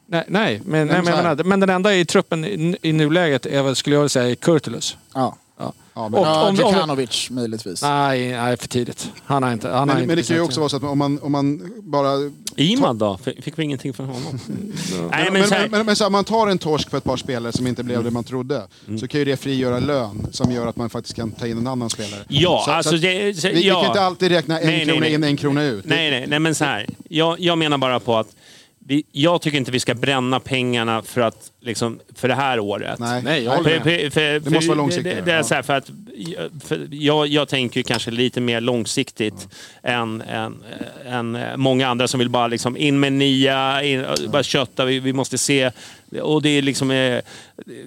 Nej, 0.06 0.24
nej, 0.28 0.62
men, 0.64 0.86
nej, 0.86 1.02
men 1.02 1.48
men 1.48 1.60
den 1.60 1.70
enda 1.70 1.94
i 1.94 2.04
truppen 2.04 2.44
i, 2.44 2.76
i 2.82 2.92
nuläget 2.92 3.46
är 3.46 3.62
väl, 3.62 3.76
skulle 3.76 3.96
jag 3.96 4.00
vilja 4.00 4.08
säga, 4.08 4.36
Kurtulus. 4.36 4.96
Ja. 5.14 5.36
Ja. 5.96 6.08
men, 6.08 6.20
Och- 6.20 6.26
Ja, 6.26 6.42
om- 6.42 6.48
om- 6.48 6.54
Djukanovic 6.54 7.30
möjligtvis. 7.30 7.82
Nej, 7.82 8.30
nej, 8.30 8.56
för 8.56 8.68
tidigt. 8.68 9.10
Han 9.24 9.42
har 9.42 9.52
inte... 9.52 9.68
Han 9.68 9.78
har 9.78 9.86
men, 9.86 9.96
inte 9.96 10.06
men 10.06 10.16
det 10.16 10.22
kan 10.22 10.36
ju 10.36 10.42
också 10.42 10.60
vara 10.60 10.68
så 10.68 10.76
att 10.76 10.82
om 10.82 10.98
man, 10.98 11.18
om 11.22 11.32
man 11.32 11.70
bara 11.82 12.30
Imad 12.56 12.96
då? 12.96 13.18
Fick 13.42 13.58
vi 13.58 13.62
ingenting 13.62 13.92
från 13.92 14.06
honom? 14.06 14.38
Nej, 15.10 15.30
Men, 15.30 15.32
men 15.32 15.48
men, 15.50 15.70
men, 15.70 15.86
men 15.86 15.96
så 15.96 16.04
här, 16.04 16.10
man 16.10 16.24
tar 16.24 16.46
en 16.46 16.58
torsk 16.58 16.90
för 16.90 16.98
ett 16.98 17.04
par 17.04 17.16
spelare 17.16 17.52
som 17.52 17.66
inte 17.66 17.84
blev 17.84 18.04
det 18.04 18.10
man 18.10 18.24
trodde, 18.24 18.62
så 19.00 19.08
kan 19.08 19.18
ju 19.18 19.24
det 19.24 19.36
frigöra 19.36 19.78
lön 19.78 20.26
som 20.30 20.52
gör 20.52 20.66
att 20.66 20.76
man 20.76 20.90
faktiskt 20.90 21.16
kan 21.16 21.30
ta 21.30 21.46
in 21.46 21.58
en 21.58 21.66
annan 21.66 21.90
spelare. 21.90 22.20
Ja, 22.28 22.62
så, 22.64 22.70
alltså 22.70 22.90
så 22.90 22.96
det... 22.96 23.40
Så, 23.40 23.48
vi, 23.48 23.54
vi 23.54 23.68
ja. 23.68 23.80
kan 23.80 23.90
inte 23.90 24.00
alltid 24.02 24.28
räkna 24.32 24.60
en 24.60 24.66
Nej, 24.66 24.76
nej, 24.76 24.86
krona 24.86 25.00
nej. 25.00 25.14
in, 25.14 25.24
en 25.24 25.36
krona 25.36 25.64
ut. 25.64 25.84
Nej, 25.84 26.10
nej, 26.10 26.26
nej, 26.28 26.38
men 26.38 26.54
så 26.54 26.64
här. 26.64 26.86
Jag, 27.08 27.40
jag 27.40 27.58
menar 27.58 27.78
bara 27.78 28.00
på 28.00 28.16
att 28.16 28.28
vi, 28.88 29.04
jag 29.12 29.42
tycker 29.42 29.58
inte 29.58 29.70
vi 29.70 29.80
ska 29.80 29.94
bränna 29.94 30.40
pengarna 30.40 31.02
för, 31.02 31.20
att, 31.20 31.50
liksom, 31.60 32.00
för 32.14 32.28
det 32.28 32.34
här 32.34 32.58
året. 32.60 32.98
Nej. 32.98 33.22
Nej, 33.22 33.42
jag 33.44 33.56
håller 33.56 33.70
med. 33.70 33.82
för, 33.82 34.10
för, 34.10 34.40
för, 34.40 34.50
måste 34.50 34.68
vara 34.68 34.78
långsiktigt, 34.78 35.14
Det, 35.16 35.20
det 35.22 35.32
är 35.32 35.42
så 35.42 35.54
här 35.54 35.62
för 35.62 35.74
att, 35.74 35.90
för 36.64 36.88
jag, 36.90 37.26
jag 37.26 37.48
tänker 37.48 37.82
kanske 37.82 38.10
lite 38.10 38.40
mer 38.40 38.60
långsiktigt 38.60 39.48
än, 39.82 40.22
än, 40.22 40.64
än 41.06 41.38
många 41.56 41.88
andra 41.88 42.08
som 42.08 42.18
vill 42.18 42.30
bara 42.30 42.46
liksom 42.46 42.76
in 42.76 43.00
med 43.00 43.12
nia, 43.12 43.82
in, 43.82 44.04
bara 44.28 44.42
kötta. 44.42 44.84
Vi, 44.84 45.00
vi 45.00 45.12
måste 45.12 45.38
se. 45.38 45.70
Och 46.22 46.42
det 46.42 46.48
är 46.48 46.62
liksom... 46.62 46.90
eh, 46.90 47.20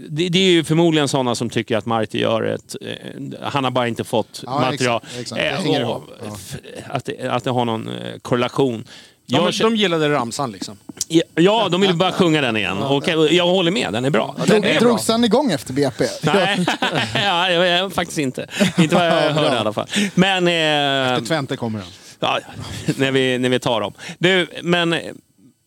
Det, 0.10 0.30
det 0.30 0.40
är 0.40 0.52
ju 0.52 0.64
förmodligen 0.64 1.08
sådana 1.08 1.36
som 1.36 1.50
tycker 1.50 1.78
att 1.78 1.86
Marti 1.86 2.20
gör 2.22 2.42
ett... 2.44 2.76
eh, 2.82 3.22
Han 3.42 3.64
har 3.64 3.72
bara 3.72 3.88
inte 3.88 4.04
fått 4.04 4.44
Ja, 4.46 4.60
material. 4.60 5.02
exakt, 5.20 5.20
exakt. 5.22 5.64
Det 5.64 5.76
Eh, 5.80 5.90
och, 5.90 6.04
Att, 6.88 7.06
det, 7.06 7.30
att 7.30 7.44
det 7.44 7.52
har 7.52 7.66
någon 7.66 7.90
korrelation. 8.22 8.84
De, 9.30 9.36
Jag 9.36 9.54
de 9.54 9.76
gillade 9.76 10.10
ramsan 10.10 10.52
liksom. 10.52 10.78
Ja, 11.36 11.68
de 11.72 11.82
vill 11.82 11.96
bara 11.96 12.12
sjunga 12.12 12.42
den 12.42 12.58
igen. 12.58 12.78
Och 12.78 13.08
jag 13.30 13.48
håller 13.48 13.72
med, 13.72 13.94
den 13.94 14.06
är 14.06 14.10
bra. 14.10 14.36
Den 14.38 14.48
Drog, 14.48 14.66
är 14.66 14.80
bra. 14.80 14.90
drogs 14.90 15.06
den 15.06 15.24
igång 15.24 15.52
efter 15.52 15.74
BP? 15.74 16.06
Nej, 16.24 16.66
ja, 17.16 17.52
jag, 17.52 17.68
jag, 17.68 17.94
faktiskt 17.94 18.18
inte. 18.20 18.48
Inte 18.78 18.96
vad 18.96 19.06
jag 19.08 19.12
hörde 19.32 19.56
i 19.56 19.60
alla 19.60 19.74
fall. 19.74 19.88
Men... 20.16 20.48
Eh, 20.48 21.18
Till 21.18 21.28
Twente 21.28 21.58
kommer 21.58 21.80
den. 21.80 21.88
ja, 22.20 22.40
när, 22.98 23.12
vi, 23.12 23.38
när 23.38 23.50
vi 23.50 23.60
tar 23.60 23.82
dem. 23.82 23.94
Du, 24.18 24.48
men, 24.64 24.96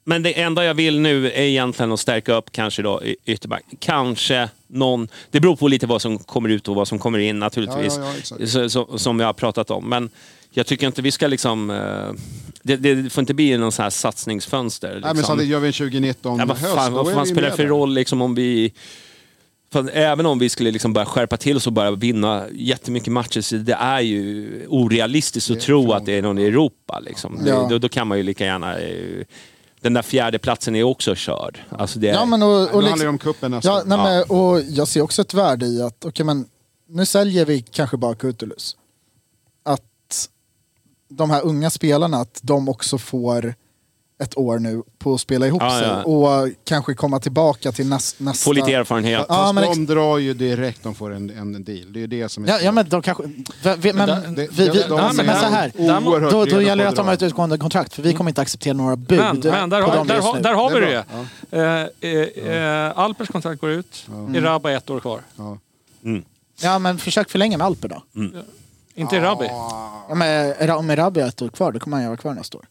men 0.05 0.23
det 0.23 0.41
enda 0.41 0.65
jag 0.65 0.75
vill 0.75 1.01
nu 1.01 1.27
är 1.27 1.43
egentligen 1.43 1.93
att 1.93 2.01
stärka 2.01 2.35
upp 2.35 2.53
kanske 2.53 2.83
då 2.83 3.03
ytterback. 3.25 3.63
Kanske 3.81 4.49
någon... 4.73 5.09
Det 5.31 5.41
beror 5.41 5.57
på 5.57 5.69
lite 5.69 5.87
vad 5.87 6.03
som 6.03 6.19
kommer 6.19 6.49
ut 6.49 6.69
och 6.69 6.75
vad 6.75 6.89
som 6.89 6.99
kommer 6.99 7.19
in 7.19 7.39
naturligtvis. 7.39 7.99
Ja, 7.99 8.37
ja, 8.39 8.47
så, 8.47 8.71
så, 8.71 8.99
som 8.99 9.19
vi 9.19 9.25
har 9.25 9.33
pratat 9.33 9.71
om. 9.71 9.89
Men 9.89 10.11
jag 10.51 10.67
tycker 10.67 10.87
inte 10.87 11.03
vi 11.03 11.11
ska 11.11 11.27
liksom... 11.27 11.71
Eh, 11.71 11.77
det, 12.63 12.77
det 12.77 13.11
får 13.11 13.23
inte 13.23 13.35
bli 13.35 13.59
någon 13.59 13.73
sån 13.73 13.83
här 13.83 13.91
satsningsfönster. 13.91 14.89
Nej, 14.89 15.01
men 15.03 15.17
liksom. 15.17 15.37
så 15.37 15.43
det 15.43 15.49
gör 15.49 15.61
vi 15.61 15.67
en 15.67 15.73
2019 15.73 16.39
Ja, 16.39 16.47
vad 16.47 16.57
höst, 16.57 16.75
fan, 16.75 16.93
då 16.93 17.03
vad 17.03 17.15
fan 17.15 17.27
spelar 17.27 17.51
det 17.51 17.57
för 17.57 17.67
roll 17.67 17.95
liksom 17.95 18.23
om 18.23 18.35
vi... 18.35 18.73
För 19.73 19.91
även 19.91 20.27
om 20.27 20.39
vi 20.39 20.49
skulle 20.49 20.71
liksom 20.71 20.93
börja 20.93 21.07
skärpa 21.07 21.37
till 21.37 21.57
oss 21.57 21.67
och 21.67 21.73
börja 21.73 21.91
vinna 21.91 22.45
jättemycket 22.53 23.13
matcher, 23.13 23.41
så 23.41 23.57
det 23.57 23.73
är 23.73 24.01
ju 24.01 24.67
orealistiskt 24.69 25.51
att 25.51 25.61
tro 25.61 25.93
att 25.93 26.07
det 26.07 26.19
är 26.19 26.23
någon 26.23 26.39
i 26.39 26.45
Europa. 26.45 26.99
Liksom. 26.99 27.43
Ja. 27.47 27.67
Då, 27.71 27.79
då 27.79 27.89
kan 27.89 28.07
man 28.07 28.19
ju 28.19 28.25
lika 28.25 28.45
gärna... 28.45 28.77
Den 29.83 29.95
där 29.95 30.03
fjärde 30.03 30.39
platsen 30.39 30.77
är 30.77 30.83
också 30.83 31.15
körd. 31.15 31.61
Alltså 31.69 31.99
det 31.99 32.09
är, 32.09 32.13
Ja, 32.13 32.25
men 32.25 32.43
och, 32.43 32.49
och 32.49 32.59
handlar 32.59 32.83
det 32.83 32.91
liksom, 32.91 33.09
om 33.09 33.19
cupen 33.19 33.51
nästa 33.51 33.71
ja, 33.71 33.83
nej, 33.87 33.99
men, 33.99 34.39
och 34.39 34.61
Jag 34.61 34.89
ser 34.89 35.03
också 35.03 35.23
ett 35.23 35.35
värde 35.35 35.67
i 35.67 35.83
att, 35.83 36.05
okej 36.05 36.27
men 36.27 36.47
nu 36.89 37.07
säljer 37.07 37.45
vi 37.45 37.63
kanske 37.63 37.97
bara 37.97 38.15
Kurtulus. 38.15 38.77
Att 39.63 40.29
de 41.09 41.31
här 41.31 41.45
unga 41.45 41.71
spelarna, 41.71 42.17
att 42.17 42.41
de 42.43 42.69
också 42.69 42.99
får 42.99 43.55
ett 44.23 44.39
år 44.39 44.59
nu 44.59 44.83
på 44.99 45.15
att 45.15 45.21
spela 45.21 45.47
ihop 45.47 45.63
Ja, 45.63 45.71
sig 45.71 45.89
ja. 45.89 46.03
och 46.03 46.49
kanske 46.65 46.95
komma 46.95 47.21
tillbaka 47.21 47.73
till 47.73 47.89
näs, 47.89 48.15
nästa... 48.19 48.45
Få 48.45 48.53
lite 48.53 48.73
erfarenhet. 48.73 49.27
Ja, 49.29 49.35
Fast 49.35 49.55
men 49.55 49.65
de 49.65 49.87
drar 49.95 50.19
ju 50.19 50.35
direkt 50.35 50.83
de 50.83 50.95
får 50.95 51.13
en, 51.15 51.31
en 51.31 51.65
deal. 51.65 51.93
Det 51.93 51.99
är 51.99 52.01
ju 52.01 52.07
det 52.07 52.29
som 52.29 52.45
är 52.45 52.49
Ja, 52.49 52.61
ja 52.61 52.73
men 52.73 52.89
de 52.89 53.03
kanske... 53.03 53.23
Vi, 53.79 53.93
men, 53.93 54.09
där- 54.09 54.23
vi, 54.29 54.35
det- 54.35 54.49
vi, 54.53 54.67
de- 54.69 54.89
de 54.89 55.17
men, 55.17 55.27
så 55.41 55.47
här, 55.47 55.73
då, 56.31 56.45
då 56.45 56.63
gäller 56.63 56.85
det 56.85 56.91
att 56.91 56.97
de 56.97 57.07
har 57.07 57.15
ett 57.15 57.23
utgående 57.23 57.59
kontrakt 57.59 57.95
för 57.95 58.03
vi 58.03 58.15
kommer 58.15 58.31
inte 58.31 58.41
acceptera 58.41 58.75
några 58.75 58.97
bud 58.97 59.19
Men, 59.19 59.41
men 59.41 59.71
där, 59.71 59.83
på 59.83 59.89
har, 59.89 59.97
dem 59.97 60.07
där, 60.07 60.15
just 60.15 60.27
har, 60.27 60.35
nu. 60.35 60.41
där 60.43 60.55
har 60.55 60.71
vi 60.71 60.81
Det 60.81 61.05
det. 61.51 61.89
Eh, 62.03 62.47
eh, 62.47 62.87
eh, 62.87 62.99
Alpers 62.99 63.29
kontrakt 63.29 63.61
går 63.61 63.71
ut. 63.71 64.07
Iraba 64.35 64.73
ett 64.73 64.91
år 64.91 65.01
kvar. 65.01 65.21
Ja. 65.37 65.59
Ja 66.63 66.79
men 66.79 66.99
försök 66.99 67.31
förlänga 67.31 67.59
med 67.59 67.67
Alper 67.67 67.89
då. 67.89 68.03
Inte 68.95 69.17
Irabi. 69.17 69.47
Ja, 70.09 70.15
men, 70.15 70.71
om 70.71 70.91
Erabi 70.91 71.21
har 71.21 71.29
ett 71.29 71.43
år 71.43 71.49
kvar, 71.49 71.73
då 71.73 71.79
kommer 71.79 71.97
han 71.97 72.05
ju 72.05 72.09
vara 72.09 72.17
kvar 72.17 72.35
nästa 72.35 72.59
år. 72.59 72.65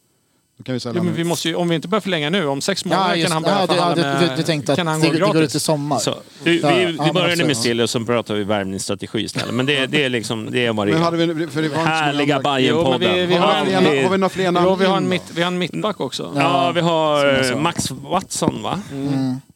Kan 0.65 0.73
vi 0.73 0.79
sälja 0.79 0.97
Jo, 0.99 1.03
men 1.03 1.13
vi 1.13 1.23
måste 1.23 1.47
ju, 1.49 1.55
om 1.55 1.69
vi 1.69 1.75
inte 1.75 1.87
börjar 1.87 2.01
förlänga 2.01 2.29
nu, 2.29 2.45
om 2.47 2.61
sex 2.61 2.85
månader 2.85 3.09
Ja, 3.09 3.15
just, 3.15 3.27
kan 3.27 3.31
han 3.33 3.43
börja 3.43 3.55
ja, 3.55 3.61
ja, 3.69 3.73
förhandla 3.75 4.03
du, 4.19 4.25
med... 4.25 4.29
du, 4.29 4.35
du 4.35 4.43
tänkte 4.43 4.71
att 4.71 4.77
kan 4.77 4.85
det, 4.85 4.91
han 4.91 5.01
gå 5.01 5.11
det 5.11 5.19
går 5.19 5.37
ut 5.37 5.55
i 5.55 5.59
sommar. 5.59 5.99
Så, 5.99 6.15
vi, 6.43 6.61
Ja, 6.61 6.75
vi, 6.75 6.81
ja, 6.83 6.87
vi 6.89 6.97
men 6.97 7.13
började 7.13 7.43
med 7.43 7.49
ja. 7.51 7.55
Stille 7.55 7.83
och 7.83 7.89
så 7.89 7.99
pratar 8.05 8.35
vi 8.35 8.43
värvningsstrategi 8.43 9.19
istället. 9.19 9.53
Men 9.53 9.65
det, 9.65 9.85
det 9.85 10.03
är 10.03 10.09
liksom, 10.09 10.51
det 10.51 10.65
är 10.65 10.73
vad 10.73 10.87
det 10.87 10.93
är. 10.93 11.11
vi, 11.11 11.25
det 11.67 11.75
Härliga 11.77 12.39
Bajen-podden. 12.41 13.13
vi- 13.15 13.25
vi 13.25 13.35
har 13.35 13.65
vi 13.65 13.71
Ja, 13.71 13.79
några- 13.81 13.95
det- 13.95 14.03
har 14.03 14.09
vi 14.11 14.17
några 14.17 14.29
fler 14.29 14.51
namn 14.51 14.67
Ja, 14.67 14.75
vi 14.75 14.85
har 14.85 14.97
en, 14.97 15.09
mitt, 15.09 15.23
vi 15.35 15.41
har 15.41 15.47
en 15.47 15.57
mittback 15.57 15.99
också. 15.99 16.33
Ja, 16.35 16.71
vi 16.71 16.81
har 16.81 17.51
eh, 17.51 17.57
Max 17.59 17.91
Watson 17.91 18.63
va? 18.63 18.79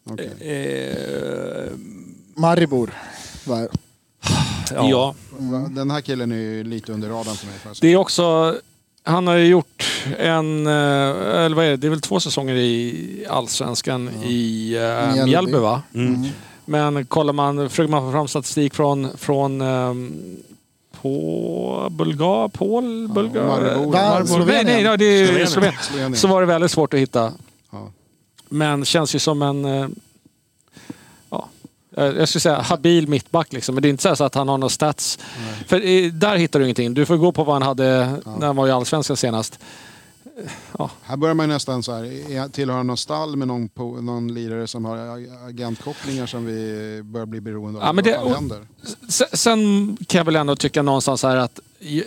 Okej. 0.09 0.29
Eh, 0.39 1.71
Maribor. 2.37 2.93
Va? 3.45 3.67
Ja. 4.73 5.15
Den 5.69 5.91
här 5.91 6.01
killen 6.01 6.31
är 6.31 6.35
ju 6.35 6.63
lite 6.63 6.91
under 6.91 7.09
radarn 7.09 7.35
för 7.35 7.45
mig. 7.47 7.55
Det 7.81 7.87
är 7.87 7.95
också... 7.95 8.55
Han 9.07 9.27
har 9.27 9.35
ju 9.35 9.45
gjort 9.47 10.03
en... 10.19 10.67
eh, 10.67 10.73
Eller 10.73 11.55
vad 11.55 11.65
är 11.65 11.69
det? 11.69 11.77
Det 11.77 11.87
är 11.87 11.89
väl 11.89 12.01
två 12.01 12.19
säsonger 12.19 12.55
i 12.55 13.25
Allsvenskan 13.29 14.09
i 14.23 14.75
uh, 15.17 15.25
Mjällby. 15.25 15.57
Va? 15.57 15.81
mm. 15.93 16.25
Men 16.65 17.05
kollar 17.05 17.33
man, 17.33 17.69
försöker 17.69 17.91
man 17.91 18.01
få 18.01 18.11
fram 18.11 18.27
statistik 18.27 18.73
från, 18.73 19.17
från 19.17 19.61
ehm, 19.61 20.13
på 21.01 21.87
Bulgar, 21.91 22.47
Pol, 22.47 23.07
Bulgar? 23.07 23.47
Maribor. 23.47 23.91
Maribor. 23.91 23.91
Nej, 23.91 24.27
Slovenien? 24.27 24.65
nej, 24.65 24.81
ja, 24.83 24.97
det 24.97 25.05
är 25.05 25.25
Slovenien. 25.25 25.47
Slovenien. 25.47 25.81
Slovenien. 25.83 26.15
Så 26.15 26.27
var 26.27 26.41
det 26.41 26.47
väldigt 26.47 26.71
svårt 26.71 26.93
att 26.93 26.99
hitta. 26.99 27.33
Ja. 27.71 27.91
Men 28.49 28.85
känns 28.85 29.15
ju 29.15 29.19
som 29.19 29.41
en... 29.41 29.95
eh, 31.97 32.03
Ja, 32.03 32.11
eh, 32.11 32.17
jag 32.19 32.29
skulle 32.29 32.39
säga 32.41 32.61
habil 32.61 33.07
mittback 33.07 33.53
liksom. 33.53 33.75
Men 33.75 33.81
det 33.81 33.87
är 33.87 33.89
inte 33.89 34.15
så 34.15 34.23
att 34.23 34.35
han 34.35 34.47
har 34.49 34.57
några 34.57 34.69
stats. 34.69 35.19
För 35.67 35.75
eh, 35.87 36.11
där 36.11 36.35
hittar 36.37 36.59
du 36.59 36.65
ingenting. 36.65 36.93
Du 36.93 37.05
får 37.05 37.17
gå 37.17 37.31
på 37.31 37.43
vad 37.43 37.55
han 37.55 37.61
hade 37.61 38.17
när 38.39 38.47
han 38.47 38.55
var 38.55 38.67
i 38.67 38.71
Allsvenskan 38.71 39.17
senast. 39.17 39.59
Här 41.03 41.17
börjar 41.17 41.33
man 41.35 41.49
nästan 41.49 41.83
så 41.83 41.91
här, 41.93 42.03
är- 42.03 42.49
tillhör 42.49 42.83
någon 42.83 42.97
stall 42.97 43.35
med 43.35 43.47
någon, 43.47 43.69
po- 43.69 44.01
någon 44.01 44.33
lirare 44.33 44.67
som 44.67 44.85
har 44.85 44.97
ag- 44.97 45.29
agentkopplingar 45.47 46.25
som 46.25 46.45
vi 46.45 47.01
börjar 47.03 47.25
bli 47.25 47.41
beroende 47.41 47.79
av? 47.79 47.85
Ja, 47.85 47.93
men 47.93 48.03
det-? 48.03 48.19
Sen, 49.09 49.27
sen 49.33 49.97
kan 50.07 50.17
jag 50.19 50.25
väl 50.25 50.35
ändå 50.35 50.55
tycka 50.55 50.81
någonstans 50.81 51.23
här 51.23 51.35
att 51.37 51.59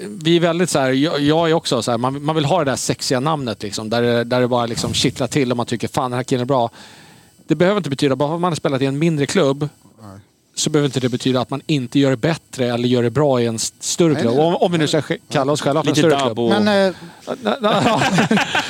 vi 0.05 0.37
är 0.37 0.41
väldigt 0.41 0.71
så 0.71 0.79
här, 0.79 0.91
jag, 0.91 1.21
jag 1.21 1.51
är 1.51 1.55
också 1.55 1.83
så 1.83 1.91
här, 1.91 1.99
man, 1.99 2.25
man 2.25 2.35
vill 2.35 2.45
ha 2.45 2.59
det 2.59 2.71
där 2.71 2.77
sexiga 2.77 3.21
namnet 3.21 3.63
liksom. 3.63 3.91
Där, 3.91 4.03
det- 4.03 4.25
där 4.25 4.41
det 4.41 4.49
bara 4.49 4.67
liksom 4.67 4.93
kittlar 4.95 5.27
till 5.27 5.51
och 5.51 5.57
man 5.57 5.67
tycker 5.67 5.89
fan 5.89 6.11
den 6.11 6.19
här 6.19 6.25
killen 6.25 6.43
är 6.43 6.47
bra. 6.47 6.71
Det 7.49 7.55
behöver 7.55 7.77
inte 7.79 7.91
betyda, 7.91 8.17
bara 8.17 8.29
för 8.29 8.35
att 8.35 8.41
man 8.41 8.51
har 8.51 8.57
spelat 8.57 8.83
i 8.83 8.87
en 8.87 8.99
mindre 8.99 9.27
klubb 9.27 9.69
Nej. 10.03 10.19
så 10.55 10.71
behöver 10.71 10.87
inte 10.87 11.01
det 11.01 11.09
betyda 11.09 11.41
att 11.41 11.51
man 11.51 11.61
inte 11.67 11.99
gör 11.99 12.11
det 12.11 12.17
bättre 12.17 12.67
eller 12.75 12.89
gör 12.89 13.03
det 13.03 13.11
bra 13.11 13.41
i 13.41 13.47
en 13.47 13.55
st- 13.57 13.77
större 13.81 14.13
Nej, 14.13 14.23
klubb. 14.23 14.39
Om, 14.39 14.57
om 14.57 14.73
vi 14.73 14.79
nu 14.79 14.89
ska 14.89 15.01
sk- 15.01 15.19
kalla 15.31 15.53
oss 15.53 15.61
själva 15.61 15.83
för 15.83 15.91
en 15.91 15.97
större 15.97 16.21
klubb. 16.21 16.39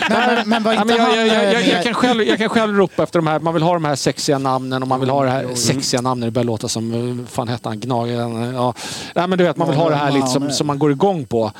Men, 0.09 0.49
men, 0.49 0.63
var 0.63 0.73
inte 0.73 0.95
jag, 0.95 1.03
han... 1.03 1.17
jag, 1.17 1.27
jag, 1.27 1.53
jag, 1.55 1.69
jag, 1.69 1.85
kan 1.85 1.95
själv, 1.95 2.23
jag 2.23 2.39
kan 2.39 2.49
själv 2.49 2.77
ropa 2.77 3.03
efter 3.03 3.19
de 3.19 3.27
här, 3.27 3.39
man 3.41 3.55
vill 3.55 3.63
ha 3.63 3.73
de 3.75 3.85
här 3.85 3.97
sexiga 3.97 4.39
namnen 4.39 4.83
och 4.83 4.89
man 4.89 5.01
vill 5.01 5.11
ha 5.11 5.25
det 5.25 5.31
här 5.31 5.55
sexiga 5.55 6.01
namnen. 6.01 6.27
Det 6.27 6.31
börjar 6.31 6.45
låta 6.47 6.69
som, 6.69 6.93
eh, 7.21 7.27
fan 7.31 7.49
hette 7.49 7.69
han, 7.69 7.81
Gnagaren? 7.81 8.55
Ja. 8.55 8.75
Nej 9.15 9.29
men 9.29 9.39
du 9.39 9.45
vet, 9.45 9.57
man 9.57 9.69
vill 9.69 9.77
ha 9.79 9.89
det 9.91 9.97
här 9.97 10.13
lite 10.13 10.27
som, 10.27 10.51
som 10.51 10.67
man 10.67 10.79
går 10.79 10.91
igång 10.91 11.27
på. 11.27 11.53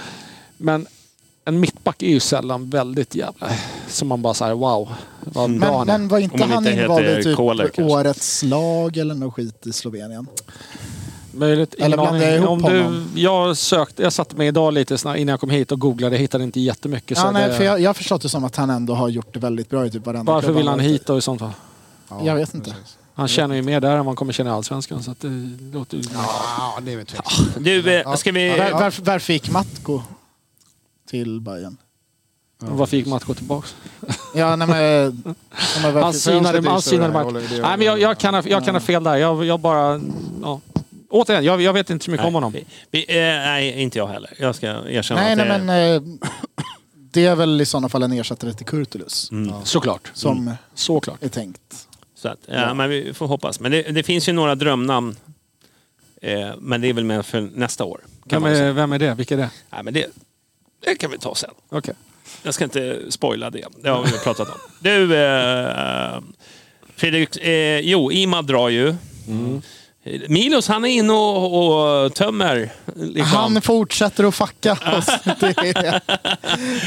Men 0.57 0.87
en 1.49 1.61
mittback 1.61 2.03
är 2.03 2.09
ju 2.09 2.21
sällan 2.21 2.71
väldigt 2.71 3.15
jävla... 3.15 3.51
Som 3.89 4.09
man 4.09 4.23
bara 4.23 4.35
säger 4.35 4.55
wow, 4.55 4.89
vad 5.21 5.59
bra 5.61 5.85
men, 5.85 5.87
men 5.87 6.09
var 6.09 6.19
inte 6.19 6.37
man 6.37 6.51
han 6.51 6.67
inte 6.67 6.83
invald 6.83 7.07
i 7.07 7.23
typ 7.23 7.37
Kohler, 7.37 7.71
årets 7.79 8.43
lag 8.43 8.97
eller 8.97 9.15
något 9.15 9.35
skit 9.35 9.67
i 9.67 9.73
Slovenien? 9.73 10.27
Möjligt, 11.33 11.75
Eller 11.75 11.97
blandar 11.97 12.27
jag 12.27 12.37
ihop 12.37 12.49
Om 12.49 12.63
du, 12.63 12.83
honom? 12.83 13.11
jag, 13.15 13.57
sökte, 13.57 14.03
jag 14.03 14.13
satte 14.13 14.37
mig 14.37 14.49
idag 14.49 14.75
lite 14.75 14.99
snabbt 14.99 15.19
innan 15.19 15.31
jag 15.31 15.41
kom 15.41 15.51
hit 15.51 15.73
och 15.73 15.79
googlade. 15.81 16.15
Jag 16.17 16.21
hittade 16.21 16.45
inte 16.45 16.61
jättemycket. 16.61 17.19
Ja, 17.19 17.25
så 17.25 17.31
nej, 17.31 17.49
det, 17.49 17.55
för 17.55 17.65
jag, 17.65 17.81
jag 17.81 17.89
har 17.89 17.95
förstått 17.95 18.23
det 18.23 18.29
som 18.29 18.45
att 18.45 18.57
han 18.57 18.71
ändå 18.71 18.95
har 18.95 19.09
gjort 19.09 19.35
det 19.35 19.41
väldigt 19.41 19.71
bra 19.71 19.87
i 19.87 19.91
typ 19.91 20.07
varenda 20.07 20.33
varför 20.33 20.53
vill 20.53 20.69
han 20.69 20.81
hit 20.81 21.07
då 21.07 21.19
i 21.19 21.21
sånt 21.21 21.41
fall? 21.41 21.53
Ja, 22.09 22.21
Jag 22.25 22.35
vet 22.35 22.55
inte. 22.55 22.71
precis. 22.71 22.99
Han 23.15 23.29
känner 23.29 23.55
ju 23.55 23.63
mer 23.63 23.81
där 23.81 23.97
än 23.97 24.07
han 24.07 24.17
kommer 24.17 24.33
känna 24.33 24.51
i 24.51 24.53
Allsvenskan. 24.53 25.03
Så 25.03 25.11
att 25.11 25.21
det 25.21 25.29
låter 25.73 25.97
ju... 25.97 26.03
Ja, 26.15 26.79
det 26.83 26.93
är 26.93 26.97
väl. 26.97 27.07
Du, 27.59 28.05
ska 28.17 28.33
vi... 28.33 28.49
Var, 28.49 28.71
varför, 28.73 29.03
varför 29.03 29.33
gick 29.33 29.51
Matko 29.51 30.03
till 31.09 31.41
Bayern? 31.41 31.77
Varför 32.61 32.97
gick 32.97 33.07
Matko 33.07 33.35
tillbaks? 33.35 33.75
Ja, 34.35 34.57
nej, 34.57 34.69
men, 34.69 35.23
ja, 35.83 36.03
Han 36.03 36.15
synade, 36.15 36.69
han 36.71 36.83
synade 36.83 37.39
det- 37.41 37.63
Nej, 37.63 37.77
men 37.79 37.87
jag, 37.87 38.01
jag, 38.01 38.19
kan 38.19 38.35
ha, 38.35 38.43
jag 38.47 38.65
kan 38.65 38.75
ha 38.75 38.81
fel 38.81 39.05
där. 39.05 39.17
Jag, 39.17 39.45
jag 39.45 39.61
bara... 39.61 40.01
Ja. 40.43 40.61
Återigen, 41.11 41.45
jag, 41.45 41.63
jag 41.63 41.73
vet 41.73 41.91
inte 41.91 42.05
så 42.05 42.11
mycket 42.11 42.27
om 42.27 42.35
honom. 42.35 42.53
Vi, 42.53 42.65
vi, 42.91 43.01
eh, 43.09 43.15
nej, 43.25 43.83
inte 43.83 43.99
jag 43.99 44.07
heller. 44.07 44.31
Jag 44.39 44.55
ska 44.55 44.67
erkänna 44.67 45.21
nej, 45.21 45.33
att 45.33 45.39
nej, 45.39 45.49
det 45.49 45.59
men 45.65 45.95
eh, 45.97 46.19
det 46.93 47.27
är 47.27 47.37
väl 47.37 47.61
i 47.61 47.67
sådana 47.67 47.89
fall 47.89 48.03
en 48.03 48.13
ersättare 48.13 48.53
till 48.53 48.67
Kurtulus 48.67 49.31
Såklart. 49.65 50.11
som 50.15 50.51
Såklart. 50.75 51.23
är 51.23 51.29
tänkt. 51.29 51.87
Så 52.15 52.29
att, 52.29 52.39
ja, 52.47 52.75
men 52.75 52.91
vi 52.91 53.15
får 53.15 53.27
hoppas. 53.27 53.61
Men 53.61 53.73
det, 53.73 53.83
det 53.83 54.03
finns 54.03 54.29
ju 54.29 54.33
några 54.33 54.55
drömnamn. 54.55 55.17
Eh, 56.23 56.51
men 56.59 56.81
det 56.81 56.89
är 56.89 56.93
väl 56.93 57.05
med 57.05 57.27
för 57.27 57.41
nästa 57.41 57.85
år. 57.85 58.01
Kan 58.29 58.43
Vem 58.43 58.53
är, 58.55 58.73
vem 58.73 58.93
är 58.93 58.99
det? 58.99 59.15
Vilka 59.15 59.35
är 59.35 59.39
det? 59.39 59.51
Nej, 59.71 59.83
men 59.83 59.95
det, 59.95 60.07
det 60.85 60.95
kan 60.95 61.11
vi 61.11 61.19
ta 61.19 61.35
sen. 61.35 61.51
Okej. 61.71 61.95
Jag 62.43 62.55
ska 62.55 62.65
inte 62.65 62.99
spoila 63.09 63.51
det. 63.51 63.65
Det 63.83 63.89
har 63.89 64.05
vi 64.05 64.13
pratat 64.19 64.49
om. 64.49 64.55
Du, 64.81 65.17
eh, 65.17 66.19
Fredrik. 66.97 67.37
Eh, 67.37 67.79
jo, 67.81 68.13
Imad 68.13 68.47
drar 68.47 68.69
ju. 68.69 68.95
Milos, 70.29 70.69
han 70.69 70.85
är 70.85 70.89
inne 70.89 71.13
och, 71.13 72.05
och 72.05 72.15
tömmer. 72.15 72.73
Liksom. 72.97 73.25
Han 73.37 73.63
fortsätter 73.63 74.25
att 74.25 74.35
fucka 74.35 74.73
oss. 74.73 75.07
Det 75.41 75.59
är, 75.59 76.01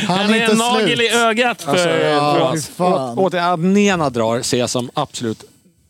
han, 0.08 0.18
Han 0.18 0.30
är 0.30 0.34
är 0.34 0.42
inte 0.42 0.52
en 0.52 0.58
nagel 0.58 0.98
slut. 0.98 1.12
i 1.12 1.16
ögat 1.16 1.62
för, 1.62 2.16
Alltså, 2.16 2.72
för 2.72 2.84
ja. 2.90 3.16
Åt 3.18 3.34
att 3.34 3.60
Nena 3.60 4.10
drar 4.10 4.42
ser 4.42 4.58
jag 4.60 4.70
som 4.70 4.90
absolut... 4.94 5.44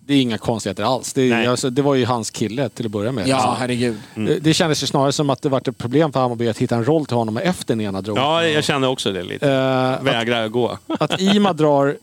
Det 0.05 0.13
är 0.13 0.21
inga 0.21 0.37
konstigheter 0.37 0.83
alls. 0.83 1.13
Det, 1.13 1.47
alltså, 1.47 1.69
det 1.69 1.81
var 1.81 1.95
ju 1.95 2.05
hans 2.05 2.31
kille 2.31 2.69
till 2.69 2.85
att 2.85 2.91
börja 2.91 3.11
med. 3.11 3.27
Ja, 3.27 3.55
herregud. 3.59 3.95
Det, 4.15 4.39
det 4.39 4.53
kändes 4.53 4.83
ju 4.83 4.87
snarare 4.87 5.11
som 5.11 5.29
att 5.29 5.41
det 5.41 5.49
var 5.49 5.69
ett 5.69 5.77
problem 5.77 6.11
för 6.11 6.19
Hammarby 6.19 6.47
att 6.49 6.57
hitta 6.57 6.75
en 6.75 6.85
roll 6.85 7.05
till 7.05 7.17
honom 7.17 7.37
efter 7.37 7.75
Nena 7.75 8.01
drog. 8.01 8.17
Ja, 8.17 8.47
jag 8.47 8.63
kände 8.63 8.87
också 8.87 9.11
det 9.11 9.23
lite. 9.23 9.51
Eh, 9.51 10.03
Vägra 10.03 10.47
gå. 10.47 10.77
att 10.99 11.21
Ima 11.21 11.53
drar... 11.53 11.97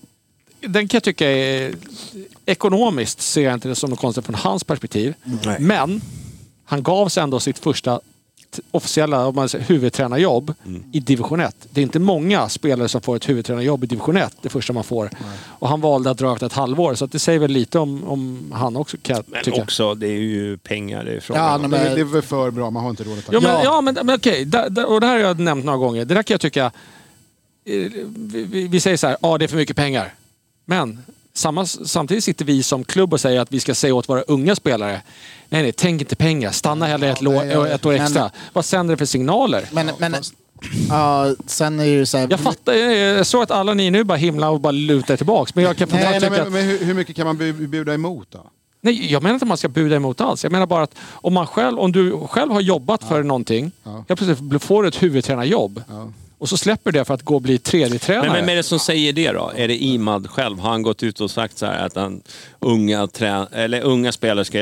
Den 0.61 0.89
kan 0.89 0.97
jag 0.97 1.03
tycka 1.03 1.31
är... 1.31 1.75
Ekonomiskt 2.47 3.21
ser 3.21 3.43
jag 3.43 3.55
inte 3.55 3.69
det 3.69 3.75
som 3.75 3.91
något 3.91 3.99
konstigt 4.01 4.25
från 4.25 4.35
hans 4.35 4.65
perspektiv. 4.65 5.15
Nej. 5.45 5.57
Men 5.61 6.01
han 6.65 6.83
gav 6.83 7.09
sig 7.09 7.23
ändå 7.23 7.41
sitt 7.41 7.59
första 7.59 8.01
t- 8.51 8.63
officiella 8.71 9.27
om 9.27 9.35
man 9.35 9.49
säger, 9.49 9.65
huvudtränarjobb 9.65 10.55
i 10.93 11.01
division 11.01 11.41
1. 11.41 11.57
Det 11.71 11.81
är 11.81 11.83
inte 11.83 11.99
många 11.99 12.49
spelare 12.49 12.89
som 12.89 13.01
får 13.01 13.17
ett 13.17 13.29
huvudtränarjobb 13.29 13.85
i 13.85 13.87
division 13.87 14.17
1 14.17 14.35
det 14.43 14.49
första 14.49 14.73
man 14.73 14.85
får. 14.85 15.11
Och 15.47 15.69
han 15.69 15.81
valde 15.81 16.11
att 16.11 16.19
dra 16.19 16.33
efter 16.33 16.47
ett 16.47 16.53
halvår. 16.53 16.95
Så 16.95 17.05
att 17.05 17.13
det 17.13 17.19
säger 17.19 17.39
väl 17.39 17.51
lite 17.51 17.79
om, 17.79 18.05
om 18.05 18.53
han 18.55 18.77
också 18.77 18.97
kan 19.03 19.17
jag 19.17 19.25
Men 19.29 19.45
tycka. 19.45 19.63
också, 19.63 19.95
det 19.95 20.07
är 20.07 20.19
ju 20.19 20.57
pengar 20.59 21.05
det 21.05 21.13
är 21.13 21.21
frågan 21.21 21.45
Ja, 21.45 21.59
nej, 21.59 21.63
Det, 21.63 21.85
men, 21.85 21.95
det 21.95 22.01
är 22.01 22.05
väl 22.05 22.23
för 22.23 22.51
bra, 22.51 22.71
man 22.71 22.83
har 22.83 22.91
inte 22.91 23.05
råd 23.05 23.19
att 23.19 23.27
ta 23.27 23.33
Ja, 23.33 23.41
men, 23.41 23.51
Ja. 23.53 23.61
ja. 23.65 23.81
men, 23.81 23.95
men 24.03 24.15
okej. 24.15 24.45
Där, 24.45 24.87
och 24.87 25.01
det 25.01 25.07
här 25.07 25.15
har 25.15 25.21
jag 25.21 25.39
nämnt 25.41 25.65
några 25.65 25.79
gånger. 25.79 26.05
Det 26.05 26.15
där 26.15 26.23
kan 26.23 26.35
jag 26.35 26.41
tycka... 26.41 26.65
eh, 26.65 26.73
Vi, 27.65 28.47
vi, 28.51 28.69
vi 28.69 28.81
säger 28.81 28.97
så 28.97 29.07
här, 29.07 29.17
ja 29.23 29.39
det 29.39 29.45
är 29.45 29.49
för 29.49 29.57
mycket 29.57 29.77
pengar. 29.77 30.15
Men 30.65 30.99
samma, 31.39 31.67
samtidigt 31.67 32.25
sitter 32.25 32.45
vi 32.45 32.63
som 32.63 32.85
klubb 32.85 33.13
och 33.13 33.21
säger 33.21 33.41
att 33.41 33.53
vi 33.53 33.61
ska 33.61 33.75
säga 33.75 33.95
åt 33.95 34.09
våra 34.09 34.23
unga 34.23 34.57
spelare. 34.57 35.03
Nej, 35.49 35.63
nej, 35.63 35.73
tänk 35.73 36.01
inte 36.01 36.17
pengar. 36.17 36.51
Stanna 36.51 36.87
hellre 36.87 37.09
ett, 37.11 37.23
Ja, 37.23 37.31
nej, 37.31 37.49
ja, 37.49 37.69
ett 37.69 37.87
år 37.87 37.93
men- 37.93 38.03
extra. 38.03 38.31
Vad 38.53 38.65
sänder 38.65 38.93
det 38.95 38.99
för 38.99 39.05
signaler? 39.05 39.69
men, 39.73 39.91
men 39.99 40.15
ja, 40.89 41.35
sen 41.47 41.81
är 41.81 41.85
det 41.85 41.91
ju 41.91 42.07
så 42.07 42.19
här... 42.19 42.27
Jag 42.31 42.41
fattar, 42.41 42.73
jag 42.73 43.27
såg 43.27 43.43
att 43.43 43.51
alla 43.51 43.75
ni 43.75 43.91
nu 43.91 44.05
bara 44.05 44.19
himla 44.19 44.51
och 44.51 44.61
bara 44.61 44.71
lutar 44.71 45.17
tillbaks. 45.17 45.55
Men 45.55 45.65
jag 45.65 45.77
kan 45.77 45.89
Nej, 45.93 46.21
nej, 46.21 46.31
men, 46.31 46.53
men 46.53 46.65
hur, 46.65 46.85
hur 46.85 46.95
mycket 46.95 47.17
kan 47.17 47.27
man 47.27 47.37
bjuda 47.71 47.95
emot 47.95 48.27
då? 48.31 48.47
Nej, 48.81 49.13
jag 49.13 49.23
menar 49.23 49.35
inte 49.35 49.45
att 49.45 49.49
man 49.49 49.57
ska 49.57 49.69
buda 49.69 49.97
emot 49.97 50.21
alls. 50.21 50.43
Jag 50.45 50.53
menar 50.53 50.67
bara 50.67 50.83
att 50.83 50.95
om, 51.13 51.35
man 51.35 51.47
själv, 51.47 51.79
om 51.79 51.93
du 51.93 52.19
själv 52.29 52.53
har 52.53 52.61
jobbat 52.61 53.05
för 53.05 53.23
någonting, 53.23 53.73
Ja. 53.85 54.05
helt 54.09 54.21
plötsligt 54.21 54.63
får 54.63 54.83
du 54.83 54.89
ett 54.89 55.03
huvudtränarjobb. 55.03 55.83
Ja. 55.89 56.13
Och 56.39 56.49
så 56.49 56.57
släpper 56.57 56.93
det 56.93 57.05
för 57.05 57.15
att 57.15 57.23
gå 57.23 57.35
och 57.35 57.43
bli 57.43 57.59
tredje 57.59 57.99
tränare. 57.99 58.27
Men 58.27 58.37
vem 58.37 58.49
är 58.49 58.57
det 58.57 58.63
som 58.63 58.79
säger 58.79 59.13
det 59.13 59.33
då? 59.33 59.53
Är 59.57 59.69
det 59.69 59.77
Imad 59.77 60.31
själv? 60.31 60.59
Har 60.59 60.71
han 60.71 60.83
gått 60.83 61.03
ut 61.03 61.21
och 61.21 61.31
sagt 61.31 61.59
så 61.59 61.67
här 61.67 61.87
att 61.87 61.97
han, 61.97 62.21
unga, 62.61 63.07
trä, 63.07 63.47
eller 63.53 63.81
unga 63.81 64.13
spelare 64.13 64.45
ska... 64.45 64.59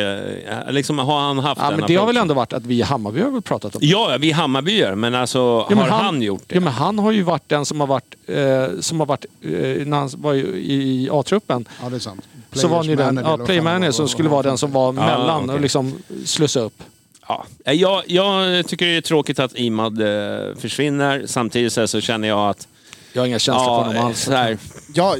Liksom, 0.71 0.99
har 0.99 1.21
han 1.21 1.39
haft 1.39 1.61
ja, 1.61 1.71
den 1.71 1.81
men 1.81 1.87
det 1.89 1.97
har 1.97 2.07
väl 2.07 2.17
ändå 2.17 2.35
varit 2.35 2.53
att 2.53 2.67
vi 2.67 2.79
i 2.79 2.83
Hammarby 2.83 3.21
har 3.21 3.31
väl 3.31 3.43
pratat 3.43 3.75
om 3.75 3.81
det. 3.81 3.87
Ja, 3.87 4.17
vi 4.21 4.33
Hammarbyar, 4.33 4.95
men 4.95 5.15
alltså 5.15 5.39
Ja, 5.39 5.77
men 5.77 5.79
har 5.79 5.89
han, 5.89 6.23
gjort 6.23 6.43
det? 6.47 6.55
Ja, 6.55 6.61
men 6.61 6.73
han 6.73 6.99
har 6.99 7.13
ju 7.13 7.23
varit 7.23 7.49
den 7.49 7.67
som 7.67 7.81
har 7.81 7.87
varit, 7.87 8.15
eh, 8.27 8.81
som 8.81 9.01
har 9.01 9.07
varit 9.07 9.25
eh, 9.43 9.51
när 9.87 9.97
han 9.97 10.11
var 10.17 10.35
i, 10.35 10.73
i 10.73 11.09
A-truppen. 11.13 11.69
Ja, 11.83 11.89
det 11.89 11.97
är 11.97 12.01
sant. 12.01 12.29
Så 12.53 12.69
var 12.69 12.77
han 12.77 12.87
ju 12.87 12.97
den, 12.97 13.15
Players 13.15 13.27
ja, 13.27 13.31
manager, 13.31 13.45
player 13.45 13.61
vad 13.61 13.67
fan 13.67 13.75
manager 13.75 13.87
det 13.87 13.93
som 13.93 14.09
skulle 14.09 14.29
vara 14.29 14.43
den 14.43 14.59
som 14.59 14.73
var 14.73 14.93
mellan 14.93 15.45
okej. 15.45 15.55
och 15.55 15.61
liksom 15.61 15.95
slussa 16.25 16.61
upp. 16.61 16.83
Ja. 17.29 17.47
Jag, 17.65 18.03
jag 18.07 18.67
tycker 18.69 18.87
det 18.87 18.97
är 18.97 19.01
tråkigt 19.01 19.39
att 19.39 19.55
Imad 19.59 20.01
eh, 20.01 20.55
försvinner. 20.59 21.23
Samtidigt 21.27 21.73
så, 21.73 22.01
känner 22.01 22.29
jag 22.29 22.51
att... 22.51 22.69
Jag 23.13 23.23
har 23.23 23.27
inga 23.27 23.39
känslor 23.39 23.65
för 23.65 23.73
honom 23.73 23.97
Ja, 23.97 24.03
alls. 24.07 24.21
så 24.23 24.33
här, 24.33 24.59
Jag, 24.95 25.17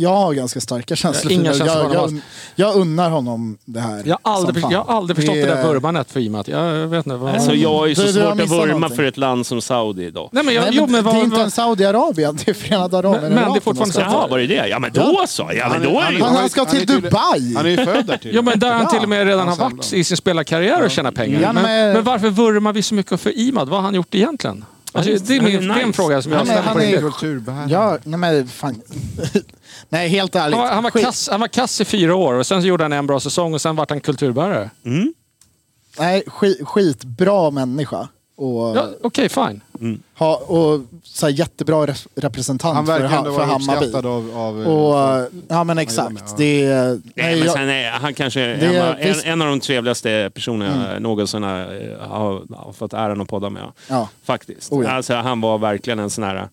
jag 0.00 0.14
har 0.16 0.32
ganska 0.34 0.60
starka 0.60 0.96
känslor 0.96 1.32
Inga 1.32 1.52
för 1.52 1.58
det. 1.58 1.58
känslor 1.70 1.88
för 1.88 1.94
jag, 1.94 2.10
jag, 2.12 2.20
jag 2.54 2.76
unnar 2.76 3.10
honom 3.10 3.58
det 3.64 3.80
här. 3.80 4.02
Jag 4.06 4.18
har 4.22 4.32
aldrig, 4.34 4.64
jag 4.70 4.82
har 4.84 4.96
aldrig 4.96 5.16
förstått 5.16 5.34
det, 5.34 5.46
där 5.46 5.56
är- 5.56 5.66
vurmandet 5.66 6.10
för 6.10 6.20
Imat. 6.20 6.48
Jag 6.48 6.86
vet 6.86 7.06
inte. 7.06 7.16
Vad... 7.16 7.34
alltså, 7.34 7.54
jag 7.54 7.74
har 7.74 7.86
ju 7.86 7.94
så 7.94 8.00
Du- 8.02 8.06
du 8.08 8.12
svårt 8.12 8.24
att 8.30 8.36
missat 8.36 8.50
vurma 8.58 8.66
någonting. 8.72 8.96
för 8.96 9.02
ett 9.04 9.16
land 9.16 9.46
som 9.46 9.60
Saudi 9.62 10.04
idag. 10.04 10.28
Nej, 10.32 10.44
men, 10.44 10.54
jag, 10.54 10.62
Nej, 10.62 10.70
jo, 10.74 10.82
men 10.86 10.92
men, 10.92 11.04
det 11.04 11.10
är 11.10 11.14
vad, 11.14 11.24
inte 11.24 11.36
vad, 11.36 11.44
en 11.44 11.50
Saudiarabien, 11.50 12.38
det 12.44 12.50
är 12.50 12.54
Förenade 12.54 12.98
Arabemiraten. 12.98 13.34
Men- 13.34 13.42
men 13.44 13.52
det 13.52 13.58
är 13.58 13.60
fortfarande 13.60 13.84
de 13.94 14.00
ska 14.00 14.10
så- 14.10 14.16
Jaha, 14.16 14.22
till. 14.24 14.30
var 14.30 14.38
det 14.38 14.46
det? 14.46 14.68
Ja 14.68 14.78
men 14.78 14.92
då 14.92 15.24
så! 15.28 15.50
Ja 15.54 15.68
men 15.68 15.82
då 15.82 16.00
är 16.00 16.12
det. 16.12 16.24
Han, 16.24 16.36
han 16.36 16.48
ska 16.48 16.64
Han 16.64 16.76
är 16.76 16.80
till 16.80 16.86
Dubai! 17.02 17.54
Han 17.56 17.66
är 17.66 17.70
ju 17.70 17.76
född 17.76 18.06
där 18.06 18.16
till. 18.16 18.34
Ja 18.34 18.42
men 18.42 18.58
där 18.58 18.72
han 18.72 18.82
Ja. 18.82 18.88
till 18.90 19.02
och 19.02 19.08
med 19.08 19.26
redan 19.26 19.48
har 19.48 19.56
Ja, 19.58 19.64
varit 19.64 19.92
i 19.92 20.04
sin 20.04 20.16
spelarkarriär 20.16 20.84
och 20.84 20.90
tjänat 20.90 21.14
pengar. 21.14 21.40
Ja, 21.40 21.52
men, 21.52 21.62
men- 21.62 21.92
men 21.92 22.04
varför 22.04 22.30
vurmar 22.30 22.72
vi 22.72 22.82
så 22.82 22.94
mycket 22.94 23.20
för 23.20 23.38
Imad? 23.38 23.68
Vad 23.68 23.78
har 23.78 23.84
han 23.84 23.94
gjort 23.94 24.14
egentligen? 24.14 24.64
Alltså, 24.92 25.12
det, 25.24 25.34
är 25.36 25.38
är 25.38 25.42
min, 25.42 25.68
det 25.68 25.74
är 25.74 25.78
en 25.80 25.86
nice. 25.88 25.92
fråga 26.02 26.22
som 26.22 26.32
jag 26.32 26.40
Ja, 26.40 26.44
men 26.44 26.52
ställer 26.54 26.62
han 26.68 26.76
på 26.76 26.82
är-. 26.82 27.00
Kulturbärare. 27.00 27.66
Ja, 27.70 27.98
nej 28.04 28.18
men 28.18 28.48
fan. 28.48 28.80
nej, 29.88 30.08
helt 30.08 30.34
ärligt. 30.36 30.56
Han 30.58 30.66
var, 30.66 30.74
han, 30.74 30.82
var 30.82 30.90
kass, 30.90 31.28
han 31.28 31.40
var 31.40 31.48
kass 31.48 31.80
i 31.80 31.84
fyra 31.84 32.14
år 32.14 32.34
och 32.34 32.46
sen 32.46 32.60
gjorde 32.62 32.84
han 32.84 32.92
en 32.92 33.06
bra 33.06 33.20
säsong 33.20 33.54
och 33.54 33.60
sen 33.60 33.76
vart 33.76 33.90
han 33.90 34.00
kulturbärare. 34.00 34.70
Nej, 35.98 36.22
skit, 36.26 36.60
skitbra 36.68 37.50
människa. 37.50 38.08
Och, 38.36 38.76
Ja, 38.76 38.88
Okej, 39.02 39.28
fine. 39.28 39.60
ha, 40.18 40.36
och 40.36 40.80
så 41.02 41.26
här, 41.26 41.32
jättebra 41.32 41.86
rep- 41.86 42.06
representant 42.14 42.74
Han 42.76 42.86
för, 42.86 43.00
ha, 43.04 43.24
för 43.24 43.44
Hammarby. 43.44 44.08
av... 44.08 44.30
av 44.38 44.58
Och, 44.66 44.98
eh, 45.00 45.18
eh, 45.22 45.26
ja 45.48 45.64
men 45.64 45.74
med, 45.76 45.82
exakt. 45.82 46.24
ja. 46.28 46.34
Det. 46.36 46.68
Nej, 46.68 47.00
Nej, 47.14 47.36
men 47.36 47.38
jag, 47.46 47.52
sen 47.56 47.68
är 47.68 47.90
han 47.90 48.14
kanske 48.14 48.40
Det 48.40 48.76
är- 48.76 48.90
av, 48.90 48.96
en, 49.00 49.08
visst. 49.12 49.26
en 49.26 49.42
av 49.42 49.48
de 49.48 49.60
trevligaste 49.60 50.30
personerna 50.34 50.92
jag 50.92 51.02
någonsin 51.02 51.42
har, 51.42 51.98
har, 52.08 52.56
har 52.64 52.72
fått 52.72 52.92
äran 52.92 53.20
att 53.20 53.28
podda 53.28 53.50
med. 53.50 53.62
Ja. 53.88 54.08
Faktiskt. 54.24 54.72
Oh 54.72 54.84
ja. 54.84 54.90
alltså, 54.90 55.14
han 55.14 55.40
var 55.40 55.58
verkligen 55.58 55.98
en 55.98 56.10
sån 56.10 56.24
här... 56.24 56.48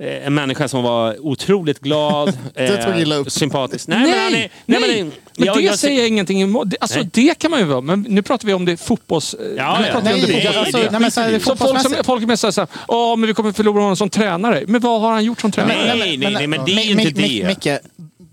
eh, 0.00 0.26
En 0.26 0.34
människa 0.34 0.68
som 0.68 0.82
var 0.82 1.26
otroligt 1.26 1.80
glad, 1.80 2.38
Det 2.54 2.84
tog 2.84 2.98
illa 3.00 3.14
eh, 3.14 3.20
upp. 3.20 3.32
sympatisk. 3.32 3.88
Nej, 3.88 3.98
Nej, 3.98 4.10
men, 4.10 4.18
han 4.20 4.26
är, 4.34 4.38
nej, 4.38 4.50
nej, 4.66 4.80
men, 4.80 5.06
men, 5.06 5.10
det 5.36 5.46
jag- 5.46 5.62
jag- 5.62 5.78
säger 5.78 5.98
jag 5.98 6.08
ingenting 6.08 6.42
emot. 6.42 6.70
Det- 6.70 6.76
Alltså 6.80 6.98
Nej. 6.98 7.08
det 7.12 7.38
kan 7.38 7.50
man 7.50 7.60
ju 7.60 7.66
vara, 7.66 7.80
men 7.80 8.06
nu 8.08 8.22
pratar 8.22 8.46
vi 8.46 8.52
om 8.54 8.64
det 8.64 8.76
fotbolls... 8.76 9.34
Ja, 9.56 9.78
nu 9.80 9.86
ja. 9.86 9.92
pratar 9.92 10.08
vi 10.08 10.14
om 10.14 10.20
Nej, 10.20 10.20
det 10.20 10.26
det- 10.26 10.32
fotbolls- 10.42 10.58
alltså, 10.58 10.76
det- 10.78 10.90
nej, 10.90 11.00
men 11.00 11.10
så 11.10 11.20
här, 11.20 11.32
det 11.32 11.40
Så 11.40 11.56
folk, 11.56 11.80
som, 11.80 11.94
folk 12.04 12.22
är 12.30 12.36
såhär, 12.50 12.68
åh 12.88 13.16
men 13.16 13.26
vi 13.26 13.34
kommer 13.34 13.52
förlora 13.52 13.80
honom 13.80 13.96
som 13.96 14.10
tränare. 14.10 14.64
Men 14.66 14.80
vad 14.80 15.00
har 15.00 15.12
han 15.12 15.24
gjort 15.24 15.40
som 15.40 15.50
tränare? 15.52 15.76
Nej, 15.96 16.16
nej, 16.18 16.30
nej, 16.32 16.46
men 16.46 16.64
det 16.64 16.72
är 16.72 16.84
ju 16.84 16.90
inte 16.90 17.10
det. 17.22 17.46
Micke, 17.46 17.78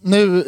nu, 0.02 0.44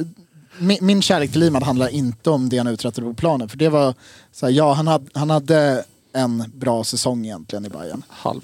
mi- 0.60 0.82
min 0.82 1.02
kärlek 1.02 1.32
till 1.32 1.44
Imad 1.44 1.64
handlar 1.64 1.88
inte 1.88 2.30
om 2.30 2.50
det 2.50 2.58
han 2.58 2.68
uträttade 2.68 3.08
på 3.08 3.14
planen. 3.14 3.50
För 3.50 3.58
det 3.58 3.70
var, 3.70 3.94
så 4.34 4.46
här, 4.46 4.54
ja 4.54 4.74
han 4.74 4.88
hade, 4.88 5.06
han 5.14 5.30
hade 5.30 5.84
en 6.16 6.44
bra 6.56 6.84
säsong 6.84 7.26
egentligen 7.26 7.66
i 7.66 7.70
Bayern. 7.70 8.04
Halv. 8.10 8.41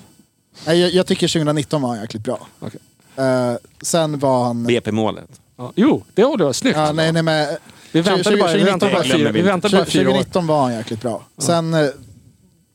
Nej, 0.68 0.80
jag, 0.80 0.91
jag 0.94 1.07
tycker 1.07 1.27
2019 1.27 1.82
var 1.82 1.90
han 1.90 1.99
jäkligt 2.02 2.23
bra. 2.23 2.48
Okej. 2.60 2.80
Eh, 3.15 3.53
sen 3.82 4.19
var 4.19 4.44
han... 4.45 4.64
BP-målet. 4.64 5.30
Ja, 5.57 5.72
jo, 5.76 6.03
det 6.14 6.23
håller 6.23 6.45
jag. 6.45 6.56
Snyggt. 6.56 6.77
Ja, 6.77 6.91
nej, 6.91 7.11
nej, 7.11 7.23
men, 7.23 7.48
Vi 7.91 8.02
väntade 8.02 8.36
20- 8.36 8.40
bara, 8.40 8.53
vi 8.53 8.60
2019 8.60 8.65
väntade 8.65 8.91
bara, 8.91 8.98
var- 9.03 9.18
fyra, 9.18 9.32
vi 9.32 9.41
vi 9.41 9.48
väntade 9.48 9.77
bara 9.77 9.86
fyra 9.86 10.02
år. 10.02 10.06
2019 10.14 10.48
var 10.48 10.61
han 10.61 10.73
jäkligt 10.73 11.02
bra. 11.02 11.23
Sen 11.38 11.73
eh, 11.73 11.88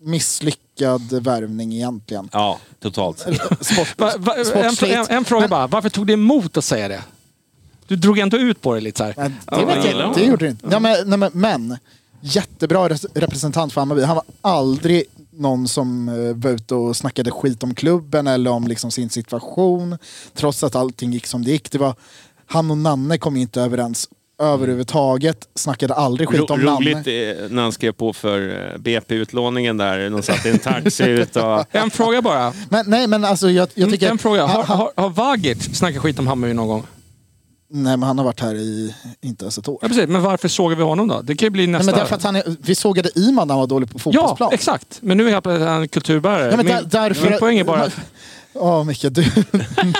misslyckad 0.02 1.12
värvning 1.22 1.72
egentligen. 1.74 2.28
Ja, 2.32 2.58
totalt. 2.80 3.18
Sport, 3.60 3.88
Va, 3.98 4.12
va, 4.18 4.34
en, 4.54 4.90
en, 4.90 5.06
en 5.08 5.24
fråga 5.24 5.40
Men- 5.40 5.50
bara, 5.50 5.66
varför 5.66 5.88
tog 5.88 6.06
det 6.06 6.12
emot 6.12 6.56
att 6.56 6.64
säga 6.64 6.88
det? 6.88 7.02
Du 7.86 7.96
drog 7.96 8.18
ändå 8.18 8.36
ut 8.38 8.60
på 8.60 8.74
det 8.74 8.80
lite 8.80 8.98
så 8.98 9.04
här. 9.04 9.14
Nej, 9.16 9.28
det, 9.28 9.56
Ja, 9.56 9.66
vet 9.66 9.84
jag 9.90 10.14
det 10.14 10.24
gjorde 10.24 10.44
det 10.44 10.50
inte. 10.50 10.66
Ja, 10.70 10.78
men, 10.80 11.08
nej, 11.08 11.18
men, 11.18 11.30
men 11.34 11.76
jättebra 12.20 12.88
res- 12.88 13.06
representant 13.14 13.72
för 13.72 13.80
Hammarby. 13.80 14.02
Han 14.02 14.16
var 14.16 14.24
aldrig 14.42 15.04
någon 15.40 15.68
som 15.68 16.08
eh, 16.08 16.36
var 16.36 16.50
ute 16.50 16.74
och 16.74 16.96
snackade 16.96 17.30
skit 17.30 17.62
om 17.62 17.74
klubben 17.74 18.26
eller 18.26 18.50
om 18.50 18.66
liksom, 18.66 18.90
sin 18.90 19.10
situation. 19.10 19.98
Trots 20.34 20.64
att 20.64 20.74
allting 20.74 21.12
gick 21.12 21.26
som 21.26 21.44
det 21.44 21.50
gick. 21.50 21.70
Det 21.70 21.78
var, 21.78 21.94
han 22.46 22.70
och 22.70 22.78
Nanne 22.78 23.18
kom 23.18 23.36
inte 23.36 23.60
överens 23.60 24.08
överhuvudtaget. 24.42 25.48
Snackade 25.54 25.94
aldrig 25.94 26.28
skit 26.28 26.50
om 26.50 26.60
Nanne. 26.60 26.76
roligt 26.76 26.96
eh, 26.96 27.50
när 27.50 27.62
han 27.62 27.72
skrev 27.72 27.92
på 27.92 28.12
för 28.12 28.70
eh, 28.72 28.78
BP-utlåningen 28.78 29.76
där. 29.76 30.10
De 30.10 30.22
satt 30.22 30.46
i 30.46 30.50
en 30.50 30.58
taxi 30.58 31.04
ut 31.08 31.36
och... 31.36 31.64
En 31.70 31.90
fråga 31.90 32.22
bara. 32.22 32.52
Men, 32.68 32.84
nej 32.88 33.06
men 33.06 33.24
alltså 33.24 33.50
jag, 33.50 33.68
jag 33.74 33.90
tycker... 33.90 34.10
en 34.10 34.18
fråga. 34.18 34.46
Har, 34.46 34.62
har, 34.76 34.92
har 34.96 35.10
Vagic 35.10 35.78
snackat 35.78 36.02
skit 36.02 36.18
om 36.18 36.26
Hammarby 36.26 36.54
någon 36.54 36.68
gång? 36.68 36.86
Nej 37.70 37.96
men 37.96 38.02
han 38.02 38.18
har 38.18 38.24
varit 38.24 38.40
här 38.40 38.54
i 38.54 38.94
inte 39.20 39.44
ens 39.44 39.58
ett 39.58 39.68
år. 39.68 39.78
Ja, 39.82 39.88
precis. 39.88 40.08
Men 40.08 40.22
varför 40.22 40.48
sågar 40.48 40.76
vi 40.76 40.82
honom 40.82 41.08
då? 41.08 41.20
Det 41.22 41.36
kan 41.36 41.46
ju 41.46 41.50
bli 41.50 41.66
Nej, 41.66 41.72
nästa... 41.72 41.92
men 41.92 42.00
därför 42.00 42.16
att 42.16 42.22
han 42.22 42.36
är, 42.36 42.42
vi 42.60 42.74
sågade 42.74 43.18
Iman 43.18 43.48
när 43.48 43.54
han 43.54 43.60
var 43.60 43.66
dålig 43.66 43.90
på 43.90 43.98
ja, 43.98 44.02
fotbollsplan. 44.02 44.50
exakt. 44.52 44.98
Men 45.02 45.16
nu 45.16 45.30
är 45.30 45.40
plötsligt 45.40 45.68
en 45.68 45.88
kulturbärare. 45.88 46.50
Ja, 46.50 46.56
men 46.56 46.66
där, 46.66 46.82
därför, 46.82 47.30
min 47.30 47.38
poäng 47.38 47.58
är 47.58 47.64
bara... 47.64 47.90
Ja, 48.52 48.84
Micke, 48.84 49.02
du, 49.10 49.24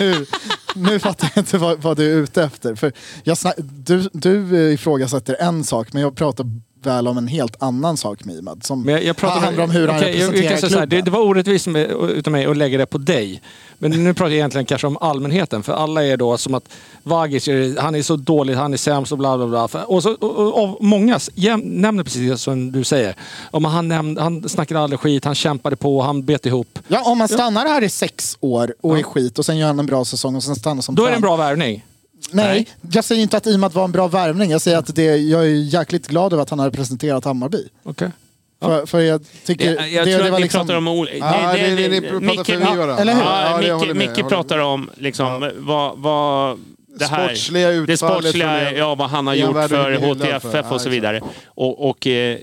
nu, 0.01 0.27
nu 0.75 0.99
fattar 0.99 1.31
jag 1.35 1.43
inte 1.43 1.59
vad, 1.59 1.83
vad 1.83 1.97
du 1.97 2.13
är 2.13 2.17
ute 2.17 2.43
efter. 2.43 2.75
För 2.75 2.93
jag 3.23 3.39
snack, 3.39 3.55
du, 3.59 4.09
du 4.13 4.67
eh, 4.67 4.75
ifrågasätter 4.75 5.37
en 5.41 5.65
sak, 5.65 5.93
men 5.93 6.03
jag 6.03 6.17
pratar 6.17 6.47
väl 6.83 7.09
om 7.09 7.19
en 7.19 7.29
helt 7.29 7.63
annan 7.63 7.97
sak 7.97 8.25
med 8.25 8.37
Imad. 8.37 8.65
Som 8.65 8.83
Men 8.83 8.95
jag, 8.95 9.05
jag 9.05 9.17
pratar 9.17 9.41
handlar 9.41 9.65
om 9.65 9.71
hur 9.71 9.89
han 9.89 9.97
Okej, 9.97 10.09
jag- 10.09 10.17
jag 10.19 10.27
representerar 10.29 10.51
kan 10.51 10.61
säga 10.61 10.71
så 10.71 10.79
här, 10.79 10.87
klubben. 10.87 10.99
det, 11.05 11.05
det 11.05 11.11
var 11.11 11.21
orättvist 11.21 11.67
med, 11.67 11.91
utav 11.91 12.33
mig 12.33 12.47
att 12.47 12.57
lägga 12.57 12.79
det 12.79 12.87
på 12.87 12.99
dig. 12.99 13.43
Men 13.79 13.91
nu 13.91 14.15
pratar 14.15 14.29
jag 14.31 14.37
egentligen 14.37 14.65
kanske 14.67 14.87
om 14.87 14.97
allmänheten. 15.01 15.63
För 15.63 15.73
alla 15.73 16.05
är 16.05 16.17
då 16.17 16.39
som 16.39 16.55
att 16.55 16.65
Vagic, 17.03 17.49
han 17.79 17.95
är 17.95 18.03
så 18.03 18.17
dålig, 18.17 18.55
han 18.55 18.73
är 18.73 18.77
sämst 18.77 19.13
och 19.13 19.19
bla 19.19 19.37
bla 19.37 19.47
bla. 19.47 19.85
Och, 19.85 20.03
så, 20.03 20.13
och, 20.15 20.63
och, 20.65 20.85
många 20.85 21.21
jäm, 21.35 21.61
nämner 21.61 22.05
precis 22.05 22.31
det 22.31 22.39
som 22.39 22.73
du 22.73 22.85
säger. 22.85 23.17
Om 23.51 23.65
han, 23.65 23.89
nämnde, 23.89 24.23
han 24.23 24.49
snackade 24.49 24.81
aldrig 24.81 25.01
skit, 25.01 25.25
han 25.25 25.35
kämpade 25.35 25.77
på, 25.77 26.03
han 26.03 26.25
bet 26.25 26.47
ihop. 26.47 26.79
Ja, 26.89 27.03
om 27.05 27.19
man 27.19 27.29
stannar 27.29 27.67
här 27.67 27.83
i 27.83 27.89
sex 27.89 28.37
år 28.41 28.75
och 28.81 28.99
är 28.99 29.03
skit 29.03 29.39
och 29.39 29.47
sen 29.47 29.59
gör 29.59 29.67
han 29.67 29.79
en 29.79 29.87
bra 29.87 30.05
säsong 30.05 30.37
och 30.37 30.43
sen 30.43 30.57
stannar 30.57 30.83
som 30.83 30.95
Då 30.95 31.05
är 31.05 31.09
det 31.11 31.15
en 31.15 31.21
bra 31.23 31.37
värvning. 31.37 31.85
Nej, 32.33 32.69
jag 32.93 33.05
säger 33.05 33.23
inte 33.23 33.37
att 33.37 33.47
Imad 33.47 33.73
var 33.73 33.85
en 33.85 33.93
bra 33.93 34.09
värvning. 34.09 34.51
Jag 34.51 34.61
säger 34.61 34.79
att 34.79 34.95
det, 34.95 35.17
jag 35.17 35.43
är 35.43 35.49
jäkligt 35.49 36.09
glad 36.09 36.33
över 36.33 36.43
att 36.43 36.51
han 36.51 36.59
har 36.59 36.67
representerat 36.71 37.25
Hammarby. 37.25 37.69
Okej. 37.83 38.11
För, 38.63 38.87
för 38.87 39.01
jag 39.01 39.25
tycker... 39.45 39.75
Jag, 39.75 39.89
jag 39.93 40.07
det, 40.07 40.15
tror 40.15 40.25
det 40.25 40.31
att 40.33 40.37
ni 40.39 40.43
liksom, 40.43 40.61
pratar 40.61 40.77
om 40.77 40.89
olika... 40.89 41.17
Ja, 41.19 41.53
det- 41.53 41.75
det- 41.75 41.89
det 41.89 42.01
pratar 42.01 42.21
Micke, 42.27 42.47
förbi 42.47 42.65
varandra. 42.77 42.99
eller 42.99 43.15
hur? 43.15 43.21
Ja, 43.23 43.59
det 43.61 43.67
Ja, 43.67 43.79
Micke, 43.79 43.87
med, 43.87 43.97
Micke 43.97 44.29
pratar 44.29 44.59
om 44.59 44.91
liksom, 44.97 45.51
vad, 45.59 45.99
vad 45.99 46.59
det 46.99 47.05
här... 47.05 47.27
Sportsliga 47.29 47.69
det 47.69 47.75
utfallet 47.75 47.99
sportsliga, 48.25 48.53
det- 48.53 48.73
ja, 48.77 48.95
vad 48.95 49.11
han 49.11 49.27
har 49.27 49.35
gjort 49.35 49.69
för 49.69 49.95
HTFF 49.95 50.43
för? 50.53 50.73
och 50.75 50.81
så 50.81 50.89
Ja, 50.89 50.93
vidare. 50.93 51.21
Och, 51.47 51.91
och 51.91 52.07
eh, 52.07 52.39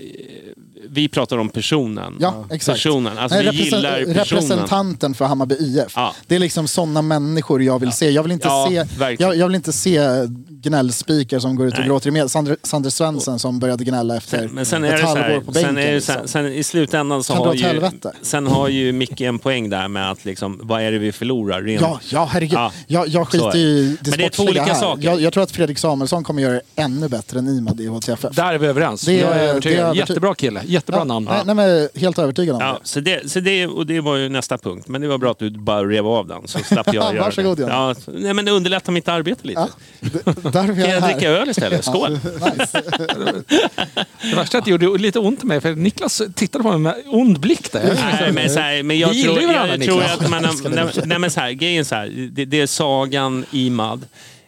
vi 0.90 1.08
pratar 1.08 1.38
om 1.38 1.48
personen. 1.48 2.16
Ja, 2.20 2.44
exakt. 2.50 2.76
Personen. 2.76 3.18
Alltså 3.18 3.38
Nej, 3.38 3.50
vi 3.52 3.62
gillar 3.64 3.92
personen. 3.92 4.14
Representanten 4.14 5.14
för 5.14 5.24
Hammarby 5.24 5.54
IF. 5.54 5.92
Ja. 5.96 6.14
Det 6.26 6.34
är 6.34 6.38
liksom 6.38 6.68
sådana 6.68 7.02
människor 7.02 7.62
jag 7.62 7.78
vill 7.78 7.92
se. 7.92 8.10
Jag 8.10 8.22
vill 8.22 8.32
inte, 8.32 8.48
Ja, 8.48 8.66
se, 8.68 9.14
jag, 9.18 9.36
jag 9.36 9.46
vill 9.46 9.54
inte 9.54 9.72
se 9.72 10.00
gnällspikar 10.62 11.38
som 11.38 11.56
går 11.56 11.66
ut 11.66 11.72
och 11.72 11.78
Nej. 11.78 11.88
gråter 11.88 12.08
i 12.08 12.10
med. 12.10 12.30
Sander 12.30 12.90
Svensson 12.90 13.38
som 13.38 13.58
började 13.58 13.84
gnälla 13.84 14.16
efter 14.16 14.38
Sen, 14.38 14.50
men 14.54 14.66
sen 14.66 14.84
är 14.84 14.94
ett 14.94 15.00
så 15.00 15.06
halvår 15.06 15.22
här, 15.22 15.40
på 15.40 15.52
sen, 15.52 15.62
bänken. 15.62 15.78
är 15.78 15.86
det 15.88 15.94
liksom. 15.94 16.14
sen, 16.14 16.28
sen 16.28 16.46
i 16.52 16.62
slutändan 16.64 17.22
så 17.24 17.34
har 17.34 17.54
ju, 17.54 17.62
helvete. 17.62 18.12
sen 18.22 18.46
har 18.46 18.68
ju 18.68 18.92
Micke 18.92 19.20
en 19.20 19.38
poäng 19.38 19.70
där 19.70 19.88
med 19.88 20.10
att 20.10 20.24
liksom, 20.24 20.60
vad 20.62 20.82
är 20.82 20.92
det 20.92 20.98
vi 20.98 21.12
förlorar? 21.12 21.62
Rent, 21.62 21.80
Ja, 21.82 22.00
ja 22.12 22.28
herregud. 22.32 22.52
Ja, 22.58 22.72
jag, 22.86 23.08
jag 23.08 23.26
så 23.26 23.30
skiter 23.50 23.56
i 23.58 23.96
det 24.00 24.10
Men 24.10 24.18
det 24.18 24.24
är 24.24 24.28
två 24.28 24.42
olika 24.42 24.62
här. 24.64 24.74
saker. 24.74 25.02
Jag, 25.02 25.20
jag 25.20 25.32
tror 25.32 25.42
att 25.42 25.50
Fredrik 25.50 25.78
Samuelsson 25.78 26.24
kommer 26.24 26.42
göra 26.42 26.52
det 26.52 26.60
ännu 26.76 27.08
bättre 27.08 27.38
än 27.38 27.48
Imad 27.48 27.80
i 27.80 27.86
HTFF. 27.86 28.24
Där 28.32 28.52
är 28.54 28.58
vi 28.58 28.66
överens. 28.66 29.02
Det 29.02 29.12
är- 29.20 29.24
jag 29.24 29.30
är 29.30 29.34
det 29.38 29.40
är 29.44 29.48
övertygad. 29.48 29.78
övertygad. 29.80 29.96
Jättebra 30.08 30.34
kille. 30.34 30.60
Jättebra 30.66 30.77
ja, 30.86 31.04
namn. 31.04 31.26
Nej, 31.30 31.42
nej, 31.46 31.54
men 31.54 31.88
helt 31.94 32.18
övertygad 32.18 32.56
om 32.56 32.62
Ja, 32.62 32.72
det. 32.82 32.88
så 32.88 33.00
det, 33.00 33.30
så 33.30 33.40
det, 33.40 33.66
och 33.66 33.86
det 33.86 34.00
var 34.00 34.16
ju 34.16 34.28
nästa 34.28 34.58
punkt. 34.58 34.88
Men 34.88 35.00
det 35.00 35.08
var 35.08 35.18
bra 35.18 35.30
att 35.30 35.38
du 35.38 35.50
bara 35.50 35.84
rev 35.84 36.06
av 36.06 36.26
den 36.26 36.48
så 36.48 36.58
slapp 36.58 36.86
jag 36.94 36.94
göra 37.14 37.24
Varsågod, 37.24 37.58
det. 37.58 37.62
Ja, 37.62 37.94
nej, 38.06 38.34
men 38.34 38.44
det 38.44 38.50
underlättar 38.52 38.92
mitt 38.92 39.08
arbete 39.08 39.46
lite. 39.46 39.60
Ja, 39.60 40.08
d- 40.10 40.18
därför 40.24 40.50
Kan 40.66 40.76
jag 40.78 40.88
är 40.88 40.94
jag 40.94 41.02
dricka 41.02 41.30
öl 41.30 41.48
istället? 41.50 41.84
Skål! 41.84 42.18
Det 44.30 44.36
värsta 44.36 44.56
är 44.56 44.58
att 44.58 44.64
det 44.64 44.70
gjorde 44.70 44.98
lite 44.98 45.18
ont 45.18 45.42
i 45.42 45.46
mig 45.46 45.60
för 45.60 45.74
Niklas 45.74 46.22
tittade 46.34 46.64
på 46.64 46.70
mig 46.70 46.78
med 46.78 46.94
ond 47.06 47.40
blick 47.40 47.72
där. 47.72 47.98
Nej, 48.20 48.32
men, 48.32 48.50
så 48.50 48.60
här, 48.60 48.82
men 48.82 48.98
jag 48.98 49.08
Vi 49.10 49.22
tror, 49.22 49.34
varandra, 49.34 49.76
jag 49.76 49.82
tror 49.84 50.02
att... 50.02 50.30
Jag 50.64 50.72
dig, 50.94 51.02
nej, 51.04 51.18
men 51.18 51.30
så 51.30 51.40
här, 51.40 51.50
grejen 51.50 51.80
är 51.80 51.84
så 51.84 51.94
här, 51.94 52.28
det, 52.32 52.44
det 52.44 52.60
är 52.60 52.66
sagan 52.66 53.44
Imad. 53.50 54.06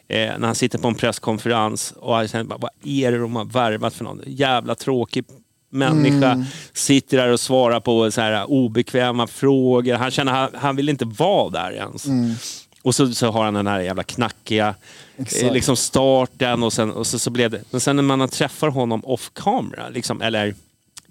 Eh, 0.09 0.16
när 0.39 0.47
han 0.47 0.55
sitter 0.55 0.78
på 0.78 0.89
en 0.89 0.94
presskonferens 0.94 1.94
och 1.97 2.15
jag 2.15 2.31
känner 2.31 2.44
bara, 2.44 2.59
vad 2.59 2.70
är 2.85 3.12
det 3.12 3.19
de 3.19 3.36
har 3.36 3.44
värvat 3.44 3.94
för 3.94 4.05
någon? 4.05 4.23
Jävla 4.27 4.74
tråkig 4.74 5.24
människa. 5.70 6.44
Sitter 6.72 7.16
där 7.16 7.28
och 7.28 7.40
svarar 7.40 7.80
på 7.80 8.10
så 8.10 8.20
här 8.20 8.51
obekväma 8.51 9.26
frågor. 9.26 9.94
Han 9.94 10.10
känner 10.10 10.32
han, 10.32 10.51
han 10.55 10.76
vill 10.76 10.88
inte 10.88 11.05
vara 11.05 11.51
där 11.51 11.72
ens. 11.72 12.06
Och 12.82 12.94
så, 12.94 13.12
så 13.12 13.30
har 13.30 13.44
han 13.44 13.55
den 13.55 13.66
här 13.66 13.80
jävla 13.80 14.02
knackiga 14.02 14.74
eh, 15.42 15.52
liksom 15.52 15.76
starten 15.76 16.62
och 16.62 16.72
sen, 16.72 16.92
och 16.92 17.06
så, 17.06 17.18
så 17.18 17.30
blev 17.30 17.51
det... 17.51 17.62
Men 17.70 17.80
sen 17.80 17.97
när 17.97 18.02
man 18.02 18.28
träffar 18.28 18.68
honom 18.68 19.05
off 19.05 19.30
camera, 19.34 19.88
liksom, 19.88 20.22
eller 20.22 20.55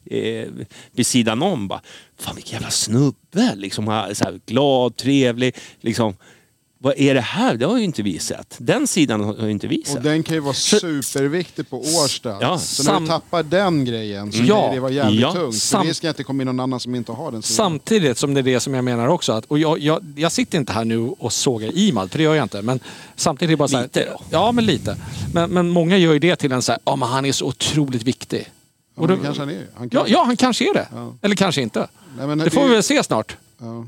eh, 0.05 0.47
vid 0.91 1.07
sidan 1.07 1.41
om, 1.41 1.67
bara, 1.67 1.81
fan 2.19 2.35
vilken 2.35 2.53
jävla 2.53 2.69
snubbe! 2.69 3.55
Liksom, 3.55 3.85
så 4.13 4.23
här, 4.23 4.39
glad, 4.45 4.95
trevlig. 4.95 5.55
Liksom, 5.81 6.15
vad 6.81 6.93
är 6.97 7.13
det 7.13 7.21
här? 7.21 7.55
Det 7.55 7.65
har 7.65 7.77
ju 7.77 7.83
inte 7.83 8.01
vi 8.03 8.19
sett. 8.19 8.55
Den 8.59 8.87
sidan 8.87 9.21
har 9.23 9.45
ju 9.45 9.51
inte 9.51 9.67
vi 9.67 9.81
Och 9.81 9.87
sett. 9.87 10.03
den 10.03 10.23
kan 10.23 10.35
ju 10.35 10.39
vara 10.39 10.53
superviktig 10.53 11.69
på 11.69 11.79
Årsta. 11.79 12.37
Ja, 12.41 12.59
så 12.59 12.83
när 12.83 12.99
du 12.99 13.07
tappar 13.07 13.43
den 13.43 13.85
grejen 13.85 14.31
så 14.31 14.43
Ja, 14.43 14.65
kan 14.65 14.73
det 14.75 14.79
vara 14.79 14.91
jävligt 14.91 15.21
ja, 15.21 15.33
tungt. 15.33 15.55
sam- 15.55 15.87
det 15.87 15.93
ska 15.93 16.07
inte 16.07 16.23
komma 16.23 16.43
in 16.43 16.45
någon 16.45 16.59
annan 16.59 16.79
som 16.79 16.95
inte 16.95 17.11
har 17.11 17.31
den 17.31 17.41
sidan. 17.41 17.55
Samtidigt 17.55 18.17
som 18.17 18.33
det 18.33 18.39
är 18.39 18.43
det 18.43 18.59
som 18.59 18.73
jag 18.73 18.83
menar 18.83 19.07
också. 19.07 19.31
Att, 19.33 19.45
och 19.45 19.59
jag, 19.59 19.79
jag, 19.79 20.13
jag 20.15 20.31
sitter 20.31 20.57
inte 20.57 20.73
här 20.73 20.85
nu 20.85 20.97
och 20.99 21.33
sågar 21.33 21.77
Imad, 21.77 22.11
för 22.11 22.17
det 22.17 22.23
gör 22.23 22.35
jag 22.35 22.45
inte. 22.45 22.61
Men 22.61 22.79
samtidigt 23.15 23.49
är 23.49 23.53
det 23.53 23.57
bara 23.57 23.67
så 23.67 23.75
här, 23.77 23.83
Lite 23.83 24.05
då. 24.11 24.21
Ja, 24.29 24.51
men 24.51 24.65
lite. 24.65 24.97
Men, 25.33 25.49
men 25.51 25.69
många 25.69 25.97
gör 25.97 26.13
ju 26.13 26.19
det 26.19 26.35
till 26.35 26.51
en 26.51 26.61
så 26.61 26.71
här, 26.71 26.81
ja 26.85 26.95
men 26.95 27.09
han 27.09 27.25
är 27.25 27.31
så 27.31 27.45
otroligt 27.45 28.03
viktig. 28.03 28.49
Ja, 28.95 29.01
men 29.07 29.17
det 29.19 29.23
kanske 29.23 29.41
han 29.41 29.49
är. 29.49 29.67
Han 29.75 29.89
kan. 29.89 29.99
Ja, 30.01 30.05
ja, 30.07 30.23
han 30.23 30.37
kanske 30.37 30.69
är 30.69 30.73
det. 30.73 30.87
Ja. 30.93 31.15
Eller 31.21 31.35
kanske 31.35 31.61
inte. 31.61 31.87
Nej, 32.17 32.27
men 32.27 32.37
Det 32.37 32.49
får 32.49 32.67
vi 32.67 32.73
väl 32.73 32.83
se 32.83 33.03
snart. 33.03 33.37
Ja. 33.61 33.85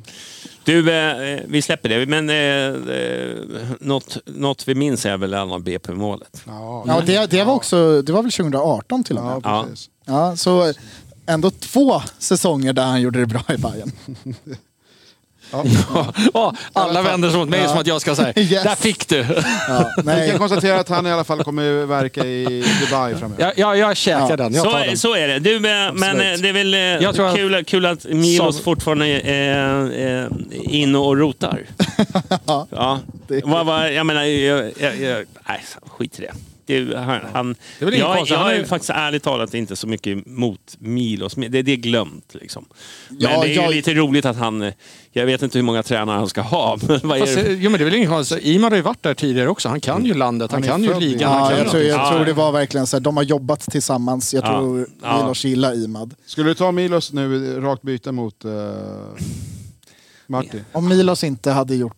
Du, 0.64 0.92
eh, 0.92 1.40
vi 1.48 1.62
släpper 1.62 1.90
det. 1.90 2.06
Men 2.06 2.30
eh, 2.30 2.96
eh, 2.96 3.38
något, 3.80 4.18
något 4.26 4.68
vi 4.68 4.76
minns 4.76 5.06
är 5.06 5.18
väl 5.18 5.34
alla 5.34 5.60
BP-målet. 5.60 6.44
Ja, 6.48 6.84
Ja, 6.88 7.02
det, 7.06 7.26
det, 7.32 7.44
var 7.44 7.54
också, 7.54 8.02
det 8.02 8.12
var 8.14 8.22
väl 8.24 8.32
2018 8.32 9.04
till 9.04 9.18
och 9.18 9.24
med. 9.24 9.34
ja, 9.34 9.40
Ja. 9.44 9.64
precis. 9.70 9.90
Ja, 10.06 10.36
så 10.36 10.74
ändå 11.26 11.52
två 11.52 12.02
säsonger 12.20 12.74
där 12.74 12.84
han 12.86 13.02
gjorde 13.02 13.20
det 13.20 13.26
bra 13.26 13.44
i 13.50 13.58
Bayern. 13.58 13.92
Ja. 15.52 15.64
Ja, 16.34 16.54
alla 16.74 17.02
vänder 17.02 17.30
sig 17.30 17.40
mot 17.40 17.50
mig 17.50 17.68
som 17.68 17.78
att 17.78 17.88
jag 17.88 18.02
ska 18.02 18.16
säga, 18.16 18.34
Yes. 18.40 18.64
där 18.64 18.76
fick 18.76 19.08
du. 19.08 19.26
Ja, 19.68 19.92
Vi 19.98 20.04
nej. 20.04 20.30
kan 20.30 20.40
konstatera 20.40 20.80
att 20.80 20.90
han 20.90 21.08
i 21.08 21.12
alla 21.12 21.24
fall 21.24 21.44
kommer 21.44 21.86
verka 21.86 22.26
i 22.26 22.64
Dubai 22.82 23.16
framöver. 23.16 23.44
Jag, 23.44 23.58
jag, 23.58 23.78
jag 23.78 23.98
käkar 23.98 24.30
Ja. 24.30 24.36
den, 24.38 24.54
jag 24.54 24.64
Så, 24.66 24.78
den. 24.78 24.98
så 24.98 25.16
är 25.16 25.28
det. 25.28 25.40
Du, 25.40 25.56
eh, 25.56 25.94
men 25.94 26.04
eh, 26.22 26.38
det 26.40 26.50
är 26.50 26.54
väl 26.54 26.74
Jag 27.04 27.16
tror 27.16 27.26
eh, 27.26 27.32
att- 27.32 27.38
kul, 27.38 27.64
kul 27.66 27.86
att 27.86 28.04
Milos 28.06 28.56
Som- 28.56 28.64
fortfarande 28.64 29.06
är 29.08 30.24
eh, 30.24 30.28
inne 30.62 30.98
och 30.98 31.18
rotar. 31.18 31.60
Ja. 32.46 32.68
Ja. 32.70 33.00
Det- 33.28 33.42
Vad, 33.46 33.66
vad, 33.66 33.94
jag 33.94 34.06
menar, 34.06 34.24
jag, 34.24 34.72
jag, 34.80 34.96
jag, 34.98 35.26
nej, 35.48 35.64
skit 35.98 36.20
i 36.20 36.22
det. 36.22 36.32
Det 36.80 36.98
han, 37.00 37.20
han, 37.34 37.56
Det 37.80 37.86
är 37.86 37.92
jag, 37.92 38.28
jag 38.28 38.48
är 38.52 38.54
är 38.56 38.60
ju- 38.60 38.66
faktiskt 38.66 38.90
ärligt 38.90 39.24
talat 39.24 39.54
inte 39.54 39.76
så 39.76 39.88
mycket 39.88 40.26
mot 40.28 40.76
Milos. 40.80 41.34
Det, 41.36 41.62
det 41.62 41.72
är 41.72 41.76
glömt 41.76 42.36
liksom. 42.36 42.66
Men 43.10 43.18
Ja, 43.20 43.30
det 43.42 43.46
är 43.46 43.50
ju 43.50 43.54
jag- 43.56 43.72
lite 43.72 43.94
roligt 43.94 44.26
att 44.26 44.38
han... 44.38 44.62
eh, 44.62 44.74
Jag 45.14 45.26
vet 45.26 45.42
inte 45.42 45.58
hur 45.58 45.64
många 45.64 45.84
tränare 45.84 46.18
han 46.18 46.28
ska 46.28 46.42
ha. 46.42 46.78
Men 46.88 47.00
vad 47.04 47.18
är 47.18 47.22
Fast, 47.22 47.36
det? 47.36 47.42
eh, 47.42 47.54
jo, 47.64 47.70
men 47.70 47.78
det 47.80 47.84
är 47.84 47.86
väl 47.86 47.96
ingen 47.96 48.10
konstigt. 48.10 48.40
Imad 48.46 48.72
har 48.72 48.78
ju 48.78 48.82
varit 48.84 49.04
där 49.04 49.14
tidigare 49.14 49.50
också. 49.50 49.70
Han 49.70 49.80
kan 49.82 50.06
ju 50.06 50.14
landet, 50.14 50.52
han, 50.52 50.64
Han 50.64 50.84
är 50.84 50.88
kan 50.88 51.00
ju 51.02 51.08
ligan. 51.08 51.32
han 51.32 51.42
Ja, 51.44 51.48
kan 51.50 51.58
jag, 51.58 51.66
ju 51.66 51.72
tror, 51.72 51.84
jag 51.84 52.00
Ja. 52.00 52.12
tror 52.12 52.26
det 52.26 52.34
var 52.34 52.52
verkligen 52.52 52.88
så 52.88 52.96
här, 52.98 53.02
de 53.02 53.18
har 53.18 53.24
jobbat 53.24 53.60
tillsammans. 53.62 54.34
Jag 54.34 54.44
Ja. 54.44 54.60
tror 54.60 54.88
Ja. 55.02 55.22
Milos 55.22 55.46
gillar 55.46 55.84
Imad. 55.86 56.14
Skulle 56.26 56.50
du 56.50 56.54
ta 56.54 56.72
Milos 56.72 57.14
nu 57.14 57.60
rakt 57.62 57.82
byte 57.82 58.12
mot 58.12 58.46
uh, 58.46 58.52
Marti? 60.28 60.58
Om 60.72 60.88
Milos 60.90 61.24
inte 61.24 61.52
hade 61.52 61.76
gjort 61.76 61.98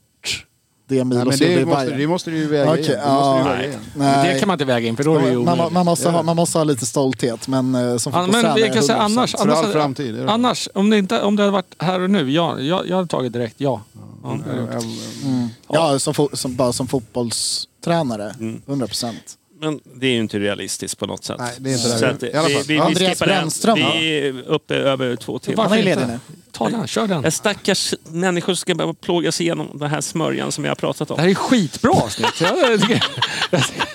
det 0.94 1.03
Nej, 1.03 1.06
Milos 1.06 1.40
men 1.40 1.49
det 1.56 1.65
måste, 1.65 1.86
det 1.98 2.07
måste 2.07 2.30
du 2.32 2.38
ju 2.38 2.48
väga 2.48 2.72
Okej, 2.72 2.80
in. 2.86 2.91
Det 2.91 2.98
måste 2.98 3.34
du 3.34 3.40
ja. 3.40 3.44
väga 3.57 3.74
in. 3.74 3.80
Nej. 3.95 4.34
Det 4.34 4.40
kan 4.40 4.48
man 4.48 4.56
inte 4.56 4.65
väga 4.65 4.88
in 4.88 4.98
för 4.98 5.03
då 5.03 5.15
är 5.15 5.22
det 5.22 5.30
ju 5.30 5.40
man, 5.40 5.74
man, 5.74 5.86
måste 5.86 6.10
ha, 6.10 6.24
man 6.24 6.36
måste 6.36 6.57
ha 6.57 6.64
lite 6.64 6.86
stolthet, 6.86 7.48
men 7.48 7.76
eh, 7.76 7.98
som 7.98 8.14
Ja, 8.14 8.28
men 8.32 8.56
vi 8.56 8.70
kan 8.70 8.84
säga 8.84 8.98
100%. 8.98 9.02
annars, 9.02 9.32
För 9.32 9.41
annars, 9.41 9.65
all 9.65 9.72
framtid. 9.72 10.26
annars 10.30 10.70
om, 10.74 10.90
det 10.90 10.98
inte, 10.98 11.22
om 11.22 11.36
det 11.36 11.44
hade 11.44 11.52
varit 11.52 11.76
här 11.80 11.99
och 12.02 12.10
nu, 12.10 12.32
ja, 12.32 12.60
jag, 12.60 12.88
jag 12.90 12.95
hade 12.95 13.07
tagit 13.07 13.34
direkt 13.34 13.56
ja. 13.57 13.82
ja. 13.94 13.99
Ja, 14.24 14.38
ja, 14.74 14.80
Mm. 15.26 15.48
Ja, 15.70 15.99
som, 15.99 16.14
fo- 16.14 16.36
som, 16.36 16.56
bara 16.56 16.74
som 16.74 16.88
fotbollstränare. 16.88 18.36
Mm. 18.40 18.61
100 18.68 18.88
procent. 18.88 19.38
Men 19.64 19.80
det 19.95 20.07
är 20.07 20.11
ju 20.11 20.19
inte 20.19 20.40
realistiskt 20.40 20.99
på 20.99 21.06
något 21.06 21.23
sätt. 21.23 21.35
Nej, 21.40 21.53
det 21.57 21.69
är 21.69 21.73
inte 21.73 21.88
det. 21.94 21.98
Så 21.99 22.06
att, 22.06 22.23
I 22.23 22.34
alla 22.34 22.48
vi, 22.48 22.53
fall. 22.53 22.64
vi, 22.68 22.73
vi 22.73 22.80
Andreas 22.80 23.11
skippar 23.19 23.27
den. 23.27 23.35
Brännström, 23.38 23.76
Vi 23.76 24.19
är 24.27 24.41
uppe 24.48 24.76
över 24.76 25.15
två 25.15 25.40
timmar. 25.40 25.69
Han 25.69 25.77
är 25.77 25.84
ledig 25.84 26.07
nu. 26.07 26.19
Ta 26.52 26.69
den, 26.69 26.88
kör 26.88 27.07
den. 27.07 27.26
En 27.26 27.31
stackars 27.31 27.94
människor 28.07 28.53
ska 28.53 28.76
behöva 28.76 28.94
plågas 28.94 29.41
igenom 29.41 29.69
den 29.73 29.90
här 29.90 30.02
smörjan 30.02 30.52
som 30.52 30.61
vi 30.64 30.68
har 30.68 30.76
pratat 30.76 31.11
om. 31.11 31.15
Det 31.18 31.22
här 31.22 31.30
är 31.30 31.34
skitbra 31.35 31.91
avsnitt. 31.91 32.41
Jag 32.41 32.81
tycker- 32.81 33.03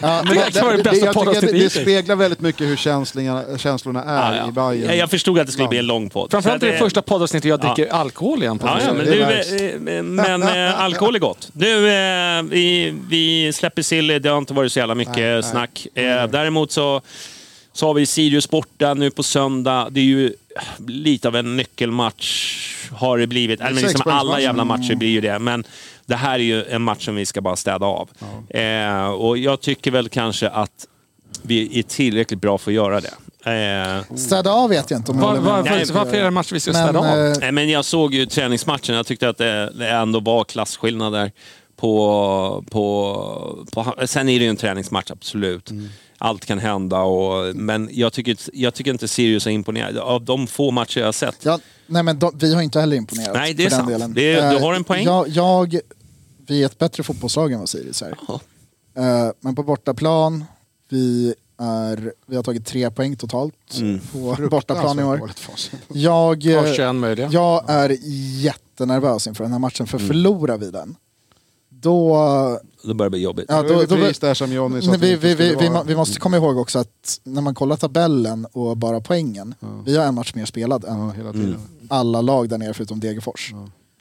Ja, 0.01 0.23
men 0.25 0.35
Det 0.37 0.53
kan 0.53 0.65
vara 0.67 0.77
det 0.77 0.83
bästa 0.83 0.89
jag 0.89 0.95
tycker 0.95 1.09
att 1.09 1.15
poddavsnittet 1.15 1.49
det, 1.51 1.53
det 1.59 1.65
hittills. 1.65 1.83
speglar 1.83 2.17
väldigt 2.17 2.41
mycket 2.41 2.67
hur 2.67 2.77
känslorna, 2.77 3.45
känslorna 3.59 4.05
är 4.05 4.37
Ja, 4.37 4.49
i. 4.49 4.53
Bayern. 4.53 4.87
Jag, 4.89 4.97
jag 4.97 5.11
förstod 5.11 5.39
att 5.39 5.47
det 5.47 5.53
skulle 5.53 5.69
bli 5.69 5.79
en 5.79 5.87
lång 5.87 6.11
podd. 6.11 6.31
Framförallt 6.31 6.61
Så 6.61 6.67
är 6.67 6.71
att 6.71 6.75
det 6.79 6.85
första 6.85 7.03
poddavsnittet 7.03 7.49
jag 7.49 7.65
Ja. 7.65 7.75
dricker 7.75 7.93
alkohol 7.93 8.43
igen 8.43 8.59
på. 8.59 8.67
Ja, 8.67 8.79
ja, 8.87 8.93
men, 8.93 9.05
Det 9.07 9.11
du, 9.15 9.21
märks. 9.21 9.53
eh, 9.53 10.03
men 10.03 10.43
eh, 10.43 10.81
alkohol 10.81 11.15
är 11.15 11.19
gott. 11.19 11.49
Du, 11.53 11.89
eh, 11.89 12.43
vi, 12.43 12.95
vi 13.09 13.53
släpper 13.53 13.83
Silly. 13.83 14.19
Det 14.19 14.29
har 14.29 14.39
inte 14.39 14.55
varit 14.55 14.73
så 14.73 14.79
jävla 14.79 14.95
mycket 14.95 15.17
nej. 15.17 15.43
Snack. 15.59 15.87
Eh, 15.95 16.27
däremot 16.31 16.73
så, 16.73 17.01
så 17.73 17.87
har 17.87 17.95
vi 17.95 18.07
Sirius 18.07 18.51
borta 18.51 18.95
nu 18.95 19.11
på 19.11 19.23
söndag. 19.23 19.89
Det 19.91 20.01
är 20.01 20.05
ju 20.05 20.33
lite 20.87 21.29
av 21.29 21.37
en 21.37 21.57
nyckelmatch 21.57 22.65
har 22.93 23.19
det 23.19 23.27
blivit. 23.27 23.61
Eller, 23.61 23.73
men 23.73 23.83
liksom 23.83 24.03
alla 24.13 24.41
jävla 24.41 24.65
matcher 24.65 24.95
blir 24.95 25.09
ju 25.09 25.21
det. 25.21 25.39
Men 25.39 25.65
det 26.07 26.17
här 26.17 26.35
är 26.35 26.39
ju 26.39 26.65
en 26.65 26.83
match 26.83 27.05
som 27.05 27.15
vi 27.15 27.27
ska 27.27 27.41
bara 27.41 27.57
städa 27.57 27.87
av. 27.87 28.09
Eh, 28.51 29.09
och 29.09 29.39
jag 29.39 29.61
tycker 29.61 29.91
väl 29.91 30.09
kanske 30.09 30.49
att 30.49 30.87
vi 31.43 31.79
är 31.79 31.83
tillräckligt 31.83 32.41
bra 32.41 32.59
för 32.59 32.71
att 32.71 32.75
göra 32.75 33.01
det. 33.01 33.15
Eh, 33.45 34.17
Städa 34.17 34.51
av 34.53 34.71
vet 34.71 34.91
jag 34.91 34.99
inte 34.99 35.13
om 35.13 35.19
jag 35.19 35.27
Var, 35.27 35.39
om. 35.39 35.45
varför, 35.45 35.71
Nej, 35.71 35.85
varför 35.93 36.15
är 36.17 36.21
det 36.21 36.27
en 36.27 36.35
match 36.35 36.53
vi 36.53 36.61
ska 36.61 36.73
Men, 36.73 36.83
städa 36.83 36.99
av? 36.99 37.43
eh, 37.43 37.53
men 37.53 37.69
jag 37.71 37.85
såg 37.85 38.15
ju 38.15 38.27
träningsmatchen. 38.27 38.95
Jag 38.95 39.07
tyckte 39.07 39.29
att 39.29 39.39
det, 39.39 39.73
det 39.75 39.89
ändå 39.89 40.21
var 40.21 40.45
klasskillnader. 40.45 41.33
På, 41.79 42.65
på, 42.71 43.65
på, 43.73 43.95
sen 44.07 44.29
är 44.29 44.39
det 44.39 44.45
ju 44.45 44.51
en 44.51 44.57
träningsmatch, 44.57 45.11
absolut. 45.11 45.71
Allt 46.19 46.45
kan 46.47 46.59
hända. 46.59 47.01
Och, 47.01 47.57
men 47.57 47.89
jag 47.93 48.13
tycker, 48.13 48.37
jag 48.53 48.75
tycker 48.75 48.91
inte 48.91 49.09
Sirius 49.09 49.47
är 49.47 49.51
imponerad. 49.51 49.97
Av 49.99 50.25
de 50.25 50.47
få 50.47 50.71
matcher 50.71 50.99
jag 51.01 51.07
har 51.07 51.13
sett. 51.13 51.37
Ja, 51.43 51.59
nej 51.87 52.03
men 52.03 52.19
de, 52.19 52.33
vi 52.39 52.55
har 52.55 52.63
inte 52.63 52.81
heller 52.81 52.97
imponerat. 52.97 53.35
Nej, 53.35 53.55
det 53.55 53.65
är 53.65 53.71
sant. 53.71 53.89
Delen. 53.89 54.15
Det 54.15 54.35
är- 54.35 54.51
du 54.51 54.57
Eh, 54.57 54.63
har 54.63 54.75
en 54.75 54.85
poäng. 54.85 55.05
Jag, 55.05 55.29
jag, 55.29 55.81
vi 56.47 56.63
är 56.63 56.67
ett 56.67 56.79
bättre 56.79 57.03
fotbollslag 57.03 57.53
än 57.53 57.59
vad 57.59 57.69
Sirius 57.69 58.03
är. 58.03 58.11
Eh, 58.97 59.31
men 59.41 59.55
på 59.55 59.63
bortaplan, 59.63 60.45
vi, 60.89 61.35
är, 61.61 62.13
vi 62.27 62.37
har 62.37 62.43
tagit 62.43 62.67
tre 62.67 62.91
poäng 62.91 63.17
totalt 63.17 63.55
Mm. 63.79 64.01
på 64.13 64.49
bortaplan 64.51 64.99
i 64.99 65.03
år. 65.03 65.31
Jag, 65.89 66.47
eh, 66.47 66.73
21 66.75 66.95
möjliga. 66.95 67.29
jag 67.33 67.65
är 67.71 67.97
jättenervös 68.43 69.27
inför 69.27 69.45
den 69.45 69.53
här 69.53 69.59
matchen, 69.59 69.87
för 69.87 69.99
förlorar 69.99 70.59
vi 70.59 70.71
den, 70.71 70.97
då... 71.81 72.61
Då 72.83 72.95
börjar 72.95 73.07
det 73.07 73.11
bli 73.11 73.21
jobbigt. 73.23 73.45
Ja, 73.49 73.63
Då 73.63 73.69
då, 73.69 73.79
vi 73.79 73.87
då, 73.87 74.13
där 74.21 74.35
som 74.35 74.53
Johnny 74.53 74.83
sa 74.83 74.91
vi, 74.93 75.17
vi, 75.17 75.35
vi, 75.35 75.55
vi, 75.55 75.71
vi 75.87 75.97
måste 75.97 76.21
komma 76.21 76.37
ihåg 76.37 76.59
också 76.59 76.79
att 76.79 77.21
när 77.25 77.43
man 77.43 77.55
kollar 77.55 77.77
tabellen 77.77 78.47
och 78.53 78.77
bara 78.77 79.01
poängen, 79.01 79.55
vi 79.85 79.97
har 79.97 80.05
en 80.07 80.15
match 80.15 80.35
mer 80.35 80.45
spelad 80.45 80.85
än 80.85 80.99
Ja, 80.99 81.11
hela 81.11 81.33
tiden. 81.33 81.57
alla 81.89 82.21
lag 82.21 82.49
där 82.49 82.59
nere 82.59 82.75
förutom 82.75 83.01
Degerfors. 83.01 83.53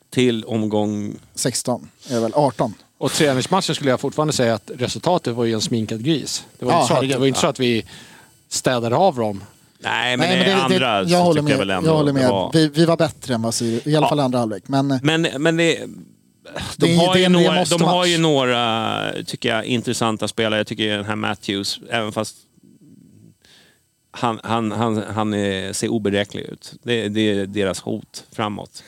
Till 0.09 0.43
omgång... 0.45 1.15
16 1.35 1.89
är 2.09 2.13
det 2.15 2.19
väl, 2.21 2.31
18. 2.35 2.73
Och 2.97 3.11
träningsmatchen 3.11 3.75
skulle 3.75 3.89
jag 3.89 3.99
fortfarande 3.99 4.33
säga 4.33 4.53
att 4.53 4.71
resultatet 4.75 5.35
var 5.35 5.45
ju 5.45 5.53
en 5.53 5.61
sminkad 5.61 6.03
gris. 6.03 6.43
Det 6.59 6.65
var, 6.65 6.71
Ja, 6.73 6.77
inte, 6.81 6.87
så 6.87 6.93
att, 6.93 6.97
herregud. 6.97 7.15
det 7.15 7.19
var 7.19 7.27
inte 7.27 7.39
så 7.39 7.47
att 7.47 7.59
vi 7.59 7.85
städade 8.49 8.95
av 8.95 9.15
dem. 9.15 9.43
Nej, 9.79 10.17
men, 10.17 10.29
Nej, 10.29 10.39
det, 10.39 10.45
men 10.45 10.69
det- 10.71 10.79
det- 10.79 10.87
andra 10.87 11.03
jag 11.11 11.19
håller 11.23 11.41
tycker 11.41 11.53
jag 11.53 11.57
med. 11.59 11.67
väl 11.67 11.77
ändå 11.77 11.89
jag 11.89 11.95
håller 11.97 12.13
det 12.13 12.19
med. 12.19 12.29
var- 12.29 12.51
Vi, 12.53 12.67
vi 12.67 12.85
var 12.85 12.97
bättre 12.97 13.33
än 13.33 13.41
vad 13.41 13.53
Sirius, 13.53 13.87
i 13.87 13.95
alla 13.95 14.05
Ja. 14.05 14.09
fall 14.09 14.19
andra 14.19 14.39
halvlek. 14.39 14.63
Men 14.67 14.99
Men, 15.03 15.21
men 15.37 15.57
det, 15.57 15.63
Det 15.63 15.87
de, 16.77 16.95
har 16.95 17.15
ju 17.17 17.29
några, 17.29 17.63
de 17.65 17.81
har 17.81 18.05
ju 18.05 18.17
några, 18.17 19.13
tycker 19.25 19.49
jag, 19.49 19.65
intressanta 19.65 20.27
spelare. 20.27 20.59
Jag 20.59 20.67
tycker 20.67 20.97
den 20.97 21.05
här 21.05 21.15
Matthews, 21.15 21.79
även 21.89 22.11
fast 22.11 22.35
han, 24.11 24.39
han, 24.43 24.71
han, 24.71 25.03
han 25.15 25.33
är, 25.33 25.73
ser 25.73 25.87
oberäknelig 25.89 26.45
ut. 26.47 26.73
Det, 26.83 27.09
det 27.09 27.21
är 27.21 27.45
deras 27.45 27.79
hot 27.79 28.23
framåt, 28.31 28.83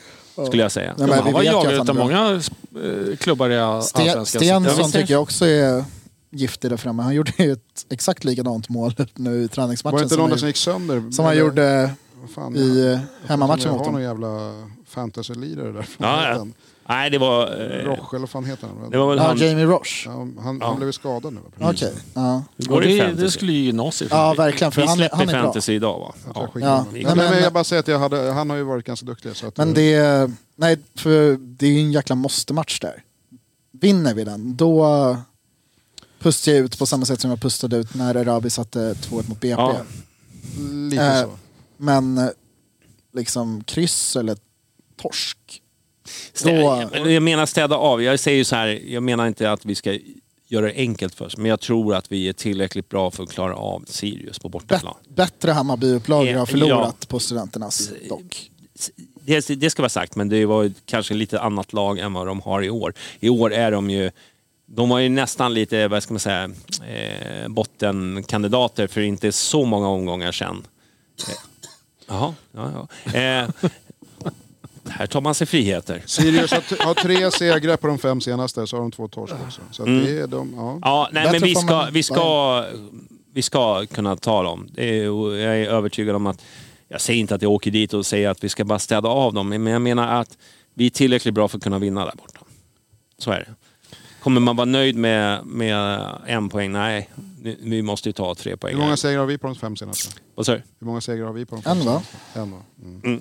skulle 0.46 0.62
jag 0.62 0.72
säga. 0.72 0.94
Nej, 0.98 1.08
men 1.08 1.18
han 1.18 1.32
var 1.32 1.42
jagad 1.42 1.90
av 1.90 1.96
många 1.96 2.30
eh, 2.30 3.16
klubbar 3.16 3.50
i 3.50 3.58
allsvenskan. 3.58 4.26
Stensson 4.26 4.92
tycker 4.92 5.14
jag 5.14 5.22
också 5.22 5.46
är 5.46 5.84
giftig 6.30 6.70
där 6.70 6.76
framme. 6.76 7.02
Han 7.02 7.14
gjorde 7.14 7.32
ju 7.38 7.52
ett 7.52 7.86
exakt 7.90 8.24
likadant 8.24 8.68
mål 8.68 8.94
nu 9.14 9.34
i 9.38 9.40
Var 9.40 9.48
träningsmatchen 9.48 9.96
det 9.98 10.02
inte 10.02 10.14
som, 10.14 10.28
någon 10.28 10.38
som 10.38 10.48
gick 10.48 10.56
sönder? 10.56 11.10
som 11.10 11.24
han 11.24 11.36
gjorde 11.38 11.90
fan, 12.34 12.56
i 12.56 12.84
jag- 12.84 12.92
eh, 12.92 13.00
hemmamatchen 13.26 13.62
Jag 13.64 13.72
mot 13.72 13.78
har 13.86 13.92
någon 13.92 14.02
dem. 14.02 14.02
jävla 14.02 14.52
fantasy-lirare 14.88 15.72
där. 15.72 15.86
Ja, 15.98 16.28
ja. 16.28 16.46
Han? 16.90 16.98
Nej, 16.98 17.10
det 17.10 17.18
var... 17.18 17.46
Eh, 17.46 17.84
Roche, 17.84 18.08
eller 18.10 18.18
vad 18.18 18.30
fan 18.30 18.44
heter 18.44 18.66
han? 18.66 18.90
det 18.90 18.98
var 18.98 19.08
väl 19.08 19.18
Ja, 19.18 19.24
han... 19.26 19.36
Jamie 19.38 19.64
Roche. 19.64 20.02
Ja, 20.04 20.10
han, 20.42 20.58
Ja. 20.60 20.66
han 20.66 20.76
blev 20.76 20.92
skadad 20.92 21.32
nu. 21.32 21.40
Okej. 21.60 21.92
Ja. 22.14 22.42
Går 22.56 22.80
det, 22.80 22.96
det, 23.06 23.12
det 23.12 23.30
skulle 23.30 23.52
ju 23.52 23.72
för 24.08 24.16
ja, 24.16 24.34
verkligen. 24.34 24.72
För 24.72 24.80
Vi 24.82 24.86
han, 24.88 24.96
släpper 24.96 25.16
han 25.16 25.28
är 25.28 25.32
bra. 25.32 25.42
fantasy 25.42 25.72
idag 25.74 25.98
va? 25.98 26.14
Ja. 26.34 26.48
skickar 26.48 26.84
Nej, 26.92 27.04
men- 27.04 27.16
men, 27.16 27.42
jag 27.42 27.52
bara 27.52 27.64
säger 27.64 27.80
att 27.80 27.88
jag 27.88 27.98
hade, 27.98 28.32
han 28.32 28.50
har 28.50 28.56
ju 28.56 28.62
varit 28.62 28.84
ganska 28.84 29.06
duktig. 29.06 29.36
Så 29.36 29.46
att, 29.46 29.56
Men 29.56 29.74
det, 29.74 30.30
nej, 30.56 30.78
för 30.94 31.36
det 31.40 31.66
är 31.66 31.70
ju 31.70 31.80
en 31.80 31.92
jäkla 31.92 32.14
måste-match 32.14 32.80
där. 32.80 33.02
Vinner 33.72 34.14
vi 34.14 34.24
den, 34.24 34.56
då, 34.56 35.16
pustar 36.20 36.52
jag 36.52 36.60
ut 36.60 36.78
på 36.78 36.86
samma 36.86 37.06
sätt 37.06 37.20
som 37.20 37.30
jag 37.30 37.40
pustade 37.40 37.76
ut 37.76 37.94
när 37.94 38.14
Erabi 38.14 38.50
satte 38.50 38.94
2-1 38.94 39.12
mot 39.28 39.40
BP. 39.40 39.48
Ja. 39.48 39.76
Lite 40.90 41.02
Eh, 41.04 41.22
så. 41.22 41.30
Men 41.76 42.30
liksom 43.14 43.64
kryss 43.64 44.16
eller 44.16 44.36
torsk. 45.02 45.59
Men 46.44 47.12
Jag 47.12 47.22
menar 47.22 47.46
städa 47.46 47.76
av. 47.76 48.02
Jag 48.02 48.20
säger 48.20 48.44
så 48.44 48.56
här, 48.56 48.66
jag 48.86 49.02
menar 49.02 49.26
inte 49.26 49.52
att 49.52 49.64
vi 49.64 49.74
ska 49.74 49.98
göra 50.48 50.66
det 50.66 50.74
enkelt 50.76 51.14
för 51.14 51.24
oss, 51.24 51.36
men 51.36 51.46
jag 51.46 51.60
tror 51.60 51.94
att 51.94 52.12
vi 52.12 52.28
är 52.28 52.32
tillräckligt 52.32 52.88
bra 52.88 53.10
för 53.10 53.22
att 53.22 53.32
klara 53.32 53.54
av 53.54 53.84
Sirius 53.88 54.38
på 54.38 54.48
bortaplan. 54.48 54.94
bättre 55.08 55.52
Hammarby-upplagor 55.52 56.34
har 56.34 56.46
förlorat 56.46 56.96
ja. 57.00 57.06
på 57.08 57.18
studenternas 57.18 57.90
dock. 58.08 58.50
Det, 59.22 59.48
det 59.48 59.70
ska 59.70 59.82
vara 59.82 59.88
sagt, 59.88 60.16
men 60.16 60.28
det 60.28 60.46
var 60.46 60.72
kanske 60.86 61.14
lite 61.14 61.40
annat 61.40 61.72
lag 61.72 61.98
än 61.98 62.12
vad 62.12 62.26
de 62.26 62.40
har 62.40 62.62
i 62.62 62.70
år. 62.70 62.94
I 63.20 63.28
år 63.28 63.52
är 63.52 63.70
de 63.70 63.90
ju 63.90 64.10
de 64.74 64.88
var 64.88 64.98
ju 64.98 65.08
nästan 65.08 65.54
lite, 65.54 65.88
vad 65.88 66.02
ska 66.02 66.14
man 66.14 66.20
säga, 66.20 66.50
eh, 66.88 67.48
bottenkandidater 67.48 68.86
för 68.86 69.00
inte 69.00 69.32
så 69.32 69.64
många 69.64 69.88
omgångar 69.88 70.32
sedan. 70.32 70.66
Eh, 71.28 71.34
Jaha, 72.08 72.34
ja, 72.52 72.88
ja. 73.04 73.18
Eh, 73.20 73.48
här 74.90 75.06
tar 75.06 75.20
man 75.20 75.34
sig 75.34 75.46
friheter. 75.46 76.02
Sirius 76.06 76.50
har, 76.52 76.84
har 76.84 76.94
tre 76.94 77.30
segrar 77.38 77.76
på 77.76 77.86
de 77.86 77.98
fem 77.98 78.20
senaste, 78.20 78.66
så 78.66 78.76
har 78.76 78.80
de 78.82 78.90
två 78.92 79.08
torsk 79.08 79.34
också. 79.46 79.60
Så 79.70 79.82
att 79.82 79.88
Mm. 79.88 80.04
det 80.04 80.10
är 80.20 80.26
de, 80.26 80.52
ja. 80.56 80.78
Ja, 80.82 81.08
nej, 81.12 81.24
Bättre 81.24 81.40
men 81.40 81.48
vi 81.48 81.54
ska, 81.54 81.66
man- 81.66 81.92
vi, 81.92 82.02
ska, 82.02 82.64
vi 83.32 83.42
ska 83.42 83.86
kunna 83.86 84.16
ta 84.16 84.42
dem. 84.42 84.68
Är, 84.76 84.94
jag 85.04 85.58
är 85.58 85.68
övertygad 85.68 86.16
om 86.16 86.26
att, 86.26 86.42
jag 86.88 87.00
säger 87.00 87.20
inte 87.20 87.34
att 87.34 87.42
jag 87.42 87.52
åker 87.52 87.70
dit 87.70 87.94
och 87.94 88.06
säger 88.06 88.28
att 88.28 88.44
vi 88.44 88.48
ska 88.48 88.64
bara 88.64 88.78
städa 88.78 89.08
av 89.08 89.34
dem, 89.34 89.48
men 89.48 89.66
jag 89.66 89.82
menar 89.82 90.20
att 90.20 90.38
vi 90.74 90.86
är 90.86 90.90
tillräckligt 90.90 91.34
bra 91.34 91.48
för 91.48 91.56
att 91.58 91.62
kunna 91.64 91.78
vinna 91.78 92.04
där 92.04 92.14
borta. 92.16 92.40
Så 93.18 93.30
är 93.30 93.38
det. 93.38 93.54
Kommer 94.22 94.40
man 94.40 94.56
vara 94.56 94.64
nöjd 94.64 94.96
med, 94.96 95.46
med 95.46 96.00
en 96.26 96.48
poäng? 96.48 96.72
Nej, 96.72 97.10
vi 97.60 97.82
måste 97.82 98.08
ju 98.08 98.12
ta 98.12 98.34
tre 98.34 98.56
poäng. 98.56 98.74
Hur 98.74 98.80
många 98.82 98.96
segrar 98.96 99.18
har 99.18 99.26
vi 99.26 99.38
på 99.38 99.46
de 99.46 99.56
fem 99.56 99.76
senaste? 99.76 100.14
Vad 100.34 100.46
du? 100.46 100.52
Hur 100.52 100.86
många 100.86 101.00
segrar 101.00 101.26
har 101.26 101.32
vi 101.32 101.46
på 101.46 101.56
de 101.56 101.62
fem 101.62 101.78
En, 101.80 101.86
va? 101.86 102.02
En 102.34 102.50
va? 102.52 102.58
Mm. 102.82 103.20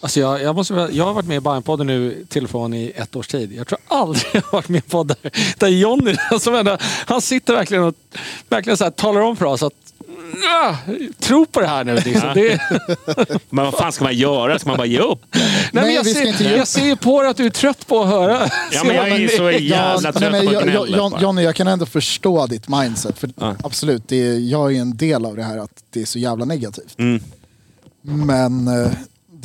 Alltså 0.00 0.20
jag, 0.20 0.42
jag, 0.42 0.54
måste, 0.54 0.88
jag 0.92 1.04
har 1.04 1.12
varit 1.14 1.26
med 1.26 1.36
i 1.36 1.40
Bajenpodden 1.40 1.86
nu 1.86 2.24
till 2.28 2.44
och 2.44 2.50
från 2.50 2.74
i 2.74 2.92
ett 2.96 3.16
års 3.16 3.28
tid. 3.28 3.52
Jag 3.52 3.66
tror 3.66 3.78
aldrig 3.88 4.24
jag 4.32 4.42
har 4.42 4.52
varit 4.52 4.68
med 4.68 4.76
i 4.78 4.82
en 4.86 4.90
podd 4.90 5.08
där, 5.08 5.30
där 5.58 5.68
Johnny, 5.68 6.16
som 6.40 6.54
ändå, 6.54 6.78
han 7.06 7.22
sitter 7.22 7.54
verkligen 7.54 7.84
och 7.84 7.94
verkligen 8.48 8.76
så 8.76 8.84
här, 8.84 8.90
talar 8.90 9.20
om 9.20 9.36
för 9.36 9.44
oss 9.44 9.62
att 9.62 9.72
"Ah, 10.64 10.74
tro 11.20 11.46
på 11.46 11.60
det 11.60 11.66
här 11.66 11.84
nu. 11.84 11.94
Liksom. 11.94 12.30
Det, 12.34 12.60
Men 13.50 13.64
vad 13.64 13.74
fan 13.74 13.92
ska 13.92 14.04
man 14.04 14.14
göra? 14.16 14.58
Ska 14.58 14.68
man 14.68 14.76
bara 14.76 14.86
ge 14.86 14.98
upp? 14.98 15.18
nej, 15.32 15.84
men 15.84 15.94
jag, 15.94 16.06
ser, 16.06 16.56
jag 16.56 16.68
ser 16.68 16.96
på 16.96 17.20
dig 17.22 17.30
att 17.30 17.36
du 17.36 17.46
är 17.46 17.50
trött 17.50 17.86
på 17.86 18.02
att 18.02 18.08
höra. 18.08 18.50
Ja, 18.72 18.84
men 18.84 18.96
jag 18.96 19.08
är 19.08 19.28
så 19.28 19.50
jävla 19.50 20.12
trött 20.12 20.32
nej, 20.32 20.44
men 20.44 20.46
på 20.46 20.52
jag- 20.72 20.88
jag-. 20.88 21.22
Johnny, 21.22 21.42
jag 21.42 21.54
kan 21.54 21.66
ändå 21.66 21.86
förstå 21.86 22.46
ditt 22.46 22.68
mindset. 22.68 23.18
För 23.18 23.30
Ja. 23.36 23.54
Absolut, 23.64 24.02
det 24.08 24.16
är, 24.16 24.38
jag 24.38 24.76
är 24.76 24.80
en 24.80 24.96
del 24.96 25.24
av 25.26 25.36
det 25.36 25.42
här 25.42 25.58
att 25.58 25.70
det 25.90 26.02
är 26.02 26.06
så 26.06 26.18
jävla 26.18 26.44
negativt. 26.44 26.98
Mm. 26.98 27.22
Men 28.02 28.68
eh, 28.68 28.90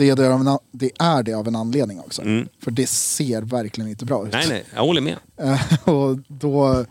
det 0.01 0.09
är 0.09 0.15
det, 0.15 0.33
av 0.33 0.47
en, 0.47 0.57
det 0.71 0.91
är 0.99 1.23
det 1.23 1.33
av 1.33 1.47
en 1.47 1.55
anledning 1.55 1.99
också. 1.99 2.21
Mm. 2.21 2.47
För 2.63 2.71
det 2.71 2.89
ser 2.89 3.41
verkligen 3.41 3.89
inte 3.89 4.05
bra 4.05 4.27
ut. 4.27 4.33
Nej, 4.33 4.45
nej, 4.49 4.63
jag 4.75 4.81
håller 4.81 5.01
med. 5.01 5.17
Och 5.83 6.17
då, 6.27 6.85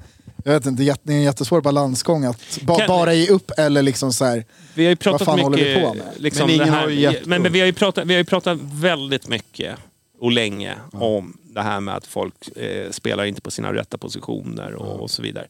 jag 0.45 0.53
vet 0.53 0.67
inte, 0.67 0.83
det 1.03 1.13
är 1.13 1.17
en 1.17 1.23
jättesvår 1.23 1.61
balansgång 1.61 2.25
att 2.25 2.59
ba, 2.63 2.79
Kan- 2.79 2.89
bara 2.89 3.15
ge 3.15 3.29
upp 3.29 3.51
eller 3.59 3.83
liksom 3.83 4.13
så 4.13 4.25
här. 4.25 4.45
Vi 4.75 4.85
har 4.85 4.91
ju 4.91 4.95
Vad 4.95 5.01
pratat 5.01 5.25
fan 5.25 5.37
mycket... 5.37 5.51
håller 5.51 5.65
vi 5.65 5.81
på 5.81 5.95
med? 5.95 6.07
Liksom 6.17 6.47
Men 6.47 6.55
ingen 6.55 6.69
här, 6.69 6.81
har 6.81 6.89
ju 6.89 7.01
gett 7.01 7.27
men, 7.27 7.43
men 7.43 7.53
vi, 7.53 7.61
har 7.61 7.67
ju 7.67 7.73
pratat, 7.73 8.07
vi 8.07 8.15
har 8.15 8.19
ju 8.19 8.25
pratat 8.25 8.59
väldigt 8.63 9.29
mycket 9.29 9.77
och 10.21 10.33
länge 10.33 10.75
om 10.93 11.37
det 11.43 11.61
här 11.63 11.81
med 11.81 11.95
att 11.95 12.07
folk 12.07 12.57
eh, 12.57 12.91
spelar 12.91 13.25
inte 13.25 13.41
på 13.41 13.51
sina 13.51 13.73
rätta 13.73 13.99
positioner 13.99 14.75
och, 14.75 15.01
och 15.01 15.11
så 15.11 15.23
vidare. 15.23 15.47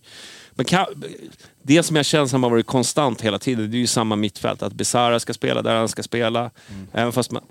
Men 0.54 0.64
kan, 0.64 0.86
det 1.70 1.82
som 1.82 1.96
jag 1.96 2.04
känner 2.04 2.26
som 2.26 2.42
har 2.42 2.50
varit 2.50 2.66
konstant 2.66 3.20
hela 3.20 3.38
tiden, 3.38 3.70
det 3.70 3.76
är 3.76 3.78
ju 3.78 3.86
samma 3.86 4.16
mittfält. 4.16 4.62
Att 4.62 4.72
Besara 4.72 5.20
ska 5.20 5.34
spela 5.34 5.62
där 5.62 5.74
han 5.74 5.88
ska 5.88 6.02
spela. 6.02 6.40
Mm. 6.40 6.86
Även 6.92 7.12
fast 7.12 7.30
man, 7.30 7.42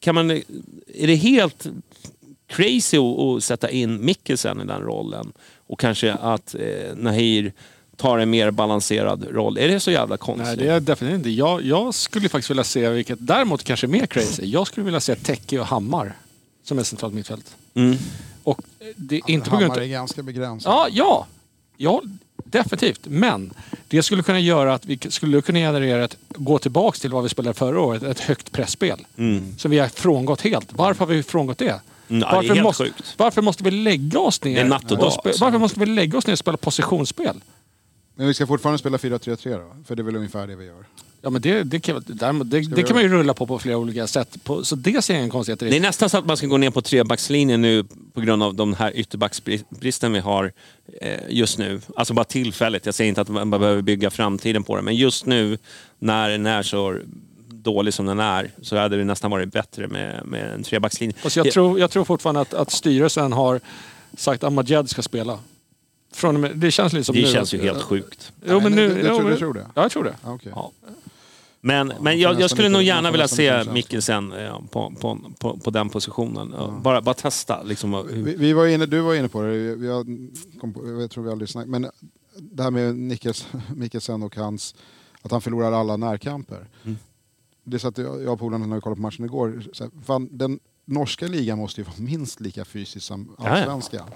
kan 0.00 0.14
man, 0.14 0.30
är 0.30 1.06
det 1.06 1.14
helt 1.14 1.66
crazy 2.46 2.98
att, 2.98 3.18
att 3.18 3.44
sätta 3.44 3.70
in 3.70 4.04
Mikkelsen 4.04 4.60
i 4.60 4.64
den 4.64 4.82
rollen? 4.82 5.32
Och 5.66 5.80
kanske 5.80 6.12
att 6.12 6.54
eh, 6.54 6.96
Nahir 6.96 7.52
tar 7.96 8.18
en 8.18 8.30
mer 8.30 8.50
balanserad 8.50 9.26
roll. 9.30 9.58
Är 9.58 9.68
det 9.68 9.80
så 9.80 9.90
jävla 9.90 10.16
konstigt? 10.16 10.46
Nej, 10.46 10.56
det 10.56 10.68
är 10.68 10.80
definitivt 10.80 11.18
inte. 11.18 11.30
Jag, 11.30 11.62
jag 11.62 11.94
skulle 11.94 12.28
faktiskt 12.28 12.50
vilja 12.50 12.64
se, 12.64 12.88
vilket 12.88 13.18
däremot 13.26 13.64
kanske 13.64 13.86
är 13.86 13.88
mer 13.88 14.06
crazy, 14.06 14.44
jag 14.44 14.66
skulle 14.66 14.84
vilja 14.84 15.00
se 15.00 15.14
Tecke 15.14 15.58
och 15.58 15.66
Hammar 15.66 16.16
som 16.64 16.78
är 16.78 16.82
centralt 16.82 17.14
mittfält. 17.14 17.56
Mm. 17.74 17.96
Och 18.42 18.62
det 18.96 19.16
är 19.16 19.30
inte 19.30 19.50
på 19.50 19.56
grund 19.56 19.70
Hammar 19.70 19.76
av... 19.76 19.82
är 19.82 19.88
ganska 19.88 20.22
begränsad. 20.22 20.72
Ja, 20.72 20.88
ja. 20.90 21.26
Ja, 21.76 22.02
definitivt. 22.52 23.00
Men 23.04 23.52
det 23.88 24.02
skulle 24.02 24.22
kunna 24.22 24.40
göra 24.40 24.74
att 24.74 24.86
vi 24.86 24.98
skulle 25.08 25.42
kunna 25.42 25.58
generera 25.58 26.04
ett, 26.04 26.16
gå 26.28 26.58
tillbaks 26.58 27.00
till 27.00 27.10
vad 27.10 27.22
vi 27.22 27.28
spelade 27.28 27.54
förra 27.54 27.80
året, 27.80 28.02
ett 28.02 28.20
högt 28.20 28.52
pressspel 28.52 29.06
Som 29.58 29.70
vi 29.70 29.78
har 29.78 29.88
frångått 29.88 30.40
helt. 30.40 30.72
Varför 30.72 31.06
har 31.06 31.14
vi 31.14 31.22
frångått 31.22 31.58
det? 31.58 31.80
Mm, 32.08 32.20
det 32.20 32.26
är 32.26 32.32
varför, 32.34 32.48
helt 32.48 32.62
måste, 32.62 32.84
sjukt. 32.84 33.14
varför 33.16 33.42
måste 33.42 33.64
vi 33.64 33.70
lägga 33.70 34.18
oss 34.20 34.44
ner? 34.44 34.54
Det 34.54 34.60
är 34.60 34.64
natt 34.64 34.92
och 34.92 34.98
dag, 34.98 35.12
spe, 35.12 35.28
alltså. 35.28 35.44
varför 35.44 35.58
måste 35.58 35.80
vi 35.80 35.86
lägga 35.86 36.18
oss 36.18 36.26
ner 36.26 36.34
och 36.34 36.38
spela 36.38 36.56
positionsspel? 36.56 37.40
Men 38.14 38.26
vi 38.26 38.34
ska 38.34 38.46
fortfarande 38.46 38.78
spela 38.78 38.96
4-3-3 38.96 39.58
då? 39.58 39.84
För 39.84 39.96
det 39.96 40.02
är 40.02 40.04
väl 40.04 40.16
ungefär 40.16 40.46
det 40.46 40.56
vi 40.56 40.64
gör. 40.64 40.84
Ja 41.24 41.30
men 41.30 41.42
det, 41.42 41.62
det, 41.62 41.80
kan, 41.80 42.02
däremot- 42.06 42.50
det, 42.50 42.60
det 42.60 42.82
kan 42.82 42.94
man 42.96 43.02
ju 43.02 43.08
rulla 43.08 43.34
på 43.34 43.46
på 43.46 43.58
flera 43.58 43.76
olika 43.76 44.06
sätt. 44.06 44.44
På, 44.44 44.64
så 44.64 44.76
det 44.76 45.02
ser 45.02 45.14
jag 45.14 45.18
ingen 45.20 45.30
konstighet 45.30 45.62
i. 45.62 45.70
Det 45.70 45.76
är 45.76 45.80
nästan 45.80 46.08
så 46.10 46.18
att 46.18 46.26
man 46.26 46.36
ska 46.36 46.46
gå 46.46 46.56
ner 46.56 46.70
på 46.70 46.82
trebackslinjen 46.82 47.62
nu 47.62 47.84
på 48.14 48.20
grund 48.20 48.42
av 48.42 48.54
de 48.54 48.74
här 48.74 48.92
ytterbacksbristen 48.96 50.12
vi 50.12 50.18
har 50.18 50.52
eh, 51.00 51.20
just 51.28 51.58
nu. 51.58 51.80
Alltså 51.96 52.14
bara 52.14 52.24
tillfälligt. 52.24 52.86
Jag 52.86 52.94
säger 52.94 53.08
inte 53.08 53.20
att 53.20 53.28
man 53.28 53.50
behöver 53.50 53.82
bygga 53.82 54.10
framtiden 54.10 54.62
på 54.64 54.76
det, 54.76 54.82
men 54.82 54.96
just 54.96 55.26
nu 55.26 55.58
när 55.98 56.30
den 56.30 56.46
är 56.46 56.62
så 56.62 56.98
dålig 57.48 57.94
som 57.94 58.06
den 58.06 58.20
är 58.20 58.50
så 58.62 58.76
hade 58.76 58.96
det 58.96 59.04
nästan 59.04 59.30
varit 59.30 59.52
bättre 59.52 59.88
med, 59.88 60.22
med 60.26 60.52
en 60.54 60.62
trebackslinje. 60.62 61.14
Fast 61.18 61.36
jag, 61.36 61.50
tror, 61.50 61.78
jag 61.80 61.90
tror 61.90 62.04
fortfarande 62.04 62.40
att, 62.40 62.54
att 62.54 62.70
styrelsen 62.70 63.32
har 63.32 63.60
sagt 64.16 64.44
att 64.44 64.46
Amajed 64.48 64.90
ska 64.90 65.02
spela. 65.02 65.38
Från 66.14 66.48
det 66.54 66.70
känns 66.70 66.92
lite 66.92 67.04
som 67.04 67.14
det 67.14 67.22
nu. 67.22 67.28
känns 67.28 67.54
ju 67.54 67.62
helt 67.62 67.82
sjukt. 67.82 68.32
Jo, 68.48 68.60
men 68.60 68.72
nu, 68.72 68.88
du- 68.88 68.94
du 68.94 69.08
jo, 69.08 69.18
tror- 69.18 69.30
du 69.30 69.36
tror 69.36 69.54
det? 69.54 69.66
Ja, 69.74 69.82
jag 69.82 69.90
tror 69.90 70.04
det. 70.04 70.14
Ja, 70.54 70.70
okej. 71.62 71.76
Ja. 71.76 71.84
Men, 71.84 71.92
men 72.00 72.18
jag, 72.18 72.40
jag 72.40 72.50
skulle 72.50 72.68
nog 72.68 72.82
gärna 72.82 73.10
vilja 73.10 73.28
se. 73.28 73.64
Mikkelsen 73.72 74.32
eh, 74.32 74.60
på, 74.70 74.92
på, 75.00 75.18
på, 75.38 75.58
på 75.58 75.70
den 75.70 75.88
positionen. 75.88 76.54
Bara, 76.82 77.02
bara 77.02 77.14
testa. 77.14 77.62
Liksom, 77.62 78.06
Vi, 78.10 78.36
vi 78.36 78.52
var 78.52 78.66
inne, 78.66 78.86
du 78.86 79.00
var 79.00 79.14
inne 79.14 79.28
på 79.28 79.42
det, 79.42 79.76
kom 80.60 80.74
på, 80.74 81.00
jag 81.00 81.10
tror 81.10 81.24
vi 81.24 81.30
aldrig 81.30 81.48
snackat, 81.48 81.70
men 81.70 81.90
det 82.38 82.62
här 82.62 82.70
med 82.70 82.96
Nickels, 82.96 83.46
Mikkelsen 83.76 84.22
och 84.22 84.36
hans, 84.36 84.74
att 85.22 85.30
han 85.30 85.40
förlorar 85.40 85.72
alla 85.72 85.96
närkamper. 85.96 86.68
Mm. 86.84 86.98
Det 87.64 87.78
satt 87.78 87.98
jag 87.98 88.22
jag 88.22 88.32
och 88.32 88.38
polarna 88.38 88.66
när 88.66 88.76
vi 88.76 88.80
kollade 88.80 88.96
på 88.96 89.02
matchen 89.02 89.24
igår, 89.24 89.64
så 89.72 89.84
här, 89.84 89.90
fan, 90.04 90.28
den 90.30 90.58
norska 90.84 91.26
ligan 91.26 91.58
måste 91.58 91.80
ju 91.80 91.84
vara 91.84 91.96
minst 91.98 92.40
lika 92.40 92.64
fysisk 92.64 93.06
som 93.06 93.36
Ja, 93.38 93.80
ja. 93.92 94.08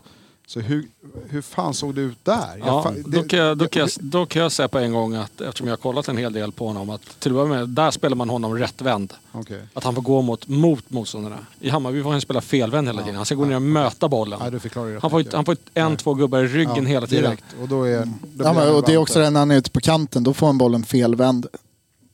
Så 0.48 0.60
hur, 0.60 0.88
hur 1.28 1.42
fan 1.42 1.74
såg 1.74 1.94
det 1.94 2.00
ut 2.00 2.24
där? 2.24 2.56
Jag 2.58 2.66
Ja, 2.68 2.84
fa- 2.86 3.02
då, 3.06 3.22
det- 3.22 3.28
kan 3.28 3.38
jag, 3.38 3.58
då, 3.58 3.68
kan 3.68 3.80
jag, 3.80 3.90
då 4.00 4.26
kan 4.26 4.42
jag 4.42 4.52
säga 4.52 4.68
på 4.68 4.78
en 4.78 4.92
gång 4.92 5.14
att 5.14 5.40
eftersom 5.40 5.66
jag 5.66 5.72
har 5.72 5.76
kollat 5.76 6.08
en 6.08 6.16
hel 6.16 6.32
del 6.32 6.52
på 6.52 6.66
honom 6.66 6.90
att 6.90 7.20
till 7.20 7.32
börja 7.32 7.46
med, 7.48 7.68
där 7.68 7.90
spelar 7.90 8.16
man 8.16 8.28
honom 8.30 8.58
rättvänd. 8.58 9.12
Okej. 9.32 9.62
Att 9.74 9.84
han 9.84 9.94
får 9.94 10.02
gå 10.02 10.22
mot, 10.22 10.48
mot 10.48 10.90
motståndarna. 10.90 11.36
I 11.60 11.68
Hammarby 11.70 12.02
får 12.02 12.10
han 12.10 12.20
spela 12.20 12.40
felvänd 12.40 12.86
hela 12.88 13.02
tiden. 13.02 13.16
Han 13.16 13.24
ska 13.24 13.34
gå 13.34 13.44
ner 13.44 13.56
och 13.56 13.62
möta 13.62 14.08
bollen. 14.08 14.38
Nej, 14.42 14.50
du 14.50 14.58
förklarar 14.58 14.90
det 14.90 14.98
Han 15.02 15.10
får, 15.10 15.24
han 15.32 15.44
får 15.44 15.54
ju 15.54 15.82
en, 15.82 15.96
två 15.96 16.14
gubbar 16.14 16.38
i 16.38 16.46
ryggen 16.46 16.74
Ja, 16.76 16.82
hela 16.82 17.06
tiden. 17.06 17.24
Direkt. 17.24 17.44
Och 17.62 17.68
då 17.68 17.82
är, 17.84 18.04
då 18.22 18.44
Ja, 18.44 18.52
men, 18.52 18.74
och 18.74 18.82
det 18.82 18.92
är 18.92 18.96
också 18.96 19.18
det 19.18 19.30
när 19.30 19.40
han 19.40 19.50
är 19.50 19.56
ute 19.56 19.70
på 19.70 19.80
kanten, 19.80 20.24
då 20.24 20.34
får 20.34 20.46
han 20.46 20.58
bollen 20.58 20.84
felvänd. 20.84 21.46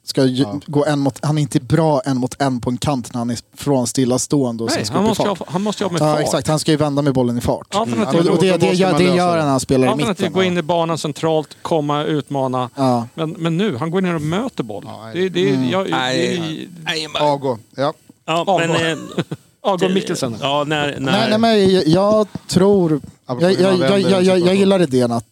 Ska 0.04 0.24
ju, 0.24 0.42
Ja. 0.42 0.60
gå 0.66 0.84
en 0.84 0.98
mot, 0.98 1.24
han 1.24 1.38
är 1.38 1.42
inte 1.42 1.60
bra 1.60 2.00
en 2.04 2.16
mot 2.16 2.42
en 2.42 2.60
på 2.60 2.70
en 2.70 2.78
kant 2.78 3.12
när 3.14 3.18
han 3.18 3.30
är 3.30 3.38
från 3.56 3.86
stillastående 3.86 4.64
och 4.64 4.70
Nej, 4.70 4.76
sen 4.78 4.86
ska 4.86 4.94
han 4.94 5.04
måste, 5.04 5.24
fart. 5.24 5.38
ha, 5.38 5.46
han 5.50 5.62
måste 5.62 5.82
jobba 5.84 5.92
med 5.92 6.02
Ja, 6.02 6.12
fart. 6.14 6.20
exakt. 6.24 6.48
Han 6.48 6.58
ska 6.58 6.70
ju 6.70 6.76
vända 6.76 7.02
med 7.02 7.14
bollen 7.14 7.38
i 7.38 7.40
fart. 7.40 7.74
Alternativt, 7.74 8.26
Och, 8.28 8.34
och 8.36 8.42
det, 8.42 8.56
det, 8.56 8.66
gör, 8.72 8.98
det 8.98 9.04
gör 9.04 9.28
han 9.28 9.38
när 9.38 9.50
han 9.50 9.60
spelar 9.60 9.86
i 9.86 9.90
alternativt 9.90 10.18
mitten. 10.18 10.32
gå 10.32 10.42
in 10.42 10.58
i 10.58 10.62
banan 10.62 10.98
centralt, 10.98 11.56
komma, 11.62 12.04
utmana. 12.04 12.70
Ja. 12.74 13.06
Men, 13.14 13.30
men 13.30 13.56
nu, 13.56 13.76
han 13.76 13.90
går 13.90 14.00
ner 14.00 14.14
och 14.14 14.22
möter 14.22 14.62
boll. 14.64 14.82
Ja, 14.86 15.10
det, 15.14 15.28
det, 15.28 15.48
Mm. 15.50 15.68
jag, 15.70 15.90
Nej. 15.90 16.36
det, 16.36 16.68
Nej, 16.84 17.08
men- 17.12 17.22
Ago, 17.22 17.58
ja. 17.76 17.92
ja, 18.24 18.40
Avgå. 18.46 18.58
men, 18.58 18.70
eh, 18.92 18.98
Avgår 19.64 19.88
Mikkelsen. 19.88 20.36
Ja, 20.40 20.64
när, 20.66 21.00
när, 21.00 21.12
Nej, 21.12 21.26
nej, 21.30 21.38
men 21.38 21.72
jag, 21.74 21.86
jag 21.86 22.26
tror... 22.48 23.00
Jag, 23.26 23.42
jag, 23.42 23.52
jag, 23.52 23.78
jag, 23.78 24.00
en 24.00 24.24
jag, 24.24 24.38
jag 24.38 24.54
gillar 24.54 24.82
idén 24.82 25.12
att 25.12 25.24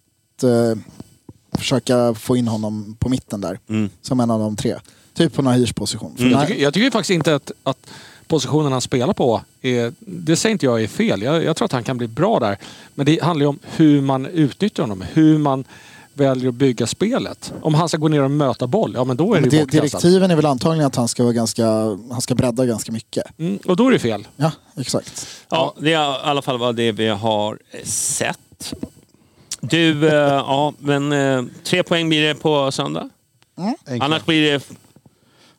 eh, 0.42 0.50
försöka 1.60 2.14
få 2.14 2.36
in 2.36 2.48
honom 2.48 2.96
på 2.98 3.08
mitten 3.08 3.40
där. 3.40 3.58
Mm. 3.68 3.90
Som 4.02 4.20
en 4.20 4.30
av 4.30 4.40
de 4.40 4.56
tre. 4.56 4.76
Typ 5.14 5.32
på 5.34 5.42
Nahirs 5.42 5.72
position. 5.72 6.16
Mm. 6.18 6.30
Jag 6.30 6.48
tycker, 6.48 6.62
jag 6.62 6.74
tycker 6.74 6.90
faktiskt 6.90 7.10
inte 7.10 7.34
att, 7.34 7.52
att 7.62 7.78
positionen 8.26 8.72
han 8.72 8.80
spelar 8.80 9.14
på, 9.14 9.42
är, 9.62 9.92
det 9.98 10.36
säger 10.36 10.52
inte 10.52 10.66
jag 10.66 10.82
är 10.82 10.88
fel. 10.88 11.22
Jag, 11.22 11.44
jag 11.44 11.56
tror 11.56 11.64
att 11.64 11.72
han 11.72 11.84
kan 11.84 11.98
bli 11.98 12.08
bra 12.08 12.38
där. 12.38 12.58
Men 12.94 13.06
det 13.06 13.22
handlar 13.22 13.44
ju 13.44 13.48
om 13.48 13.58
hur 13.62 14.00
man 14.00 14.26
utnyttjar 14.26 14.82
honom. 14.82 15.04
Hur 15.12 15.38
man 15.38 15.64
väljer 16.14 16.48
att 16.48 16.54
bygga 16.54 16.86
spelet. 16.86 17.52
Om 17.62 17.74
han 17.74 17.88
ska 17.88 17.98
gå 17.98 18.08
ner 18.08 18.22
och 18.22 18.30
möta 18.30 18.66
boll, 18.66 18.92
ja 18.94 19.04
men 19.04 19.16
då 19.16 19.34
är 19.34 19.40
Men 19.40 19.50
det 19.50 19.56
ju 19.56 19.62
bortkastat. 19.62 19.90
direktiven 20.02 20.30
är 20.30 20.36
väl 20.36 20.46
antagligen 20.46 20.86
att 20.86 20.96
han 20.96 21.08
ska, 21.08 21.22
vara 21.22 21.32
ganska, 21.32 21.66
han 22.10 22.20
ska 22.20 22.34
bredda 22.34 22.66
ganska 22.66 22.92
mycket. 22.92 23.38
Mm, 23.38 23.58
och 23.66 23.76
då 23.76 23.88
är 23.88 23.92
det 23.92 23.98
fel. 23.98 24.28
Ja, 24.36 24.52
exakt. 24.76 25.26
Ja, 25.48 25.74
det 25.78 25.92
är 25.92 26.12
i 26.12 26.20
alla 26.22 26.42
fall 26.42 26.58
vad 26.58 26.76
det 26.76 26.92
vi 26.92 27.08
har 27.08 27.58
sett. 27.84 28.74
Du, 29.60 30.08
eh, 30.08 30.14
ja, 30.14 30.72
men 30.78 31.12
eh, 31.12 31.42
tre 31.64 31.82
poäng 31.82 32.08
blir 32.08 32.22
det 32.28 32.34
på 32.34 32.72
söndag. 32.72 33.08
Enkelt. 33.56 34.02
Annars 34.02 34.24
blir 34.24 34.52
det 34.52 34.68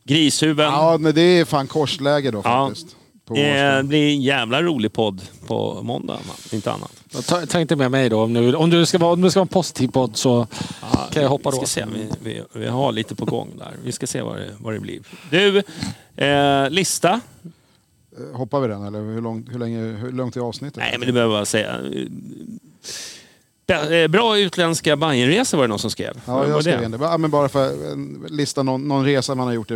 grishuvuden. 0.04 0.66
Ja, 0.66 0.98
men 1.00 1.16
det 1.16 1.22
är 1.22 1.46
fan 1.46 1.68
korsläge 1.68 2.32
då 2.32 2.42
Ja. 2.44 2.68
faktiskt. 2.68 2.96
På 3.26 3.34
Det 3.34 3.86
blir 3.86 4.10
en 4.14 4.22
jävla 4.22 4.62
rolig 4.62 4.94
podd 4.94 5.22
på 5.48 5.80
måndag, 5.84 6.14
man. 6.28 6.36
inte 6.52 6.72
annat. 6.72 6.92
Ta, 7.28 7.46
ta 7.46 7.60
inte 7.60 7.76
med 7.76 7.92
mig 7.92 8.10
då. 8.10 8.22
Om, 8.24 8.34
nu, 8.34 8.56
om, 8.56 8.70
du 8.70 8.86
ska 8.86 8.98
vara, 8.98 9.14
om 9.14 9.22
det 9.22 9.32
ska 9.32 9.40
vara 9.40 9.44
en 9.46 9.48
positiv 9.48 9.88
podd 9.88 10.18
så 10.18 10.48
kan 11.12 11.24
jag 11.24 11.30
hoppa 11.30 11.50
vi 11.52 11.58
då. 11.58 11.66
ska 11.66 11.82
se, 11.82 11.86
vi, 11.96 12.10
vi, 12.24 12.42
vi 12.54 12.68
har 12.68 12.92
lite 12.92 13.16
på 13.16 13.26
gång 13.26 13.50
där. 13.58 13.72
Vi 13.84 13.92
ska 13.92 14.08
se 14.08 14.22
vad 14.22 14.38
det, 14.38 14.50
vad 14.60 14.74
det 14.74 14.80
blir. 14.80 15.00
Du, 15.30 15.64
eh, 16.26 16.70
lista. 16.70 17.22
Eh, 18.18 18.38
Hoppar 18.38 18.60
vi 18.60 18.68
den 18.68 18.84
eller 18.86 19.00
hur 19.00 19.22
långt, 19.22 19.48
hur 19.52 19.60
länge, 19.60 19.80
hur 19.80 20.12
långt 20.12 20.36
är 20.36 20.42
avsnittet? 20.42 20.78
Nej, 20.78 20.96
men 21.00 21.08
det 21.08 21.14
behöver 21.14 21.34
jag 21.34 21.40
bara 21.42 21.46
säga. 21.46 21.78
Eh, 23.80 24.08
Bra 24.08 24.38
utländska 24.40 24.96
Bajenresor 24.96 25.58
var 25.58 25.64
det 25.64 25.68
någon 25.68 25.80
som 25.80 25.92
skrev. 25.92 26.22
Ja, 26.26 26.48
jag 26.48 26.62
skrev 26.62 26.92
det? 26.92 26.98
Ja, 27.02 27.18
men 27.18 27.32
bara 27.32 27.50
för 27.50 27.68
att 27.68 28.32
lista 28.32 28.64
någon, 28.64 28.88
någon 28.88 29.06
resa 29.06 29.36
man 29.36 29.48
har 29.48 29.54
gjort 29.54 29.72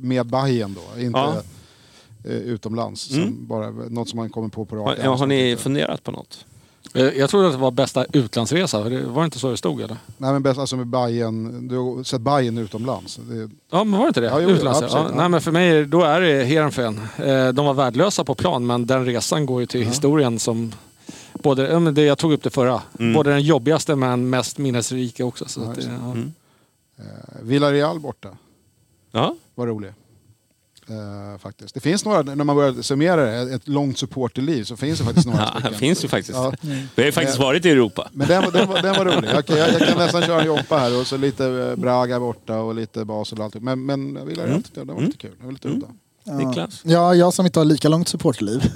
med 0.00 0.26
Bajen 0.26 0.76
då. 0.94 1.00
Inte 1.00 1.18
Ja. 1.18 1.34
eh, 2.24 2.30
utomlands. 2.36 3.10
Mm. 3.10 3.24
Som 3.24 3.46
bara, 3.46 3.70
något 3.70 4.08
som 4.08 4.16
man 4.16 4.30
kommer 4.30 4.48
på 4.48 4.64
på 4.64 4.76
Har, 4.76 4.84
rak 4.86 4.98
ja, 5.04 5.14
har 5.14 5.26
ni 5.26 5.56
funderat 5.56 6.04
på 6.04 6.10
något? 6.10 6.44
Eh, 6.94 7.02
Jag 7.04 7.30
trodde 7.30 7.46
att 7.46 7.52
det 7.52 7.58
var 7.58 7.70
bästa 7.70 8.04
utlandsresa. 8.12 8.84
Det- 8.84 9.02
Var 9.02 9.22
det 9.22 9.24
inte 9.24 9.38
så 9.38 9.50
det 9.50 9.56
stod 9.56 9.80
eller? 9.80 9.96
Nej 10.16 10.32
men 10.32 10.42
bäst 10.42 10.58
alltså 10.60 10.76
med 10.76 10.86
Bajen. 10.86 11.68
Du 11.68 11.76
har 11.76 12.04
sett 12.04 12.20
Bajen 12.20 12.58
utomlands. 12.58 13.16
Det, 13.16 13.50
Ja, 13.70 13.84
men 13.84 13.92
var 13.98 14.06
det 14.06 14.08
inte 14.08 14.20
det? 14.20 14.26
Ja, 14.26 14.40
jo, 14.40 14.48
jo, 14.50 14.56
Utlands- 14.56 14.68
absolut, 14.70 14.92
ja, 14.92 15.06
ja. 15.10 15.16
Nej, 15.16 15.28
men 15.28 15.40
för 15.40 15.52
mig 15.52 15.84
då 15.86 16.02
är 16.02 16.20
det 16.20 16.44
Heerenveen. 16.44 17.00
Eh, 17.16 17.48
De 17.48 17.66
var 17.66 17.74
värdelösa 17.74 18.24
på 18.24 18.34
plan, 18.34 18.66
men 18.66 18.86
den 18.86 19.04
resan 19.04 19.46
går 19.46 19.60
ju 19.60 19.66
till 19.66 19.82
historien 19.82 20.38
som 20.38 20.72
Både, 21.32 21.62
ja, 21.72 21.80
det, 21.80 22.02
jag 22.02 22.18
tog 22.18 22.32
upp 22.32 22.42
det 22.42 22.50
förra. 22.50 22.82
Mm. 22.98 23.12
Både 23.12 23.30
den 23.30 23.42
jobbigaste 23.42 23.96
men 23.96 24.30
mest 24.30 24.58
minnesrika 24.58 25.24
också. 25.24 25.44
Så 25.48 25.62
att 25.62 25.74
det, 25.74 25.82
ja. 25.82 26.10
Mm. 26.12 26.32
eh, 26.98 27.04
Villarreal 27.42 28.00
borta. 28.00 28.28
Ja, 29.10 29.34
var 29.54 29.66
rolig. 29.66 29.92
Eh, 30.88 31.38
faktiskt. 31.38 31.74
Det 31.74 31.80
finns 31.80 32.04
några, 32.04 32.22
när 32.22 32.44
man 32.44 32.56
börjar 32.56 32.82
summera 32.82 33.24
det, 33.44 33.54
ett 33.54 33.68
långt 33.68 33.98
supporterliv 33.98 34.64
så 34.64 34.76
finns 34.76 34.98
det 34.98 35.04
faktiskt 35.04 35.26
några 35.26 35.40
ja 35.42 35.50
stycken. 35.52 35.72
det 35.72 35.78
finns 35.78 36.04
ju 36.04 36.08
faktiskt. 36.08 36.38
Ja. 36.38 36.52
Vi 36.62 36.86
har 36.96 37.04
ju 37.04 37.12
faktiskt 37.12 37.38
Men- 37.38 37.46
varit 37.46 37.64
i 37.66 37.70
Europa. 37.70 38.08
Men 38.12 38.28
den, 38.28 38.42
var- 38.44 38.52
den, 38.52 38.68
var, 38.68 38.82
den 38.82 38.94
var 38.94 39.04
rolig. 39.04 39.28
Jag, 39.34 39.46
kan- 39.46 39.58
jag, 39.58 39.72
jag 39.72 39.88
kan 39.88 39.98
nästan 39.98 40.22
köra 40.22 40.40
en 40.40 40.46
Joppa 40.46 40.78
här 40.78 41.00
och 41.00 41.06
så 41.06 41.16
lite 41.16 41.46
eh, 41.46 41.76
Braga 41.76 42.20
borta 42.20 42.58
och 42.60 42.74
lite 42.74 43.04
Basel 43.04 43.38
och 43.38 43.44
allt. 43.44 43.54
Men, 43.54 43.86
men 43.86 44.26
Villarreal 44.26 44.50
Mm. 44.50 44.62
jag 44.74 44.86
det 44.86 44.92
var 44.92 44.98
Mm. 44.98 45.06
lite 45.06 45.18
kul. 45.18 45.34
Det 45.40 45.44
var 45.44 45.52
lite 45.52 45.68
udda. 45.68 45.86
Ja. 45.88 45.94
Niklas? 46.24 46.80
Ja, 46.84 47.14
jag 47.14 47.34
som 47.34 47.46
inte 47.46 47.60
har 47.60 47.64
lika 47.64 47.88
långt 47.88 48.08
supportliv. 48.08 48.62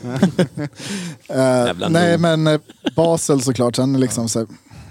Jävla 1.28 1.88
nej, 1.88 2.18
men 2.18 2.46
eh, 2.46 2.60
Basel 2.96 3.42
såklart. 3.42 3.76
Sen 3.76 4.00
liksom 4.00 4.28
så 4.28 4.46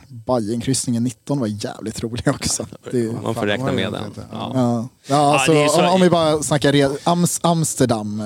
Bajenkryssningen 0.07 1.03
19 1.03 1.39
var 1.39 1.47
jävligt 1.47 2.03
rolig 2.03 2.27
också. 2.27 2.65
Det, 2.91 3.11
Man 3.23 3.35
får 3.35 3.45
räkna 3.47 3.71
med 3.71 3.93
det 3.93 3.99
den. 4.15 4.25
Ja. 4.31 4.51
ja. 4.53 4.87
Ja, 5.07 5.33
alltså, 5.33 5.51
är 5.53 5.67
så- 5.67 5.81
om, 5.81 5.93
om 5.93 6.01
vi 6.01 6.09
bara 6.09 6.43
snackar 6.43 6.73
re- 6.73 6.97
Ams, 7.03 7.39
Amsterdam 7.43 8.19
eh, 8.19 8.25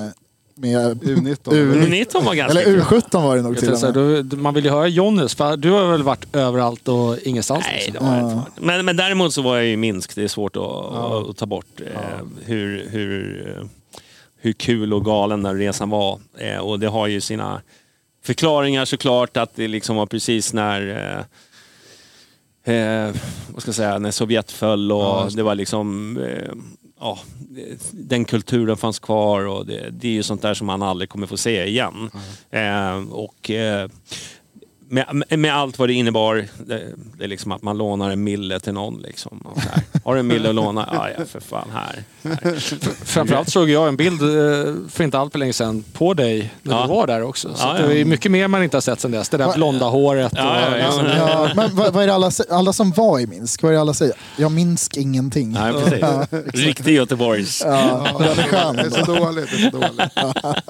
med 0.56 1.02
U19. 1.02 1.54
U- 1.54 1.74
U19 1.74 2.24
var 2.24 2.34
ganska 2.34 2.60
Eller 2.60 2.70
kul. 2.70 2.80
U17 3.00 3.22
var 3.22 3.36
det 3.36 3.42
nog 3.42 3.58
till 3.58 3.72
och 3.72 3.80
med. 3.96 4.32
man 4.38 4.54
vill 4.54 4.64
ju 4.64 4.70
höra 4.70 4.86
Jonnys, 4.88 5.34
för 5.34 5.56
du 5.56 5.70
har 5.70 5.86
väl 5.92 6.02
varit 6.02 6.36
överallt 6.36 6.88
och 6.88 7.18
ingenstans? 7.18 7.64
Nej, 7.66 7.76
liksom. 7.86 8.04
det 8.06 8.10
har 8.12 8.16
jag 8.20 8.30
Ja. 8.30 8.38
inte. 8.38 8.50
Men, 8.60 8.84
men 8.84 8.96
däremot 8.96 9.34
så 9.34 9.42
var 9.42 9.56
jag 9.56 9.66
i 9.68 9.76
Minsk. 9.76 10.14
Det 10.14 10.22
är 10.24 10.28
svårt 10.28 10.56
att, 10.56 10.62
att 11.30 11.36
ta 11.36 11.46
bort 11.46 11.80
eh, 11.80 12.00
hur, 12.44 12.86
hur, 12.90 13.68
hur 14.40 14.52
kul 14.52 14.92
och 14.92 15.04
galen 15.04 15.42
den 15.42 15.58
resan 15.58 15.90
var. 15.90 16.20
Eh, 16.38 16.58
och 16.58 16.80
det 16.80 16.88
har 16.88 17.06
ju 17.06 17.20
sina 17.20 17.62
förklaringar 18.22 18.84
såklart. 18.84 19.36
Att 19.36 19.56
det 19.56 19.68
liksom 19.68 19.96
var 19.96 20.06
precis 20.06 20.52
när 20.52 20.88
eh, 22.66 22.74
eh, 22.74 23.14
vad 23.48 23.62
ska 23.62 23.68
jag 23.68 23.74
säga, 23.74 23.98
när 23.98 24.10
Sovjet 24.10 24.50
föll 24.50 24.92
och 24.92 25.02
Ja, 25.02 25.28
det 25.34 25.42
var 25.42 25.54
liksom 25.54 26.16
eh, 26.16 26.52
ja, 27.00 27.18
den 27.90 28.24
kulturen 28.24 28.76
fanns 28.76 28.98
kvar 28.98 29.46
och 29.46 29.66
det, 29.66 29.90
det 29.90 30.08
är 30.08 30.12
ju 30.12 30.22
sånt 30.22 30.42
där 30.42 30.54
som 30.54 30.66
man 30.66 30.82
aldrig 30.82 31.10
kommer 31.10 31.26
få 31.26 31.36
se 31.36 31.64
igen. 31.64 32.10
Eh, 32.50 32.96
och 33.10 33.50
eh, 33.50 33.88
med, 34.90 35.38
med 35.38 35.54
allt 35.54 35.78
vad 35.78 35.88
det 35.88 35.92
innebar, 35.92 36.46
det, 36.66 36.82
det 37.18 37.24
är 37.24 37.28
liksom 37.28 37.52
att 37.52 37.62
man 37.62 37.78
lånar 37.78 38.10
en 38.10 38.24
mille 38.24 38.60
till 38.60 38.72
någon. 38.72 39.02
Liksom. 39.02 39.38
Och 39.38 39.62
så 39.62 39.68
här. 39.68 39.82
Har 40.04 40.14
du 40.14 40.20
en 40.20 40.26
mille 40.26 40.48
att 40.48 40.54
låna? 40.54 40.88
Ja, 40.92 41.08
ja, 41.18 41.24
för 41.24 41.40
fan, 41.40 41.68
här. 41.72 42.04
här. 42.22 42.56
Framförallt 43.04 43.48
såg 43.50 43.70
jag 43.70 43.88
en 43.88 43.96
bild 43.96 44.22
eh, 44.22 44.74
för 44.90 45.04
inte 45.04 45.18
allt 45.18 45.32
för 45.32 45.38
länge 45.38 45.52
sedan 45.52 45.84
på 45.92 46.14
dig 46.14 46.50
när 46.62 46.76
Ja. 46.76 46.82
du 46.82 46.88
var 46.88 47.06
där 47.06 47.22
också. 47.22 47.48
Så 47.54 47.66
Ja, 47.66 47.78
ja. 47.80 47.86
det 47.86 47.98
är 48.00 48.04
mycket 48.04 48.32
mer 48.32 48.48
man 48.48 48.62
inte 48.62 48.76
har 48.76 48.82
sett 48.82 49.00
sedan 49.00 49.10
dess. 49.10 49.28
Det 49.28 49.36
där 49.36 49.54
blonda 49.54 49.86
håret. 49.86 50.32
Ja, 50.36 50.60
ja, 50.78 50.88
och, 50.94 51.04
ja. 51.08 51.28
Ja, 51.28 51.48
men 51.56 51.76
vad, 51.76 51.92
vad 51.92 52.02
är 52.02 52.06
det 52.06 52.14
alla, 52.14 52.30
alla 52.50 52.72
som 52.72 52.90
var 52.90 53.18
i 53.20 53.26
Minsk, 53.26 53.62
vad 53.62 53.70
är 53.72 53.74
det 53.74 53.80
alla 53.80 53.94
säger? 53.94 54.14
Jag 54.36 54.52
minns 54.52 54.90
ingenting. 54.96 55.52
Nej, 55.52 55.72
precis. 55.72 56.04
Riktig 56.66 56.94
Göteborgs. 56.94 57.62
Ja. 57.66 58.06
Det 58.18 58.82
är 58.82 59.04
så 59.04 59.14
dåligt. 59.14 59.48
Det 59.50 59.56
är 59.66 59.70
så 59.70 59.76
dåligt. 59.76 60.12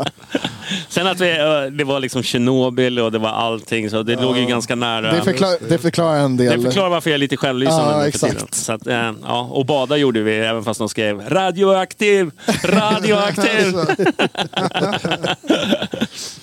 Sen 0.88 1.06
att 1.06 1.20
vi, 1.20 1.30
eh, 1.30 1.62
det 1.72 1.84
var 1.84 2.00
liksom 2.00 2.22
Tjernobyl 2.22 2.98
och 2.98 3.12
det 3.12 3.18
var 3.18 3.28
allting, 3.28 3.90
så 3.90 4.02
det 4.16 4.22
låg 4.22 4.38
ju 4.38 4.46
ganska 4.46 4.74
nära. 4.74 5.12
Det, 5.12 5.22
förklar, 5.22 5.56
det 5.68 5.78
förklarar 5.78 6.18
en 6.20 6.36
del. 6.36 6.56
Det 6.56 6.62
förklarar 6.68 6.88
varför 6.90 7.10
jag 7.10 7.14
är 7.14 7.18
lite 7.18 7.36
självlysande 7.36 7.92
Ja, 7.92 8.06
exakt. 8.08 8.54
Så 8.54 8.72
att, 8.72 8.86
eh, 8.86 9.12
ja, 9.22 9.40
och 9.52 9.66
bada 9.66 9.96
gjorde 9.96 10.22
vi, 10.22 10.36
även 10.38 10.64
fast 10.64 10.78
de 10.78 10.88
skrev 10.88 11.20
radioaktiv, 11.28 12.30
radioaktiv. 12.64 13.74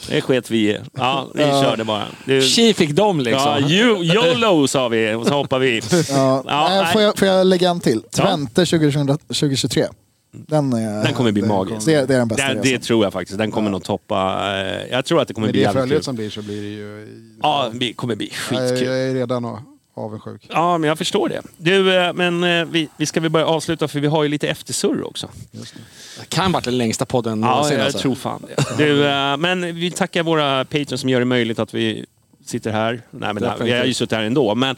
det 0.10 0.22
sket 0.22 0.52
vi 0.52 0.58
i. 0.70 0.78
Ja, 0.98 1.28
vi 1.34 1.42
Ja. 1.44 1.64
körde 1.64 1.84
bara. 1.84 2.04
Du, 2.26 2.42
Tji 2.42 2.74
fick 2.74 2.92
de 2.92 3.20
liksom. 3.20 3.42
ja, 3.46 3.60
you, 3.70 4.04
YOLO 4.04 4.68
sa 4.68 4.88
vi 4.88 5.14
och 5.14 5.28
så 5.28 5.34
hoppade 5.34 5.66
vi. 5.66 5.82
Ja, 6.10 6.44
Ja, 6.48 6.68
nej, 6.70 6.82
nej. 6.84 6.94
får, 6.94 7.02
jag, 7.02 7.18
får 7.18 7.28
jag 7.28 7.48
lägga 7.48 7.70
en 7.70 7.80
till? 7.80 8.02
Twente 8.02 8.66
2000 8.66 9.08
2023. 9.08 9.86
Den, 10.32 10.74
är, 10.74 11.04
Den 11.04 11.14
kommer 11.14 11.32
bli 11.32 11.42
magisk. 11.42 11.86
det, 11.86 12.06
det 12.06 12.14
är 12.14 12.18
den 12.20 12.28
bästa 12.28 12.54
Det, 12.54 12.62
det 12.62 12.80
tror 12.80 13.04
jag 13.06 13.14
faktiskt. 13.14 13.38
Den 13.38 13.52
kommer 13.52 13.70
nog 13.72 13.84
toppa. 13.84 14.42
eh, 14.62 14.88
Jag 14.92 15.06
tror 15.06 15.22
att 15.22 15.28
det 15.28 15.34
kommer 15.34 15.48
Med 15.48 15.54
bli 15.54 15.60
det 15.60 15.64
jävligt 15.66 15.82
följet 15.82 15.98
kul. 15.98 16.04
som 16.04 16.16
blir 16.16 16.30
så 16.30 16.42
blir 16.42 16.62
det 16.62 16.68
ju... 16.68 17.08
Ja, 17.42 17.72
det 17.74 17.94
kommer 17.94 18.16
bli 18.16 18.30
skitkul. 18.30 18.82
jag 18.88 19.00
är 19.00 19.14
redan 19.14 19.58
avundsjuk. 19.96 20.48
Ja, 20.50 20.78
men 20.78 20.88
jag 20.88 20.98
förstår 20.98 21.30
det. 21.30 21.42
Du, 21.58 21.96
eh, 21.98 22.14
men 22.14 22.44
eh, 22.44 22.66
vi, 22.66 22.90
vi 22.98 23.06
ska 23.06 23.20
väl 23.22 23.30
börja 23.32 23.46
avsluta 23.46 23.88
för 23.88 24.00
vi 24.00 24.08
har 24.08 24.24
ju 24.24 24.30
lite 24.30 24.48
eftersurr 24.50 25.08
också. 25.08 25.30
Det 25.52 26.30
kan 26.30 26.46
ha 26.46 26.52
varit 26.52 26.66
den 26.66 26.78
längsta 26.78 27.06
podden 27.06 27.42
Ja, 27.42 27.50
någonsin, 27.50 27.78
jag 27.78 27.86
alltså. 27.86 28.00
tror 28.00 28.16
fan 28.16 28.44
det. 28.48 28.78
Du, 28.86 29.08
eh, 29.08 29.38
men 29.38 29.76
vi 29.76 29.92
tackar 29.92 30.24
våra 30.24 30.66
patrons 30.66 31.02
som 31.02 31.10
gör 31.10 31.20
det 31.20 31.26
möjligt 31.26 31.60
att 31.60 31.74
vi 31.74 32.06
sitter 32.46 32.72
här. 32.72 32.92
Nej, 33.12 33.34
men 33.34 33.36
Definitivt. 33.36 33.68
vi 33.68 33.72
har 33.80 33.86
ju 33.86 33.94
suttit 33.94 34.18
här 34.18 34.24
ändå. 34.24 34.56
Men, 34.56 34.76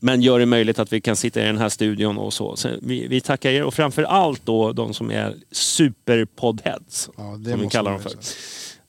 men 0.00 0.22
gör 0.22 0.38
det 0.38 0.46
möjligt 0.46 0.78
att 0.78 0.92
vi 0.92 1.00
kan 1.00 1.16
sitta 1.16 1.42
i 1.42 1.44
den 1.44 1.58
här 1.58 1.68
studion 1.68 2.18
och 2.18 2.32
så. 2.32 2.56
så 2.56 2.68
vi, 2.82 3.06
vi 3.06 3.20
tackar 3.20 3.50
er 3.50 3.64
och 3.64 3.74
framför 3.74 4.02
allt 4.02 4.46
då 4.46 4.72
de 4.72 4.94
som 4.94 5.10
är 5.10 5.34
superpoddheads. 5.50 7.10
Ja, 7.16 7.22
som 7.22 7.60
vi 7.60 7.68
kallar 7.68 7.90
dem 7.92 8.00
för. 8.00 8.12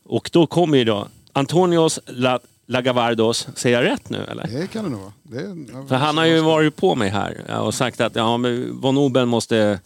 Och 0.05 0.29
då 0.33 0.47
kommer 0.47 0.77
ju 0.77 0.83
då 0.83 1.07
Antonios 1.33 1.99
La, 2.05 2.39
Lagavardos, 2.65 3.47
säger 3.55 3.81
jag 3.81 3.91
rätt 3.91 4.09
nu 4.09 4.23
eller? 4.23 4.47
Det 4.47 4.67
kan 4.67 4.83
det 4.83 4.89
nog 4.89 4.99
vara. 4.99 5.41
Är, 5.41 5.87
För 5.87 5.95
han 5.95 6.17
har 6.17 6.25
ju 6.25 6.39
varit 6.39 6.75
på 6.75 6.95
mig 6.95 7.09
här 7.09 7.59
och 7.59 7.73
sagt 7.73 8.01
att 8.01 8.15
ja, 8.15 8.37
men 8.37 8.79
von 8.81 8.97
Oben 8.97 9.27
måste... 9.27 9.79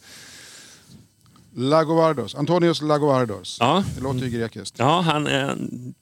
Lagovardos. 1.58 2.36
Antonios 2.36 2.82
Lagovardos. 2.82 3.58
Ja, 3.60 3.84
Det 3.96 4.02
låter 4.04 4.20
ju 4.20 4.30
grekiskt. 4.30 4.76
ja 4.78 5.02
han 5.02 5.28
är 5.28 5.58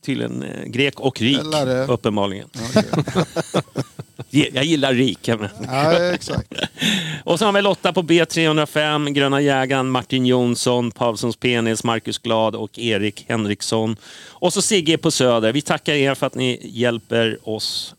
tydligen 0.05 0.43
eh, 0.43 0.63
grek 0.65 0.99
och 0.99 1.21
rik, 1.21 1.39
Eller- 1.39 1.91
uppenbarligen. 1.91 2.49
Ja. 2.73 2.83
Ge- 4.29 4.49
Jag 4.53 4.63
gillar 4.65 4.93
rik. 4.93 5.27
men- 5.27 5.49
ja, 5.67 5.93
exakt. 6.13 6.53
Och 7.25 7.39
så 7.39 7.45
har 7.45 7.51
vi 7.53 7.61
Lotta 7.61 7.93
på 7.93 8.01
B305, 8.03 9.09
Gröna 9.09 9.41
jägaren, 9.41 9.89
Martin 9.89 10.25
Jonsson, 10.25 10.91
Paulssons 10.91 11.35
penis, 11.35 11.83
Marcus 11.83 12.17
Glad 12.17 12.55
och 12.55 12.79
Erik 12.79 13.25
Henriksson. 13.27 13.95
Och 14.29 14.53
så 14.53 14.61
Sigge 14.61 14.97
på 14.97 15.11
Söder. 15.11 15.51
Vi 15.53 15.61
tackar 15.61 15.93
er 15.93 16.15
för 16.15 16.27
att 16.27 16.35
ni 16.35 16.59
hjälper 16.63 17.39
oss 17.49 17.95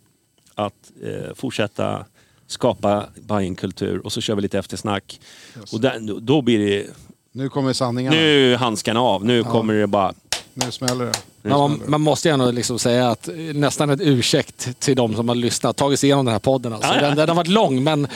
att 0.55 0.75
eh, 1.03 1.35
fortsätta 1.35 2.05
skapa 2.47 3.07
Bajenkultur. 3.27 3.99
Och 4.07 4.13
så 4.13 4.21
kör 4.21 4.35
vi 4.35 4.43
lite 4.43 4.59
eftersnack. 4.59 5.21
Och 5.73 5.81
där, 5.81 6.21
då 6.21 6.43
blir 6.43 6.59
det... 6.59 6.87
Nu 7.37 7.49
kommer 7.49 7.73
sanningarna. 7.73 8.17
Nu, 8.17 8.23
Nu 8.23 8.53
är 8.53 8.57
handskarna 8.57 9.01
av. 9.01 9.25
Nu 9.25 9.45
kommer 9.45 9.75
det 9.75 9.87
bara... 9.87 10.13
smäller 10.73 11.05
det. 11.05 11.13
Nu 11.43 11.51
Men 11.51 11.59
man, 11.59 11.69
smäller 11.69 11.85
det. 11.85 11.91
man 11.91 12.01
måste 12.01 12.29
ju 12.29 12.33
ändå 12.35 12.51
liksom 12.51 12.79
säga 12.79 13.11
att 13.11 13.29
nästan 13.55 13.91
ett 13.91 14.01
ursäkt 14.03 14.81
till 14.81 14.97
de 14.97 15.15
som 15.17 15.29
har 15.29 15.35
lyssnat, 15.37 15.77
tagit 15.77 16.01
sig 16.01 16.07
igenom 16.09 16.25
den 16.25 16.33
här 16.33 16.39
podden. 16.39 16.73
Alltså. 16.73 16.89
Ja, 16.89 16.95
ja. 17.01 17.07
Den, 17.07 17.17
den 17.17 17.29
har 17.29 17.37
varit 17.37 17.49
lång, 17.49 17.85
men 17.85 18.09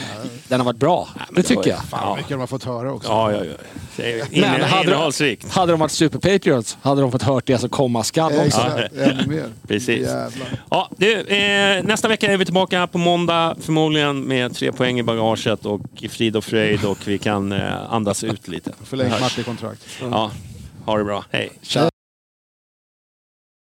den 0.48 0.60
har 0.60 0.64
varit 0.64 0.76
bra. 0.76 1.08
det 1.30 1.42
tycker 1.42 1.70
jag. 1.70 1.84
Fan 1.84 2.08
vad 2.08 2.16
mycket 2.16 2.30
de 2.30 2.40
har 2.40 2.46
fått 2.46 2.64
höra 2.64 2.92
också. 2.92 3.08
Ja, 3.08 3.32
ja, 3.32 3.44
ja. 3.44 3.52
Det 3.96 4.40
Men 4.40 4.62
hade, 4.62 4.82
innehållsrikt. 4.84 5.52
hade 5.54 5.72
de 5.72 5.80
varit 5.80 5.90
super 5.92 6.18
patriots 6.18 6.76
hade 6.82 7.00
de 7.00 7.12
fått 7.12 7.22
hört 7.22 7.46
det 7.46 7.58
som 7.58 7.68
komma 7.68 8.04
skall 8.04 8.32
också. 8.46 8.60
Precis. 9.68 10.06
Jävlar. 10.06 10.48
Ja, 10.70 10.88
du, 10.96 11.20
eh, 11.20 11.84
nästa 11.84 12.08
vecka 12.08 12.32
är 12.32 12.36
vi 12.36 12.44
tillbaka 12.44 12.86
på 12.86 12.98
måndag, 12.98 13.56
förmodligen 13.60 14.20
med 14.20 14.54
tre 14.56 14.72
poäng 14.72 14.98
i 14.98 15.02
bagaget 15.02 15.66
och 15.66 15.80
i 16.00 16.08
frid 16.08 16.36
och 16.36 16.44
fröjd 16.44 16.84
och 16.84 16.98
vi 17.04 17.18
kan 17.18 17.52
eh, 17.52 17.92
andas 17.92 18.24
ut 18.24 18.48
lite. 18.48 18.72
Förlängt 18.84 19.20
matchkontrakt. 19.20 19.80
Ja, 20.10 20.30
ha 20.84 20.98
det 20.98 21.04
bra. 21.04 21.24
Hej. 21.30 21.50
Tja. 21.62 21.90